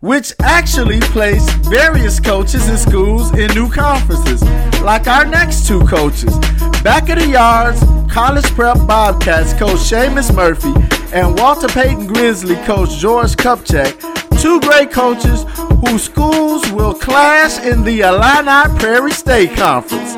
which 0.00 0.32
actually 0.40 1.00
placed 1.00 1.50
various 1.64 2.20
coaches 2.20 2.68
and 2.68 2.78
schools 2.78 3.36
in 3.36 3.52
new 3.54 3.68
conferences, 3.70 4.42
like 4.82 5.08
our 5.08 5.24
next 5.24 5.66
two 5.66 5.80
coaches. 5.86 6.38
Back 6.82 7.08
of 7.08 7.18
the 7.18 7.28
yards, 7.28 7.80
College 8.12 8.46
Prep 8.52 8.76
Bobcats 8.86 9.52
coach 9.54 9.80
Seamus 9.80 10.34
Murphy 10.34 10.72
and 11.12 11.38
Walter 11.38 11.68
Payton 11.68 12.06
Grizzly 12.06 12.56
coach 12.64 12.96
George 12.98 13.36
Kupchak, 13.36 14.00
two 14.40 14.60
great 14.60 14.90
coaches 14.90 15.44
whose 15.86 16.04
schools 16.04 16.70
will 16.72 16.94
clash 16.94 17.58
in 17.64 17.84
the 17.84 18.00
Illini 18.00 18.78
Prairie 18.78 19.12
State 19.12 19.54
Conference. 19.54 20.16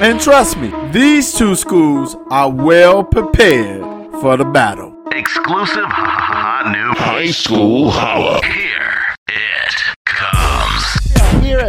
And 0.00 0.20
trust 0.20 0.56
me, 0.56 0.72
these 0.92 1.34
two 1.34 1.54
schools 1.54 2.16
are 2.30 2.50
well 2.50 3.04
prepared 3.04 3.82
for 4.20 4.36
the 4.36 4.44
battle. 4.44 4.94
Exclusive 5.12 5.84
hot 5.84 6.70
new 6.72 6.94
high 6.94 7.30
school 7.30 7.90
holla. 7.90 8.40
Here 8.44 8.88
here 9.28 9.57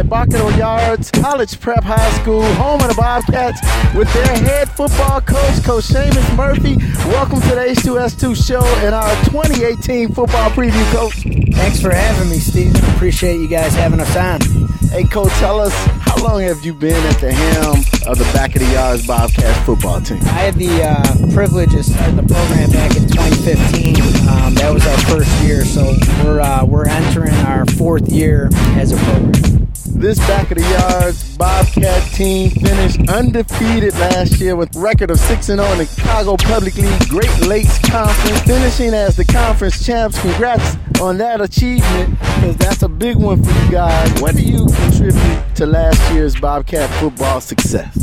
at 0.00 0.08
Back 0.08 0.28
of 0.28 0.52
the 0.52 0.56
Yards 0.56 1.10
College 1.10 1.60
Prep 1.60 1.84
High 1.84 2.10
School, 2.22 2.42
home 2.54 2.80
of 2.80 2.88
the 2.88 2.94
Bobcats, 2.94 3.60
with 3.94 4.10
their 4.14 4.26
head 4.38 4.68
football 4.70 5.20
coach, 5.20 5.62
Coach 5.62 5.84
Seamus 5.84 6.36
Murphy. 6.36 6.76
Welcome 7.10 7.40
to 7.42 7.48
the 7.48 7.66
H2S2 7.68 8.34
show 8.34 8.64
and 8.84 8.94
our 8.94 9.14
2018 9.26 10.08
football 10.08 10.50
preview, 10.50 10.84
Coach. 10.92 11.22
Thanks 11.54 11.82
for 11.82 11.90
having 11.94 12.30
me, 12.30 12.38
Steve. 12.38 12.74
Appreciate 12.94 13.40
you 13.40 13.48
guys 13.48 13.74
having 13.74 14.00
us 14.00 14.16
on. 14.16 14.40
Hey, 14.88 15.04
Coach, 15.04 15.32
tell 15.32 15.60
us 15.60 15.74
how 16.00 16.16
long 16.24 16.40
have 16.42 16.64
you 16.64 16.72
been 16.72 17.04
at 17.06 17.20
the 17.20 17.32
helm 17.32 17.80
of 18.06 18.16
the 18.16 18.28
Back 18.32 18.56
of 18.56 18.62
the 18.62 18.72
Yards 18.72 19.06
Bobcats 19.06 19.58
football 19.66 20.00
team? 20.00 20.18
I 20.22 20.48
had 20.48 20.54
the 20.54 20.82
uh, 20.82 21.34
privilege 21.34 21.74
of 21.74 21.84
starting 21.84 22.16
the 22.16 22.22
program 22.22 22.70
back 22.70 22.96
in 22.96 23.06
2015. 23.06 23.96
Um, 24.28 24.54
that 24.54 24.70
was 24.72 24.86
our 24.86 24.98
first 25.12 25.30
year, 25.42 25.64
so 25.64 25.94
we're 26.24 26.40
uh, 26.40 26.64
we're 26.64 26.88
entering 26.88 27.34
our 27.44 27.66
fourth 27.66 28.10
year 28.10 28.48
as 28.76 28.92
a 28.92 28.96
program. 28.96 29.59
This 29.86 30.18
back 30.20 30.50
of 30.50 30.58
the 30.58 30.64
yards 30.64 31.36
Bobcat 31.36 32.02
team 32.12 32.50
finished 32.50 33.08
undefeated 33.08 33.94
last 33.94 34.40
year 34.40 34.56
with 34.56 34.74
record 34.76 35.10
of 35.10 35.18
6 35.18 35.46
0 35.46 35.62
in 35.72 35.78
the 35.78 35.86
Chicago 35.86 36.36
Public 36.36 36.76
League 36.76 37.08
Great 37.08 37.38
Lakes 37.40 37.78
Conference, 37.78 38.40
finishing 38.42 38.94
as 38.94 39.16
the 39.16 39.24
conference 39.24 39.84
champs. 39.84 40.20
Congrats 40.20 40.76
on 41.00 41.18
that 41.18 41.40
achievement 41.40 42.10
because 42.18 42.56
that's 42.56 42.82
a 42.82 42.88
big 42.88 43.16
one 43.16 43.42
for 43.42 43.50
you 43.50 43.70
guys. 43.70 44.20
What 44.20 44.36
do 44.36 44.42
you 44.42 44.66
contribute 44.66 45.56
to 45.56 45.66
last 45.66 46.12
year's 46.12 46.38
Bobcat 46.38 46.90
football 47.00 47.40
success? 47.40 47.96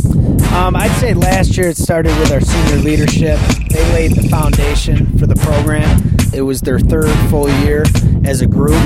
Um, 0.54 0.76
I'd 0.76 0.92
say 1.00 1.14
last 1.14 1.56
year 1.56 1.70
it 1.70 1.78
started 1.78 2.18
with 2.20 2.32
our 2.32 2.42
senior 2.42 2.78
leadership. 2.78 3.40
They 3.70 3.84
laid 3.94 4.14
the 4.16 4.28
foundation 4.30 5.18
for 5.18 5.28
the 5.28 5.36
program. 5.36 6.02
It 6.34 6.42
was 6.42 6.62
their 6.62 6.80
third 6.80 7.16
full 7.30 7.50
year 7.64 7.84
as 8.26 8.42
a 8.42 8.48
group, 8.48 8.82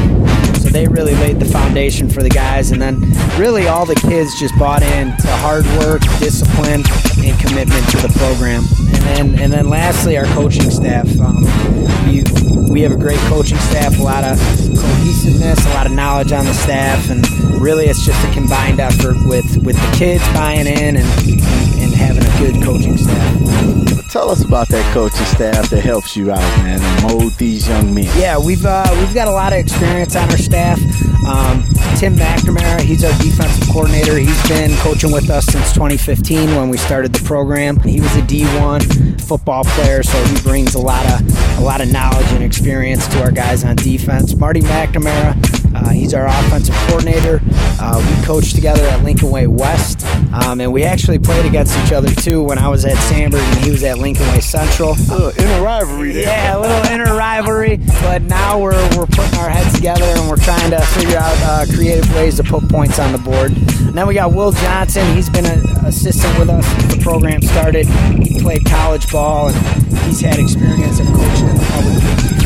so 0.57 0.69
they 0.69 0.88
really 0.88 1.15
laid 1.15 1.40
the 1.40 1.45
foundation 1.45 2.10
for 2.10 2.22
the 2.23 2.30
guys. 2.30 2.72
And 2.72 2.82
then 2.82 2.99
really 3.40 3.68
all 3.68 3.86
the 3.86 3.95
kids 3.95 4.40
just 4.40 4.57
bought 4.60 4.84
in 4.84 5.15
to 5.18 5.28
hard 5.38 5.65
work, 5.80 6.02
discipline, 6.19 6.84
and 7.23 7.40
commitment 7.40 7.90
to 7.90 7.98
the 7.98 8.14
program. 8.18 8.64
And 8.94 9.03
then 9.03 9.40
and 9.40 9.53
then 9.53 9.69
lastly, 9.69 10.18
our 10.18 10.26
coaching 10.26 10.69
staff. 10.69 11.07
Um, 11.19 12.61
we 12.72 12.81
have 12.81 12.93
a 12.93 12.98
great 12.98 13.19
coaching 13.27 13.57
staff, 13.57 13.99
a 13.99 14.02
lot 14.02 14.23
of 14.23 14.39
cohesiveness, 14.39 15.65
a 15.65 15.69
lot 15.69 15.85
of 15.85 15.91
knowledge 15.91 16.31
on 16.31 16.45
the 16.45 16.53
staff, 16.53 17.10
and 17.10 17.27
really 17.61 17.85
it's 17.85 18.06
just 18.06 18.26
a 18.26 18.31
combined 18.34 18.80
effort 18.80 19.18
with, 19.26 19.57
with 19.57 19.76
the 19.76 19.98
kids 19.98 20.23
buying 20.30 20.68
in 20.68 20.95
and, 20.95 20.98
and 20.98 21.93
having 21.93 22.23
a 22.23 22.38
good 22.39 22.64
coaching 22.64 22.98
staff. 22.98 24.01
Tell 24.12 24.30
us 24.30 24.44
about 24.44 24.68
that 24.68 24.94
coaching 24.94 25.26
staff 25.26 25.70
that 25.70 25.80
helps 25.86 26.18
you 26.18 26.32
out, 26.32 26.58
man, 26.64 26.82
and 26.82 27.04
mold 27.08 27.32
these 27.36 27.70
young 27.70 27.94
men. 27.94 28.12
Yeah, 28.20 28.38
we've 28.38 28.66
uh, 28.66 28.86
we've 29.00 29.14
got 29.14 29.30
a 29.30 29.32
lot 29.32 29.54
of 29.54 29.60
experience 29.60 30.18
on 30.18 30.30
our 30.30 30.38
staff. 30.38 30.80
Um, 31.26 31.64
Tim 31.96 32.18
McNamara, 32.18 32.82
he's 32.82 33.06
our 33.06 33.18
defensive 33.20 33.70
coordinator. 33.72 34.18
He's 34.18 34.50
been 34.50 34.72
coaching 34.80 35.14
with 35.14 35.30
us 35.30 35.46
since 35.46 35.72
2015 35.72 36.56
when 36.58 36.68
we 36.68 36.76
started 36.76 37.14
the 37.14 37.24
program. 37.24 37.80
He 37.80 38.02
was 38.02 38.14
a 38.18 38.22
D1 38.24 39.22
football 39.22 39.64
player, 39.64 40.04
so 40.04 40.22
he 40.26 40.42
brings 40.42 40.76
a 40.76 40.80
lot 40.80 41.06
of 41.06 41.58
a 41.58 41.62
lot 41.62 41.80
of 41.80 41.90
knowledge 41.90 42.28
and 42.32 42.44
experience 42.44 43.08
to 43.08 43.22
our 43.22 43.32
guys 43.32 43.64
on 43.64 43.78
defense. 43.78 44.36
Marty 44.36 44.60
McNamara, 44.60 45.38
uh, 45.74 45.90
he's 45.90 46.14
our 46.14 46.26
offensive 46.26 46.76
coordinator. 46.88 47.40
Uh, 47.80 47.98
we 47.98 48.26
coached 48.26 48.56
together 48.56 48.84
at 48.84 49.04
Lincoln 49.04 49.32
Way 49.32 49.48
West, 49.48 50.06
um, 50.34 50.60
and 50.60 50.74
we 50.74 50.84
actually 50.84 51.20
played 51.20 51.46
against 51.46 51.78
each 51.80 51.94
other 51.94 52.10
too 52.10 52.44
when 52.44 52.58
I 52.58 52.68
was 52.68 52.84
at 52.84 52.98
Sandburg 52.98 53.42
and 53.56 53.64
he 53.64 53.72
was 53.72 53.84
at 53.84 54.01
Lincoln 54.02 54.28
Way 54.30 54.40
Central. 54.40 54.91
A 54.91 55.14
little 55.14 55.30
inner 55.30 55.64
rivalry 55.64 56.11
there. 56.11 56.23
Yeah, 56.23 56.57
a 56.57 56.60
little 56.60 56.91
inner 56.91 57.15
rivalry, 57.15 57.78
but 58.02 58.23
now 58.23 58.60
we're, 58.60 58.73
we're 58.98 59.06
putting 59.06 59.40
our 59.40 59.49
heads 59.49 59.76
together 59.76 60.03
and 60.03 60.30
we're 60.30 60.38
trying 60.38 60.72
to 60.72 60.82
figure 60.82 61.18
out 61.18 61.38
uh, 61.44 61.65
creative 61.73 62.14
ways 62.15 62.38
to 62.38 62.44
put 62.44 62.68
points 62.69 62.99
on 62.99 63.11
the 63.11 63.19
board. 63.19 63.52
And 63.52 63.94
then 63.94 64.07
we 64.07 64.14
got 64.14 64.34
Will 64.34 64.52
Johnson. 64.52 65.15
He's 65.15 65.30
been 65.30 65.45
an 65.45 65.60
assistant 65.86 66.38
with 66.40 66.49
us 66.49 66.65
since 66.65 66.95
the 66.95 67.02
program 67.02 67.41
started. 67.41 67.86
He 67.88 68.41
played 68.41 68.65
college 68.65 69.11
ball 69.11 69.49
and 69.49 69.98
he's 70.06 70.22
had 70.22 70.40
experience 70.40 70.99
of 70.99 71.07
coaching 71.07 71.49
in 71.49 71.57
the 71.57 71.68
public 71.72 72.41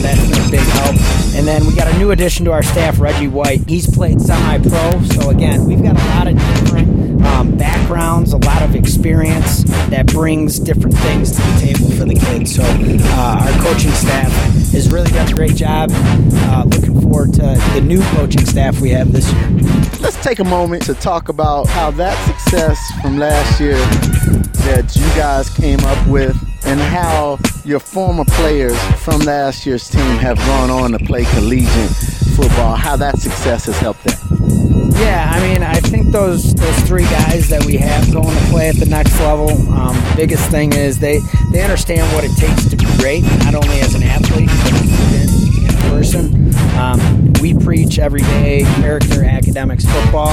So 0.00 0.06
that's 0.06 0.30
been 0.30 0.46
a 0.46 0.50
big 0.50 0.60
help. 0.60 0.96
And 1.36 1.46
then 1.46 1.66
we 1.66 1.74
got 1.74 1.86
a 1.92 1.98
new 1.98 2.10
addition 2.10 2.46
to 2.46 2.52
our 2.52 2.62
staff, 2.62 2.98
Reggie 3.00 3.28
White. 3.28 3.68
He's 3.68 3.86
played 3.86 4.18
semi-pro. 4.20 5.02
So 5.02 5.28
again, 5.28 5.66
we've 5.66 5.82
got 5.82 5.94
a 6.00 6.04
lot 6.08 6.26
of 6.26 6.38
different 6.38 7.22
um, 7.26 7.56
backgrounds, 7.58 8.32
a 8.32 8.38
lot 8.38 8.62
of 8.62 8.74
experience 8.74 9.64
that 9.90 10.06
brings 10.06 10.58
different 10.58 10.96
things 10.98 11.32
to 11.32 11.42
the 11.42 11.60
table 11.60 11.90
for 11.90 12.06
the 12.06 12.14
kids. 12.14 12.56
So 12.56 12.62
uh, 12.64 13.40
our 13.42 13.62
coaching 13.62 13.90
staff 13.90 14.32
has 14.72 14.90
really 14.90 15.10
done 15.10 15.30
a 15.30 15.34
great 15.34 15.54
job. 15.54 15.90
Uh, 15.92 16.64
looking 16.66 16.98
forward 17.02 17.34
to 17.34 17.42
the 17.74 17.82
new 17.82 18.00
coaching 18.14 18.46
staff 18.46 18.80
we 18.80 18.88
have 18.90 19.12
this 19.12 19.30
year. 19.30 19.50
Let's 20.00 20.22
take 20.24 20.38
a 20.38 20.44
moment 20.44 20.82
to 20.84 20.94
talk 20.94 21.28
about 21.28 21.66
how 21.66 21.90
that 21.92 22.16
success 22.26 22.78
from 23.02 23.18
last 23.18 23.60
year 23.60 23.76
that 24.64 24.96
you 24.96 25.06
guys 25.14 25.50
came 25.50 25.80
up 25.80 26.06
with 26.06 26.49
and 26.64 26.80
how 26.80 27.38
your 27.64 27.80
former 27.80 28.24
players 28.24 28.78
from 29.02 29.20
last 29.20 29.66
year's 29.66 29.88
team 29.88 30.16
have 30.18 30.36
gone 30.38 30.70
on 30.70 30.92
to 30.92 30.98
play 30.98 31.24
collegiate 31.24 31.90
football, 32.36 32.76
how 32.76 32.96
that 32.96 33.18
success 33.18 33.66
has 33.66 33.78
helped 33.78 34.04
them. 34.04 34.18
Yeah, 35.00 35.30
I 35.32 35.40
mean, 35.40 35.62
I 35.62 35.74
think 35.74 36.08
those 36.08 36.54
those 36.54 36.78
three 36.80 37.04
guys 37.04 37.48
that 37.48 37.64
we 37.64 37.76
have 37.76 38.12
going 38.12 38.36
to 38.36 38.44
play 38.50 38.68
at 38.68 38.76
the 38.76 38.86
next 38.86 39.18
level. 39.20 39.50
Um, 39.72 39.96
biggest 40.14 40.50
thing 40.50 40.72
is 40.72 40.98
they 40.98 41.20
they 41.50 41.62
understand 41.62 42.12
what 42.14 42.24
it 42.24 42.36
takes 42.36 42.68
to 42.68 42.76
be 42.76 42.84
great, 42.98 43.22
not 43.44 43.54
only 43.54 43.80
as 43.80 43.94
an 43.94 44.02
athlete 44.02 44.50
but 44.62 44.72
as 44.74 45.16
a 45.16 45.22
in 45.22 45.29
person. 45.90 46.54
Um, 46.78 47.32
we 47.42 47.52
preach 47.52 47.98
every 47.98 48.20
day 48.20 48.62
character, 48.76 49.24
academics, 49.24 49.84
football 49.84 50.30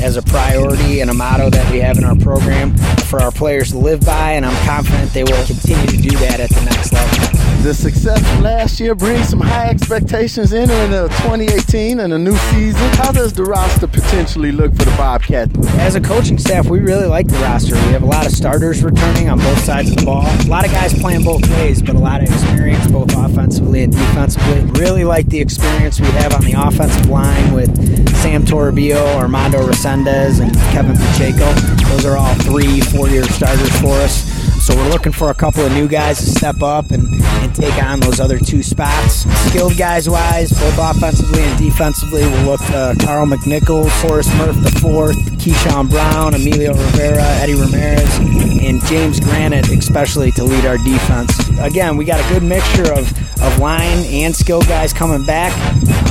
as 0.00 0.16
a 0.16 0.22
priority 0.22 1.00
and 1.00 1.10
a 1.10 1.14
motto 1.14 1.50
that 1.50 1.70
we 1.72 1.80
have 1.80 1.98
in 1.98 2.04
our 2.04 2.16
program 2.16 2.76
for 3.08 3.20
our 3.20 3.32
players 3.32 3.72
to 3.72 3.78
live 3.78 4.00
by, 4.06 4.32
and 4.32 4.46
I'm 4.46 4.66
confident 4.66 5.12
they 5.12 5.24
will 5.24 5.44
continue 5.46 5.86
to 5.86 5.96
do 5.96 6.16
that 6.18 6.40
at 6.40 6.50
the 6.50 6.64
next 6.64 6.92
level. 6.92 7.49
The 7.62 7.74
success 7.74 8.22
last 8.40 8.80
year 8.80 8.94
brings 8.94 9.28
some 9.28 9.40
high 9.40 9.68
expectations 9.68 10.54
entering 10.54 10.90
the 10.90 11.08
2018 11.08 12.00
and 12.00 12.10
a 12.14 12.18
new 12.18 12.34
season. 12.34 12.88
How 12.94 13.12
does 13.12 13.34
the 13.34 13.44
roster 13.44 13.86
potentially 13.86 14.50
look 14.50 14.74
for 14.74 14.84
the 14.84 14.94
Bobcats? 14.96 15.52
As 15.76 15.94
a 15.94 16.00
coaching 16.00 16.38
staff, 16.38 16.70
we 16.70 16.80
really 16.80 17.04
like 17.04 17.26
the 17.28 17.36
roster. 17.40 17.74
We 17.74 17.92
have 17.92 18.02
a 18.02 18.06
lot 18.06 18.24
of 18.24 18.32
starters 18.32 18.82
returning 18.82 19.28
on 19.28 19.38
both 19.40 19.58
sides 19.62 19.90
of 19.90 19.96
the 19.98 20.06
ball. 20.06 20.24
A 20.24 20.48
lot 20.48 20.64
of 20.64 20.72
guys 20.72 20.98
playing 20.98 21.22
both 21.22 21.46
ways, 21.58 21.82
but 21.82 21.94
a 21.96 21.98
lot 21.98 22.22
of 22.22 22.30
experience 22.30 22.86
both 22.86 23.14
offensively 23.14 23.82
and 23.82 23.92
defensively. 23.92 24.62
Really 24.80 25.04
like 25.04 25.26
the 25.26 25.38
experience 25.38 26.00
we 26.00 26.06
have 26.12 26.32
on 26.32 26.40
the 26.40 26.54
offensive 26.54 27.10
line 27.10 27.52
with 27.52 27.70
Sam 28.22 28.42
Toribio, 28.42 29.16
Armando 29.16 29.58
Resendez, 29.58 30.40
and 30.40 30.54
Kevin 30.72 30.96
Pacheco. 30.96 31.52
Those 31.90 32.06
are 32.06 32.16
all 32.16 32.34
three, 32.36 32.80
four-year 32.80 33.24
starters 33.24 33.80
for 33.82 33.92
us. 34.00 34.39
So 34.70 34.76
we're 34.76 34.90
looking 34.90 35.10
for 35.10 35.30
a 35.30 35.34
couple 35.34 35.66
of 35.66 35.72
new 35.72 35.88
guys 35.88 36.18
to 36.18 36.26
step 36.26 36.62
up 36.62 36.92
and, 36.92 37.08
and 37.12 37.54
take 37.54 37.82
on 37.82 37.98
those 37.98 38.20
other 38.20 38.38
two 38.38 38.62
spots. 38.62 39.28
Skilled 39.48 39.76
guys 39.76 40.08
wise, 40.08 40.50
both 40.52 40.78
offensively 40.78 41.42
and 41.42 41.58
defensively, 41.58 42.22
we'll 42.22 42.44
look 42.44 42.60
to 42.66 42.94
Carl 43.00 43.26
McNichols, 43.26 43.90
Forrest 44.00 44.32
Murph 44.36 44.56
IV, 44.58 45.16
Keyshawn 45.40 45.90
Brown, 45.90 46.34
Emilio 46.34 46.72
Rivera, 46.72 47.24
Eddie 47.40 47.54
Ramirez, 47.54 48.18
and 48.18 48.80
James 48.84 49.18
Granite, 49.18 49.68
especially 49.70 50.30
to 50.32 50.44
lead 50.44 50.64
our 50.64 50.78
defense. 50.78 51.36
Again, 51.58 51.96
we 51.96 52.04
got 52.04 52.24
a 52.24 52.32
good 52.32 52.44
mixture 52.44 52.92
of, 52.92 53.10
of 53.42 53.58
line 53.58 54.04
and 54.06 54.34
skill 54.36 54.62
guys 54.62 54.92
coming 54.92 55.26
back. 55.26 55.52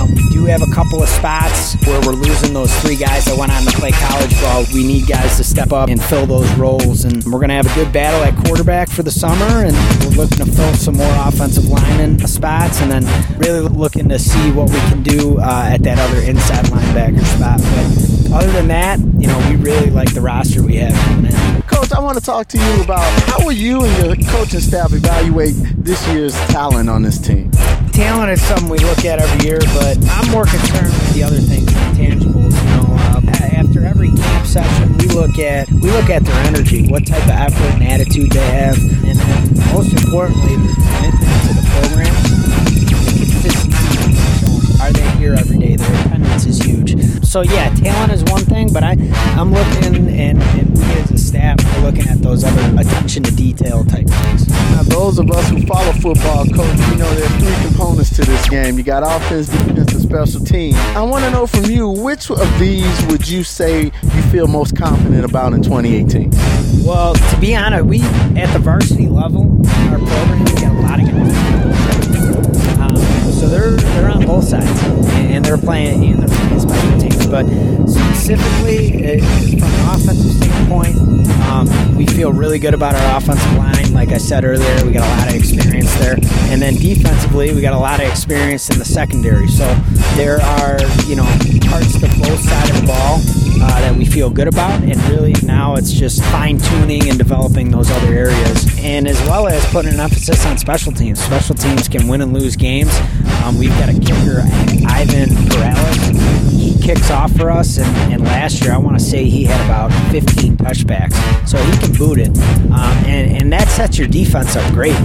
Um, 0.02 0.14
we 0.14 0.30
do 0.30 0.46
have 0.46 0.62
a 0.62 0.72
couple 0.74 1.02
of 1.02 1.10
spots 1.10 1.76
where 1.86 2.02
we're 2.02 2.14
losing 2.14 2.54
those 2.54 2.74
three 2.82 2.96
guys 2.96 3.26
that 3.26 3.38
went 3.38 3.52
on 3.52 3.64
to 3.64 3.72
play 3.78 3.92
college 3.92 4.34
ball. 4.42 4.66
We 4.74 4.86
need 4.86 5.08
guys 5.08 5.38
to 5.38 5.44
step 5.44 5.72
up 5.72 5.90
and 5.90 6.02
fill 6.02 6.26
those 6.26 6.52
roles, 6.56 7.06
and 7.06 7.24
we're 7.26 7.40
going 7.40 7.50
to 7.50 7.56
have 7.56 7.66
a 7.72 7.76
good 7.76 7.94
battle 7.94 8.22
at 8.24 8.36
quarterback 8.50 8.90
for 8.90 9.04
the 9.04 9.12
summer, 9.12 9.64
and 9.64 9.76
we're 10.04 10.24
looking 10.24 10.44
to 10.44 10.46
fill 10.52 10.74
some 10.74 10.96
more 10.96 11.14
offensive 11.20 11.68
lineman 11.68 12.18
spots, 12.26 12.82
and 12.82 12.90
then 12.92 13.38
really 13.38 13.60
looking 13.60 14.10
to 14.10 14.18
see 14.18 14.52
what 14.52 14.68
we 14.72 14.80
can 14.90 15.04
do 15.04 15.38
uh, 15.38 15.70
at 15.72 15.84
that 15.84 16.00
other 16.00 16.20
inside 16.22 16.66
linebacker 16.66 17.24
spot. 17.26 17.62
But 17.62 18.42
other 18.42 18.52
than 18.52 18.68
that, 18.70 18.98
you 19.22 19.28
know, 19.28 19.38
we 19.52 19.56
really 19.56 19.92
like 19.92 20.16
the 20.16 20.22
roster 20.22 20.64
we 20.64 20.78
have 20.78 20.94
coming 21.06 21.32
in. 21.32 21.62
Coach, 21.64 21.92
I 21.92 22.00
want 22.00 22.18
to 22.18 22.24
talk 22.24 22.48
to 22.48 22.58
you 22.58 22.82
about 22.82 23.06
how 23.30 23.46
will 23.46 23.52
you 23.52 23.84
and 23.84 24.04
your 24.04 24.16
coaching 24.32 24.62
staff 24.62 24.94
evaluate 24.94 25.54
this 25.78 26.08
year's 26.08 26.34
talent 26.48 26.90
on 26.90 27.04
this 27.04 27.20
team? 27.20 27.52
Talent 27.94 28.32
is 28.32 28.42
something 28.42 28.68
we 28.68 28.80
look 28.80 29.06
at 29.06 29.20
every 29.20 29.48
year, 29.48 29.60
but 29.76 29.96
I'm 30.10 30.32
more 30.32 30.46
concerned 30.46 30.88
with 30.88 31.14
the 31.14 31.22
other 31.22 31.38
things, 31.38 31.68
the 31.68 31.72
intangibles. 31.72 32.79
After 33.28 33.86
every 33.86 34.12
camp 34.12 34.46
session, 34.46 34.98
we 34.98 35.08
look 35.08 35.38
at 35.40 35.70
we 35.72 35.92
look 35.92 36.10
at 36.10 36.24
their 36.24 36.36
energy, 36.46 36.88
what 36.88 37.06
type 37.06 37.24
of 37.24 37.30
effort 37.32 37.74
and 37.74 37.84
attitude 37.84 38.32
they 38.32 38.40
have, 38.40 38.78
and 38.78 39.18
then 39.18 39.74
most 39.74 39.94
importantly, 39.94 40.56
commitment 40.56 41.44
to 41.46 41.54
the 41.54 41.64
program. 41.74 42.16
Are 44.82 44.92
they 44.94 45.10
here 45.20 45.34
every 45.36 45.58
day? 45.58 45.76
Their 45.76 46.06
attendance 46.06 46.46
is 46.46 46.62
huge. 46.62 47.09
So 47.30 47.42
yeah, 47.42 47.70
talent 47.76 48.12
is 48.12 48.24
one 48.24 48.44
thing, 48.44 48.74
but 48.74 48.84
I 48.84 48.98
I'm 49.38 49.54
looking 49.54 50.08
and, 50.10 50.42
and 50.42 50.76
we 50.76 50.84
as 50.96 51.12
a 51.12 51.18
staff 51.20 51.64
are 51.76 51.82
looking 51.82 52.08
at 52.08 52.24
those 52.24 52.44
other 52.44 52.82
attention 52.82 53.22
to 53.22 53.32
detail 53.32 53.86
type 53.86 54.08
things. 54.08 54.50
Now, 54.50 54.82
those 54.82 55.20
of 55.20 55.30
us 55.30 55.48
who 55.48 55.64
follow 55.68 55.92
football, 55.92 56.46
coach, 56.46 56.90
we 56.90 56.96
know 56.96 57.08
there 57.14 57.26
are 57.26 57.40
three 57.40 57.68
components 57.68 58.16
to 58.16 58.26
this 58.26 58.50
game. 58.50 58.80
You 58.80 58.84
got 58.84 59.04
offense, 59.04 59.48
defense, 59.48 59.94
and 59.94 60.02
special 60.02 60.44
teams. 60.44 60.76
I 60.96 61.04
want 61.04 61.24
to 61.24 61.30
know 61.30 61.46
from 61.46 61.66
you, 61.66 61.88
which 61.88 62.32
of 62.32 62.60
these 62.60 63.06
would 63.06 63.30
you 63.30 63.44
say 63.44 63.84
you 63.84 64.22
feel 64.32 64.48
most 64.48 64.76
confident 64.76 65.24
about 65.24 65.54
in 65.54 65.62
2018? 65.62 66.32
Well, 66.84 67.14
to 67.14 67.38
be 67.40 67.56
honest, 67.56 67.86
we 67.86 68.02
at 68.42 68.52
the 68.54 68.60
varsity 68.60 69.08
level, 69.08 69.44
in 69.44 69.90
our 69.90 70.00
program, 70.00 70.40
we 70.46 70.52
got 70.54 70.76
a 70.76 70.82
lot 70.82 71.00
of 71.00 71.06
guys. 71.06 72.09
So 73.40 73.48
they're 73.48 73.72
they're 73.72 74.10
on 74.10 74.26
both 74.26 74.44
sides, 74.44 74.84
and 75.16 75.46
they're 75.46 75.58
playing 75.58 76.04
and 76.12 76.22
they're 76.22 76.38
playing 76.38 76.60
special 76.60 77.00
teams. 77.00 77.26
But 77.26 77.46
specifically, 77.88 79.22
uh, 79.22 79.58
from 79.58 79.72
an 79.72 79.96
offensive 79.96 80.34
standpoint, 80.34 80.98
um, 81.48 81.96
we 81.96 82.06
feel 82.06 82.34
really 82.34 82.60
good 82.60 82.74
about 82.74 82.96
our 82.96 83.18
offensive 83.18 83.54
line. 83.54 83.94
Like 83.94 84.10
I 84.10 84.18
said 84.18 84.44
earlier, 84.44 84.86
we 84.86 84.92
got 84.92 85.08
a 85.08 85.20
lot 85.22 85.30
of 85.30 85.36
experience 85.36 85.94
there, 86.00 86.18
and 86.52 86.62
then 86.62 86.76
defensively, 86.76 87.54
we 87.54 87.62
got 87.62 87.74
a 87.74 87.80
lot 87.80 88.02
of 88.02 88.10
experience 88.10 88.70
in 88.70 88.78
the 88.78 88.84
secondary. 88.84 89.48
So 89.48 89.64
there 90.16 90.42
are 90.42 90.78
you 91.06 91.16
know 91.16 91.24
parts 91.64 91.94
to 91.94 92.08
both 92.20 92.42
sides 92.42 92.72
of 92.72 92.82
the 92.82 92.88
ball 92.88 93.49
uh, 93.62 93.82
that 93.82 93.96
we 93.96 94.06
feel 94.06 94.30
good 94.30 94.48
about, 94.48 94.82
and 94.84 95.02
really 95.10 95.34
now 95.44 95.76
it's 95.76 95.92
just 95.92 96.24
fine 96.26 96.58
tuning 96.58 97.10
and 97.10 97.18
developing 97.18 97.72
those 97.72 97.90
other 97.92 98.14
areas, 98.14 98.66
and 98.80 99.08
as 99.08 99.20
well 99.22 99.48
as 99.48 99.66
putting 99.68 99.94
an 99.94 100.00
emphasis 100.00 100.46
on 100.46 100.58
special 100.58 100.92
teams. 100.92 101.22
Special 101.24 101.56
teams 101.56 101.88
can 101.88 102.08
win 102.08 102.22
and 102.22 102.34
lose 102.34 102.56
games. 102.56 102.94
Um, 103.44 103.58
we've 103.58 103.78
got 103.80 103.90
a 103.90 103.94
kicker, 103.94 104.42
Ivan 104.88 105.30
Perales. 105.50 105.98
He 106.52 106.78
kicks 106.82 107.12
off 107.12 107.32
for 107.36 107.50
us, 107.52 107.78
and, 107.78 108.14
and 108.14 108.24
last 108.24 108.62
year 108.62 108.74
I 108.74 108.78
want 108.78 108.98
to 108.98 109.04
say 109.04 109.26
he 109.26 109.44
had 109.46 109.64
about 109.66 109.92
15 110.12 110.58
touchbacks, 110.58 111.48
so 111.48 111.58
he 111.58 111.78
can 111.78 111.94
boot 111.94 112.20
it, 112.20 112.38
um, 112.72 112.98
and 113.06 113.42
and 113.42 113.54
that 113.54 113.68
sets 113.70 113.98
your 113.98 114.08
defense 114.08 114.56
up 114.56 114.74
great 114.74 114.98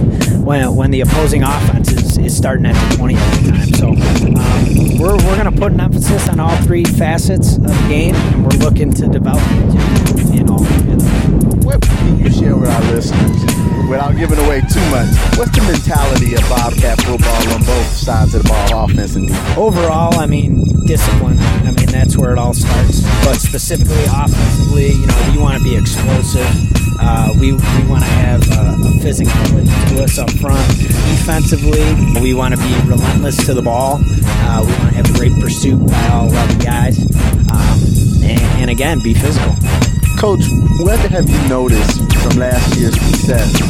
when 0.45 0.75
when 0.75 0.91
the 0.91 1.01
opposing 1.01 1.43
offense 1.43 1.91
is, 1.91 2.17
is 2.17 2.35
starting 2.35 2.65
at 2.65 2.89
the 2.89 2.95
20 2.97 3.15
at 3.15 3.43
the 3.43 3.51
time. 3.51 3.73
So 3.73 3.87
um, 3.89 4.97
we're 4.99 5.15
we're 5.25 5.37
going 5.37 5.51
to 5.51 5.59
put 5.59 5.71
an 5.71 5.79
emphasis 5.79 6.27
on 6.29 6.39
all 6.39 6.55
three 6.63 6.83
facets 6.83 7.55
of 7.57 7.63
the 7.63 7.85
game, 7.89 8.15
we're 8.45 8.61
looking 8.63 8.93
to 8.93 9.07
develop 9.07 9.41
it 9.43 10.39
in 10.39 10.49
all 10.49 10.59
them. 10.59 10.99
What 11.65 11.81
can 11.81 12.19
you 12.19 12.31
share 12.31 12.55
with 12.55 12.69
our 12.69 12.81
listeners 12.93 13.65
without 13.89 14.15
giving 14.15 14.37
away 14.39 14.61
too 14.61 14.85
much, 14.89 15.09
what's 15.37 15.53
the 15.55 15.63
mentality 15.65 16.33
of 16.35 16.41
Bobcat 16.49 17.01
football 17.01 17.53
on 17.53 17.63
both 17.65 17.87
sides 17.87 18.33
of 18.35 18.43
the 18.43 18.49
ball, 18.49 18.85
offense 18.85 19.15
and 19.15 19.27
defense? 19.27 19.57
Overall, 19.57 20.19
I 20.19 20.25
mean, 20.25 20.63
discipline. 20.85 21.37
I 21.39 21.71
mean, 21.71 21.87
that's 21.87 22.17
where 22.17 22.31
it 22.31 22.37
all 22.37 22.53
starts. 22.53 23.01
But 23.23 23.35
specifically 23.35 24.03
offensively, 24.05 24.91
you 24.93 25.07
know, 25.07 25.31
we 25.33 25.37
want 25.41 25.57
to 25.57 25.63
be 25.63 25.75
explosive. 25.75 26.47
Uh, 26.99 27.33
we 27.39 27.51
we 27.53 27.81
want 27.87 28.03
to 28.03 28.13
have 28.23 28.41
uh, 28.51 28.77
a 28.79 28.91
physicality 29.03 29.67
to 29.89 30.03
us 30.03 30.17
up 30.17 30.29
front. 30.31 30.65
Defensively, 31.17 31.83
we 32.21 32.33
want 32.33 32.55
to 32.55 32.61
be 32.61 32.73
relentless 32.89 33.45
to 33.45 33.53
the 33.53 33.61
ball. 33.61 33.99
Uh, 34.01 34.61
we 34.65 34.71
want 34.73 34.89
to 34.89 34.95
have 34.95 35.13
great 35.13 35.33
pursuit 35.41 35.85
by 35.87 36.07
all 36.09 36.27
11 36.29 36.59
guys. 36.59 36.99
Um, 37.51 38.04
and, 38.25 38.41
and 38.61 38.69
again, 38.69 38.99
be 39.01 39.13
physical. 39.13 39.55
Coach, 40.17 40.43
what 40.79 40.97
have 40.99 41.29
you 41.29 41.49
noticed 41.49 41.99
from 42.23 42.37
last 42.37 42.75
year's 42.77 42.99
success 42.99 43.61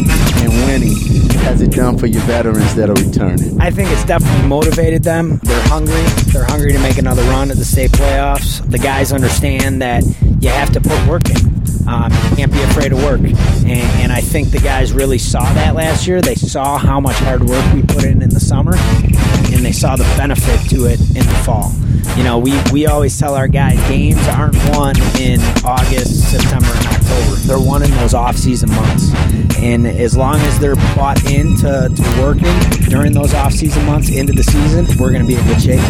and 0.41 0.49
winning 0.65 0.95
has 1.39 1.61
it 1.61 1.71
done 1.71 1.97
for 1.97 2.05
your 2.07 2.21
veterans 2.23 2.75
that 2.75 2.89
are 2.89 2.93
returning? 2.93 3.59
I 3.59 3.71
think 3.71 3.89
it's 3.91 4.05
definitely 4.05 4.47
motivated 4.47 5.03
them. 5.03 5.39
They're 5.43 5.67
hungry. 5.67 6.03
They're 6.31 6.45
hungry 6.45 6.71
to 6.71 6.79
make 6.79 6.97
another 6.97 7.23
run 7.23 7.51
at 7.51 7.57
the 7.57 7.65
state 7.65 7.91
playoffs. 7.91 8.67
The 8.69 8.77
guys 8.77 9.11
understand 9.11 9.81
that 9.81 10.03
you 10.39 10.49
have 10.49 10.71
to 10.73 10.81
put 10.81 11.07
work 11.07 11.29
in. 11.29 11.64
Um, 11.87 12.11
can't 12.35 12.51
be 12.51 12.61
afraid 12.63 12.91
of 12.91 13.03
work. 13.03 13.19
And, 13.19 13.69
and, 13.69 14.11
I 14.11 14.21
think 14.21 14.49
the 14.49 14.59
guys 14.59 14.91
really 14.91 15.19
saw 15.19 15.43
that 15.53 15.75
last 15.75 16.07
year. 16.07 16.21
They 16.21 16.35
saw 16.35 16.77
how 16.77 16.99
much 16.99 17.15
hard 17.17 17.43
work 17.43 17.73
we 17.73 17.83
put 17.83 18.03
in 18.05 18.21
in 18.21 18.29
the 18.29 18.39
summer, 18.39 18.75
and 18.75 19.63
they 19.63 19.71
saw 19.71 19.95
the 19.95 20.03
benefit 20.17 20.67
to 20.69 20.85
it 20.85 20.99
in 21.09 21.25
the 21.25 21.41
fall. 21.45 21.71
You 22.17 22.23
know, 22.23 22.39
we, 22.39 22.53
we 22.71 22.87
always 22.87 23.17
tell 23.19 23.35
our 23.35 23.47
guys 23.47 23.77
games 23.87 24.25
aren't 24.29 24.55
won 24.69 24.95
in 25.19 25.39
August, 25.63 26.31
September, 26.31 26.71
and 26.71 26.87
October. 26.87 27.35
They're 27.45 27.59
won 27.59 27.83
in 27.83 27.91
those 27.91 28.13
off-season 28.13 28.71
months. 28.71 29.11
And 29.57 29.85
as 29.85 30.15
long 30.15 30.39
as 30.41 30.59
they're 30.59 30.75
bought 30.95 31.29
into 31.29 31.89
to 31.93 32.21
working 32.21 32.59
during 32.89 33.13
those 33.13 33.33
off-season 33.33 33.85
months 33.85 34.09
into 34.09 34.33
the 34.33 34.43
season, 34.43 34.87
we're 34.99 35.11
going 35.11 35.23
to 35.23 35.27
be 35.27 35.35
in 35.35 35.45
good 35.45 35.61
shape. 35.61 35.81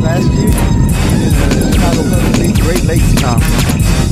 Last 0.00 0.30
year, 0.32 0.46
in 1.12 1.20
the 1.20 1.72
Chicago 1.72 2.62
Great 2.62 2.84
Lakes 2.84 3.22
Conference, 3.22 3.65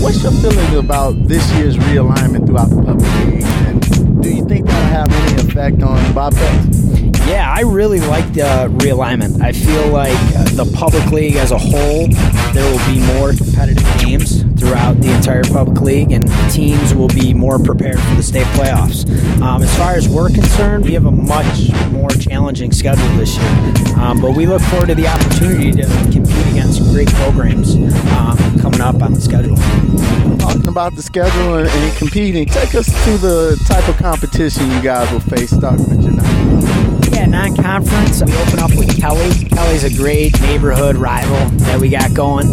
What's 0.04 0.22
your 0.22 0.32
feeling 0.32 0.76
about 0.76 1.12
this 1.26 1.50
year's 1.54 1.78
realignment 1.78 2.46
throughout 2.46 2.68
the 2.68 2.76
public 2.76 3.10
league? 3.24 3.42
And 3.42 4.22
do 4.22 4.28
you 4.28 4.44
think 4.44 4.66
that'll 4.66 4.88
have 4.88 5.10
any 5.10 5.48
effect 5.48 5.82
on 5.82 6.12
Bobcats? 6.12 7.00
Yeah, 7.26 7.50
I 7.50 7.62
really 7.62 8.00
like 8.00 8.30
the 8.34 8.68
realignment. 8.80 9.40
I 9.40 9.52
feel 9.52 9.88
like 9.88 10.12
the 10.56 10.70
public 10.76 11.10
league 11.10 11.36
as 11.36 11.52
a 11.52 11.58
whole, 11.58 12.08
there 12.52 12.70
will 12.70 12.86
be 12.92 13.00
more 13.14 13.32
competitive 13.32 13.82
games 13.98 14.42
throughout 14.60 15.00
the 15.00 15.10
entire 15.10 15.42
public 15.44 15.80
league, 15.80 16.12
and 16.12 16.28
teams 16.50 16.94
will 16.94 17.08
be 17.08 17.32
more 17.32 17.58
prepared 17.58 17.98
for 17.98 18.14
the 18.14 18.22
state 18.22 18.46
playoffs. 18.48 19.08
Um, 19.40 19.62
as 19.62 19.74
far 19.78 19.94
as 19.94 20.06
we're 20.06 20.28
concerned, 20.28 20.84
we 20.84 20.92
have 20.92 21.06
a 21.06 21.10
much 21.10 21.70
more 21.92 22.10
challenging 22.10 22.72
schedule 22.72 23.08
this 23.16 23.38
year, 23.38 23.96
um, 23.96 24.20
but 24.20 24.36
we 24.36 24.46
look 24.46 24.60
forward 24.62 24.88
to 24.88 24.94
the 24.94 25.06
opportunity 25.06 25.72
to 25.72 25.86
compete 26.12 26.46
against 26.48 26.82
great 26.92 27.08
programs 27.08 27.74
um, 28.12 28.36
coming 28.60 28.82
up 28.82 29.02
on 29.02 29.14
the 29.14 29.20
schedule. 29.20 29.56
Talking 30.38 30.68
about 30.68 30.94
the 30.94 31.02
schedule 31.02 31.56
and, 31.56 31.68
and 31.68 31.96
competing, 31.96 32.46
take 32.46 32.74
us 32.74 32.86
to 33.04 33.18
the 33.18 33.62
type 33.66 33.88
of 33.88 33.96
competition 33.96 34.70
you 34.70 34.82
guys 34.82 35.10
will 35.12 35.20
face 35.20 35.50
starting 35.50 35.88
with 35.88 36.93
yeah, 37.12 37.26
non-conference. 37.26 38.22
We 38.24 38.34
open 38.36 38.58
up 38.58 38.70
with 38.76 38.98
Kelly. 39.00 39.30
Kelly's 39.48 39.84
a 39.84 39.94
great 39.94 40.40
neighborhood 40.40 40.96
rival 40.96 41.36
that 41.66 41.80
we 41.80 41.88
got 41.88 42.14
going. 42.14 42.46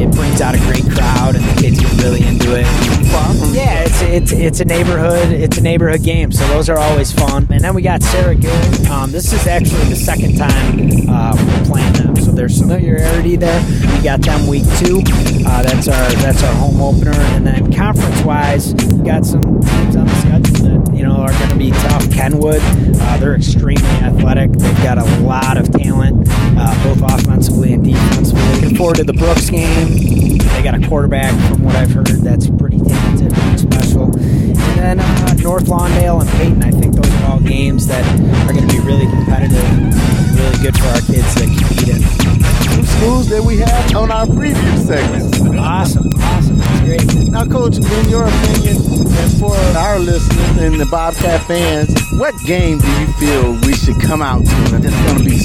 It, 0.00 0.10
brings 0.12 0.40
out 0.40 0.54
a 0.54 0.58
great 0.58 0.82
crowd, 0.90 1.36
and 1.36 1.44
the 1.44 1.62
kids 1.62 1.78
get 1.80 2.02
really 2.02 2.26
into 2.26 2.58
it. 2.58 2.66
Yeah, 3.54 3.84
it's 3.84 4.02
it's 4.02 4.32
it's 4.32 4.60
a 4.60 4.64
neighborhood 4.64 5.30
it's 5.30 5.58
a 5.58 5.60
neighborhood 5.60 6.02
game, 6.02 6.32
so 6.32 6.46
those 6.48 6.68
are 6.68 6.78
always 6.78 7.12
fun. 7.12 7.46
And 7.50 7.60
then 7.60 7.74
we 7.74 7.82
got 7.82 8.02
Sarah 8.02 8.34
Gill. 8.34 8.52
Um, 8.90 9.12
this 9.12 9.32
is 9.32 9.46
actually 9.46 9.84
the 9.84 9.96
second 9.96 10.36
time 10.36 11.08
uh, 11.08 11.36
we're 11.36 11.64
playing 11.66 11.92
them, 11.92 12.16
so 12.16 12.32
there's 12.32 12.56
some 12.56 12.68
familiarity 12.68 13.36
there. 13.36 13.62
We 13.96 14.02
got 14.02 14.22
them 14.22 14.46
week 14.46 14.64
two. 14.78 15.02
Uh, 15.46 15.62
that's 15.62 15.88
our 15.88 16.10
that's 16.22 16.42
our 16.42 16.54
home 16.54 16.80
opener, 16.80 17.12
and 17.12 17.46
then 17.46 17.72
conference-wise, 17.72 18.74
we 18.74 19.04
got 19.04 19.24
some 19.24 19.42
teams 19.42 19.96
on 19.96 20.06
the 20.06 20.20
schedule 20.20 20.61
you 21.02 21.08
know 21.08 21.16
are 21.16 21.32
going 21.32 21.48
to 21.48 21.56
be 21.56 21.70
tough. 21.72 22.08
Kenwood, 22.12 22.60
uh, 22.62 23.16
they're 23.18 23.34
extremely 23.34 23.82
athletic. 24.06 24.52
They've 24.52 24.82
got 24.84 24.98
a 24.98 25.20
lot 25.22 25.56
of 25.56 25.68
talent, 25.72 26.28
uh, 26.30 26.84
both 26.84 27.02
offensively 27.02 27.72
and 27.72 27.84
defensively. 27.84 28.40
Looking 28.54 28.76
forward 28.76 28.96
to 28.98 29.04
the 29.04 29.12
Brooks 29.12 29.50
game. 29.50 30.38
They 30.38 30.62
got 30.62 30.80
a 30.80 30.86
quarterback, 30.86 31.32
from 31.50 31.64
what 31.64 31.74
I've 31.74 31.90
heard, 31.90 32.06
that's 32.06 32.48
pretty 32.48 32.78
talented, 32.78 33.34
pretty 33.34 33.58
special. 33.58 34.14
And 34.14 34.78
then 34.78 35.00
uh, 35.00 35.34
North 35.38 35.64
Lawndale 35.64 36.20
and 36.20 36.30
Payton. 36.30 36.62
I 36.62 36.70
think 36.70 36.94
those 36.94 37.12
are 37.22 37.32
all 37.32 37.40
games 37.40 37.88
that 37.88 38.04
are 38.46 38.52
going 38.52 38.68
to 38.68 38.72
be 38.72 38.78
really 38.78 39.06
competitive, 39.06 39.58
really 40.38 40.58
good 40.62 40.78
for 40.78 40.86
our 40.86 41.00
kids 41.00 41.34
to 41.34 41.46
compete 41.46 41.88
in. 41.88 42.21
Two 42.74 42.82
schools 42.84 43.28
that 43.28 43.42
we 43.42 43.58
have 43.58 43.96
on 43.96 44.10
our 44.10 44.26
preview 44.26 44.78
segments. 44.86 45.40
Awesome, 45.58 46.10
awesome. 46.20 46.56
That's 46.58 46.80
great. 46.80 47.30
Now, 47.30 47.44
Coach, 47.46 47.76
in 47.76 48.08
your 48.08 48.26
opinion, 48.26 48.76
and 49.22 49.32
for 49.38 49.54
our 49.76 49.98
listeners 49.98 50.56
and 50.58 50.80
the 50.80 50.86
Bobcat 50.86 51.46
fans, 51.46 51.94
what 52.18 52.34
game 52.44 52.78
do 52.78 52.90
you 53.00 53.06
feel 53.14 53.52
we 53.66 53.74
should 53.74 54.00
come 54.00 54.22
out 54.22 54.44
to 54.44 54.78
that's 54.78 54.94
going 55.06 55.18
to 55.18 55.24
be 55.24 55.38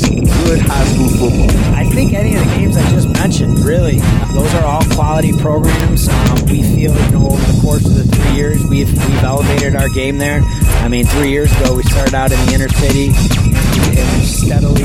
good 0.43 0.59
high 0.59 0.85
school 0.85 1.09
football? 1.09 1.49
I 1.75 1.85
think 1.89 2.13
any 2.13 2.35
of 2.35 2.43
the 2.43 2.55
games 2.55 2.77
I 2.77 2.89
just 2.91 3.09
mentioned, 3.09 3.59
really. 3.59 3.99
Those 4.33 4.53
are 4.55 4.63
all 4.65 4.83
quality 4.95 5.31
programs. 5.39 6.07
Um, 6.07 6.45
we 6.45 6.63
feel, 6.63 6.93
you 6.93 7.11
know, 7.11 7.27
over 7.31 7.51
the 7.51 7.59
course 7.61 7.85
of 7.85 7.95
the 7.95 8.03
three 8.03 8.35
years, 8.35 8.63
we've, 8.65 8.91
we've 8.91 9.23
elevated 9.23 9.75
our 9.75 9.89
game 9.89 10.17
there. 10.17 10.41
I 10.83 10.87
mean, 10.87 11.05
three 11.05 11.29
years 11.31 11.51
ago, 11.59 11.75
we 11.75 11.83
started 11.83 12.13
out 12.13 12.31
in 12.31 12.45
the 12.45 12.53
inner 12.53 12.69
city 12.69 13.07
and 13.07 14.19
we 14.19 14.25
steadily 14.25 14.83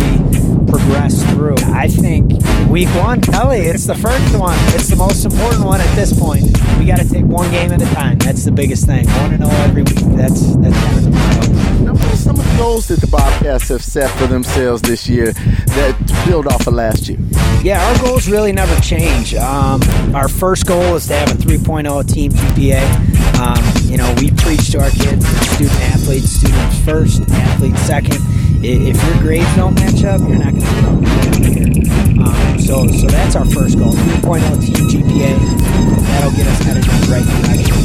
progress 0.73 1.23
through. 1.35 1.57
I 1.67 1.87
think 1.87 2.33
week 2.71 2.89
one, 2.97 3.21
Kelly, 3.21 3.61
it's 3.61 3.85
the 3.85 3.95
first 3.95 4.39
one. 4.39 4.57
It's 4.69 4.89
the 4.89 4.97
most 4.97 5.23
important 5.27 5.65
one 5.65 5.83
at 5.83 5.95
this 5.95 6.19
point. 6.19 6.45
We 6.79 6.87
got 6.87 6.99
to 6.99 7.09
take 7.09 7.27
one 7.27 7.51
game 7.51 7.73
at 7.73 7.83
a 7.83 7.95
time. 7.95 8.17
That's 8.19 8.45
the 8.45 8.53
biggest 8.53 8.87
thing. 8.87 9.07
One 9.07 9.35
and 9.35 9.45
zero 9.45 9.51
oh 9.53 9.65
every 9.65 9.83
week. 9.83 10.17
That's 10.17 10.57
that's 10.57 10.97
of 10.97 11.13
the. 11.13 11.62
Some 12.23 12.39
of 12.39 12.45
the 12.45 12.57
goals 12.57 12.87
that 12.89 13.01
the 13.01 13.09
Bobcats 13.09 13.69
have 13.69 13.83
set 13.83 14.11
for 14.19 14.27
themselves 14.27 14.81
this 14.83 15.09
year 15.09 15.33
that 15.33 16.25
build 16.27 16.47
off 16.47 16.67
of 16.67 16.75
last 16.75 17.09
year? 17.09 17.19
Yeah, 17.63 17.85
our 17.85 17.99
goals 18.05 18.29
really 18.29 18.53
never 18.53 18.81
change. 18.81 19.35
Um, 19.35 19.83
our 20.15 20.29
first 20.29 20.67
goal 20.67 20.95
is 20.95 21.07
to 21.09 21.15
have 21.15 21.31
a 21.31 21.35
3.0 21.35 22.13
team 22.13 22.31
GPA. 22.31 22.83
Um, 23.39 23.91
you 23.91 23.97
know, 23.97 24.15
we 24.19 24.31
preach 24.31 24.71
to 24.71 24.81
our 24.81 24.91
kids 24.91 25.27
student 25.55 25.81
athletes, 25.81 26.31
students 26.31 26.79
first, 26.85 27.23
athletes 27.31 27.81
second 27.81 28.21
if 28.65 29.03
your 29.05 29.19
grades 29.23 29.57
don't 29.57 29.75
match 29.75 30.05
up, 30.05 30.21
you're 30.21 30.39
not 30.39 30.55
going 30.55 30.61
to 30.61 31.41
be 31.41 31.53
here. 31.53 32.23
Um, 32.23 32.59
so, 32.61 32.87
so 32.89 33.07
that's 33.09 33.35
our 33.35 33.45
first 33.45 33.79
goal. 33.79 33.93
3.0 33.93 34.65
team 34.65 35.03
GPA. 35.03 35.39
That'll 36.07 36.31
get 36.33 36.47
us 36.47 36.59
headed 36.61 36.85
in 36.85 37.01
the 37.01 37.07
right 37.11 37.25
direction. 37.25 37.82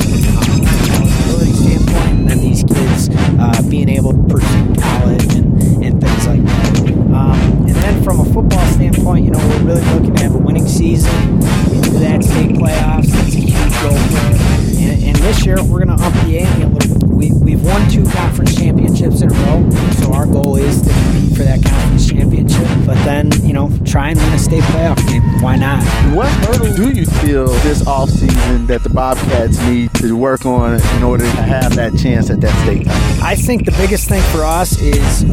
These 2.58 2.78
kids 2.78 3.10
uh, 3.40 3.62
being 3.70 3.90
able 3.90 4.12
to 4.14 4.24
pursue 4.24 4.76
college 4.82 5.36
and, 5.36 5.84
and 5.84 6.02
things 6.02 6.28
like 6.28 6.44
that. 6.44 6.80
Um, 7.14 7.68
and 7.68 7.76
then 7.76 8.04
from 8.04 8.20
a 8.20 8.26
football 8.26 8.66
standpoint, 8.68 9.26
you 9.26 9.32
know, 9.32 9.40
we're 9.40 9.74
really 9.74 9.86
looking 9.94 10.16
to 10.16 10.24
have 10.24 10.36
a 10.36 10.38
winning 10.38 10.68
season 10.68 11.14
into 11.74 12.00
that 12.00 12.24
state 12.24 12.56
playoffs. 12.56 13.08
That's 13.08 13.36
a 13.36 13.40
huge 13.40 13.82
goal 13.82 13.98
for 13.98 14.18
us. 14.18 14.78
And, 14.78 15.04
and 15.04 15.16
this 15.18 15.46
year, 15.46 15.64
we're 15.64 15.86
going 15.86 15.98
to 15.98 16.04
up 16.04 16.14
the 16.26 16.40
ante 16.40 16.64
a 16.64 16.68
little 16.68 17.00
bit. 17.00 17.07
We, 17.18 17.32
we've 17.32 17.64
won 17.64 17.90
two 17.90 18.04
conference 18.04 18.56
championships 18.56 19.22
in 19.22 19.32
a 19.32 19.34
row, 19.34 19.68
so 19.94 20.14
our 20.14 20.28
goal 20.28 20.56
is 20.56 20.84
to 20.84 20.90
compete 20.90 21.36
for 21.36 21.44
that 21.44 21.64
conference 21.66 22.08
championship. 22.08 22.68
But 22.86 22.94
then, 23.06 23.32
you 23.44 23.54
know, 23.54 23.72
try 23.86 24.12
and 24.12 24.20
win 24.20 24.34
a 24.34 24.38
state 24.38 24.62
playoff 24.66 24.98
game. 25.08 25.24
Why 25.42 25.56
not? 25.56 25.84
What 26.16 26.30
hurdle 26.46 26.76
do 26.76 26.92
you 26.92 27.08
feel 27.08 27.48
this 27.48 27.82
offseason 27.82 28.68
that 28.68 28.84
the 28.84 28.90
Bobcats 28.90 29.60
need 29.66 29.92
to 29.96 30.16
work 30.16 30.46
on 30.46 30.80
in 30.96 31.02
order 31.02 31.24
to 31.24 31.42
have 31.42 31.76
that 31.76 31.98
chance 31.98 32.30
at 32.30 32.40
that 32.42 32.54
state? 32.64 32.88
I 33.24 33.34
think 33.34 33.66
the 33.66 33.72
biggest 33.72 34.08
thing 34.08 34.22
for 34.32 34.44
us 34.44 34.80
is 34.80 35.26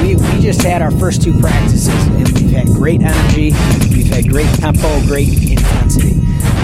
we, 0.00 0.14
we 0.14 0.40
just 0.40 0.62
had 0.62 0.82
our 0.82 0.92
first 0.92 1.20
two 1.20 1.36
practices 1.40 1.88
and 1.88 2.28
we've 2.38 2.52
had 2.52 2.68
great 2.68 3.02
energy, 3.02 3.50
we've 3.90 4.06
had 4.06 4.28
great 4.28 4.54
tempo, 4.54 5.00
great 5.06 5.28
intensity. 5.50 6.14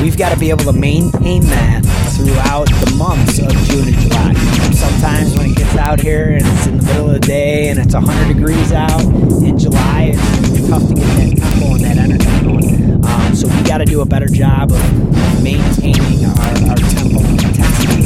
We've 0.02 0.16
got 0.16 0.32
to 0.32 0.38
be 0.38 0.50
able 0.50 0.64
to 0.64 0.72
maintain 0.72 1.42
that 1.44 1.82
throughout 2.16 2.68
the 2.68 2.94
months 2.96 3.38
of 3.38 3.50
June 3.68 3.88
and 3.88 3.96
July. 3.96 4.34
Sometimes 4.72 5.36
when 5.36 5.50
it 5.50 5.56
gets 5.56 5.74
out 5.76 6.00
here 6.00 6.32
and 6.32 6.46
it's 6.46 6.66
in 6.66 6.78
the 6.78 6.84
middle 6.84 7.06
of 7.10 7.14
the 7.14 7.26
day 7.26 7.68
and 7.68 7.78
it's 7.78 7.94
100 7.94 8.34
degrees 8.34 8.72
out 8.72 9.02
in 9.02 9.58
July, 9.58 10.12
it's 10.14 10.68
tough 10.68 10.86
to 10.88 10.94
get 10.94 11.04
that 11.04 11.36
tempo 11.38 11.74
and 11.74 11.84
that 11.84 11.96
energy 11.96 12.44
going. 12.44 13.04
Um, 13.04 13.34
so 13.34 13.48
we 13.48 13.62
got 13.62 13.78
to 13.78 13.84
do 13.84 14.00
a 14.00 14.06
better 14.06 14.28
job 14.28 14.72
of 14.72 15.42
maintaining 15.42 16.24
our, 16.24 16.70
our 16.70 16.76
tempo 16.76 17.20
and 17.20 17.42
intensity 17.42 18.02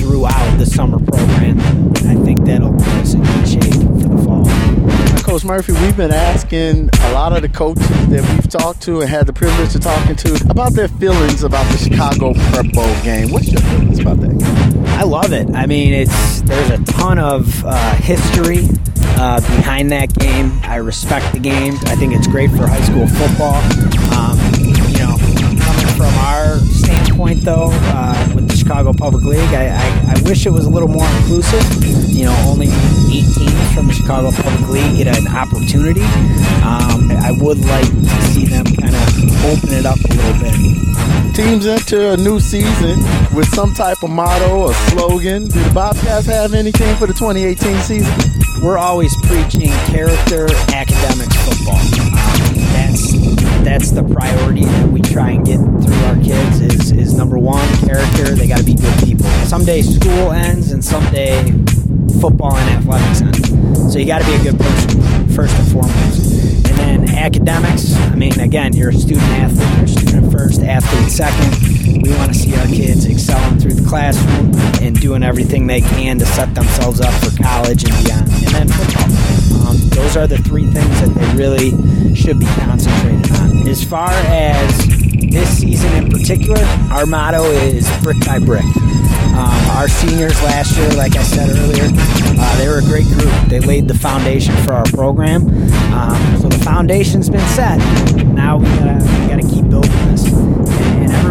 throughout 0.00 0.56
the 0.58 0.66
summer 0.66 0.98
program. 0.98 1.58
And 1.58 2.08
I 2.08 2.24
think 2.24 2.44
that'll 2.44 2.72
put 2.72 2.88
us 2.88 3.14
in 3.14 3.22
good 3.22 3.48
shape. 3.48 3.89
Coach 5.30 5.44
Murphy, 5.44 5.72
we've 5.74 5.96
been 5.96 6.10
asking 6.10 6.90
a 6.92 7.12
lot 7.12 7.32
of 7.32 7.40
the 7.42 7.48
coaches 7.48 7.88
that 8.08 8.20
we've 8.32 8.48
talked 8.48 8.82
to 8.82 9.00
and 9.00 9.08
had 9.08 9.28
the 9.28 9.32
privilege 9.32 9.72
of 9.76 9.80
talking 9.80 10.16
to 10.16 10.34
about 10.50 10.72
their 10.72 10.88
feelings 10.88 11.44
about 11.44 11.64
the 11.70 11.78
Chicago 11.78 12.34
Prep 12.50 12.72
Bowl 12.72 12.92
game. 13.04 13.30
What's 13.30 13.46
your 13.46 13.60
feelings 13.60 14.00
about 14.00 14.20
that? 14.22 14.82
I 14.98 15.04
love 15.04 15.32
it. 15.32 15.48
I 15.54 15.66
mean, 15.66 15.92
it's 15.92 16.42
there's 16.42 16.70
a 16.70 16.82
ton 16.82 17.20
of 17.20 17.64
uh, 17.64 17.94
history 17.98 18.66
uh, 19.20 19.38
behind 19.38 19.92
that 19.92 20.12
game. 20.14 20.50
I 20.64 20.76
respect 20.78 21.32
the 21.32 21.38
game. 21.38 21.74
I 21.84 21.94
think 21.94 22.12
it's 22.12 22.26
great 22.26 22.50
for 22.50 22.66
high 22.66 22.80
school 22.80 23.06
football. 23.06 23.54
Um, 24.18 24.36
you 24.58 24.98
know, 24.98 25.14
coming 25.62 25.86
from 25.94 26.12
our 26.26 26.58
standpoint, 26.58 27.44
though, 27.44 27.68
uh, 27.70 28.32
with 28.34 28.48
the 28.48 28.56
Chicago 28.70 28.92
Public 28.92 29.24
League, 29.24 29.52
I, 29.52 29.66
I, 29.66 30.14
I, 30.14 30.22
wish 30.28 30.46
it 30.46 30.50
was 30.50 30.64
a 30.64 30.70
little 30.70 30.86
more 30.86 31.04
inclusive. 31.18 31.60
You 32.08 32.26
know, 32.26 32.36
only 32.46 32.68
eight 33.10 33.26
teams 33.34 33.74
from 33.74 33.88
the 33.88 33.92
Chicago 33.92 34.30
Public 34.30 34.70
League 34.70 34.96
get 34.96 35.18
an 35.18 35.26
opportunity. 35.26 36.06
Um, 36.62 37.10
I 37.18 37.34
would 37.40 37.58
like 37.66 37.90
to 37.90 38.22
see 38.30 38.44
them 38.44 38.64
kind 38.66 38.94
of 38.94 39.44
open 39.50 39.74
it 39.74 39.86
up 39.86 39.98
a 39.98 40.14
little 40.14 40.38
bit. 40.38 41.34
Teams 41.34 41.66
enter 41.66 42.12
a 42.12 42.16
new 42.16 42.38
season 42.38 43.00
with 43.34 43.48
some 43.48 43.74
type 43.74 44.04
of 44.04 44.10
motto 44.10 44.68
or 44.68 44.74
slogan. 44.94 45.48
Do 45.48 45.64
the 45.64 45.74
Bobcats 45.74 46.26
have 46.26 46.54
anything 46.54 46.94
for 46.94 47.08
the 47.08 47.14
2018 47.14 47.76
season? 47.80 48.14
We're 48.62 48.78
always 48.78 49.16
preaching 49.26 49.72
character, 49.90 50.46
academics, 50.70 51.34
football. 51.42 51.74
Um, 51.74 52.54
that's 52.70 53.19
that's 53.64 53.90
the 53.90 54.02
priority 54.02 54.64
that 54.64 54.88
we 54.88 55.00
try 55.00 55.30
and 55.32 55.44
get 55.44 55.58
through 55.58 56.04
our 56.04 56.16
kids 56.16 56.60
is, 56.60 56.92
is 56.92 57.14
number 57.14 57.38
one 57.38 57.66
character. 57.78 58.34
They 58.34 58.46
got 58.46 58.58
to 58.58 58.64
be 58.64 58.74
good 58.74 58.98
people. 59.04 59.26
Someday 59.46 59.82
school 59.82 60.32
ends 60.32 60.72
and 60.72 60.84
someday 60.84 61.52
football 62.20 62.54
and 62.54 62.70
athletics 62.70 63.22
end. 63.22 63.92
So 63.92 63.98
you 63.98 64.06
got 64.06 64.22
to 64.22 64.26
be 64.26 64.34
a 64.34 64.52
good 64.52 64.58
person 64.58 65.28
first 65.28 65.56
and 65.56 65.72
foremost. 65.72 66.66
And 66.70 66.78
then 66.78 67.08
academics 67.10 67.94
i 67.94 68.14
mean 68.14 68.38
again 68.40 68.72
you're 68.72 68.90
a 68.90 68.94
student 68.94 69.22
athlete 69.24 69.68
you're 69.76 69.84
a 69.84 69.88
student 69.88 70.32
first 70.32 70.62
athlete 70.62 71.10
second. 71.10 72.02
We 72.02 72.14
want 72.14 72.32
to 72.32 72.38
see 72.38 72.54
our 72.56 72.66
kids 72.66 73.06
excelling 73.06 73.58
through 73.58 73.74
the 73.74 73.88
classroom 73.88 74.54
and 74.80 74.98
doing 75.00 75.22
everything 75.22 75.66
they 75.66 75.80
can 75.80 76.18
to 76.18 76.26
set 76.26 76.54
themselves 76.54 77.00
up 77.00 77.12
for 77.22 77.36
college 77.42 77.84
and 77.84 78.04
beyond. 78.04 78.28
And 78.30 78.54
then 78.54 78.68
football 78.68 79.29
um, 79.52 79.76
those 79.90 80.16
are 80.16 80.26
the 80.26 80.38
three 80.38 80.66
things 80.66 81.00
that 81.00 81.14
they 81.14 81.36
really 81.36 81.70
should 82.14 82.38
be 82.38 82.46
concentrated 82.46 83.30
on 83.32 83.50
as 83.68 83.84
far 83.84 84.10
as 84.10 84.88
this 85.30 85.58
season 85.58 85.92
in 85.94 86.10
particular, 86.10 86.60
our 86.90 87.06
motto 87.06 87.44
is 87.44 87.88
brick 88.02 88.18
by 88.26 88.38
brick. 88.38 88.64
Um, 88.64 89.70
our 89.76 89.88
seniors 89.88 90.40
last 90.42 90.76
year, 90.76 90.90
like 90.94 91.14
I 91.14 91.22
said 91.22 91.48
earlier, 91.50 91.88
uh, 91.92 92.58
they 92.58 92.66
were 92.66 92.78
a 92.78 92.82
great 92.82 93.06
group. 93.06 93.32
They 93.48 93.60
laid 93.60 93.86
the 93.86 93.94
foundation 93.94 94.56
for 94.64 94.72
our 94.72 94.84
program. 94.86 95.42
Um, 95.94 96.40
so 96.40 96.48
the 96.48 96.60
foundation's 96.64 97.30
been 97.30 97.46
set. 97.50 97.78
Now 98.26 98.56
we 98.58 98.64
gotta 98.66 99.20
we 99.20 99.28
gotta 99.28 99.48
keep 99.48 99.68
building 99.70 99.92
this, 100.10 100.24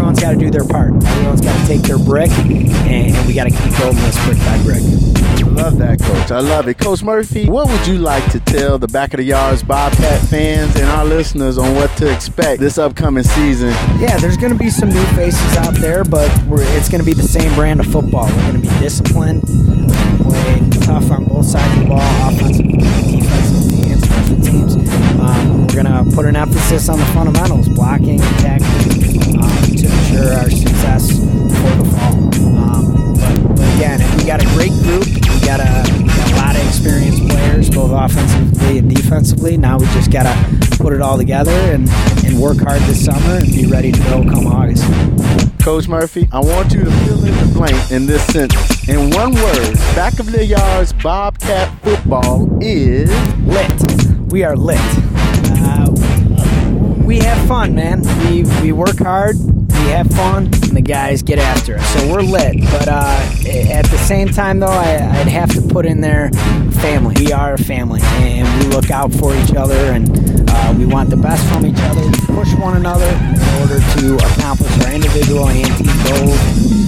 everyone's 0.10 0.20
got 0.20 0.32
to 0.32 0.38
do 0.38 0.50
their 0.50 0.68
part. 0.68 0.92
Everyone's 1.06 1.42
got 1.42 1.60
to 1.60 1.68
take 1.68 1.82
their 1.84 2.00
brick, 2.00 2.32
and, 2.32 2.72
and 2.88 3.28
we 3.28 3.34
got 3.34 3.44
to 3.44 3.52
keep 3.52 3.78
building 3.78 4.02
this 4.02 4.26
brick 4.26 4.38
by 4.40 4.62
brick. 4.64 4.82
I 4.82 5.62
love 5.62 5.78
that, 5.78 6.00
Coach. 6.02 6.32
I 6.32 6.40
love 6.40 6.68
it. 6.68 6.78
Coach 6.78 7.04
Murphy, 7.04 7.48
what 7.48 7.68
would 7.68 7.86
you 7.86 7.98
like 7.98 8.30
to 8.32 8.40
tell 8.40 8.80
the 8.80 8.88
Back 8.88 9.14
of 9.14 9.18
the 9.18 9.24
Yards 9.24 9.62
Bobcat 9.62 10.22
fans 10.28 10.76
and 10.76 10.86
our 10.86 11.06
listeners 11.06 11.58
on 11.58 11.76
what 11.76 11.96
to 11.98 12.12
expect 12.12 12.60
this 12.60 12.78
upcoming 12.78 13.24
season? 13.24 13.70
Yeah, 14.00 14.18
there's 14.18 14.38
going 14.38 14.54
to 14.54 14.58
be 14.58 14.70
some 14.70 14.90
new 14.90 15.06
faces 15.16 15.58
out 15.58 15.76
there, 15.76 16.04
but 16.04 16.32
it's 16.78 16.90
going 16.90 17.02
to 17.02 17.06
be 17.06 17.14
the 17.14 17.28
same 17.28 17.54
brand 17.56 17.80
of 17.80 17.88
football. 17.88 18.26
We're 18.28 18.52
going 18.52 18.62
to 18.62 18.70
be 18.70 18.80
disciplined, 18.80 19.44
play 19.44 20.70
tough 20.82 21.12
on 21.12 21.26
both 21.26 21.46
sides 21.46 21.72
of 21.78 21.84
the 21.84 21.90
ball, 21.90 22.30
offensively, 22.30 22.78
defensively, 22.78 23.92
and 23.92 24.04
special 24.04 24.42
teams. 24.42 24.76
Um, 25.20 25.59
we're 25.70 25.84
going 25.84 26.06
to 26.06 26.16
put 26.16 26.26
an 26.26 26.36
emphasis 26.36 26.90
on 26.90 26.98
the 27.00 27.06
fundamentals, 27.08 27.70
blocking 27.70 28.20
and 28.22 28.40
tackling, 28.40 29.40
um, 29.40 29.62
to 29.78 29.86
ensure 29.86 30.34
our 30.34 30.50
success 30.50 31.12
for 31.12 31.76
the 31.78 31.86
fall. 31.94 32.16
Um, 32.58 33.14
but, 33.14 33.56
but 33.56 33.76
again, 33.76 34.18
we 34.18 34.26
got 34.26 34.42
a 34.42 34.48
great 34.56 34.72
group. 34.82 35.06
We 35.06 35.40
got 35.46 35.60
a, 35.60 36.02
we 36.02 36.08
got 36.08 36.32
a 36.32 36.36
lot 36.36 36.56
of 36.56 36.68
experienced 36.68 37.28
players, 37.30 37.70
both 37.70 37.92
offensively 37.92 38.80
and 38.80 38.94
defensively. 38.94 39.58
Now 39.58 39.78
we 39.78 39.86
just 39.88 40.12
got 40.12 40.24
to 40.24 40.78
put 40.78 40.94
it 40.94 41.02
all 41.02 41.18
together 41.18 41.52
and, 41.52 41.88
and 42.26 42.40
work 42.40 42.58
hard 42.58 42.82
this 42.84 43.06
summer 43.06 43.36
and 43.36 43.46
be 43.46 43.68
ready 43.68 43.92
to 43.92 44.00
go 44.06 44.24
come 44.24 44.48
August. 44.48 44.84
Coach 45.62 45.88
Murphy, 45.88 46.28
I 46.32 46.40
want 46.40 46.74
you 46.74 46.84
to 46.84 46.92
fill 46.92 47.24
in 47.24 47.36
the 47.48 47.54
blank 47.54 47.92
in 47.92 48.08
this 48.08 48.26
sentence. 48.28 48.88
In 48.88 49.12
one 49.12 49.36
word, 49.36 49.76
back 49.94 50.20
of 50.20 50.32
the 50.32 50.44
yards 50.44 50.94
Bobcat 50.94 51.80
football 51.84 52.50
is 52.60 53.12
lit. 53.46 54.32
We 54.32 54.44
are 54.44 54.56
lit. 54.56 55.09
Uh, 55.60 57.04
we 57.06 57.18
have 57.20 57.48
fun, 57.48 57.76
man. 57.76 58.02
We 58.28 58.44
we 58.62 58.72
work 58.72 58.98
hard 59.00 59.36
we 59.84 59.90
have 59.92 60.08
fun, 60.12 60.46
and 60.46 60.76
the 60.76 60.82
guys 60.82 61.24
get 61.24 61.40
after 61.40 61.78
us. 61.78 61.94
So 61.94 62.12
we're 62.12 62.22
lit. 62.22 62.60
But 62.72 62.88
uh, 62.88 63.20
at 63.72 63.86
the 63.86 63.98
same 63.98 64.28
time, 64.28 64.60
though, 64.60 64.68
I, 64.68 65.18
would 65.18 65.28
have 65.28 65.52
to 65.54 65.62
put 65.62 65.86
in 65.86 66.02
there 66.02 66.30
family. 66.82 67.16
We 67.18 67.32
are 67.32 67.54
a 67.54 67.58
family, 67.58 68.02
and 68.04 68.64
we 68.64 68.70
look 68.76 68.92
out 68.92 69.14
for 69.14 69.36
each 69.36 69.54
other, 69.54 69.76
and 69.76 70.10
uh, 70.50 70.76
we 70.78 70.86
want 70.86 71.10
the 71.10 71.18
best 71.18 71.48
from 71.50 71.66
each 71.66 71.80
other. 71.80 72.02
We 72.02 72.36
Push 72.36 72.54
one 72.56 72.78
another 72.78 73.08
in 73.08 73.62
order 73.62 73.80
to 73.80 74.16
accomplish 74.34 74.86
our 74.86 74.92
individual 74.92 75.48
and 75.48 75.78
team 75.78 76.04
goals. 76.04 76.79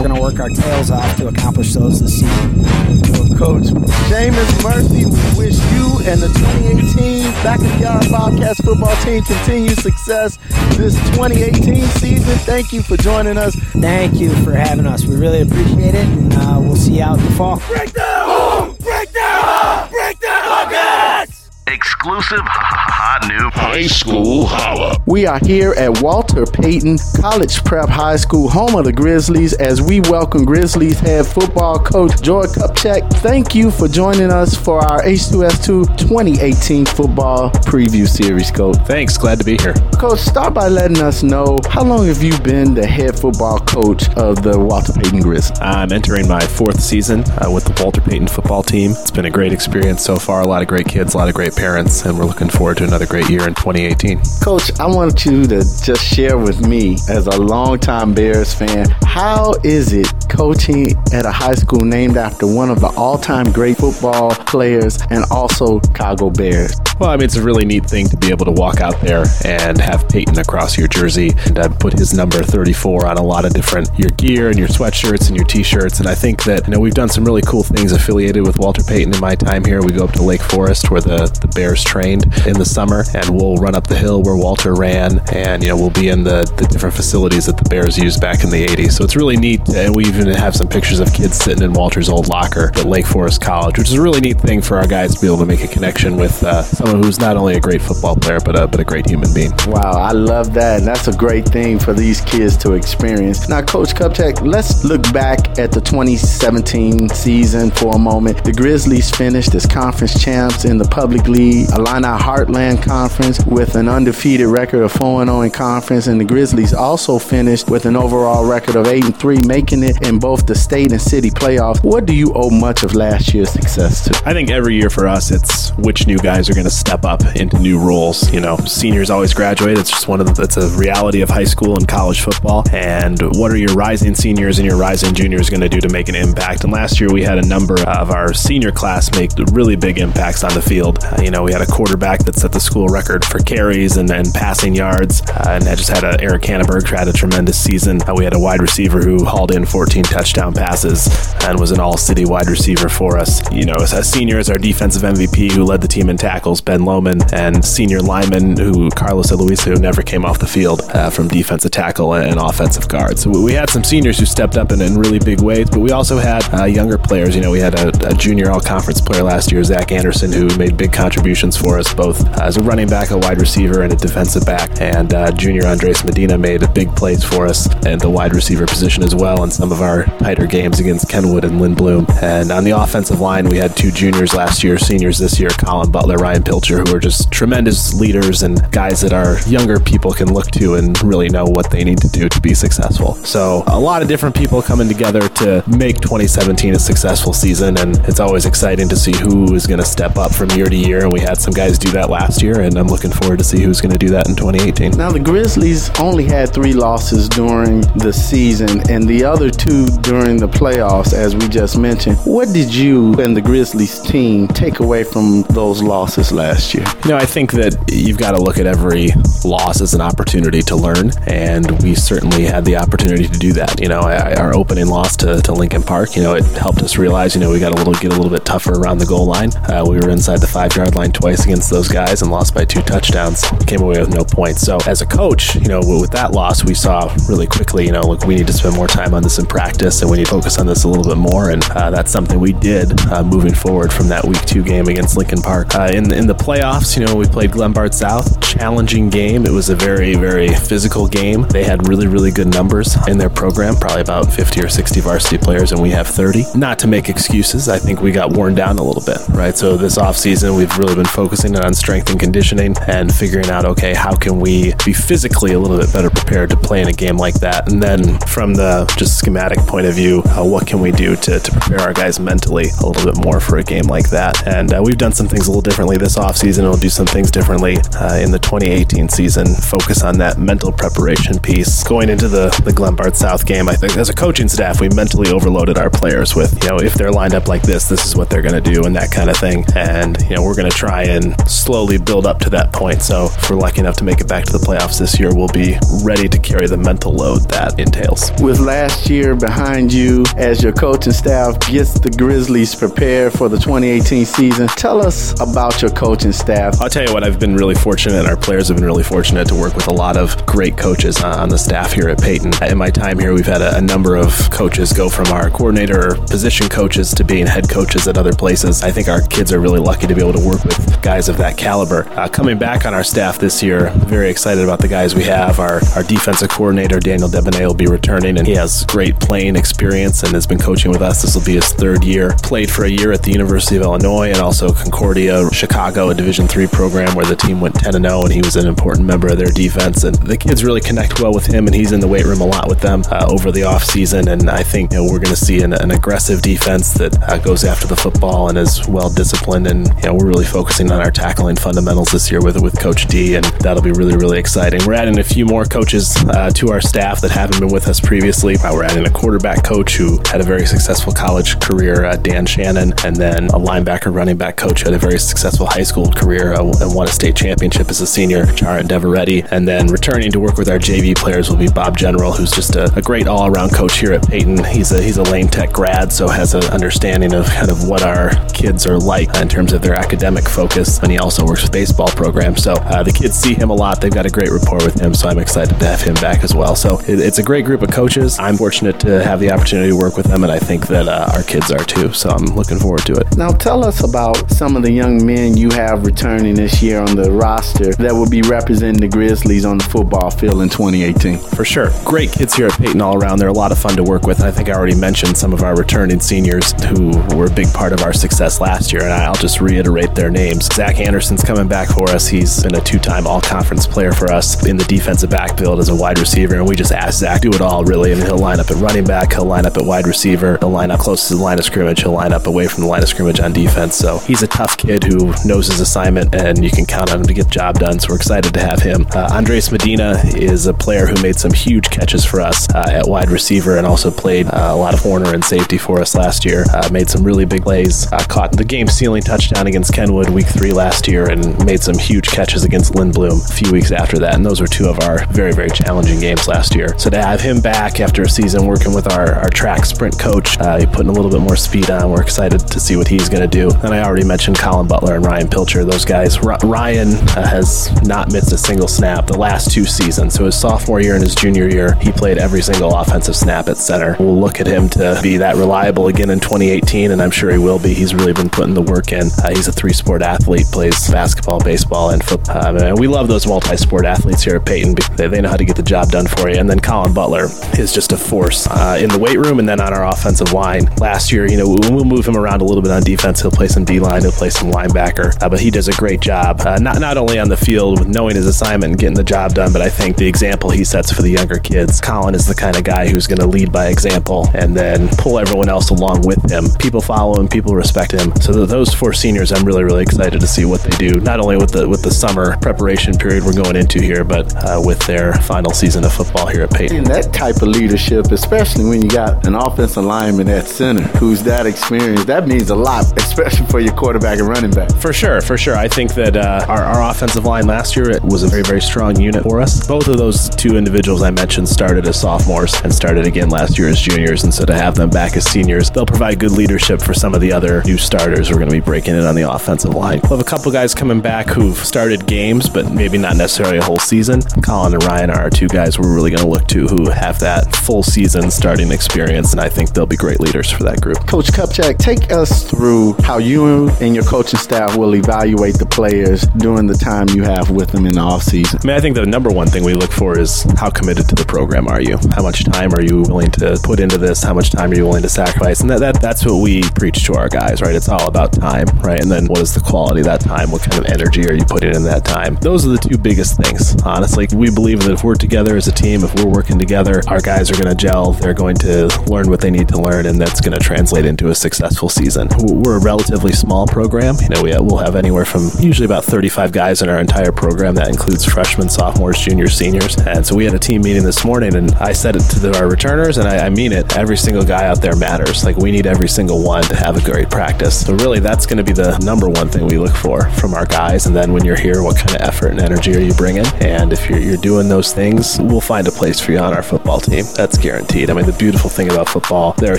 Uh, 0.00 0.02
we're 0.02 0.08
going 0.08 0.16
to 0.16 0.22
work 0.22 0.40
our 0.40 0.48
tails 0.48 0.90
off 0.90 1.16
to 1.16 1.28
accomplish 1.28 1.74
those 1.74 2.00
this 2.00 2.20
season. 2.20 2.64
So 3.04 3.36
Coach 3.36 3.64
Seamus 4.08 4.62
Murphy, 4.62 5.04
we 5.04 5.38
wish 5.38 5.58
you 5.72 5.86
and 6.06 6.20
the 6.20 6.28
2018 6.28 7.30
Back 7.42 7.60
in 7.60 7.66
the 7.66 7.78
Yard 7.80 8.06
Bobcats 8.10 8.60
football 8.60 8.96
team 9.02 9.22
continued 9.24 9.78
success 9.78 10.38
this 10.76 10.94
2018 11.16 11.84
season. 12.00 12.38
Thank 12.40 12.72
you 12.72 12.82
for 12.82 12.96
joining 12.96 13.36
us. 13.36 13.54
Thank 13.54 14.14
you 14.14 14.30
for 14.42 14.52
having 14.52 14.86
us. 14.86 15.04
We 15.04 15.16
really 15.16 15.42
appreciate 15.42 15.94
it, 15.94 16.06
and 16.06 16.34
uh, 16.34 16.58
we'll 16.60 16.76
see 16.76 16.98
you 16.98 17.02
out 17.02 17.18
in 17.18 17.24
the 17.26 17.32
fall. 17.32 17.60
Break 17.68 17.92
down! 17.92 18.76
Break 18.76 19.12
down! 19.12 19.90
Break 19.90 20.20
down! 20.20 20.48
Bobcats! 20.48 21.50
exclusive 21.66 21.99
hot 22.02 23.28
new 23.28 23.50
high 23.50 23.86
school 23.86 24.46
holla. 24.46 24.96
We 25.06 25.26
are 25.26 25.38
here 25.40 25.74
at 25.76 26.00
Walter 26.00 26.46
Payton 26.46 26.96
College 27.20 27.62
Prep 27.64 27.90
High 27.90 28.16
School, 28.16 28.48
home 28.48 28.74
of 28.74 28.86
the 28.86 28.92
Grizzlies, 28.92 29.52
as 29.52 29.82
we 29.82 30.00
welcome 30.00 30.46
Grizzlies 30.46 30.98
head 30.98 31.26
football 31.26 31.78
coach 31.78 32.22
Joy 32.22 32.44
Kupchak. 32.44 33.12
Thank 33.18 33.54
you 33.54 33.70
for 33.70 33.86
joining 33.86 34.30
us 34.30 34.54
for 34.54 34.78
our 34.78 35.02
H2S2 35.02 35.98
2018 35.98 36.86
football 36.86 37.50
preview 37.50 38.08
series, 38.08 38.50
Coach. 38.50 38.78
Thanks, 38.86 39.18
glad 39.18 39.38
to 39.38 39.44
be 39.44 39.58
here. 39.58 39.74
Coach, 39.98 40.20
start 40.20 40.54
by 40.54 40.68
letting 40.68 41.02
us 41.02 41.22
know 41.22 41.58
how 41.68 41.84
long 41.84 42.06
have 42.06 42.22
you 42.22 42.38
been 42.40 42.72
the 42.72 42.86
head 42.86 43.18
football 43.18 43.58
coach 43.60 44.08
of 44.16 44.42
the 44.42 44.58
Walter 44.58 44.94
Payton 44.94 45.20
Grizzlies? 45.20 45.60
I'm 45.60 45.92
entering 45.92 46.26
my 46.26 46.40
fourth 46.40 46.80
season 46.80 47.24
uh, 47.42 47.50
with 47.50 47.64
the 47.64 47.82
Walter 47.82 48.00
Payton 48.00 48.28
football 48.28 48.62
team. 48.62 48.92
It's 48.92 49.10
been 49.10 49.26
a 49.26 49.30
great 49.30 49.52
experience 49.52 50.02
so 50.02 50.16
far. 50.16 50.40
A 50.40 50.46
lot 50.46 50.62
of 50.62 50.68
great 50.68 50.88
kids, 50.88 51.12
a 51.12 51.18
lot 51.18 51.28
of 51.28 51.34
great 51.34 51.54
parents, 51.54 51.89
and 51.90 52.16
we're 52.16 52.24
looking 52.24 52.48
forward 52.48 52.76
to 52.76 52.84
another 52.84 53.04
great 53.04 53.28
year 53.28 53.48
in 53.48 53.54
2018. 53.54 54.20
Coach, 54.40 54.70
I 54.78 54.86
want 54.86 55.24
you 55.24 55.42
to 55.44 55.58
just 55.58 56.04
share 56.04 56.38
with 56.38 56.64
me, 56.64 56.94
as 57.08 57.26
a 57.26 57.36
longtime 57.36 58.14
Bears 58.14 58.54
fan, 58.54 58.88
how 59.02 59.54
is 59.64 59.92
it 59.92 60.06
coaching 60.28 60.92
at 61.12 61.26
a 61.26 61.32
high 61.32 61.54
school 61.54 61.80
named 61.80 62.16
after 62.16 62.46
one 62.46 62.70
of 62.70 62.80
the 62.80 62.86
all 62.96 63.18
time 63.18 63.50
great 63.50 63.76
football 63.78 64.30
players 64.30 65.00
and 65.10 65.24
also 65.32 65.80
Chicago 65.80 66.30
Bears? 66.30 66.78
Well, 67.00 67.10
I 67.10 67.16
mean, 67.16 67.24
it's 67.24 67.36
a 67.36 67.42
really 67.42 67.64
neat 67.64 67.86
thing 67.86 68.08
to 68.08 68.16
be 68.16 68.28
able 68.28 68.44
to 68.44 68.52
walk 68.52 68.80
out 68.80 69.00
there 69.00 69.24
and 69.44 69.80
have 69.80 70.08
Payton 70.08 70.38
across 70.38 70.78
your 70.78 70.86
jersey 70.86 71.32
and 71.46 71.58
uh, 71.58 71.68
put 71.70 71.98
his 71.98 72.14
number 72.14 72.42
34 72.42 73.06
on 73.06 73.16
a 73.16 73.22
lot 73.22 73.44
of 73.44 73.52
different 73.52 73.88
your 73.98 74.10
gear 74.10 74.48
and 74.48 74.58
your 74.58 74.68
sweatshirts 74.68 75.28
and 75.28 75.36
your 75.36 75.46
t-shirts. 75.46 75.98
And 75.98 76.08
I 76.08 76.14
think 76.14 76.44
that 76.44 76.66
you 76.66 76.72
know 76.72 76.78
we've 76.78 76.94
done 76.94 77.08
some 77.08 77.24
really 77.24 77.42
cool 77.42 77.64
things 77.64 77.92
affiliated 77.92 78.46
with 78.46 78.58
Walter 78.58 78.82
Payton 78.84 79.14
in 79.14 79.20
my 79.20 79.34
time 79.34 79.64
here. 79.64 79.82
We 79.82 79.92
go 79.92 80.04
up 80.04 80.12
to 80.12 80.22
Lake 80.22 80.42
Forest 80.42 80.90
where 80.90 81.00
the 81.00 81.26
the 81.40 81.48
Bears 81.48 81.79
trained 81.82 82.24
in 82.46 82.54
the 82.58 82.64
summer, 82.64 83.04
and 83.14 83.28
we'll 83.30 83.56
run 83.56 83.74
up 83.74 83.86
the 83.86 83.96
hill 83.96 84.22
where 84.22 84.36
Walter 84.36 84.74
ran, 84.74 85.20
and 85.32 85.62
you 85.62 85.68
know 85.68 85.76
we'll 85.76 85.90
be 85.90 86.08
in 86.08 86.24
the 86.24 86.50
the 86.56 86.66
different 86.66 86.94
facilities 86.94 87.46
that 87.46 87.56
the 87.56 87.68
Bears 87.68 87.98
used 87.98 88.20
back 88.20 88.44
in 88.44 88.50
the 88.50 88.66
80s. 88.66 88.92
So 88.92 89.04
it's 89.04 89.16
really 89.16 89.36
neat, 89.36 89.68
and 89.70 89.94
we 89.94 90.04
even 90.06 90.28
have 90.28 90.54
some 90.56 90.68
pictures 90.68 91.00
of 91.00 91.12
kids 91.12 91.36
sitting 91.36 91.62
in 91.62 91.72
Walter's 91.72 92.08
old 92.08 92.28
locker 92.28 92.70
at 92.74 92.84
Lake 92.84 93.06
Forest 93.06 93.40
College, 93.40 93.78
which 93.78 93.88
is 93.88 93.94
a 93.94 94.02
really 94.02 94.20
neat 94.20 94.40
thing 94.40 94.60
for 94.60 94.78
our 94.78 94.86
guys 94.86 95.14
to 95.14 95.20
be 95.20 95.26
able 95.26 95.38
to 95.38 95.46
make 95.46 95.62
a 95.62 95.68
connection 95.68 96.16
with 96.16 96.42
uh, 96.42 96.62
someone 96.62 97.02
who's 97.02 97.20
not 97.20 97.36
only 97.36 97.54
a 97.54 97.60
great 97.60 97.82
football 97.82 98.16
player, 98.16 98.40
but 98.40 98.58
a, 98.58 98.66
but 98.66 98.80
a 98.80 98.84
great 98.84 99.08
human 99.08 99.32
being. 99.34 99.52
Wow, 99.66 99.92
I 99.92 100.12
love 100.12 100.52
that. 100.54 100.78
And 100.78 100.86
That's 100.86 101.08
a 101.08 101.16
great 101.16 101.46
thing 101.46 101.78
for 101.78 101.92
these 101.92 102.20
kids 102.20 102.56
to 102.58 102.74
experience. 102.74 103.48
Now, 103.48 103.62
Coach 103.62 103.94
Kupchak, 103.94 104.46
let's 104.46 104.84
look 104.84 105.02
back 105.12 105.58
at 105.58 105.72
the 105.72 105.80
2017 105.80 107.08
season 107.10 107.70
for 107.70 107.96
a 107.96 107.98
moment. 107.98 108.44
The 108.44 108.52
Grizzlies 108.52 109.10
finished 109.10 109.54
as 109.54 109.66
conference 109.66 110.22
champs 110.22 110.64
in 110.64 110.78
the 110.78 110.84
Public 110.84 111.28
League 111.28 111.69
Illini 111.72 112.08
Heartland 112.18 112.82
Conference 112.82 113.44
with 113.46 113.76
an 113.76 113.88
undefeated 113.88 114.48
record 114.48 114.82
of 114.82 114.92
4 114.92 115.24
0 115.24 115.42
in 115.42 115.50
conference, 115.50 116.06
and 116.06 116.20
the 116.20 116.24
Grizzlies 116.24 116.74
also 116.74 117.18
finished 117.18 117.70
with 117.70 117.86
an 117.86 117.96
overall 117.96 118.46
record 118.46 118.76
of 118.76 118.86
8 118.86 119.16
3, 119.16 119.38
making 119.46 119.82
it 119.82 120.06
in 120.06 120.18
both 120.18 120.46
the 120.46 120.54
state 120.54 120.92
and 120.92 121.00
city 121.00 121.30
playoffs. 121.30 121.82
What 121.84 122.06
do 122.06 122.14
you 122.14 122.32
owe 122.34 122.50
much 122.50 122.82
of 122.82 122.94
last 122.94 123.32
year's 123.32 123.50
success 123.50 124.04
to? 124.04 124.22
I 124.28 124.32
think 124.32 124.50
every 124.50 124.74
year 124.74 124.90
for 124.90 125.06
us, 125.06 125.30
it's 125.30 125.70
which 125.76 126.06
new 126.06 126.18
guys 126.18 126.50
are 126.50 126.54
going 126.54 126.64
to 126.64 126.70
step 126.70 127.04
up 127.04 127.24
into 127.36 127.58
new 127.58 127.78
roles. 127.78 128.32
You 128.32 128.40
know, 128.40 128.56
seniors 128.58 129.10
always 129.10 129.32
graduate. 129.32 129.78
It's 129.78 129.90
just 129.90 130.08
one 130.08 130.20
of 130.20 130.34
the, 130.34 130.42
it's 130.42 130.56
a 130.56 130.68
reality 130.76 131.20
of 131.20 131.28
high 131.28 131.44
school 131.44 131.76
and 131.76 131.86
college 131.86 132.20
football. 132.20 132.64
And 132.72 133.20
what 133.36 133.50
are 133.50 133.56
your 133.56 133.74
rising 133.74 134.14
seniors 134.14 134.58
and 134.58 134.66
your 134.66 134.76
rising 134.76 135.14
juniors 135.14 135.48
going 135.48 135.60
to 135.60 135.68
do 135.68 135.80
to 135.80 135.88
make 135.88 136.08
an 136.08 136.14
impact? 136.14 136.64
And 136.64 136.72
last 136.72 137.00
year 137.00 137.12
we 137.12 137.22
had 137.22 137.38
a 137.38 137.46
number 137.46 137.80
of 137.88 138.10
our 138.10 138.34
senior 138.34 138.72
class 138.72 139.10
make 139.16 139.30
really 139.52 139.76
big 139.76 139.98
impacts 139.98 140.44
on 140.44 140.52
the 140.54 140.62
field. 140.62 140.98
Uh, 141.02 141.22
you 141.22 141.30
know, 141.30 141.42
we 141.42 141.52
had 141.52 141.59
a 141.60 141.66
quarterback 141.66 142.24
that 142.24 142.36
set 142.36 142.52
the 142.52 142.60
school 142.60 142.86
record 142.88 143.24
for 143.24 143.38
carries 143.38 143.96
and, 143.96 144.10
and 144.10 144.32
passing 144.34 144.74
yards, 144.74 145.22
uh, 145.22 145.58
and 145.60 145.68
I 145.68 145.74
just 145.74 145.90
had 145.90 146.04
a, 146.04 146.20
Eric 146.20 146.42
Hanneberg 146.42 146.88
had 146.88 147.08
a 147.08 147.12
tremendous 147.12 147.58
season. 147.58 148.00
Uh, 148.02 148.14
we 148.14 148.24
had 148.24 148.34
a 148.34 148.38
wide 148.38 148.60
receiver 148.60 149.00
who 149.00 149.24
hauled 149.24 149.52
in 149.52 149.64
14 149.64 150.02
touchdown 150.04 150.52
passes 150.52 151.08
and 151.44 151.58
was 151.58 151.70
an 151.70 151.80
all-city 151.80 152.24
wide 152.24 152.48
receiver 152.48 152.88
for 152.88 153.18
us. 153.18 153.40
You 153.52 153.66
know, 153.66 153.76
a 153.76 154.04
senior 154.04 154.38
as 154.38 154.50
our 154.50 154.58
defensive 154.58 155.02
MVP 155.02 155.52
who 155.52 155.64
led 155.64 155.80
the 155.80 155.88
team 155.88 156.08
in 156.08 156.16
tackles, 156.16 156.60
Ben 156.60 156.84
Loman, 156.84 157.20
and 157.32 157.64
senior 157.64 158.00
lineman 158.00 158.56
who 158.56 158.90
Carlos 158.90 159.32
Eloisa, 159.32 159.70
who 159.70 159.76
never 159.76 160.02
came 160.02 160.24
off 160.24 160.38
the 160.38 160.46
field 160.46 160.82
uh, 160.94 161.10
from 161.10 161.28
defensive 161.28 161.70
tackle 161.70 162.14
and 162.14 162.38
offensive 162.38 162.88
guard. 162.88 163.18
So 163.18 163.30
we 163.30 163.52
had 163.52 163.70
some 163.70 163.84
seniors 163.84 164.18
who 164.18 164.26
stepped 164.26 164.56
up 164.56 164.72
in, 164.72 164.80
in 164.80 164.96
really 164.98 165.18
big 165.18 165.40
ways, 165.40 165.68
but 165.70 165.80
we 165.80 165.92
also 165.92 166.18
had 166.18 166.42
uh, 166.54 166.64
younger 166.64 166.98
players. 166.98 167.34
You 167.34 167.42
know, 167.42 167.50
we 167.50 167.60
had 167.60 167.78
a, 167.78 168.08
a 168.08 168.14
junior 168.14 168.50
all-conference 168.50 169.00
player 169.00 169.22
last 169.22 169.52
year, 169.52 169.62
Zach 169.64 169.92
Anderson, 169.92 170.32
who 170.32 170.48
made 170.56 170.76
big 170.76 170.92
contributions 170.92 171.49
for 171.56 171.78
us 171.78 171.92
both 171.94 172.26
as 172.40 172.56
a 172.56 172.62
running 172.62 172.88
back, 172.88 173.10
a 173.10 173.18
wide 173.18 173.40
receiver, 173.40 173.82
and 173.82 173.92
a 173.92 173.96
defensive 173.96 174.44
back. 174.44 174.80
And 174.80 175.12
uh, 175.14 175.32
junior 175.32 175.66
Andres 175.66 176.04
Medina 176.04 176.38
made 176.38 176.62
big 176.74 176.94
plays 176.96 177.24
for 177.24 177.46
us 177.46 177.68
and 177.84 178.00
the 178.00 178.10
wide 178.10 178.34
receiver 178.34 178.66
position 178.66 179.02
as 179.02 179.14
well 179.14 179.44
in 179.44 179.50
some 179.50 179.72
of 179.72 179.80
our 179.80 180.04
tighter 180.18 180.46
games 180.46 180.80
against 180.80 181.08
Kenwood 181.08 181.44
and 181.44 181.60
Lindblom. 181.60 182.08
And 182.22 182.50
on 182.50 182.64
the 182.64 182.72
offensive 182.72 183.20
line, 183.20 183.48
we 183.48 183.56
had 183.56 183.76
two 183.76 183.90
juniors 183.90 184.34
last 184.34 184.62
year, 184.62 184.78
seniors 184.78 185.18
this 185.18 185.38
year, 185.38 185.50
Colin 185.50 185.90
Butler, 185.90 186.16
Ryan 186.16 186.42
Pilcher, 186.42 186.78
who 186.78 186.94
are 186.94 187.00
just 187.00 187.30
tremendous 187.30 187.94
leaders 187.94 188.42
and 188.42 188.60
guys 188.70 189.00
that 189.00 189.12
our 189.12 189.38
younger 189.48 189.80
people 189.80 190.12
can 190.12 190.32
look 190.32 190.50
to 190.52 190.74
and 190.74 191.00
really 191.02 191.28
know 191.28 191.44
what 191.44 191.70
they 191.70 191.84
need 191.84 191.98
to 191.98 192.08
do 192.08 192.28
to 192.28 192.40
be 192.40 192.54
successful. 192.54 193.14
So 193.14 193.64
a 193.66 193.78
lot 193.78 194.02
of 194.02 194.08
different 194.08 194.36
people 194.36 194.62
coming 194.62 194.88
together 194.88 195.28
to 195.28 195.64
make 195.66 196.00
2017 196.00 196.74
a 196.74 196.78
successful 196.78 197.32
season, 197.32 197.78
and 197.78 197.96
it's 198.08 198.20
always 198.20 198.46
exciting 198.46 198.88
to 198.88 198.96
see 198.96 199.16
who 199.16 199.54
is 199.54 199.66
going 199.66 199.80
to 199.80 199.86
step 199.86 200.16
up 200.16 200.32
from 200.34 200.50
year 200.50 200.66
to 200.66 200.76
year. 200.76 201.00
And 201.00 201.12
we 201.12 201.20
had 201.20 201.38
some 201.40 201.54
guys 201.54 201.78
do 201.78 201.90
that 201.92 202.10
last 202.10 202.42
year, 202.42 202.60
and 202.60 202.76
I'm 202.76 202.86
looking 202.86 203.10
forward 203.10 203.38
to 203.38 203.44
see 203.44 203.62
who's 203.62 203.80
going 203.80 203.92
to 203.92 203.98
do 203.98 204.08
that 204.10 204.28
in 204.28 204.36
2018. 204.36 204.92
Now 204.92 205.10
the 205.10 205.20
Grizzlies 205.20 205.90
only 205.98 206.24
had 206.24 206.52
three 206.52 206.72
losses 206.72 207.28
during 207.28 207.80
the 207.96 208.12
season, 208.12 208.82
and 208.90 209.08
the 209.08 209.24
other 209.24 209.50
two 209.50 209.86
during 210.02 210.36
the 210.36 210.48
playoffs, 210.48 211.12
as 211.12 211.34
we 211.34 211.48
just 211.48 211.78
mentioned. 211.78 212.18
What 212.24 212.52
did 212.52 212.74
you 212.74 213.14
and 213.20 213.36
the 213.36 213.40
Grizzlies 213.40 214.00
team 214.00 214.48
take 214.48 214.80
away 214.80 215.04
from 215.04 215.42
those 215.50 215.82
losses 215.82 216.32
last 216.32 216.74
year? 216.74 216.84
You 217.04 217.10
know, 217.10 217.16
I 217.16 217.26
think 217.26 217.52
that 217.52 217.74
you've 217.90 218.18
got 218.18 218.32
to 218.32 218.42
look 218.42 218.58
at 218.58 218.66
every 218.66 219.08
loss 219.44 219.80
as 219.80 219.94
an 219.94 220.00
opportunity 220.00 220.62
to 220.62 220.76
learn, 220.76 221.10
and 221.26 221.70
we 221.82 221.94
certainly 221.94 222.44
had 222.44 222.64
the 222.64 222.76
opportunity 222.76 223.26
to 223.26 223.38
do 223.38 223.52
that. 223.54 223.80
You 223.80 223.88
know, 223.88 224.00
our 224.00 224.54
opening 224.54 224.86
loss 224.86 225.16
to, 225.18 225.40
to 225.42 225.52
Lincoln 225.52 225.82
Park, 225.82 226.16
you 226.16 226.22
know, 226.22 226.34
it 226.34 226.44
helped 226.44 226.82
us 226.82 226.98
realize, 226.98 227.34
you 227.34 227.40
know, 227.40 227.50
we 227.50 227.58
got 227.58 227.72
a 227.72 227.76
little 227.76 227.94
get 227.94 228.12
a 228.12 228.16
little 228.16 228.30
bit 228.30 228.44
tougher 228.44 228.72
around 228.72 228.98
the 228.98 229.06
goal 229.06 229.26
line. 229.26 229.50
Uh, 229.68 229.84
we 229.88 229.96
were 229.96 230.10
inside 230.10 230.40
the 230.40 230.46
five 230.46 230.74
yard 230.76 230.94
line 230.94 231.12
twice 231.12 231.29
against 231.38 231.70
those 231.70 231.88
guys 231.88 232.22
and 232.22 232.30
lost 232.30 232.54
by 232.54 232.64
two 232.64 232.82
touchdowns. 232.82 233.44
Came 233.66 233.82
away 233.82 234.00
with 234.00 234.12
no 234.12 234.24
points. 234.24 234.62
So 234.62 234.78
as 234.86 235.00
a 235.00 235.06
coach, 235.06 235.54
you 235.54 235.68
know, 235.68 235.80
with 235.80 236.10
that 236.10 236.32
loss, 236.32 236.64
we 236.64 236.74
saw 236.74 237.14
really 237.28 237.46
quickly, 237.46 237.86
you 237.86 237.92
know, 237.92 238.02
look, 238.02 238.24
we 238.24 238.34
need 238.34 238.46
to 238.48 238.52
spend 238.52 238.74
more 238.74 238.88
time 238.88 239.14
on 239.14 239.22
this 239.22 239.38
in 239.38 239.46
practice, 239.46 240.02
and 240.02 240.10
we 240.10 240.18
need 240.18 240.26
to 240.26 240.30
focus 240.30 240.58
on 240.58 240.66
this 240.66 240.84
a 240.84 240.88
little 240.88 241.04
bit 241.04 241.16
more. 241.16 241.50
And 241.50 241.62
uh, 241.70 241.90
that's 241.90 242.10
something 242.10 242.40
we 242.40 242.52
did 242.52 243.00
uh, 243.12 243.22
moving 243.22 243.54
forward 243.54 243.92
from 243.92 244.08
that 244.08 244.24
week 244.24 244.40
two 244.42 244.62
game 244.62 244.88
against 244.88 245.16
Lincoln 245.16 245.40
Park. 245.40 245.74
Uh, 245.74 245.90
in 245.92 246.12
in 246.12 246.26
the 246.26 246.34
playoffs, 246.34 246.98
you 246.98 247.04
know, 247.04 247.14
we 247.14 247.26
played 247.26 247.50
Glenbard 247.52 247.94
South. 247.94 248.40
Challenging 248.40 249.10
game. 249.10 249.46
It 249.46 249.52
was 249.52 249.70
a 249.70 249.76
very 249.76 250.14
very 250.14 250.48
physical 250.48 251.06
game. 251.06 251.42
They 251.42 251.64
had 251.64 251.86
really 251.88 252.08
really 252.08 252.30
good 252.30 252.48
numbers 252.48 252.96
in 253.06 253.18
their 253.18 253.30
program, 253.30 253.76
probably 253.76 254.02
about 254.02 254.32
50 254.32 254.60
or 254.62 254.68
60 254.68 255.00
varsity 255.00 255.38
players, 255.38 255.72
and 255.72 255.80
we 255.80 255.90
have 255.90 256.06
30. 256.06 256.44
Not 256.54 256.78
to 256.80 256.86
make 256.86 257.08
excuses, 257.08 257.68
I 257.68 257.78
think 257.78 258.00
we 258.00 258.12
got 258.12 258.32
worn 258.32 258.54
down 258.54 258.78
a 258.78 258.82
little 258.82 259.02
bit, 259.02 259.18
right? 259.30 259.56
So 259.56 259.76
this 259.76 259.98
off 259.98 260.16
season, 260.16 260.54
we've 260.54 260.76
really 260.78 260.94
been 260.94 261.04
focusing 261.20 261.54
on 261.54 261.74
strength 261.74 262.08
and 262.08 262.18
conditioning 262.18 262.74
and 262.86 263.14
figuring 263.14 263.50
out, 263.50 263.66
okay, 263.66 263.92
how 263.92 264.16
can 264.16 264.40
we 264.40 264.72
be 264.86 264.92
physically 264.94 265.52
a 265.52 265.58
little 265.58 265.76
bit 265.76 265.92
better 265.92 266.08
prepared 266.08 266.48
to 266.48 266.56
play 266.56 266.80
in 266.80 266.88
a 266.88 266.92
game 266.94 267.18
like 267.18 267.34
that? 267.34 267.70
And 267.70 267.82
then 267.82 268.18
from 268.20 268.54
the 268.54 268.90
just 268.96 269.18
schematic 269.18 269.58
point 269.66 269.84
of 269.84 269.94
view, 269.94 270.22
uh, 270.28 270.42
what 270.42 270.66
can 270.66 270.80
we 270.80 270.90
do 270.92 271.16
to, 271.16 271.38
to 271.38 271.52
prepare 271.52 271.80
our 271.80 271.92
guys 271.92 272.18
mentally 272.18 272.70
a 272.80 272.86
little 272.86 273.04
bit 273.04 273.22
more 273.22 273.38
for 273.38 273.58
a 273.58 273.62
game 273.62 273.84
like 273.84 274.08
that? 274.08 274.46
And 274.46 274.72
uh, 274.72 274.80
we've 274.82 274.96
done 274.96 275.12
some 275.12 275.28
things 275.28 275.46
a 275.46 275.50
little 275.50 275.60
differently 275.60 275.98
this 275.98 276.16
off 276.16 276.38
season. 276.38 276.64
We'll 276.64 276.78
do 276.78 276.88
some 276.88 277.04
things 277.04 277.30
differently 277.30 277.76
uh, 277.96 278.16
in 278.16 278.30
the 278.30 278.38
2018 278.38 279.10
season. 279.10 279.46
Focus 279.46 280.02
on 280.02 280.16
that 280.18 280.38
mental 280.38 280.72
preparation 280.72 281.38
piece. 281.38 281.84
Going 281.84 282.08
into 282.08 282.28
the, 282.28 282.48
the 282.64 282.72
Glenbard 282.72 283.14
South 283.14 283.44
game, 283.44 283.68
I 283.68 283.74
think 283.74 283.98
as 283.98 284.08
a 284.08 284.14
coaching 284.14 284.48
staff, 284.48 284.80
we 284.80 284.88
mentally 284.88 285.30
overloaded 285.30 285.76
our 285.76 285.90
players 285.90 286.34
with, 286.34 286.62
you 286.62 286.70
know, 286.70 286.78
if 286.78 286.94
they're 286.94 287.12
lined 287.12 287.34
up 287.34 287.46
like 287.46 287.60
this, 287.60 287.90
this 287.90 288.06
is 288.06 288.16
what 288.16 288.30
they're 288.30 288.40
going 288.40 288.54
to 288.54 288.72
do 288.72 288.84
and 288.84 288.96
that 288.96 289.10
kind 289.10 289.28
of 289.28 289.36
thing. 289.36 289.66
And, 289.76 290.16
you 290.22 290.36
know, 290.36 290.42
we're 290.42 290.56
going 290.56 290.70
to 290.70 290.76
try 290.76 290.99
and 291.04 291.34
slowly 291.48 291.98
build 291.98 292.26
up 292.26 292.38
to 292.40 292.50
that 292.50 292.72
point. 292.72 293.02
So 293.02 293.26
if 293.26 293.50
we're 293.50 293.56
lucky 293.56 293.80
enough 293.80 293.96
to 293.96 294.04
make 294.04 294.20
it 294.20 294.28
back 294.28 294.44
to 294.46 294.52
the 294.52 294.58
playoffs 294.58 294.98
this 294.98 295.18
year, 295.18 295.34
we'll 295.34 295.48
be 295.48 295.76
ready 296.02 296.28
to 296.28 296.38
carry 296.38 296.66
the 296.66 296.76
mental 296.76 297.12
load 297.12 297.48
that 297.50 297.78
entails. 297.78 298.30
With 298.40 298.60
last 298.60 299.08
year 299.10 299.34
behind 299.34 299.92
you 299.92 300.24
as 300.36 300.62
your 300.62 300.72
coaching 300.72 301.12
staff 301.12 301.58
gets 301.60 301.98
the 301.98 302.10
Grizzlies 302.10 302.74
prepared 302.74 303.32
for 303.32 303.48
the 303.48 303.56
2018 303.56 304.24
season, 304.24 304.68
tell 304.68 305.00
us 305.00 305.38
about 305.40 305.80
your 305.82 305.90
coaching 305.90 306.32
staff. 306.32 306.80
I'll 306.80 306.90
tell 306.90 307.06
you 307.06 307.12
what, 307.12 307.24
I've 307.24 307.38
been 307.38 307.54
really 307.56 307.74
fortunate, 307.74 308.18
and 308.18 308.28
our 308.28 308.36
players 308.36 308.68
have 308.68 308.76
been 308.76 308.86
really 308.86 309.02
fortunate 309.02 309.48
to 309.48 309.54
work 309.54 309.74
with 309.74 309.88
a 309.88 309.94
lot 309.94 310.16
of 310.16 310.44
great 310.46 310.76
coaches 310.76 311.22
uh, 311.22 311.36
on 311.38 311.48
the 311.48 311.58
staff 311.58 311.92
here 311.92 312.08
at 312.08 312.20
Payton. 312.20 312.52
In 312.64 312.78
my 312.78 312.90
time 312.90 313.18
here, 313.18 313.32
we've 313.32 313.46
had 313.46 313.62
a, 313.62 313.76
a 313.76 313.80
number 313.80 314.16
of 314.16 314.50
coaches 314.50 314.92
go 314.92 315.08
from 315.08 315.26
our 315.28 315.50
coordinator 315.50 316.10
or 316.12 316.14
position 316.26 316.68
coaches 316.68 317.12
to 317.14 317.24
being 317.24 317.46
head 317.46 317.68
coaches 317.68 318.06
at 318.08 318.18
other 318.18 318.32
places. 318.32 318.82
I 318.82 318.90
think 318.90 319.08
our 319.08 319.20
kids 319.22 319.52
are 319.52 319.60
really 319.60 319.80
lucky 319.80 320.06
to 320.06 320.14
be 320.14 320.20
able 320.20 320.32
to 320.32 320.46
work 320.46 320.64
with 320.64 320.89
guys 321.02 321.28
of 321.28 321.36
that 321.38 321.56
caliber. 321.56 322.08
Uh, 322.10 322.28
coming 322.28 322.58
back 322.58 322.86
on 322.86 322.94
our 322.94 323.04
staff 323.04 323.38
this 323.38 323.62
year, 323.62 323.90
very 324.06 324.30
excited 324.30 324.62
about 324.62 324.80
the 324.80 324.88
guys 324.88 325.14
we 325.14 325.24
have. 325.24 325.58
Our, 325.58 325.80
our 325.94 326.02
defensive 326.02 326.48
coordinator, 326.48 327.00
Daniel 327.00 327.28
Debonet, 327.28 327.66
will 327.66 327.74
be 327.74 327.86
returning, 327.86 328.38
and 328.38 328.46
he 328.46 328.54
has 328.54 328.84
great 328.86 329.18
playing 329.20 329.56
experience 329.56 330.22
and 330.22 330.32
has 330.34 330.46
been 330.46 330.58
coaching 330.58 330.90
with 330.90 331.02
us. 331.02 331.22
This 331.22 331.34
will 331.34 331.44
be 331.44 331.54
his 331.54 331.72
third 331.72 332.04
year. 332.04 332.34
Played 332.42 332.70
for 332.70 332.84
a 332.84 332.90
year 332.90 333.12
at 333.12 333.22
the 333.22 333.32
University 333.32 333.76
of 333.76 333.82
Illinois 333.82 334.28
and 334.30 334.38
also 334.38 334.72
Concordia, 334.72 335.50
Chicago, 335.52 336.10
a 336.10 336.14
Division 336.14 336.46
three 336.48 336.66
program 336.66 337.14
where 337.14 337.26
the 337.26 337.36
team 337.36 337.60
went 337.60 337.74
10 337.74 337.94
and 337.94 338.04
0, 338.04 338.24
and 338.24 338.32
he 338.32 338.40
was 338.40 338.56
an 338.56 338.66
important 338.66 339.06
member 339.06 339.28
of 339.28 339.38
their 339.38 339.50
defense. 339.50 340.04
And 340.04 340.14
the 340.16 340.36
kids 340.36 340.64
really 340.64 340.80
connect 340.80 341.20
well 341.20 341.32
with 341.32 341.46
him, 341.46 341.66
and 341.66 341.74
he's 341.74 341.92
in 341.92 342.00
the 342.00 342.08
weight 342.08 342.24
room 342.24 342.40
a 342.40 342.46
lot 342.46 342.68
with 342.68 342.80
them 342.80 343.02
uh, 343.10 343.26
over 343.30 343.52
the 343.52 343.62
off 343.64 343.84
season. 343.84 344.28
And 344.28 344.50
I 344.50 344.62
think 344.62 344.92
you 344.92 344.98
know, 344.98 345.04
we're 345.04 345.18
going 345.18 345.34
to 345.34 345.36
see 345.36 345.62
an, 345.62 345.72
an, 345.72 345.90
aggressive 345.90 346.40
defense 346.40 346.94
that 346.94 347.20
uh, 347.28 347.38
goes 347.38 347.64
after 347.64 347.86
the 347.86 347.96
football 347.96 348.48
and 348.48 348.56
is 348.56 348.86
well 348.88 349.10
disciplined. 349.10 349.66
And 349.66 349.86
you 349.86 350.02
know, 350.06 350.14
we're 350.14 350.26
really 350.26 350.44
focusing 350.44 350.79
on 350.88 351.00
our 351.00 351.10
tackling 351.10 351.56
fundamentals 351.56 352.12
this 352.12 352.30
year 352.30 352.40
with 352.40 352.60
with 352.62 352.78
Coach 352.78 353.06
D, 353.06 353.34
and 353.34 353.44
that'll 353.60 353.82
be 353.82 353.90
really 353.90 354.16
really 354.16 354.38
exciting. 354.38 354.80
We're 354.86 354.94
adding 354.94 355.18
a 355.18 355.24
few 355.24 355.44
more 355.44 355.64
coaches 355.64 356.16
uh, 356.28 356.50
to 356.50 356.70
our 356.70 356.80
staff 356.80 357.20
that 357.22 357.30
haven't 357.30 357.60
been 357.60 357.72
with 357.72 357.88
us 357.88 357.98
previously. 358.00 358.56
Uh, 358.56 358.72
we're 358.72 358.84
adding 358.84 359.06
a 359.06 359.10
quarterback 359.10 359.64
coach 359.64 359.96
who 359.96 360.18
had 360.26 360.40
a 360.40 360.44
very 360.44 360.66
successful 360.66 361.12
college 361.12 361.58
career, 361.60 362.04
uh, 362.04 362.16
Dan 362.16 362.46
Shannon, 362.46 362.94
and 363.04 363.16
then 363.16 363.46
a 363.46 363.58
linebacker 363.58 364.14
running 364.14 364.36
back 364.36 364.56
coach 364.56 364.80
who 364.82 364.90
had 364.90 364.94
a 364.94 364.98
very 364.98 365.18
successful 365.18 365.66
high 365.66 365.82
school 365.82 366.10
career 366.10 366.54
uh, 366.54 366.72
and 366.80 366.94
won 366.94 367.08
a 367.08 367.10
state 367.10 367.36
championship 367.36 367.88
as 367.90 368.00
a 368.00 368.06
senior, 368.06 368.46
Chara 368.52 368.82
Devaretti. 368.82 369.46
And 369.50 369.68
then 369.68 369.88
returning 369.88 370.32
to 370.32 370.40
work 370.40 370.56
with 370.56 370.68
our 370.68 370.78
JV 370.78 371.14
players 371.16 371.50
will 371.50 371.56
be 371.56 371.68
Bob 371.68 371.98
General, 371.98 372.32
who's 372.32 372.52
just 372.52 372.76
a, 372.76 372.90
a 372.96 373.02
great 373.02 373.26
all 373.26 373.46
around 373.46 373.74
coach 373.74 373.98
here 373.98 374.12
at 374.12 374.26
Payton. 374.26 374.64
He's 374.64 374.92
a 374.92 375.02
he's 375.02 375.18
a 375.18 375.24
Lane 375.24 375.48
Tech 375.48 375.72
grad, 375.72 376.12
so 376.12 376.28
has 376.28 376.54
an 376.54 376.64
understanding 376.64 377.34
of 377.34 377.46
kind 377.46 377.70
of 377.70 377.88
what 377.88 378.02
our 378.02 378.30
kids 378.48 378.86
are 378.86 378.98
like 378.98 379.34
in 379.36 379.48
terms 379.48 379.72
of 379.72 379.82
their 379.82 379.94
academic 379.94 380.48
focus. 380.48 380.69
And 380.76 381.10
he 381.10 381.18
also 381.18 381.44
works 381.44 381.62
with 381.62 381.72
baseball 381.72 382.08
programs, 382.08 382.62
so 382.62 382.74
uh, 382.74 383.02
the 383.02 383.10
kids 383.10 383.34
see 383.34 383.54
him 383.54 383.70
a 383.70 383.74
lot. 383.74 384.00
They've 384.00 384.12
got 384.12 384.24
a 384.24 384.30
great 384.30 384.50
rapport 384.50 384.78
with 384.78 385.00
him, 385.00 385.14
so 385.14 385.28
I'm 385.28 385.38
excited 385.38 385.78
to 385.78 385.84
have 385.84 386.00
him 386.00 386.14
back 386.14 386.44
as 386.44 386.54
well. 386.54 386.74
So 386.74 387.00
it, 387.00 387.18
it's 387.18 387.38
a 387.38 387.42
great 387.42 387.64
group 387.64 387.82
of 387.82 387.90
coaches. 387.90 388.38
I'm 388.38 388.56
fortunate 388.56 388.98
to 389.00 389.22
have 389.22 389.40
the 389.40 389.50
opportunity 389.50 389.90
to 389.90 389.96
work 389.96 390.16
with 390.16 390.26
them, 390.26 390.44
and 390.44 390.52
I 390.52 390.58
think 390.58 390.86
that 390.86 391.08
uh, 391.08 391.30
our 391.34 391.42
kids 391.42 391.70
are 391.70 391.84
too. 391.84 392.12
So 392.12 392.30
I'm 392.30 392.44
looking 392.54 392.78
forward 392.78 393.04
to 393.06 393.14
it. 393.14 393.36
Now 393.36 393.50
tell 393.50 393.84
us 393.84 394.04
about 394.04 394.48
some 394.50 394.76
of 394.76 394.82
the 394.82 394.92
young 394.92 395.26
men 395.26 395.56
you 395.56 395.70
have 395.70 396.06
returning 396.06 396.54
this 396.54 396.80
year 396.80 397.00
on 397.00 397.14
the 397.14 397.30
roster 397.30 397.92
that 397.94 398.12
will 398.12 398.30
be 398.30 398.42
representing 398.42 399.00
the 399.00 399.08
Grizzlies 399.08 399.64
on 399.64 399.78
the 399.78 399.84
football 399.84 400.30
field 400.30 400.62
in 400.62 400.68
2018. 400.68 401.38
For 401.38 401.64
sure, 401.64 401.90
great 402.04 402.32
kids 402.32 402.54
here 402.54 402.68
at 402.68 402.78
Payton 402.78 403.00
all 403.00 403.16
around. 403.16 403.38
They're 403.38 403.48
a 403.48 403.52
lot 403.52 403.72
of 403.72 403.78
fun 403.78 403.96
to 403.96 404.04
work 404.04 404.26
with. 404.26 404.40
I 404.40 404.50
think 404.50 404.68
I 404.68 404.72
already 404.72 404.94
mentioned 404.94 405.36
some 405.36 405.52
of 405.52 405.62
our 405.62 405.76
returning 405.76 406.20
seniors 406.20 406.72
who 406.84 407.10
were 407.36 407.46
a 407.46 407.54
big 407.54 407.72
part 407.74 407.92
of 407.92 408.02
our 408.02 408.12
success 408.14 408.60
last 408.60 408.92
year, 408.92 409.02
and 409.02 409.12
I'll 409.12 409.34
just 409.34 409.60
reiterate 409.60 410.14
their 410.14 410.30
their 410.30 410.40
names. 410.60 410.74
Zach 410.74 411.00
Anderson's 411.00 411.42
coming 411.42 411.68
back 411.68 411.88
for 411.88 412.08
us. 412.10 412.28
He's 412.28 412.62
been 412.62 412.74
a 412.74 412.80
two-time 412.80 413.26
All-Conference 413.26 413.86
player 413.86 414.12
for 414.12 414.30
us 414.32 414.66
in 414.66 414.76
the 414.76 414.84
defensive 414.84 415.30
backfield 415.30 415.78
as 415.78 415.88
a 415.88 415.94
wide 415.94 416.18
receiver, 416.18 416.56
and 416.56 416.68
we 416.68 416.76
just 416.76 416.92
asked 416.92 417.18
Zach 417.18 417.40
do 417.40 417.50
it 417.50 417.60
all 417.60 417.84
really. 417.84 418.12
I 418.12 418.14
mean, 418.14 418.26
he'll 418.26 418.38
line 418.38 418.60
up 418.60 418.70
at 418.70 418.76
running 418.76 419.04
back, 419.04 419.32
he'll 419.32 419.44
line 419.44 419.66
up 419.66 419.76
at 419.76 419.84
wide 419.84 420.06
receiver, 420.06 420.58
he'll 420.58 420.70
line 420.70 420.90
up 420.90 421.00
close 421.00 421.28
to 421.28 421.34
the 421.34 421.42
line 421.42 421.58
of 421.58 421.64
scrimmage, 421.64 422.02
he'll 422.02 422.12
line 422.12 422.32
up 422.32 422.46
away 422.46 422.66
from 422.66 422.82
the 422.82 422.88
line 422.88 423.02
of 423.02 423.08
scrimmage 423.08 423.40
on 423.40 423.52
defense. 423.52 423.96
So 423.96 424.18
he's 424.18 424.42
a 424.42 424.46
tough 424.46 424.76
kid 424.76 425.04
who 425.04 425.32
knows 425.44 425.68
his 425.68 425.80
assignment, 425.80 426.34
and 426.34 426.62
you 426.62 426.70
can 426.70 426.86
count 426.86 427.12
on 427.12 427.20
him 427.20 427.26
to 427.26 427.34
get 427.34 427.44
the 427.44 427.50
job 427.50 427.78
done. 427.78 427.98
So 427.98 428.08
we're 428.10 428.16
excited 428.16 428.52
to 428.54 428.60
have 428.60 428.80
him. 428.80 429.06
Uh, 429.14 429.28
Andres 429.32 429.70
Medina 429.70 430.20
is 430.34 430.66
a 430.66 430.74
player 430.74 431.06
who 431.06 431.20
made 431.22 431.38
some 431.38 431.52
huge 431.52 431.90
catches 431.90 432.24
for 432.24 432.40
us 432.40 432.68
uh, 432.74 432.86
at 432.90 433.06
wide 433.06 433.30
receiver 433.30 433.76
and 433.76 433.86
also 433.86 434.10
played 434.10 434.46
uh, 434.46 434.70
a 434.70 434.76
lot 434.76 434.94
of 434.94 435.00
corner 435.00 435.34
and 435.34 435.44
safety 435.44 435.78
for 435.78 436.00
us 436.00 436.14
last 436.14 436.44
year. 436.44 436.64
Uh, 436.72 436.88
made 436.92 437.08
some 437.08 437.24
really 437.24 437.44
big 437.44 437.62
plays. 437.62 438.10
Uh, 438.12 438.18
caught 438.28 438.52
the 438.52 438.64
game 438.64 438.86
sealing 438.86 439.22
touchdown 439.22 439.66
against 439.66 439.92
Kenwood 439.92 440.28
week 440.30 440.49
three 440.50 440.72
last 440.72 441.08
year 441.08 441.30
and 441.30 441.64
made 441.64 441.80
some 441.80 441.96
huge 441.96 442.28
catches 442.28 442.64
against 442.64 442.94
Lindblom 442.94 443.48
a 443.50 443.54
few 443.54 443.72
weeks 443.72 443.92
after 443.92 444.18
that. 444.18 444.34
And 444.34 444.44
those 444.44 444.60
were 444.60 444.66
two 444.66 444.88
of 444.88 445.00
our 445.00 445.24
very, 445.26 445.52
very 445.52 445.70
challenging 445.70 446.20
games 446.20 446.48
last 446.48 446.74
year. 446.74 446.96
So 446.98 447.10
to 447.10 447.20
have 447.20 447.40
him 447.40 447.60
back 447.60 448.00
after 448.00 448.22
a 448.22 448.28
season 448.28 448.66
working 448.66 448.94
with 448.94 449.12
our, 449.12 449.34
our 449.34 449.50
track 449.50 449.84
sprint 449.84 450.18
coach, 450.18 450.58
uh, 450.60 450.84
putting 450.92 451.08
a 451.08 451.12
little 451.12 451.30
bit 451.30 451.40
more 451.40 451.56
speed 451.56 451.90
on, 451.90 452.10
we're 452.10 452.22
excited 452.22 452.60
to 452.60 452.80
see 452.80 452.96
what 452.96 453.08
he's 453.08 453.28
going 453.28 453.42
to 453.42 453.48
do. 453.48 453.70
And 453.82 453.94
I 453.94 454.02
already 454.02 454.24
mentioned 454.26 454.58
Colin 454.58 454.86
Butler 454.88 455.16
and 455.16 455.24
Ryan 455.24 455.48
Pilcher. 455.48 455.84
Those 455.84 456.04
guys. 456.04 456.38
R- 456.38 456.58
Ryan 456.64 457.14
uh, 457.30 457.46
has 457.46 457.90
not 458.02 458.32
missed 458.32 458.52
a 458.52 458.58
single 458.58 458.88
snap 458.88 459.26
the 459.26 459.38
last 459.38 459.70
two 459.70 459.84
seasons. 459.84 460.34
So 460.34 460.44
his 460.46 460.58
sophomore 460.58 461.00
year 461.00 461.14
and 461.14 461.22
his 461.22 461.34
junior 461.34 461.68
year, 461.68 461.94
he 461.96 462.12
played 462.12 462.38
every 462.38 462.62
single 462.62 462.94
offensive 462.96 463.36
snap 463.36 463.68
at 463.68 463.76
center. 463.76 464.16
We'll 464.18 464.38
look 464.40 464.60
at 464.60 464.66
him 464.66 464.88
to 464.90 465.18
be 465.22 465.36
that 465.38 465.56
reliable 465.56 466.08
again 466.08 466.30
in 466.30 466.40
2018, 466.40 467.10
and 467.10 467.20
I'm 467.22 467.30
sure 467.30 467.50
he 467.50 467.58
will 467.58 467.78
be. 467.78 467.94
He's 467.94 468.14
really 468.14 468.32
been 468.32 468.50
putting 468.50 468.74
the 468.74 468.82
work 468.82 469.12
in. 469.12 469.28
Uh, 469.42 469.50
he's 469.50 469.68
a 469.68 469.72
three 469.72 469.92
sport 469.92 470.22
athlete, 470.22 470.39
plays 470.40 471.10
basketball, 471.10 471.60
baseball, 471.60 472.10
and 472.10 472.22
football. 472.22 472.66
Um, 472.66 472.76
and 472.76 472.98
we 472.98 473.06
love 473.06 473.28
those 473.28 473.46
multi 473.46 473.76
sport 473.76 474.04
athletes 474.04 474.42
here 474.42 474.56
at 474.56 474.66
Payton. 474.66 474.94
They, 475.16 475.28
they 475.28 475.40
know 475.40 475.48
how 475.48 475.56
to 475.56 475.64
get 475.64 475.76
the 475.76 475.82
job 475.82 476.10
done 476.10 476.26
for 476.26 476.48
you. 476.48 476.56
And 476.56 476.68
then 476.68 476.80
Colin 476.80 477.12
Butler 477.12 477.44
is 477.78 477.92
just 477.92 478.12
a 478.12 478.16
force 478.16 478.66
uh, 478.66 478.98
in 479.00 479.08
the 479.08 479.18
weight 479.18 479.38
room 479.38 479.58
and 479.58 479.68
then 479.68 479.80
on 479.80 479.92
our 479.92 480.06
offensive 480.06 480.52
line. 480.52 480.84
Last 480.96 481.32
year, 481.32 481.48
you 481.48 481.56
know, 481.56 481.68
we'll 481.68 482.04
move 482.04 482.26
him 482.26 482.36
around 482.36 482.60
a 482.60 482.64
little 482.64 482.82
bit 482.82 482.92
on 482.92 483.02
defense. 483.02 483.40
He'll 483.40 483.50
play 483.50 483.68
some 483.68 483.84
D 483.84 484.00
line, 484.00 484.22
he'll 484.22 484.32
play 484.32 484.50
some 484.50 484.70
linebacker, 484.70 485.40
uh, 485.42 485.48
but 485.48 485.60
he 485.60 485.70
does 485.70 485.88
a 485.88 485.92
great 485.92 486.20
job. 486.20 486.60
Uh, 486.60 486.78
not 486.78 487.00
not 487.00 487.16
only 487.16 487.38
on 487.38 487.48
the 487.48 487.56
field 487.56 487.98
with 487.98 488.08
knowing 488.08 488.36
his 488.36 488.46
assignment 488.46 488.92
and 488.92 488.98
getting 488.98 489.16
the 489.16 489.24
job 489.24 489.54
done, 489.54 489.72
but 489.72 489.82
I 489.82 489.88
think 489.88 490.16
the 490.16 490.26
example 490.26 490.70
he 490.70 490.84
sets 490.84 491.12
for 491.12 491.22
the 491.22 491.30
younger 491.30 491.58
kids. 491.58 492.00
Colin 492.00 492.34
is 492.34 492.46
the 492.46 492.54
kind 492.54 492.76
of 492.76 492.84
guy 492.84 493.08
who's 493.08 493.26
going 493.26 493.38
to 493.40 493.46
lead 493.46 493.72
by 493.72 493.88
example 493.88 494.48
and 494.54 494.76
then 494.76 495.08
pull 495.18 495.38
everyone 495.38 495.68
else 495.68 495.90
along 495.90 496.22
with 496.22 496.50
him. 496.50 496.64
People 496.78 497.00
follow 497.00 497.38
him, 497.38 497.48
people 497.48 497.74
respect 497.74 498.12
him. 498.12 498.34
So 498.40 498.66
those 498.66 498.92
four 498.94 499.12
seniors, 499.12 499.52
I'm 499.52 499.64
really 499.64 499.84
really 499.84 500.02
excited 500.02 500.29
to 500.38 500.46
see 500.46 500.64
what 500.64 500.82
they 500.82 500.96
do. 500.96 501.20
Not 501.20 501.40
only 501.40 501.56
with 501.56 501.72
the 501.72 501.88
with 501.88 502.02
the 502.02 502.10
summer 502.10 502.56
preparation 502.58 503.16
period 503.16 503.44
we're 503.44 503.54
going 503.54 503.76
into 503.76 504.00
here, 504.00 504.24
but 504.24 504.54
uh, 504.56 504.80
with 504.84 504.98
their 505.06 505.32
final 505.32 505.72
season 505.72 506.04
of 506.04 506.12
football 506.12 506.46
here 506.46 506.62
at 506.62 506.70
Payton. 506.70 506.96
And 506.98 507.06
that 507.06 507.32
type 507.32 507.56
of 507.56 507.68
leadership, 507.68 508.30
especially 508.30 508.84
when 508.84 509.02
you 509.02 509.08
got 509.08 509.46
an 509.46 509.54
offensive 509.54 510.04
lineman 510.04 510.48
at 510.48 510.66
center 510.66 511.02
who's 511.18 511.42
that 511.44 511.66
experienced, 511.66 512.26
that 512.26 512.46
means 512.46 512.70
a 512.70 512.74
lot, 512.74 513.04
especially 513.18 513.66
for 513.66 513.80
your 513.80 513.94
quarterback 513.94 514.38
and 514.38 514.48
running 514.48 514.70
back. 514.70 514.90
For 514.96 515.12
sure, 515.12 515.40
for 515.40 515.56
sure. 515.56 515.76
I 515.76 515.88
think 515.88 516.14
that 516.14 516.36
uh, 516.36 516.64
our, 516.68 516.82
our 516.82 517.10
offensive 517.10 517.44
line 517.44 517.66
last 517.66 517.96
year 517.96 518.10
it 518.10 518.22
was 518.22 518.42
a 518.42 518.48
very, 518.48 518.62
very 518.62 518.82
strong 518.82 519.18
unit 519.20 519.42
for 519.42 519.60
us. 519.60 519.86
Both 519.86 520.08
of 520.08 520.18
those 520.18 520.48
two 520.50 520.76
individuals 520.76 521.22
I 521.22 521.30
mentioned 521.30 521.68
started 521.68 522.06
as 522.06 522.20
sophomores 522.20 522.80
and 522.82 522.92
started 522.92 523.26
again 523.26 523.48
last 523.48 523.78
year 523.78 523.88
as 523.88 524.00
juniors. 524.00 524.44
And 524.44 524.52
so 524.52 524.64
to 524.64 524.74
have 524.74 524.94
them 524.94 525.10
back 525.10 525.36
as 525.36 525.44
seniors, 525.44 525.90
they'll 525.90 526.06
provide 526.06 526.38
good 526.38 526.52
leadership 526.52 527.00
for 527.00 527.14
some 527.14 527.34
of 527.34 527.40
the 527.40 527.52
other 527.52 527.82
new 527.84 527.98
starters 527.98 528.48
who 528.48 528.54
are 528.54 528.58
going 528.58 528.68
to 528.68 528.74
be 528.74 528.80
breaking 528.80 529.14
in 529.14 529.24
on 529.24 529.34
the 529.34 529.50
offensive 529.50 529.94
line. 529.94 530.09
We'll 530.18 530.38
have 530.38 530.40
a 530.40 530.44
couple 530.44 530.72
guys 530.72 530.94
coming 530.94 531.20
back 531.20 531.46
who've 531.48 531.76
started 531.76 532.26
games, 532.26 532.68
but 532.68 532.90
maybe 532.90 533.16
not 533.16 533.36
necessarily 533.36 533.78
a 533.78 533.82
whole 533.84 534.00
season. 534.00 534.42
Colin 534.62 534.94
and 534.94 535.04
Ryan 535.04 535.30
are 535.30 535.42
our 535.42 535.50
two 535.50 535.68
guys 535.68 535.98
we're 535.98 536.12
really 536.12 536.30
going 536.30 536.42
to 536.42 536.48
look 536.48 536.66
to 536.68 536.86
who 536.88 537.10
have 537.10 537.38
that 537.40 537.76
full 537.76 538.02
season 538.02 538.50
starting 538.50 538.90
experience, 538.90 539.52
and 539.52 539.60
I 539.60 539.68
think 539.68 539.92
they'll 539.92 540.06
be 540.06 540.16
great 540.16 540.40
leaders 540.40 540.68
for 540.68 540.82
that 540.82 541.00
group. 541.00 541.24
Coach 541.28 541.52
Kupchak, 541.52 541.98
take 541.98 542.32
us 542.32 542.68
through 542.68 543.12
how 543.22 543.38
you 543.38 543.88
and 544.00 544.14
your 544.14 544.24
coaching 544.24 544.58
staff 544.58 544.96
will 544.96 545.14
evaluate 545.14 545.78
the 545.78 545.86
players 545.86 546.42
during 546.58 546.86
the 546.88 546.94
time 546.94 547.28
you 547.28 547.44
have 547.44 547.70
with 547.70 547.90
them 547.90 548.04
in 548.04 548.12
the 548.12 548.20
offseason. 548.20 548.84
I 548.84 548.86
mean, 548.88 548.96
I 548.96 549.00
think 549.00 549.14
the 549.14 549.24
number 549.26 549.50
one 549.50 549.68
thing 549.68 549.84
we 549.84 549.94
look 549.94 550.10
for 550.10 550.36
is 550.38 550.64
how 550.76 550.90
committed 550.90 551.28
to 551.28 551.36
the 551.36 551.44
program 551.44 551.86
are 551.86 552.00
you? 552.00 552.18
How 552.34 552.42
much 552.42 552.64
time 552.64 552.92
are 552.94 553.02
you 553.02 553.22
willing 553.22 553.52
to 553.52 553.78
put 553.84 554.00
into 554.00 554.18
this? 554.18 554.42
How 554.42 554.54
much 554.54 554.70
time 554.70 554.90
are 554.90 554.96
you 554.96 555.04
willing 555.04 555.22
to 555.22 555.28
sacrifice? 555.28 555.80
And 555.80 555.90
that, 555.90 556.00
that 556.00 556.20
that's 556.20 556.44
what 556.44 556.60
we 556.60 556.82
preach 556.96 557.24
to 557.26 557.34
our 557.34 557.48
guys, 557.48 557.80
right? 557.80 557.94
It's 557.94 558.08
all 558.08 558.26
about 558.26 558.52
time, 558.52 558.86
right? 559.04 559.20
And 559.20 559.30
then 559.30 559.46
what 559.46 559.60
is 559.60 559.72
the 559.72 559.80
quality 559.80 559.99
of 560.08 560.24
that 560.24 560.40
time? 560.40 560.70
What 560.70 560.82
kind 560.82 561.04
of 561.04 561.10
energy 561.10 561.46
are 561.48 561.52
you 561.52 561.64
putting 561.64 561.94
in 561.94 562.02
that 562.04 562.24
time? 562.24 562.56
Those 562.56 562.86
are 562.86 562.90
the 562.90 562.98
two 562.98 563.18
biggest 563.18 563.56
things, 563.56 564.00
honestly. 564.02 564.48
We 564.54 564.70
believe 564.70 565.00
that 565.00 565.12
if 565.12 565.24
we're 565.24 565.34
together 565.34 565.76
as 565.76 565.88
a 565.88 565.92
team, 565.92 566.24
if 566.24 566.34
we're 566.34 566.50
working 566.50 566.78
together, 566.78 567.22
our 567.28 567.40
guys 567.40 567.70
are 567.70 567.74
going 567.74 567.94
to 567.94 567.94
gel. 567.94 568.32
They're 568.32 568.54
going 568.54 568.76
to 568.76 569.08
learn 569.26 569.50
what 569.50 569.60
they 569.60 569.70
need 569.70 569.88
to 569.88 570.00
learn, 570.00 570.26
and 570.26 570.40
that's 570.40 570.60
going 570.60 570.72
to 570.72 570.80
translate 570.82 571.26
into 571.26 571.48
a 571.50 571.54
successful 571.54 572.08
season. 572.08 572.48
We're 572.58 572.96
a 572.96 573.00
relatively 573.00 573.52
small 573.52 573.86
program. 573.86 574.36
You 574.40 574.48
know, 574.48 574.62
we, 574.62 574.70
we'll 574.78 574.98
have 574.98 575.16
anywhere 575.16 575.44
from 575.44 575.70
usually 575.78 576.06
about 576.06 576.24
35 576.24 576.72
guys 576.72 577.02
in 577.02 577.08
our 577.08 577.20
entire 577.20 577.52
program. 577.52 577.94
That 577.94 578.08
includes 578.08 578.44
freshmen, 578.44 578.88
sophomores, 578.88 579.38
juniors, 579.38 579.76
seniors. 579.76 580.16
And 580.18 580.46
so 580.46 580.54
we 580.54 580.64
had 580.64 580.74
a 580.74 580.78
team 580.78 581.02
meeting 581.02 581.24
this 581.24 581.44
morning, 581.44 581.76
and 581.76 581.92
I 581.96 582.12
said 582.12 582.36
it 582.36 582.42
to 582.50 582.58
the, 582.58 582.78
our 582.78 582.88
returners, 582.88 583.38
and 583.38 583.46
I, 583.46 583.66
I 583.66 583.70
mean 583.70 583.92
it. 583.92 584.16
Every 584.16 584.36
single 584.36 584.64
guy 584.64 584.86
out 584.86 585.02
there 585.02 585.16
matters. 585.16 585.64
Like 585.64 585.76
we 585.76 585.90
need 585.90 586.06
every 586.06 586.28
single 586.28 586.62
one 586.62 586.82
to 586.84 586.96
have 586.96 587.16
a 587.16 587.22
great 587.22 587.50
practice. 587.50 588.06
So 588.06 588.14
really, 588.14 588.40
that's 588.40 588.66
going 588.66 588.78
to 588.78 588.84
be 588.84 588.92
the 588.92 589.18
number 589.18 589.48
one 589.48 589.68
thing 589.68 589.89
we 589.90 589.98
look 589.98 590.14
for 590.14 590.48
from 590.50 590.74
our 590.74 590.86
guys. 590.86 591.26
And 591.26 591.34
then 591.34 591.52
when 591.52 591.64
you're 591.64 591.78
here, 591.78 592.02
what 592.02 592.16
kind 592.16 592.34
of 592.34 592.40
effort 592.40 592.68
and 592.68 592.80
energy 592.80 593.14
are 593.16 593.20
you 593.20 593.34
bringing? 593.34 593.66
And 593.80 594.12
if 594.12 594.28
you're, 594.30 594.38
you're 594.38 594.56
doing 594.56 594.88
those 594.88 595.12
things, 595.12 595.58
we'll 595.60 595.80
find 595.80 596.06
a 596.06 596.10
place 596.12 596.40
for 596.40 596.52
you 596.52 596.58
on 596.58 596.72
our 596.72 596.82
football 596.82 597.20
team. 597.20 597.44
That's 597.56 597.76
guaranteed. 597.76 598.30
I 598.30 598.34
mean, 598.34 598.46
the 598.46 598.52
beautiful 598.52 598.88
thing 598.88 599.10
about 599.10 599.28
football, 599.28 599.72
there 599.78 599.92
are 599.92 599.98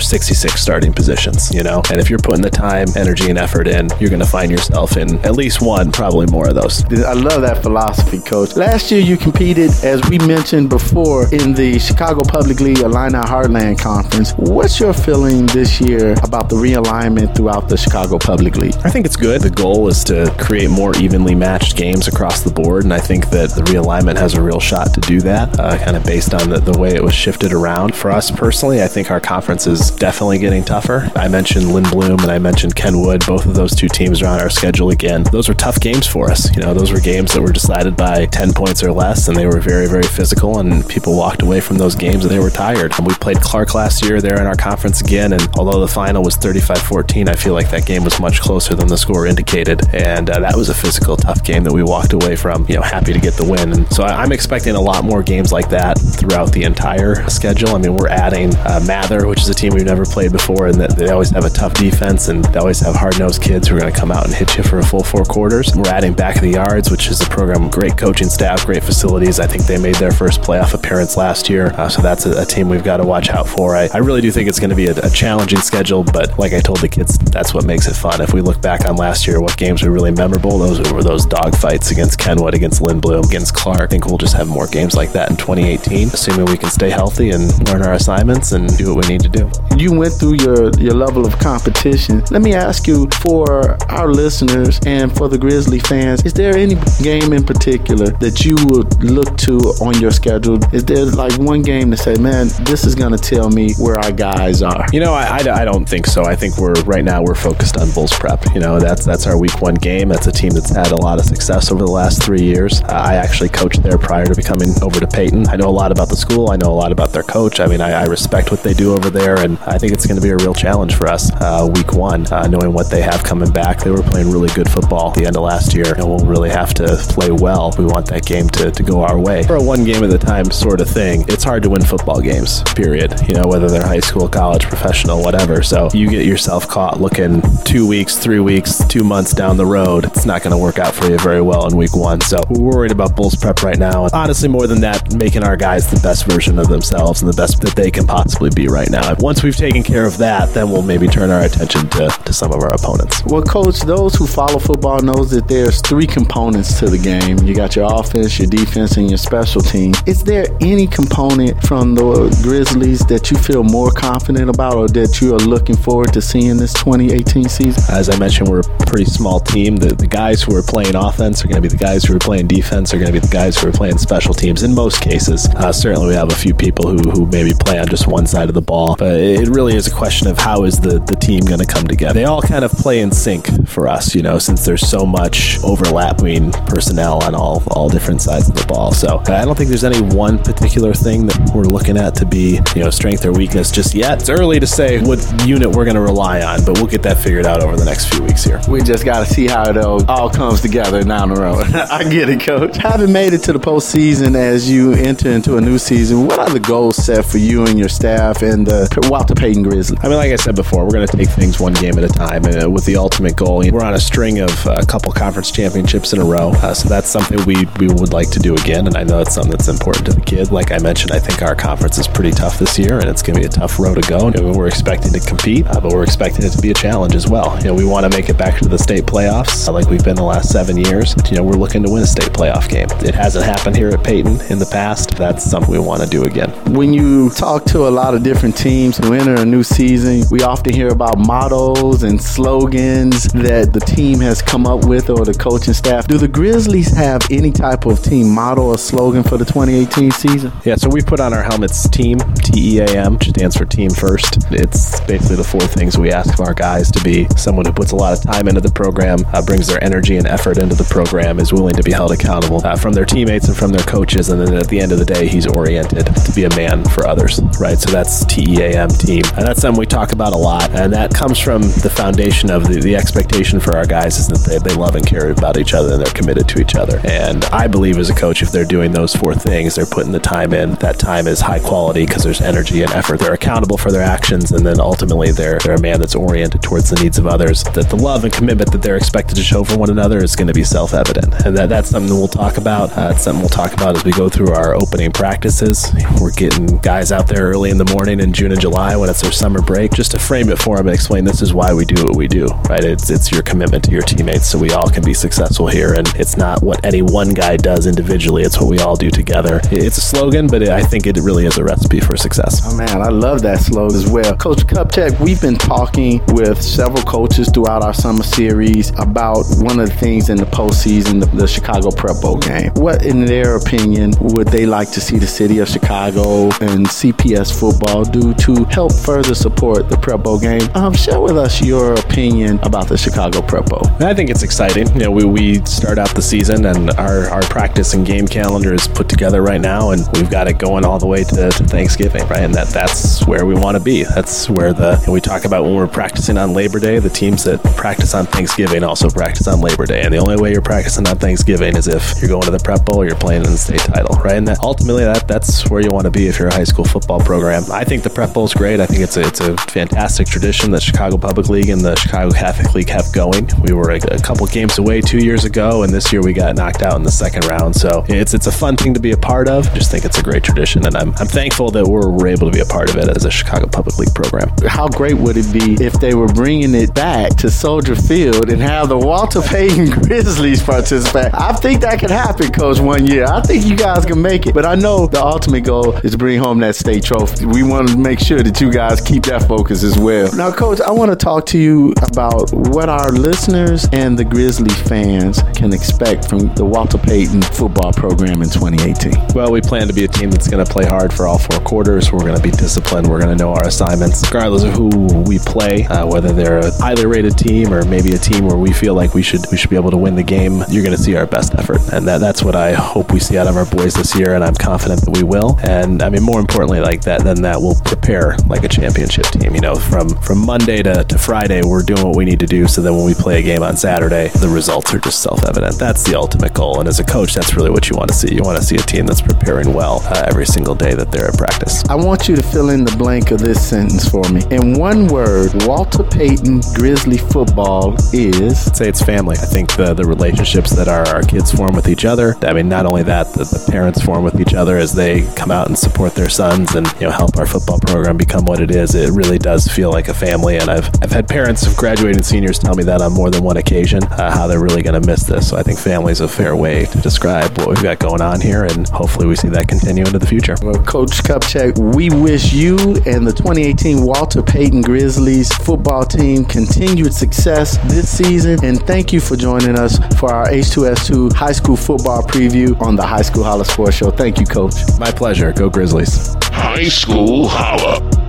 66 0.00 0.60
starting 0.60 0.92
positions, 0.92 1.54
you 1.54 1.62
know, 1.62 1.82
and 1.90 2.00
if 2.00 2.08
you're 2.08 2.18
putting 2.18 2.42
the 2.42 2.50
time, 2.50 2.88
energy, 2.96 3.28
and 3.28 3.38
effort 3.38 3.68
in, 3.68 3.88
you're 4.00 4.10
going 4.10 4.20
to 4.20 4.26
find 4.26 4.50
yourself 4.50 4.96
in 4.96 5.18
at 5.20 5.32
least 5.32 5.60
one, 5.60 5.92
probably 5.92 6.26
more 6.26 6.48
of 6.48 6.54
those. 6.54 6.84
I 7.04 7.12
love 7.12 7.42
that 7.42 7.62
philosophy, 7.62 8.20
Coach. 8.20 8.56
Last 8.56 8.90
year, 8.90 9.00
you 9.00 9.16
competed, 9.16 9.70
as 9.84 10.00
we 10.08 10.18
mentioned 10.18 10.70
before, 10.70 11.32
in 11.34 11.52
the 11.52 11.78
Chicago 11.78 12.22
Public 12.22 12.60
League 12.60 12.78
Illini 12.78 13.18
Heartland 13.18 13.78
Conference. 13.78 14.32
What's 14.36 14.80
your 14.80 14.94
feeling 14.94 15.46
this 15.46 15.80
year 15.80 16.12
about 16.22 16.48
the 16.48 16.56
realignment 16.56 17.36
throughout 17.36 17.68
the 17.68 17.76
Chicago 17.76 18.18
Public 18.18 18.56
League? 18.56 18.74
I 18.84 18.90
think 18.90 19.06
it's 19.06 19.16
good. 19.16 19.42
The 19.42 19.50
goal 19.50 19.81
is 19.88 20.04
to 20.04 20.34
create 20.38 20.70
more 20.70 20.96
evenly 20.96 21.34
matched 21.34 21.76
games 21.76 22.08
across 22.08 22.42
the 22.42 22.50
board, 22.50 22.84
and 22.84 22.92
I 22.92 23.00
think 23.00 23.30
that 23.30 23.50
the 23.50 23.62
realignment 23.62 24.16
has 24.18 24.34
a 24.34 24.42
real 24.42 24.60
shot 24.60 24.94
to 24.94 25.00
do 25.00 25.20
that, 25.20 25.58
uh, 25.58 25.78
kind 25.78 25.96
of 25.96 26.04
based 26.04 26.34
on 26.34 26.50
the, 26.50 26.58
the 26.58 26.78
way 26.78 26.94
it 26.94 27.02
was 27.02 27.14
shifted 27.14 27.52
around. 27.52 27.94
For 27.94 28.10
us 28.10 28.30
personally, 28.30 28.82
I 28.82 28.88
think 28.88 29.10
our 29.10 29.20
conference 29.20 29.66
is 29.66 29.90
definitely 29.90 30.38
getting 30.38 30.64
tougher. 30.64 31.10
I 31.16 31.28
mentioned 31.28 31.66
Lindblom 31.66 32.22
and 32.22 32.30
I 32.30 32.38
mentioned 32.38 32.74
Kenwood. 32.74 33.24
Both 33.26 33.46
of 33.46 33.54
those 33.54 33.74
two 33.74 33.88
teams 33.88 34.22
are 34.22 34.26
on 34.26 34.40
our 34.40 34.50
schedule 34.50 34.90
again. 34.90 35.24
Those 35.24 35.48
were 35.48 35.54
tough 35.54 35.80
games 35.80 36.06
for 36.06 36.30
us. 36.30 36.54
You 36.54 36.62
know, 36.62 36.74
those 36.74 36.92
were 36.92 37.00
games 37.00 37.32
that 37.34 37.42
were 37.42 37.52
decided 37.52 37.96
by 37.96 38.26
10 38.26 38.52
points 38.52 38.82
or 38.82 38.92
less, 38.92 39.28
and 39.28 39.36
they 39.36 39.46
were 39.46 39.60
very, 39.60 39.86
very 39.86 40.02
physical, 40.02 40.58
and 40.58 40.86
people 40.88 41.16
walked 41.16 41.42
away 41.42 41.60
from 41.60 41.78
those 41.78 41.94
games 41.94 42.24
and 42.24 42.32
they 42.32 42.38
were 42.38 42.50
tired. 42.50 42.92
We 42.98 43.14
played 43.14 43.40
Clark 43.40 43.74
last 43.74 44.04
year 44.04 44.20
there 44.20 44.40
in 44.40 44.46
our 44.46 44.56
conference 44.56 45.00
again, 45.00 45.32
and 45.32 45.48
although 45.56 45.80
the 45.80 45.88
final 45.88 46.22
was 46.22 46.36
35 46.36 46.78
14, 46.78 47.28
I 47.28 47.34
feel 47.34 47.54
like 47.54 47.70
that 47.70 47.86
game 47.86 48.04
was 48.04 48.20
much 48.20 48.40
closer 48.40 48.74
than 48.74 48.88
the 48.88 48.98
score 48.98 49.26
indicated. 49.26 49.71
And 49.92 50.30
uh, 50.30 50.40
that 50.40 50.56
was 50.56 50.68
a 50.68 50.74
physical, 50.74 51.16
tough 51.16 51.42
game 51.44 51.64
that 51.64 51.72
we 51.72 51.82
walked 51.82 52.12
away 52.12 52.36
from, 52.36 52.66
you 52.68 52.76
know, 52.76 52.82
happy 52.82 53.12
to 53.12 53.18
get 53.18 53.34
the 53.34 53.44
win. 53.44 53.72
And 53.72 53.92
so 53.92 54.04
I, 54.04 54.22
am 54.22 54.32
expecting 54.32 54.74
a 54.74 54.80
lot 54.80 55.04
more 55.04 55.22
games 55.22 55.52
like 55.52 55.68
that 55.70 55.98
throughout 55.98 56.52
the 56.52 56.64
entire 56.64 57.28
schedule. 57.28 57.70
I 57.70 57.78
mean, 57.78 57.94
we're 57.94 58.08
adding 58.08 58.54
uh, 58.56 58.80
Mather, 58.86 59.26
which 59.26 59.40
is 59.40 59.48
a 59.48 59.54
team 59.54 59.72
we've 59.74 59.84
never 59.84 60.04
played 60.04 60.32
before, 60.32 60.66
and 60.66 60.80
they 60.80 61.08
always 61.08 61.30
have 61.30 61.44
a 61.44 61.50
tough 61.50 61.74
defense 61.74 62.28
and 62.28 62.44
they 62.46 62.58
always 62.58 62.80
have 62.80 62.94
hard 62.94 63.18
nosed 63.18 63.42
kids 63.42 63.68
who 63.68 63.76
are 63.76 63.80
going 63.80 63.92
to 63.92 63.98
come 63.98 64.10
out 64.10 64.24
and 64.24 64.34
hit 64.34 64.56
you 64.56 64.62
for 64.62 64.78
a 64.78 64.84
full 64.84 65.02
four 65.02 65.24
quarters. 65.24 65.72
We're 65.76 65.88
adding 65.88 66.12
Back 66.14 66.36
of 66.36 66.42
the 66.42 66.50
Yards, 66.50 66.90
which 66.90 67.08
is 67.08 67.20
a 67.20 67.26
program, 67.26 67.68
great 67.68 67.96
coaching 67.96 68.28
staff, 68.28 68.66
great 68.66 68.82
facilities. 68.82 69.40
I 69.40 69.46
think 69.46 69.64
they 69.64 69.78
made 69.78 69.96
their 69.96 70.12
first 70.12 70.40
playoff 70.40 70.74
appearance 70.74 71.16
last 71.16 71.48
year. 71.48 71.68
Uh, 71.74 71.88
so 71.88 72.02
that's 72.02 72.26
a, 72.26 72.42
a, 72.42 72.44
team 72.44 72.68
we've 72.68 72.84
got 72.84 72.98
to 72.98 73.04
watch 73.04 73.30
out 73.30 73.48
for. 73.48 73.74
I, 73.74 73.88
I 73.94 73.98
really 73.98 74.20
do 74.20 74.30
think 74.30 74.48
it's 74.48 74.58
going 74.58 74.70
to 74.70 74.76
be 74.76 74.86
a, 74.86 74.96
a, 74.98 75.10
challenging 75.10 75.60
schedule, 75.60 76.04
but 76.04 76.38
like 76.38 76.52
I 76.52 76.60
told 76.60 76.80
the 76.80 76.88
kids, 76.88 77.18
that's 77.18 77.54
what 77.54 77.64
makes 77.64 77.86
it 77.86 77.94
fun. 77.94 78.20
If 78.20 78.34
we 78.34 78.40
look 78.40 78.60
back 78.60 78.84
on 78.84 78.96
last 78.96 79.26
year, 79.26 79.40
what 79.40 79.56
games 79.62 79.82
were 79.82 79.90
really 79.90 80.10
memorable, 80.10 80.58
those 80.58 80.78
were 80.92 81.02
those 81.02 81.24
dog 81.24 81.56
fights 81.56 81.90
against 81.90 82.18
Kenwood, 82.18 82.54
against 82.54 82.82
Lindblom, 82.82 83.26
against 83.26 83.54
Clark. 83.54 83.80
I 83.80 83.86
think 83.86 84.06
we'll 84.06 84.18
just 84.18 84.34
have 84.34 84.48
more 84.48 84.66
games 84.66 84.94
like 84.94 85.12
that 85.12 85.30
in 85.30 85.36
2018, 85.36 86.08
assuming 86.08 86.46
we 86.46 86.58
can 86.58 86.68
stay 86.68 86.90
healthy 86.90 87.30
and 87.30 87.42
learn 87.68 87.82
our 87.82 87.94
assignments 87.94 88.52
and 88.52 88.76
do 88.76 88.94
what 88.94 89.06
we 89.06 89.14
need 89.14 89.22
to 89.22 89.28
do. 89.28 89.50
You 89.76 89.96
went 89.96 90.14
through 90.14 90.36
your, 90.42 90.70
your 90.78 90.94
level 90.94 91.24
of 91.26 91.38
competition. 91.38 92.22
Let 92.30 92.42
me 92.42 92.54
ask 92.54 92.86
you 92.86 93.08
for 93.20 93.76
our 93.90 94.08
listeners 94.08 94.78
and 94.84 95.14
for 95.16 95.28
the 95.28 95.38
Grizzly 95.38 95.78
fans, 95.78 96.24
is 96.24 96.34
there 96.34 96.54
any 96.56 96.76
game 97.02 97.32
in 97.32 97.44
particular 97.44 98.10
that 98.18 98.44
you 98.44 98.56
would 98.66 99.02
look 99.02 99.36
to 99.38 99.56
on 99.80 99.98
your 100.00 100.10
schedule? 100.10 100.58
Is 100.74 100.84
there 100.84 101.06
like 101.06 101.38
one 101.38 101.62
game 101.62 101.90
to 101.90 101.96
say, 101.96 102.14
man, 102.16 102.48
this 102.64 102.84
is 102.84 102.94
going 102.94 103.12
to 103.12 103.18
tell 103.18 103.48
me 103.48 103.74
where 103.74 103.98
our 103.98 104.12
guys 104.12 104.62
are? 104.62 104.84
You 104.92 105.00
know, 105.00 105.14
I, 105.14 105.38
I, 105.38 105.62
I, 105.62 105.64
don't 105.64 105.88
think 105.88 106.06
so. 106.06 106.24
I 106.24 106.36
think 106.36 106.58
we're 106.58 106.74
right 106.82 107.04
now 107.04 107.22
we're 107.22 107.34
focused 107.34 107.76
on 107.76 107.90
Bulls 107.92 108.12
prep. 108.12 108.44
You 108.54 108.60
know, 108.60 108.78
that's 108.78 109.04
that's 109.06 109.22
That's 109.22 109.34
our 109.34 109.38
week 109.38 109.51
one 109.60 109.74
game. 109.74 110.08
That's 110.08 110.26
a 110.26 110.32
team 110.32 110.50
that's 110.50 110.74
had 110.74 110.92
a 110.92 110.96
lot 110.96 111.18
of 111.18 111.24
success 111.24 111.70
over 111.70 111.84
the 111.84 111.90
last 111.90 112.22
three 112.22 112.42
years. 112.42 112.80
Uh, 112.82 112.92
I 112.92 113.14
actually 113.14 113.48
coached 113.48 113.82
there 113.82 113.98
prior 113.98 114.26
to 114.26 114.34
becoming 114.34 114.70
over 114.82 115.00
to 115.00 115.06
Payton. 115.06 115.48
I 115.48 115.56
know 115.56 115.68
a 115.68 115.70
lot 115.70 115.92
about 115.92 116.08
the 116.08 116.16
school. 116.16 116.50
I 116.50 116.56
know 116.56 116.70
a 116.70 116.74
lot 116.74 116.92
about 116.92 117.12
their 117.12 117.22
coach. 117.22 117.60
I 117.60 117.66
mean, 117.66 117.80
I, 117.80 118.02
I 118.02 118.04
respect 118.04 118.50
what 118.50 118.62
they 118.62 118.74
do 118.74 118.94
over 118.94 119.10
there, 119.10 119.38
and 119.38 119.58
I 119.66 119.78
think 119.78 119.92
it's 119.92 120.06
going 120.06 120.16
to 120.16 120.22
be 120.22 120.30
a 120.30 120.36
real 120.36 120.54
challenge 120.54 120.94
for 120.94 121.08
us 121.08 121.32
uh, 121.40 121.68
week 121.74 121.92
one, 121.92 122.26
uh, 122.32 122.46
knowing 122.46 122.72
what 122.72 122.90
they 122.90 123.02
have 123.02 123.22
coming 123.22 123.50
back. 123.50 123.80
They 123.80 123.90
were 123.90 124.02
playing 124.02 124.30
really 124.30 124.48
good 124.54 124.70
football 124.70 125.10
at 125.10 125.16
the 125.16 125.26
end 125.26 125.36
of 125.36 125.42
last 125.42 125.74
year, 125.74 125.94
and 125.94 126.06
we'll 126.06 126.24
really 126.24 126.50
have 126.50 126.72
to 126.74 126.96
play 127.08 127.30
well. 127.30 127.74
We 127.76 127.84
want 127.84 128.06
that 128.06 128.24
game 128.24 128.48
to, 128.50 128.70
to 128.70 128.82
go 128.82 129.02
our 129.02 129.18
way. 129.18 129.42
For 129.42 129.56
a 129.56 129.62
one 129.62 129.84
game 129.84 130.04
at 130.04 130.10
a 130.10 130.18
time 130.18 130.50
sort 130.50 130.80
of 130.80 130.88
thing, 130.88 131.24
it's 131.28 131.44
hard 131.44 131.62
to 131.64 131.70
win 131.70 131.82
football 131.82 132.20
games, 132.20 132.62
period. 132.74 133.14
You 133.28 133.34
know, 133.34 133.46
whether 133.46 133.68
they're 133.68 133.86
high 133.86 134.00
school, 134.00 134.28
college, 134.28 134.64
professional, 134.64 135.22
whatever. 135.22 135.62
So 135.62 135.88
you 135.92 136.08
get 136.08 136.26
yourself 136.26 136.68
caught 136.68 137.00
looking 137.00 137.42
two 137.64 137.86
weeks, 137.86 138.16
three 138.16 138.40
weeks, 138.40 138.84
two 138.86 139.04
months 139.04 139.32
down 139.32 139.41
the 139.42 139.66
road. 139.66 140.04
It's 140.06 140.24
not 140.24 140.42
going 140.42 140.52
to 140.52 140.58
work 140.58 140.78
out 140.78 140.94
for 140.94 141.06
you 141.06 141.18
very 141.18 141.42
well 141.42 141.66
in 141.66 141.76
week 141.76 141.94
one. 141.94 142.20
So 142.20 142.38
we're 142.48 142.76
worried 142.76 142.92
about 142.92 143.16
Bulls 143.16 143.34
prep 143.34 143.62
right 143.62 143.78
now. 143.78 144.08
Honestly, 144.12 144.48
more 144.48 144.66
than 144.66 144.80
that, 144.82 145.14
making 145.14 145.42
our 145.42 145.56
guys 145.56 145.90
the 145.90 146.00
best 146.00 146.26
version 146.26 146.58
of 146.58 146.68
themselves 146.68 147.22
and 147.22 147.32
the 147.32 147.36
best 147.36 147.60
that 147.60 147.74
they 147.74 147.90
can 147.90 148.06
possibly 148.06 148.50
be 148.50 148.68
right 148.68 148.88
now. 148.88 149.14
Once 149.18 149.42
we've 149.42 149.56
taken 149.56 149.82
care 149.82 150.06
of 150.06 150.16
that, 150.18 150.54
then 150.54 150.70
we'll 150.70 150.82
maybe 150.82 151.06
turn 151.08 151.30
our 151.30 151.42
attention 151.42 151.88
to, 151.90 152.08
to 152.24 152.32
some 152.32 152.52
of 152.52 152.62
our 152.62 152.72
opponents. 152.72 153.24
Well, 153.24 153.42
coach, 153.42 153.80
those 153.80 154.14
who 154.14 154.26
follow 154.26 154.58
football 154.58 155.00
knows 155.00 155.30
that 155.30 155.48
there's 155.48 155.80
three 155.80 156.06
components 156.06 156.78
to 156.78 156.88
the 156.88 156.98
game. 156.98 157.38
You 157.38 157.54
got 157.54 157.74
your 157.76 157.92
offense, 157.92 158.38
your 158.38 158.48
defense, 158.48 158.96
and 158.96 159.10
your 159.10 159.18
special 159.18 159.60
team. 159.60 159.92
Is 160.06 160.22
there 160.22 160.46
any 160.60 160.86
component 160.86 161.60
from 161.64 161.94
the 161.94 162.02
Grizzlies 162.42 163.00
that 163.06 163.30
you 163.30 163.36
feel 163.36 163.64
more 163.64 163.90
confident 163.90 164.48
about 164.48 164.74
or 164.74 164.88
that 164.88 165.20
you 165.20 165.34
are 165.34 165.38
looking 165.38 165.76
forward 165.76 166.12
to 166.12 166.20
seeing 166.20 166.56
this 166.56 166.72
2018 166.74 167.48
season? 167.48 167.82
As 167.90 168.08
I 168.08 168.18
mentioned, 168.18 168.48
we're 168.48 168.62
pretty 168.86 169.04
small 169.04 169.31
team. 169.40 169.76
The, 169.76 169.94
the 169.94 170.06
guys 170.06 170.42
who 170.42 170.54
are 170.56 170.62
playing 170.62 170.94
offense 170.94 171.44
are 171.44 171.48
going 171.48 171.62
to 171.62 171.68
be 171.68 171.68
the 171.68 171.76
guys 171.76 172.04
who 172.04 172.16
are 172.16 172.18
playing 172.18 172.48
defense, 172.48 172.92
are 172.92 172.98
going 172.98 173.12
to 173.12 173.12
be 173.12 173.18
the 173.18 173.32
guys 173.32 173.58
who 173.58 173.68
are 173.68 173.72
playing 173.72 173.98
special 173.98 174.34
teams 174.34 174.62
in 174.62 174.74
most 174.74 175.00
cases. 175.00 175.48
Uh, 175.56 175.72
certainly, 175.72 176.08
we 176.08 176.14
have 176.14 176.30
a 176.32 176.34
few 176.34 176.54
people 176.54 176.88
who, 176.88 176.98
who 177.10 177.26
maybe 177.26 177.52
play 177.58 177.78
on 177.78 177.86
just 177.86 178.06
one 178.06 178.26
side 178.26 178.48
of 178.48 178.54
the 178.54 178.62
ball, 178.62 178.96
but 178.98 179.20
it 179.20 179.48
really 179.48 179.74
is 179.76 179.86
a 179.86 179.94
question 179.94 180.28
of 180.28 180.38
how 180.38 180.64
is 180.64 180.80
the, 180.80 180.98
the 181.00 181.16
team 181.16 181.40
going 181.40 181.60
to 181.60 181.66
come 181.66 181.84
together. 181.84 182.14
They 182.14 182.24
all 182.24 182.42
kind 182.42 182.64
of 182.64 182.72
play 182.72 183.00
in 183.00 183.10
sync 183.10 183.68
for 183.68 183.88
us, 183.88 184.14
you 184.14 184.22
know, 184.22 184.38
since 184.38 184.64
there's 184.64 184.86
so 184.86 185.04
much 185.04 185.58
overlapping 185.62 186.52
personnel 186.66 187.22
on 187.24 187.34
all, 187.34 187.62
all 187.72 187.88
different 187.88 188.22
sides 188.22 188.48
of 188.48 188.54
the 188.54 188.66
ball. 188.66 188.92
So 188.92 189.22
I 189.26 189.44
don't 189.44 189.56
think 189.56 189.68
there's 189.68 189.84
any 189.84 190.00
one 190.14 190.38
particular 190.38 190.94
thing 190.94 191.26
that 191.26 191.52
we're 191.54 191.64
looking 191.64 191.96
at 191.96 192.14
to 192.16 192.26
be, 192.26 192.60
you 192.74 192.82
know, 192.82 192.90
strength 192.90 193.24
or 193.24 193.32
weakness 193.32 193.70
just 193.70 193.94
yet. 193.94 194.20
It's 194.20 194.30
early 194.30 194.60
to 194.60 194.66
say 194.66 195.00
what 195.02 195.20
unit 195.46 195.70
we're 195.70 195.84
going 195.84 195.96
to 195.96 196.02
rely 196.02 196.42
on, 196.42 196.64
but 196.64 196.78
we'll 196.78 196.86
get 196.86 197.02
that 197.02 197.18
figured 197.18 197.46
out 197.46 197.62
over 197.62 197.76
the 197.76 197.84
next 197.84 198.12
few 198.12 198.22
weeks 198.24 198.44
here. 198.44 198.60
We 198.68 198.82
just 198.82 199.04
got 199.04 199.11
to 199.20 199.26
see 199.26 199.46
how 199.46 199.68
it 199.68 199.76
all, 199.76 200.04
all 200.10 200.30
comes 200.30 200.60
together 200.60 201.02
down 201.02 201.28
the 201.30 201.40
road. 201.40 201.66
I 201.74 202.08
get 202.08 202.28
it, 202.28 202.40
coach. 202.40 202.76
Having 202.76 203.12
made 203.12 203.32
it 203.32 203.42
to 203.44 203.52
the 203.52 203.58
postseason 203.58 204.34
as 204.34 204.70
you 204.70 204.92
enter 204.92 205.30
into 205.30 205.56
a 205.56 205.60
new 205.60 205.78
season, 205.78 206.26
what 206.26 206.38
are 206.38 206.50
the 206.50 206.60
goals 206.60 206.96
set 206.96 207.24
for 207.24 207.38
you 207.38 207.64
and 207.66 207.78
your 207.78 207.88
staff 207.88 208.42
and 208.42 208.66
the 208.66 208.88
Walter 209.08 209.34
Payton 209.34 209.62
Grizzlies? 209.62 209.98
I 210.02 210.08
mean, 210.08 210.16
like 210.16 210.32
I 210.32 210.36
said 210.36 210.54
before, 210.54 210.84
we're 210.84 210.92
going 210.92 211.06
to 211.06 211.16
take 211.16 211.28
things 211.28 211.60
one 211.60 211.74
game 211.74 211.98
at 211.98 212.04
a 212.04 212.08
time 212.08 212.44
uh, 212.44 212.68
with 212.68 212.84
the 212.84 212.96
ultimate 212.96 213.36
goal. 213.36 213.62
We're 213.70 213.84
on 213.84 213.94
a 213.94 214.00
string 214.00 214.40
of 214.40 214.66
uh, 214.66 214.78
a 214.80 214.86
couple 214.86 215.12
conference 215.12 215.50
championships 215.50 216.12
in 216.12 216.20
a 216.20 216.24
row, 216.24 216.50
uh, 216.56 216.74
so 216.74 216.88
that's 216.88 217.08
something 217.08 217.44
we, 217.44 217.66
we 217.78 217.88
would 217.88 218.12
like 218.12 218.30
to 218.30 218.38
do 218.38 218.54
again, 218.54 218.86
and 218.86 218.96
I 218.96 219.02
know 219.02 219.20
it's 219.20 219.34
something 219.34 219.50
that's 219.50 219.68
important 219.68 220.06
to 220.06 220.12
the 220.12 220.20
kid. 220.20 220.50
Like 220.50 220.72
I 220.72 220.78
mentioned, 220.78 221.12
I 221.12 221.18
think 221.18 221.42
our 221.42 221.54
conference 221.54 221.98
is 221.98 222.08
pretty 222.08 222.30
tough 222.30 222.58
this 222.58 222.78
year, 222.78 222.98
and 222.98 223.08
it's 223.08 223.22
going 223.22 223.34
to 223.34 223.40
be 223.40 223.46
a 223.46 223.50
tough 223.50 223.78
road 223.78 224.00
to 224.00 224.08
go. 224.08 224.26
You 224.28 224.42
know, 224.42 224.52
we're 224.52 224.68
expecting 224.68 225.12
to 225.12 225.20
compete, 225.20 225.66
uh, 225.66 225.80
but 225.80 225.92
we're 225.92 226.04
expecting 226.04 226.44
it 226.44 226.50
to 226.50 226.62
be 226.62 226.70
a 226.70 226.74
challenge 226.74 227.14
as 227.14 227.28
well. 227.28 227.56
You 227.58 227.64
know, 227.64 227.74
we 227.74 227.84
want 227.84 228.10
to 228.10 228.16
make 228.16 228.28
it 228.28 228.38
back 228.38 228.58
to 228.60 228.68
the 228.68 228.78
state 228.78 229.01
playoffs 229.02 229.68
uh, 229.68 229.72
like 229.72 229.88
we've 229.88 230.04
been 230.04 230.16
the 230.16 230.22
last 230.22 230.50
seven 230.50 230.76
years. 230.76 231.14
You 231.30 231.36
know, 231.38 231.44
we're 231.44 231.52
looking 231.52 231.82
to 231.82 231.90
win 231.90 232.02
a 232.02 232.06
state 232.06 232.32
playoff 232.32 232.68
game. 232.68 232.88
It 233.06 233.14
hasn't 233.14 233.44
happened 233.44 233.76
here 233.76 233.88
at 233.88 234.02
Payton 234.04 234.40
in 234.50 234.58
the 234.58 234.68
past. 234.70 235.16
That's 235.16 235.44
something 235.44 235.70
we 235.70 235.78
want 235.78 236.02
to 236.02 236.08
do 236.08 236.24
again. 236.24 236.50
When 236.72 236.92
you 236.92 237.30
talk 237.30 237.64
to 237.66 237.88
a 237.88 237.90
lot 237.90 238.14
of 238.14 238.22
different 238.22 238.56
teams 238.56 238.98
who 238.98 239.14
enter 239.14 239.34
a 239.34 239.44
new 239.44 239.62
season, 239.62 240.24
we 240.30 240.42
often 240.42 240.72
hear 240.74 240.88
about 240.88 241.18
mottos 241.18 242.02
and 242.02 242.20
slogans 242.20 243.24
that 243.32 243.72
the 243.72 243.80
team 243.80 244.20
has 244.20 244.42
come 244.42 244.66
up 244.66 244.84
with 244.86 245.10
or 245.10 245.24
the 245.24 245.34
coaching 245.34 245.74
staff. 245.74 246.06
Do 246.06 246.18
the 246.18 246.28
Grizzlies 246.28 246.94
have 246.96 247.22
any 247.30 247.50
type 247.50 247.86
of 247.86 248.02
team 248.02 248.28
motto 248.28 248.62
or 248.62 248.78
slogan 248.78 249.22
for 249.22 249.36
the 249.36 249.44
2018 249.44 250.10
season? 250.10 250.52
Yeah, 250.64 250.76
so 250.76 250.88
we 250.88 251.02
put 251.02 251.20
on 251.20 251.32
our 251.32 251.42
helmets 251.42 251.88
team, 251.88 252.18
T 252.36 252.76
E 252.76 252.78
A 252.80 252.86
M, 252.86 253.14
which 253.14 253.28
stands 253.30 253.56
for 253.56 253.64
team 253.64 253.90
first. 253.90 254.38
It's 254.52 255.00
basically 255.00 255.36
the 255.36 255.44
four 255.44 255.60
things 255.62 255.98
we 255.98 256.12
ask 256.12 256.34
of 256.34 256.40
our 256.40 256.54
guys 256.54 256.90
to 256.92 257.02
be 257.02 257.26
someone 257.36 257.64
who 257.64 257.72
puts 257.72 257.92
a 257.92 257.96
lot 257.96 258.12
of 258.12 258.22
time 258.22 258.48
into 258.48 258.60
the 258.60 258.70
program, 258.70 258.91
uh, 259.00 259.42
brings 259.42 259.66
their 259.66 259.82
energy 259.82 260.16
and 260.16 260.26
effort 260.26 260.58
into 260.58 260.74
the 260.74 260.84
program, 260.84 261.38
is 261.38 261.52
willing 261.52 261.74
to 261.74 261.82
be 261.82 261.92
held 261.92 262.12
accountable 262.12 262.64
uh, 262.64 262.76
from 262.76 262.92
their 262.92 263.04
teammates 263.04 263.48
and 263.48 263.56
from 263.56 263.70
their 263.72 263.84
coaches, 263.84 264.28
and 264.28 264.40
then 264.40 264.54
at 264.54 264.68
the 264.68 264.80
end 264.80 264.92
of 264.92 264.98
the 264.98 265.04
day, 265.04 265.26
he's 265.26 265.46
oriented 265.46 266.06
to 266.06 266.32
be 266.34 266.44
a 266.44 266.56
man 266.56 266.84
for 266.84 267.06
others, 267.06 267.40
right? 267.58 267.78
So 267.78 267.90
that's 267.90 268.24
T 268.26 268.44
E 268.48 268.60
A 268.60 268.80
M 268.82 268.88
team. 268.88 269.22
And 269.36 269.46
that's 269.46 269.60
something 269.60 269.78
we 269.78 269.86
talk 269.86 270.12
about 270.12 270.32
a 270.32 270.36
lot, 270.36 270.70
and 270.72 270.92
that 270.92 271.14
comes 271.14 271.38
from 271.38 271.62
the 271.62 271.92
foundation 271.94 272.50
of 272.50 272.68
the, 272.68 272.80
the 272.80 272.96
expectation 272.96 273.60
for 273.60 273.76
our 273.76 273.86
guys 273.86 274.18
is 274.18 274.28
that 274.28 274.48
they, 274.48 274.58
they 274.58 274.74
love 274.74 274.94
and 274.94 275.06
care 275.06 275.30
about 275.30 275.56
each 275.56 275.74
other 275.74 275.94
and 275.94 276.02
they're 276.02 276.12
committed 276.14 276.48
to 276.48 276.60
each 276.60 276.74
other. 276.74 277.00
And 277.04 277.44
I 277.46 277.66
believe 277.66 277.98
as 277.98 278.10
a 278.10 278.14
coach, 278.14 278.42
if 278.42 278.52
they're 278.52 278.64
doing 278.64 278.92
those 278.92 279.14
four 279.14 279.34
things, 279.34 279.74
they're 279.74 279.86
putting 279.86 280.12
the 280.12 280.20
time 280.20 280.52
in. 280.52 280.74
That 280.76 280.98
time 280.98 281.26
is 281.26 281.40
high 281.40 281.60
quality 281.60 282.06
because 282.06 282.24
there's 282.24 282.40
energy 282.40 282.82
and 282.82 282.92
effort. 282.92 283.20
They're 283.20 283.34
accountable 283.34 283.78
for 283.78 283.90
their 283.90 284.02
actions, 284.02 284.52
and 284.52 284.64
then 284.66 284.80
ultimately 284.80 285.32
they're 285.32 285.58
they're 285.60 285.76
a 285.76 285.80
man 285.80 286.00
that's 286.00 286.14
oriented 286.14 286.62
towards 286.62 286.90
the 286.90 287.02
needs 287.02 287.18
of 287.18 287.26
others. 287.26 287.64
That 287.64 287.88
the 287.88 287.96
love 287.96 288.24
and 288.24 288.32
commitment 288.32 288.72
that 288.72 288.81
they're 288.82 288.96
expected 288.96 289.36
to 289.36 289.42
show 289.42 289.64
for 289.64 289.78
one 289.78 289.90
another 289.90 290.22
is 290.22 290.36
going 290.36 290.48
to 290.48 290.54
be 290.54 290.64
self-evident, 290.64 291.46
and 291.46 291.56
that 291.56 291.68
that's 291.68 291.88
something 291.88 292.12
we'll 292.14 292.28
talk 292.28 292.56
about. 292.58 292.90
Uh, 292.92 293.16
something 293.16 293.40
we'll 293.40 293.48
talk 293.48 293.72
about 293.72 293.96
as 293.96 294.04
we 294.04 294.12
go 294.12 294.28
through 294.28 294.52
our 294.52 294.74
opening 294.74 295.10
practices. 295.12 295.92
We're 296.20 296.32
getting 296.32 296.78
guys 296.78 297.12
out 297.12 297.26
there 297.28 297.44
early 297.44 297.70
in 297.70 297.78
the 297.78 297.84
morning 297.86 298.20
in 298.20 298.32
June 298.32 298.52
and 298.52 298.60
July 298.60 298.96
when 298.96 299.08
it's 299.08 299.22
their 299.22 299.32
summer 299.32 299.62
break, 299.62 299.92
just 299.92 300.10
to 300.12 300.18
frame 300.18 300.48
it 300.48 300.58
for 300.58 300.76
them 300.76 300.88
and 300.88 300.94
explain 300.94 301.24
this 301.24 301.42
is 301.42 301.54
why 301.54 301.72
we 301.72 301.84
do 301.84 302.02
what 302.04 302.16
we 302.16 302.28
do. 302.28 302.46
Right? 302.68 302.84
It's 302.84 303.10
it's 303.10 303.30
your 303.30 303.42
commitment 303.42 303.84
to 303.84 303.90
your 303.90 304.02
teammates, 304.02 304.48
so 304.48 304.58
we 304.58 304.72
all 304.72 304.88
can 304.88 305.04
be 305.04 305.14
successful 305.14 305.68
here, 305.68 305.94
and 305.94 306.08
it's 306.16 306.36
not 306.36 306.62
what 306.62 306.84
any 306.84 307.02
one 307.02 307.30
guy 307.30 307.56
does 307.56 307.86
individually. 307.86 308.42
It's 308.42 308.58
what 308.60 308.68
we 308.68 308.78
all 308.80 308.96
do 308.96 309.10
together. 309.10 309.60
It's 309.70 309.98
a 309.98 310.02
slogan, 310.02 310.46
but 310.48 310.68
I 310.68 310.82
think 310.82 311.06
it 311.06 311.16
really 311.18 311.46
is 311.46 311.58
a 311.58 311.64
recipe 311.64 312.00
for 312.00 312.16
success. 312.16 312.62
Oh 312.64 312.76
man, 312.76 313.00
I 313.00 313.08
love 313.08 313.42
that 313.42 313.60
slogan 313.60 313.96
as 313.96 314.10
well. 314.10 314.36
Coach 314.36 314.66
Kupchak, 314.66 315.20
we've 315.20 315.40
been 315.40 315.56
talking 315.56 316.20
with 316.28 316.60
several 316.60 317.02
coaches 317.02 317.48
throughout 317.52 317.82
our 317.82 317.94
summer 317.94 318.22
series 318.24 318.71
about 318.98 319.44
one 319.58 319.78
of 319.78 319.88
the 319.88 319.94
things 319.94 320.28
in 320.30 320.36
the 320.36 320.46
postseason, 320.46 321.20
the, 321.20 321.26
the 321.36 321.46
Chicago 321.46 321.90
Prep 321.90 322.20
Bowl 322.20 322.38
game. 322.38 322.70
What, 322.74 323.04
in 323.04 323.24
their 323.24 323.56
opinion, 323.56 324.12
would 324.20 324.48
they 324.48 324.66
like 324.66 324.90
to 324.92 325.00
see 325.00 325.18
the 325.18 325.26
city 325.26 325.58
of 325.58 325.68
Chicago 325.68 326.44
and 326.60 326.86
CPS 326.86 327.58
football 327.58 328.04
do 328.04 328.34
to 328.34 328.64
help 328.64 328.92
further 328.92 329.34
support 329.34 329.88
the 329.88 329.96
Prep 329.96 330.22
Bowl 330.22 330.38
game? 330.38 330.62
Um, 330.74 330.94
share 330.94 331.20
with 331.20 331.36
us 331.36 331.62
your 331.62 331.94
opinion 331.94 332.58
about 332.62 332.88
the 332.88 332.96
Chicago 332.96 333.42
Prep 333.42 333.66
Bowl. 333.66 333.82
I 334.00 334.14
think 334.14 334.30
it's 334.30 334.42
exciting. 334.42 334.88
You 334.94 335.00
know, 335.04 335.10
we, 335.10 335.24
we 335.24 335.64
start 335.66 335.98
out 335.98 336.14
the 336.14 336.22
season 336.22 336.64
and 336.64 336.90
our, 336.92 337.28
our 337.28 337.42
practice 337.42 337.94
and 337.94 338.06
game 338.06 338.26
calendar 338.26 338.72
is 338.72 338.88
put 338.88 339.08
together 339.08 339.42
right 339.42 339.60
now, 339.60 339.90
and 339.90 340.02
we've 340.14 340.30
got 340.30 340.48
it 340.48 340.58
going 340.58 340.84
all 340.84 340.98
the 340.98 341.06
way 341.06 341.24
to, 341.24 341.50
to 341.50 341.64
Thanksgiving, 341.64 342.26
right? 342.28 342.42
And 342.42 342.54
that 342.54 342.68
that's 342.68 343.26
where 343.26 343.44
we 343.44 343.54
want 343.54 343.76
to 343.76 343.82
be. 343.82 344.04
That's 344.04 344.48
where 344.48 344.72
the 344.72 345.02
we 345.08 345.20
talk 345.20 345.44
about 345.44 345.64
when 345.64 345.74
we're 345.74 345.86
practicing 345.86 346.38
on 346.38 346.54
Labor 346.54 346.80
Day. 346.80 346.98
The 346.98 347.10
teams 347.10 347.44
that 347.44 347.62
practice 347.76 348.14
on 348.14 348.26
Thanksgiving 348.26 348.61
also 348.82 349.08
practice 349.08 349.48
on 349.48 349.60
Labor 349.60 349.86
Day, 349.86 350.02
and 350.02 350.12
the 350.12 350.18
only 350.18 350.36
way 350.36 350.52
you're 350.52 350.62
practicing 350.62 351.06
on 351.08 351.16
Thanksgiving 351.16 351.76
is 351.76 351.88
if 351.88 352.20
you're 352.20 352.28
going 352.28 352.42
to 352.42 352.50
the 352.50 352.58
Prep 352.58 352.84
Bowl 352.84 353.02
or 353.02 353.06
you're 353.06 353.16
playing 353.16 353.44
in 353.44 353.50
the 353.50 353.58
state 353.58 353.80
title, 353.80 354.14
right? 354.16 354.36
And 354.36 354.46
that 354.48 354.60
ultimately 354.60 355.04
that 355.04 355.26
that's 355.26 355.68
where 355.70 355.80
you 355.80 355.90
want 355.90 356.04
to 356.04 356.10
be 356.10 356.26
if 356.26 356.38
you're 356.38 356.48
a 356.48 356.54
high 356.54 356.64
school 356.64 356.84
football 356.84 357.20
program. 357.20 357.64
I 357.70 357.84
think 357.84 358.02
the 358.02 358.10
Prep 358.10 358.32
Bowl 358.32 358.44
is 358.44 358.54
great. 358.54 358.80
I 358.80 358.86
think 358.86 359.00
it's 359.00 359.16
a 359.16 359.22
it's 359.22 359.40
a 359.40 359.56
fantastic 359.56 360.26
tradition 360.26 360.70
that 360.72 360.82
Chicago 360.82 361.16
Public 361.18 361.48
League 361.48 361.68
and 361.68 361.80
the 361.80 361.96
Chicago 361.96 362.30
Catholic 362.30 362.74
League 362.74 362.88
have 362.90 363.12
going. 363.12 363.48
We 363.62 363.72
were 363.72 363.90
a, 363.90 363.96
a 363.96 364.18
couple 364.20 364.46
games 364.46 364.78
away 364.78 365.00
two 365.00 365.18
years 365.18 365.44
ago, 365.44 365.82
and 365.82 365.92
this 365.92 366.12
year 366.12 366.22
we 366.22 366.32
got 366.32 366.54
knocked 366.56 366.82
out 366.82 366.96
in 366.96 367.02
the 367.02 367.10
second 367.10 367.44
round. 367.46 367.74
So 367.74 368.04
it's 368.08 368.34
it's 368.34 368.46
a 368.46 368.52
fun 368.52 368.76
thing 368.76 368.94
to 368.94 369.00
be 369.00 369.12
a 369.12 369.16
part 369.16 369.48
of. 369.48 369.72
Just 369.74 369.90
think 369.90 370.04
it's 370.04 370.18
a 370.18 370.22
great 370.22 370.44
tradition, 370.44 370.86
and 370.86 370.96
I'm 370.96 371.10
I'm 371.18 371.26
thankful 371.26 371.70
that 371.72 371.86
we're, 371.86 372.10
we're 372.10 372.28
able 372.28 372.50
to 372.50 372.54
be 372.54 372.60
a 372.60 372.66
part 372.66 372.90
of 372.90 372.96
it 372.96 373.08
as 373.16 373.24
a 373.24 373.30
Chicago 373.30 373.66
Public 373.66 373.98
League 373.98 374.14
program. 374.14 374.50
How 374.66 374.88
great 374.88 375.16
would 375.16 375.36
it 375.36 375.52
be 375.52 375.82
if 375.84 375.94
they 375.94 376.14
were 376.14 376.28
bringing 376.28 376.74
it 376.74 376.94
back 376.94 377.36
to 377.36 377.50
Soldier 377.50 377.96
Field 377.96 378.50
and 378.52 378.60
have 378.60 378.88
the 378.88 378.98
Walter 378.98 379.40
Payton 379.48 379.90
Grizzlies 379.90 380.62
participate? 380.62 381.32
I 381.34 381.52
think 381.54 381.80
that 381.80 381.98
could 381.98 382.10
happen, 382.10 382.52
Coach, 382.52 382.78
one 382.78 383.06
year. 383.06 383.24
I 383.24 383.40
think 383.40 383.64
you 383.64 383.76
guys 383.76 384.04
can 384.04 384.20
make 384.20 384.46
it. 384.46 384.54
But 384.54 384.66
I 384.66 384.74
know 384.74 385.06
the 385.06 385.22
ultimate 385.22 385.64
goal 385.64 385.96
is 385.98 386.12
to 386.12 386.18
bring 386.18 386.38
home 386.38 386.60
that 386.60 386.76
state 386.76 387.02
trophy. 387.02 387.46
We 387.46 387.62
want 387.62 387.88
to 387.88 387.96
make 387.96 388.20
sure 388.20 388.42
that 388.42 388.60
you 388.60 388.70
guys 388.70 389.00
keep 389.00 389.24
that 389.24 389.48
focus 389.48 389.82
as 389.82 389.98
well. 389.98 390.30
Now, 390.36 390.52
Coach, 390.52 390.80
I 390.80 390.90
want 390.90 391.10
to 391.10 391.16
talk 391.16 391.46
to 391.46 391.58
you 391.58 391.94
about 392.02 392.52
what 392.52 392.88
our 392.88 393.10
listeners 393.10 393.88
and 393.92 394.18
the 394.18 394.24
Grizzly 394.24 394.74
fans 394.86 395.42
can 395.54 395.72
expect 395.72 396.28
from 396.28 396.54
the 396.54 396.64
Walter 396.64 396.98
Payton 396.98 397.42
football 397.42 397.92
program 397.92 398.42
in 398.42 398.50
2018. 398.50 399.34
Well, 399.34 399.50
we 399.50 399.62
plan 399.62 399.88
to 399.88 399.94
be 399.94 400.04
a 400.04 400.08
team 400.08 400.30
that's 400.30 400.48
going 400.48 400.64
to 400.64 400.70
play 400.70 400.84
hard 400.84 401.12
for 401.12 401.26
all 401.26 401.38
four 401.38 401.60
quarters. 401.60 402.12
We're 402.12 402.20
going 402.20 402.36
to 402.36 402.42
be 402.42 402.50
disciplined. 402.50 403.08
We're 403.08 403.20
going 403.20 403.36
to 403.36 403.42
know 403.42 403.52
our 403.54 403.66
assignments, 403.66 404.22
regardless 404.26 404.64
of 404.64 404.74
who 404.74 404.88
we 405.22 405.38
play, 405.38 405.86
uh, 405.86 406.06
whether 406.06 406.32
they're 406.32 406.58
a 406.58 406.70
highly 406.72 407.06
rated 407.06 407.38
team 407.38 407.72
or 407.72 407.84
maybe 407.86 408.02
maybe 408.02 408.16
a 408.16 408.18
team 408.18 408.41
where 408.46 408.56
we 408.56 408.72
feel 408.72 408.94
like 408.94 409.14
we 409.14 409.22
should 409.22 409.40
we 409.50 409.56
should 409.56 409.70
be 409.70 409.76
able 409.76 409.90
to 409.90 409.96
win 409.96 410.14
the 410.14 410.22
game, 410.22 410.62
you're 410.68 410.82
going 410.82 410.96
to 410.96 411.02
see 411.02 411.16
our 411.16 411.26
best 411.26 411.54
effort, 411.54 411.80
and 411.92 412.06
that, 412.06 412.18
that's 412.18 412.42
what 412.42 412.54
I 412.54 412.72
hope 412.72 413.12
we 413.12 413.20
see 413.20 413.38
out 413.38 413.46
of 413.46 413.56
our 413.56 413.66
boys 413.66 413.94
this 413.94 414.16
year, 414.18 414.34
and 414.34 414.44
I'm 414.44 414.54
confident 414.54 415.02
that 415.02 415.16
we 415.16 415.22
will. 415.22 415.58
And 415.62 416.02
I 416.02 416.08
mean, 416.08 416.22
more 416.22 416.40
importantly, 416.40 416.80
like 416.80 417.02
that, 417.02 417.22
then 417.22 417.42
that 417.42 417.60
will 417.60 417.76
prepare 417.84 418.36
like 418.46 418.64
a 418.64 418.68
championship 418.68 419.26
team. 419.26 419.54
You 419.54 419.60
know, 419.60 419.74
from 419.74 420.08
from 420.20 420.44
Monday 420.44 420.82
to, 420.82 421.04
to 421.04 421.18
Friday, 421.18 421.62
we're 421.62 421.82
doing 421.82 422.02
what 422.04 422.16
we 422.16 422.24
need 422.24 422.40
to 422.40 422.46
do, 422.46 422.66
so 422.66 422.82
that 422.82 422.92
when 422.92 423.04
we 423.04 423.14
play 423.14 423.40
a 423.40 423.42
game 423.42 423.62
on 423.62 423.76
Saturday, 423.76 424.28
the 424.28 424.48
results 424.48 424.92
are 424.94 424.98
just 424.98 425.22
self 425.22 425.44
evident. 425.44 425.78
That's 425.78 426.02
the 426.02 426.16
ultimate 426.16 426.54
goal, 426.54 426.80
and 426.80 426.88
as 426.88 427.00
a 427.00 427.04
coach, 427.04 427.34
that's 427.34 427.54
really 427.54 427.70
what 427.70 427.88
you 427.88 427.96
want 427.96 428.08
to 428.08 428.14
see. 428.14 428.34
You 428.34 428.42
want 428.42 428.58
to 428.58 428.64
see 428.64 428.76
a 428.76 428.82
team 428.82 429.06
that's 429.06 429.22
preparing 429.22 429.72
well 429.72 430.02
uh, 430.06 430.26
every 430.28 430.46
single 430.46 430.74
day 430.74 430.94
that 430.94 431.10
they're 431.10 431.28
at 431.28 431.36
practice. 431.38 431.84
I 431.88 431.94
want 431.94 432.28
you 432.28 432.36
to 432.36 432.42
fill 432.42 432.70
in 432.70 432.84
the 432.84 432.96
blank 432.96 433.30
of 433.30 433.40
this 433.40 433.66
sentence 433.66 434.08
for 434.08 434.22
me. 434.30 434.42
In 434.50 434.78
one 434.78 435.06
word, 435.06 435.50
Walter 435.66 436.02
Payton 436.02 436.60
Grizzly 436.74 437.18
football 437.18 437.94
is. 438.12 438.21
I'd 438.30 438.76
say 438.76 438.88
it's 438.88 439.02
family. 439.02 439.36
I 439.40 439.46
think 439.46 439.74
the 439.76 439.94
the 439.94 440.04
relationships 440.04 440.70
that 440.76 440.88
our, 440.88 441.06
our 441.08 441.22
kids 441.22 441.50
form 441.52 441.74
with 441.74 441.88
each 441.88 442.04
other. 442.04 442.36
I 442.42 442.52
mean, 442.52 442.68
not 442.68 442.86
only 442.86 443.02
that, 443.04 443.32
the, 443.32 443.44
the 443.44 443.68
parents 443.70 444.02
form 444.02 444.22
with 444.22 444.40
each 444.40 444.54
other 444.54 444.76
as 444.76 444.92
they 444.92 445.22
come 445.34 445.50
out 445.50 445.68
and 445.68 445.78
support 445.78 446.14
their 446.14 446.28
sons 446.28 446.74
and 446.74 446.86
you 446.94 447.06
know 447.06 447.10
help 447.10 447.36
our 447.36 447.46
football 447.46 447.78
program 447.80 448.16
become 448.16 448.44
what 448.44 448.60
it 448.60 448.70
is. 448.70 448.94
It 448.94 449.10
really 449.10 449.38
does 449.38 449.66
feel 449.66 449.90
like 449.90 450.08
a 450.08 450.14
family, 450.14 450.58
and 450.58 450.70
I've 450.70 450.88
I've 451.02 451.10
had 451.10 451.28
parents 451.28 451.66
of 451.66 451.76
graduating 451.76 452.22
seniors 452.22 452.58
tell 452.58 452.74
me 452.74 452.84
that 452.84 453.02
on 453.02 453.12
more 453.12 453.30
than 453.30 453.42
one 453.42 453.56
occasion 453.56 454.02
uh, 454.04 454.30
how 454.30 454.46
they're 454.46 454.62
really 454.62 454.82
going 454.82 455.00
to 455.00 455.06
miss 455.06 455.24
this. 455.24 455.48
So 455.48 455.56
I 455.56 455.62
think 455.62 455.78
family 455.78 456.12
is 456.12 456.20
a 456.20 456.28
fair 456.28 456.54
way 456.54 456.84
to 456.86 456.98
describe 456.98 457.56
what 457.58 457.68
we've 457.68 457.82
got 457.82 457.98
going 457.98 458.20
on 458.20 458.40
here, 458.40 458.64
and 458.64 458.88
hopefully 458.88 459.26
we 459.26 459.36
see 459.36 459.48
that 459.48 459.68
continue 459.68 460.04
into 460.04 460.18
the 460.18 460.26
future. 460.26 460.54
Well, 460.62 460.82
Coach 460.84 461.22
Kupchak, 461.22 461.94
we 461.94 462.10
wish 462.10 462.52
you 462.52 462.76
and 463.06 463.26
the 463.26 463.32
2018 463.32 464.02
Walter 464.02 464.42
Payton 464.42 464.82
Grizzlies 464.82 465.52
football 465.52 466.04
team 466.04 466.44
continued 466.44 467.14
success 467.14 467.78
this 467.88 468.11
season, 468.16 468.64
and 468.64 468.80
thank 468.86 469.12
you 469.12 469.20
for 469.20 469.36
joining 469.36 469.78
us 469.78 469.98
for 470.18 470.32
our 470.32 470.46
H2S2 470.48 471.32
high 471.32 471.52
school 471.52 471.76
football 471.76 472.22
preview 472.22 472.80
on 472.80 472.96
the 472.96 473.02
High 473.02 473.22
School 473.22 473.44
Holla 473.44 473.64
Sports 473.64 473.96
Show. 473.96 474.10
Thank 474.10 474.38
you, 474.38 474.46
Coach. 474.46 474.74
My 474.98 475.10
pleasure. 475.10 475.52
Go 475.52 475.68
Grizzlies. 475.68 476.34
High 476.44 476.88
School 476.88 477.48
Holla. 477.48 478.21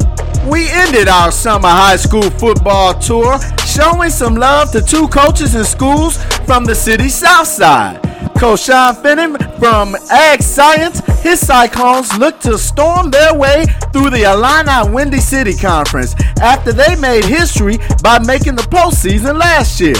We 0.49 0.69
ended 0.69 1.07
our 1.07 1.31
summer 1.31 1.69
high 1.69 1.95
school 1.95 2.29
football 2.31 2.93
tour 2.99 3.39
showing 3.65 4.09
some 4.09 4.35
love 4.35 4.71
to 4.71 4.81
two 4.81 5.07
coaches 5.07 5.55
and 5.55 5.65
schools 5.65 6.17
from 6.45 6.65
the 6.65 6.75
city's 6.75 7.15
south 7.15 7.47
side. 7.47 8.01
Coach 8.37 8.63
Shawn 8.63 8.95
Finnin 8.95 9.37
from 9.59 9.95
Ag 10.11 10.41
Science, 10.41 10.99
his 11.21 11.39
Cyclones 11.39 12.17
look 12.17 12.39
to 12.41 12.57
storm 12.57 13.09
their 13.09 13.33
way 13.33 13.65
through 13.93 14.09
the 14.09 14.23
Illini 14.23 14.93
Windy 14.93 15.19
City 15.19 15.53
Conference 15.55 16.13
after 16.41 16.73
they 16.73 16.95
made 16.97 17.23
history 17.23 17.77
by 18.01 18.19
making 18.19 18.55
the 18.55 18.63
postseason 18.63 19.39
last 19.39 19.79
year. 19.79 19.95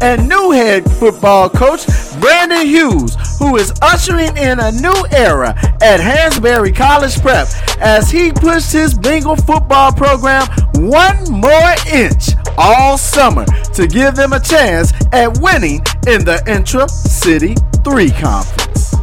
And 0.00 0.28
new 0.28 0.52
head 0.52 0.90
football 0.92 1.50
coach 1.50 1.86
Brandon 2.20 2.66
Hughes, 2.66 3.16
who 3.38 3.56
is 3.56 3.72
ushering 3.82 4.36
in 4.36 4.60
a 4.60 4.70
new 4.72 5.04
era 5.10 5.54
at 5.82 6.00
Hansberry 6.00 6.74
College 6.74 7.20
Prep 7.20 7.48
as 7.80 8.10
he 8.10 8.32
pushed 8.32 8.72
his 8.72 8.96
Bengal 8.96 9.36
football 9.36 9.92
program 9.92 10.46
one 10.76 11.30
more 11.30 11.74
inch 11.92 12.30
all 12.56 12.96
summer 12.96 13.44
to 13.74 13.86
give 13.86 14.14
them 14.14 14.32
a 14.32 14.40
chance 14.40 14.92
at 15.12 15.38
winning 15.40 15.80
in 16.06 16.24
the 16.24 16.42
Intra 16.46 16.88
City 16.88 17.54
3 17.84 18.10
Conference. 18.10 18.94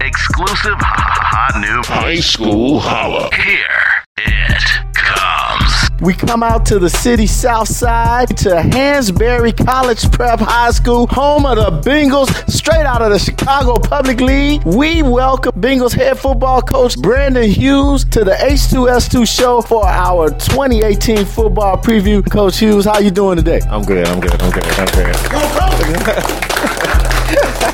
Exclusive 0.00 0.78
hot 0.78 1.60
new 1.60 1.82
high 1.86 2.16
school 2.16 2.80
holla. 2.80 3.28
Here 3.34 4.04
it 4.18 4.94
comes. 4.94 5.89
We 6.00 6.14
come 6.14 6.42
out 6.42 6.64
to 6.66 6.78
the 6.78 6.88
city 6.88 7.26
south 7.26 7.68
side 7.68 8.34
to 8.38 8.48
Hansberry 8.48 9.54
College 9.54 10.10
Prep 10.10 10.40
High 10.40 10.70
School, 10.70 11.06
home 11.06 11.44
of 11.44 11.56
the 11.56 11.90
Bengals, 11.90 12.30
straight 12.50 12.86
out 12.86 13.02
of 13.02 13.10
the 13.10 13.18
Chicago 13.18 13.78
Public 13.78 14.18
League. 14.22 14.62
We 14.64 15.02
welcome 15.02 15.52
Bengals 15.60 15.92
head 15.92 16.18
football 16.18 16.62
coach 16.62 16.98
Brandon 17.02 17.50
Hughes 17.50 18.06
to 18.06 18.24
the 18.24 18.30
H2S2 18.32 19.28
show 19.28 19.60
for 19.60 19.84
our 19.84 20.30
2018 20.30 21.26
football 21.26 21.76
preview. 21.76 22.28
Coach 22.30 22.58
Hughes, 22.60 22.86
how 22.86 22.98
you 22.98 23.10
doing 23.10 23.36
today? 23.36 23.60
I'm 23.68 23.82
good. 23.84 24.08
I'm 24.08 24.20
good. 24.20 24.40
I'm 24.40 24.50
good. 24.50 24.64
I'm 24.64 24.86
good. 24.86 25.16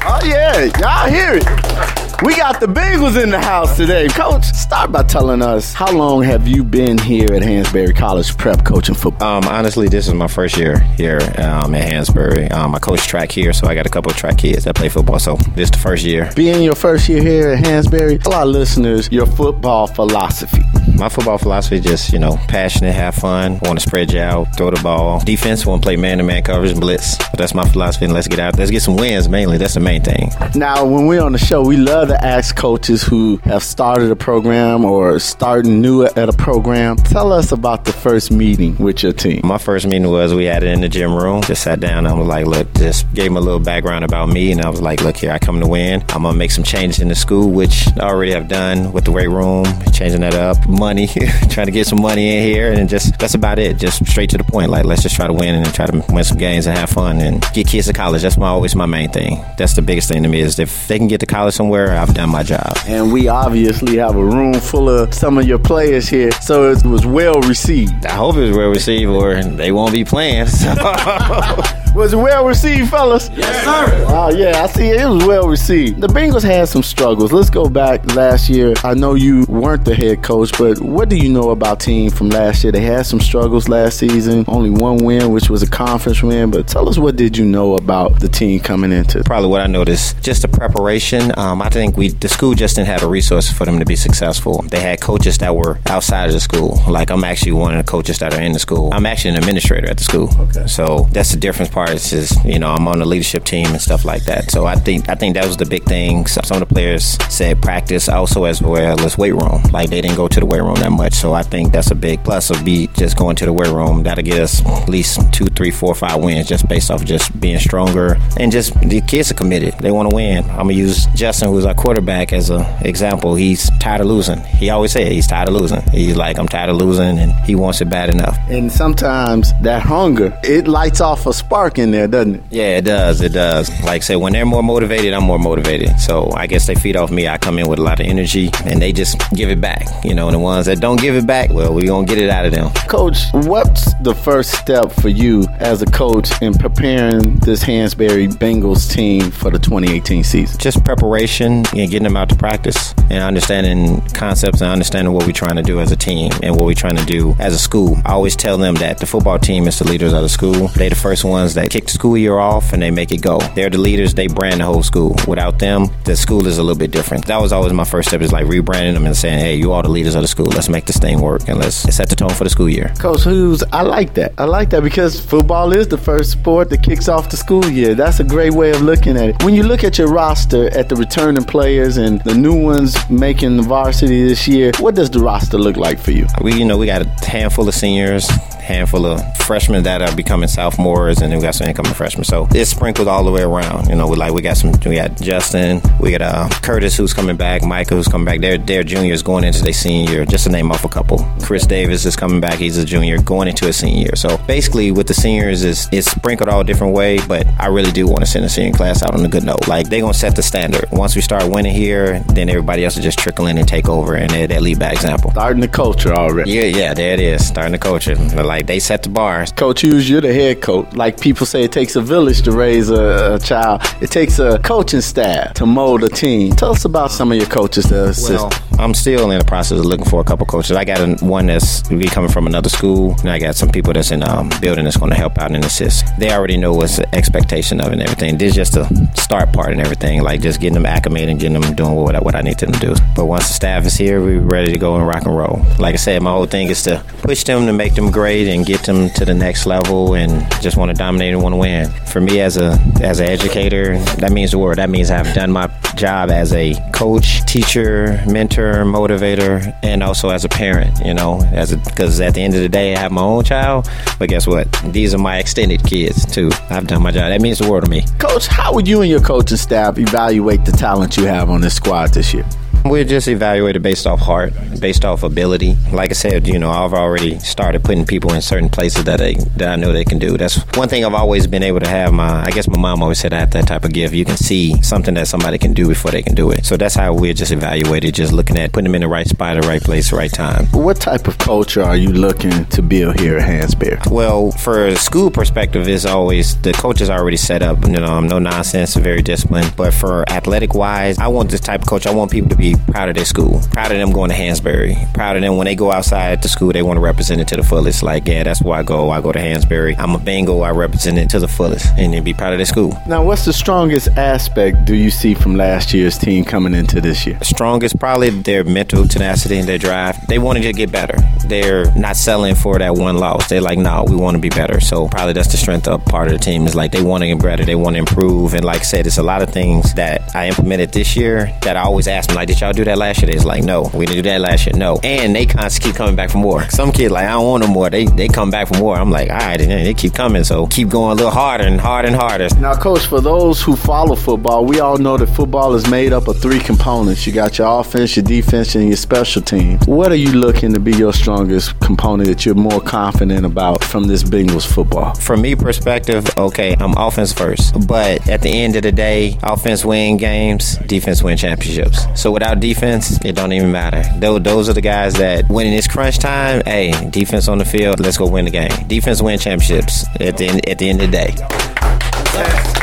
oh 0.04 0.20
yeah, 0.24 0.64
y'all 0.80 1.08
hear 1.08 1.34
it. 1.34 1.95
We 2.24 2.34
got 2.34 2.60
the 2.60 2.66
Bengals 2.66 3.22
in 3.22 3.30
the 3.30 3.38
house 3.38 3.76
today. 3.76 4.08
Coach, 4.08 4.44
start 4.46 4.90
by 4.90 5.02
telling 5.02 5.42
us 5.42 5.74
how 5.74 5.92
long 5.92 6.22
have 6.22 6.48
you 6.48 6.64
been 6.64 6.96
here 6.96 7.34
at 7.34 7.42
Hansberry 7.42 7.94
College 7.94 8.34
Prep 8.38 8.64
coaching 8.64 8.94
football? 8.94 9.36
Um, 9.36 9.44
honestly, 9.44 9.88
this 9.88 10.08
is 10.08 10.14
my 10.14 10.26
first 10.26 10.56
year 10.56 10.78
here 10.96 11.18
um, 11.38 11.74
at 11.74 11.86
Hansberry. 11.86 12.50
Um, 12.50 12.74
I 12.74 12.78
coach 12.78 13.06
track 13.06 13.30
here, 13.30 13.52
so 13.52 13.66
I 13.66 13.74
got 13.74 13.84
a 13.84 13.90
couple 13.90 14.10
of 14.10 14.16
track 14.16 14.38
kids 14.38 14.64
that 14.64 14.74
play 14.74 14.88
football. 14.88 15.18
So 15.18 15.36
this 15.54 15.64
is 15.64 15.72
the 15.72 15.78
first 15.78 16.04
year. 16.04 16.30
Being 16.34 16.62
your 16.62 16.74
first 16.74 17.06
year 17.06 17.22
here 17.22 17.50
at 17.50 17.62
Hansberry, 17.62 18.22
tell 18.22 18.32
our 18.32 18.46
listeners 18.46 19.12
your 19.12 19.26
football 19.26 19.86
philosophy. 19.86 20.62
My 20.94 21.10
football 21.10 21.36
philosophy 21.36 21.76
is 21.76 21.84
just, 21.84 22.12
you 22.14 22.18
know, 22.18 22.38
passionate, 22.48 22.92
have 22.92 23.14
fun, 23.14 23.58
want 23.62 23.78
to 23.78 23.86
spread 23.86 24.10
you 24.10 24.20
out, 24.20 24.56
throw 24.56 24.70
the 24.70 24.80
ball. 24.82 25.20
Defense, 25.20 25.66
want 25.66 25.82
to 25.82 25.86
play 25.86 25.96
man 25.96 26.16
to 26.16 26.24
man 26.24 26.42
coverage 26.42 26.70
and 26.70 26.80
blitz. 26.80 27.18
But 27.18 27.36
that's 27.36 27.52
my 27.52 27.68
philosophy, 27.68 28.06
and 28.06 28.14
let's 28.14 28.26
get 28.28 28.38
out. 28.38 28.58
Let's 28.58 28.70
get 28.70 28.80
some 28.80 28.96
wins 28.96 29.28
mainly. 29.28 29.58
That's 29.58 29.74
the 29.74 29.80
main 29.80 30.02
thing. 30.02 30.30
Now, 30.54 30.86
when 30.86 31.06
we're 31.06 31.22
on 31.22 31.32
the 31.32 31.38
show, 31.38 31.62
we 31.62 31.76
love 31.76 32.05
to 32.08 32.24
ask 32.24 32.56
coaches 32.56 33.02
who 33.02 33.36
have 33.38 33.62
started 33.62 34.10
a 34.10 34.16
program 34.16 34.84
or 34.84 35.18
starting 35.18 35.80
new 35.80 36.04
at 36.04 36.28
a 36.28 36.32
program. 36.32 36.96
Tell 36.96 37.32
us 37.32 37.52
about 37.52 37.84
the 37.84 37.92
first 37.92 38.30
meeting 38.30 38.76
with 38.78 39.02
your 39.02 39.12
team. 39.12 39.40
My 39.44 39.58
first 39.58 39.86
meeting 39.86 40.08
was 40.10 40.34
we 40.34 40.44
had 40.44 40.62
it 40.62 40.68
in 40.68 40.80
the 40.80 40.88
gym 40.88 41.14
room. 41.14 41.42
Just 41.42 41.62
sat 41.62 41.80
down 41.80 42.06
I 42.06 42.12
was 42.12 42.26
like, 42.26 42.46
look, 42.46 42.72
just 42.74 43.12
gave 43.14 43.26
him 43.26 43.36
a 43.36 43.40
little 43.40 43.60
background 43.60 44.04
about 44.04 44.28
me. 44.28 44.52
And 44.52 44.60
I 44.60 44.68
was 44.68 44.80
like, 44.80 45.02
look 45.02 45.16
here, 45.16 45.30
I 45.30 45.38
come 45.38 45.60
to 45.60 45.66
win. 45.66 46.04
I'm 46.10 46.22
to 46.22 46.32
make 46.32 46.50
some 46.50 46.64
changes 46.64 47.00
in 47.00 47.08
the 47.08 47.14
school, 47.14 47.50
which 47.50 47.86
I 47.98 48.08
already 48.08 48.32
have 48.32 48.48
done 48.48 48.92
with 48.92 49.04
the 49.04 49.12
weight 49.12 49.28
room, 49.28 49.64
changing 49.92 50.20
that 50.20 50.34
up, 50.34 50.68
money, 50.68 51.06
trying 51.50 51.66
to 51.66 51.72
get 51.72 51.86
some 51.86 52.00
money 52.00 52.36
in 52.36 52.42
here. 52.42 52.72
And 52.72 52.88
just 52.88 53.18
that's 53.18 53.34
about 53.34 53.58
it. 53.58 53.78
Just 53.78 54.06
straight 54.06 54.30
to 54.30 54.38
the 54.38 54.44
point. 54.44 54.70
Like, 54.70 54.84
let's 54.84 55.02
just 55.02 55.16
try 55.16 55.26
to 55.26 55.32
win 55.32 55.54
and 55.54 55.74
try 55.74 55.86
to 55.86 56.04
win 56.12 56.24
some 56.24 56.38
games 56.38 56.66
and 56.66 56.76
have 56.76 56.90
fun 56.90 57.20
and 57.20 57.44
get 57.52 57.66
kids 57.66 57.86
to 57.86 57.92
college. 57.92 58.22
That's 58.22 58.36
my 58.36 58.48
always 58.48 58.74
my 58.74 58.86
main 58.86 59.10
thing. 59.10 59.44
That's 59.58 59.74
the 59.74 59.82
biggest 59.82 60.08
thing 60.08 60.22
to 60.22 60.28
me 60.28 60.40
is 60.40 60.58
if 60.58 60.88
they 60.88 60.98
can 60.98 61.08
get 61.08 61.20
to 61.20 61.26
college 61.26 61.54
somewhere, 61.54 61.95
I've 61.96 62.14
done 62.14 62.30
my 62.30 62.42
job. 62.42 62.76
And 62.86 63.12
we 63.12 63.28
obviously 63.28 63.96
have 63.96 64.16
a 64.16 64.24
room 64.24 64.54
full 64.54 64.88
of 64.88 65.14
some 65.14 65.38
of 65.38 65.46
your 65.46 65.58
players 65.58 66.08
here, 66.08 66.30
so 66.42 66.70
it 66.70 66.84
was 66.84 67.06
well 67.06 67.40
received. 67.42 68.06
I 68.06 68.12
hope 68.12 68.36
it 68.36 68.48
was 68.48 68.56
well 68.56 68.68
received, 68.68 69.10
or 69.10 69.42
they 69.42 69.72
won't 69.72 69.92
be 69.92 70.04
playing. 70.04 70.46
So. 70.46 70.74
was 71.94 72.12
it 72.12 72.16
well 72.16 72.44
received, 72.44 72.90
fellas? 72.90 73.30
Yes, 73.34 73.64
sir. 73.64 74.04
Oh, 74.08 74.30
yeah, 74.36 74.62
I 74.62 74.66
see 74.66 74.88
it 74.88 75.08
was 75.08 75.24
well 75.24 75.48
received. 75.48 76.00
The 76.00 76.08
Bengals 76.08 76.42
had 76.42 76.68
some 76.68 76.82
struggles. 76.82 77.32
Let's 77.32 77.50
go 77.50 77.68
back 77.68 78.14
last 78.14 78.48
year. 78.48 78.74
I 78.84 78.94
know 78.94 79.14
you 79.14 79.44
weren't 79.48 79.84
the 79.84 79.94
head 79.94 80.22
coach, 80.22 80.56
but 80.58 80.80
what 80.80 81.08
do 81.08 81.16
you 81.16 81.28
know 81.30 81.50
about 81.50 81.80
team 81.80 82.10
from 82.10 82.30
last 82.30 82.64
year? 82.64 82.72
They 82.72 82.80
had 82.80 83.06
some 83.06 83.20
struggles 83.20 83.68
last 83.68 83.98
season. 83.98 84.44
Only 84.48 84.70
one 84.70 84.98
win, 84.98 85.30
which 85.30 85.48
was 85.48 85.62
a 85.62 85.70
conference 85.70 86.22
win. 86.22 86.50
But 86.50 86.68
tell 86.68 86.88
us 86.88 86.98
what 86.98 87.16
did 87.16 87.36
you 87.36 87.44
know 87.44 87.76
about 87.76 88.20
the 88.20 88.28
team 88.28 88.60
coming 88.60 88.92
into? 88.92 89.22
Probably 89.24 89.48
what 89.48 89.60
I 89.60 89.66
noticed, 89.66 90.20
just 90.22 90.42
the 90.42 90.48
preparation. 90.48 91.32
Um, 91.38 91.62
I 91.62 91.68
think 91.68 91.85
we 91.94 92.08
the 92.08 92.28
school 92.28 92.54
just 92.54 92.76
didn't 92.76 92.88
have 92.88 93.00
the 93.00 93.08
resources 93.08 93.52
for 93.52 93.66
them 93.66 93.78
to 93.78 93.84
be 93.84 93.96
successful. 93.96 94.62
They 94.62 94.80
had 94.80 95.00
coaches 95.00 95.38
that 95.38 95.54
were 95.54 95.78
outside 95.86 96.26
of 96.28 96.32
the 96.32 96.40
school. 96.40 96.80
Like 96.88 97.10
I'm 97.10 97.24
actually 97.24 97.52
one 97.52 97.76
of 97.76 97.84
the 97.84 97.90
coaches 97.90 98.18
that 98.20 98.32
are 98.34 98.40
in 98.40 98.52
the 98.52 98.58
school. 98.58 98.92
I'm 98.92 99.06
actually 99.06 99.30
an 99.30 99.36
administrator 99.36 99.88
at 99.88 99.98
the 99.98 100.04
school. 100.04 100.30
Okay. 100.40 100.66
So 100.66 101.06
that's 101.12 101.32
the 101.32 101.36
difference 101.36 101.70
part. 101.70 101.90
Is 101.90 102.10
just, 102.10 102.44
you 102.44 102.58
know 102.58 102.70
I'm 102.72 102.88
on 102.88 102.98
the 103.00 103.06
leadership 103.06 103.44
team 103.44 103.66
and 103.66 103.80
stuff 103.80 104.04
like 104.04 104.24
that. 104.24 104.50
So 104.50 104.66
I 104.66 104.76
think 104.76 105.08
I 105.08 105.14
think 105.14 105.34
that 105.34 105.46
was 105.46 105.56
the 105.56 105.66
big 105.66 105.84
thing. 105.84 106.26
Some, 106.26 106.44
some 106.44 106.62
of 106.62 106.68
the 106.68 106.74
players 106.74 107.04
said 107.28 107.62
practice 107.62 108.08
also 108.08 108.44
as 108.44 108.62
well 108.62 109.00
as 109.00 109.18
weight 109.18 109.34
room. 109.34 109.62
Like 109.72 109.90
they 109.90 110.00
didn't 110.00 110.16
go 110.16 110.28
to 110.28 110.40
the 110.40 110.46
weight 110.46 110.62
room 110.62 110.76
that 110.76 110.92
much. 110.92 111.14
So 111.14 111.32
I 111.34 111.42
think 111.42 111.72
that's 111.72 111.90
a 111.90 111.94
big 111.94 112.24
plus 112.24 112.50
of 112.50 112.64
be 112.64 112.88
just 112.94 113.16
going 113.16 113.36
to 113.36 113.44
the 113.46 113.52
weight 113.52 113.72
room. 113.72 114.02
That'll 114.02 114.24
get 114.24 114.40
us 114.40 114.64
at 114.64 114.88
least 114.88 115.20
two, 115.32 115.46
three, 115.46 115.70
four, 115.70 115.94
five 115.94 116.22
wins 116.22 116.48
just 116.48 116.68
based 116.68 116.90
off 116.90 117.04
just 117.04 117.38
being 117.40 117.58
stronger 117.58 118.18
and 118.38 118.50
just 118.50 118.74
the 118.80 119.00
kids 119.00 119.30
are 119.30 119.34
committed. 119.34 119.74
They 119.78 119.90
want 119.90 120.10
to 120.10 120.14
win. 120.16 120.44
I'm 120.50 120.68
gonna 120.68 120.72
use 120.72 121.06
Justin, 121.14 121.50
who's 121.50 121.66
our 121.66 121.74
quarterback, 121.76 122.32
as 122.32 122.50
an 122.50 122.64
example. 122.84 123.34
He's 123.34 123.70
tired 123.78 124.00
of 124.00 124.06
losing. 124.06 124.40
He 124.44 124.70
always 124.70 124.92
said 124.92 125.12
he's 125.12 125.26
tired 125.26 125.48
of 125.48 125.54
losing. 125.54 125.82
He's 125.90 126.16
like, 126.16 126.38
I'm 126.38 126.48
tired 126.48 126.70
of 126.70 126.76
losing, 126.76 127.18
and 127.18 127.32
he 127.44 127.54
wants 127.54 127.80
it 127.80 127.90
bad 127.90 128.10
enough. 128.10 128.36
And 128.48 128.70
sometimes 128.70 129.52
that 129.62 129.82
hunger, 129.82 130.38
it 130.42 130.66
lights 130.68 131.00
off 131.00 131.26
a 131.26 131.32
spark 131.32 131.78
in 131.78 131.90
there, 131.90 132.08
doesn't 132.08 132.36
it? 132.36 132.42
Yeah, 132.50 132.78
it 132.78 132.84
does. 132.84 133.20
It 133.20 133.32
does. 133.32 133.68
Like 133.82 134.02
I 134.02 134.04
said, 134.04 134.16
when 134.16 134.32
they're 134.32 134.46
more 134.46 134.62
motivated, 134.62 135.12
I'm 135.12 135.24
more 135.24 135.38
motivated. 135.38 135.98
So 136.00 136.30
I 136.32 136.46
guess 136.46 136.66
they 136.66 136.74
feed 136.74 136.96
off 136.96 137.10
me. 137.10 137.28
I 137.28 137.38
come 137.38 137.58
in 137.58 137.68
with 137.68 137.78
a 137.78 137.82
lot 137.82 138.00
of 138.00 138.06
energy, 138.06 138.50
and 138.64 138.80
they 138.80 138.92
just 138.92 139.18
give 139.32 139.50
it 139.50 139.60
back. 139.60 139.86
You 140.04 140.14
know, 140.14 140.28
and 140.28 140.34
the 140.34 140.40
ones 140.40 140.66
that 140.66 140.80
don't 140.80 141.00
give 141.00 141.14
it 141.14 141.26
back, 141.26 141.50
well, 141.50 141.74
we're 141.74 141.88
gonna 141.88 142.06
get 142.06 142.18
it 142.18 142.30
out 142.30 142.46
of 142.46 142.52
them. 142.52 142.70
Coach, 142.88 143.18
what's 143.32 143.92
the 144.02 144.14
first 144.14 144.52
step 144.52 144.92
for 144.92 145.08
you 145.08 145.44
as 145.58 145.82
a 145.82 145.86
coach 145.86 146.30
in 146.40 146.54
preparing 146.54 147.36
this 147.36 147.62
Hansberry 147.62 148.28
Bengals 148.28 148.90
team 148.90 149.30
for 149.30 149.50
the 149.50 149.58
2018 149.58 150.24
season? 150.24 150.58
Just 150.58 150.84
preparation 150.84 151.64
and 151.74 151.90
getting 151.90 152.04
them 152.04 152.16
out 152.16 152.28
to 152.28 152.36
practice 152.36 152.94
and 153.10 153.22
understanding 153.22 154.00
concepts 154.10 154.60
and 154.60 154.70
understanding 154.70 155.12
what 155.12 155.26
we're 155.26 155.32
trying 155.32 155.56
to 155.56 155.62
do 155.62 155.80
as 155.80 155.92
a 155.92 155.96
team 155.96 156.32
and 156.42 156.56
what 156.56 156.64
we're 156.64 156.74
trying 156.74 156.96
to 156.96 157.04
do 157.04 157.34
as 157.38 157.54
a 157.54 157.58
school. 157.58 157.96
I 158.04 158.12
always 158.12 158.36
tell 158.36 158.58
them 158.58 158.74
that 158.76 158.98
the 158.98 159.06
football 159.06 159.38
team 159.38 159.66
is 159.66 159.78
the 159.78 159.84
leaders 159.84 160.12
of 160.12 160.22
the 160.22 160.28
school. 160.28 160.68
They're 160.68 160.90
the 160.90 160.96
first 160.96 161.24
ones 161.24 161.54
that 161.54 161.70
kick 161.70 161.84
the 161.84 161.90
school 161.90 162.16
year 162.16 162.38
off 162.38 162.72
and 162.72 162.82
they 162.82 162.90
make 162.90 163.12
it 163.12 163.22
go. 163.22 163.38
They're 163.54 163.70
the 163.70 163.78
leaders. 163.78 164.14
They 164.14 164.26
brand 164.26 164.60
the 164.60 164.64
whole 164.64 164.82
school. 164.82 165.16
Without 165.26 165.58
them, 165.58 165.88
the 166.04 166.16
school 166.16 166.46
is 166.46 166.58
a 166.58 166.62
little 166.62 166.78
bit 166.78 166.90
different. 166.90 167.26
That 167.26 167.40
was 167.40 167.52
always 167.52 167.72
my 167.72 167.84
first 167.84 168.08
step 168.08 168.20
is 168.20 168.32
like 168.32 168.46
rebranding 168.46 168.94
them 168.94 169.06
and 169.06 169.16
saying, 169.16 169.38
hey, 169.38 169.56
you 169.56 169.72
all 169.72 169.82
the 169.82 169.88
leaders 169.88 170.14
of 170.14 170.22
the 170.22 170.28
school. 170.28 170.46
Let's 170.46 170.68
make 170.68 170.86
this 170.86 170.98
thing 170.98 171.20
work 171.20 171.48
and 171.48 171.58
let's 171.58 171.76
set 171.76 172.08
the 172.08 172.16
tone 172.16 172.30
for 172.30 172.44
the 172.44 172.50
school 172.50 172.68
year. 172.68 172.92
Coach 172.98 173.24
Hughes, 173.24 173.62
I 173.72 173.82
like 173.82 174.14
that. 174.14 174.32
I 174.38 174.44
like 174.44 174.70
that 174.70 174.82
because 174.82 175.20
football 175.20 175.72
is 175.72 175.88
the 175.88 175.98
first 175.98 176.32
sport 176.32 176.70
that 176.70 176.82
kicks 176.82 177.08
off 177.08 177.30
the 177.30 177.36
school 177.36 177.66
year. 177.66 177.94
That's 177.94 178.20
a 178.20 178.24
great 178.24 178.52
way 178.52 178.70
of 178.70 178.82
looking 178.82 179.16
at 179.16 179.28
it. 179.30 179.42
When 179.44 179.54
you 179.54 179.62
look 179.62 179.84
at 179.84 179.98
your 179.98 180.08
roster 180.08 180.66
at 180.76 180.88
the 180.88 180.96
returning 180.96 181.44
players 181.44 181.55
and 181.60 182.20
the 182.22 182.34
new 182.34 182.54
ones 182.54 182.96
making 183.08 183.56
the 183.56 183.62
varsity 183.62 184.26
this 184.28 184.46
year, 184.46 184.72
what 184.78 184.94
does 184.94 185.10
the 185.10 185.20
roster 185.20 185.58
look 185.58 185.76
like 185.76 185.98
for 185.98 186.10
you? 186.10 186.26
We, 186.42 186.52
you 186.54 186.64
know, 186.64 186.76
we 186.76 186.86
got 186.86 187.02
a 187.02 187.08
handful 187.26 187.66
of 187.66 187.74
seniors, 187.74 188.28
handful 188.66 189.06
of 189.06 189.20
freshmen 189.38 189.84
that 189.84 190.02
are 190.02 190.14
becoming 190.14 190.48
sophomores, 190.48 191.22
and 191.22 191.30
then 191.30 191.38
we 191.38 191.42
got 191.42 191.54
some 191.54 191.68
incoming 191.68 191.94
freshmen. 191.94 192.24
So 192.24 192.48
it's 192.50 192.70
sprinkled 192.70 193.08
all 193.08 193.24
the 193.24 193.30
way 193.30 193.42
around. 193.42 193.88
You 193.88 193.94
know, 193.94 194.08
we 194.08 194.16
like 194.16 194.32
we 194.32 194.42
got 194.42 194.56
some. 194.56 194.72
We 194.84 194.96
got 194.96 195.16
Justin, 195.20 195.80
we 196.00 196.10
got 196.10 196.22
uh, 196.22 196.48
Curtis 196.62 196.96
who's 196.96 197.14
coming 197.14 197.36
back, 197.36 197.62
Michael 197.62 197.96
who's 197.96 198.08
coming 198.08 198.24
back. 198.24 198.40
They're 198.40 198.58
they're 198.58 198.82
juniors 198.82 199.22
going 199.22 199.44
into 199.44 199.62
their 199.62 199.72
senior. 199.72 200.26
Just 200.26 200.44
to 200.44 200.50
name 200.50 200.70
off 200.70 200.84
a 200.84 200.88
couple. 200.88 201.18
Chris 201.42 201.64
Davis 201.64 202.04
is 202.04 202.16
coming 202.16 202.40
back. 202.40 202.54
He's 202.54 202.76
a 202.76 202.84
junior 202.84 203.22
going 203.22 203.48
into 203.48 203.68
a 203.68 203.72
senior 203.72 204.06
year. 204.06 204.16
So 204.16 204.36
basically, 204.46 204.90
with 204.90 205.06
the 205.06 205.14
seniors, 205.14 205.62
is 205.62 205.88
it's 205.92 206.10
sprinkled 206.10 206.48
all 206.48 206.64
different 206.64 206.92
way. 206.92 207.18
But 207.26 207.46
I 207.58 207.66
really 207.68 207.92
do 207.92 208.06
want 208.06 208.20
to 208.20 208.26
send 208.26 208.44
the 208.44 208.48
senior 208.48 208.72
class 208.72 209.02
out 209.02 209.14
on 209.14 209.24
a 209.24 209.28
good 209.28 209.44
note. 209.44 209.68
Like 209.68 209.88
they're 209.88 210.00
gonna 210.00 210.14
set 210.14 210.34
the 210.34 210.42
standard. 210.42 210.86
Once 210.90 211.14
we 211.14 211.22
start 211.22 211.35
winning 211.44 211.74
here, 211.74 212.20
then 212.34 212.48
everybody 212.48 212.84
else 212.84 212.96
will 212.96 213.02
just 213.02 213.18
trickle 213.18 213.46
in 213.46 213.58
and 213.58 213.66
take 213.66 213.88
over, 213.88 214.14
and 214.14 214.30
they're 214.30 214.46
that 214.46 214.62
lead 214.62 214.78
by 214.78 214.90
example. 214.90 215.30
Starting 215.30 215.60
the 215.60 215.68
culture 215.68 216.14
already. 216.14 216.50
Yeah, 216.50 216.64
yeah, 216.64 216.94
there 216.94 217.14
it 217.14 217.20
is. 217.20 217.46
Starting 217.46 217.72
the 217.72 217.78
culture. 217.78 218.14
Like 218.14 218.66
they 218.66 218.78
set 218.78 219.02
the 219.02 219.08
bar. 219.08 219.44
Coach 219.56 219.82
Hughes, 219.82 220.08
you're 220.08 220.20
the 220.20 220.32
head 220.32 220.62
coach. 220.62 220.92
Like 220.94 221.20
people 221.20 221.46
say, 221.46 221.64
it 221.64 221.72
takes 221.72 221.96
a 221.96 222.00
village 222.00 222.42
to 222.42 222.52
raise 222.52 222.90
a, 222.90 223.34
a 223.34 223.38
child. 223.38 223.82
It 224.00 224.10
takes 224.10 224.38
a 224.38 224.58
coaching 224.60 225.00
staff 225.00 225.54
to 225.54 225.66
mold 225.66 226.04
a 226.04 226.08
team. 226.08 226.52
Tell 226.52 226.72
us 226.72 226.84
about 226.84 227.10
some 227.10 227.32
of 227.32 227.38
your 227.38 227.46
coaches 227.46 227.84
that 227.90 228.08
assist. 228.08 228.30
Well, 228.30 228.52
I'm 228.78 228.92
still 228.92 229.30
in 229.30 229.38
the 229.38 229.44
process 229.44 229.78
of 229.78 229.86
looking 229.86 230.04
for 230.04 230.20
a 230.20 230.24
couple 230.24 230.44
coaches. 230.46 230.76
I 230.76 230.84
got 230.84 231.22
one 231.22 231.46
that's 231.46 231.82
be 231.88 232.06
coming 232.06 232.30
from 232.30 232.46
another 232.46 232.68
school, 232.68 233.16
and 233.20 233.30
I 233.30 233.38
got 233.38 233.54
some 233.54 233.70
people 233.70 233.92
that's 233.92 234.10
in 234.10 234.22
um, 234.22 234.50
building 234.60 234.84
that's 234.84 234.98
going 234.98 235.10
to 235.10 235.16
help 235.16 235.38
out 235.38 235.50
and 235.50 235.64
assist. 235.64 236.04
They 236.18 236.30
already 236.32 236.56
know 236.56 236.74
what's 236.74 236.96
the 236.96 237.14
expectation 237.14 237.80
of 237.80 237.92
and 237.92 238.02
everything. 238.02 238.36
This 238.36 238.50
is 238.50 238.56
just 238.56 238.72
the 238.74 239.10
start 239.14 239.52
part 239.52 239.72
and 239.72 239.80
everything, 239.80 240.22
like 240.22 240.42
just 240.42 240.60
getting 240.60 240.74
them 240.74 240.86
acclimated 240.86 241.30
and 241.30 241.40
getting 241.40 241.58
them 241.58 241.74
doing 241.74 241.94
what 241.94 242.14
I, 242.14 242.20
what 242.20 242.34
I 242.34 242.42
need 242.42 242.58
them 242.58 242.72
to 242.72 242.78
do. 242.78 242.94
But 243.14 243.26
once 243.26 243.48
the 243.48 243.54
staff 243.54 243.86
is 243.86 243.94
here, 243.94 244.20
we're 244.20 244.40
ready 244.40 244.72
to 244.72 244.78
go 244.78 244.96
and 244.96 245.06
rock 245.06 245.24
and 245.24 245.34
roll. 245.34 245.64
Like 245.78 245.94
I 245.94 245.96
said, 245.96 246.22
my 246.22 246.30
whole 246.30 246.46
thing 246.46 246.68
is 246.68 246.82
to 246.82 247.02
push 247.22 247.44
them 247.44 247.66
to 247.66 247.72
make 247.72 247.94
them 247.94 248.10
great 248.10 248.48
and 248.48 248.66
get 248.66 248.82
them 248.82 249.08
to 249.10 249.24
the 249.24 249.34
next 249.34 249.64
level 249.66 250.14
and 250.14 250.30
just 250.60 250.76
want 250.76 250.90
to 250.90 250.94
dominate 250.94 251.32
and 251.32 251.42
want 251.42 251.54
to 251.54 251.56
win. 251.56 251.90
For 252.06 252.20
me 252.20 252.40
as 252.40 252.56
a 252.58 252.78
as 253.00 253.20
an 253.20 253.26
educator, 253.26 253.98
that 254.16 254.32
means 254.32 254.50
the 254.50 254.58
word. 254.58 254.76
That 254.78 254.90
means 254.90 255.10
I've 255.10 255.32
done 255.34 255.50
my 255.50 255.68
job 255.96 256.30
as 256.30 256.52
a 256.52 256.74
coach, 256.92 257.44
teacher, 257.46 258.22
mentor, 258.26 258.65
motivator, 258.84 259.76
and 259.82 260.02
also 260.02 260.30
as 260.30 260.44
a 260.44 260.48
parent. 260.48 260.98
You 261.04 261.14
know, 261.14 261.40
as 261.52 261.74
because 261.74 262.20
at 262.20 262.34
the 262.34 262.42
end 262.42 262.54
of 262.54 262.60
the 262.60 262.68
day, 262.68 262.94
I 262.94 262.98
have 262.98 263.12
my 263.12 263.22
own 263.22 263.44
child, 263.44 263.88
but 264.18 264.28
guess 264.28 264.46
what? 264.46 264.68
These 264.86 265.14
are 265.14 265.18
my 265.18 265.38
extended 265.38 265.84
kids 265.84 266.24
too. 266.26 266.50
I've 266.70 266.86
done 266.86 267.02
my 267.02 267.10
job. 267.10 267.30
That 267.30 267.40
means 267.40 267.58
the 267.58 267.70
world 267.70 267.84
to 267.84 267.90
me. 267.90 268.04
Coach, 268.18 268.46
how 268.46 268.74
would 268.74 268.88
you 268.88 269.00
and 269.02 269.10
your 269.10 269.20
coaching 269.20 269.56
staff 269.56 269.98
evaluate 269.98 270.64
the 270.64 270.72
talent 270.72 271.16
you 271.16 271.24
have 271.26 271.50
on 271.50 271.60
this 271.60 271.74
squad 271.74 272.12
this 272.12 272.32
year? 272.34 272.46
We're 272.88 273.04
just 273.04 273.28
evaluated 273.28 273.82
based 273.82 274.06
off 274.06 274.20
heart, 274.20 274.52
based 274.80 275.04
off 275.04 275.22
ability. 275.22 275.76
Like 275.92 276.10
I 276.10 276.14
said, 276.14 276.46
you 276.46 276.58
know, 276.58 276.70
I've 276.70 276.92
already 276.92 277.38
started 277.40 277.82
putting 277.82 278.06
people 278.06 278.32
in 278.32 278.40
certain 278.40 278.68
places 278.68 279.04
that 279.04 279.18
they 279.18 279.34
that 279.56 279.68
I 279.68 279.76
know 279.76 279.92
they 279.92 280.04
can 280.04 280.18
do. 280.18 280.36
That's 280.36 280.56
one 280.76 280.88
thing 280.88 281.04
I've 281.04 281.14
always 281.14 281.46
been 281.46 281.62
able 281.62 281.80
to 281.80 281.88
have. 281.88 282.12
My 282.12 282.44
I 282.44 282.50
guess 282.50 282.68
my 282.68 282.78
mom 282.78 283.02
always 283.02 283.18
said 283.18 283.32
I 283.32 283.40
have 283.40 283.50
that 283.50 283.66
type 283.66 283.84
of 283.84 283.92
gift. 283.92 284.14
You 284.14 284.24
can 284.24 284.36
see 284.36 284.80
something 284.82 285.14
that 285.14 285.26
somebody 285.26 285.58
can 285.58 285.74
do 285.74 285.88
before 285.88 286.10
they 286.12 286.22
can 286.22 286.34
do 286.34 286.50
it. 286.52 286.64
So 286.64 286.76
that's 286.76 286.94
how 286.94 287.12
we're 287.12 287.34
just 287.34 287.52
evaluated, 287.52 288.14
just 288.14 288.32
looking 288.32 288.56
at 288.56 288.72
putting 288.72 288.84
them 288.84 288.94
in 288.94 289.00
the 289.00 289.08
right 289.08 289.26
spot, 289.26 289.60
the 289.60 289.66
right 289.66 289.82
place, 289.82 290.10
the 290.10 290.16
right 290.16 290.32
time. 290.32 290.66
What 290.66 291.00
type 291.00 291.26
of 291.26 291.38
culture 291.38 291.82
are 291.82 291.96
you 291.96 292.12
looking 292.12 292.66
to 292.66 292.82
build 292.82 293.18
here 293.20 293.38
at 293.38 293.48
Hansberry? 293.48 294.10
Well, 294.10 294.52
for 294.52 294.86
a 294.86 294.96
school 294.96 295.30
perspective, 295.30 295.88
it's 295.88 296.06
always 296.06 296.56
the 296.62 296.72
coach 296.72 297.00
is 297.00 297.10
already 297.10 297.36
set 297.36 297.62
up. 297.62 297.84
You 297.84 297.92
know, 297.92 298.20
no 298.20 298.38
nonsense, 298.38 298.94
very 298.94 299.22
disciplined. 299.22 299.74
But 299.76 299.92
for 299.92 300.28
athletic 300.30 300.74
wise, 300.74 301.18
I 301.18 301.26
want 301.28 301.50
this 301.50 301.60
type 301.60 301.82
of 301.82 301.88
coach. 301.88 302.06
I 302.06 302.14
want 302.14 302.30
people 302.30 302.50
to 302.50 302.56
be 302.56 302.75
proud 302.88 303.08
of 303.08 303.14
their 303.14 303.24
school, 303.24 303.60
proud 303.70 303.90
of 303.90 303.98
them 303.98 304.12
going 304.12 304.30
to 304.30 304.36
Hansberry, 304.36 305.12
proud 305.14 305.36
of 305.36 305.42
them 305.42 305.56
when 305.56 305.66
they 305.66 305.74
go 305.74 305.90
outside 305.92 306.42
the 306.42 306.48
school, 306.48 306.72
they 306.72 306.82
want 306.82 306.96
to 306.96 307.00
represent 307.00 307.40
it 307.40 307.48
to 307.48 307.56
the 307.56 307.62
fullest. 307.62 308.02
Like, 308.02 308.26
yeah, 308.26 308.42
that's 308.42 308.62
where 308.62 308.78
I 308.78 308.82
go. 308.82 309.10
I 309.10 309.20
go 309.20 309.32
to 309.32 309.38
Hansberry. 309.38 309.98
I'm 309.98 310.14
a 310.14 310.18
Bengal. 310.18 310.64
I 310.64 310.70
represent 310.70 311.18
it 311.18 311.30
to 311.30 311.38
the 311.38 311.48
fullest, 311.48 311.86
and 311.96 312.12
then 312.12 312.24
be 312.24 312.34
proud 312.34 312.52
of 312.52 312.58
their 312.58 312.66
school. 312.66 312.96
Now, 313.06 313.24
what's 313.24 313.44
the 313.44 313.52
strongest 313.52 314.08
aspect 314.16 314.84
do 314.84 314.94
you 314.94 315.10
see 315.10 315.34
from 315.34 315.56
last 315.56 315.92
year's 315.94 316.18
team 316.18 316.44
coming 316.44 316.74
into 316.74 317.00
this 317.00 317.26
year? 317.26 317.38
Strongest, 317.42 317.98
probably 317.98 318.30
their 318.30 318.64
mental 318.64 319.06
tenacity 319.06 319.58
and 319.58 319.68
their 319.68 319.78
drive. 319.78 320.26
They 320.26 320.38
wanted 320.38 320.62
to 320.62 320.72
get 320.72 320.90
better. 320.90 321.16
They're 321.46 321.92
not 321.94 322.16
selling 322.16 322.54
for 322.54 322.78
that 322.78 322.94
one 322.94 323.18
loss. 323.18 323.48
They're 323.48 323.60
like, 323.60 323.78
no, 323.78 324.04
we 324.08 324.16
want 324.16 324.34
to 324.36 324.40
be 324.40 324.48
better. 324.48 324.80
So 324.80 325.08
probably 325.08 325.32
that's 325.32 325.50
the 325.50 325.56
strength 325.56 325.88
of 325.88 326.04
part 326.04 326.28
of 326.28 326.32
the 326.32 326.38
team 326.38 326.66
is 326.66 326.74
like 326.74 326.92
they 326.92 327.02
want 327.02 327.22
to 327.22 327.28
get 327.28 327.40
better. 327.40 327.64
They 327.64 327.74
want 327.74 327.94
to 327.94 328.00
improve. 328.00 328.54
And 328.54 328.64
like 328.64 328.80
I 328.80 328.84
said, 328.84 329.06
it's 329.06 329.18
a 329.18 329.22
lot 329.22 329.42
of 329.42 329.50
things 329.50 329.94
that 329.94 330.34
I 330.34 330.48
implemented 330.48 330.92
this 330.92 331.16
year 331.16 331.52
that 331.62 331.76
I 331.76 331.82
always 331.82 332.08
ask 332.08 332.28
them, 332.28 332.36
like, 332.36 332.48
did 332.48 332.60
y'all 332.60 332.65
do 332.72 332.84
that 332.84 332.98
last 332.98 333.22
year? 333.22 333.30
It's 333.30 333.44
like, 333.44 333.64
no, 333.64 333.90
we 333.94 334.06
didn't 334.06 334.22
do 334.22 334.30
that 334.30 334.40
last 334.40 334.66
year. 334.66 334.76
No. 334.76 334.98
And 335.02 335.34
they 335.34 335.46
constantly 335.46 335.90
keep 335.90 335.96
coming 335.96 336.16
back 336.16 336.30
for 336.30 336.38
more. 336.38 336.68
Some 336.70 336.92
kids 336.92 337.12
like, 337.12 337.26
I 337.26 337.32
don't 337.32 337.46
want 337.46 337.64
no 337.64 337.68
more. 337.68 337.90
They 337.90 338.04
they 338.06 338.28
come 338.28 338.50
back 338.50 338.68
for 338.68 338.78
more. 338.78 338.96
I'm 338.96 339.10
like, 339.10 339.30
all 339.30 339.36
right, 339.36 339.60
and 339.60 339.70
they 339.70 339.94
keep 339.94 340.14
coming. 340.14 340.44
So 340.44 340.66
keep 340.66 340.88
going 340.88 341.12
a 341.12 341.14
little 341.14 341.30
harder 341.30 341.64
and 341.64 341.80
harder 341.80 342.08
and 342.08 342.16
harder. 342.16 342.48
Now, 342.60 342.74
coach, 342.74 343.06
for 343.06 343.20
those 343.20 343.62
who 343.62 343.76
follow 343.76 344.16
football, 344.16 344.64
we 344.64 344.80
all 344.80 344.98
know 344.98 345.16
that 345.16 345.28
football 345.28 345.74
is 345.74 345.88
made 345.90 346.12
up 346.12 346.28
of 346.28 346.40
three 346.40 346.60
components. 346.60 347.26
You 347.26 347.32
got 347.32 347.58
your 347.58 347.80
offense, 347.80 348.16
your 348.16 348.24
defense, 348.24 348.74
and 348.74 348.88
your 348.88 348.96
special 348.96 349.42
teams. 349.42 349.86
What 349.86 350.12
are 350.12 350.16
you 350.16 350.32
looking 350.32 350.72
to 350.72 350.80
be 350.80 350.92
your 350.92 351.12
strongest 351.12 351.78
component 351.80 352.28
that 352.28 352.44
you're 352.46 352.54
more 352.54 352.80
confident 352.80 353.44
about 353.44 353.84
from 353.84 354.04
this 354.04 354.22
Bengals 354.22 354.66
football? 354.66 355.14
From 355.14 355.42
me 355.42 355.54
perspective, 355.54 356.26
okay, 356.36 356.76
I'm 356.78 356.96
offense 356.96 357.32
first. 357.32 357.86
But 357.86 358.28
at 358.28 358.42
the 358.42 358.50
end 358.50 358.76
of 358.76 358.82
the 358.82 358.92
day, 358.92 359.38
offense 359.42 359.84
win 359.84 360.16
games, 360.16 360.78
defense 360.78 361.22
win 361.22 361.36
championships. 361.36 362.06
So 362.14 362.32
without 362.32 362.55
defense, 362.60 363.18
it 363.24 363.34
don't 363.34 363.52
even 363.52 363.72
matter. 363.72 364.02
Those, 364.18 364.42
those 364.42 364.68
are 364.68 364.72
the 364.72 364.80
guys 364.80 365.14
that 365.14 365.48
when 365.48 365.66
it's 365.66 365.86
crunch 365.86 366.18
time, 366.18 366.62
hey, 366.64 366.92
defense 367.10 367.48
on 367.48 367.58
the 367.58 367.64
field, 367.64 368.00
let's 368.00 368.16
go 368.16 368.28
win 368.28 368.44
the 368.44 368.50
game. 368.50 368.70
Defense 368.86 369.22
win 369.22 369.38
championships 369.38 370.06
at 370.20 370.36
the 370.36 370.48
end, 370.48 370.68
at 370.68 370.78
the 370.78 370.88
end 370.88 371.02
of 371.02 371.10
the 371.10 371.16
day. 371.16 372.75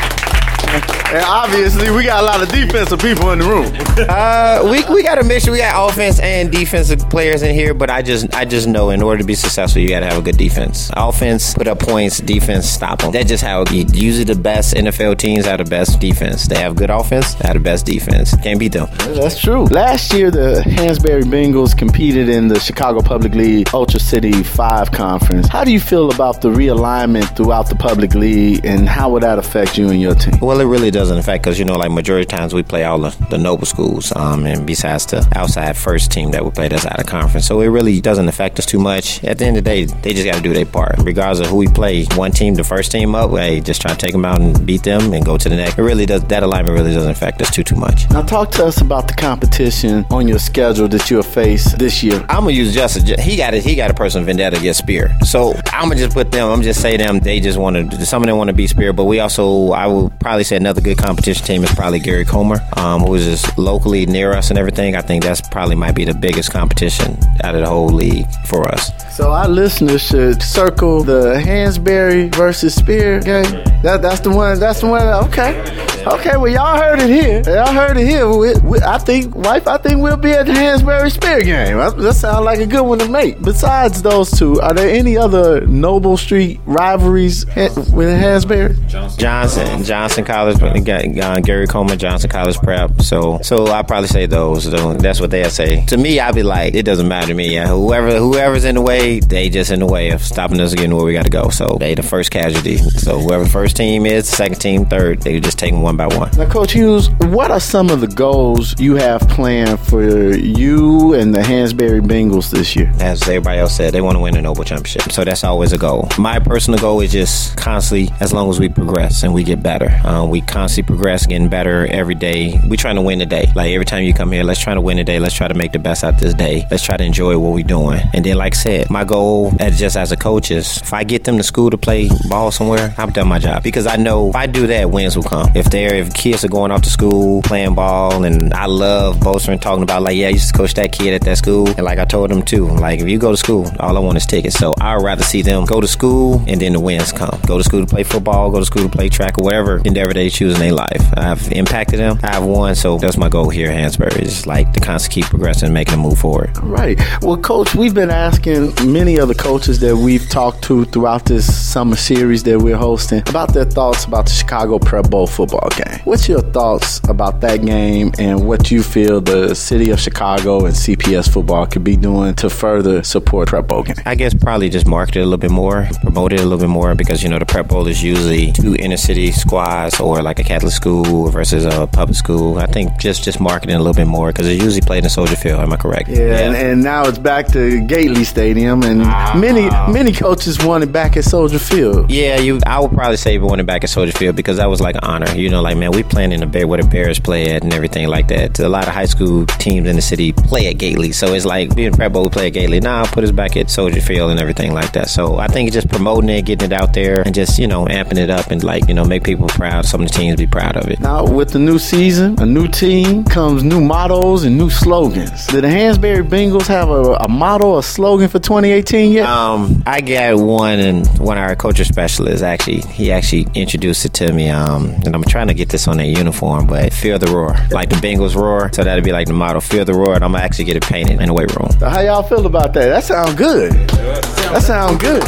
And 1.14 1.22
obviously, 1.22 1.92
we 1.92 2.02
got 2.02 2.24
a 2.24 2.26
lot 2.26 2.42
of 2.42 2.48
defensive 2.48 2.98
people 2.98 3.30
in 3.30 3.38
the 3.38 3.46
room. 3.46 3.72
uh, 4.08 4.62
we 4.64 4.82
we 4.92 5.04
got 5.04 5.20
a 5.20 5.22
mixture. 5.22 5.52
We 5.52 5.58
got 5.58 5.88
offense 5.88 6.18
and 6.18 6.50
defensive 6.50 7.08
players 7.08 7.42
in 7.42 7.54
here, 7.54 7.72
but 7.72 7.88
I 7.88 8.02
just 8.02 8.34
I 8.34 8.44
just 8.44 8.66
know 8.66 8.90
in 8.90 9.00
order 9.00 9.18
to 9.18 9.24
be 9.24 9.36
successful, 9.36 9.80
you 9.80 9.88
got 9.90 10.00
to 10.00 10.06
have 10.06 10.18
a 10.18 10.22
good 10.22 10.36
defense. 10.36 10.90
Offense 10.96 11.54
put 11.54 11.68
up 11.68 11.78
points, 11.78 12.18
defense 12.18 12.68
stop 12.68 13.02
them. 13.02 13.12
That's 13.12 13.28
just 13.28 13.44
how 13.44 13.62
it 13.62 13.70
be. 13.70 13.86
Usually, 13.96 14.24
the 14.24 14.34
best 14.34 14.74
NFL 14.74 15.18
teams 15.18 15.44
have 15.44 15.58
the 15.58 15.64
best 15.70 16.00
defense. 16.00 16.48
They 16.48 16.58
have 16.58 16.74
good 16.74 16.90
offense, 16.90 17.34
they 17.36 17.46
have 17.46 17.54
the 17.54 17.62
best 17.62 17.86
defense. 17.86 18.34
Can't 18.42 18.58
beat 18.58 18.72
them. 18.72 18.88
That's 18.98 19.38
true. 19.40 19.66
Last 19.66 20.12
year, 20.12 20.32
the 20.32 20.64
Hansberry 20.66 21.22
Bengals 21.22 21.78
competed 21.78 22.28
in 22.28 22.48
the 22.48 22.58
Chicago 22.58 23.00
Public 23.02 23.36
League 23.36 23.68
Ultra 23.72 24.00
City 24.00 24.42
Five 24.42 24.90
Conference. 24.90 25.46
How 25.46 25.62
do 25.62 25.70
you 25.70 25.78
feel 25.78 26.10
about 26.10 26.40
the 26.40 26.48
realignment 26.48 27.36
throughout 27.36 27.68
the 27.68 27.76
public 27.76 28.14
league, 28.16 28.66
and 28.66 28.88
how 28.88 29.10
would 29.10 29.22
that 29.22 29.38
affect 29.38 29.78
you 29.78 29.90
and 29.90 30.00
your 30.00 30.16
team? 30.16 30.40
Well, 30.40 30.60
it 30.60 30.64
really 30.64 30.90
doesn't 31.04 31.18
affect 31.18 31.44
because 31.44 31.58
you 31.58 31.64
know, 31.64 31.74
like 31.74 31.90
majority 31.90 32.22
of 32.22 32.28
times 32.28 32.54
we 32.54 32.62
play 32.62 32.84
all 32.84 32.98
the, 32.98 33.10
the 33.28 33.36
noble 33.36 33.66
schools, 33.66 34.10
um, 34.16 34.46
and 34.46 34.66
besides 34.66 35.04
the 35.06 35.26
outside 35.36 35.76
first 35.76 36.10
team 36.10 36.30
that 36.30 36.42
we 36.42 36.50
play 36.50 36.68
that's 36.68 36.86
out 36.86 36.98
of 36.98 37.06
conference, 37.06 37.46
so 37.46 37.60
it 37.60 37.66
really 37.66 38.00
doesn't 38.00 38.28
affect 38.28 38.58
us 38.58 38.66
too 38.66 38.78
much. 38.78 39.22
At 39.22 39.38
the 39.38 39.44
end 39.44 39.58
of 39.58 39.64
the 39.64 39.70
day, 39.70 39.84
they 39.84 40.12
just 40.12 40.24
got 40.24 40.36
to 40.36 40.40
do 40.42 40.54
their 40.54 40.64
part, 40.64 40.96
regardless 41.02 41.40
of 41.40 41.48
who 41.48 41.56
we 41.56 41.68
play. 41.68 42.04
One 42.14 42.32
team, 42.32 42.54
the 42.54 42.64
first 42.64 42.90
team 42.90 43.14
up, 43.14 43.30
hey, 43.32 43.60
just 43.60 43.82
try 43.82 43.92
to 43.92 43.98
take 43.98 44.12
them 44.12 44.24
out 44.24 44.40
and 44.40 44.64
beat 44.66 44.82
them 44.82 45.12
and 45.12 45.24
go 45.24 45.36
to 45.36 45.48
the 45.48 45.56
next. 45.56 45.78
It 45.78 45.82
really 45.82 46.06
does. 46.06 46.24
That 46.24 46.42
alignment 46.42 46.74
really 46.74 46.94
doesn't 46.94 47.10
affect 47.10 47.42
us 47.42 47.50
too 47.50 47.62
too 47.62 47.76
much. 47.76 48.08
Now, 48.10 48.22
talk 48.22 48.50
to 48.52 48.64
us 48.64 48.80
about 48.80 49.08
the 49.08 49.14
competition 49.14 50.06
on 50.10 50.26
your 50.26 50.38
schedule 50.38 50.88
that 50.88 51.10
you'll 51.10 51.22
face 51.22 51.72
this 51.74 52.02
year. 52.02 52.24
I'm 52.30 52.44
gonna 52.44 52.52
use 52.52 52.74
Justin. 52.74 53.18
He 53.18 53.36
got 53.36 53.52
it. 53.52 53.62
He 53.62 53.74
got 53.74 53.90
a 53.90 53.94
person 53.94 54.24
vendetta 54.24 54.58
against 54.58 54.80
Speer. 54.80 55.14
So 55.22 55.54
I'm 55.66 55.88
gonna 55.88 55.96
just 55.96 56.14
put 56.14 56.32
them. 56.32 56.48
I'm 56.48 56.62
just 56.62 56.80
say 56.80 56.96
them. 56.96 57.18
They 57.20 57.40
just 57.40 57.58
want 57.58 57.90
to. 57.90 58.06
Some 58.06 58.22
of 58.22 58.26
them 58.26 58.36
want 58.36 58.48
to 58.48 58.54
be 58.54 58.66
Speer, 58.66 58.92
but 58.92 59.04
we 59.04 59.20
also. 59.20 59.72
I 59.72 59.86
will 59.86 60.10
probably 60.20 60.44
say 60.44 60.56
another 60.56 60.80
good 60.80 60.93
competition 60.94 61.44
team 61.44 61.64
is 61.64 61.72
probably 61.74 61.98
Gary 61.98 62.24
Comer, 62.24 62.58
um, 62.76 63.02
who 63.02 63.14
is 63.14 63.24
just 63.24 63.58
locally 63.58 64.06
near 64.06 64.32
us 64.32 64.50
and 64.50 64.58
everything. 64.58 64.96
I 64.96 65.02
think 65.02 65.22
that's 65.22 65.40
probably 65.48 65.76
might 65.76 65.94
be 65.94 66.04
the 66.04 66.14
biggest 66.14 66.52
competition 66.52 67.18
out 67.42 67.54
of 67.54 67.60
the 67.60 67.68
whole 67.68 67.88
league 67.88 68.26
for 68.46 68.68
us. 68.68 68.90
So 69.16 69.30
our 69.30 69.48
listeners 69.48 70.02
should 70.02 70.42
circle 70.42 71.04
the 71.04 71.40
Hansberry 71.44 72.34
versus 72.34 72.74
Speer 72.74 73.20
game. 73.20 73.44
That, 73.82 74.02
that's 74.02 74.20
the 74.20 74.30
one. 74.30 74.58
That's 74.58 74.80
the 74.80 74.88
one. 74.88 75.06
Okay. 75.28 75.60
Okay, 76.06 76.36
well 76.36 76.48
y'all 76.48 76.76
heard 76.76 77.00
it 77.00 77.08
here. 77.08 77.42
Y'all 77.54 77.72
heard 77.72 77.96
it 77.96 78.06
here. 78.06 78.28
We, 78.28 78.52
we, 78.62 78.78
I 78.80 78.98
think, 78.98 79.34
wife, 79.34 79.66
I 79.66 79.78
think 79.78 80.02
we'll 80.02 80.18
be 80.18 80.32
at 80.32 80.44
the 80.44 80.52
Hansberry 80.52 81.10
Speer 81.10 81.42
game. 81.42 81.78
That, 81.78 81.96
that 81.96 82.14
sounds 82.14 82.44
like 82.44 82.58
a 82.58 82.66
good 82.66 82.82
one 82.82 82.98
to 82.98 83.08
make. 83.08 83.40
Besides 83.40 84.02
those 84.02 84.30
two, 84.30 84.60
are 84.60 84.74
there 84.74 84.90
any 84.90 85.16
other 85.16 85.66
Noble 85.66 86.18
Street 86.18 86.60
rivalries 86.66 87.46
with 87.46 88.10
Hansberry? 88.20 88.86
Johnson, 89.16 89.82
Johnson 89.84 90.24
College, 90.24 90.58
uh, 90.76 91.40
Gary 91.40 91.66
Coleman, 91.66 91.98
Johnson 91.98 92.30
College 92.30 92.56
Prep. 92.58 93.02
So, 93.02 93.38
so 93.42 93.66
I 93.66 93.82
probably 93.82 94.08
say 94.08 94.26
those. 94.26 94.70
That's 94.70 95.20
what 95.20 95.30
they'll 95.30 95.50
say. 95.50 95.84
To 95.86 95.96
me, 95.96 96.20
I'd 96.20 96.34
be 96.34 96.42
like, 96.42 96.74
it 96.74 96.84
doesn't 96.84 97.08
matter 97.08 97.28
to 97.28 97.34
me. 97.34 97.54
Yeah, 97.54 97.68
whoever, 97.68 98.18
whoever's 98.18 98.64
in 98.64 98.74
the 98.74 98.82
way, 98.82 99.20
they 99.20 99.48
just 99.48 99.70
in 99.70 99.80
the 99.80 99.86
way 99.86 100.10
of 100.10 100.22
stopping 100.22 100.60
us 100.60 100.74
getting 100.74 100.94
where 100.94 101.04
we 101.04 101.12
got 101.12 101.24
to 101.24 101.30
go. 101.30 101.48
So 101.50 101.76
they 101.78 101.94
the 101.94 102.02
first 102.02 102.30
casualty. 102.30 102.78
So 102.78 103.18
whoever 103.18 103.46
first 103.46 103.76
team 103.76 104.06
is, 104.06 104.28
second 104.28 104.60
team, 104.60 104.84
third, 104.86 105.22
they 105.22 105.40
just 105.40 105.58
take 105.58 105.72
them 105.72 105.82
one 105.82 105.96
by 105.96 106.06
one. 106.06 106.30
Now, 106.36 106.48
Coach 106.50 106.72
Hughes, 106.72 107.10
what 107.10 107.50
are 107.50 107.60
some 107.60 107.90
of 107.90 108.00
the 108.00 108.08
goals 108.08 108.78
you 108.80 108.96
have 108.96 109.20
planned 109.28 109.78
for 109.80 110.34
you 110.34 111.14
and 111.14 111.34
the 111.34 111.40
Hansberry 111.40 112.00
Bengals 112.00 112.50
this 112.50 112.74
year? 112.74 112.92
As 113.00 113.22
everybody 113.22 113.60
else 113.60 113.76
said, 113.76 113.92
they 113.94 114.00
want 114.00 114.16
to 114.16 114.20
win 114.20 114.36
a 114.36 114.42
Noble 114.42 114.64
Championship. 114.64 115.12
So 115.12 115.24
that's 115.24 115.44
always 115.44 115.72
a 115.72 115.78
goal. 115.78 116.08
My 116.18 116.38
personal 116.38 116.80
goal 116.80 117.00
is 117.00 117.12
just 117.12 117.56
constantly, 117.56 118.14
as 118.20 118.32
long 118.32 118.50
as 118.50 118.58
we 118.58 118.68
progress 118.68 119.22
and 119.22 119.32
we 119.32 119.44
get 119.44 119.62
better, 119.62 120.00
um, 120.04 120.30
we 120.30 120.40
constantly 120.40 120.63
progress, 120.82 121.26
getting 121.26 121.48
better 121.48 121.86
every 121.86 122.14
day. 122.14 122.60
We 122.68 122.76
trying 122.76 122.96
to 122.96 123.02
win 123.02 123.18
the 123.18 123.26
day. 123.26 123.50
Like 123.54 123.72
every 123.72 123.84
time 123.84 124.04
you 124.04 124.14
come 124.14 124.32
here, 124.32 124.44
let's 124.44 124.60
try 124.60 124.74
to 124.74 124.80
win 124.80 124.96
the 124.96 125.04
day. 125.04 125.18
Let's 125.18 125.34
try 125.34 125.48
to 125.48 125.54
make 125.54 125.72
the 125.72 125.78
best 125.78 126.04
out 126.04 126.18
this 126.18 126.34
day. 126.34 126.66
Let's 126.70 126.84
try 126.84 126.96
to 126.96 127.04
enjoy 127.04 127.38
what 127.38 127.52
we're 127.52 127.64
doing. 127.64 128.00
And 128.12 128.24
then, 128.24 128.36
like 128.36 128.54
I 128.54 128.56
said, 128.56 128.90
my 128.90 129.04
goal 129.04 129.52
as 129.60 129.78
just 129.78 129.96
as 129.96 130.12
a 130.12 130.16
coach 130.16 130.50
is 130.50 130.78
if 130.78 130.92
I 130.92 131.04
get 131.04 131.24
them 131.24 131.36
to 131.36 131.42
school 131.42 131.70
to 131.70 131.78
play 131.78 132.08
ball 132.28 132.50
somewhere, 132.50 132.94
I've 132.98 133.12
done 133.12 133.28
my 133.28 133.38
job 133.38 133.62
because 133.62 133.86
I 133.86 133.96
know 133.96 134.30
if 134.30 134.36
I 134.36 134.46
do 134.46 134.66
that, 134.66 134.90
wins 134.90 135.16
will 135.16 135.24
come. 135.24 135.50
If 135.54 135.66
they're 135.70 135.94
if 135.94 136.12
kids 136.14 136.44
are 136.44 136.48
going 136.48 136.70
off 136.70 136.82
to 136.82 136.90
school 136.90 137.42
playing 137.42 137.74
ball, 137.74 138.24
and 138.24 138.52
I 138.54 138.66
love 138.66 139.20
boasting 139.20 139.58
talking 139.58 139.82
about 139.82 140.02
like 140.02 140.16
yeah, 140.16 140.28
I 140.28 140.30
used 140.30 140.48
to 140.48 140.54
coach 140.54 140.74
that 140.74 140.92
kid 140.92 141.14
at 141.14 141.22
that 141.22 141.38
school, 141.38 141.68
and 141.68 141.82
like 141.82 141.98
I 141.98 142.04
told 142.04 142.30
them 142.30 142.42
too, 142.42 142.66
like 142.66 143.00
if 143.00 143.08
you 143.08 143.18
go 143.18 143.30
to 143.30 143.36
school, 143.36 143.70
all 143.80 143.96
I 143.96 144.00
want 144.00 144.16
is 144.16 144.26
tickets. 144.26 144.56
So 144.56 144.74
I'd 144.80 145.02
rather 145.02 145.22
see 145.22 145.42
them 145.42 145.64
go 145.64 145.80
to 145.80 145.88
school 145.88 146.42
and 146.46 146.60
then 146.60 146.72
the 146.72 146.80
wins 146.80 147.12
come. 147.12 147.38
Go 147.46 147.58
to 147.58 147.64
school 147.64 147.80
to 147.80 147.86
play 147.86 148.02
football, 148.02 148.50
go 148.50 148.60
to 148.60 148.66
school 148.66 148.84
to 148.84 148.88
play 148.88 149.08
track 149.08 149.38
or 149.38 149.44
whatever 149.44 149.80
endeavor 149.84 150.12
they 150.12 150.28
choose 150.28 150.53
in 150.54 150.60
their 150.60 150.72
life. 150.72 151.02
I've 151.16 151.52
impacted 151.52 152.00
them. 152.00 152.18
I've 152.22 152.44
won, 152.44 152.74
so 152.74 152.98
that's 152.98 153.16
my 153.16 153.28
goal 153.28 153.50
here 153.50 153.70
at 153.70 153.76
Hansberry. 153.76 154.22
Is 154.22 154.46
like 154.46 154.72
to 154.72 154.80
constantly 154.80 155.22
keep 155.22 155.30
progressing, 155.30 155.66
and 155.66 155.74
making 155.74 155.94
a 155.94 155.96
move 155.96 156.18
forward. 156.18 156.56
Right. 156.62 156.98
Well, 157.22 157.36
coach, 157.36 157.74
we've 157.74 157.94
been 157.94 158.10
asking 158.10 158.74
many 158.90 159.18
of 159.18 159.28
the 159.28 159.34
coaches 159.34 159.80
that 159.80 159.96
we've 159.96 160.28
talked 160.28 160.62
to 160.64 160.84
throughout 160.86 161.26
this 161.26 161.44
summer 161.54 161.96
series 161.96 162.42
that 162.44 162.58
we're 162.58 162.76
hosting 162.76 163.20
about 163.28 163.52
their 163.52 163.64
thoughts 163.64 164.04
about 164.04 164.26
the 164.26 164.32
Chicago 164.32 164.78
Prep 164.78 165.10
Bowl 165.10 165.26
football 165.26 165.68
game. 165.76 166.00
What's 166.04 166.28
your 166.28 166.40
thoughts 166.40 167.00
about 167.08 167.40
that 167.42 167.64
game 167.64 168.12
and 168.18 168.46
what 168.46 168.70
you 168.70 168.82
feel 168.82 169.20
the 169.20 169.54
city 169.54 169.90
of 169.90 170.00
Chicago 170.00 170.64
and 170.66 170.74
CPS 170.74 171.32
football 171.32 171.66
could 171.66 171.84
be 171.84 171.96
doing 171.96 172.34
to 172.36 172.50
further 172.50 173.02
support 173.02 173.48
Prep 173.48 173.68
Bowl 173.68 173.82
game? 173.82 173.96
I 174.06 174.14
guess 174.14 174.34
probably 174.34 174.68
just 174.68 174.86
market 174.86 175.16
it 175.16 175.20
a 175.20 175.24
little 175.24 175.38
bit 175.38 175.50
more, 175.50 175.88
promote 176.02 176.32
it 176.32 176.40
a 176.40 176.44
little 176.44 176.58
bit 176.58 176.68
more 176.68 176.94
because 176.94 177.22
you 177.22 177.28
know 177.28 177.38
the 177.38 177.46
Prep 177.46 177.68
Bowl 177.68 177.86
is 177.86 178.02
usually 178.02 178.52
two 178.52 178.74
inner 178.76 178.96
city 178.96 179.32
squads 179.32 180.00
or 180.00 180.22
like 180.22 180.38
a 180.38 180.43
Catholic 180.44 180.72
school 180.72 181.30
versus 181.30 181.64
a 181.64 181.86
public 181.86 182.16
school. 182.16 182.58
I 182.58 182.66
think 182.66 182.98
just 182.98 183.24
just 183.24 183.40
marketing 183.40 183.76
a 183.76 183.78
little 183.78 183.94
bit 183.94 184.06
more 184.06 184.32
because 184.32 184.46
it's 184.46 184.62
usually 184.62 184.80
played 184.80 185.04
in 185.04 185.10
Soldier 185.10 185.36
Field. 185.36 185.60
Am 185.60 185.72
I 185.72 185.76
correct? 185.76 186.08
Yeah, 186.08 186.18
yeah. 186.18 186.38
And, 186.40 186.56
and, 186.56 186.84
now 186.84 187.06
it's 187.06 187.18
back 187.18 187.46
to 187.48 187.80
Gately 187.86 188.24
Stadium, 188.24 188.82
and 188.82 189.02
ah. 189.02 189.34
many 189.36 189.70
many 189.92 190.12
coaches 190.12 190.62
want 190.62 190.84
it 190.84 190.92
back 190.92 191.16
at 191.16 191.24
Soldier 191.24 191.58
Field. 191.58 192.10
Yeah, 192.10 192.38
you. 192.38 192.60
I 192.66 192.80
would 192.80 192.92
probably 192.92 193.16
say 193.16 193.38
we 193.38 193.46
want 193.46 193.60
it 193.60 193.66
back 193.66 193.84
at 193.84 193.90
Soldier 193.90 194.12
Field 194.12 194.36
because 194.36 194.58
that 194.58 194.68
was 194.68 194.80
like 194.80 194.96
an 194.96 195.04
honor. 195.04 195.34
You 195.34 195.50
know, 195.50 195.62
like 195.62 195.76
man, 195.76 195.92
we 195.92 196.02
playing 196.02 196.32
in 196.32 196.40
the 196.40 196.46
Bear 196.46 196.66
where 196.66 196.80
the 196.80 196.88
Bears 196.88 197.18
play 197.18 197.54
at 197.54 197.62
and 197.62 197.72
everything 197.72 198.08
like 198.08 198.28
that. 198.28 198.58
A 198.60 198.68
lot 198.68 198.86
of 198.86 198.94
high 198.94 199.06
school 199.06 199.46
teams 199.46 199.88
in 199.88 199.96
the 199.96 200.02
city 200.02 200.32
play 200.32 200.68
at 200.68 200.78
Gately, 200.78 201.12
so 201.12 201.32
it's 201.34 201.44
like 201.44 201.74
being 201.74 201.92
Prep 201.92 202.12
Bowl, 202.12 202.24
we 202.24 202.30
play 202.30 202.46
at 202.48 202.52
Gately. 202.52 202.80
Now 202.80 203.02
nah, 203.02 203.10
put 203.10 203.24
us 203.24 203.30
back 203.30 203.56
at 203.56 203.70
Soldier 203.70 204.00
Field 204.00 204.30
and 204.30 204.40
everything 204.40 204.72
like 204.72 204.92
that. 204.92 205.08
So 205.08 205.38
I 205.38 205.46
think 205.46 205.72
just 205.72 205.88
promoting 205.88 206.30
it, 206.30 206.44
getting 206.44 206.70
it 206.70 206.72
out 206.72 206.92
there, 206.92 207.22
and 207.22 207.34
just 207.34 207.58
you 207.58 207.66
know 207.66 207.86
amping 207.86 208.18
it 208.18 208.30
up 208.30 208.50
and 208.50 208.62
like 208.62 208.88
you 208.88 208.94
know 208.94 209.04
make 209.04 209.24
people 209.24 209.48
proud. 209.48 209.84
Some 209.84 210.02
of 210.02 210.08
the 210.08 210.14
teams 210.14 210.33
be 210.36 210.46
proud 210.46 210.76
of 210.76 210.88
it. 210.90 211.00
Now 211.00 211.24
with 211.26 211.50
the 211.50 211.58
new 211.58 211.78
season, 211.78 212.40
a 212.40 212.46
new 212.46 212.68
team 212.68 213.24
comes 213.24 213.62
new 213.62 213.80
mottos 213.80 214.44
and 214.44 214.56
new 214.56 214.70
slogans. 214.70 215.46
Did 215.48 215.64
the 215.64 215.68
Hansberry 215.68 216.26
Bengals 216.26 216.66
have 216.66 216.88
a, 216.88 217.14
a 217.14 217.28
motto, 217.28 217.78
a 217.78 217.82
slogan 217.82 218.28
for 218.28 218.38
2018 218.38 219.12
yet? 219.12 219.26
Um, 219.26 219.82
I 219.86 220.00
got 220.00 220.36
one, 220.36 220.78
and 220.78 221.06
one 221.18 221.38
of 221.38 221.44
our 221.44 221.56
culture 221.56 221.84
specialists 221.84 222.42
actually 222.42 222.80
he 222.80 223.12
actually 223.12 223.46
introduced 223.54 224.04
it 224.04 224.12
to 224.14 224.32
me. 224.32 224.48
Um, 224.50 224.90
and 225.04 225.14
I'm 225.14 225.24
trying 225.24 225.48
to 225.48 225.54
get 225.54 225.68
this 225.68 225.88
on 225.88 225.96
their 225.98 226.06
uniform, 226.06 226.66
but 226.66 226.92
fear 226.92 227.18
the 227.18 227.30
roar, 227.30 227.54
like 227.70 227.90
the 227.90 227.96
Bengals 227.96 228.34
roar. 228.34 228.70
So 228.72 228.84
that'd 228.84 229.04
be 229.04 229.12
like 229.12 229.26
the 229.26 229.32
motto, 229.32 229.60
fear 229.60 229.84
the 229.84 229.94
roar, 229.94 230.14
and 230.14 230.24
I'm 230.24 230.32
gonna 230.32 230.44
actually 230.44 230.64
get 230.66 230.76
it 230.76 230.84
painted 230.84 231.20
in 231.20 231.26
the 231.28 231.34
weight 231.34 231.54
room. 231.56 231.70
So 231.78 231.88
how 231.88 232.00
y'all 232.00 232.22
feel 232.22 232.46
about 232.46 232.72
that? 232.74 232.88
That 232.88 233.04
sounds 233.04 233.34
good. 233.34 233.72
That 233.72 234.62
sounds 234.62 235.00
good. 235.00 235.22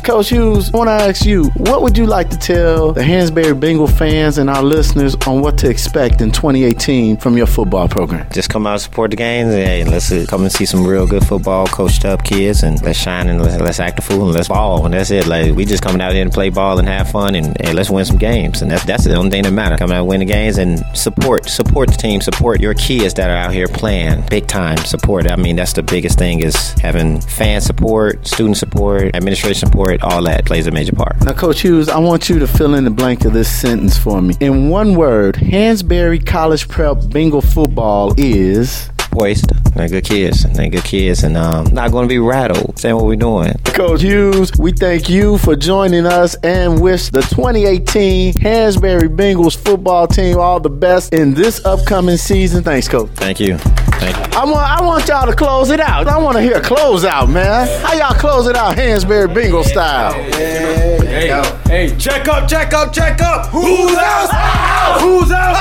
Coach 0.00 0.30
Hughes, 0.30 0.72
I 0.72 0.76
want 0.76 0.88
to 0.88 0.92
ask 0.92 1.24
you, 1.24 1.44
what 1.56 1.82
would 1.82 1.98
you 1.98 2.06
like 2.06 2.30
to 2.30 2.36
tell 2.36 2.92
the 2.92 3.02
Hansberry 3.02 3.58
Bengal 3.58 3.86
fans 3.86 4.38
and 4.38 4.48
our 4.48 4.62
listeners 4.62 5.14
on 5.26 5.42
what 5.42 5.58
to 5.58 5.68
expect 5.68 6.20
in 6.20 6.30
2018 6.30 7.16
from 7.16 7.36
your 7.36 7.46
football 7.46 7.88
program? 7.88 8.26
Just 8.32 8.48
come 8.48 8.66
out 8.66 8.74
and 8.74 8.82
support 8.82 9.10
the 9.10 9.16
games. 9.16 9.52
Hey, 9.52 9.84
let's 9.84 10.10
uh, 10.10 10.24
come 10.28 10.42
and 10.42 10.52
see 10.52 10.64
some 10.64 10.86
real 10.86 11.06
good 11.06 11.24
football, 11.26 11.66
coached 11.66 12.04
up 12.04 12.24
kids, 12.24 12.62
and 12.62 12.80
let's 12.82 12.98
shine 12.98 13.28
and 13.28 13.42
let's, 13.42 13.80
act 13.80 13.98
a 13.98 14.02
fool 14.02 14.24
and 14.24 14.34
let's 14.34 14.48
ball. 14.48 14.84
And 14.84 14.94
that's 14.94 15.10
it. 15.10 15.26
Like 15.26 15.54
we 15.54 15.64
just 15.64 15.82
coming 15.82 16.00
out 16.00 16.12
here 16.12 16.24
to 16.24 16.30
play 16.30 16.50
ball 16.50 16.78
and 16.78 16.86
have 16.88 17.10
fun 17.10 17.34
and 17.34 17.56
let's 17.74 17.90
win 17.90 18.04
some 18.04 18.18
games. 18.18 18.62
And 18.62 18.70
that's 18.70 18.84
that's 18.84 19.04
the 19.04 19.14
only 19.14 19.30
thing 19.30 19.44
that 19.44 19.52
matters. 19.52 19.78
Come 19.78 19.90
out 19.90 20.00
and 20.00 20.08
win 20.08 20.20
the 20.20 20.26
games 20.26 20.58
and 20.58 20.84
support 20.94 21.48
support 21.48 21.90
the 21.90 21.96
team, 21.96 22.20
support 22.20 22.60
your 22.60 22.74
kids 22.74 23.14
that 23.14 23.30
are 23.30 23.36
out 23.36 23.52
here 23.52 23.68
playing 23.68 24.24
big 24.28 24.46
time. 24.46 24.78
Support. 24.78 25.30
I 25.30 25.36
mean, 25.36 25.56
that's 25.56 25.72
the 25.72 25.82
biggest 25.82 26.18
thing 26.18 26.40
is 26.40 26.72
having 26.80 27.20
fan 27.20 27.60
support, 27.60 28.26
student 28.26 28.56
support, 28.56 29.14
administration 29.14 29.68
support 29.68 29.89
all 30.02 30.22
that 30.24 30.44
plays 30.44 30.66
a 30.66 30.70
major 30.70 30.92
part. 30.92 31.16
Now, 31.24 31.32
Coach 31.32 31.62
Hughes, 31.62 31.88
I 31.88 31.98
want 31.98 32.28
you 32.28 32.38
to 32.38 32.46
fill 32.46 32.74
in 32.74 32.84
the 32.84 32.90
blank 32.90 33.24
of 33.24 33.32
this 33.32 33.50
sentence 33.50 33.96
for 33.96 34.22
me. 34.22 34.34
In 34.40 34.68
one 34.68 34.94
word, 34.94 35.36
Hansberry 35.36 36.24
College 36.24 36.68
Prep 36.68 37.08
Bengal 37.08 37.40
football 37.42 38.14
is 38.16 38.90
poised. 39.10 39.50
They're 39.74 39.88
good 39.88 40.04
kids. 40.04 40.44
They're 40.44 40.68
good 40.68 40.84
kids 40.84 41.24
and 41.24 41.36
um, 41.36 41.66
not 41.72 41.90
going 41.90 42.04
to 42.04 42.08
be 42.08 42.18
rattled. 42.18 42.78
Saying 42.78 42.94
what 42.96 43.06
we're 43.06 43.16
doing. 43.16 43.52
Coach 43.64 44.02
Hughes, 44.02 44.52
we 44.58 44.72
thank 44.72 45.08
you 45.08 45.38
for 45.38 45.56
joining 45.56 46.06
us 46.06 46.34
and 46.42 46.80
wish 46.80 47.08
the 47.10 47.22
2018 47.22 48.34
Hansberry 48.34 49.14
Bengals 49.14 49.56
football 49.56 50.06
team 50.06 50.38
all 50.38 50.60
the 50.60 50.70
best 50.70 51.12
in 51.12 51.34
this 51.34 51.64
upcoming 51.64 52.16
season. 52.16 52.62
Thanks, 52.62 52.88
Coach. 52.88 53.10
Thank 53.14 53.40
you. 53.40 53.58
Thank 54.00 54.16
you. 54.16 54.38
I 54.38 54.44
want 54.44 54.80
I 54.80 54.82
want 54.82 55.08
y'all 55.08 55.26
to 55.26 55.34
close 55.36 55.70
it 55.70 55.78
out. 55.80 56.08
I 56.08 56.16
want 56.18 56.36
to 56.36 56.42
hear 56.42 56.56
a 56.56 56.60
close 56.60 57.04
out, 57.04 57.28
man. 57.28 57.68
How 57.84 57.92
y'all 57.92 58.14
close 58.18 58.46
it 58.46 58.56
out, 58.56 58.76
Hansberry 58.76 59.32
Bengal 59.32 59.62
style? 59.62 60.12
Hey, 60.14 60.98
hey, 61.06 61.42
hey, 61.66 61.96
check 61.98 62.26
up, 62.26 62.48
check 62.48 62.72
up, 62.72 62.92
check 62.92 63.20
up. 63.20 63.46
Who's 63.48 63.96
out? 63.96 65.00
Who's 65.00 65.30
out? 65.30 65.54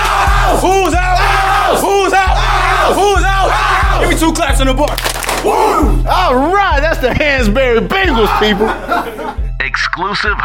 Who's 0.62 0.94
out? 0.94 1.80
Who's 1.80 2.14
out? 2.14 2.96
Who's 2.96 3.24
out? 3.24 4.00
Give 4.02 4.10
me 4.10 4.18
two 4.18 4.32
claps 4.32 4.62
on 4.62 4.68
the 4.68 4.74
book. 4.74 4.90
All 5.46 6.36
right, 6.36 6.80
that's 6.80 7.00
the 7.00 7.10
Hansberry 7.10 7.86
Bengals, 7.86 8.32
people. 8.40 8.68
Exclusive 9.60 10.38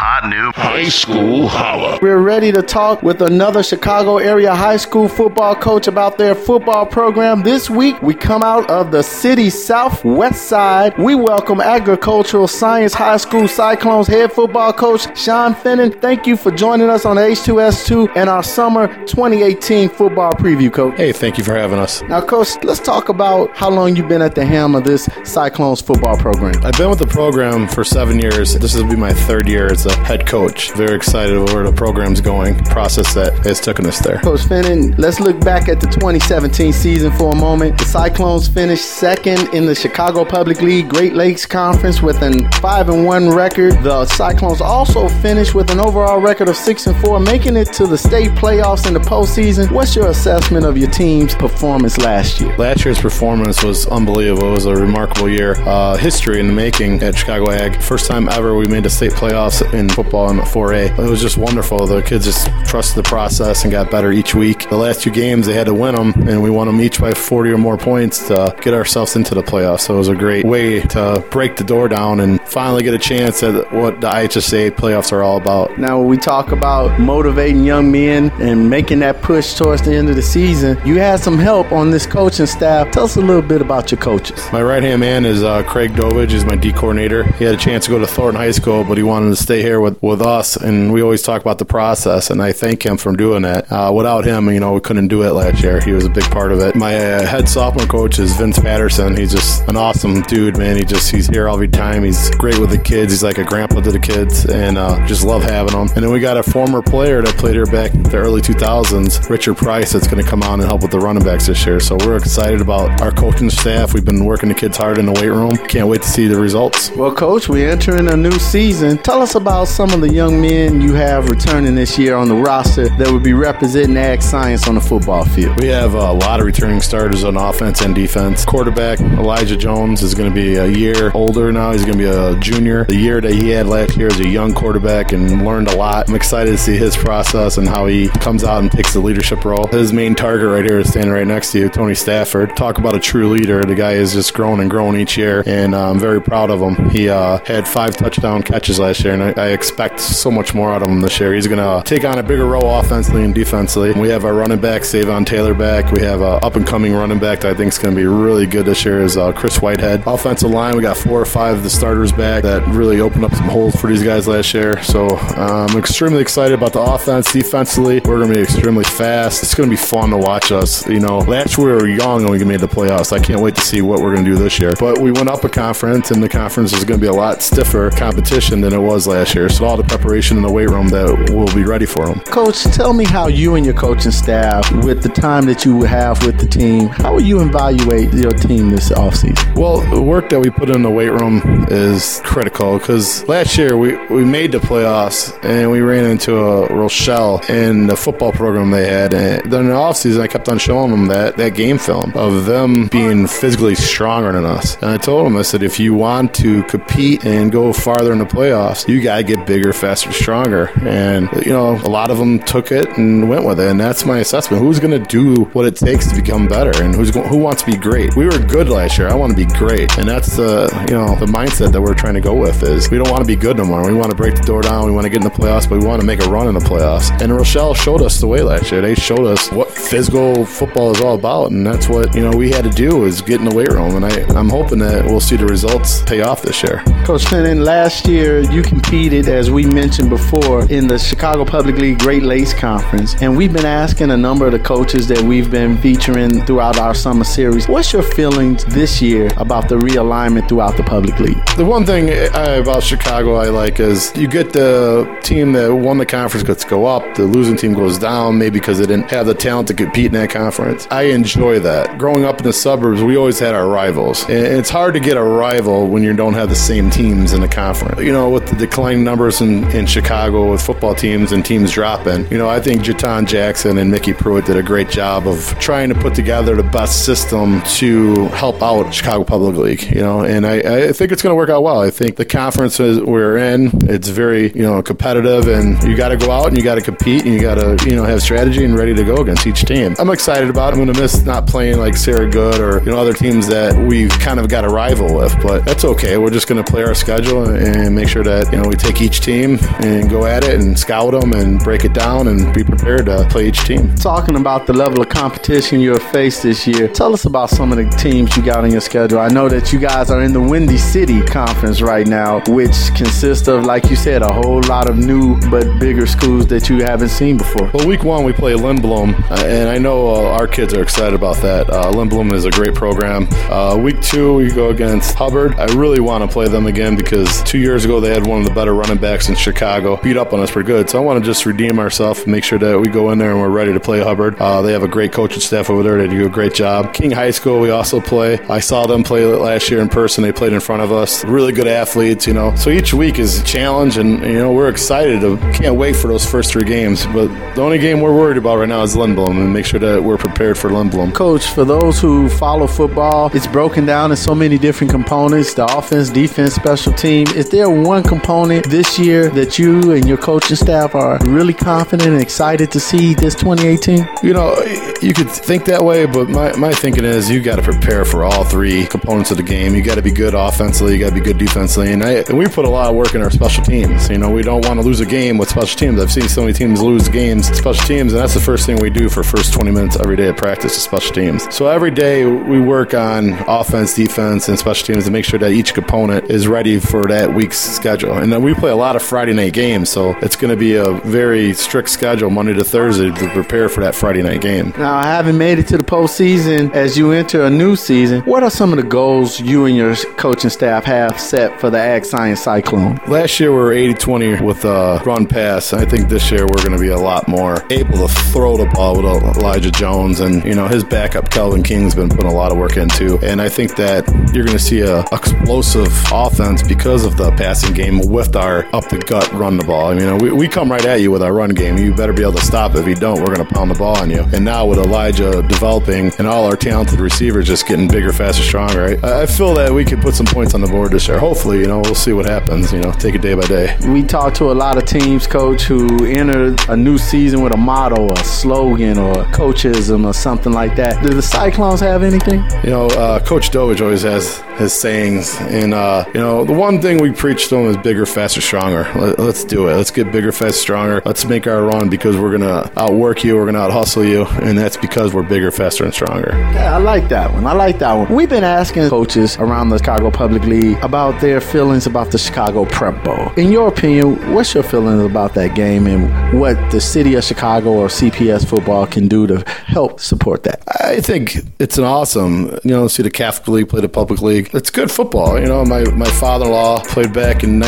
hot 0.00 0.28
new 0.28 0.52
high 0.52 0.88
school 0.88 1.48
holla. 1.48 1.98
We're 2.00 2.22
ready 2.22 2.52
to 2.52 2.62
talk 2.62 3.02
with 3.02 3.20
another 3.20 3.64
Chicago 3.64 4.18
area 4.18 4.54
high 4.54 4.76
school 4.76 5.08
football 5.08 5.56
coach 5.56 5.88
about 5.88 6.18
their 6.18 6.36
football 6.36 6.86
program. 6.86 7.42
This 7.42 7.68
week, 7.68 8.00
we 8.00 8.14
come 8.14 8.44
out 8.44 8.70
of 8.70 8.92
the 8.92 9.02
city's 9.02 9.60
southwest 9.60 10.44
side. 10.44 10.96
We 10.98 11.16
welcome 11.16 11.60
Agricultural 11.60 12.46
Science 12.46 12.94
High 12.94 13.16
School 13.16 13.48
Cyclones 13.48 14.06
head 14.06 14.32
football 14.32 14.72
coach 14.72 15.18
Shawn 15.18 15.52
Finnin. 15.56 16.00
Thank 16.00 16.28
you 16.28 16.36
for 16.36 16.52
joining 16.52 16.90
us 16.90 17.04
on 17.04 17.16
H2S2 17.16 18.12
and 18.14 18.30
our 18.30 18.44
summer 18.44 18.86
2018 19.06 19.88
football 19.88 20.30
preview, 20.34 20.72
coach. 20.72 20.96
Hey, 20.96 21.10
thank 21.10 21.38
you 21.38 21.42
for 21.42 21.56
having 21.56 21.80
us. 21.80 22.02
Now, 22.02 22.20
coach, 22.20 22.50
let's 22.62 22.78
talk 22.78 23.08
about 23.08 23.50
how 23.56 23.68
long 23.68 23.96
you've 23.96 24.06
been 24.06 24.22
at 24.22 24.36
the 24.36 24.44
helm 24.44 24.76
of 24.76 24.84
this 24.84 25.08
Cyclones 25.24 25.80
football 25.80 26.16
program. 26.16 26.54
I've 26.64 26.78
been 26.78 26.88
with 26.88 27.00
the 27.00 27.06
program 27.08 27.66
for 27.66 27.82
seven 27.82 28.20
years. 28.20 28.54
This 28.54 28.76
will 28.76 28.88
be 28.88 28.94
my 28.94 29.12
third 29.12 29.48
year 29.48 29.66
as 29.66 29.87
a 29.88 30.04
head 30.04 30.26
coach. 30.26 30.72
Very 30.72 30.94
excited 30.94 31.36
over 31.36 31.54
where 31.54 31.64
the 31.64 31.72
program's 31.72 32.20
going, 32.20 32.56
process 32.64 33.14
that 33.14 33.32
has 33.46 33.60
taken 33.60 33.86
us 33.86 33.98
there. 34.00 34.18
Coach 34.18 34.42
Finnin, 34.42 34.96
let's 34.98 35.20
look 35.20 35.40
back 35.40 35.68
at 35.68 35.80
the 35.80 35.86
2017 35.86 36.72
season 36.72 37.10
for 37.12 37.32
a 37.32 37.34
moment. 37.34 37.78
The 37.78 37.84
Cyclones 37.84 38.48
finished 38.48 38.84
second 38.84 39.52
in 39.54 39.66
the 39.66 39.74
Chicago 39.74 40.24
Public 40.24 40.60
League 40.62 40.88
Great 40.88 41.14
Lakes 41.14 41.46
Conference 41.46 42.02
with 42.02 42.22
an 42.22 42.50
5 42.52 42.88
and 42.88 43.04
1 43.04 43.30
record. 43.30 43.72
The 43.82 44.06
Cyclones 44.06 44.60
also 44.60 45.08
finished 45.08 45.54
with 45.54 45.70
an 45.70 45.80
overall 45.80 46.20
record 46.20 46.48
of 46.48 46.56
6 46.56 46.86
and 46.86 46.96
4, 47.00 47.20
making 47.20 47.56
it 47.56 47.72
to 47.74 47.86
the 47.86 47.98
state 47.98 48.30
playoffs 48.30 48.86
in 48.86 48.94
the 48.94 49.00
postseason. 49.00 49.70
What's 49.70 49.96
your 49.96 50.08
assessment 50.08 50.64
of 50.64 50.76
your 50.76 50.90
team's 50.90 51.34
performance 51.34 51.98
last 51.98 52.40
year? 52.40 52.56
Last 52.56 52.84
year's 52.84 53.00
performance 53.00 53.62
was 53.62 53.86
unbelievable. 53.86 54.48
It 54.48 54.52
was 54.52 54.66
a 54.66 54.74
remarkable 54.74 55.28
year. 55.28 55.54
Uh, 55.60 55.96
history 55.96 56.40
in 56.40 56.46
the 56.46 56.52
making 56.52 57.02
at 57.02 57.16
Chicago 57.16 57.50
Ag. 57.50 57.80
First 57.82 58.06
time 58.06 58.28
ever 58.28 58.54
we 58.54 58.66
made 58.66 58.84
the 58.84 58.90
state 58.90 59.12
playoffs 59.12 59.62
in 59.78 59.88
football 59.88 60.30
in 60.30 60.38
4A. 60.38 60.98
It 60.98 61.10
was 61.10 61.20
just 61.20 61.38
wonderful. 61.38 61.86
The 61.86 62.02
kids 62.02 62.24
just 62.24 62.48
trusted 62.66 62.96
the 62.96 63.08
process 63.08 63.62
and 63.62 63.72
got 63.72 63.90
better 63.90 64.12
each 64.12 64.34
week. 64.34 64.68
The 64.68 64.76
last 64.76 65.02
two 65.02 65.10
games, 65.10 65.46
they 65.46 65.54
had 65.54 65.66
to 65.66 65.74
win 65.74 65.94
them, 65.94 66.12
and 66.28 66.42
we 66.42 66.50
won 66.50 66.66
them 66.66 66.80
each 66.80 67.00
by 67.00 67.12
40 67.14 67.50
or 67.50 67.58
more 67.58 67.78
points 67.78 68.26
to 68.28 68.54
get 68.60 68.74
ourselves 68.74 69.16
into 69.16 69.34
the 69.34 69.42
playoffs. 69.42 69.80
So 69.80 69.94
it 69.94 69.98
was 69.98 70.08
a 70.08 70.14
great 70.14 70.44
way 70.44 70.80
to 70.80 71.24
break 71.30 71.56
the 71.56 71.64
door 71.64 71.88
down 71.88 72.20
and 72.20 72.40
finally 72.42 72.82
get 72.82 72.94
a 72.94 72.98
chance 72.98 73.42
at 73.42 73.72
what 73.72 74.00
the 74.00 74.08
IHSA 74.08 74.72
playoffs 74.72 75.12
are 75.12 75.22
all 75.22 75.36
about. 75.36 75.78
Now, 75.78 75.98
when 75.98 76.08
we 76.08 76.16
talk 76.16 76.52
about 76.52 76.98
motivating 77.00 77.64
young 77.64 77.90
men 77.92 78.30
and 78.40 78.68
making 78.68 79.00
that 79.00 79.22
push 79.22 79.54
towards 79.54 79.82
the 79.82 79.94
end 79.94 80.08
of 80.08 80.16
the 80.16 80.22
season, 80.22 80.78
you 80.84 80.98
had 80.98 81.20
some 81.20 81.38
help 81.38 81.72
on 81.72 81.90
this 81.90 82.06
coaching 82.06 82.46
staff. 82.46 82.90
Tell 82.90 83.04
us 83.04 83.16
a 83.16 83.20
little 83.20 83.42
bit 83.42 83.60
about 83.60 83.90
your 83.90 84.00
coaches. 84.00 84.40
My 84.52 84.62
right 84.62 84.82
hand 84.82 85.00
man 85.00 85.24
is 85.24 85.42
uh, 85.42 85.62
Craig 85.62 85.92
Dovich, 85.92 86.32
is 86.32 86.44
my 86.44 86.56
D 86.56 86.72
coordinator. 86.72 87.24
He 87.34 87.44
had 87.44 87.54
a 87.54 87.58
chance 87.58 87.84
to 87.84 87.90
go 87.90 87.98
to 87.98 88.06
Thornton 88.06 88.40
High 88.40 88.50
School, 88.50 88.84
but 88.84 88.96
he 88.96 89.02
wanted 89.02 89.30
to 89.30 89.36
stay 89.36 89.62
here 89.62 89.67
with, 89.76 90.02
with 90.02 90.22
us, 90.22 90.56
and 90.56 90.92
we 90.92 91.02
always 91.02 91.22
talk 91.22 91.40
about 91.42 91.58
the 91.58 91.64
process, 91.64 92.30
and 92.30 92.40
I 92.40 92.52
thank 92.52 92.84
him 92.84 92.96
for 92.96 93.12
doing 93.12 93.42
that. 93.42 93.70
Uh, 93.70 93.92
without 93.94 94.24
him, 94.24 94.48
you 94.50 94.60
know, 94.60 94.72
we 94.72 94.80
couldn't 94.80 95.08
do 95.08 95.22
it 95.22 95.32
last 95.32 95.62
year. 95.62 95.80
He 95.80 95.92
was 95.92 96.06
a 96.06 96.10
big 96.10 96.24
part 96.30 96.52
of 96.52 96.60
it. 96.60 96.74
My 96.74 96.96
uh, 96.96 97.26
head 97.26 97.48
sophomore 97.48 97.86
coach 97.86 98.18
is 98.18 98.34
Vince 98.36 98.58
Patterson. 98.58 99.16
He's 99.16 99.32
just 99.32 99.68
an 99.68 99.76
awesome 99.76 100.22
dude, 100.22 100.56
man. 100.56 100.76
He 100.76 100.84
just 100.84 101.10
he's 101.10 101.26
here 101.28 101.48
every 101.48 101.68
time. 101.68 102.04
He's 102.04 102.30
great 102.36 102.58
with 102.58 102.70
the 102.70 102.78
kids. 102.78 103.12
He's 103.12 103.22
like 103.22 103.38
a 103.38 103.44
grandpa 103.44 103.80
to 103.80 103.92
the 103.92 103.98
kids, 103.98 104.46
and 104.46 104.78
uh, 104.78 105.06
just 105.06 105.24
love 105.24 105.42
having 105.42 105.74
him. 105.74 105.88
And 105.94 106.04
then 106.04 106.12
we 106.12 106.20
got 106.20 106.36
a 106.36 106.42
former 106.42 106.82
player 106.82 107.20
that 107.22 107.36
played 107.36 107.54
here 107.54 107.66
back 107.66 107.94
in 107.94 108.04
the 108.04 108.16
early 108.16 108.40
2000s, 108.40 109.28
Richard 109.28 109.56
Price, 109.56 109.92
that's 109.92 110.06
going 110.06 110.22
to 110.22 110.28
come 110.28 110.42
on 110.42 110.60
and 110.60 110.68
help 110.68 110.82
with 110.82 110.92
the 110.92 111.00
running 111.00 111.24
backs 111.24 111.46
this 111.46 111.66
year. 111.66 111.80
So 111.80 111.96
we're 111.96 112.16
excited 112.16 112.60
about 112.60 113.00
our 113.00 113.10
coaching 113.10 113.50
staff. 113.50 113.94
We've 113.94 114.04
been 114.04 114.24
working 114.24 114.48
the 114.48 114.54
kids 114.54 114.76
hard 114.76 114.98
in 114.98 115.06
the 115.06 115.12
weight 115.12 115.28
room. 115.28 115.56
Can't 115.68 115.88
wait 115.88 116.02
to 116.02 116.08
see 116.08 116.26
the 116.26 116.40
results. 116.40 116.90
Well, 116.92 117.14
coach, 117.14 117.48
we're 117.48 117.70
entering 117.70 118.08
a 118.08 118.16
new 118.16 118.38
season. 118.38 118.98
Tell 118.98 119.20
us 119.20 119.34
about 119.34 119.57
some 119.64 119.90
of 119.90 120.00
the 120.00 120.12
young 120.12 120.40
men 120.40 120.80
you 120.80 120.94
have 120.94 121.28
returning 121.28 121.74
this 121.74 121.98
year 121.98 122.14
on 122.16 122.28
the 122.28 122.34
roster 122.34 122.88
that 122.90 123.10
will 123.10 123.20
be 123.20 123.32
representing 123.32 123.96
ag 123.96 124.22
science 124.22 124.68
on 124.68 124.74
the 124.74 124.80
football 124.80 125.24
field. 125.24 125.58
We 125.60 125.68
have 125.68 125.94
a 125.94 126.12
lot 126.12 126.40
of 126.40 126.46
returning 126.46 126.80
starters 126.80 127.24
on 127.24 127.36
offense 127.36 127.80
and 127.80 127.94
defense. 127.94 128.44
Quarterback 128.44 129.00
Elijah 129.00 129.56
Jones 129.56 130.02
is 130.02 130.14
going 130.14 130.28
to 130.28 130.34
be 130.34 130.56
a 130.56 130.66
year 130.66 131.10
older 131.14 131.50
now. 131.52 131.72
He's 131.72 131.84
going 131.84 131.98
to 131.98 132.04
be 132.04 132.08
a 132.08 132.38
junior. 132.40 132.84
The 132.84 132.96
year 132.96 133.20
that 133.20 133.32
he 133.32 133.50
had 133.50 133.66
last 133.66 133.96
year 133.96 134.08
as 134.08 134.20
a 134.20 134.26
young 134.26 134.54
quarterback 134.54 135.12
and 135.12 135.44
learned 135.44 135.68
a 135.68 135.76
lot. 135.76 136.08
I'm 136.08 136.14
excited 136.14 136.50
to 136.50 136.58
see 136.58 136.76
his 136.76 136.96
process 136.96 137.58
and 137.58 137.68
how 137.68 137.86
he 137.86 138.08
comes 138.08 138.44
out 138.44 138.62
and 138.62 138.70
takes 138.70 138.92
the 138.94 139.00
leadership 139.00 139.44
role. 139.44 139.66
His 139.68 139.92
main 139.92 140.14
target 140.14 140.48
right 140.48 140.64
here 140.64 140.80
is 140.80 140.90
standing 140.90 141.12
right 141.12 141.26
next 141.26 141.52
to 141.52 141.58
you, 141.58 141.68
Tony 141.68 141.94
Stafford. 141.94 142.56
Talk 142.56 142.78
about 142.78 142.94
a 142.94 143.00
true 143.00 143.28
leader. 143.28 143.64
The 143.64 143.74
guy 143.74 143.92
is 143.92 144.12
just 144.12 144.34
growing 144.34 144.60
and 144.60 144.70
growing 144.70 145.00
each 145.00 145.16
year, 145.16 145.42
and 145.46 145.74
uh, 145.74 145.90
I'm 145.90 145.98
very 145.98 146.20
proud 146.20 146.50
of 146.50 146.60
him. 146.60 146.90
He 146.90 147.08
uh, 147.08 147.38
had 147.44 147.66
five 147.66 147.96
touchdown 147.96 148.42
catches 148.42 148.78
last 148.78 149.04
year, 149.04 149.14
and 149.14 149.22
I, 149.22 149.34
I 149.36 149.47
expect 149.52 150.00
so 150.00 150.30
much 150.30 150.54
more 150.54 150.72
out 150.72 150.82
of 150.82 150.88
him 150.88 151.00
this 151.00 151.20
year. 151.20 151.34
He's 151.34 151.46
going 151.46 151.58
to 151.58 151.88
take 151.88 152.04
on 152.04 152.18
a 152.18 152.22
bigger 152.22 152.46
role 152.46 152.78
offensively 152.78 153.24
and 153.24 153.34
defensively. 153.34 153.92
We 153.92 154.08
have 154.08 154.24
our 154.24 154.34
running 154.34 154.60
back, 154.60 154.84
Savon 154.84 155.24
Taylor, 155.24 155.54
back. 155.54 155.92
We 155.92 156.02
have 156.02 156.20
an 156.20 156.40
up 156.42 156.56
and 156.56 156.66
coming 156.66 156.94
running 156.94 157.18
back 157.18 157.40
that 157.40 157.52
I 157.52 157.54
think 157.54 157.72
is 157.72 157.78
going 157.78 157.94
to 157.94 158.00
be 158.00 158.06
really 158.06 158.46
good 158.46 158.66
this 158.66 158.84
year 158.84 159.00
is 159.00 159.16
uh, 159.16 159.32
Chris 159.32 159.60
Whitehead. 159.60 160.02
Offensive 160.06 160.50
line, 160.50 160.76
we 160.76 160.82
got 160.82 160.96
four 160.96 161.20
or 161.20 161.24
five 161.24 161.58
of 161.58 161.62
the 161.62 161.70
starters 161.70 162.12
back 162.12 162.42
that 162.42 162.66
really 162.68 163.00
opened 163.00 163.24
up 163.24 163.34
some 163.34 163.48
holes 163.48 163.76
for 163.76 163.88
these 163.88 164.02
guys 164.02 164.26
last 164.28 164.52
year. 164.54 164.82
So 164.82 165.08
I'm 165.08 165.76
extremely 165.78 166.20
excited 166.20 166.54
about 166.54 166.72
the 166.72 166.80
offense. 166.80 167.32
Defensively, 167.32 168.00
we're 168.04 168.18
going 168.18 168.28
to 168.28 168.34
be 168.34 168.42
extremely 168.42 168.84
fast. 168.84 169.42
It's 169.42 169.54
going 169.54 169.68
to 169.68 169.72
be 169.72 169.80
fun 169.80 170.10
to 170.10 170.16
watch 170.16 170.52
us. 170.52 170.86
You 170.88 171.00
know, 171.00 171.18
last 171.18 171.56
year 171.56 171.66
we 171.66 171.72
were 171.72 171.88
young 171.88 172.22
and 172.22 172.30
we 172.30 172.42
made 172.44 172.60
the 172.60 172.68
playoffs. 172.68 173.12
I 173.12 173.18
can't 173.18 173.40
wait 173.40 173.54
to 173.56 173.60
see 173.60 173.82
what 173.82 174.00
we're 174.00 174.14
going 174.14 174.24
to 174.24 174.30
do 174.30 174.36
this 174.36 174.58
year. 174.58 174.74
But 174.78 174.98
we 174.98 175.12
went 175.12 175.28
up 175.28 175.44
a 175.44 175.48
conference, 175.48 176.10
and 176.10 176.22
the 176.22 176.28
conference 176.28 176.72
is 176.72 176.84
going 176.84 177.00
to 177.00 177.04
be 177.04 177.08
a 177.08 177.12
lot 177.12 177.42
stiffer 177.42 177.90
competition 177.90 178.60
than 178.60 178.72
it 178.72 178.78
was 178.78 179.06
last 179.06 179.34
year. 179.34 179.37
So 179.46 179.64
all 179.66 179.76
the 179.76 179.84
preparation 179.84 180.36
in 180.36 180.42
the 180.42 180.50
weight 180.50 180.70
room 180.70 180.88
that 180.88 181.30
we'll 181.30 181.54
be 181.54 181.64
ready 181.64 181.86
for 181.86 182.06
them. 182.06 182.20
Coach, 182.20 182.64
tell 182.64 182.92
me 182.92 183.04
how 183.04 183.28
you 183.28 183.54
and 183.56 183.64
your 183.64 183.74
coaching 183.74 184.10
staff, 184.10 184.70
with 184.84 185.02
the 185.02 185.08
time 185.08 185.44
that 185.46 185.64
you 185.64 185.82
have 185.82 186.24
with 186.24 186.38
the 186.38 186.46
team, 186.46 186.88
how 186.88 187.14
will 187.14 187.22
you 187.22 187.42
evaluate 187.42 188.12
your 188.14 188.32
team 188.32 188.70
this 188.70 188.88
offseason? 188.90 189.54
Well, 189.54 189.80
the 189.90 190.00
work 190.00 190.30
that 190.30 190.40
we 190.40 190.50
put 190.50 190.70
in 190.70 190.82
the 190.82 190.90
weight 190.90 191.10
room 191.10 191.66
is 191.68 192.20
critical 192.24 192.78
because 192.78 193.26
last 193.28 193.58
year 193.58 193.76
we, 193.76 193.96
we 194.06 194.24
made 194.24 194.52
the 194.52 194.58
playoffs 194.58 195.38
and 195.44 195.70
we 195.70 195.80
ran 195.80 196.04
into 196.04 196.36
a 196.36 196.66
Rochelle 196.74 197.40
in 197.48 197.86
the 197.86 197.96
football 197.96 198.32
program 198.32 198.70
they 198.70 198.86
had. 198.86 199.12
And 199.12 199.50
then 199.50 199.62
in 199.62 199.68
the 199.68 199.74
offseason, 199.74 200.20
I 200.20 200.26
kept 200.26 200.48
on 200.48 200.58
showing 200.58 200.90
them 200.90 201.08
that, 201.08 201.36
that 201.36 201.54
game 201.54 201.78
film 201.78 202.12
of 202.14 202.46
them 202.46 202.86
being 202.88 203.26
physically 203.26 203.74
stronger 203.74 204.32
than 204.32 204.44
us. 204.44 204.76
And 204.76 204.90
I 204.90 204.96
told 204.96 205.26
them, 205.26 205.36
I 205.36 205.42
said, 205.42 205.62
if 205.62 205.78
you 205.78 205.94
want 205.94 206.34
to 206.36 206.62
compete 206.64 207.24
and 207.24 207.52
go 207.52 207.72
farther 207.72 208.12
in 208.12 208.18
the 208.18 208.24
playoffs, 208.24 208.88
you 208.88 209.02
got 209.02 209.18
to 209.18 209.22
get 209.28 209.46
bigger, 209.46 209.72
faster, 209.72 210.10
stronger. 210.12 210.70
And, 210.82 211.28
you 211.44 211.52
know, 211.52 211.76
a 211.76 211.90
lot 211.90 212.10
of 212.10 212.18
them 212.18 212.40
took 212.40 212.72
it 212.72 212.88
and 212.98 213.28
went 213.28 213.44
with 213.44 213.60
it. 213.60 213.68
And 213.70 213.78
that's 213.78 214.04
my 214.04 214.18
assessment. 214.18 214.62
Who's 214.62 214.80
going 214.80 214.90
to 214.90 215.06
do 215.08 215.44
what 215.52 215.66
it 215.66 215.76
takes 215.76 216.08
to 216.08 216.16
become 216.16 216.48
better? 216.48 216.72
And 216.82 216.94
who's 216.94 217.14
who 217.14 217.36
wants 217.36 217.62
to 217.62 217.70
be 217.70 217.76
great? 217.76 218.16
We 218.16 218.24
were 218.24 218.38
good 218.38 218.68
last 218.68 218.98
year. 218.98 219.08
I 219.08 219.14
want 219.14 219.36
to 219.36 219.36
be 219.36 219.52
great. 219.54 219.96
And 219.98 220.08
that's 220.08 220.36
the, 220.36 220.68
you 220.88 220.94
know, 220.94 221.14
the 221.16 221.26
mindset 221.26 221.72
that 221.72 221.80
we're 221.80 221.94
trying 221.94 222.14
to 222.14 222.20
go 222.20 222.34
with 222.34 222.62
is 222.62 222.90
we 222.90 222.98
don't 222.98 223.10
want 223.10 223.22
to 223.22 223.26
be 223.26 223.36
good 223.36 223.56
no 223.56 223.64
more. 223.64 223.86
We 223.86 223.94
want 223.94 224.10
to 224.10 224.16
break 224.16 224.34
the 224.34 224.42
door 224.42 224.62
down. 224.62 224.86
We 224.86 224.92
want 224.92 225.04
to 225.04 225.10
get 225.10 225.18
in 225.22 225.24
the 225.24 225.30
playoffs, 225.30 225.68
but 225.68 225.78
we 225.78 225.86
want 225.86 226.00
to 226.00 226.06
make 226.06 226.24
a 226.24 226.28
run 226.28 226.48
in 226.48 226.54
the 226.54 226.60
playoffs. 226.60 227.10
And 227.20 227.34
Rochelle 227.34 227.74
showed 227.74 228.02
us 228.02 228.20
the 228.20 228.26
way 228.26 228.42
last 228.42 228.72
year. 228.72 228.80
They 228.80 228.94
showed 228.94 229.26
us 229.26 229.50
what 229.52 229.70
physical 229.70 230.44
football 230.44 230.92
is 230.92 231.00
all 231.00 231.14
about. 231.14 231.50
And 231.50 231.66
that's 231.66 231.88
what, 231.88 232.14
you 232.14 232.22
know, 232.22 232.36
we 232.36 232.50
had 232.50 232.64
to 232.64 232.70
do 232.70 233.04
is 233.04 233.20
get 233.20 233.40
in 233.40 233.48
the 233.48 233.54
weight 233.54 233.70
room. 233.70 234.02
And 234.02 234.04
I, 234.04 234.38
I'm 234.38 234.48
hoping 234.48 234.78
that 234.80 235.04
we'll 235.04 235.20
see 235.20 235.36
the 235.36 235.46
results 235.46 236.02
pay 236.02 236.22
off 236.22 236.42
this 236.42 236.62
year. 236.62 236.82
Coach 237.04 237.24
Finnin, 237.24 237.64
last 237.64 238.06
year 238.06 238.40
you 238.50 238.62
competed, 238.62 239.17
as 239.26 239.50
we 239.50 239.64
mentioned 239.64 240.10
before, 240.10 240.70
in 240.70 240.86
the 240.86 240.98
Chicago 240.98 241.44
Public 241.44 241.76
League 241.76 241.98
Great 241.98 242.22
Lakes 242.22 242.54
Conference. 242.54 243.20
And 243.20 243.36
we've 243.36 243.52
been 243.52 243.66
asking 243.66 244.10
a 244.10 244.16
number 244.16 244.46
of 244.46 244.52
the 244.52 244.58
coaches 244.58 245.08
that 245.08 245.20
we've 245.22 245.50
been 245.50 245.76
featuring 245.78 246.44
throughout 246.44 246.78
our 246.78 246.94
summer 246.94 247.24
series, 247.24 247.66
what's 247.68 247.92
your 247.92 248.02
feelings 248.02 248.64
this 248.66 249.02
year 249.02 249.30
about 249.38 249.68
the 249.68 249.76
realignment 249.76 250.48
throughout 250.48 250.76
the 250.76 250.82
public 250.82 251.18
league? 251.18 251.38
The 251.56 251.64
one 251.64 251.84
thing 251.84 252.10
I, 252.10 252.56
about 252.56 252.82
Chicago 252.82 253.34
I 253.36 253.46
like 253.46 253.80
is 253.80 254.16
you 254.16 254.28
get 254.28 254.52
the 254.52 255.18
team 255.22 255.52
that 255.52 255.74
won 255.74 255.98
the 255.98 256.06
conference 256.06 256.46
gets 256.46 256.62
to 256.64 256.70
go 256.70 256.86
up, 256.86 257.14
the 257.16 257.24
losing 257.24 257.56
team 257.56 257.72
goes 257.72 257.98
down, 257.98 258.38
maybe 258.38 258.58
because 258.58 258.78
they 258.78 258.86
didn't 258.86 259.10
have 259.10 259.26
the 259.26 259.34
talent 259.34 259.68
to 259.68 259.74
compete 259.74 260.06
in 260.06 260.12
that 260.12 260.30
conference. 260.30 260.86
I 260.90 261.04
enjoy 261.04 261.60
that. 261.60 261.98
Growing 261.98 262.24
up 262.24 262.38
in 262.38 262.44
the 262.44 262.52
suburbs, 262.52 263.02
we 263.02 263.16
always 263.16 263.38
had 263.38 263.54
our 263.54 263.68
rivals. 263.68 264.24
And 264.24 264.46
it's 264.46 264.70
hard 264.70 264.94
to 264.94 265.00
get 265.00 265.16
a 265.16 265.22
rival 265.22 265.86
when 265.86 266.02
you 266.02 266.12
don't 266.12 266.34
have 266.34 266.48
the 266.48 266.54
same 266.54 266.90
teams 266.90 267.32
in 267.32 267.40
the 267.40 267.48
conference. 267.48 268.00
You 268.00 268.12
know, 268.12 268.28
with 268.28 268.46
the 268.46 268.56
declining 268.56 269.07
numbers 269.08 269.40
in, 269.40 269.64
in 269.70 269.86
Chicago 269.86 270.50
with 270.50 270.60
football 270.60 270.94
teams 270.94 271.32
and 271.32 271.42
teams 271.42 271.72
dropping, 271.72 272.30
you 272.30 272.36
know, 272.36 272.46
I 272.46 272.60
think 272.60 272.82
Jaton 272.82 273.26
Jackson 273.26 273.78
and 273.78 273.90
Mickey 273.90 274.12
Pruitt 274.12 274.44
did 274.44 274.56
a 274.58 274.62
great 274.62 274.90
job 274.90 275.26
of 275.26 275.58
trying 275.58 275.88
to 275.88 275.94
put 275.94 276.14
together 276.14 276.54
the 276.54 276.62
best 276.62 277.06
system 277.06 277.62
to 277.78 278.26
help 278.28 278.62
out 278.62 278.92
Chicago 278.92 279.24
Public 279.24 279.56
League, 279.56 279.84
you 279.84 280.02
know, 280.02 280.20
and 280.24 280.46
I, 280.46 280.88
I 280.88 280.92
think 280.92 281.10
it's 281.10 281.22
going 281.22 281.32
to 281.32 281.36
work 281.36 281.48
out 281.48 281.62
well. 281.62 281.80
I 281.80 281.90
think 281.90 282.16
the 282.16 282.26
conference 282.26 282.78
we're 282.78 283.38
in, 283.38 283.70
it's 283.88 284.08
very, 284.08 284.52
you 284.52 284.62
know, 284.62 284.82
competitive 284.82 285.48
and 285.48 285.82
you 285.84 285.96
got 285.96 286.08
to 286.10 286.18
go 286.18 286.30
out 286.30 286.48
and 286.48 286.56
you 286.58 286.62
got 286.62 286.74
to 286.74 286.82
compete 286.82 287.24
and 287.24 287.32
you 287.32 287.40
got 287.40 287.54
to, 287.54 287.78
you 287.88 287.96
know, 287.96 288.04
have 288.04 288.22
strategy 288.22 288.62
and 288.62 288.76
ready 288.76 288.94
to 288.94 289.04
go 289.04 289.16
against 289.16 289.46
each 289.46 289.64
team. 289.64 289.96
I'm 289.98 290.10
excited 290.10 290.50
about 290.50 290.74
it. 290.74 290.78
I'm 290.78 290.84
going 290.84 290.94
to 290.94 291.00
miss 291.00 291.24
not 291.24 291.46
playing 291.46 291.78
like 291.78 291.96
Sarah 291.96 292.28
Goode 292.28 292.60
or, 292.60 292.80
you 292.80 292.90
know, 292.90 292.98
other 292.98 293.14
teams 293.14 293.46
that 293.48 293.74
we've 293.88 294.10
kind 294.18 294.38
of 294.38 294.50
got 294.50 294.64
a 294.64 294.68
rival 294.68 295.14
with, 295.14 295.34
but 295.42 295.64
that's 295.64 295.84
okay. 295.84 296.18
We're 296.18 296.30
just 296.30 296.46
going 296.46 296.62
to 296.62 296.70
play 296.70 296.82
our 296.82 296.94
schedule 296.94 297.48
and 297.48 297.94
make 297.94 298.08
sure 298.08 298.24
that, 298.24 298.52
you 298.52 298.58
know, 298.58 298.68
we 298.68 298.74
take 298.74 298.87
each 299.00 299.20
team 299.20 299.58
and 299.80 300.08
go 300.08 300.24
at 300.26 300.44
it 300.44 300.60
and 300.60 300.76
scout 300.78 301.12
them 301.12 301.32
and 301.32 301.60
break 301.60 301.84
it 301.84 301.92
down 301.92 302.26
and 302.28 302.52
be 302.54 302.64
prepared 302.64 303.06
to 303.06 303.26
play 303.30 303.48
each 303.48 303.60
team. 303.64 303.94
Talking 303.94 304.36
about 304.36 304.66
the 304.66 304.72
level 304.72 305.00
of 305.00 305.08
competition 305.08 305.80
you'll 305.80 305.98
face 305.98 306.42
this 306.42 306.66
year, 306.66 306.88
tell 306.88 307.12
us 307.12 307.24
about 307.26 307.50
some 307.50 307.70
of 307.70 307.78
the 307.78 307.88
teams 307.96 308.36
you 308.36 308.42
got 308.42 308.64
on 308.64 308.72
your 308.72 308.80
schedule. 308.80 309.18
I 309.18 309.28
know 309.28 309.48
that 309.48 309.72
you 309.72 309.78
guys 309.78 310.10
are 310.10 310.22
in 310.22 310.32
the 310.32 310.40
Windy 310.40 310.78
City 310.78 311.22
Conference 311.22 311.80
right 311.82 312.06
now, 312.06 312.42
which 312.48 312.76
consists 312.96 313.46
of, 313.46 313.64
like 313.64 313.90
you 313.90 313.96
said, 313.96 314.22
a 314.22 314.32
whole 314.32 314.62
lot 314.62 314.88
of 314.88 314.96
new 314.96 315.38
but 315.50 315.78
bigger 315.78 316.06
schools 316.06 316.46
that 316.48 316.68
you 316.68 316.82
haven't 316.82 317.10
seen 317.10 317.36
before. 317.36 317.70
Well, 317.74 317.86
week 317.86 318.04
one, 318.04 318.24
we 318.24 318.32
play 318.32 318.54
Lindblom, 318.54 319.14
uh, 319.30 319.44
and 319.46 319.68
I 319.68 319.78
know 319.78 320.08
uh, 320.08 320.38
our 320.38 320.48
kids 320.48 320.74
are 320.74 320.82
excited 320.82 321.14
about 321.14 321.36
that. 321.42 321.70
Uh, 321.70 321.92
Lindblom 321.92 322.32
is 322.32 322.44
a 322.44 322.50
great 322.50 322.74
program. 322.74 323.28
Uh, 323.50 323.76
week 323.76 324.00
two, 324.00 324.34
we 324.34 324.50
go 324.50 324.70
against 324.70 325.14
Hubbard. 325.14 325.54
I 325.58 325.66
really 325.74 326.00
want 326.00 326.24
to 326.24 326.28
play 326.32 326.48
them 326.48 326.66
again 326.66 326.96
because 326.96 327.42
two 327.42 327.58
years 327.58 327.84
ago, 327.84 328.00
they 328.00 328.10
had 328.12 328.26
one 328.26 328.40
of 328.40 328.46
the 328.46 328.54
better 328.54 328.74
running 328.78 328.98
backs 328.98 329.28
in 329.28 329.34
Chicago, 329.34 330.00
beat 330.02 330.16
up 330.16 330.32
on 330.32 330.40
us 330.40 330.50
pretty 330.50 330.66
good. 330.66 330.88
So 330.88 330.98
I 330.98 331.04
want 331.04 331.22
to 331.22 331.24
just 331.24 331.44
redeem 331.44 331.78
ourselves, 331.78 332.22
and 332.22 332.28
make 332.28 332.44
sure 332.44 332.58
that 332.58 332.78
we 332.78 332.88
go 332.88 333.10
in 333.10 333.18
there 333.18 333.32
and 333.32 333.40
we're 333.40 333.48
ready 333.48 333.72
to 333.72 333.80
play 333.80 334.00
Hubbard. 334.00 334.36
Uh, 334.38 334.62
they 334.62 334.72
have 334.72 334.82
a 334.82 334.88
great 334.88 335.12
coaching 335.12 335.40
staff 335.40 335.68
over 335.68 335.82
there. 335.82 335.98
They 335.98 336.08
do 336.08 336.26
a 336.26 336.30
great 336.30 336.54
job. 336.54 336.94
King 336.94 337.10
High 337.10 337.32
School, 337.32 337.60
we 337.60 337.70
also 337.70 338.00
play. 338.00 338.38
I 338.48 338.60
saw 338.60 338.86
them 338.86 339.02
play 339.02 339.24
last 339.24 339.70
year 339.70 339.80
in 339.80 339.88
person. 339.88 340.22
They 340.22 340.32
played 340.32 340.52
in 340.52 340.60
front 340.60 340.82
of 340.82 340.92
us. 340.92 341.24
Really 341.24 341.52
good 341.52 341.66
athletes, 341.66 342.26
you 342.26 342.32
know. 342.32 342.54
So 342.54 342.70
each 342.70 342.94
week 342.94 343.18
is 343.18 343.40
a 343.40 343.44
challenge, 343.44 343.96
and 343.98 344.22
you 344.22 344.38
know 344.38 344.52
we're 344.52 344.68
excited. 344.68 345.20
Can't 345.54 345.74
wait 345.74 345.96
for 345.96 346.08
those 346.08 346.24
first 346.24 346.52
three 346.52 346.64
games. 346.64 347.04
But 347.06 347.28
the 347.54 347.62
only 347.62 347.78
game 347.78 348.00
we're 348.00 348.14
worried 348.14 348.36
about 348.36 348.58
right 348.58 348.68
now 348.68 348.82
is 348.82 348.94
Lindblom, 348.94 349.30
and 349.30 349.52
make 349.52 349.66
sure 349.66 349.80
that 349.80 350.02
we're 350.02 350.18
prepared 350.18 350.56
for 350.56 350.70
Lindblom. 350.70 351.14
Coach, 351.14 351.46
for 351.46 351.64
those 351.64 352.00
who 352.00 352.28
follow 352.28 352.66
football, 352.66 353.30
it's 353.34 353.46
broken 353.46 353.84
down 353.86 354.10
in 354.10 354.16
so 354.16 354.34
many 354.34 354.58
different 354.58 354.90
components: 354.90 355.54
the 355.54 355.64
offense, 355.64 356.10
defense, 356.10 356.54
special 356.54 356.92
team. 356.92 357.26
Is 357.28 357.48
there 357.50 357.68
one 357.68 358.02
component 358.02 358.67
this 358.68 358.98
year 358.98 359.30
that 359.30 359.58
you 359.58 359.92
and 359.92 360.06
your 360.06 360.18
coaching 360.18 360.56
staff 360.56 360.94
are 360.94 361.18
really 361.24 361.54
confident 361.54 362.10
and 362.10 362.20
excited 362.20 362.70
to 362.72 362.80
see 362.80 363.14
this 363.14 363.34
2018? 363.34 364.08
You 364.22 364.32
know, 364.32 364.56
you 365.02 365.12
could 365.12 365.30
think 365.30 365.64
that 365.66 365.84
way, 365.84 366.06
but 366.06 366.28
my, 366.28 366.54
my 366.56 366.72
thinking 366.72 367.04
is 367.04 367.30
you 367.30 367.40
got 367.40 367.56
to 367.56 367.62
prepare 367.62 368.04
for 368.04 368.24
all 368.24 368.44
three 368.44 368.86
components 368.86 369.30
of 369.30 369.36
the 369.36 369.42
game. 369.42 369.74
You 369.74 369.82
got 369.82 369.96
to 369.96 370.02
be 370.02 370.12
good 370.12 370.34
offensively, 370.34 370.94
you 370.94 371.00
got 371.00 371.10
to 371.10 371.14
be 371.14 371.20
good 371.20 371.38
defensively, 371.38 371.92
and, 371.92 372.02
I, 372.02 372.24
and 372.28 372.36
we 372.38 372.46
put 372.46 372.64
a 372.64 372.70
lot 372.70 372.90
of 372.90 372.96
work 372.96 373.14
in 373.14 373.22
our 373.22 373.30
special 373.30 373.64
teams. 373.64 374.08
You 374.08 374.18
know, 374.18 374.30
we 374.30 374.42
don't 374.42 374.64
want 374.66 374.80
to 374.80 374.86
lose 374.86 375.00
a 375.00 375.06
game 375.06 375.38
with 375.38 375.48
special 375.48 375.78
teams. 375.78 376.00
I've 376.00 376.12
seen 376.12 376.28
so 376.28 376.42
many 376.42 376.52
teams 376.52 376.82
lose 376.82 377.08
games 377.08 377.48
special 377.56 377.84
teams, 377.86 378.12
and 378.12 378.20
that's 378.20 378.34
the 378.34 378.40
first 378.40 378.66
thing 378.66 378.76
we 378.80 378.90
do 378.90 379.08
for 379.08 379.22
first 379.22 379.52
20 379.52 379.70
minutes 379.70 379.96
every 379.96 380.16
day 380.16 380.28
of 380.28 380.36
practice 380.36 380.76
is 380.76 380.82
special 380.82 381.14
teams. 381.14 381.54
So 381.54 381.66
every 381.66 381.90
day 381.90 382.24
we 382.26 382.60
work 382.60 382.94
on 382.94 383.32
offense, 383.48 383.94
defense, 383.94 384.48
and 384.48 384.58
special 384.58 384.86
teams 384.86 385.04
to 385.04 385.10
make 385.10 385.24
sure 385.24 385.38
that 385.38 385.52
each 385.52 385.74
component 385.74 386.30
is 386.30 386.48
ready 386.48 386.78
for 386.78 387.06
that 387.08 387.32
week's 387.32 387.58
schedule. 387.58 388.18
And 388.18 388.32
then 388.32 388.42
we 388.42 388.54
play 388.58 388.70
a 388.70 388.76
lot 388.76 388.96
of 388.96 389.02
Friday 389.02 389.32
night 389.32 389.52
games, 389.52 389.88
so 389.88 390.16
it's 390.18 390.36
going 390.36 390.50
to 390.50 390.56
be 390.56 390.74
a 390.74 390.92
very 391.00 391.54
strict 391.54 391.88
schedule 391.90 392.30
Monday 392.30 392.54
to 392.54 392.64
Thursday 392.64 393.10
to 393.10 393.28
prepare 393.30 393.68
for 393.68 393.80
that 393.80 393.94
Friday 393.94 394.22
night 394.22 394.40
game. 394.40 394.72
Now, 394.76 395.00
having 395.00 395.38
made 395.38 395.58
it 395.58 395.68
to 395.68 395.78
the 395.78 395.84
postseason, 395.84 396.72
as 396.74 396.98
you 396.98 397.12
enter 397.12 397.44
a 397.44 397.50
new 397.50 397.76
season, 397.76 398.22
what 398.22 398.42
are 398.42 398.50
some 398.50 398.72
of 398.72 398.76
the 398.76 398.82
goals 398.82 399.38
you 399.40 399.66
and 399.66 399.76
your 399.76 399.94
coaching 400.16 400.50
staff 400.50 400.84
have 400.84 401.20
set 401.20 401.60
for 401.60 401.70
the 401.70 401.78
Ag 401.78 402.04
Science 402.04 402.40
Cyclone? 402.40 403.00
Last 403.06 403.38
year 403.38 403.50
we 403.50 403.58
were 403.58 403.72
80 403.72 403.94
20 403.94 404.42
with 404.42 404.64
a 404.64 405.00
run 405.04 405.26
pass. 405.26 405.72
I 405.72 405.84
think 405.84 406.08
this 406.08 406.30
year 406.30 406.46
we're 406.46 406.62
going 406.62 406.72
to 406.72 406.80
be 406.80 406.88
a 406.88 406.98
lot 406.98 407.28
more 407.28 407.64
able 407.70 408.06
to 408.06 408.14
throw 408.32 408.56
the 408.56 408.66
ball 408.66 408.96
with 408.96 409.36
Elijah 409.36 409.70
Jones, 409.70 410.20
and 410.20 410.44
you 410.44 410.54
know 410.54 410.66
his 410.66 410.82
backup 410.82 411.30
Kelvin 411.30 411.62
King's 411.62 411.94
been 411.94 412.08
putting 412.08 412.26
a 412.26 412.34
lot 412.34 412.50
of 412.50 412.58
work 412.58 412.76
into. 412.76 413.18
And 413.18 413.40
I 413.40 413.48
think 413.48 413.76
that 413.76 414.06
you're 414.34 414.44
going 414.44 414.58
to 414.58 414.62
see 414.62 414.80
a 414.80 415.04
explosive 415.12 415.92
offense 416.12 416.66
because 416.66 417.04
of 417.04 417.16
the 417.16 417.30
passing 417.32 417.72
game 417.72 418.00
with 418.00 418.34
our 418.34 418.47
up 418.56 418.88
the 418.88 418.98
gut 418.98 419.30
run 419.32 419.56
the 419.56 419.64
ball. 419.64 419.86
I 419.90 419.94
mean, 419.94 420.18
we, 420.18 420.32
we 420.32 420.48
come 420.48 420.70
right 420.70 420.84
at 420.84 421.00
you 421.00 421.10
with 421.10 421.22
our 421.22 421.32
run 421.32 421.50
game. 421.50 421.78
You 421.78 421.94
better 421.94 422.12
be 422.12 422.22
able 422.22 422.34
to 422.34 422.44
stop 422.44 422.74
it. 422.74 422.78
If 422.78 422.88
you 422.88 422.94
don't, 422.94 423.20
we're 423.20 423.34
going 423.34 423.46
to 423.46 423.54
pound 423.54 423.70
the 423.70 423.78
ball 423.78 423.96
on 423.98 424.10
you. 424.10 424.22
And 424.32 424.44
now 424.44 424.66
with 424.66 424.78
Elijah 424.78 425.42
developing 425.42 426.12
and 426.18 426.26
all 426.26 426.44
our 426.44 426.56
talented 426.56 427.00
receivers 427.00 427.46
just 427.46 427.66
getting 427.66 427.88
bigger, 427.88 428.12
faster, 428.12 428.42
stronger, 428.42 428.98
I, 429.02 429.22
I 429.22 429.26
feel 429.26 429.54
that 429.54 429.72
we 429.72 429.84
could 429.84 430.00
put 430.00 430.14
some 430.14 430.26
points 430.26 430.54
on 430.54 430.60
the 430.60 430.68
board 430.68 430.92
this 430.92 431.08
year. 431.08 431.18
Hopefully, 431.18 431.60
you 431.60 431.66
know, 431.66 431.80
we'll 431.80 431.94
see 431.94 432.12
what 432.12 432.26
happens. 432.26 432.72
You 432.72 432.80
know, 432.80 432.92
take 432.92 433.14
it 433.14 433.22
day 433.22 433.34
by 433.34 433.46
day. 433.46 433.76
We 433.86 434.02
talk 434.02 434.34
to 434.34 434.50
a 434.50 434.54
lot 434.54 434.78
of 434.78 434.84
teams, 434.86 435.26
coach, 435.26 435.62
who 435.62 436.06
enter 436.06 436.56
a 436.68 436.76
new 436.76 436.98
season 436.98 437.42
with 437.42 437.52
a 437.52 437.56
motto, 437.56 438.12
a 438.12 438.16
slogan, 438.24 438.98
or 438.98 439.24
coachism, 439.32 440.06
or 440.06 440.12
something 440.12 440.52
like 440.52 440.76
that. 440.76 441.02
Do 441.02 441.14
the 441.14 441.22
Cyclones 441.22 441.80
have 441.80 442.02
anything? 442.02 442.42
You 442.64 442.70
know, 442.70 442.86
uh, 442.86 443.20
Coach 443.20 443.50
Doge 443.50 443.80
always 443.80 444.02
has 444.02 444.38
his 444.56 444.72
sayings, 444.72 445.36
and 445.40 445.74
uh, 445.74 446.04
you 446.14 446.20
know, 446.20 446.44
the 446.44 446.52
one 446.52 446.80
thing 446.80 447.00
we 447.00 447.12
preach 447.12 447.48
to 447.48 447.56
him 447.56 447.66
is 447.66 447.76
bigger, 447.78 448.06
faster, 448.06 448.37
stronger. 448.40 448.90
Let, 448.94 449.18
us 449.18 449.44
do 449.44 449.68
it. 449.68 449.76
Let's 449.76 449.90
get 449.90 450.10
bigger, 450.10 450.32
faster, 450.32 450.52
stronger. 450.58 451.02
Let's 451.04 451.24
make 451.24 451.46
our 451.46 451.62
run 451.62 451.88
because 451.88 452.16
we're 452.16 452.36
gonna 452.36 452.70
outwork 452.76 453.24
you. 453.24 453.36
We're 453.36 453.46
gonna 453.46 453.60
out 453.60 453.70
hustle 453.70 454.04
you, 454.04 454.24
and 454.26 454.58
that's 454.58 454.76
because 454.76 455.14
we're 455.14 455.22
bigger, 455.22 455.50
faster, 455.50 455.84
and 455.84 455.94
stronger. 455.94 456.30
Yeah, 456.32 456.74
I 456.74 456.78
like 456.78 457.08
that 457.08 457.32
one. 457.32 457.46
I 457.46 457.52
like 457.52 457.78
that 457.78 457.94
one. 457.94 458.12
We've 458.14 458.28
been 458.28 458.44
asking 458.44 458.88
coaches 458.88 459.36
around 459.36 459.68
the 459.68 459.78
Chicago 459.78 460.10
Public 460.10 460.42
League 460.44 460.78
about 460.82 461.20
their 461.20 461.40
feelings 461.40 461.86
about 461.86 462.10
the 462.10 462.18
Chicago 462.18 462.64
Prep 462.64 463.04
Bowl. 463.04 463.32
In 463.36 463.52
your 463.52 463.68
opinion, 463.68 464.34
what's 464.34 464.54
your 464.54 464.62
feelings 464.62 465.02
about 465.04 465.34
that 465.34 465.54
game 465.54 465.86
and 465.86 466.40
what 466.40 466.56
the 466.70 466.80
city 466.80 467.14
of 467.14 467.24
Chicago 467.24 467.70
or 467.70 467.86
CPS 467.88 468.46
football 468.46 468.86
can 468.86 469.08
do 469.08 469.26
to 469.26 469.44
help 469.66 470.00
support 470.00 470.42
that? 470.44 470.62
I 470.80 471.00
think 471.00 471.36
it's 471.58 471.78
an 471.78 471.84
awesome, 471.84 472.58
you 472.64 472.70
know, 472.70 472.88
see 472.88 473.02
the 473.02 473.10
Catholic 473.10 473.48
League 473.48 473.68
play 473.68 473.80
the 473.80 473.88
public 473.88 474.20
league. 474.20 474.50
It's 474.52 474.70
good 474.70 474.90
football. 474.90 475.38
You 475.38 475.46
know, 475.46 475.64
my, 475.64 475.84
my 475.92 476.10
father 476.10 476.48
in 476.48 476.52
law 476.52 476.80
played 476.84 477.12
back 477.12 477.44
in 477.44 477.58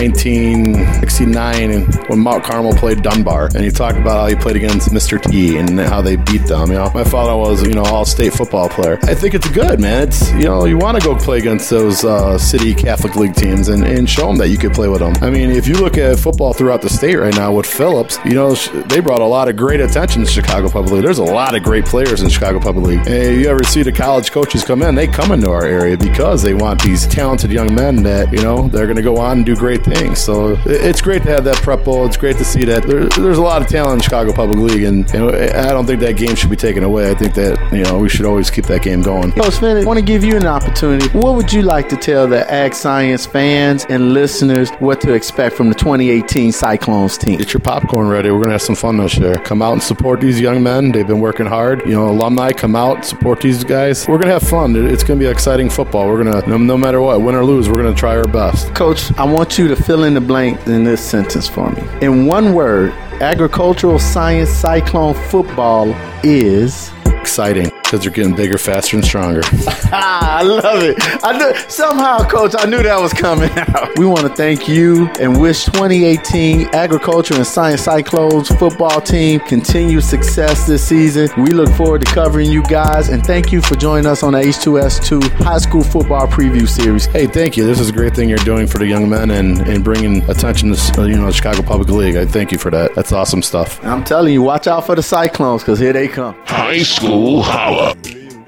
1969 0.65 1.71
and 1.71 2.09
when 2.09 2.19
Mount 2.19 2.45
Carmel 2.45 2.73
played 2.73 3.03
Dunbar, 3.03 3.47
and 3.55 3.65
he 3.65 3.71
talked 3.71 3.99
about 3.99 4.21
how 4.21 4.27
he 4.27 4.35
played 4.35 4.57
against 4.57 4.91
Mr. 4.91 5.21
T 5.21 5.59
and 5.59 5.79
how 5.79 6.01
they 6.01 6.17
beat 6.17 6.47
them. 6.47 6.71
You 6.71 6.79
know, 6.79 6.91
my 6.95 7.05
father 7.05 7.37
was, 7.37 7.63
you 7.63 7.75
know, 7.75 7.85
all 7.85 8.05
state 8.05 8.33
football 8.33 8.69
player. 8.69 8.99
I 9.03 9.15
think 9.15 9.35
it's 9.35 9.49
good, 9.51 9.81
man. 9.81 10.09
It's, 10.09 10.31
you 10.33 10.45
know, 10.45 10.65
you 10.65 10.79
want 10.79 11.01
to 11.01 11.07
go 11.07 11.17
play 11.17 11.39
against 11.39 11.71
those 11.71 12.05
uh, 12.05 12.39
city 12.39 12.75
Catholic 12.75 13.17
League 13.17 13.35
teams 13.35 13.69
and, 13.69 13.85
and 13.85 14.09
show 14.09 14.27
them 14.27 14.37
that 14.37 14.49
you 14.49 14.59
could 14.59 14.73
play 14.73 14.89
with 14.89 15.01
them. 15.01 15.15
I 15.21 15.31
mean, 15.31 15.51
if 15.51 15.67
you 15.67 15.75
look 15.75 15.99
at 15.99 16.19
football 16.19 16.53
throughout 16.53 16.83
the 16.83 16.89
state 16.89 17.17
right 17.17 17.35
now 17.35 17.53
with 17.53 17.67
Phillips, 17.67 18.19
you 18.25 18.33
know, 18.33 18.55
they 18.55 19.01
brought 19.01 19.21
a 19.21 19.27
lot 19.27 19.49
of 19.49 19.57
great 19.57 19.81
attention 19.81 20.25
to 20.25 20.31
Chicago 20.31 20.69
Public 20.69 20.93
League. 20.93 21.05
There's 21.05 21.19
a 21.19 21.25
lot 21.25 21.55
of 21.55 21.63
great 21.63 21.85
players 21.85 22.23
in 22.23 22.29
Chicago 22.29 22.61
Public 22.61 22.87
League. 22.87 23.07
And 23.07 23.41
you 23.41 23.49
ever 23.49 23.65
see 23.65 23.83
the 23.83 23.93
college 23.93 24.31
coaches 24.31 24.65
come 24.65 24.83
in, 24.83 24.95
they 24.95 25.07
come 25.07 25.33
into 25.33 25.51
our 25.51 25.65
area 25.65 25.97
because 25.97 26.43
they 26.43 26.55
want 26.55 26.83
these 26.83 27.07
talented 27.07 27.51
young 27.51 27.75
men 27.75 28.03
that, 28.03 28.33
you 28.33 28.43
know, 28.43 28.69
they're 28.69 28.87
going 28.87 28.97
to 28.97 29.03
go 29.03 29.17
on 29.19 29.39
and 29.39 29.47
do 29.47 29.57
great 29.57 29.85
things. 29.85 30.19
So 30.19 30.50
it's 30.67 31.01
great 31.01 31.23
to 31.23 31.31
have 31.31 31.45
that 31.45 31.57
prep 31.57 31.85
bowl. 31.85 32.07
It's 32.07 32.17
great 32.17 32.37
to 32.39 32.45
see 32.45 32.65
that 32.65 32.85
there, 32.85 33.05
there's 33.07 33.39
a 33.39 33.43
lot 33.43 33.63
of 33.63 33.69
talent 33.69 33.95
in 33.95 34.01
Chicago 34.01 34.33
Public 34.33 34.59
League. 34.59 34.85
And, 34.85 35.09
and, 35.15 35.31
I 35.31 35.71
don't 35.71 35.87
think 35.87 36.01
that 36.01 36.17
game 36.17 36.35
should 36.35 36.51
be 36.51 36.57
taken 36.57 36.85
away. 36.85 37.11
I 37.11 37.15
think 37.15 37.35
that, 37.35 37.73
you 37.73 37.85
know, 37.85 37.99
we 37.99 38.09
should 38.09 38.27
always 38.27 38.51
keep 38.51 38.67
that 38.67 38.83
game 38.83 39.03
going. 39.03 39.33
Coach 39.33 39.57
Finn, 39.57 39.77
I 39.77 39.85
want 39.85 39.99
to 39.99 40.05
give 40.05 40.25
you 40.25 40.37
an 40.37 40.47
opportunity. 40.47 41.07
What 41.17 41.35
would 41.37 41.53
you 41.53 41.63
like 41.63 41.89
to 41.91 41.97
tell 41.97 42.27
the 42.27 42.51
Ag 42.51 42.75
Science 42.75 43.27
fans 43.27 43.87
and 43.89 44.13
listeners 44.13 44.71
what 44.79 45.01
to 45.03 45.13
expect 45.13 45.57
from 45.57 45.69
the 45.69 45.75
2018 45.75 46.53
Cyclones 46.53 47.19
team? 47.19 47.39
Get 47.39 47.53
your 47.53 47.61
popcorn 47.61 48.09
ready. 48.09 48.31
We're 48.31 48.39
going 48.39 48.49
to 48.49 48.53
have 48.53 48.63
some 48.63 48.77
fun 48.77 48.97
this 48.97 49.17
year. 49.19 49.37
Come 49.39 49.63
out 49.63 49.73
and 49.73 49.83
support 49.83 50.21
these 50.21 50.41
young 50.41 50.63
men. 50.63 50.93
They've 50.93 51.07
been 51.07 51.21
working 51.21 51.47
hard. 51.47 51.81
You 51.87 51.93
know, 51.93 52.09
alumni 52.09 52.53
come 52.53 52.77
out, 52.77 53.05
support 53.05 53.41
these 53.41 53.65
guys. 53.65 54.07
We're 54.07 54.19
going 54.19 54.29
to 54.29 54.35
have 54.35 54.43
fun. 54.43 54.77
It's 54.77 55.03
going 55.03 55.19
to 55.19 55.25
be 55.25 55.31
exciting 55.31 55.71
football. 55.71 56.07
We're 56.07 56.23
going 56.23 56.43
to, 56.43 56.49
no, 56.49 56.59
no 56.59 56.77
matter 56.77 57.01
what, 57.01 57.21
win 57.21 57.35
or 57.35 57.45
lose, 57.45 57.69
we're 57.69 57.83
going 57.83 57.93
to 57.93 57.99
try 57.99 58.17
our 58.17 58.27
best. 58.27 58.75
Coach, 58.75 59.13
I 59.19 59.25
want 59.25 59.59
you 59.59 59.69
to 59.69 59.77
fill 59.77 60.05
in 60.05 60.15
the 60.15 60.21
blank 60.31 60.65
in 60.69 60.85
this 60.85 61.03
sentence 61.03 61.49
for 61.49 61.73
me. 61.73 61.83
In 62.03 62.25
one 62.25 62.55
word, 62.55 62.93
agricultural 63.21 63.99
science 63.99 64.49
cyclone 64.49 65.15
football 65.29 65.93
is 66.23 66.93
exciting 67.07 67.80
because 67.91 68.05
they're 68.05 68.13
getting 68.13 68.37
bigger, 68.37 68.57
faster, 68.57 68.97
and 68.97 69.05
stronger. 69.05 69.41
I 69.93 70.45
love 70.45 70.85
it. 70.85 70.97
I 71.25 71.37
knew, 71.37 71.53
somehow, 71.69 72.19
Coach, 72.23 72.55
I 72.57 72.67
knew 72.67 72.81
that 72.85 73.01
was 73.01 73.13
coming 73.13 73.51
out. 73.57 73.99
We 73.99 74.07
want 74.07 74.21
to 74.21 74.29
thank 74.29 74.69
you 74.69 75.09
and 75.21 75.41
wish 75.41 75.65
2018 75.65 76.69
Agriculture 76.73 77.35
and 77.35 77.45
Science 77.45 77.83
Cyclones 77.83 78.49
football 78.49 79.01
team 79.01 79.41
continued 79.41 80.05
success 80.05 80.69
this 80.69 80.87
season. 80.87 81.31
We 81.37 81.51
look 81.51 81.69
forward 81.71 82.07
to 82.07 82.15
covering 82.15 82.53
you 82.53 82.63
guys 82.63 83.09
and 83.09 83.27
thank 83.27 83.51
you 83.51 83.61
for 83.61 83.75
joining 83.75 84.07
us 84.07 84.23
on 84.23 84.35
the 84.35 84.39
H2S2 84.41 85.29
High 85.43 85.59
School 85.59 85.83
Football 85.83 86.29
Preview 86.29 86.69
Series. 86.69 87.07
Hey, 87.07 87.27
thank 87.27 87.57
you. 87.57 87.67
This 87.67 87.81
is 87.81 87.89
a 87.89 87.93
great 87.93 88.15
thing 88.15 88.29
you're 88.29 88.39
doing 88.39 88.69
for 88.69 88.79
the 88.79 88.87
young 88.87 89.11
men 89.11 89.33
and, 89.33 89.67
and 89.67 89.83
bringing 89.83 90.23
attention 90.31 90.73
to 90.73 91.01
uh, 91.01 91.07
you 91.07 91.17
know 91.17 91.27
the 91.27 91.33
Chicago 91.33 91.63
Public 91.63 91.89
League. 91.89 92.15
I 92.15 92.25
thank 92.25 92.53
you 92.53 92.59
for 92.59 92.71
that. 92.71 92.95
That's 92.95 93.11
awesome 93.11 93.43
stuff. 93.43 93.83
I'm 93.85 94.05
telling 94.05 94.33
you, 94.33 94.43
watch 94.43 94.69
out 94.69 94.87
for 94.87 94.95
the 94.95 95.03
Cyclones 95.03 95.63
because 95.63 95.81
here 95.81 95.93
they 95.93 96.07
come. 96.07 96.37
High 96.45 96.83
School 96.83 97.43
Holla. 97.81 97.95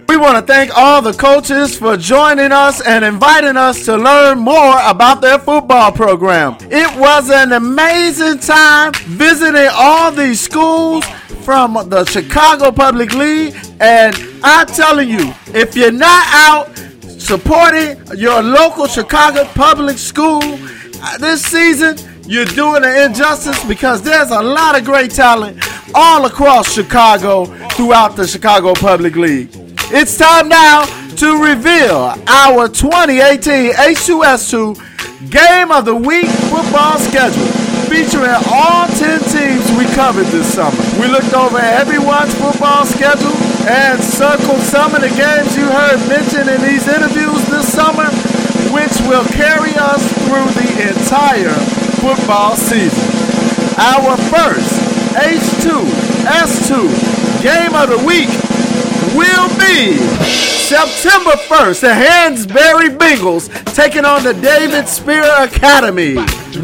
We 0.08 0.18
want 0.18 0.36
to 0.36 0.52
thank 0.52 0.76
all 0.76 1.00
the 1.00 1.14
coaches 1.14 1.78
for 1.78 1.96
joining 1.96 2.52
us 2.52 2.82
and 2.86 3.02
inviting 3.02 3.56
us 3.56 3.86
to 3.86 3.96
learn 3.96 4.38
more 4.38 4.78
about 4.84 5.22
their 5.22 5.38
football 5.38 5.90
program. 5.90 6.58
It 6.70 6.98
was 6.98 7.30
an 7.30 7.52
amazing 7.52 8.40
time 8.40 8.92
visiting 9.06 9.70
all 9.72 10.12
these 10.12 10.38
schools 10.38 11.04
from 11.44 11.74
the 11.88 12.04
Chicago 12.04 12.70
Public 12.70 13.14
League. 13.14 13.56
And 13.80 14.14
I'm 14.44 14.66
telling 14.66 15.08
you, 15.08 15.32
if 15.54 15.74
you're 15.74 15.90
not 15.90 16.26
out 16.30 16.76
supporting 17.18 17.96
your 18.18 18.42
local 18.42 18.86
Chicago 18.86 19.44
public 19.54 19.96
school 19.96 20.42
uh, 20.42 21.16
this 21.18 21.42
season, 21.42 21.96
you're 22.26 22.44
doing 22.44 22.84
an 22.84 23.10
injustice 23.10 23.62
because 23.65 24.02
there's 24.02 24.31
a 24.31 24.41
lot 24.41 24.78
of 24.78 24.84
great 24.84 25.10
talent 25.10 25.59
all 25.94 26.25
across 26.26 26.73
Chicago 26.73 27.47
throughout 27.70 28.17
the 28.17 28.26
Chicago 28.26 28.75
Public 28.75 29.17
League. 29.17 29.51
It's 29.91 30.17
time 30.17 30.49
now 30.49 30.84
to 31.17 31.42
reveal 31.42 32.15
our 32.26 32.68
2018 32.68 33.73
H2S2 33.73 35.31
Game 35.31 35.70
of 35.70 35.84
the 35.84 35.94
Week 35.94 36.28
football 36.49 36.99
schedule 36.99 37.47
featuring 37.91 38.33
all 38.49 38.86
10 38.89 39.20
teams 39.28 39.65
we 39.76 39.84
covered 39.94 40.26
this 40.26 40.55
summer. 40.55 40.78
We 41.01 41.09
looked 41.09 41.34
over 41.34 41.59
everyone's 41.59 42.34
football 42.34 42.86
schedule 42.86 43.34
and 43.68 44.01
circled 44.02 44.60
some 44.62 44.94
of 44.94 45.02
the 45.02 45.10
games 45.10 45.57
you 45.57 45.68
heard 45.68 45.99
mentioned 46.09 46.49
in 46.49 46.60
these 46.62 46.89
interviews 46.89 47.44
this 47.51 47.70
summer, 47.70 48.07
which 48.73 48.97
will 49.10 49.25
carry 49.36 49.75
us 49.76 50.01
through 50.25 50.49
the 50.57 50.89
entire 50.89 51.81
football 52.02 52.56
season. 52.56 52.98
Our 53.78 54.16
first 54.16 54.74
H2S2 55.14 56.70
Game 57.40 57.74
of 57.76 57.90
the 57.90 57.98
Week 58.05 58.28
will 59.16 59.49
be 59.58 59.97
September 60.73 61.32
1st. 61.32 61.81
The 61.81 61.89
Hansberry 61.89 62.97
Bengals 62.97 63.49
taking 63.74 64.05
on 64.05 64.23
the 64.24 64.32
David 64.34 64.89
Speer 64.89 65.24
Academy. 65.39 66.15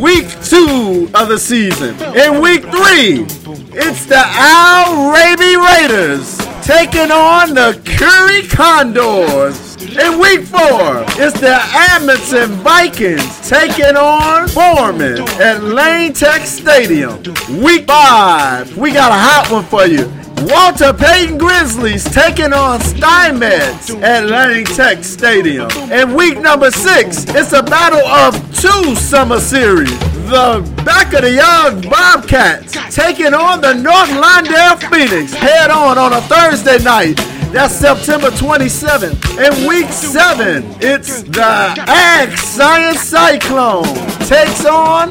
Week 0.01 0.27
two 0.45 1.11
of 1.15 1.29
the 1.29 1.39
season. 1.39 1.95
In 2.17 2.41
week 2.41 2.63
three, 2.63 3.27
it's 3.75 4.07
the 4.07 4.23
Al 4.25 5.13
Raby 5.13 5.57
Raiders 5.57 6.37
taking 6.63 7.11
on 7.11 7.55
the 7.55 7.81
Curie 7.85 8.47
Condors. 8.49 9.77
In 9.83 10.19
week 10.19 10.43
four, 10.47 11.05
it's 11.23 11.39
the 11.41 11.59
Amundsen 11.93 12.51
Vikings 12.63 13.49
taking 13.49 13.97
on 13.97 14.49
Foreman 14.49 15.21
at 15.41 15.63
Lane 15.63 16.13
Tech 16.13 16.47
Stadium. 16.47 17.23
Week 17.63 17.87
five, 17.87 18.77
we 18.77 18.93
got 18.93 19.11
a 19.11 19.15
hot 19.15 19.51
one 19.51 19.65
for 19.65 19.87
you. 19.87 20.11
Walter 20.43 20.93
Payton 20.93 21.39
Grizzlies 21.39 22.05
taking 22.05 22.53
on 22.53 22.81
Steinmetz 22.81 23.91
at 23.91 24.27
Lane 24.27 24.65
Tech 24.65 25.03
Stadium. 25.03 25.71
In 25.91 26.15
week 26.15 26.39
number 26.41 26.71
six, 26.71 27.25
it's 27.29 27.53
a 27.53 27.63
battle 27.63 28.07
of 28.07 28.35
two 28.55 28.95
summer 28.95 29.41
series. 29.41 29.99
The 30.31 30.61
back 30.85 31.13
of 31.15 31.23
the 31.23 31.33
yard 31.33 31.89
Bobcats 31.89 32.73
taking 32.95 33.35
on 33.35 33.61
the 33.61 33.75
North 33.75 34.11
Lawndale 34.11 34.79
Phoenix 34.91 35.33
head 35.33 35.71
on 35.71 35.99
on 35.99 36.13
a 36.13 36.21
Thursday 36.23 36.79
night. 36.85 37.17
That's 37.53 37.75
September 37.75 38.29
27th. 38.29 39.39
In 39.39 39.67
week 39.67 39.91
seven, 39.91 40.65
it's 40.81 41.23
the 41.23 41.43
Ag 41.89 42.37
Science 42.37 43.01
Cyclone 43.01 43.85
takes 44.29 44.67
on 44.67 45.11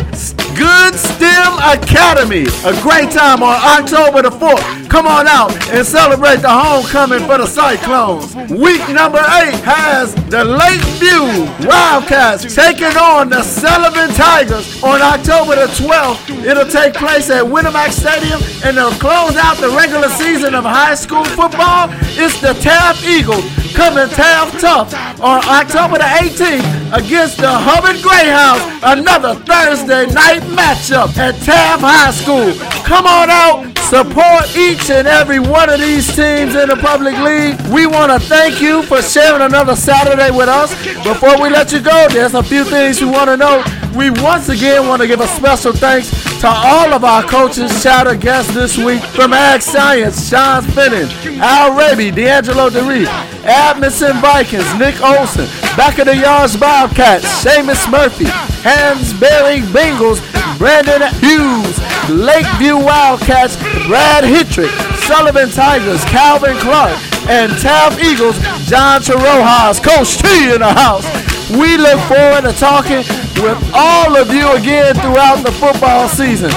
Goode 0.58 0.96
STEM 0.96 1.54
Academy. 1.62 2.48
A 2.66 2.74
great 2.82 3.12
time 3.12 3.44
on 3.44 3.56
October 3.62 4.24
the 4.24 4.32
4th. 4.32 4.90
Come 4.90 5.06
on 5.06 5.28
out 5.28 5.52
and 5.70 5.86
celebrate 5.86 6.38
the 6.38 6.50
homecoming 6.50 7.20
for 7.28 7.38
the 7.38 7.46
Cyclones. 7.46 8.34
Week 8.50 8.82
number 8.90 9.20
eight 9.20 9.54
has 9.62 10.16
the 10.32 10.44
Lakeview 10.44 11.46
Wildcats 11.68 12.56
taking 12.56 12.98
on 12.98 13.30
the 13.30 13.44
Sullivan 13.44 14.10
Tigers 14.16 14.82
on 14.82 15.00
October 15.00 15.56
the 15.56 15.72
12th. 15.78 16.44
It'll 16.44 16.66
take 16.66 16.96
place 16.96 17.30
at 17.30 17.44
Winnemac 17.44 17.92
Stadium 17.92 18.42
and 18.66 18.76
they'll 18.78 18.98
close 18.98 19.36
out 19.36 19.58
the 19.58 19.70
regular 19.70 20.10
season 20.10 20.56
of 20.56 20.64
high 20.64 20.96
school 20.96 21.24
football. 21.24 21.90
It's 22.18 22.42
the 22.42 22.54
Taft 22.54 23.06
Eagles 23.06 23.46
coming 23.78 24.10
Taft 24.10 24.60
tough 24.60 24.92
on 25.22 25.40
October 25.46 26.00
the 26.00 26.10
18th 26.18 26.98
against 26.98 27.38
the 27.38 27.48
Hubbard 27.48 28.02
Greyhounds. 28.02 28.66
Another 28.82 29.36
Thursday 29.46 30.08
night 30.08 30.42
matchup 30.58 31.16
at 31.16 31.36
Taft 31.46 31.84
High 31.86 32.10
School. 32.10 32.58
Come 32.84 33.06
on 33.06 33.30
out, 33.30 33.77
support 33.88 34.54
each 34.58 34.90
and 34.90 35.08
every 35.08 35.40
one 35.40 35.70
of 35.70 35.80
these 35.80 36.06
teams 36.14 36.56
in 36.56 36.68
the 36.68 36.76
public 36.76 37.18
league. 37.20 37.56
We 37.72 37.88
want 37.88 38.12
to 38.12 38.20
thank 38.20 38.62
you 38.62 38.84
for 38.84 39.02
sharing 39.02 39.42
another 39.42 39.78
Saturday 39.78 40.30
with 40.30 40.50
us. 40.50 40.76
Before 41.06 41.42
we 41.42 41.50
let 41.50 41.72
you 41.72 41.80
go, 41.80 42.08
there's 42.10 42.34
a 42.34 42.44
few 42.44 42.66
things 42.66 43.00
we 43.00 43.08
want 43.08 43.30
to 43.30 43.38
know. 43.38 43.64
We 43.96 44.10
once 44.10 44.50
again 44.50 44.88
want 44.88 45.02
to 45.02 45.08
give 45.08 45.22
a 45.22 45.28
special 45.28 45.72
thanks 45.72 46.12
to 46.42 46.48
all 46.48 46.94
of 46.94 47.06
our 47.06 47.24
coaches, 47.24 47.82
chatter 47.82 48.16
guests 48.16 48.54
this 48.54 48.78
week 48.78 49.02
from 49.02 49.32
Ag 49.32 49.62
Science, 49.62 50.30
Shawn 50.30 50.64
Finnin, 50.64 51.08
Al 51.40 51.74
Raby, 51.76 52.12
D'Angelo 52.12 52.70
Dereef, 52.70 53.08
Amundsen 53.46 54.18
Vikings, 54.18 54.68
Nick 54.78 55.02
Olson, 55.02 55.48
Back 55.78 55.98
of 56.00 56.08
the 56.08 56.16
Yards 56.18 56.58
Bobcats, 56.58 57.26
Seamus 57.42 57.90
Murphy, 57.90 58.26
Hansberry 58.68 59.62
Bengals, 59.72 60.20
Brandon 60.58 61.02
Hughes, 61.22 61.78
Lakeview 62.10 62.78
Wildcats, 62.78 63.58
Brad 63.86 64.24
Hittrick, 64.24 64.72
Sullivan 65.06 65.50
Tigers, 65.50 66.04
Calvin 66.06 66.58
Clark, 66.58 66.98
and 67.30 67.52
Taft 67.62 68.02
Eagles, 68.02 68.40
John 68.68 69.02
Tsarouchas, 69.02 69.84
Coach 69.84 70.18
T 70.18 70.54
in 70.54 70.62
the 70.62 70.74
house. 70.74 71.37
We 71.56 71.78
look 71.78 72.00
forward 72.12 72.44
to 72.44 72.52
talking 72.52 73.08
with 73.40 73.56
all 73.74 74.18
of 74.18 74.34
you 74.34 74.52
again 74.52 74.96
throughout 74.96 75.46
the 75.46 75.52
football 75.54 76.10
season. 76.10 76.50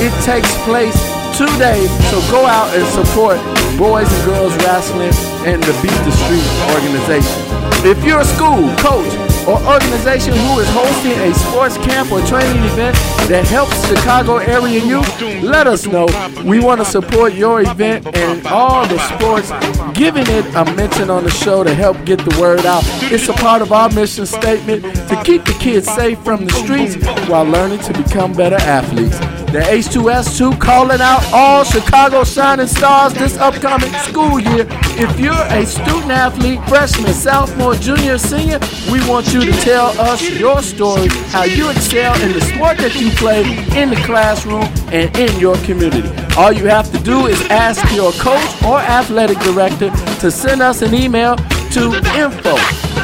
it 0.00 0.12
takes 0.24 0.54
place 0.64 1.13
two 1.36 1.58
days, 1.58 1.90
so 2.10 2.20
go 2.30 2.46
out 2.46 2.70
and 2.76 2.86
support 2.94 3.38
Boys 3.76 4.06
and 4.06 4.24
Girls 4.24 4.54
Wrestling 4.62 5.10
and 5.44 5.60
the 5.64 5.72
Beat 5.82 5.98
the 6.06 6.12
Street 6.12 6.46
organization. 6.70 7.42
If 7.84 8.04
you're 8.04 8.20
a 8.20 8.24
school, 8.24 8.70
coach, 8.78 9.10
or 9.46 9.58
organization 9.66 10.32
who 10.32 10.60
is 10.60 10.68
hosting 10.70 11.18
a 11.18 11.34
sports 11.34 11.76
camp 11.78 12.12
or 12.12 12.24
training 12.24 12.62
event 12.64 12.96
that 13.28 13.44
helps 13.46 13.74
Chicago 13.88 14.36
area 14.36 14.78
youth, 14.78 15.20
let 15.42 15.66
us 15.66 15.86
know. 15.86 16.06
We 16.44 16.60
want 16.60 16.80
to 16.80 16.84
support 16.84 17.34
your 17.34 17.62
event 17.62 18.06
and 18.16 18.46
all 18.46 18.86
the 18.86 18.98
sports, 18.98 19.50
giving 19.98 20.24
it 20.28 20.46
a 20.54 20.64
mention 20.76 21.10
on 21.10 21.24
the 21.24 21.30
show 21.30 21.64
to 21.64 21.74
help 21.74 22.04
get 22.04 22.20
the 22.20 22.38
word 22.40 22.64
out. 22.64 22.84
It's 23.10 23.28
a 23.28 23.34
part 23.34 23.60
of 23.60 23.72
our 23.72 23.90
mission 23.90 24.24
statement 24.24 24.84
to 24.84 25.22
keep 25.24 25.44
the 25.44 25.56
kids 25.60 25.92
safe 25.92 26.18
from 26.22 26.46
the 26.46 26.52
streets 26.52 26.94
while 27.28 27.44
learning 27.44 27.80
to 27.80 27.92
become 27.92 28.32
better 28.34 28.56
athletes. 28.56 29.18
The 29.54 29.60
H2S2 29.60 30.60
calling 30.60 31.00
out 31.00 31.22
all 31.32 31.62
Chicago 31.62 32.24
shining 32.24 32.66
stars 32.66 33.14
this 33.14 33.38
upcoming 33.38 33.92
school 34.02 34.40
year. 34.40 34.66
If 34.98 35.20
you're 35.20 35.32
a 35.32 35.64
student 35.64 36.10
athlete, 36.10 36.58
freshman, 36.68 37.12
sophomore, 37.12 37.76
junior, 37.76 38.18
senior, 38.18 38.58
we 38.90 39.08
want 39.08 39.32
you 39.32 39.44
to 39.44 39.52
tell 39.60 39.96
us 40.00 40.28
your 40.28 40.60
story, 40.60 41.06
how 41.28 41.44
you 41.44 41.70
excel 41.70 42.20
in 42.22 42.32
the 42.32 42.40
sport 42.40 42.78
that 42.78 42.96
you 42.96 43.10
play 43.10 43.42
in 43.80 43.90
the 43.90 44.02
classroom 44.04 44.64
and 44.92 45.16
in 45.16 45.38
your 45.38 45.54
community. 45.58 46.10
All 46.36 46.52
you 46.52 46.66
have 46.66 46.90
to 46.90 46.98
do 46.98 47.28
is 47.28 47.40
ask 47.42 47.80
your 47.94 48.10
coach 48.14 48.62
or 48.64 48.80
athletic 48.80 49.38
director 49.38 49.90
to 50.18 50.32
send 50.32 50.62
us 50.62 50.82
an 50.82 50.96
email 50.96 51.36
to 51.74 51.90
info 52.14 52.54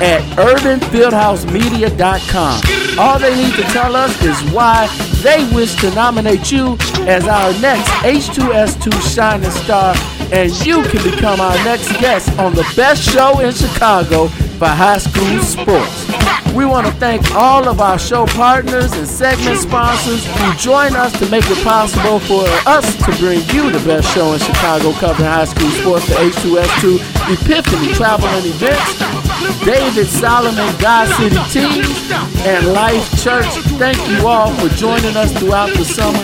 at 0.00 0.22
urbanfieldhousemedia.com. 0.38 2.60
All 2.98 3.18
they 3.18 3.34
need 3.34 3.54
to 3.54 3.62
tell 3.62 3.96
us 3.96 4.22
is 4.22 4.38
why 4.52 4.86
they 5.22 5.44
wish 5.52 5.74
to 5.80 5.90
nominate 5.94 6.52
you 6.52 6.76
as 7.00 7.26
our 7.26 7.52
next 7.60 7.88
H2S2 8.04 8.92
Shining 9.12 9.50
Star, 9.50 9.96
and 10.32 10.52
you 10.64 10.84
can 10.84 11.02
become 11.10 11.40
our 11.40 11.56
next 11.64 11.90
guest 12.00 12.30
on 12.38 12.54
the 12.54 12.62
best 12.76 13.02
show 13.02 13.40
in 13.40 13.52
Chicago 13.52 14.28
for 14.60 14.68
high 14.68 14.98
school 14.98 15.40
sports. 15.40 16.04
We 16.52 16.66
want 16.66 16.86
to 16.86 16.92
thank 17.00 17.34
all 17.34 17.66
of 17.66 17.80
our 17.80 17.98
show 17.98 18.26
partners 18.26 18.92
and 18.92 19.08
segment 19.08 19.56
sponsors 19.56 20.26
who 20.26 20.54
join 20.56 20.94
us 20.94 21.18
to 21.18 21.30
make 21.30 21.48
it 21.48 21.64
possible 21.64 22.20
for 22.20 22.44
us 22.68 22.84
to 23.06 23.10
bring 23.16 23.40
you 23.56 23.72
the 23.72 23.80
best 23.88 24.12
show 24.12 24.34
in 24.34 24.38
Chicago 24.38 24.92
covering 25.00 25.30
high 25.30 25.46
school 25.46 25.70
sports, 25.80 26.06
the 26.08 26.14
H2S2 26.16 27.00
Epiphany 27.40 27.94
Travel 27.94 28.28
and 28.28 28.44
Events, 28.44 29.64
David 29.64 30.06
Solomon 30.06 30.68
God 30.76 31.08
City 31.16 31.40
Teams, 31.48 32.12
and 32.44 32.66
Life 32.74 33.08
Church. 33.24 33.48
Thank 33.80 33.96
you 34.10 34.26
all 34.26 34.52
for 34.60 34.68
joining 34.76 35.16
us 35.16 35.32
throughout 35.38 35.72
the 35.72 35.86
summer. 35.86 36.20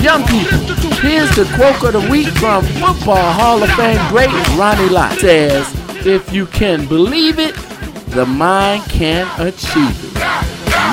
Young 0.00 0.22
people, 0.30 0.58
here's 1.02 1.34
the 1.34 1.50
quote 1.58 1.82
of 1.82 2.00
the 2.00 2.08
week 2.08 2.28
from 2.38 2.62
Football 2.78 3.32
Hall 3.32 3.60
of 3.60 3.70
Fame 3.70 3.98
great 4.08 4.30
Ronnie 4.56 4.88
Lott. 4.88 5.18
Says, 5.18 5.66
if 6.06 6.32
you 6.32 6.46
can 6.46 6.86
believe 6.86 7.38
it, 7.38 7.56
the 8.14 8.26
mind 8.26 8.84
can 8.90 9.26
achieve 9.40 10.04
it. 10.04 10.14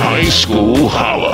High 0.04 0.30
School 0.30 0.88
Holla. 0.90 1.28